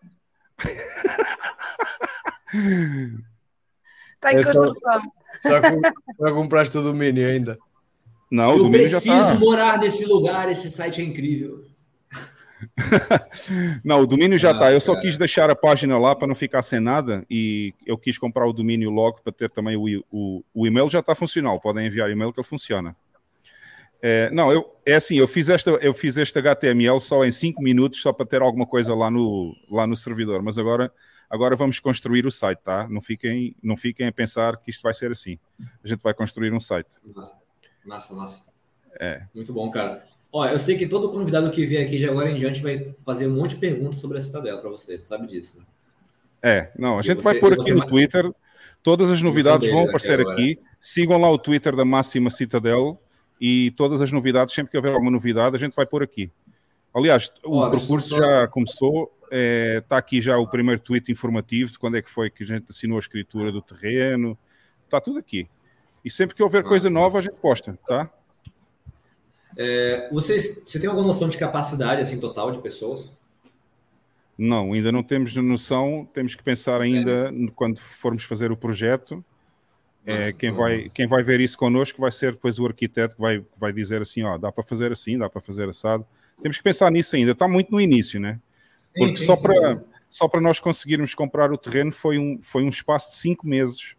Está 4.15 4.33
em 4.33 4.37
é 4.37 4.43
construção. 4.43 5.03
Só, 5.41 5.51
só 6.19 6.35
compraste 6.35 6.79
o 6.79 6.83
domínio 6.83 7.29
ainda. 7.29 7.59
Não, 8.31 8.53
Eu 8.53 8.57
o 8.57 8.63
domínio 8.65 8.89
já 8.89 9.01
tá. 9.01 9.17
preciso 9.17 9.39
morar 9.39 9.79
nesse 9.79 10.05
lugar, 10.07 10.51
esse 10.51 10.71
site 10.71 11.03
é 11.03 11.05
incrível. 11.05 11.65
não, 13.85 14.01
o 14.01 14.07
domínio 14.07 14.39
já 14.39 14.51
está. 14.51 14.67
Ah, 14.67 14.73
eu 14.73 14.81
só 14.81 14.99
quis 14.99 15.17
deixar 15.17 15.51
a 15.51 15.55
página 15.55 15.99
lá 15.99 16.17
para 16.17 16.27
não 16.27 16.35
ficar 16.35 16.63
sem 16.63 16.81
nada 16.81 17.25
e 17.31 17.75
eu 17.87 17.97
quis 17.97 18.19
comprar 18.19 18.47
o 18.47 18.53
domínio 18.53 18.91
logo 18.91 19.21
para 19.23 19.33
ter 19.33 19.51
também 19.51 19.77
o, 19.77 20.05
o, 20.11 20.43
o 20.55 20.67
e-mail 20.67 20.89
já 20.89 21.01
está 21.01 21.15
funcional. 21.15 21.61
Podem 21.61 21.87
enviar 21.87 22.11
e-mail 22.11 22.33
que 22.33 22.41
ele 22.41 22.47
funciona. 22.47 22.97
É, 24.01 24.31
não, 24.31 24.53
eu, 24.53 24.77
é 24.87 24.95
assim, 24.95 25.17
eu 25.17 25.27
fiz, 25.27 25.49
esta, 25.49 25.71
eu 25.71 25.93
fiz 25.93 26.17
este 26.17 26.39
HTML 26.39 27.01
só 27.01 27.25
em 27.25 27.33
5 27.33 27.61
minutos, 27.61 28.01
só 28.01 28.13
para 28.13 28.27
ter 28.27 28.41
alguma 28.41 28.67
coisa 28.67 28.95
lá 28.95 29.11
no, 29.11 29.55
lá 29.69 29.87
no 29.87 29.97
servidor, 29.97 30.41
mas 30.41 30.57
agora, 30.57 30.93
agora 31.29 31.57
vamos 31.57 31.81
construir 31.81 32.25
o 32.25 32.31
site, 32.31 32.61
tá? 32.61 32.87
Não 32.89 33.01
fiquem, 33.01 33.57
não 33.63 33.77
fiquem 33.77 34.07
a 34.07 34.13
pensar 34.13 34.57
que 34.59 34.71
isto 34.71 34.83
vai 34.83 34.95
ser 34.95 35.11
assim. 35.11 35.39
A 35.85 35.89
gente 35.89 36.03
vai 36.03 36.15
construir 36.15 36.53
um 36.53 36.61
site. 36.61 36.95
Massa, 37.15 37.37
massa, 37.85 38.15
massa. 38.15 38.43
É. 39.01 39.23
Muito 39.35 39.53
bom, 39.53 39.69
cara. 39.71 40.03
Ó, 40.33 40.47
eu 40.47 40.59
sei 40.59 40.77
que 40.77 40.87
todo 40.87 41.11
convidado 41.11 41.51
que 41.51 41.67
vier 41.67 41.85
aqui 41.85 41.99
de 41.99 42.09
agora 42.09 42.31
em 42.31 42.37
diante 42.37 42.63
vai 42.63 42.91
fazer 43.05 43.27
um 43.27 43.35
monte 43.35 43.51
de 43.51 43.57
perguntas 43.57 43.99
sobre 43.99 44.19
a 44.19 44.21
Citadela 44.21 44.61
para 44.61 44.71
você, 44.71 44.99
sabe 44.99 45.27
disso, 45.27 45.59
né? 45.59 45.65
É, 46.41 46.71
não, 46.79 46.99
a 46.99 47.03
gente 47.03 47.21
você, 47.21 47.25
vai 47.25 47.35
pôr 47.41 47.53
aqui 47.53 47.73
no. 47.73 47.85
Twitter, 47.85 48.33
todas 48.81 49.11
as 49.11 49.21
novidades 49.23 49.69
vão 49.71 49.89
aparecer 49.89 50.21
aqui. 50.21 50.59
Sigam 50.81 51.21
lá 51.21 51.29
o 51.29 51.39
Twitter 51.39 51.75
da 51.75 51.85
Máxima 51.85 52.31
Citadel 52.31 53.01
e 53.41 53.71
todas 53.73 54.03
as 54.03 54.11
novidades, 54.11 54.55
sempre 54.55 54.71
que 54.71 54.77
houver 54.77 54.93
alguma 54.93 55.11
novidade, 55.11 55.57
a 55.57 55.59
gente 55.59 55.75
vai 55.75 55.87
pôr 55.87 56.03
aqui. 56.03 56.31
Aliás, 56.95 57.33
o 57.45 57.63
oh, 57.63 57.71
percurso 57.71 58.09
só... 58.09 58.17
já 58.17 58.49
começou, 58.49 59.13
está 59.25 59.97
é, 59.97 59.99
aqui 59.99 60.21
já 60.21 60.37
o 60.39 60.49
primeiro 60.49 60.81
tweet 60.81 61.13
informativo 61.13 61.71
de 61.71 61.79
quando 61.79 61.97
é 61.97 62.03
que 62.03 62.11
foi 62.11 62.31
que 62.31 62.43
a 62.43 62.47
gente 62.47 62.71
assinou 62.71 62.97
a 62.97 63.01
escritura 63.01 63.53
do 63.53 63.63
terreno, 63.63 64.37
está 64.85 65.01
tudo 65.01 65.19
aqui. 65.19 65.49
E 66.05 66.11
sempre 66.11 66.35
que 66.35 66.43
houver 66.43 66.65
coisa 66.65 66.89
nova, 66.89 67.19
a 67.19 67.23
gente 67.23 67.39
posta, 67.39 67.79
tá? 67.87 68.11
É, 69.57 70.09
vocês, 70.13 70.63
você 70.65 70.79
tem 70.79 70.89
alguma 70.89 71.07
noção 71.07 71.29
de 71.29 71.37
capacidade 71.37 72.01
assim 72.01 72.19
total 72.19 72.51
de 72.53 72.59
pessoas? 72.61 73.13
Não, 74.37 74.73
ainda 74.73 74.93
não 74.93 75.03
temos 75.03 75.35
noção, 75.35 76.09
temos 76.15 76.35
que 76.37 76.43
pensar 76.43 76.81
ainda 76.81 77.29
é. 77.29 77.51
quando 77.57 77.81
formos 77.81 78.23
fazer 78.23 78.53
o 78.53 78.57
projeto 78.57 79.25
é, 80.11 80.33
quem, 80.33 80.51
vai, 80.51 80.89
quem 80.89 81.07
vai 81.07 81.23
ver 81.23 81.39
isso 81.39 81.59
connosco 81.59 82.01
vai 82.01 82.11
ser 82.11 82.33
depois 82.33 82.59
o 82.59 82.65
arquiteto 82.65 83.15
que 83.15 83.21
vai, 83.21 83.45
vai 83.59 83.75
dizer 83.75 84.01
assim: 84.01 84.23
ó, 84.23 84.39
dá 84.39 84.51
para 84.51 84.65
fazer 84.65 84.91
assim, 84.91 85.19
dá 85.19 85.29
para 85.29 85.39
fazer 85.39 85.69
assado. 85.69 86.07
Temos 86.41 86.57
que 86.57 86.63
pensar 86.63 86.91
nisso 86.91 87.15
ainda, 87.15 87.33
está 87.33 87.47
muito 87.47 87.71
no 87.71 87.79
início, 87.79 88.19
né? 88.19 88.41
Porque 88.97 89.17
sim, 89.17 89.21
sim, 89.21 89.27
só, 89.27 89.37
para, 89.37 89.85
só 90.09 90.27
para 90.27 90.41
nós 90.41 90.59
conseguirmos 90.61 91.15
comprar 91.15 91.53
o 91.53 91.59
terreno 91.59 91.93
foi 91.93 92.19
um, 92.19 92.41
foi 92.41 92.65
um 92.65 92.71
espaço 92.71 93.11
de 93.11 93.17
cinco 93.17 93.47
meses, 93.47 93.97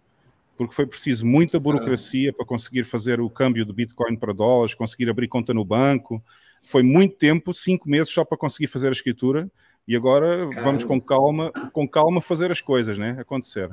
porque 0.58 0.74
foi 0.74 0.88
preciso 0.88 1.28
muita 1.28 1.60
burocracia 1.60 2.34
para 2.34 2.44
conseguir 2.46 2.86
fazer 2.86 3.22
o 3.22 3.30
câmbio 3.30 3.64
do 3.64 3.74
Bitcoin 3.74 4.16
para 4.16 4.34
dólares, 4.34 4.74
conseguir 4.74 5.12
abrir 5.12 5.28
conta 5.28 5.54
no 5.54 5.64
banco. 5.64 6.24
Foi 6.64 6.82
muito 6.82 7.18
tempo, 7.18 7.54
cinco 7.54 7.88
meses 7.88 8.12
só 8.12 8.26
para 8.26 8.38
conseguir 8.38 8.68
fazer 8.68 8.88
a 8.88 8.92
escritura, 8.92 9.50
e 9.88 9.96
agora 9.96 10.40
Caramba. 10.40 10.62
vamos 10.62 10.84
com 10.84 11.00
calma, 11.00 11.52
com 11.72 11.88
calma 11.88 12.20
fazer 12.20 12.52
as 12.52 12.62
coisas, 12.62 12.98
né? 12.98 13.16
Acontecer. 13.20 13.70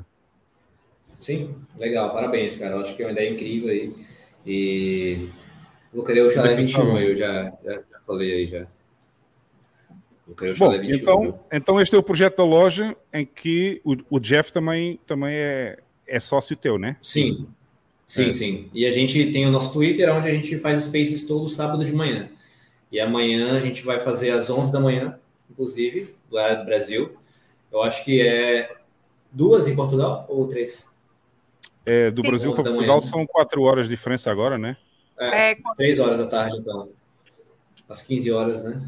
Sim, 1.19 1.55
legal, 1.77 2.13
parabéns, 2.13 2.55
cara. 2.55 2.75
Eu 2.75 2.81
acho 2.81 2.95
que 2.95 3.01
é 3.01 3.05
uma 3.05 3.11
ideia 3.11 3.29
incrível 3.29 3.69
aí. 3.69 3.93
E 4.45 5.29
vou 5.93 6.03
querer 6.03 6.21
o 6.21 6.29
Chalé 6.29 6.55
21, 6.55 6.97
eu 6.99 7.17
já, 7.17 7.53
já, 7.63 7.73
já, 7.73 7.99
falei 8.05 8.33
aí 8.33 8.47
já. 8.47 8.67
Vou 10.25 10.35
querer 10.35 10.51
o 10.51 10.55
Chalé 10.55 10.77
Bom, 10.77 10.83
21. 10.85 11.01
Então, 11.01 11.39
então 11.51 11.81
este 11.81 11.95
é 11.95 11.97
o 11.97 12.03
projeto 12.03 12.37
da 12.37 12.45
loja 12.45 12.95
em 13.11 13.25
que 13.25 13.81
o, 13.83 13.95
o 14.09 14.19
Jeff 14.19 14.51
também, 14.51 14.99
também 15.05 15.35
é, 15.35 15.79
é 16.05 16.19
sócio 16.19 16.55
teu, 16.55 16.77
né? 16.77 16.97
Sim, 17.01 17.47
sim, 18.05 18.29
é. 18.29 18.33
sim. 18.33 18.69
E 18.73 18.85
a 18.85 18.91
gente 18.91 19.31
tem 19.31 19.45
o 19.45 19.51
nosso 19.51 19.73
Twitter, 19.73 20.13
onde 20.13 20.29
a 20.29 20.33
gente 20.33 20.57
faz 20.59 20.83
spaces 20.83 21.25
todo 21.25 21.47
sábado 21.47 21.83
de 21.83 21.93
manhã. 21.93 22.29
E 22.91 22.99
amanhã 22.99 23.57
a 23.57 23.59
gente 23.59 23.83
vai 23.83 23.99
fazer 23.99 24.31
às 24.31 24.49
11 24.49 24.71
da 24.71 24.79
manhã, 24.79 25.19
inclusive, 25.49 26.15
do 26.29 26.37
área 26.37 26.57
do 26.57 26.65
Brasil. 26.65 27.17
Eu 27.71 27.81
acho 27.83 28.05
que 28.05 28.21
é 28.21 28.77
duas 29.31 29.67
em 29.67 29.75
Portugal 29.75 30.25
ou 30.29 30.47
três? 30.47 30.87
É, 31.87 32.11
do 32.11 32.21
Brasil 32.21 32.53
para 32.53 32.65
Portugal 32.65 32.99
são 32.99 33.25
quatro 33.25 33.61
horas 33.63 33.85
de 33.85 33.95
diferença 33.95 34.29
agora, 34.29 34.57
né? 34.57 34.75
É, 35.17 35.51
é, 35.51 35.57
três 35.77 35.99
horas 35.99 36.19
da 36.19 36.27
tarde, 36.27 36.57
então. 36.57 36.89
Às 37.87 38.01
15 38.01 38.29
horas, 38.33 38.61
né? 38.61 38.81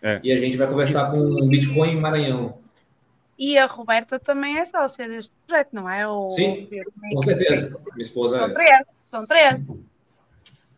É. 0.00 0.20
E 0.22 0.30
a 0.30 0.36
gente 0.36 0.56
vai 0.56 0.68
conversar 0.68 1.10
com 1.10 1.18
o 1.18 1.48
Bitcoin 1.48 1.90
em 1.90 2.00
Maranhão. 2.00 2.56
E 3.36 3.58
a 3.58 3.66
Roberta 3.66 4.20
também 4.20 4.56
é 4.56 4.64
sócia 4.64 5.08
deste 5.08 5.32
projeto, 5.44 5.70
não 5.72 5.90
é? 5.90 6.06
O... 6.06 6.30
Sim, 6.30 6.68
com 7.12 7.22
certeza. 7.22 7.76
Minha 7.92 8.02
esposa 8.02 8.38
são 8.38 8.46
é. 8.46 8.54
Três, 8.54 8.86
são 9.10 9.26
três. 9.26 9.60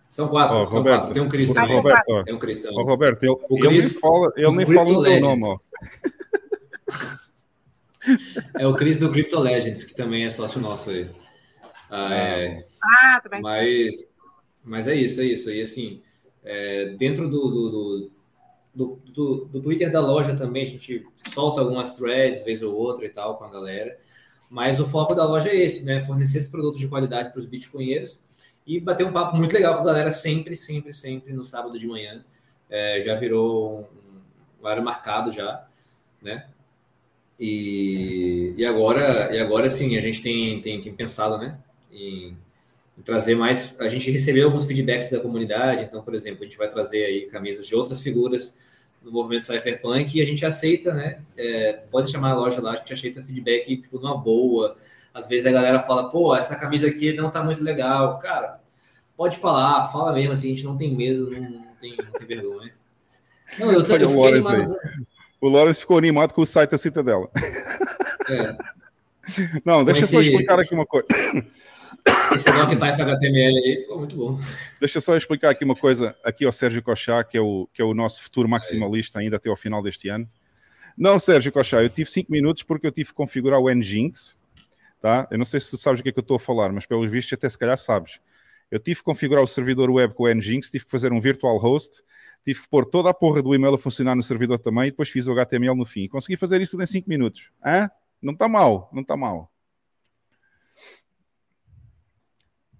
São 0.09 0.29
quatro, 0.29 0.57
oh, 0.57 0.67
são 0.67 0.79
Roberto, 0.79 0.99
quatro. 1.01 1.15
Tem 1.15 1.23
um 1.23 1.29
Cristo 1.29 1.55
também. 1.55 1.77
Roberto, 1.77 2.25
Tem 2.25 2.35
um 2.35 2.39
Cristo 2.39 2.63
também. 2.63 2.79
Oh, 2.79 2.85
Roberto, 2.85 3.23
ele, 3.23 3.33
o 3.33 3.57
ele 3.59 3.69
nem 3.69 3.83
fala, 3.83 4.33
ele 4.35 4.51
nem 4.51 4.67
fala 4.67 4.91
o 4.91 5.03
teu 5.03 5.21
nome, 5.21 5.45
ó. 5.45 5.59
É 8.59 8.67
o 8.67 8.75
Cris 8.75 8.97
do 8.97 9.11
Crypto 9.11 9.39
Legends, 9.39 9.85
que 9.85 9.95
também 9.95 10.25
é 10.25 10.31
sócio 10.31 10.59
nosso 10.59 10.89
aí. 10.89 11.11
Ah, 11.91 12.15
é, 12.15 12.59
ah, 12.83 13.21
também. 13.21 13.43
Mas, 13.43 14.05
mas 14.65 14.89
é 14.89 14.95
isso, 14.95 15.21
é 15.21 15.25
isso. 15.25 15.51
E 15.51 15.61
assim, 15.61 16.01
é, 16.45 16.95
dentro 16.97 17.29
do 17.29 17.49
do, 17.51 18.11
do, 18.75 19.03
do, 19.13 19.45
do, 19.47 19.61
Twitter 19.61 19.91
da 19.91 20.01
loja 20.01 20.37
também, 20.37 20.63
a 20.63 20.67
gente 20.67 21.05
solta 21.33 21.61
algumas 21.61 21.95
threads, 21.95 22.45
vez 22.45 22.63
ou 22.63 22.75
outra 22.75 23.05
e 23.05 23.11
tal, 23.11 23.37
com 23.37 23.45
a 23.45 23.51
galera. 23.51 23.99
Mas 24.49 24.81
o 24.81 24.87
foco 24.87 25.15
da 25.15 25.25
loja 25.25 25.51
é 25.51 25.57
esse, 25.57 25.85
né? 25.85 26.01
Fornecer 26.01 26.39
esses 26.39 26.49
produtos 26.49 26.81
de 26.81 26.89
qualidade 26.89 27.31
para 27.31 27.39
os 27.39 27.47
bitcoinheiros 27.47 28.19
e 28.67 28.79
bater 28.79 29.07
um 29.07 29.13
papo 29.13 29.37
muito 29.37 29.53
legal 29.53 29.75
com 29.75 29.83
a 29.83 29.87
galera 29.87 30.11
sempre, 30.11 30.57
sempre, 30.57 30.93
sempre 30.93 31.33
no 31.33 31.45
sábado 31.45 31.79
de 31.79 31.87
manhã. 31.87 32.25
É, 32.69 33.03
já 33.03 33.15
virou 33.15 33.81
um, 33.81 34.61
um 34.61 34.65
horário 34.65 34.85
marcado 34.85 35.33
já, 35.33 35.67
né? 36.23 36.47
E, 37.39 38.55
e 38.57 38.67
agora, 38.67 39.35
e 39.35 39.41
agora 39.41 39.71
sim, 39.71 39.97
a 39.97 40.01
gente 40.01 40.21
tem, 40.21 40.61
tem, 40.61 40.81
tem 40.81 40.95
pensado, 40.95 41.39
né? 41.39 41.59
Em, 42.01 42.37
em, 42.99 43.03
trazer 43.03 43.35
mais. 43.35 43.79
A 43.81 43.89
gente 43.89 44.11
recebeu 44.11 44.47
alguns 44.47 44.65
feedbacks 44.65 45.11
da 45.11 45.21
comunidade, 45.21 45.85
então, 45.85 46.03
por 46.03 46.15
exemplo, 46.15 46.43
a 46.43 46.45
gente 46.45 46.59
vai 46.59 46.69
trazer 46.69 47.05
aí 47.05 47.27
camisas 47.27 47.67
de 47.67 47.75
outras 47.75 48.01
figuras 48.01 48.55
do 49.03 49.11
movimento 49.11 49.45
cypherpunk 49.45 50.17
e 50.17 50.21
a 50.21 50.27
gente 50.27 50.45
aceita, 50.45 50.93
né? 50.93 51.21
É, 51.37 51.73
pode 51.91 52.11
chamar 52.11 52.33
a 52.33 52.35
loja 52.35 52.61
lá, 52.61 52.73
a 52.73 52.77
gente 52.77 52.93
aceita 52.93 53.23
feedback 53.23 53.77
tipo, 53.77 53.99
numa 53.99 54.17
boa. 54.17 54.77
Às 55.13 55.27
vezes 55.27 55.47
a 55.47 55.53
galera 55.53 55.81
fala, 55.81 56.11
pô, 56.11 56.37
essa 56.37 56.55
camisa 56.55 56.87
aqui 56.87 57.13
não 57.13 57.31
tá 57.31 57.43
muito 57.43 57.65
legal. 57.65 58.19
Cara, 58.19 58.61
pode 59.17 59.39
falar, 59.39 59.89
fala 59.89 60.13
mesmo, 60.13 60.33
assim, 60.33 60.49
a 60.49 60.51
gente 60.51 60.65
não 60.65 60.77
tem 60.77 60.95
medo, 60.95 61.31
não, 61.31 61.51
não, 61.51 61.75
tem, 61.81 61.97
não 61.97 62.13
tem 62.13 62.27
vergonha. 62.27 62.73
Não, 63.59 63.73
eu, 63.73 63.81
eu 63.81 63.85
fiquei 64.11 64.29
animado. 64.29 64.77
O 65.41 65.49
Lawrence 65.49 65.81
ficou 65.81 65.97
animado 65.97 66.35
com 66.35 66.43
o 66.43 66.47
site 66.47 66.71
da 66.71 66.79
Citadela. 66.79 67.29
É. 68.29 68.57
Não, 69.65 69.85
deixa 69.85 70.01
eu 70.01 70.05
esse... 70.05 70.13
só 70.13 70.21
explicar 70.21 70.61
aqui 70.61 70.75
uma 70.75 70.87
coisa. 70.87 71.07
Esse 72.35 72.51
doctype 72.53 73.03
HTML 73.03 73.59
aí 73.59 73.81
ficou 73.81 73.99
muito 73.99 74.17
bom. 74.17 74.39
Deixa 74.79 74.99
eu 74.99 75.03
só 75.03 75.17
explicar 75.17 75.51
aqui 75.51 75.65
uma 75.65 75.75
coisa 75.75 76.17
aqui 76.25 76.45
ao 76.45 76.53
Sérgio 76.53 76.83
Cochá, 76.83 77.25
que 77.25 77.37
é 77.37 77.41
o, 77.41 77.69
que 77.73 77.83
é 77.83 77.85
o 77.85 77.93
nosso 77.93 78.23
futuro 78.23 78.49
maximalista 78.49 79.19
ainda 79.19 79.37
até 79.37 79.49
ao 79.49 79.57
final 79.57 79.83
deste 79.83 80.09
ano. 80.09 80.29
Não, 80.97 81.19
Sérgio 81.19 81.53
Cochá, 81.53 81.83
eu 81.83 81.89
tive 81.89 82.11
5 82.11 82.31
minutos 82.31 82.63
porque 82.63 82.87
eu 82.87 82.93
tive 82.93 83.09
que 83.09 83.15
configurar 83.15 83.59
o 83.59 83.71
Nginx, 83.73 84.37
tá? 85.01 85.27
Eu 85.31 85.39
não 85.39 85.45
sei 85.45 85.59
se 85.59 85.71
tu 85.71 85.79
sabes 85.79 86.01
o 86.01 86.03
que 86.03 86.11
é 86.11 86.13
que 86.13 86.19
eu 86.19 86.23
estou 86.23 86.37
a 86.37 86.41
falar, 86.41 86.73
mas 86.73 86.87
pelos 86.87 87.11
vistos 87.11 87.33
até 87.33 87.49
se 87.49 87.59
calhar 87.59 87.77
sabes. 87.79 88.21
Eu 88.71 88.79
tive 88.79 88.99
que 88.99 89.05
configurar 89.05 89.43
o 89.43 89.47
servidor 89.47 89.91
web 89.91 90.15
com 90.15 90.25
o 90.25 90.29
Nginx, 90.29 90.71
tive 90.71 90.85
que 90.85 90.91
fazer 90.91 91.13
um 91.13 91.21
virtual 91.21 91.57
host, 91.59 92.03
tive 92.45 92.61
que 92.61 92.69
pôr 92.69 92.85
toda 92.85 93.11
a 93.11 93.15
porra 93.15 93.43
do 93.43 93.55
e-mail 93.55 93.75
a 93.75 93.79
funcionar 93.79 94.15
no 94.15 94.23
servidor 94.23 94.59
também 94.59 94.89
e 94.89 94.91
depois 94.91 95.09
fiz 95.09 95.27
o 95.27 95.33
HTML 95.33 95.77
no 95.77 95.85
fim. 95.85 96.07
Consegui 96.07 96.37
fazer 96.37 96.61
isso 96.61 96.73
tudo 96.73 96.83
em 96.83 96.87
5 96.87 97.09
minutos. 97.09 97.51
Hã? 97.65 97.91
Não 98.23 98.33
está 98.33 98.47
mal, 98.49 98.91
não 98.93 99.03
está 99.03 99.17
mal. 99.17 99.51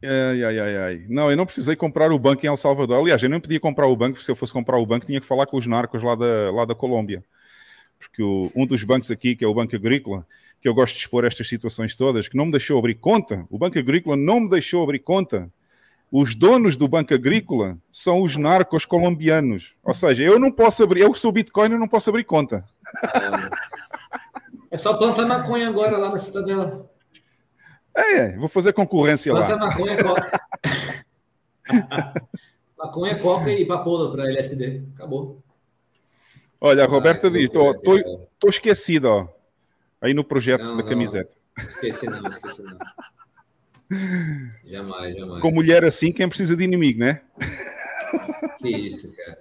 Ai, 0.03 0.43
ai, 0.45 0.59
ai, 0.59 0.77
ai. 0.77 1.07
Não, 1.09 1.31
eu 1.31 1.37
não 1.37 1.45
precisei 1.45 1.77
comprar 1.77 2.11
o 2.11 2.19
banco 2.19 2.45
em 2.45 2.49
El 2.49 2.57
Salvador. 2.57 2.99
Aliás, 2.99 3.23
eu 3.23 3.29
não 3.29 3.41
podia 3.41 3.61
comprar 3.61 3.87
o 3.87 3.97
banco, 3.97 4.23
se 4.23 4.31
eu 4.31 4.37
fosse 4.37 4.53
comprar 4.53 4.79
o 4.79 4.87
banco, 4.87 5.05
tinha 5.05 5.21
que 5.21 5.27
falar 5.27 5.47
com 5.47 5.59
os 5.59 5.67
narcos 5.67 6.03
lá 6.03 6.15
da, 6.15 6.51
lá 6.51 6.65
da 6.65 6.75
Colômbia. 6.75 7.23
Porque 7.99 8.23
o, 8.23 8.51
um 8.57 8.67
dos 8.67 8.83
bancos 8.83 9.11
aqui, 9.11 9.37
que 9.37 9.45
é 9.45 9.49
o 9.49 9.53
Banco 9.53 9.77
Agrícola, 9.77 10.27
que 10.59 10.67
eu 10.67 10.75
gosto 10.75 10.95
de 10.95 11.01
expor 11.01 11.25
estas 11.25 11.47
situações 11.47 11.95
todas, 11.95 12.29
que 12.29 12.37
não 12.37 12.47
me 12.47 12.51
deixou 12.51 12.79
abrir 12.79 12.95
conta, 12.95 13.47
o 13.51 13.59
Banco 13.59 13.79
Agrícola 13.79 14.17
não 14.17 14.41
me 14.41 14.49
deixou 14.49 14.83
abrir 14.83 15.01
conta. 15.01 15.51
Os 16.11 16.35
donos 16.35 16.77
do 16.77 16.89
Banco 16.89 17.13
Agrícola 17.13 17.79
são 17.93 18.23
os 18.23 18.37
narcos 18.37 18.87
colombianos. 18.87 19.75
Ou 19.85 19.93
seja, 19.95 20.25
eu 20.25 20.39
não 20.39 20.51
posso 20.51 20.83
abrir, 20.83 21.03
eu 21.03 21.13
sou 21.13 21.31
Bitcoin, 21.31 21.73
eu 21.73 21.79
não 21.79 21.87
posso 21.87 22.09
abrir 22.09 22.25
conta. 22.25 22.65
É 24.71 24.77
só 24.77 24.97
plantar 24.97 25.27
maconha 25.27 25.69
agora 25.69 25.99
lá 25.99 26.11
na 26.11 26.19
cidadela. 26.19 26.91
É, 27.95 28.37
vou 28.37 28.49
fazer 28.49 28.73
concorrência 28.73 29.33
Planta 29.33 29.55
lá. 29.55 29.67
maconha, 29.67 29.97
coca. 30.03 30.41
maconha, 32.79 33.19
coca 33.19 33.51
e 33.51 33.67
papoula 33.67 34.11
para 34.13 34.29
LSD. 34.29 34.83
Acabou. 34.95 35.43
Olha, 36.61 36.85
a 36.85 36.87
Roberta 36.87 37.29
ah, 37.29 37.31
diz: 37.31 37.45
estou 37.45 38.49
esquecido, 38.49 39.07
ó. 39.07 39.29
Aí 40.01 40.15
no 40.15 40.25
projeto 40.25 40.65
não, 40.65 40.77
da 40.77 40.83
não. 40.83 40.89
camiseta. 40.89 41.35
Esqueci 41.59 42.07
não, 42.07 42.27
esqueci 42.29 42.63
não. 42.63 42.79
Jamais, 44.65 45.17
jamais. 45.17 45.43
Com 45.43 45.51
mulher 45.51 45.85
assim, 45.85 46.13
quem 46.13 46.29
precisa 46.29 46.57
de 46.57 46.65
inimigo, 46.65 47.01
né? 47.01 47.23
Que 48.61 48.69
isso, 48.69 49.15
cara. 49.17 49.39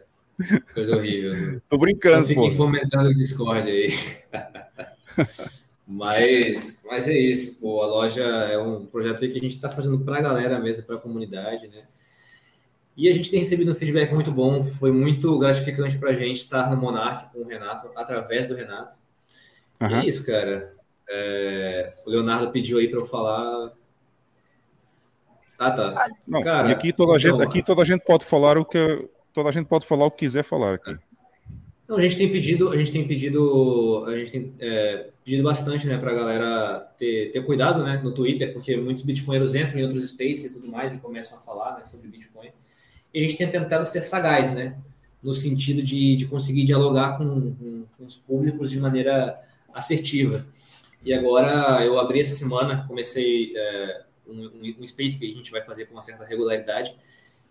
Coisa 0.73 0.95
horrível. 0.95 1.61
Tô 1.69 1.77
brincando, 1.77 2.21
Não 2.21 2.27
fiquem 2.27 2.55
fomentando 2.55 3.13
Discord 3.13 3.69
aí. 3.69 3.89
Mas, 5.91 6.79
mas 6.85 7.07
é 7.07 7.17
isso, 7.17 7.59
pô, 7.59 7.81
a 7.81 7.87
loja 7.87 8.23
é 8.23 8.59
um 8.59 8.85
projeto 8.85 9.21
que 9.21 9.25
a 9.25 9.41
gente 9.41 9.55
está 9.55 9.71
fazendo 9.71 9.99
para 10.01 10.19
a 10.19 10.21
galera 10.21 10.59
mesmo, 10.59 10.85
para 10.85 10.97
a 10.97 10.99
comunidade, 10.99 11.67
né? 11.67 11.81
E 12.95 13.09
a 13.09 13.13
gente 13.13 13.31
tem 13.31 13.39
recebido 13.39 13.71
um 13.71 13.75
feedback 13.75 14.13
muito 14.13 14.31
bom, 14.31 14.61
foi 14.61 14.91
muito 14.91 15.39
gratificante 15.39 15.97
para 15.97 16.11
a 16.11 16.13
gente 16.13 16.41
estar 16.41 16.69
no 16.69 16.77
Monark 16.77 17.33
com 17.33 17.39
o 17.39 17.47
Renato, 17.47 17.89
através 17.95 18.45
do 18.45 18.53
Renato. 18.53 18.99
Uhum. 19.81 19.89
E 19.89 19.93
é 19.93 20.05
isso, 20.05 20.23
cara. 20.23 20.75
É, 21.09 21.91
o 22.05 22.09
Leonardo 22.11 22.51
pediu 22.51 22.77
aí 22.77 22.87
para 22.87 22.99
eu 22.99 23.07
falar. 23.07 23.71
Ah, 25.57 25.71
tá. 25.71 26.07
Não, 26.27 26.41
cara, 26.41 26.69
e 26.69 26.71
aqui 26.71 26.93
toda, 26.93 27.15
a 27.15 27.17
gente, 27.17 27.33
então, 27.33 27.47
aqui 27.47 27.63
toda 27.63 27.81
a 27.81 27.85
gente 27.85 28.05
pode 28.05 28.25
falar 28.25 28.59
o 28.59 28.65
que 28.65 29.09
toda 29.33 29.49
a 29.49 29.51
gente 29.51 29.65
pode 29.65 29.87
falar 29.87 30.05
o 30.05 30.11
que 30.11 30.19
quiser 30.19 30.43
falar 30.43 30.75
aqui. 30.75 30.95
Não, 31.89 31.97
a 31.97 32.01
gente 32.01 32.17
tem 32.17 32.31
pedido, 32.31 32.69
a 32.69 32.77
gente 32.77 32.91
tem 32.91 33.07
pedido, 33.07 34.05
a 34.05 34.15
gente 34.15 34.31
tem 34.31 34.53
é, 34.59 35.09
pedido 35.25 35.41
bastante, 35.41 35.87
né, 35.87 35.97
para 35.97 36.11
a 36.11 36.13
galera 36.13 36.79
ter, 36.99 37.31
ter 37.31 37.43
cuidado, 37.43 37.83
né, 37.83 37.99
no 38.03 38.13
Twitter, 38.13 38.53
porque 38.53 38.77
muitos 38.77 39.01
bitcoinheiros 39.01 39.55
entram 39.55 39.79
em 39.79 39.83
outros 39.85 40.07
spaces 40.07 40.45
e 40.45 40.49
tudo 40.51 40.67
mais 40.67 40.93
e 40.93 40.97
começam 40.99 41.35
a 41.35 41.41
falar, 41.41 41.79
né, 41.79 41.85
sobre 41.85 42.07
Bitcoin. 42.07 42.51
E 43.11 43.17
a 43.17 43.21
gente 43.23 43.37
tem 43.37 43.49
tentado 43.49 43.87
ser 43.87 44.03
sagaz, 44.03 44.53
né, 44.53 44.77
no 45.23 45.33
sentido 45.33 45.81
de, 45.81 46.15
de 46.15 46.27
conseguir 46.27 46.63
dialogar 46.63 47.17
com, 47.17 47.55
com, 47.55 47.85
com 47.97 48.05
os 48.05 48.15
públicos 48.15 48.69
de 48.69 48.79
maneira 48.79 49.41
assertiva. 49.73 50.45
E 51.03 51.11
agora 51.11 51.83
eu 51.83 51.99
abri 51.99 52.19
essa 52.19 52.35
semana, 52.35 52.85
comecei 52.87 53.51
é, 53.57 54.01
um, 54.27 54.75
um, 54.79 54.85
space 54.85 55.17
que 55.17 55.25
a 55.25 55.31
gente 55.31 55.49
vai 55.49 55.63
fazer 55.63 55.85
com 55.85 55.93
uma 55.93 56.03
certa 56.03 56.23
regularidade 56.23 56.95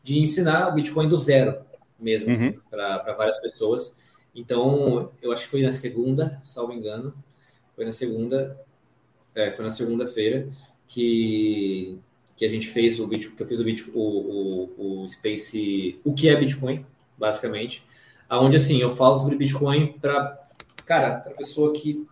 de 0.00 0.20
ensinar 0.20 0.68
o 0.68 0.75
Bitcoin 0.76 1.08
do 1.08 1.17
zero 1.17 1.58
mesmo, 1.99 2.31
assim, 2.31 2.44
uhum. 2.44 2.50
assim, 2.50 2.60
para 2.70 3.15
várias 3.15 3.41
pessoas. 3.41 3.97
Então, 4.39 5.10
eu 5.20 5.33
acho 5.33 5.42
que 5.42 5.50
foi 5.50 5.62
na 5.62 5.73
segunda, 5.73 6.41
salvo 6.44 6.73
engano, 6.73 7.12
foi 7.75 7.84
na 7.84 7.91
segunda, 7.91 8.57
é, 9.34 9.50
foi 9.50 9.65
na 9.65 9.70
segunda-feira 9.73 10.49
que, 10.86 11.99
que 12.36 12.44
a 12.44 12.49
gente 12.49 12.68
fez 12.68 13.00
o 13.00 13.07
Bitcoin, 13.08 13.34
que 13.34 13.42
eu 13.42 13.47
fiz 13.49 13.58
o 13.58 13.65
Bitcoin, 13.65 13.92
o, 13.97 14.70
o, 14.78 15.02
o 15.02 15.08
Space, 15.08 16.00
o 16.05 16.15
que 16.15 16.28
é 16.28 16.36
Bitcoin, 16.36 16.86
basicamente, 17.18 17.83
aonde 18.28 18.57
assim 18.57 18.81
eu 18.81 18.91
falo 18.91 19.17
sobre 19.17 19.34
Bitcoin 19.34 19.99
para 20.00 20.41
cara, 20.86 21.17
para 21.17 21.34
pessoa 21.34 21.73
que 21.73 22.07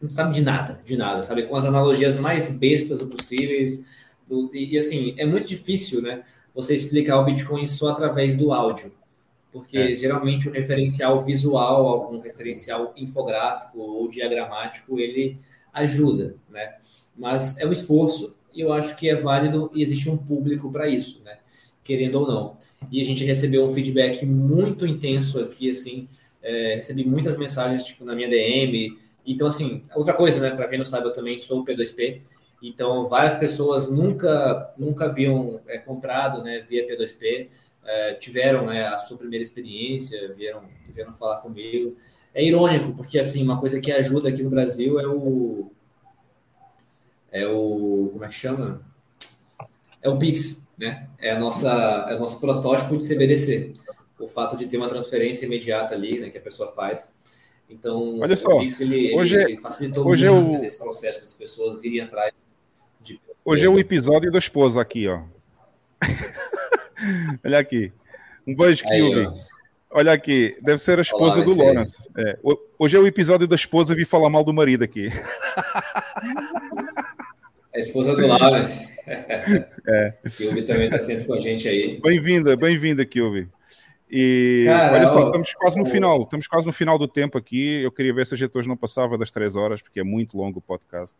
não 0.00 0.08
sabe 0.08 0.34
de 0.34 0.42
nada, 0.42 0.80
de 0.84 0.96
nada, 0.96 1.24
sabe, 1.24 1.42
com 1.42 1.56
as 1.56 1.64
analogias 1.64 2.20
mais 2.20 2.56
bestas 2.56 3.02
possíveis, 3.02 3.84
do, 4.28 4.48
e, 4.54 4.74
e 4.74 4.78
assim 4.78 5.12
é 5.18 5.26
muito 5.26 5.48
difícil, 5.48 6.00
né, 6.02 6.22
você 6.54 6.76
explicar 6.76 7.18
o 7.18 7.24
Bitcoin 7.24 7.66
só 7.66 7.90
através 7.90 8.36
do 8.36 8.52
áudio 8.52 8.92
porque 9.58 9.76
é. 9.76 9.96
geralmente 9.96 10.48
o 10.48 10.52
referencial 10.52 11.20
visual, 11.20 11.86
algum 11.88 12.20
referencial 12.20 12.94
infográfico 12.96 13.80
ou 13.80 14.08
diagramático, 14.08 15.00
ele 15.00 15.36
ajuda, 15.72 16.36
né? 16.48 16.76
Mas 17.16 17.58
é 17.58 17.66
um 17.66 17.72
esforço 17.72 18.36
e 18.54 18.60
eu 18.60 18.72
acho 18.72 18.94
que 18.96 19.08
é 19.08 19.16
válido 19.16 19.68
e 19.74 19.82
existe 19.82 20.08
um 20.08 20.16
público 20.16 20.70
para 20.70 20.88
isso, 20.88 21.20
né? 21.24 21.38
Querendo 21.82 22.20
ou 22.20 22.26
não. 22.26 22.56
E 22.92 23.00
a 23.00 23.04
gente 23.04 23.24
recebeu 23.24 23.64
um 23.64 23.70
feedback 23.70 24.24
muito 24.24 24.86
intenso 24.86 25.40
aqui, 25.40 25.70
assim, 25.70 26.06
é, 26.40 26.76
recebi 26.76 27.04
muitas 27.04 27.36
mensagens 27.36 27.84
tipo 27.84 28.04
na 28.04 28.14
minha 28.14 28.28
DM. 28.28 28.96
Então, 29.26 29.48
assim, 29.48 29.82
outra 29.92 30.14
coisa, 30.14 30.38
né? 30.40 30.54
Para 30.54 30.68
quem 30.68 30.78
não 30.78 30.86
sabe, 30.86 31.06
eu 31.06 31.12
também 31.12 31.36
sou 31.36 31.64
P2P. 31.64 32.20
Então, 32.62 33.06
várias 33.06 33.36
pessoas 33.36 33.90
nunca 33.90 34.72
nunca 34.78 35.06
haviam 35.06 35.60
é, 35.66 35.78
comprado, 35.78 36.44
né? 36.44 36.60
Via 36.60 36.86
P2P 36.86 37.48
é, 37.88 38.14
tiveram 38.14 38.66
né, 38.66 38.86
a 38.86 38.98
sua 38.98 39.16
primeira 39.16 39.42
experiência, 39.42 40.34
vieram, 40.34 40.62
vieram 40.90 41.12
falar 41.12 41.38
comigo. 41.38 41.96
É 42.34 42.44
irônico, 42.44 42.92
porque 42.92 43.18
assim, 43.18 43.42
uma 43.42 43.58
coisa 43.58 43.80
que 43.80 43.90
ajuda 43.90 44.28
aqui 44.28 44.42
no 44.42 44.50
Brasil 44.50 45.00
é 45.00 45.06
o. 45.08 45.70
É 47.32 47.46
o. 47.46 48.10
Como 48.12 48.24
é 48.24 48.28
que 48.28 48.34
chama? 48.34 48.82
É 50.02 50.08
o 50.08 50.18
Pix, 50.18 50.62
né? 50.76 51.08
É, 51.18 51.32
a 51.32 51.38
nossa, 51.38 51.70
é 52.08 52.14
o 52.14 52.20
nosso 52.20 52.38
protótipo 52.38 52.96
de 52.96 53.08
CBDC. 53.08 53.72
O 54.20 54.28
fato 54.28 54.56
de 54.56 54.66
ter 54.66 54.76
uma 54.76 54.88
transferência 54.88 55.46
imediata 55.46 55.94
ali, 55.94 56.20
né, 56.20 56.28
que 56.28 56.38
a 56.38 56.42
pessoa 56.42 56.70
faz. 56.70 57.10
Então, 57.70 58.18
Olha 58.20 58.36
só, 58.36 58.58
Pix 58.58 58.80
ele, 58.80 59.14
hoje, 59.14 59.36
ele, 59.36 59.52
ele 59.52 59.56
facilitou 59.56 60.06
hoje 60.06 60.28
muito 60.28 60.46
é 60.46 60.56
o... 60.56 60.60
né, 60.60 60.66
esse 60.66 60.78
processo 60.78 61.22
das 61.22 61.34
pessoas 61.34 61.82
irem 61.84 62.02
atrás. 62.02 62.34
De... 63.00 63.20
Hoje 63.44 63.64
é 63.64 63.68
o 63.68 63.78
episódio 63.78 64.30
da 64.30 64.38
esposa 64.38 64.80
aqui, 64.80 65.08
ó. 65.08 65.22
Olha 67.44 67.58
aqui. 67.58 67.92
Um 68.46 68.54
beijo, 68.54 68.84
Kilby. 68.84 69.28
Olha 69.90 70.12
aqui, 70.12 70.56
deve 70.60 70.78
ser 70.78 70.98
a 70.98 71.02
esposa 71.02 71.36
Olá, 71.36 71.44
do 71.44 71.56
Lawrence. 71.56 72.10
É. 72.16 72.38
Hoje 72.78 72.96
é 72.96 73.00
o 73.00 73.06
episódio 73.06 73.46
da 73.46 73.54
esposa 73.54 73.94
vi 73.94 74.04
falar 74.04 74.28
mal 74.28 74.44
do 74.44 74.52
marido 74.52 74.84
aqui. 74.84 75.08
A 77.74 77.78
esposa 77.78 78.14
do 78.14 78.26
Lawrence. 78.26 78.88
É. 79.90 80.12
Kilby 80.36 80.64
também 80.64 80.84
está 80.84 81.00
sempre 81.00 81.24
com 81.24 81.32
a 81.32 81.40
gente 81.40 81.66
aí. 81.66 81.98
Bem-vinda, 82.02 82.54
bem-vinda, 82.54 83.06
Kilby. 83.06 83.48
E 84.10 84.64
Cara, 84.66 84.92
olha 84.92 85.06
só, 85.06 85.26
estamos 85.28 85.54
quase 85.54 85.78
no 85.78 85.86
final, 85.86 86.24
estamos 86.24 86.46
quase 86.46 86.66
no 86.66 86.74
final 86.74 86.98
do 86.98 87.08
tempo 87.08 87.38
aqui. 87.38 87.82
Eu 87.82 87.90
queria 87.90 88.12
ver 88.12 88.26
se 88.26 88.34
a 88.34 88.36
gente 88.36 88.56
hoje 88.58 88.68
não 88.68 88.76
passava 88.76 89.16
das 89.16 89.30
três 89.30 89.56
horas, 89.56 89.80
porque 89.80 90.00
é 90.00 90.04
muito 90.04 90.36
longo 90.36 90.58
o 90.58 90.62
podcast. 90.62 91.16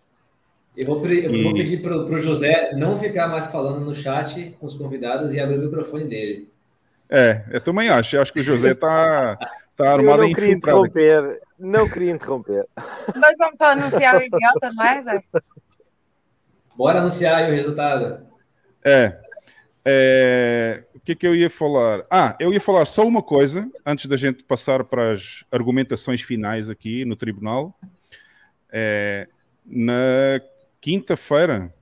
Eu 0.79 0.87
vou, 0.87 1.05
eu 1.05 1.35
e... 1.35 1.43
vou 1.43 1.55
pedir 1.55 1.83
para 1.83 1.97
o 1.97 2.19
José 2.19 2.73
não 2.77 2.97
ficar 2.97 3.27
mais 3.27 3.47
falando 3.47 3.81
no 3.81 3.93
chat 3.93 4.55
com 4.61 4.67
os 4.67 4.77
convidados 4.77 5.35
e 5.35 5.41
abrir 5.41 5.59
o 5.59 5.63
microfone 5.63 6.09
dele. 6.09 6.49
É, 7.11 7.43
eu 7.51 7.61
também 7.61 7.89
acho. 7.89 8.15
Eu 8.15 8.23
acho 8.23 8.33
que 8.33 8.39
o 8.39 8.45
José 8.45 8.71
está 8.71 9.37
tá 9.75 9.93
armado 9.93 10.23
em 10.23 10.31
infiltrado. 10.31 10.85
Não 11.59 11.89
queria 11.89 12.13
interromper. 12.13 12.65
Mas 13.17 13.37
vamos 13.37 13.57
só 13.59 13.65
anunciar 13.73 14.19
o 14.19 14.23
idiota, 14.23 14.73
não 14.73 14.85
é, 14.85 15.03
Zé? 15.03 15.23
Bora 16.77 17.01
anunciar 17.01 17.39
aí 17.39 17.51
o 17.51 17.57
resultado. 17.57 18.25
É. 18.85 19.19
é... 19.85 20.85
O 20.95 21.01
que 21.01 21.11
é 21.11 21.15
que 21.17 21.27
eu 21.27 21.35
ia 21.35 21.51
falar? 21.51 22.05
Ah, 22.09 22.37
eu 22.39 22.53
ia 22.53 22.61
falar 22.61 22.85
só 22.85 23.05
uma 23.05 23.23
coisa 23.23 23.69
antes 23.85 24.07
da 24.07 24.17
gente 24.17 24.45
passar 24.45 24.85
para 24.85 25.11
as 25.11 25.45
argumentações 25.51 26.23
finais 26.23 26.71
aqui 26.71 27.05
no 27.05 27.17
tribunal. 27.17 27.77
É... 28.71 29.27
Na 29.67 30.41
quinta-feira, 30.81 31.75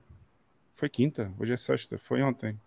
foi 0.73 0.89
quinta, 0.89 1.33
hoje 1.39 1.53
é 1.53 1.57
sexta, 1.57 1.97
foi 1.97 2.21
ontem. 2.21 2.59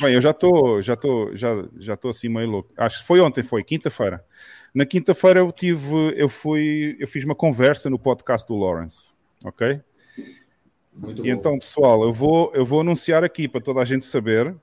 Bem, 0.00 0.14
eu 0.14 0.20
já 0.20 0.30
estou, 0.30 0.80
já 0.82 0.94
estou, 0.94 1.34
já, 1.36 1.48
já 1.78 1.94
estou 1.94 2.10
assim 2.10 2.28
meio 2.28 2.48
louco. 2.48 2.72
Acho 2.76 3.00
que 3.00 3.06
foi 3.06 3.20
ontem, 3.20 3.42
foi 3.42 3.64
quinta-feira. 3.64 4.24
Na 4.74 4.86
quinta-feira 4.86 5.40
eu 5.40 5.50
tive, 5.50 6.14
eu 6.16 6.28
fui, 6.28 6.96
eu 7.00 7.08
fiz 7.08 7.24
uma 7.24 7.34
conversa 7.34 7.90
no 7.90 7.98
podcast 7.98 8.46
do 8.46 8.56
Lawrence, 8.56 9.12
ok? 9.44 9.80
Muito 10.92 11.26
e 11.26 11.32
bom. 11.32 11.38
então, 11.38 11.58
pessoal, 11.58 12.04
eu 12.04 12.12
vou, 12.12 12.52
eu 12.54 12.64
vou 12.64 12.80
anunciar 12.80 13.24
aqui 13.24 13.48
para 13.48 13.60
toda 13.60 13.80
a 13.80 13.84
gente 13.84 14.04
saber. 14.04 14.54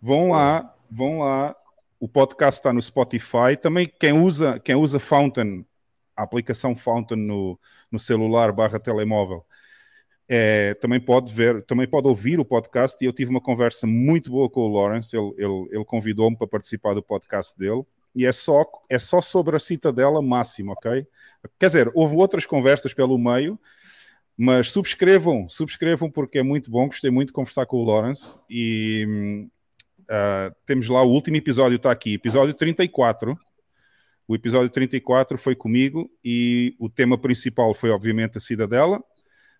Vão 0.00 0.30
lá, 0.30 0.74
vão 0.90 1.20
lá. 1.20 1.54
O 1.98 2.08
podcast 2.08 2.60
está 2.60 2.72
no 2.72 2.80
Spotify. 2.80 3.56
Também 3.60 3.90
quem 3.98 4.12
usa, 4.12 4.58
quem 4.60 4.74
usa 4.74 4.98
Fountain, 4.98 5.64
a 6.16 6.22
aplicação 6.22 6.74
Fountain 6.74 7.18
no, 7.18 7.58
no 7.90 7.98
celular 7.98 8.52
barra 8.52 8.78
telemóvel, 8.78 9.44
é, 10.28 10.74
também 10.74 11.00
pode 11.00 11.32
ver, 11.32 11.62
também 11.64 11.86
pode 11.86 12.08
ouvir 12.08 12.40
o 12.40 12.44
podcast. 12.44 13.02
E 13.02 13.06
eu 13.06 13.12
tive 13.12 13.30
uma 13.30 13.40
conversa 13.40 13.86
muito 13.86 14.30
boa 14.30 14.48
com 14.48 14.60
o 14.60 14.74
Lawrence. 14.74 15.16
Ele, 15.16 15.32
ele, 15.36 15.68
ele 15.70 15.84
convidou-me 15.84 16.36
para 16.36 16.46
participar 16.46 16.94
do 16.94 17.02
podcast 17.02 17.56
dele 17.58 17.84
e 18.14 18.24
é 18.24 18.32
só, 18.32 18.64
é 18.88 18.98
só 18.98 19.20
sobre 19.20 19.56
a 19.56 19.58
citadela 19.58 20.22
máxima, 20.22 20.72
ok? 20.72 21.06
Quer 21.58 21.66
dizer, 21.66 21.90
houve 21.94 22.14
outras 22.14 22.46
conversas 22.46 22.94
pelo 22.94 23.18
meio, 23.18 23.58
mas 24.36 24.70
subscrevam, 24.70 25.48
subscrevam 25.48 26.10
porque 26.10 26.38
é 26.38 26.42
muito 26.42 26.70
bom, 26.70 26.86
gostei 26.86 27.10
muito 27.10 27.28
de 27.28 27.32
conversar 27.32 27.66
com 27.66 27.78
o 27.78 27.84
Lawrence 27.84 28.38
e 28.48 29.48
uh, 30.02 30.54
temos 30.64 30.88
lá 30.88 31.02
o 31.02 31.10
último 31.10 31.36
episódio, 31.36 31.76
está 31.76 31.90
aqui, 31.90 32.14
episódio 32.14 32.54
34. 32.54 33.36
O 34.26 34.34
episódio 34.34 34.70
34 34.70 35.36
foi 35.36 35.54
comigo 35.54 36.10
e 36.24 36.74
o 36.78 36.88
tema 36.88 37.18
principal 37.18 37.74
foi, 37.74 37.90
obviamente, 37.90 38.38
a 38.38 38.40
cidadela, 38.40 39.02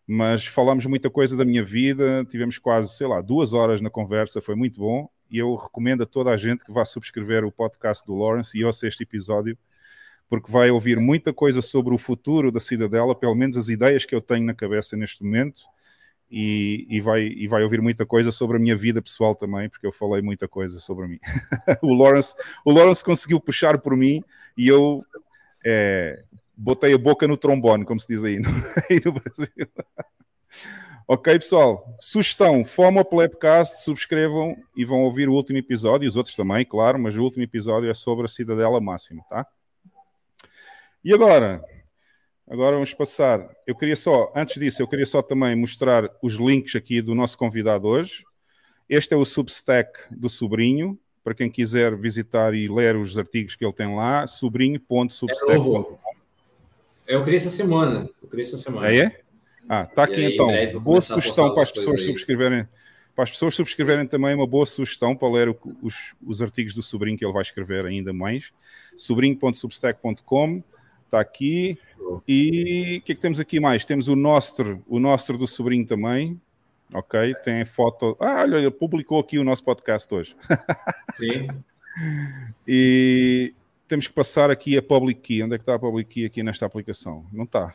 mas 0.06 0.46
falamos 0.46 0.84
muita 0.86 1.08
coisa 1.08 1.36
da 1.36 1.44
minha 1.44 1.64
vida, 1.64 2.24
tivemos 2.28 2.58
quase, 2.58 2.94
sei 2.94 3.06
lá, 3.06 3.20
duas 3.22 3.52
horas 3.52 3.80
na 3.80 3.90
conversa, 3.90 4.40
foi 4.40 4.54
muito 4.54 4.78
bom 4.78 5.08
e 5.30 5.38
eu 5.38 5.54
recomendo 5.54 6.02
a 6.02 6.06
toda 6.06 6.30
a 6.30 6.36
gente 6.36 6.64
que 6.64 6.72
vá 6.72 6.84
subscrever 6.84 7.44
o 7.44 7.50
podcast 7.50 8.04
do 8.06 8.14
Lawrence 8.14 8.56
e 8.56 8.64
ouça 8.64 8.86
este 8.86 9.02
episódio, 9.02 9.56
porque 10.28 10.50
vai 10.50 10.70
ouvir 10.70 10.98
muita 11.00 11.32
coisa 11.32 11.62
sobre 11.62 11.94
o 11.94 11.98
futuro 11.98 12.52
da 12.52 12.60
Cidadela, 12.60 13.14
pelo 13.14 13.34
menos 13.34 13.56
as 13.56 13.68
ideias 13.68 14.04
que 14.04 14.14
eu 14.14 14.20
tenho 14.20 14.44
na 14.44 14.54
cabeça 14.54 14.96
neste 14.96 15.24
momento, 15.24 15.62
e, 16.30 16.86
e, 16.88 17.00
vai, 17.00 17.22
e 17.22 17.46
vai 17.46 17.62
ouvir 17.62 17.80
muita 17.80 18.04
coisa 18.04 18.32
sobre 18.32 18.56
a 18.56 18.60
minha 18.60 18.74
vida 18.74 19.00
pessoal 19.00 19.34
também, 19.34 19.68
porque 19.68 19.86
eu 19.86 19.92
falei 19.92 20.20
muita 20.20 20.48
coisa 20.48 20.78
sobre 20.80 21.06
mim. 21.06 21.18
o, 21.82 21.94
Lawrence, 21.94 22.34
o 22.64 22.72
Lawrence 22.72 23.04
conseguiu 23.04 23.40
puxar 23.40 23.78
por 23.78 23.96
mim 23.96 24.22
e 24.56 24.66
eu 24.68 25.04
é, 25.64 26.24
botei 26.56 26.94
a 26.94 26.98
boca 26.98 27.26
no 27.26 27.36
trombone, 27.36 27.84
como 27.84 28.00
se 28.00 28.08
diz 28.08 28.24
aí 28.24 28.38
no, 28.38 28.48
aí 28.90 29.00
no 29.04 29.12
Brasil. 29.12 29.68
Ok, 31.06 31.38
pessoal? 31.38 31.96
Sugestão: 32.00 32.64
Foma 32.64 33.04
Plebcast, 33.04 33.82
subscrevam 33.82 34.56
e 34.76 34.84
vão 34.84 35.02
ouvir 35.02 35.28
o 35.28 35.34
último 35.34 35.58
episódio, 35.58 36.06
e 36.06 36.08
os 36.08 36.16
outros 36.16 36.34
também, 36.34 36.64
claro, 36.64 36.98
mas 36.98 37.16
o 37.16 37.22
último 37.22 37.42
episódio 37.42 37.90
é 37.90 37.94
sobre 37.94 38.24
a 38.24 38.28
Cidadela 38.28 38.80
Máxima, 38.80 39.22
tá? 39.28 39.46
E 41.04 41.12
agora? 41.12 41.62
Agora 42.48 42.76
vamos 42.76 42.94
passar. 42.94 43.46
Eu 43.66 43.74
queria 43.74 43.96
só, 43.96 44.32
antes 44.34 44.58
disso, 44.58 44.82
eu 44.82 44.88
queria 44.88 45.06
só 45.06 45.22
também 45.22 45.56
mostrar 45.56 46.10
os 46.22 46.34
links 46.34 46.74
aqui 46.76 47.00
do 47.02 47.14
nosso 47.14 47.36
convidado 47.36 47.86
hoje. 47.86 48.24
Este 48.88 49.14
é 49.14 49.16
o 49.16 49.24
Substack 49.24 49.98
do 50.10 50.28
Sobrinho, 50.28 50.98
para 51.22 51.34
quem 51.34 51.50
quiser 51.50 51.96
visitar 51.96 52.54
e 52.54 52.68
ler 52.68 52.96
os 52.96 53.18
artigos 53.18 53.56
que 53.56 53.64
ele 53.64 53.72
tem 53.72 53.94
lá, 53.94 54.26
sobrinho.substack.com. 54.26 56.13
É, 57.06 57.14
eu 57.14 57.22
criei 57.22 57.36
essa 57.36 57.50
semana. 57.50 58.08
Eu 58.22 58.28
criei 58.28 58.46
essa 58.46 58.56
semana. 58.56 58.90
É? 58.90 58.98
é? 58.98 59.20
Ah, 59.68 59.82
está 59.82 60.04
aqui 60.04 60.24
aí, 60.24 60.34
então. 60.34 60.80
Boa 60.80 61.00
sugestão 61.00 61.52
para 61.52 61.62
as 61.62 61.72
pessoas 61.72 62.00
aí. 62.00 62.06
subscreverem. 62.06 62.68
Para 63.14 63.24
as 63.24 63.30
pessoas 63.30 63.54
subscreverem 63.54 64.06
também 64.06 64.34
uma 64.34 64.46
boa 64.46 64.66
sugestão 64.66 65.14
para 65.14 65.32
ler 65.32 65.56
os, 65.80 66.14
os 66.24 66.42
artigos 66.42 66.74
do 66.74 66.82
sobrinho 66.82 67.16
que 67.16 67.24
ele 67.24 67.32
vai 67.32 67.42
escrever 67.42 67.86
ainda 67.86 68.12
mais. 68.12 68.52
sobrinho.substack.com 68.96 70.62
está 71.04 71.20
aqui. 71.20 71.78
E 72.26 72.98
o 73.00 73.04
que 73.04 73.12
é 73.12 73.14
que 73.14 73.20
temos 73.20 73.38
aqui 73.38 73.60
mais? 73.60 73.84
Temos 73.84 74.08
o 74.08 74.16
Nostro, 74.16 74.82
o 74.88 74.98
Nostro 74.98 75.38
do 75.38 75.46
sobrinho 75.46 75.86
também. 75.86 76.40
Ok, 76.92 77.34
tem 77.42 77.64
foto. 77.64 78.16
Ah, 78.20 78.42
olha, 78.42 78.56
ele 78.56 78.70
publicou 78.70 79.18
aqui 79.20 79.38
o 79.38 79.44
nosso 79.44 79.64
podcast 79.64 80.12
hoje. 80.12 80.36
Sim. 81.16 81.48
e 82.66 83.54
temos 83.94 84.08
que 84.08 84.12
passar 84.12 84.50
aqui 84.50 84.76
a 84.76 84.82
Public 84.82 85.20
Key. 85.20 85.44
Onde 85.44 85.54
é 85.54 85.56
que 85.58 85.62
está 85.62 85.76
a 85.76 85.78
Public 85.78 86.12
Key 86.12 86.24
aqui 86.26 86.42
nesta 86.42 86.66
aplicação? 86.66 87.24
Não 87.32 87.44
está. 87.44 87.72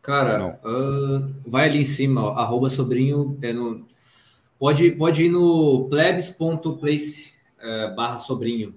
Cara, 0.00 0.60
uh, 0.64 1.34
vai 1.44 1.68
ali 1.68 1.80
em 1.82 1.84
cima, 1.84 2.22
ó, 2.22 2.38
arroba 2.38 2.70
sobrinho. 2.70 3.36
É 3.42 3.52
no, 3.52 3.84
pode, 4.56 4.92
pode 4.92 5.24
ir 5.24 5.30
no 5.30 5.88
plebs.place 5.90 7.34
uh, 7.58 7.92
barra 7.96 8.20
sobrinho, 8.20 8.72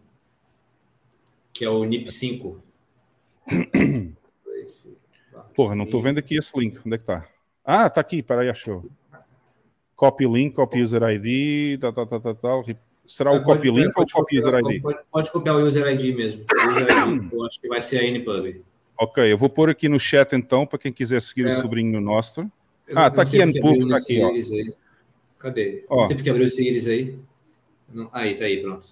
que 1.53 1.63
é 1.63 1.69
o 1.69 1.81
NIP5. 1.81 2.57
Porra, 5.53 5.75
não 5.75 5.85
estou 5.85 6.01
vendo 6.01 6.17
aqui 6.17 6.35
esse 6.35 6.57
link. 6.59 6.79
Onde 6.83 6.95
é 6.95 6.97
que 6.97 7.03
está? 7.03 7.27
Ah, 7.63 7.85
está 7.85 8.01
aqui, 8.01 8.23
peraí, 8.23 8.49
achou. 8.49 8.89
Copy 9.95 10.25
link, 10.25 10.55
copy 10.55 10.81
user 10.81 11.03
ID, 11.03 11.79
tal, 11.79 11.93
tal, 11.93 12.07
tal, 12.07 12.19
tal, 12.21 12.35
tal. 12.35 12.63
Será 13.07 13.31
o 13.31 13.41
copy 13.43 13.71
link 13.71 13.91
ou 13.95 14.03
o 14.03 14.07
copy 14.07 14.37
user 14.37 14.53
ID? 14.55 14.81
Pode, 14.81 14.99
pode, 15.09 15.31
copiar 15.31 15.55
o 15.55 15.65
user 15.65 15.87
ID 15.87 16.15
mesmo. 16.15 16.45
User 16.69 16.83
ID, 16.83 17.31
eu 17.33 17.45
acho 17.45 17.59
que 17.59 17.67
vai 17.67 17.79
ser 17.79 17.99
a 17.99 18.03
NPub. 18.03 18.61
Ok, 18.99 19.31
eu 19.31 19.37
vou 19.37 19.49
pôr 19.49 19.69
aqui 19.69 19.87
no 19.87 19.99
chat 19.99 20.33
então, 20.33 20.65
para 20.65 20.77
quem 20.77 20.91
quiser 20.91 21.21
seguir 21.21 21.45
é. 21.45 21.49
o 21.49 21.51
sobrinho 21.51 22.01
nosso. 22.01 22.41
ah, 22.93 23.09
tá 23.09 23.21
aqui 23.21 23.41
Unpub, 23.43 23.87
tá 23.87 23.95
aqui, 23.95 24.21
ó. 24.21 24.29
Aí. 24.29 24.73
Cadê? 25.39 25.85
Ó. 25.87 26.01
Não 26.01 26.05
sei 26.07 26.15
porque 26.15 26.29
abriu 26.29 26.45
o 26.45 26.49
seguires 26.49 26.87
aí. 26.87 27.17
Não. 27.93 28.09
Aí, 28.11 28.35
tá 28.35 28.45
aí, 28.45 28.61
pronto. 28.61 28.85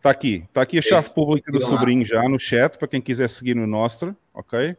Tá 0.00 0.10
aqui, 0.10 0.44
tá 0.52 0.62
aqui 0.62 0.78
a 0.78 0.82
chave 0.82 1.10
pública 1.10 1.50
do 1.50 1.60
sobrinho 1.60 2.04
já 2.04 2.22
no 2.28 2.38
chat, 2.38 2.78
para 2.78 2.86
quem 2.86 3.00
quiser 3.00 3.28
seguir 3.28 3.56
no 3.56 3.66
nosso, 3.66 4.14
ok? 4.32 4.76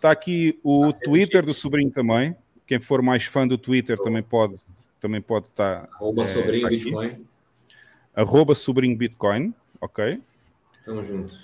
Tá 0.00 0.12
aqui 0.12 0.60
o 0.62 0.92
tá 0.92 1.00
Twitter 1.00 1.44
do 1.44 1.52
sobrinho 1.52 1.90
também. 1.90 2.36
Quem 2.64 2.78
for 2.78 3.02
mais 3.02 3.24
fã 3.24 3.48
do 3.48 3.58
Twitter 3.58 3.98
também 3.98 4.22
pode 4.22 4.60
também 5.00 5.20
pode 5.20 5.48
estar. 5.48 5.86
Tá, 5.86 5.96
Arroba 5.96 6.22
é, 6.22 6.24
sobrinho 6.24 6.62
tá 6.62 6.68
Bitcoin. 6.68 7.26
Arroba 8.16 8.54
sobrinho 8.54 8.96
Bitcoin, 8.96 9.52
ok? 9.78 10.18
Tamo 10.86 11.02
junto. 11.02 11.34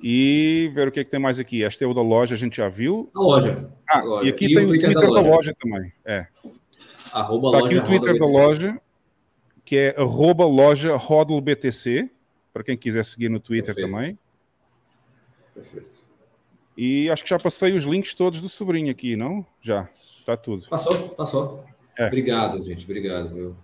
E 0.00 0.70
ver 0.72 0.86
o 0.86 0.92
que, 0.92 1.00
é 1.00 1.04
que 1.04 1.10
tem 1.10 1.18
mais 1.18 1.40
aqui. 1.40 1.62
Este 1.62 1.82
é 1.82 1.86
o 1.86 1.92
da 1.92 2.00
loja, 2.00 2.36
a 2.36 2.38
gente 2.38 2.56
já 2.58 2.68
viu. 2.68 3.10
A 3.14 3.20
loja. 3.20 3.70
Ah, 3.88 4.00
loja. 4.02 4.26
e 4.26 4.30
aqui 4.32 4.44
e 4.46 4.54
tem 4.54 4.64
o 4.64 4.68
Twitter, 4.68 4.92
Twitter 4.92 5.10
da, 5.10 5.20
loja. 5.20 5.22
da, 5.22 5.36
loja. 5.36 5.56
também. 5.60 5.92
É. 6.04 6.26
Arroba 7.12 7.50
tá 7.50 7.66
aqui 7.66 7.76
o 7.76 7.84
Twitter 7.84 8.16
da 8.16 8.24
loja, 8.24 8.80
que 9.64 9.76
é 9.76 10.00
arroba 10.00 10.44
loja 10.46 10.96
BTC, 11.42 12.08
para 12.52 12.62
quem 12.62 12.76
quiser 12.76 13.04
seguir 13.04 13.28
no 13.28 13.40
Twitter 13.40 13.74
Perfeito. 13.74 13.92
também. 13.92 14.18
Perfeito. 15.54 16.08
E 16.76 17.10
acho 17.10 17.24
que 17.24 17.30
já 17.30 17.38
passei 17.38 17.72
os 17.72 17.82
links 17.82 18.14
todos 18.14 18.40
do 18.40 18.48
sobrinho 18.48 18.90
aqui, 18.90 19.16
não? 19.16 19.44
Já, 19.60 19.88
está 20.20 20.36
tudo. 20.36 20.68
Passou, 20.68 21.10
passou. 21.10 21.64
É. 21.98 22.06
Obrigado, 22.06 22.62
gente, 22.62 22.84
obrigado, 22.84 23.34
viu? 23.34 23.56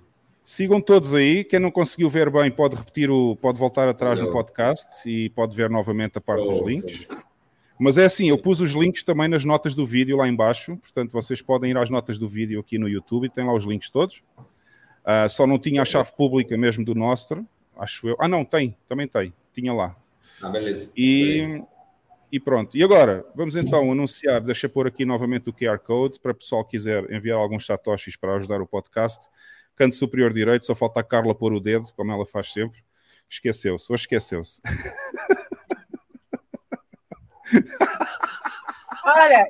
Sigam 0.49 0.81
todos 0.81 1.13
aí. 1.13 1.43
Quem 1.43 1.59
não 1.59 1.73
conseguiu 1.73 2.09
ver 2.09 2.31
bem 2.31 2.53
pode 2.53 2.77
repetir 2.77 3.11
o, 3.11 3.35
pode 3.35 3.59
voltar 3.59 3.89
atrás 3.89 4.21
no 4.21 4.31
podcast 4.31 5.03
e 5.05 5.29
pode 5.31 5.57
ver 5.57 5.69
novamente 5.69 6.19
a 6.19 6.21
parte 6.21 6.47
oh, 6.47 6.51
dos 6.51 6.61
links. 6.65 7.09
Mas 7.77 7.99
é 7.99 8.05
assim, 8.05 8.29
eu 8.29 8.39
pus 8.39 8.61
os 8.61 8.71
links 8.71 9.03
também 9.03 9.27
nas 9.27 9.45
notas 9.45 9.75
do 9.75 9.85
vídeo 9.85 10.17
lá 10.17 10.29
embaixo, 10.29 10.77
portanto 10.77 11.11
vocês 11.11 11.43
podem 11.43 11.73
ir 11.73 11.77
às 11.77 11.91
notas 11.91 12.17
do 12.17 12.29
vídeo 12.29 12.61
aqui 12.61 12.79
no 12.79 12.89
YouTube 12.89 13.27
e 13.27 13.29
tem 13.29 13.45
lá 13.45 13.53
os 13.53 13.65
links 13.65 13.91
todos. 13.91 14.23
Uh, 15.05 15.29
só 15.29 15.49
não 15.49 15.59
tinha 15.59 15.83
a 15.83 15.85
chave 15.85 16.13
pública 16.17 16.57
mesmo 16.57 16.85
do 16.85 16.95
Nostro, 16.95 17.45
acho 17.77 18.09
eu. 18.09 18.17
Ah, 18.21 18.29
não, 18.29 18.45
tem, 18.45 18.77
também 18.87 19.09
tem, 19.09 19.35
tinha 19.53 19.73
lá. 19.73 19.97
Ah, 20.41 20.49
beleza. 20.49 20.93
E, 20.97 21.41
beleza. 21.41 21.67
e 22.31 22.39
pronto. 22.39 22.79
E 22.79 22.85
agora, 22.85 23.27
vamos 23.35 23.57
então 23.57 23.91
anunciar, 23.91 24.41
deixa 24.41 24.67
eu 24.67 24.71
pôr 24.71 24.87
aqui 24.87 25.05
novamente 25.05 25.51
o 25.51 25.53
QR 25.53 25.81
Code 25.81 26.21
para 26.21 26.31
o 26.31 26.37
pessoal 26.37 26.65
que 26.65 26.71
quiser 26.71 27.11
enviar 27.13 27.37
alguns 27.37 27.67
satoshis 27.67 28.15
para 28.15 28.37
ajudar 28.37 28.63
o 28.63 28.67
podcast 28.67 29.29
canto 29.77 29.95
superior 29.95 30.33
direito, 30.33 30.67
só 30.67 30.75
falta 30.75 31.01
a 31.01 31.05
Carla 31.05 31.35
pôr 31.35 31.53
o 31.53 31.61
dedo, 31.61 31.93
como 31.95 32.11
ela 32.11 32.27
faz 32.27 32.53
sempre. 32.53 32.83
Esqueceu-se, 33.29 33.93
hoje 33.93 34.03
esqueceu-se. 34.03 34.61
Olha, 39.05 39.47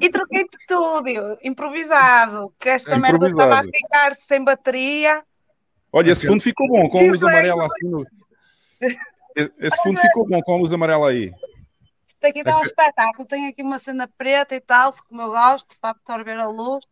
e 0.00 0.10
troquei 0.10 0.44
de 0.44 0.56
estúdio, 0.58 1.38
improvisado, 1.42 2.52
que 2.58 2.68
esta 2.68 2.94
é 2.94 2.98
merda 2.98 3.26
estava 3.26 3.60
a 3.60 3.64
ficar 3.64 4.16
sem 4.16 4.42
bateria. 4.42 5.22
Olha, 5.92 6.10
esse 6.10 6.26
fundo 6.26 6.42
ficou 6.42 6.66
bom, 6.68 6.88
com 6.88 6.98
a 6.98 7.02
luz 7.02 7.22
amarela 7.22 7.66
assim. 7.66 7.88
No... 7.88 8.06
Esse 9.58 9.82
fundo 9.82 10.00
ficou 10.00 10.26
bom 10.26 10.40
com 10.40 10.54
a 10.54 10.56
luz 10.56 10.72
amarela 10.72 11.10
aí. 11.10 11.32
Isto 12.06 12.24
aqui 12.26 12.38
está 12.38 12.58
um 12.58 12.62
espetáculo. 12.62 13.26
Tem 13.26 13.48
aqui 13.48 13.62
uma 13.62 13.78
cena 13.78 14.08
preta 14.08 14.54
e 14.54 14.60
tal, 14.60 14.92
como 15.08 15.22
eu 15.22 15.30
gosto, 15.30 15.76
para 15.80 15.90
absorver 15.90 16.38
a 16.38 16.48
luz. 16.48 16.88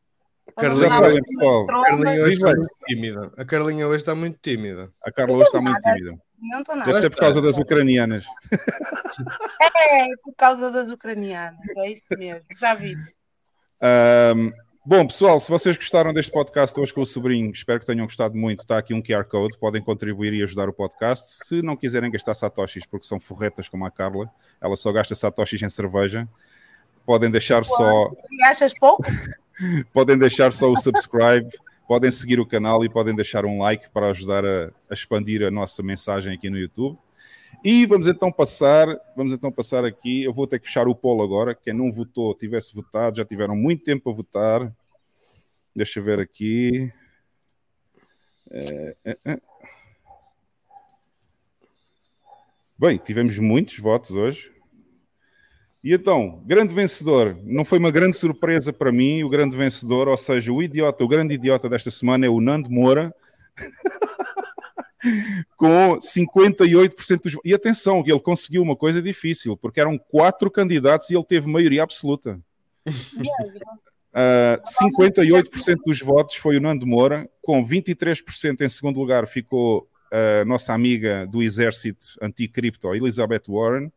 A 0.56 0.60
Carlinha, 0.60 0.90
sabem, 0.90 1.22
pessoal. 1.22 1.62
A 1.62 1.84
Carlinha 1.84 2.22
hoje 2.22 2.34
está 2.34 2.46
muito 2.46 2.68
tímida. 2.86 3.32
A 3.36 3.44
Carlinha 3.44 3.88
hoje 3.88 3.96
está 3.96 4.14
muito 4.14 4.38
tímida. 4.42 4.92
A 5.02 5.12
Carla 5.12 5.34
hoje 5.34 5.44
está 5.44 5.60
muito 5.60 5.80
tímida. 5.80 6.18
Não 6.40 6.60
estou 6.60 6.74
nada. 6.74 6.90
Deve 6.90 7.02
ser 7.02 7.10
por 7.10 7.18
causa 7.18 7.42
das 7.42 7.58
ucranianas. 7.58 8.26
É, 9.92 10.06
por 10.22 10.34
causa 10.36 10.70
das 10.70 10.88
ucranianas. 10.88 11.58
É 11.76 11.90
isso 11.90 12.16
mesmo. 12.16 12.44
Já 12.58 12.74
vi. 12.74 12.94
Um, 13.82 14.52
bom, 14.86 15.06
pessoal, 15.06 15.40
se 15.40 15.50
vocês 15.50 15.76
gostaram 15.76 16.12
deste 16.12 16.30
podcast 16.30 16.78
hoje 16.78 16.94
com 16.94 17.00
o 17.00 17.06
sobrinho, 17.06 17.50
espero 17.50 17.80
que 17.80 17.86
tenham 17.86 18.06
gostado 18.06 18.36
muito. 18.36 18.60
Está 18.60 18.78
aqui 18.78 18.94
um 18.94 19.02
QR 19.02 19.24
Code, 19.24 19.58
podem 19.58 19.82
contribuir 19.82 20.32
e 20.32 20.42
ajudar 20.42 20.68
o 20.68 20.72
podcast. 20.72 21.44
Se 21.44 21.60
não 21.60 21.76
quiserem 21.76 22.10
gastar 22.10 22.34
satoshis, 22.34 22.86
porque 22.86 23.06
são 23.06 23.18
forretas 23.18 23.68
como 23.68 23.84
a 23.84 23.90
Carla, 23.90 24.30
ela 24.60 24.76
só 24.76 24.92
gasta 24.92 25.14
satoshis 25.14 25.60
em 25.60 25.68
cerveja, 25.68 26.28
podem 27.10 27.28
deixar 27.28 27.64
só. 27.64 28.12
Achas 28.44 28.72
pouco? 28.72 29.02
podem 29.92 30.16
deixar 30.16 30.52
só 30.52 30.70
o 30.70 30.76
subscribe, 30.76 31.48
podem 31.88 32.08
seguir 32.08 32.38
o 32.38 32.46
canal 32.46 32.84
e 32.84 32.88
podem 32.88 33.16
deixar 33.16 33.44
um 33.44 33.58
like 33.58 33.90
para 33.90 34.10
ajudar 34.10 34.44
a, 34.44 34.70
a, 34.88 34.94
expandir 34.94 35.42
a 35.42 35.50
nossa 35.50 35.82
mensagem 35.82 36.32
aqui 36.32 36.48
no 36.48 36.56
YouTube. 36.56 36.96
E 37.64 37.84
vamos 37.84 38.06
então 38.06 38.30
passar, 38.30 38.86
vamos 39.16 39.32
então 39.32 39.50
passar 39.50 39.84
aqui. 39.84 40.22
Eu 40.22 40.32
vou 40.32 40.46
ter 40.46 40.60
que 40.60 40.66
fechar 40.66 40.86
o 40.86 40.94
polo 40.94 41.24
agora. 41.24 41.52
Quem 41.52 41.74
não 41.74 41.90
votou, 41.90 42.32
tivesse 42.32 42.72
votado, 42.72 43.16
já 43.16 43.24
tiveram 43.24 43.56
muito 43.56 43.82
tempo 43.82 44.08
a 44.08 44.12
votar. 44.12 44.72
Deixa 45.74 45.98
eu 45.98 46.04
ver 46.04 46.20
aqui. 46.20 46.92
É, 48.52 48.96
é, 49.04 49.18
é. 49.24 49.40
Bem, 52.78 52.98
tivemos 52.98 53.36
muitos 53.40 53.80
votos 53.80 54.12
hoje. 54.12 54.59
E 55.82 55.94
então, 55.94 56.42
grande 56.44 56.74
vencedor, 56.74 57.38
não 57.42 57.64
foi 57.64 57.78
uma 57.78 57.90
grande 57.90 58.14
surpresa 58.14 58.72
para 58.72 58.92
mim, 58.92 59.22
o 59.22 59.30
grande 59.30 59.56
vencedor, 59.56 60.08
ou 60.08 60.16
seja, 60.16 60.52
o 60.52 60.62
idiota, 60.62 61.02
o 61.02 61.08
grande 61.08 61.34
idiota 61.34 61.70
desta 61.70 61.90
semana 61.90 62.26
é 62.26 62.28
o 62.28 62.40
Nando 62.40 62.70
Moura, 62.70 63.14
com 65.56 65.98
58% 65.98 67.22
dos 67.22 67.36
E 67.42 67.54
atenção, 67.54 68.02
ele 68.06 68.20
conseguiu 68.20 68.62
uma 68.62 68.76
coisa 68.76 69.00
difícil, 69.00 69.56
porque 69.56 69.80
eram 69.80 69.96
quatro 69.96 70.50
candidatos 70.50 71.08
e 71.08 71.14
ele 71.14 71.24
teve 71.24 71.50
maioria 71.50 71.82
absoluta. 71.82 72.38
Uh, 74.10 74.58
58% 74.82 75.76
dos 75.86 76.00
votos 76.00 76.34
foi 76.34 76.56
o 76.56 76.60
Nando 76.60 76.84
Moura, 76.84 77.30
com 77.40 77.64
23% 77.64 78.60
em 78.60 78.68
segundo 78.68 78.98
lugar 78.98 79.24
ficou 79.28 79.88
a 80.10 80.44
nossa 80.44 80.74
amiga 80.74 81.28
do 81.28 81.40
exército 81.40 82.04
anticripto, 82.20 82.92
Elizabeth 82.92 83.44
Warren, 83.48 83.92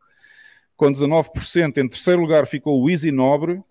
com 0.76 0.90
19%. 0.90 1.78
Em 1.78 1.88
terceiro 1.88 2.20
lugar 2.20 2.46
ficou 2.46 2.82
o 2.82 2.90
Easy 2.90 3.10
Nobre 3.10 3.62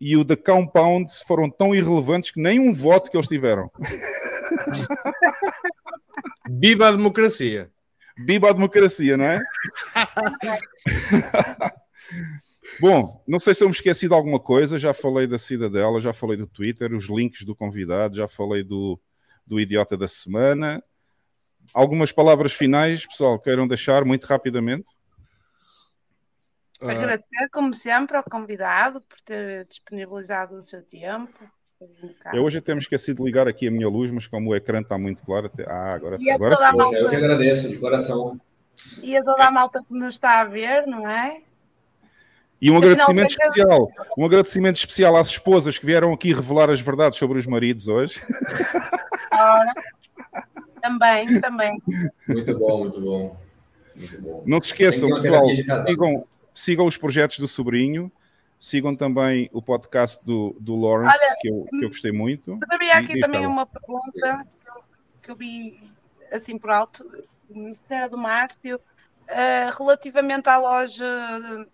e 0.00 0.16
o 0.16 0.24
The 0.24 0.36
Compound 0.36 1.10
foram 1.26 1.50
tão 1.50 1.74
irrelevantes 1.74 2.30
que 2.30 2.40
nem 2.40 2.58
um 2.58 2.74
voto 2.74 3.10
que 3.10 3.16
eles 3.16 3.28
tiveram. 3.28 3.70
Viva 6.50 6.88
a 6.88 6.92
democracia! 6.92 7.70
Viva 8.26 8.50
a 8.50 8.52
democracia, 8.52 9.16
não 9.16 9.24
é? 9.24 9.40
Bom, 12.80 13.22
não 13.26 13.40
sei 13.40 13.54
se 13.54 13.64
eu 13.64 13.68
me 13.68 13.74
esqueci 13.74 14.08
de 14.08 14.14
alguma 14.14 14.40
coisa, 14.40 14.78
já 14.78 14.92
falei 14.92 15.26
da 15.26 15.38
Cidadela, 15.38 16.00
já 16.00 16.12
falei 16.12 16.36
do 16.36 16.46
Twitter, 16.46 16.94
os 16.94 17.08
links 17.08 17.44
do 17.44 17.54
convidado, 17.54 18.16
já 18.16 18.28
falei 18.28 18.62
do, 18.62 19.00
do 19.46 19.60
Idiota 19.60 19.96
da 19.96 20.08
Semana. 20.08 20.82
Algumas 21.72 22.12
palavras 22.12 22.52
finais, 22.52 23.06
pessoal, 23.06 23.38
queiram 23.38 23.66
deixar 23.66 24.04
muito 24.04 24.26
rapidamente? 24.26 24.90
Ah. 26.82 26.90
Agradecer, 26.90 27.48
como 27.52 27.72
sempre, 27.74 28.16
ao 28.16 28.24
convidado 28.24 29.00
por 29.02 29.20
ter 29.20 29.66
disponibilizado 29.66 30.56
o 30.56 30.62
seu 30.62 30.82
tempo. 30.82 31.32
Eu 32.32 32.44
hoje 32.44 32.58
até 32.58 32.74
me 32.74 32.80
esqueci 32.80 33.12
de 33.12 33.22
ligar 33.22 33.48
aqui 33.48 33.66
a 33.66 33.70
minha 33.70 33.88
luz, 33.88 34.10
mas 34.10 34.26
como 34.26 34.50
o 34.50 34.56
ecrã 34.56 34.80
está 34.80 34.96
muito 34.96 35.22
claro, 35.24 35.46
até... 35.46 35.64
ah, 35.68 35.94
agora, 35.94 36.16
e 36.20 36.30
agora 36.30 36.56
sim. 36.56 36.76
Malta... 36.76 36.96
Eu 36.96 37.08
que 37.08 37.16
agradeço, 37.16 37.68
de 37.68 37.76
coração. 37.78 38.40
E 39.02 39.16
a 39.16 39.22
toda 39.22 39.46
a 39.46 39.50
malta 39.50 39.82
que 39.86 39.92
nos 39.94 40.14
está 40.14 40.40
a 40.40 40.44
ver, 40.44 40.86
não 40.86 41.08
é? 41.08 41.40
E 42.60 42.70
um 42.70 42.76
agradecimento 42.76 43.30
especial, 43.30 43.90
um 44.16 44.24
agradecimento 44.24 44.76
especial 44.76 45.16
às 45.16 45.28
esposas 45.28 45.78
que 45.78 45.84
vieram 45.84 46.12
aqui 46.12 46.32
revelar 46.32 46.70
as 46.70 46.80
verdades 46.80 47.18
sobre 47.18 47.36
os 47.36 47.46
maridos 47.46 47.88
hoje. 47.88 48.22
Ora, 49.32 49.72
também, 50.80 51.40
também. 51.40 51.82
Muito 52.28 52.56
bom, 52.56 52.78
muito 52.78 53.00
bom. 53.00 53.36
Muito 53.96 54.22
bom. 54.22 54.42
Não 54.46 54.60
se 54.60 54.68
esqueçam, 54.68 55.08
pessoal, 55.08 55.44
sigam, 55.88 56.24
sigam 56.54 56.86
os 56.86 56.96
projetos 56.96 57.38
do 57.38 57.48
sobrinho, 57.48 58.10
sigam 58.58 58.94
também 58.94 59.48
o 59.52 59.60
podcast 59.60 60.24
do, 60.24 60.56
do 60.60 60.76
Lawrence, 60.76 61.18
Olha, 61.18 61.36
que, 61.40 61.48
eu, 61.48 61.66
que 61.70 61.84
eu 61.84 61.88
gostei 61.88 62.12
muito. 62.12 62.58
Havia 62.70 62.94
aqui 62.94 63.18
também 63.20 63.46
uma 63.46 63.66
pergunta 63.66 64.46
que 65.22 65.30
eu 65.30 65.36
vi 65.36 65.80
assim 66.30 66.56
por 66.58 66.70
alto, 66.70 67.04
era 67.88 68.08
do 68.08 68.16
Márcio, 68.16 68.76
uh, 68.76 69.78
relativamente 69.78 70.48
à 70.48 70.58
loja 70.58 71.66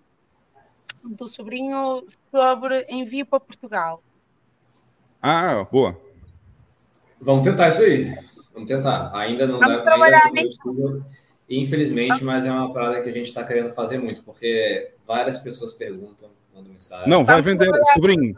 do 1.05 1.29
sobrinho 1.29 2.05
sobre 2.31 2.87
envio 2.89 3.27
para 3.27 3.41
Portugal. 3.41 4.03
Ah, 5.23 5.65
boa. 5.71 6.01
Vamos 7.21 7.45
tentar 7.45 7.69
isso 7.69 7.83
aí. 7.83 8.15
Vamos 8.53 8.69
tentar. 8.69 9.15
Ainda 9.15 9.47
não 9.47 9.59
Vamos 9.59 9.79
dá. 9.79 9.85
Trabalhar 9.85 10.23
ainda 10.25 10.43
não 10.65 11.05
Infelizmente, 11.49 12.23
mas 12.23 12.45
é 12.45 12.53
uma 12.53 12.73
parada 12.73 13.01
que 13.01 13.09
a 13.09 13.13
gente 13.13 13.27
está 13.27 13.43
querendo 13.43 13.73
fazer 13.73 13.99
muito, 13.99 14.23
porque 14.23 14.91
várias 15.07 15.39
pessoas 15.39 15.73
perguntam, 15.73 16.29
mandam 16.55 16.73
mensagem. 16.73 17.09
Não, 17.09 17.25
vai 17.25 17.41
vender, 17.41 17.71
sobrinho, 17.95 18.37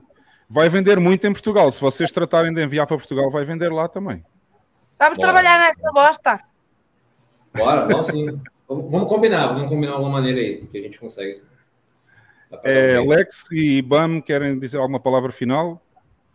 vai 0.49 0.69
vender 0.69 1.01
muito 1.01 1.27
em 1.27 1.33
Portugal. 1.33 1.71
Se 1.73 1.81
vocês 1.81 2.13
tratarem 2.13 2.55
de 2.55 2.63
enviar 2.63 2.87
para 2.87 2.97
Portugal, 2.97 3.29
vai 3.29 3.45
vender 3.45 3.73
lá 3.73 3.89
também. 3.89 4.25
Vamos 4.97 5.19
Bora. 5.19 5.33
trabalhar 5.33 5.59
nessa 5.59 5.93
bosta. 5.93 6.41
Bora, 7.57 7.87
vamos 7.87 8.07
sim. 8.07 8.41
vamos 8.69 9.09
combinar, 9.09 9.49
vamos 9.49 9.69
combinar 9.69 9.95
alguma 9.95 10.13
maneira 10.13 10.39
aí, 10.39 10.65
que 10.67 10.79
a 10.79 10.83
gente 10.83 10.99
consegue. 11.01 11.37
É, 12.63 13.01
Lex 13.01 13.51
e 13.51 13.83
Bam 13.83 14.21
querem 14.21 14.57
dizer 14.57 14.79
alguma 14.79 15.01
palavra 15.01 15.33
final? 15.33 15.83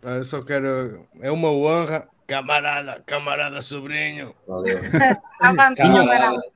Ah, 0.04 0.18
eu 0.18 0.24
só 0.26 0.42
quero. 0.42 1.08
É 1.22 1.32
uma 1.32 1.50
honra, 1.52 2.08
camarada, 2.28 3.02
camarada 3.06 3.62
sobrinho. 3.62 4.36
Valeu. 4.46 4.80
camarada. 5.40 6.55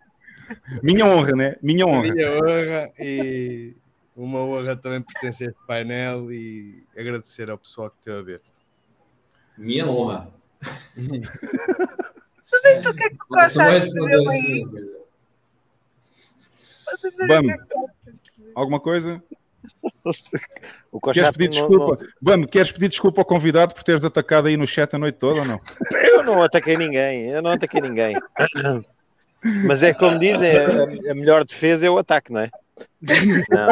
Minha 0.82 1.06
honra, 1.06 1.32
né? 1.32 1.56
Minha 1.62 1.86
honra. 1.86 2.14
Minha 2.14 2.32
honra 2.32 2.92
e 3.00 3.76
uma 4.16 4.40
honra 4.40 4.76
também 4.76 5.02
pertencer 5.02 5.48
a 5.48 5.52
este 5.52 5.66
painel 5.68 6.32
e 6.32 6.84
agradecer 6.98 7.50
ao 7.50 7.58
pessoal 7.58 7.90
que 7.90 7.98
esteve 8.00 8.20
a 8.20 8.22
ver. 8.22 8.42
Minha 9.58 9.88
honra. 9.88 10.30
Sabes 12.46 12.86
o 12.86 12.94
que 12.94 13.04
é 13.04 13.10
que 13.10 13.18
tu 13.18 13.36
achaste 13.36 14.00
aí? 14.00 14.66
Vamos. 17.28 17.54
Alguma 18.56 18.80
coisa? 18.80 19.22
O 20.92 21.00
queres 21.00 21.30
pedir 21.32 21.50
desculpa? 21.50 22.04
Não... 22.04 22.12
Vamos, 22.20 22.48
queres 22.48 22.72
pedir 22.72 22.88
desculpa 22.88 23.22
ao 23.22 23.26
convidado 23.26 23.76
por 23.76 23.84
teres 23.84 24.04
atacado 24.04 24.48
aí 24.48 24.58
no 24.58 24.66
chat 24.66 24.92
a 24.96 24.98
noite 24.98 25.20
toda 25.20 25.42
ou 25.42 25.46
não? 25.46 25.60
Eu 25.94 26.24
não 26.24 26.42
ataquei 26.42 26.76
ninguém, 26.76 27.30
eu 27.30 27.42
não 27.42 27.52
ataquei 27.52 27.80
ninguém. 27.80 28.16
Mas 29.66 29.82
é 29.82 29.94
como 29.94 30.20
dizem, 30.20 30.52
a, 30.58 31.12
a 31.12 31.16
melhor 31.16 31.46
defesa 31.46 31.86
é 31.86 31.90
o 31.90 31.98
ataque, 31.98 32.32
não 32.32 32.42
é? 32.42 32.52
Não. 33.50 33.70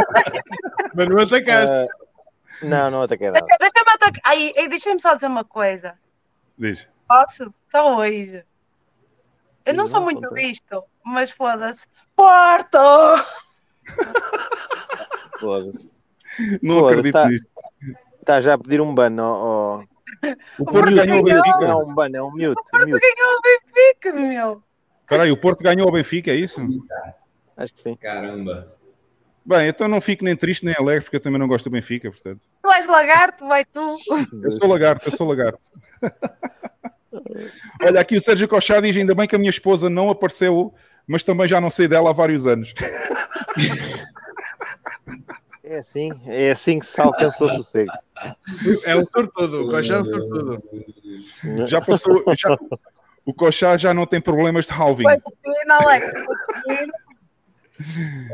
Mas 0.95 1.09
não 1.09 1.19
atacaste. 1.19 1.83
Uh, 1.83 2.67
não, 2.67 2.91
não 2.91 3.01
ataquei 3.03 3.29
nada. 3.29 3.45
Deixa-me 3.59 3.91
atacar. 3.91 4.21
Aí, 4.23 4.53
deixa-me 4.69 4.99
só 4.99 5.13
dizer 5.13 5.27
uma 5.27 5.43
coisa. 5.43 5.93
Diz. 6.57 6.87
Posso? 7.07 7.53
Só 7.69 7.97
hoje. 7.97 8.43
Eu 9.65 9.73
não, 9.73 9.83
não 9.83 9.87
sou 9.87 10.01
muito 10.01 10.29
visto, 10.33 10.83
mas 11.03 11.29
foda-se. 11.29 11.85
Porto! 12.15 12.79
Foda-se. 15.39 15.91
Não 16.61 16.79
foda 16.79 16.91
acredito 16.91 17.13
tá, 17.13 17.27
nisto. 17.27 17.47
Está 18.21 18.41
já 18.41 18.53
a 18.53 18.57
pedir 18.57 18.81
um 18.81 18.95
ban 18.95 19.21
ao. 19.21 19.83
O 20.57 20.65
Porto 20.65 20.95
ganhou 20.95 21.19
o 21.19 21.23
Benfica. 21.23 21.59
Não, 21.59 21.81
um 21.81 21.93
ban, 21.93 22.09
é 22.13 22.21
um 22.21 22.31
mute. 22.31 22.47
O 22.47 22.55
Porto 22.55 22.71
ganhou 22.71 23.37
o 23.37 23.41
Benfica, 23.41 24.13
meu. 24.13 24.63
Peraí, 25.07 25.31
o 25.31 25.37
Porto 25.37 25.63
ganhou 25.63 25.87
o 25.87 25.91
Benfica, 25.91 26.31
é 26.31 26.35
isso? 26.35 26.61
Acho 27.55 27.73
que 27.73 27.81
sim. 27.81 27.95
Caramba. 27.95 28.75
Bem, 29.45 29.69
então 29.69 29.87
não 29.87 30.01
fico 30.01 30.25
nem 30.25 30.35
triste 30.35 30.65
nem 30.65 30.75
alegre, 30.77 31.03
porque 31.05 31.15
eu 31.15 31.21
também 31.21 31.39
não 31.39 31.47
gosto 31.47 31.65
do 31.65 31.71
Benfica, 31.71 32.11
portanto. 32.11 32.41
Tu 32.61 32.69
és 32.69 32.85
lagarto, 32.85 33.47
vai 33.47 33.63
tu. 33.63 33.97
Eu 34.43 34.51
sou 34.51 34.67
lagarto, 34.67 35.07
eu 35.07 35.11
sou 35.11 35.25
lagarto. 35.25 35.67
Olha, 37.81 38.01
aqui 38.01 38.17
o 38.17 38.21
Sérgio 38.21 38.47
Cochá 38.47 38.81
diz: 38.81 38.97
ainda 38.97 39.15
bem 39.15 39.25
que 39.25 39.35
a 39.35 39.39
minha 39.39 39.49
esposa 39.49 39.89
não 39.89 40.09
apareceu, 40.09 40.73
mas 41.07 41.23
também 41.23 41.47
já 41.47 41.61
não 41.61 41.69
sei 41.69 41.87
dela 41.87 42.09
há 42.09 42.13
vários 42.13 42.45
anos. 42.45 42.73
É 45.63 45.77
assim, 45.77 46.11
é 46.25 46.51
assim 46.51 46.79
que 46.79 46.85
se 46.85 46.99
alcança 46.99 47.45
o 47.45 47.49
sossego. 47.49 47.91
É 48.85 48.95
um 48.95 49.05
sortudo, 49.05 49.63
o 49.63 49.69
Cochá 49.69 49.95
é 49.95 50.01
um 50.01 50.05
sortudo. 50.05 50.63
Já 51.65 51.79
passou, 51.79 52.23
já, 52.35 52.57
o 53.27 53.33
Cochá 53.33 53.75
já 53.75 53.93
não 53.93 54.05
tem 54.05 54.21
problemas 54.21 54.65
de 54.65 54.71
halving. 54.71 55.03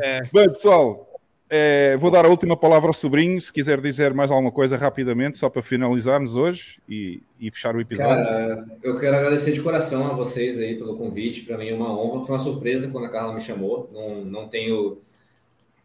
É. 0.04 0.22
Bem, 0.32 0.48
pessoal, 0.48 1.06
é, 1.50 1.98
vou 1.98 2.12
dar 2.12 2.26
a 2.26 2.30
última 2.30 2.56
palavra 2.56 2.90
ao 2.90 2.94
sobrinho, 2.94 3.42
se 3.42 3.52
quiser 3.52 3.82
dizer 3.82 4.14
mais 4.14 4.30
alguma 4.30 4.52
coisa 4.52 4.78
rapidamente, 4.78 5.40
só 5.40 5.50
para 5.50 5.64
finalizarmos 5.64 6.36
hoje 6.36 6.80
e, 6.88 7.22
e 7.40 7.50
fechar 7.50 7.76
o 7.76 7.82
episódio. 7.82 8.24
Cara, 8.24 8.66
eu 8.84 9.00
quero 9.00 9.18
agradecer 9.18 9.52
de 9.52 9.64
coração 9.64 10.06
a 10.06 10.14
vocês 10.14 10.60
aí 10.60 10.76
pelo 10.76 10.96
convite. 10.96 11.42
Para 11.42 11.58
mim 11.58 11.70
é 11.70 11.74
uma 11.74 11.92
honra. 11.92 12.26
Foi 12.26 12.36
uma 12.36 12.44
surpresa 12.44 12.88
quando 12.90 13.06
a 13.06 13.10
Carla 13.10 13.34
me 13.34 13.42
chamou. 13.42 13.90
Não, 13.92 14.24
não 14.24 14.48
tenho. 14.48 15.00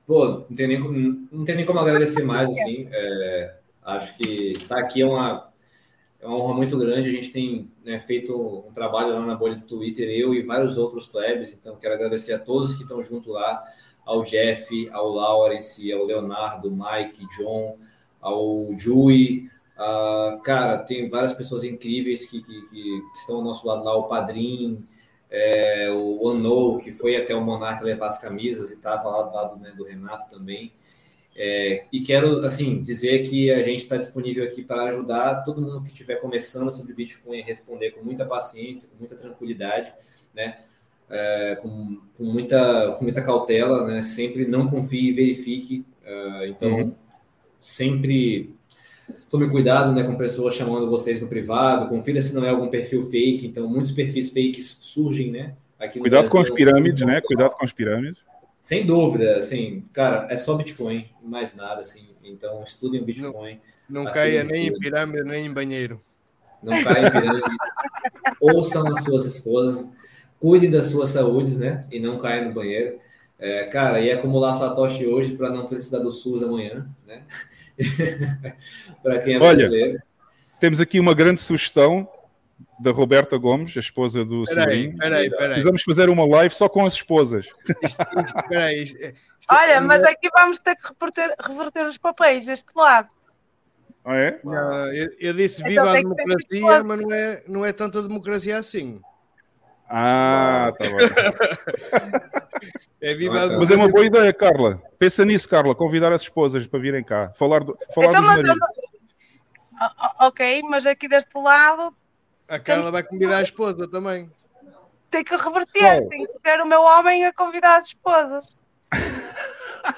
Pô, 0.07 0.45
não 0.49 0.55
tenho, 0.55 0.69
nem, 0.69 1.29
não 1.33 1.45
tenho 1.47 1.57
nem 1.57 1.67
como 1.67 1.81
agradecer 1.81 2.25
mais, 2.25 2.51
assim. 2.51 2.87
É, 2.93 3.55
acho 3.83 4.17
que 4.19 4.53
estar 4.53 4.77
tá 4.77 4.81
aqui 4.83 5.01
é 5.01 5.07
uma, 5.07 5.48
é 6.21 6.27
uma 6.27 6.37
honra 6.37 6.55
muito 6.55 6.77
grande. 6.77 7.09
A 7.09 7.13
gente 7.13 7.31
tem 7.31 7.71
né, 7.85 7.99
feito 7.99 8.37
um 8.69 8.73
trabalho 8.73 9.15
lá 9.15 9.25
na 9.25 9.35
bolha 9.35 9.57
do 9.57 9.67
Twitter, 9.67 10.09
eu 10.09 10.35
e 10.35 10.43
vários 10.43 10.77
outros 10.77 11.07
plebes. 11.07 11.53
Então, 11.53 11.77
quero 11.77 11.95
agradecer 11.95 12.33
a 12.33 12.39
todos 12.39 12.75
que 12.75 12.83
estão 12.83 13.03
junto 13.03 13.31
lá 13.33 13.65
ao 14.05 14.23
Jeff, 14.23 14.89
ao 14.91 15.11
Lawrence, 15.11 15.93
ao 15.93 16.05
Leonardo, 16.05 16.71
Mike, 16.71 17.27
John, 17.37 17.77
ao 18.21 18.69
Jui. 18.77 19.49
Uh, 19.77 20.41
cara, 20.43 20.79
tem 20.79 21.09
várias 21.09 21.33
pessoas 21.33 21.63
incríveis 21.63 22.27
que, 22.29 22.43
que, 22.43 22.63
que, 22.63 23.03
estão 23.15 23.37
ao 23.37 23.45
nosso 23.45 23.67
lado 23.69 23.85
lá, 23.85 23.95
o 23.95 24.09
Padrim, 24.09 24.85
é, 25.31 25.89
o 25.93 26.27
Ono, 26.27 26.79
que 26.79 26.91
foi 26.91 27.17
até 27.17 27.35
o 27.35 27.41
Monarca 27.41 27.85
levar 27.85 28.09
as 28.09 28.21
camisas 28.21 28.71
e 28.73 28.75
estava 28.75 29.09
lá 29.09 29.23
do 29.23 29.35
lado 29.35 29.61
né, 29.61 29.73
do 29.77 29.85
Renato 29.85 30.29
também. 30.29 30.73
É, 31.41 31.85
e 31.93 32.01
quero, 32.01 32.45
assim, 32.45 32.83
dizer 32.83 33.29
que 33.29 33.51
a 33.51 33.63
gente 33.63 33.85
está 33.85 33.97
disponível 33.97 34.45
aqui 34.45 34.63
para 34.63 34.83
ajudar 34.85 35.45
todo 35.45 35.63
mundo 35.63 35.83
que 35.83 35.89
estiver 35.93 36.17
começando 36.17 36.71
sobre 36.71 36.93
Bitcoin 36.93 37.41
a 37.41 37.45
responder 37.45 37.93
com 37.93 38.05
muita 38.05 38.25
paciência, 38.25 38.89
com 38.89 38.97
muita 38.99 39.15
tranquilidade, 39.15 39.93
né? 40.35 40.59
é, 41.11 41.57
com, 41.61 41.99
com, 42.17 42.25
muita, 42.25 42.93
com 42.93 43.05
muita 43.05 43.23
cautela, 43.23 43.87
né? 43.87 44.03
Sempre 44.03 44.47
não 44.47 44.67
confie 44.67 45.09
e 45.09 45.13
verifique. 45.13 45.85
É, 46.05 46.49
então, 46.49 46.75
uhum. 46.75 46.95
sempre 47.61 48.55
tome 49.31 49.49
cuidado 49.49 49.93
né, 49.93 50.03
com 50.03 50.17
pessoas 50.17 50.55
chamando 50.55 50.89
vocês 50.89 51.21
no 51.21 51.29
privado, 51.29 51.89
confira 51.89 52.21
se 52.21 52.35
não 52.35 52.45
é 52.45 52.51
algum 52.51 52.69
perfil 52.69 53.03
fake. 53.03 53.47
Então, 53.47 53.69
muitos 53.69 53.93
perfis 53.93 54.29
fakes 54.29 54.79
surgem, 54.81 55.31
né? 55.31 55.55
Aqui 55.79 56.01
cuidado 56.01 56.29
com 56.29 56.39
as 56.39 56.51
pirâmides, 56.51 57.07
né? 57.07 57.21
Cuidado 57.21 57.55
com 57.55 57.65
as 57.65 57.73
pirâmides. 57.73 58.21
Sem 58.61 58.85
dúvida, 58.85 59.39
assim, 59.39 59.85
cara, 59.93 60.27
é 60.31 60.37
só 60.37 60.55
Bitcoin, 60.55 61.09
mais 61.23 61.55
nada, 61.55 61.81
assim. 61.81 62.09
Então, 62.23 62.63
estudem 62.63 63.01
o 63.01 63.05
Bitcoin. 63.05 63.61
Não, 63.89 64.05
não 64.05 64.13
caia 64.13 64.45
nem 64.45 64.69
em 64.69 64.79
pirâmide, 64.79 65.25
nem 65.25 65.47
em 65.47 65.53
banheiro. 65.53 66.01
Não 66.63 66.83
caia 66.83 67.07
em 67.07 67.11
pirâmide. 67.11 67.57
Ouçam 68.41 68.87
as 68.93 69.05
suas 69.05 69.25
esposas 69.25 69.87
cuide 70.39 70.69
das 70.69 70.87
suas 70.87 71.11
saúdes, 71.11 71.57
né? 71.57 71.83
E 71.91 71.99
não 71.99 72.19
caia 72.19 72.45
no 72.45 72.53
banheiro. 72.53 72.99
É, 73.39 73.65
cara, 73.65 74.01
e 74.01 74.11
acumular 74.11 74.53
Satoshi 74.53 75.07
hoje 75.07 75.37
para 75.37 75.51
não 75.51 75.67
precisar 75.67 75.99
do 75.99 76.11
SUS 76.11 76.43
amanhã, 76.43 76.89
né? 77.07 77.23
para 79.03 79.21
quem 79.21 79.35
é 79.35 79.39
Olha, 79.39 79.69
brasileiro. 79.69 80.03
Temos 80.59 80.81
aqui 80.81 80.99
uma 80.99 81.15
grande 81.15 81.41
sugestão 81.41 82.09
da 82.79 82.91
Roberta 82.91 83.37
Gomes, 83.37 83.77
a 83.77 83.81
esposa 83.81 84.25
do 84.25 84.45
peraí, 84.45 84.65
sobrinho. 84.65 84.99
Peraí, 84.99 85.31
peraí. 85.31 85.49
Precisamos 85.49 85.83
fazer 85.83 86.09
uma 86.09 86.27
live 86.27 86.55
só 86.55 86.69
com 86.69 86.85
as 86.85 86.95
esposas. 86.95 87.49
peraí, 88.49 89.15
Olha, 89.51 89.81
mas 89.81 90.03
aqui 90.03 90.29
vamos 90.35 90.59
ter 90.59 90.77
que 90.77 90.83
reverter, 90.89 91.35
reverter 91.41 91.87
os 91.87 91.97
papéis 91.97 92.45
deste 92.47 92.69
lado. 92.77 93.09
Ah, 94.05 94.17
é? 94.17 94.41
Não, 94.45 94.87
eu, 94.95 95.09
eu, 95.19 95.35
disse 95.35 95.63
então 95.63 95.85
viva 95.85 95.99
então, 95.99 96.13
a 96.13 96.15
democracia, 96.15 96.85
mas 96.85 97.01
não 97.01 97.13
é, 97.13 97.45
não 97.49 97.65
é 97.65 97.73
tanta 97.73 98.03
democracia 98.03 98.59
assim. 98.59 99.01
Ah, 99.89 100.73
tá 100.79 100.85
bom. 100.89 102.39
É 103.01 103.15
viva 103.15 103.57
Mas 103.57 103.71
é 103.71 103.77
uma 103.77 103.89
boa 103.89 104.05
ideia, 104.05 104.33
Carla. 104.33 104.83
Pensa 104.99 105.25
nisso, 105.25 105.49
Carla, 105.49 105.75
convidar 105.75 106.13
as 106.13 106.23
esposas 106.23 106.67
para 106.67 106.81
virem 106.81 107.05
cá. 107.05 107.33
Falar, 107.35 107.63
do, 107.63 107.79
falar 107.95 108.09
então, 108.09 108.21
dos 108.21 108.31
maridos. 108.31 108.57
Ok, 110.19 110.63
mas 110.69 110.85
aqui 110.85 111.09
deste 111.09 111.39
lado. 111.39 111.95
A 112.49 112.59
Carla 112.59 112.91
vai 112.91 113.03
convidar 113.03 113.39
a 113.39 113.43
esposa 113.43 113.87
também. 113.87 114.31
Tem 115.11 115.23
que 115.23 115.37
reverter, 115.37 116.09
tem 116.09 116.27
que 116.27 116.39
ter 116.43 116.61
o 116.61 116.67
meu 116.67 116.83
homem 116.83 117.25
a 117.27 117.33
convidar 117.33 117.77
as 117.77 117.87
esposas. 117.87 118.57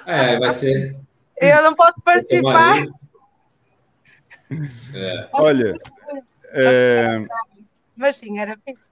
É, 0.07 0.39
vai 0.39 0.51
ser. 0.53 0.97
Eu 1.41 1.63
não 1.63 1.75
posso 1.75 2.01
participar. 2.03 2.87
É. 4.95 5.29
Olha. 5.33 5.75
É... 6.53 7.25
Mas 7.97 8.17
sim, 8.17 8.39
era 8.39 8.59
fixe. 8.65 8.83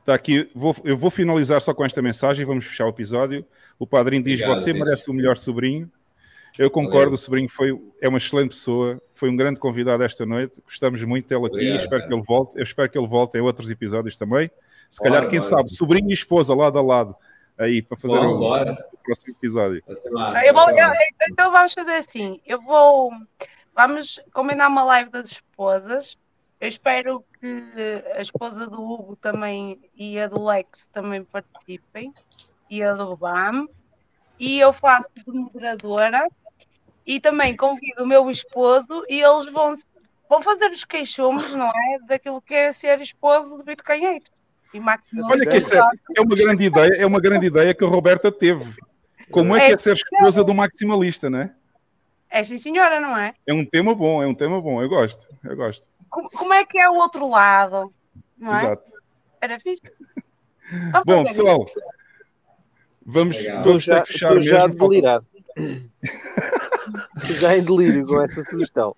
Está 0.00 0.14
aqui, 0.14 0.48
vou, 0.54 0.74
eu 0.84 0.96
vou 0.96 1.10
finalizar 1.10 1.60
só 1.60 1.74
com 1.74 1.84
esta 1.84 2.00
mensagem 2.00 2.42
e 2.42 2.46
vamos 2.46 2.64
fechar 2.64 2.86
o 2.86 2.90
episódio. 2.90 3.44
O 3.76 3.86
padrinho 3.86 4.22
diz: 4.22 4.40
Obrigado, 4.40 4.56
Você 4.56 4.72
merece 4.72 5.10
o 5.10 5.14
melhor 5.14 5.36
sobrinho. 5.36 5.90
Eu 6.58 6.70
concordo, 6.70 7.14
o 7.14 7.18
sobrinho 7.18 7.48
foi, 7.48 7.78
é 8.00 8.08
uma 8.08 8.18
excelente 8.18 8.50
pessoa, 8.50 9.00
foi 9.12 9.28
um 9.28 9.36
grande 9.36 9.60
convidado 9.60 10.02
esta 10.02 10.24
noite. 10.24 10.60
Gostamos 10.64 11.02
muito 11.02 11.28
dele 11.28 11.46
aqui. 11.46 11.54
Obrigado, 11.54 11.76
espero 11.76 12.00
cara. 12.00 12.08
que 12.08 12.14
ele 12.14 12.22
volte. 12.22 12.56
Eu 12.56 12.62
espero 12.62 12.90
que 12.90 12.98
ele 12.98 13.06
volte 13.06 13.36
em 13.36 13.40
outros 13.40 13.70
episódios 13.70 14.16
também. 14.16 14.50
Se 14.88 15.00
bora, 15.00 15.10
calhar, 15.12 15.30
quem 15.30 15.38
bora. 15.38 15.50
sabe, 15.50 15.70
sobrinho 15.70 16.10
e 16.10 16.14
esposa 16.14 16.54
lado 16.54 16.78
a 16.78 16.82
lado 16.82 17.16
aí 17.58 17.82
para 17.82 17.96
fazer 17.96 18.14
bora, 18.14 18.28
o, 18.28 18.38
bora. 18.38 18.86
o, 18.92 19.04
próximo 19.04 19.34
episódio. 19.34 19.82
Massa, 20.12 20.52
vou, 20.52 20.70
eu, 20.70 20.92
então 21.30 21.50
vamos 21.52 21.74
fazer 21.74 21.94
assim: 21.94 22.40
eu 22.46 22.60
vou. 22.62 23.10
Vamos 23.74 24.18
combinar 24.32 24.68
uma 24.68 24.84
live 24.84 25.10
das 25.10 25.32
esposas 25.32 26.16
eu 26.58 26.68
espero 26.68 27.24
que 27.38 28.02
a 28.14 28.20
esposa 28.20 28.66
do 28.66 28.82
Hugo 28.82 29.14
também 29.16 29.78
e 29.94 30.18
a 30.18 30.26
do 30.26 30.42
Lex 30.42 30.86
também 30.86 31.22
participem 31.22 32.14
e 32.70 32.82
a 32.82 32.94
do 32.94 33.14
BAM. 33.14 33.68
E 34.38 34.58
eu 34.58 34.72
faço 34.72 35.08
de 35.14 35.30
moderadora 35.30 36.26
e 37.06 37.20
também 37.20 37.56
convido 37.56 38.02
o 38.02 38.06
meu 38.06 38.30
esposo 38.30 39.04
e 39.08 39.20
eles 39.20 39.50
vão, 39.52 39.74
vão 40.28 40.42
fazer 40.42 40.70
os 40.70 40.84
queixumes, 40.84 41.52
não 41.52 41.68
é? 41.68 41.98
Daquilo 42.06 42.42
que 42.42 42.54
é 42.54 42.72
ser 42.72 43.00
esposo 43.00 43.56
de 43.58 43.64
Bitcoinheiro. 43.64 44.24
E 44.74 44.80
Olha 45.22 45.46
que 45.46 45.56
é, 45.56 45.80
é 46.16 46.20
uma 46.20 46.36
grande 46.36 46.64
ideia, 46.64 46.94
é 46.98 47.06
uma 47.06 47.20
grande 47.20 47.46
idea 47.46 47.72
que 47.72 47.84
a 47.84 47.88
Roberta 47.88 48.30
teve. 48.30 48.74
Como 49.30 49.56
é, 49.56 49.60
é 49.60 49.66
que 49.68 49.72
é 49.72 49.76
ser 49.76 49.94
esposa 49.94 50.44
do 50.44 50.52
maximalista, 50.52 51.30
não 51.30 51.38
é? 51.38 51.54
É 52.28 52.42
sim, 52.42 52.58
senhora, 52.58 53.00
não 53.00 53.16
é? 53.16 53.32
É 53.46 53.54
um 53.54 53.64
tema 53.64 53.94
bom, 53.94 54.22
é 54.22 54.26
um 54.26 54.34
tema 54.34 54.60
bom, 54.60 54.82
eu 54.82 54.88
gosto, 54.88 55.26
eu 55.42 55.56
gosto 55.56 55.88
como 56.10 56.54
é 56.54 56.64
que 56.64 56.78
é 56.78 56.88
o 56.88 56.94
outro 56.94 57.28
lado? 57.28 57.92
Não 58.38 58.54
é? 58.54 58.58
Exato. 58.58 58.92
Era 59.40 59.60
fixe. 59.60 59.82
Bom, 61.04 61.24
pessoal, 61.24 61.64
vamos, 63.04 63.36
vamos 63.62 63.84
já, 63.84 64.00
ter 64.00 64.06
que 64.06 64.12
fechar. 64.12 64.40
já 64.40 64.64
a 64.64 64.66
delirar. 64.66 65.22
já 67.40 67.56
em 67.56 67.62
delírio 67.62 68.06
com 68.06 68.20
essa 68.22 68.42
sugestão. 68.44 68.94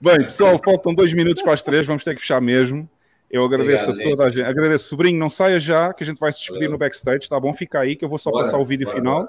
Bem, 0.00 0.24
pessoal, 0.24 0.60
faltam 0.64 0.94
dois 0.94 1.12
minutos 1.12 1.42
para 1.42 1.52
as 1.52 1.62
três, 1.62 1.86
vamos 1.86 2.04
ter 2.04 2.14
que 2.14 2.20
fechar 2.20 2.40
mesmo. 2.40 2.88
Eu 3.30 3.44
agradeço 3.44 3.90
Obrigado, 3.90 4.08
a 4.08 4.16
toda 4.16 4.28
gente. 4.28 4.40
a 4.40 4.44
gente. 4.44 4.50
Agradeço, 4.50 4.88
sobrinho, 4.88 5.18
não 5.18 5.30
saia 5.30 5.58
já, 5.58 5.94
que 5.94 6.02
a 6.02 6.06
gente 6.06 6.18
vai 6.18 6.30
se 6.32 6.40
despedir 6.40 6.64
Valeu. 6.64 6.72
no 6.72 6.78
backstage, 6.78 7.28
tá 7.28 7.40
bom? 7.40 7.54
Fica 7.54 7.80
aí, 7.80 7.96
que 7.96 8.04
eu 8.04 8.08
vou 8.08 8.18
só 8.18 8.30
bora, 8.30 8.44
passar 8.44 8.58
o 8.58 8.64
vídeo 8.64 8.86
bora, 8.86 8.98
final. 8.98 9.20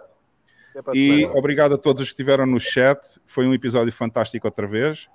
Bora. 0.83 0.97
E 0.97 1.25
obrigado 1.27 1.75
a 1.75 1.77
todos 1.77 2.01
os 2.01 2.07
que 2.09 2.13
estiveram 2.13 2.45
no 2.45 2.59
chat. 2.59 2.99
Foi 3.25 3.45
um 3.45 3.53
episódio 3.53 3.93
fantástico 3.93 4.47
outra 4.47 4.67
vez. 4.67 5.07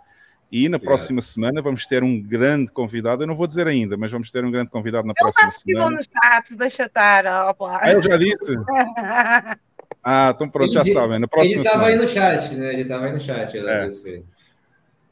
E 0.51 0.67
na 0.69 0.79
próxima 0.79 1.21
semana 1.21 1.61
vamos 1.61 1.87
ter 1.87 2.03
um 2.03 2.19
grande 2.19 2.73
convidado. 2.73 3.23
Eu 3.23 3.27
não 3.27 3.35
vou 3.35 3.47
dizer 3.47 3.67
ainda, 3.67 3.97
mas 3.99 4.11
vamos 4.11 4.31
ter 4.31 4.43
um 4.45 4.51
grande 4.51 4.71
convidado 4.71 5.07
na 5.07 5.13
eu 5.13 5.23
próxima 5.23 5.51
semana. 5.51 5.97
no 5.97 6.03
chat, 6.03 6.55
deixa 6.57 6.85
estar. 6.85 7.27
Ah, 7.27 7.93
eu 7.93 8.03
já 8.03 8.17
disse. 8.17 8.55
ah, 10.03 10.33
então 10.35 10.49
pronto, 10.49 10.73
já 10.73 10.85
sabem. 10.85 11.17
Ele 11.17 11.61
estava 11.61 11.87
aí 11.87 11.97
no 11.97 12.07
chat, 12.07 12.55
né? 12.55 12.73
Ele 12.73 12.83
estava 12.83 13.07
aí 13.07 13.13
no 13.13 13.21
chat. 13.21 13.59
É. 13.59 14.23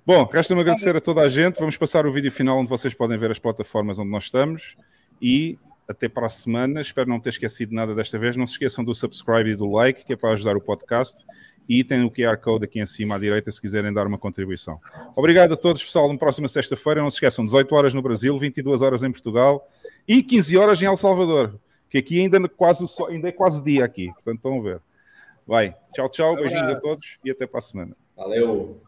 Bom, 0.05 0.25
resta-me 0.25 0.61
agradecer 0.61 0.97
a 0.97 1.01
toda 1.01 1.21
a 1.21 1.29
gente. 1.29 1.59
Vamos 1.59 1.77
passar 1.77 2.07
o 2.07 2.13
vídeo 2.13 2.31
final 2.31 2.59
onde 2.59 2.69
vocês 2.69 2.95
podem 2.95 3.19
ver 3.19 3.31
as 3.31 3.39
plataformas 3.39 3.99
onde 3.99 4.11
nós 4.11 4.25
estamos. 4.25 4.77
E 5.21 5.59
até 5.89 6.09
para 6.09 6.27
a 6.27 6.29
semana. 6.29 6.81
Espero 6.81 7.09
não 7.09 7.21
ter 7.21 7.31
esquecido 7.31 7.75
nada 7.75 7.95
desta 7.95 8.19
vez. 8.19 8.37
Não 8.37 8.47
se 8.47 8.55
esqueçam 8.55 8.85
do 8.85 8.95
subscribe 8.95 9.51
e 9.51 9.57
do 9.57 9.71
like, 9.71 10.05
que 10.05 10.13
é 10.13 10.17
para 10.17 10.31
ajudar 10.31 10.57
o 10.57 10.61
podcast 10.61 11.25
e 11.69 11.83
tem 11.83 12.05
o 12.05 12.11
QR 12.11 12.37
Code 12.39 12.65
aqui 12.65 12.81
em 12.81 12.87
cima 12.87 13.17
à 13.17 13.19
direita 13.19 13.51
se 13.51 13.61
quiserem 13.61 13.93
dar 13.93 14.07
uma 14.07 14.19
contribuição. 14.19 14.81
Obrigado 15.17 15.55
a 15.55 15.57
todos, 15.57 15.85
pessoal. 15.85 16.11
Na 16.11 16.19
próxima 16.19 16.49
sexta-feira, 16.49 17.03
não 17.03 17.11
se 17.11 17.17
esqueçam, 17.17 17.45
18 17.45 17.75
horas 17.75 17.95
no 17.95 18.03
Brasil, 18.03 18.39
22 18.39 18.83
horas 18.83 19.03
em 19.03 19.11
Portugal 19.11 19.69
e 20.07 20.23
15 20.23 20.57
horas 20.57 20.81
em 20.83 20.87
El 20.87 20.97
Salvador, 20.97 21.59
que 21.89 21.99
aqui 21.99 22.21
ainda, 22.21 22.39
é 22.39 22.49
quase, 22.49 22.85
ainda 23.09 23.29
é 23.29 23.33
quase 23.33 23.63
dia 23.63 23.85
aqui, 23.85 24.13
portanto 24.15 24.37
estão 24.37 24.61
a 24.61 24.63
ver. 24.63 24.81
Vai, 25.47 25.77
tchau, 25.93 26.09
tchau, 26.09 26.35
beijinhos 26.35 26.69
a 26.69 26.81
todos 26.81 27.19
e 27.25 27.31
até 27.31 27.47
para 27.47 27.59
a 27.59 27.63
semana. 27.63 27.97
Valeu! 28.17 28.81